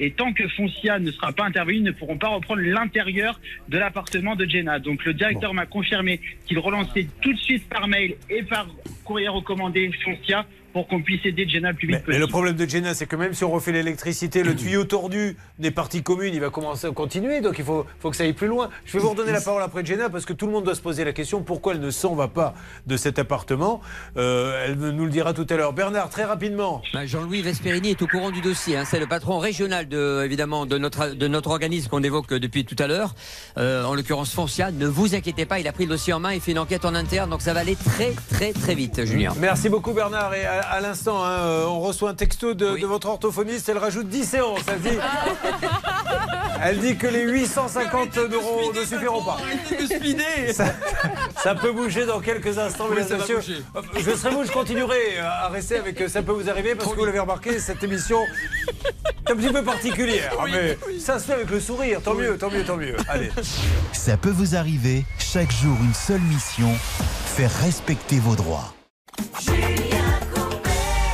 Et 0.01 0.13
tant 0.13 0.33
que 0.33 0.47
Foncia 0.49 0.99
ne 0.99 1.11
sera 1.11 1.33
pas 1.33 1.45
intervenu, 1.45 1.79
ils 1.79 1.83
ne 1.83 1.91
pourront 1.91 2.19
pas 2.19 2.29
reprendre 2.29 2.63
l'intérieur 2.63 3.41
de 3.69 3.79
l'appartement 3.79 4.37
de 4.37 4.45
Jenna. 4.45 4.79
Donc 4.79 5.05
le 5.05 5.15
directeur 5.15 5.55
m'a 5.55 5.67
confirmé 5.67 6.21
qu'il 6.47 6.59
relançait 6.59 7.07
tout 7.21 7.33
de 7.33 7.39
suite 7.39 7.69
par 7.69 7.89
mail 7.89 8.17
et 8.31 8.43
par 8.43 8.69
courrier 9.05 9.29
recommandé 9.29 9.91
Foncia 10.05 10.47
pour 10.79 10.89
qu'on 10.89 11.03
puisse 11.03 11.25
aider 11.25 11.49
Jenna 11.49 11.71
le 11.71 11.77
plus 11.77 11.89
vite 11.89 11.97
Mais 11.97 12.03
possible. 12.05 12.21
le 12.25 12.29
problème 12.29 12.55
de 12.57 12.67
Jenna, 12.67 12.95
c'est 12.95 13.07
que 13.07 13.17
même 13.17 13.35
si 13.35 13.43
on 13.45 13.51
refait 13.51 13.73
l'électricité, 13.73 14.43
le 14.43 14.55
tuyau 14.57 14.85
tordu 14.85 15.37
des 15.59 15.71
parties 15.71 16.03
communes, 16.03 16.33
il 16.35 16.41
va 16.41 16.51
commencer 16.51 16.87
à 16.87 16.91
continuer. 16.93 17.41
Donc 17.41 17.57
il 17.59 17.65
faut, 17.65 17.85
faut 18.01 18.11
que 18.11 18.17
ça 18.17 18.23
aille 18.25 18.33
plus 18.33 18.47
loin. 18.47 18.69
Je 18.85 18.93
vais 18.93 18.99
vous 19.01 19.11
redonner 19.11 19.33
la 19.33 19.41
parole 19.41 19.63
après 19.63 19.85
Jenna 19.85 20.09
parce 20.09 20.25
que 20.25 20.33
tout 20.33 20.47
le 20.47 20.53
monde 20.53 20.65
doit 20.65 20.75
se 20.77 20.81
poser 20.81 21.05
la 21.05 21.13
question 21.13 21.43
pourquoi 21.43 21.75
elle 21.75 21.81
ne 21.81 21.91
s'en 21.91 22.15
va 22.15 22.29
pas 22.29 22.55
de 22.87 22.97
cet 22.97 23.19
appartement? 23.19 23.81
Euh, 24.17 24.65
elle 24.67 24.77
nous 24.77 25.05
le 25.05 25.11
dira 25.11 25.33
tout 25.35 25.47
à 25.51 25.57
l'heure. 25.57 25.73
Bernard, 25.73 26.11
très 26.11 26.25
rapidement. 26.25 26.83
Bah, 26.95 27.07
Jean-Louis 27.07 27.43
Vesperini 27.43 27.91
est 27.91 28.03
au 28.03 28.07
courant 28.07 28.31
du 28.31 28.41
dossier. 28.41 28.77
hein. 28.77 28.85
C'est 28.87 29.01
le 29.01 29.07
patron 29.07 29.39
régional 29.39 29.89
de, 29.89 30.23
évidemment, 30.25 30.67
de 30.67 30.79
notre, 30.79 31.09
de 31.15 31.29
notre 31.29 31.51
organisme 31.51 31.89
qu'on 31.89 32.03
évoque 32.03 32.33
depuis 32.35 32.65
tout 32.65 32.77
à 32.79 32.87
l'heure. 32.87 33.15
Euh, 33.57 33.85
en 33.85 33.95
l'occurrence 33.95 34.33
Foncia. 34.33 34.71
Ne 34.71 34.87
vous 34.87 35.15
inquiétez 35.15 35.45
pas, 35.47 35.59
il 35.59 35.67
a 35.69 35.73
pris 35.73 35.85
le 35.85 35.91
dossier 35.91 36.13
en 36.13 36.21
main, 36.21 36.33
il 36.35 36.41
fait 36.41 36.53
une 36.53 36.59
enquête 36.59 36.85
en 36.85 36.95
interne, 36.95 37.31
donc 37.31 37.43
ça 37.43 37.53
va 37.55 37.61
aller 37.61 37.77
très 37.77 38.13
très 38.31 38.53
très 38.53 38.75
vite, 38.75 39.05
Julien. 39.05 39.33
Merci 39.41 39.69
beaucoup 39.69 39.93
Bernard. 39.93 40.35
Et 40.35 40.45
à, 40.45 40.61
à 40.71 40.81
l'instant, 40.81 41.25
hein, 41.25 41.31
euh, 41.31 41.65
on 41.67 41.81
reçoit 41.81 42.11
un 42.11 42.15
texto 42.15 42.55
de, 42.55 42.77
de 42.79 42.87
votre 42.87 43.09
orthophoniste. 43.09 43.69
Elle 43.69 43.79
rajoute 43.79 44.09
10 44.09 44.25
séances. 44.25 44.61
Elle 44.69 44.81
dit, 44.81 44.99
elle 46.63 46.79
dit 46.81 46.97
que 46.97 47.07
les 47.07 47.23
850 47.23 48.17
euros 48.19 48.73
ne 48.75 48.85
suffiront 48.85 49.23
pas. 49.23 49.39
Ça, 50.53 50.65
ça 51.43 51.55
peut 51.55 51.73
bouger 51.73 52.07
dans 52.07 52.21
quelques 52.21 52.59
instants, 52.59 52.87
Oui, 52.91 52.97
mesdames 52.97 53.19
et 53.19 53.21
messieurs. 53.21 53.37
bouger. 53.37 53.63
Je 53.99 54.17
serai 54.17 54.31
vous, 54.35 54.45
je 54.45 54.53
continuerai 54.53 55.19
à 55.19 55.49
rester 55.49 55.77
avec 55.77 56.01
euh, 56.01 56.09
Ça 56.09 56.23
peut 56.23 56.33
vous 56.33 56.49
arriver 56.49 56.75
parce 56.75 56.91
que 56.91 56.97
vous 56.97 57.05
l'avez 57.05 57.19
remarqué, 57.21 57.59
cette 57.59 57.83
émission 57.83 58.19
est 59.27 59.31
un 59.31 59.37
petit 59.37 59.53
peu 59.53 59.63
particulière. 59.63 60.33
Ah, 60.39 60.45
mais 60.51 60.79
ça 60.99 61.19
se 61.19 61.25
fait 61.27 61.35
avec 61.35 61.51
le 61.51 61.61
sourire. 61.61 62.01
Tant 62.03 62.15
mieux, 62.15 62.37
tant 62.39 62.51
mieux, 62.51 62.65
tant 62.65 62.77
mieux. 62.77 62.97
Allez. 63.09 63.31
Ça 63.93 64.17
peut 64.17 64.31
vous 64.31 64.57
arriver, 64.57 65.05
chaque 65.19 65.53
jour 65.53 65.77
une 65.83 65.95
seule 65.95 66.21
mission, 66.21 66.71
faire 67.37 67.51
respecter 67.63 68.19
vos 68.19 68.37
droits. 68.37 68.73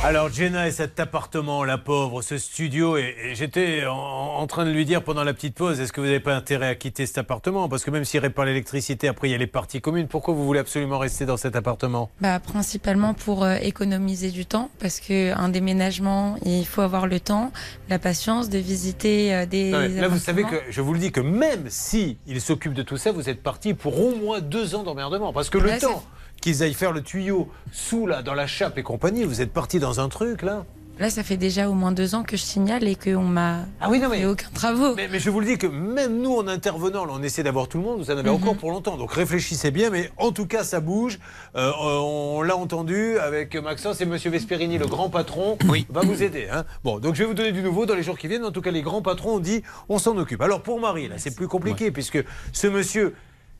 Alors 0.05 0.31
Jenna 0.31 0.67
et 0.67 0.71
cet 0.71 0.99
appartement, 0.99 1.63
la 1.63 1.79
pauvre, 1.79 2.21
ce 2.21 2.37
studio, 2.37 2.95
et, 2.95 3.15
et 3.23 3.33
j'étais 3.33 3.87
en, 3.87 3.95
en 3.95 4.45
train 4.45 4.63
de 4.63 4.69
lui 4.69 4.85
dire 4.85 5.01
pendant 5.01 5.23
la 5.23 5.33
petite 5.33 5.55
pause, 5.55 5.79
est-ce 5.79 5.91
que 5.91 5.99
vous 5.99 6.05
n'avez 6.05 6.19
pas 6.19 6.35
intérêt 6.35 6.67
à 6.67 6.75
quitter 6.75 7.07
cet 7.07 7.17
appartement? 7.17 7.67
Parce 7.67 7.83
que 7.83 7.89
même 7.89 8.05
s'il 8.05 8.19
répare 8.19 8.45
l'électricité, 8.45 9.07
après 9.07 9.29
il 9.29 9.31
y 9.31 9.33
a 9.33 9.39
les 9.39 9.47
parties 9.47 9.81
communes, 9.81 10.07
pourquoi 10.07 10.35
vous 10.35 10.45
voulez 10.45 10.59
absolument 10.59 10.99
rester 10.99 11.25
dans 11.25 11.37
cet 11.37 11.55
appartement? 11.55 12.11
Bah, 12.21 12.39
principalement 12.39 13.15
pour 13.15 13.43
euh, 13.43 13.55
économiser 13.55 14.29
du 14.29 14.45
temps, 14.45 14.69
parce 14.79 14.99
que 14.99 15.35
un 15.35 15.49
déménagement, 15.49 16.37
il 16.45 16.67
faut 16.67 16.81
avoir 16.81 17.07
le 17.07 17.19
temps, 17.19 17.51
la 17.89 17.97
patience 17.97 18.51
de 18.51 18.59
visiter 18.59 19.33
euh, 19.33 19.47
des. 19.47 19.71
Non, 19.71 20.01
Là, 20.01 20.07
vous 20.07 20.19
savez 20.19 20.43
que 20.43 20.61
je 20.69 20.81
vous 20.81 20.93
le 20.93 20.99
dis 20.99 21.11
que 21.11 21.21
même 21.21 21.65
si 21.69 22.19
il 22.27 22.41
s'occupe 22.41 22.75
de 22.75 22.83
tout 22.83 22.97
ça, 22.97 23.11
vous 23.11 23.27
êtes 23.27 23.41
parti 23.41 23.73
pour 23.73 23.99
au 23.99 24.13
moins 24.13 24.39
deux 24.39 24.75
ans 24.75 24.83
d'emmerdement. 24.83 25.33
Parce 25.33 25.49
que 25.49 25.57
le 25.57 25.79
temps 25.79 26.03
qu'ils 26.45 26.61
aillent 26.61 26.75
faire 26.75 26.91
le 26.91 27.01
tuyau 27.01 27.49
sous 27.71 28.05
là, 28.05 28.21
dans 28.21 28.35
la 28.35 28.45
chape 28.45 28.77
et 28.77 28.83
compagnie, 28.83 29.23
vous 29.23 29.41
êtes 29.41 29.51
parti 29.51 29.79
dans 29.79 29.99
un 29.99 30.09
truc 30.09 30.43
là. 30.43 30.63
Là, 30.99 31.09
ça 31.09 31.23
fait 31.23 31.37
déjà 31.37 31.67
au 31.69 31.73
moins 31.73 31.91
deux 31.91 32.13
ans 32.13 32.21
que 32.21 32.37
je 32.37 32.43
signale 32.43 32.87
et 32.87 32.95
qu'on 32.95 33.23
m'a 33.23 33.61
ah 33.81 33.89
oui, 33.89 33.99
non, 33.99 34.09
mais... 34.09 34.19
fait 34.19 34.25
aucun 34.27 34.47
travaux. 34.53 34.93
Mais, 34.95 35.07
mais 35.11 35.19
je 35.19 35.29
vous 35.31 35.39
le 35.39 35.47
dis 35.47 35.57
que 35.57 35.65
même 35.65 36.21
nous, 36.21 36.35
en 36.35 36.47
intervenant, 36.47 37.03
là, 37.03 37.13
on 37.15 37.23
essaie 37.23 37.41
d'avoir 37.41 37.67
tout 37.67 37.79
le 37.79 37.83
monde, 37.83 37.97
vous 37.97 38.11
en 38.11 38.17
avez 38.17 38.29
Mhm. 38.29 38.35
encore 38.35 38.55
pour 38.57 38.69
longtemps. 38.69 38.95
Donc 38.95 39.11
réfléchissez 39.11 39.71
bien, 39.71 39.89
mais 39.89 40.11
en 40.17 40.31
tout 40.31 40.45
cas, 40.45 40.63
ça 40.63 40.79
bouge. 40.81 41.17
Euh, 41.55 41.71
on 41.79 42.43
l'a 42.43 42.55
entendu 42.55 43.17
avec 43.17 43.55
Maxence 43.55 43.99
et 44.01 44.05
Monsieur 44.05 44.29
Vesperini, 44.29 44.77
le 44.77 44.85
grand 44.85 45.09
patron, 45.09 45.57
va 45.89 46.01
vous 46.01 46.21
aider. 46.21 46.47
hein. 46.51 46.63
Bon, 46.83 46.99
donc 46.99 47.15
je 47.15 47.23
vais 47.23 47.27
vous 47.27 47.33
donner 47.33 47.51
du 47.53 47.63
nouveau 47.63 47.87
dans 47.87 47.95
les 47.95 48.03
jours 48.03 48.19
qui 48.19 48.27
viennent. 48.27 48.45
En 48.45 48.51
tout 48.51 48.61
cas, 48.61 48.71
les 48.71 48.83
grands 48.83 49.01
patrons 49.01 49.37
ont 49.37 49.39
dit 49.39 49.63
on 49.89 49.97
s'en 49.97 50.15
occupe. 50.15 50.41
Alors 50.43 50.61
pour 50.61 50.79
Marie, 50.79 51.07
là, 51.09 51.15
c'est 51.17 51.35
plus 51.35 51.47
compliqué, 51.47 51.89
puisque 51.89 52.23
ce 52.53 52.67
monsieur. 52.67 53.15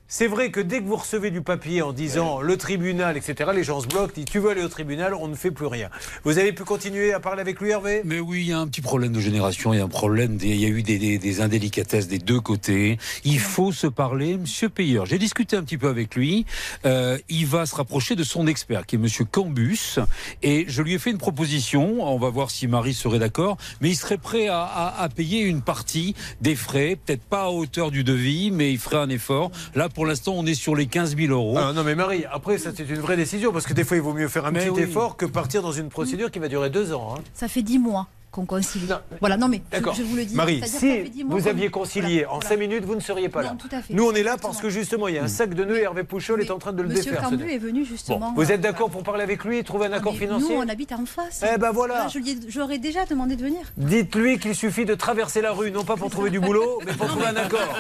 C'est 0.07 0.27
vrai 0.27 0.52
que 0.52 0.60
dès 0.60 0.82
que 0.82 0.86
vous 0.86 0.98
recevez 0.98 1.32
du 1.32 1.41
papier 1.41 1.82
en 1.82 1.91
disant 1.91 2.40
le 2.40 2.57
tribunal, 2.57 3.18
etc., 3.18 3.49
les 3.56 3.64
gens 3.64 3.82
se 3.82 3.88
bloquent, 3.88 4.14
disent 4.15 4.26
tu 4.26 4.38
veux 4.38 4.52
aller 4.52 4.61
au 4.64 4.68
tribunal, 4.68 5.15
on 5.15 5.27
ne 5.27 5.34
fait 5.34 5.49
plus 5.49 5.65
rien. 5.65 5.90
Vous 6.23 6.38
avez 6.38 6.53
pu 6.53 6.64
continuer 6.64 7.11
à 7.11 7.19
parler 7.19 7.41
avec 7.41 7.60
lui, 7.60 7.72
Hervé? 7.72 8.02
Mais 8.06 8.19
oui, 8.19 8.41
il 8.41 8.48
y 8.49 8.53
a 8.53 8.60
un 8.60 8.68
petit 8.68 8.82
problème 8.82 9.14
de 9.14 9.19
génération, 9.19 9.73
il 9.73 9.77
y 9.77 9.80
a 9.80 9.84
un 9.84 9.88
problème, 9.88 10.38
des- 10.38 10.49
il 10.49 10.57
y 10.61 10.65
a 10.65 10.68
eu 10.68 10.84
des, 10.84 10.99
des- 10.99 11.18
des 11.18 11.41
indélicatesses 11.41 12.07
des 12.07 12.19
deux 12.19 12.40
côtés. 12.40 12.99
Il 13.23 13.40
faut 13.40 13.72
se 13.72 13.88
parler, 13.88 14.38
Monsieur 14.38 14.69
Payeur. 14.69 15.07
J'ai 15.07 15.18
discuté 15.18 15.57
un 15.57 15.64
petit 15.64 15.80
peu 15.80 15.88
avec 15.88 16.14
lui. 16.14 16.45
Euh, 16.86 17.18
il 17.27 17.48
va 17.48 17.65
se 17.65 17.73
rapprocher 17.73 18.15
de 18.15 18.23
son 18.23 18.45
expert, 18.45 18.86
qui 18.86 18.98
est 18.98 18.99
Monsieur 18.99 19.26
Cambus, 19.26 19.98
et 20.44 20.65
je 20.68 20.84
lui 20.84 20.94
ai 20.94 20.99
fait 20.99 21.10
une 21.10 21.18
proposition. 21.18 22.07
On 22.07 22.19
va 22.19 22.30
voir 22.30 22.52
si 22.52 22.68
Marie 22.68 22.94
serait 22.94 23.18
d'accord, 23.19 23.57
mais 23.82 23.90
il 23.90 23.95
serait 23.95 24.19
prêt 24.19 24.49
à, 24.49 24.61
à- 24.61 25.02
à 25.02 25.10
payer 25.10 25.41
une 25.41 25.64
partie 25.64 26.14
des 26.41 26.56
frais, 26.56 26.95
peut-être 27.03 27.23
pas 27.23 27.45
à 27.45 27.49
hauteur 27.49 27.90
du 27.90 28.03
devis, 28.03 28.52
mais 28.52 28.72
il 28.72 28.77
ferait 28.77 28.98
un 28.98 29.10
effort. 29.10 29.49
Là, 29.73 29.90
pour 29.95 30.05
l'instant, 30.05 30.34
on 30.35 30.45
est 30.45 30.53
sur 30.53 30.76
les 30.76 30.85
15 30.85 31.15
000 31.17 31.34
euros. 31.34 31.57
Ah, 31.57 31.73
non 31.73 31.84
mais 31.84 31.95
Marie, 31.95 32.26
après 32.31 32.57
ça 32.59 32.72
c'est 32.76 32.88
une 32.88 32.99
vraie 32.99 33.15
décision 33.17 33.51
parce 33.51 33.65
que 33.65 33.73
des 33.73 33.84
fois 33.84 33.97
il 33.97 34.03
vaut 34.03 34.13
mieux 34.13 34.27
faire 34.27 34.45
un 34.45 34.51
Mais 34.51 34.59
petit 34.59 34.69
oui. 34.69 34.81
effort 34.84 35.17
que 35.17 35.26
partir 35.26 35.61
dans 35.63 35.72
une 35.72 35.89
procédure 35.89 36.30
qui 36.30 36.38
va 36.39 36.47
durer 36.49 36.69
deux 36.69 36.93
ans. 36.93 37.15
hein. 37.17 37.22
Ça 37.34 37.47
fait 37.47 37.63
dix 37.63 37.80
mois 37.80 38.07
qu'on 38.35 38.45
concilie. 38.45 38.87
Voilà, 39.21 39.37
non 39.37 39.47
mais 39.47 39.61
je, 39.71 40.03
vous 40.03 40.15
le 40.15 40.25
dis. 40.25 40.35
Marie, 40.35 40.61
si 40.65 41.01
vous 41.25 41.47
aviez 41.47 41.69
concilié 41.69 42.23
Voilà, 42.23 42.29
en 42.29 42.33
voilà. 42.35 42.49
cinq 42.49 42.59
minutes, 42.59 42.83
vous 42.83 42.95
ne 42.95 42.99
seriez 42.99 43.29
pas 43.29 43.41
là. 43.41 43.51
Non, 43.51 43.55
tout 43.55 43.69
à 43.71 43.81
fait. 43.81 43.93
Nous 43.93 44.03
on 44.03 44.11
est 44.11 44.23
là 44.23 44.35
parce 44.41 44.59
que 44.59 44.69
justement 44.69 45.07
il 45.07 45.15
y 45.15 45.17
a 45.17 45.23
un 45.23 45.27
sac 45.29 45.53
de 45.53 45.63
nœuds 45.63 45.79
et 45.79 45.83
Hervé 45.83 46.03
Pouchol 46.03 46.41
est 46.41 46.51
en 46.51 46.59
train 46.59 46.73
de 46.73 46.81
le 46.81 46.89
Monsieur 46.89 47.11
défaire. 47.11 47.31
nœud. 47.31 47.49
est 47.49 47.57
venu 47.57 47.85
justement. 47.85 48.33
Bon, 48.33 48.43
vous 48.43 48.51
êtes 48.51 48.61
d'accord 48.61 48.89
pour 48.89 49.03
parler 49.03 49.23
avec 49.23 49.43
lui 49.45 49.59
et 49.59 49.63
trouver 49.63 49.85
un 49.87 49.93
accord 49.93 50.13
Mais 50.13 50.19
financier 50.19 50.55
Nous, 50.55 50.61
on 50.61 50.67
habite 50.67 50.91
en 50.91 51.05
face. 51.05 51.43
Eh 51.53 51.57
ben 51.57 51.71
voilà. 51.71 51.93
Là, 51.95 52.07
je 52.09 52.19
lui 52.19 52.31
ai- 52.31 52.37
J'aurais 52.49 52.77
déjà 52.77 53.05
demandé 53.05 53.35
de 53.37 53.43
venir. 53.43 53.61
Dites-lui 53.77 54.37
qu'il 54.39 54.55
suffit 54.55 54.85
de 54.85 54.95
traverser 54.95 55.41
la 55.41 55.51
rue, 55.53 55.71
non 55.71 55.83
pas 55.85 55.95
pour 55.95 56.09
trouver 56.09 56.29
du 56.29 56.39
boulot, 56.41 56.81
mais 56.85 56.93
pour 56.93 57.07
trouver 57.07 57.27
un 57.27 57.35
accord. 57.37 57.77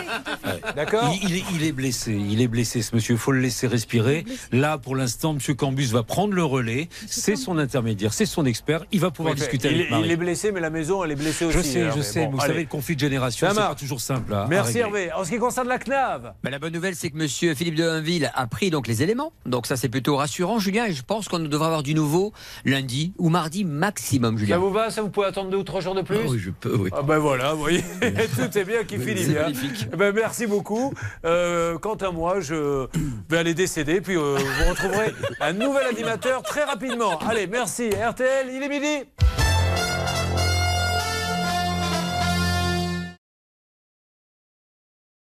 D'accord 0.75 1.13
il, 1.21 1.63
est, 1.63 1.71
blessé, 1.71 2.13
il 2.13 2.41
est 2.41 2.47
blessé 2.47 2.81
ce 2.81 2.95
monsieur, 2.95 3.15
il 3.15 3.19
faut 3.19 3.31
le 3.31 3.39
laisser 3.39 3.67
respirer. 3.67 4.25
Là, 4.51 4.77
pour 4.77 4.95
l'instant, 4.95 5.33
monsieur 5.33 5.53
Cambus 5.53 5.87
va 5.87 6.03
prendre 6.03 6.33
le 6.33 6.43
relais, 6.43 6.87
c'est 7.07 7.35
son 7.35 7.57
intermédiaire, 7.57 8.13
c'est 8.13 8.25
son 8.25 8.45
expert, 8.45 8.85
il 8.91 8.99
va 8.99 9.11
pouvoir 9.11 9.35
discuter 9.35 9.67
avec 9.69 9.89
Marie. 9.89 10.03
il 10.05 10.11
est 10.11 10.17
blessé, 10.17 10.44
mais 10.51 10.59
la 10.59 10.69
maison 10.69 11.03
elle 11.03 11.11
est 11.11 11.15
blessée 11.15 11.45
aussi. 11.45 11.57
je 11.57 11.63
sais, 11.63 11.81
hein, 11.83 11.93
je 11.95 12.01
sais, 12.01 12.19
bon, 12.25 12.31
mais 12.31 12.31
vous 12.37 12.41
allez. 12.43 12.53
savez, 12.53 12.63
le 12.63 12.69
conflit 12.69 12.95
de 12.95 12.99
génération, 12.99 13.47
Ça 13.47 13.53
c'est 13.53 13.59
pas 13.61 13.75
toujours 13.75 14.01
simple 14.01 14.33
à, 14.33 14.43
à 14.43 14.47
Merci. 14.47 14.79
Hervé. 14.79 15.11
En 15.13 15.23
ce 15.23 15.29
qui 15.31 15.37
concerne 15.37 15.67
la 15.67 15.77
CNAV, 15.79 16.33
Ben, 16.43 16.49
la 16.49 16.59
bonne 16.59 16.73
nouvelle, 16.73 16.95
c'est 16.95 17.09
que 17.09 17.17
Monsieur 17.17 17.53
Philippe 17.55 17.75
de 17.75 17.83
Hainville 17.83 18.31
a 18.33 18.47
pris 18.47 18.69
donc 18.69 18.87
les 18.87 19.03
éléments. 19.03 19.31
Donc 19.45 19.67
ça, 19.67 19.75
c'est 19.77 19.89
plutôt 19.89 20.15
rassurant, 20.17 20.59
Julien. 20.59 20.85
Et 20.85 20.93
je 20.93 21.03
pense 21.03 21.27
qu'on 21.27 21.39
devrait 21.39 21.65
avoir 21.67 21.83
du 21.83 21.93
nouveau 21.95 22.33
lundi 22.65 23.13
ou 23.17 23.29
mardi 23.29 23.63
maximum, 23.65 24.37
Julien. 24.37 24.55
ça 24.55 24.59
vous 24.59 24.71
va? 24.71 24.89
Ça 24.89 25.01
vous 25.01 25.09
pouvez 25.09 25.27
attendre 25.27 25.49
deux 25.49 25.57
ou 25.57 25.63
trois 25.63 25.81
jours 25.81 25.95
de 25.95 26.01
plus? 26.01 26.17
Ah 26.23 26.27
oui, 26.29 26.39
je 26.39 26.49
peux, 26.51 26.75
oui. 26.75 26.89
Ah 26.93 27.01
ben 27.01 27.17
voilà, 27.17 27.53
vous 27.53 27.59
voyez, 27.59 27.81
tout 28.01 28.57
est 28.57 28.63
bien 28.65 28.83
qui 28.83 28.97
finit 28.97 29.23
C'est 29.23 29.31
bien. 29.33 29.41
magnifique. 29.43 29.87
Eh 29.91 29.95
Ben 29.95 30.13
merci 30.13 30.45
beaucoup. 30.47 30.93
Euh, 31.25 31.77
quant 31.77 31.95
à 31.95 32.11
moi, 32.11 32.39
je 32.39 32.87
vais 33.29 33.37
aller 33.37 33.53
décéder, 33.53 34.01
puis 34.01 34.15
euh, 34.17 34.37
vous 34.37 34.69
retrouverez 34.69 35.13
un 35.41 35.53
nouvel 35.53 35.87
animateur 35.87 36.41
très 36.43 36.63
rapidement. 36.63 37.17
Allez, 37.19 37.47
merci. 37.47 37.89
RTL, 37.89 38.47
il 38.53 38.61
est 38.63 38.69
midi. 38.69 39.54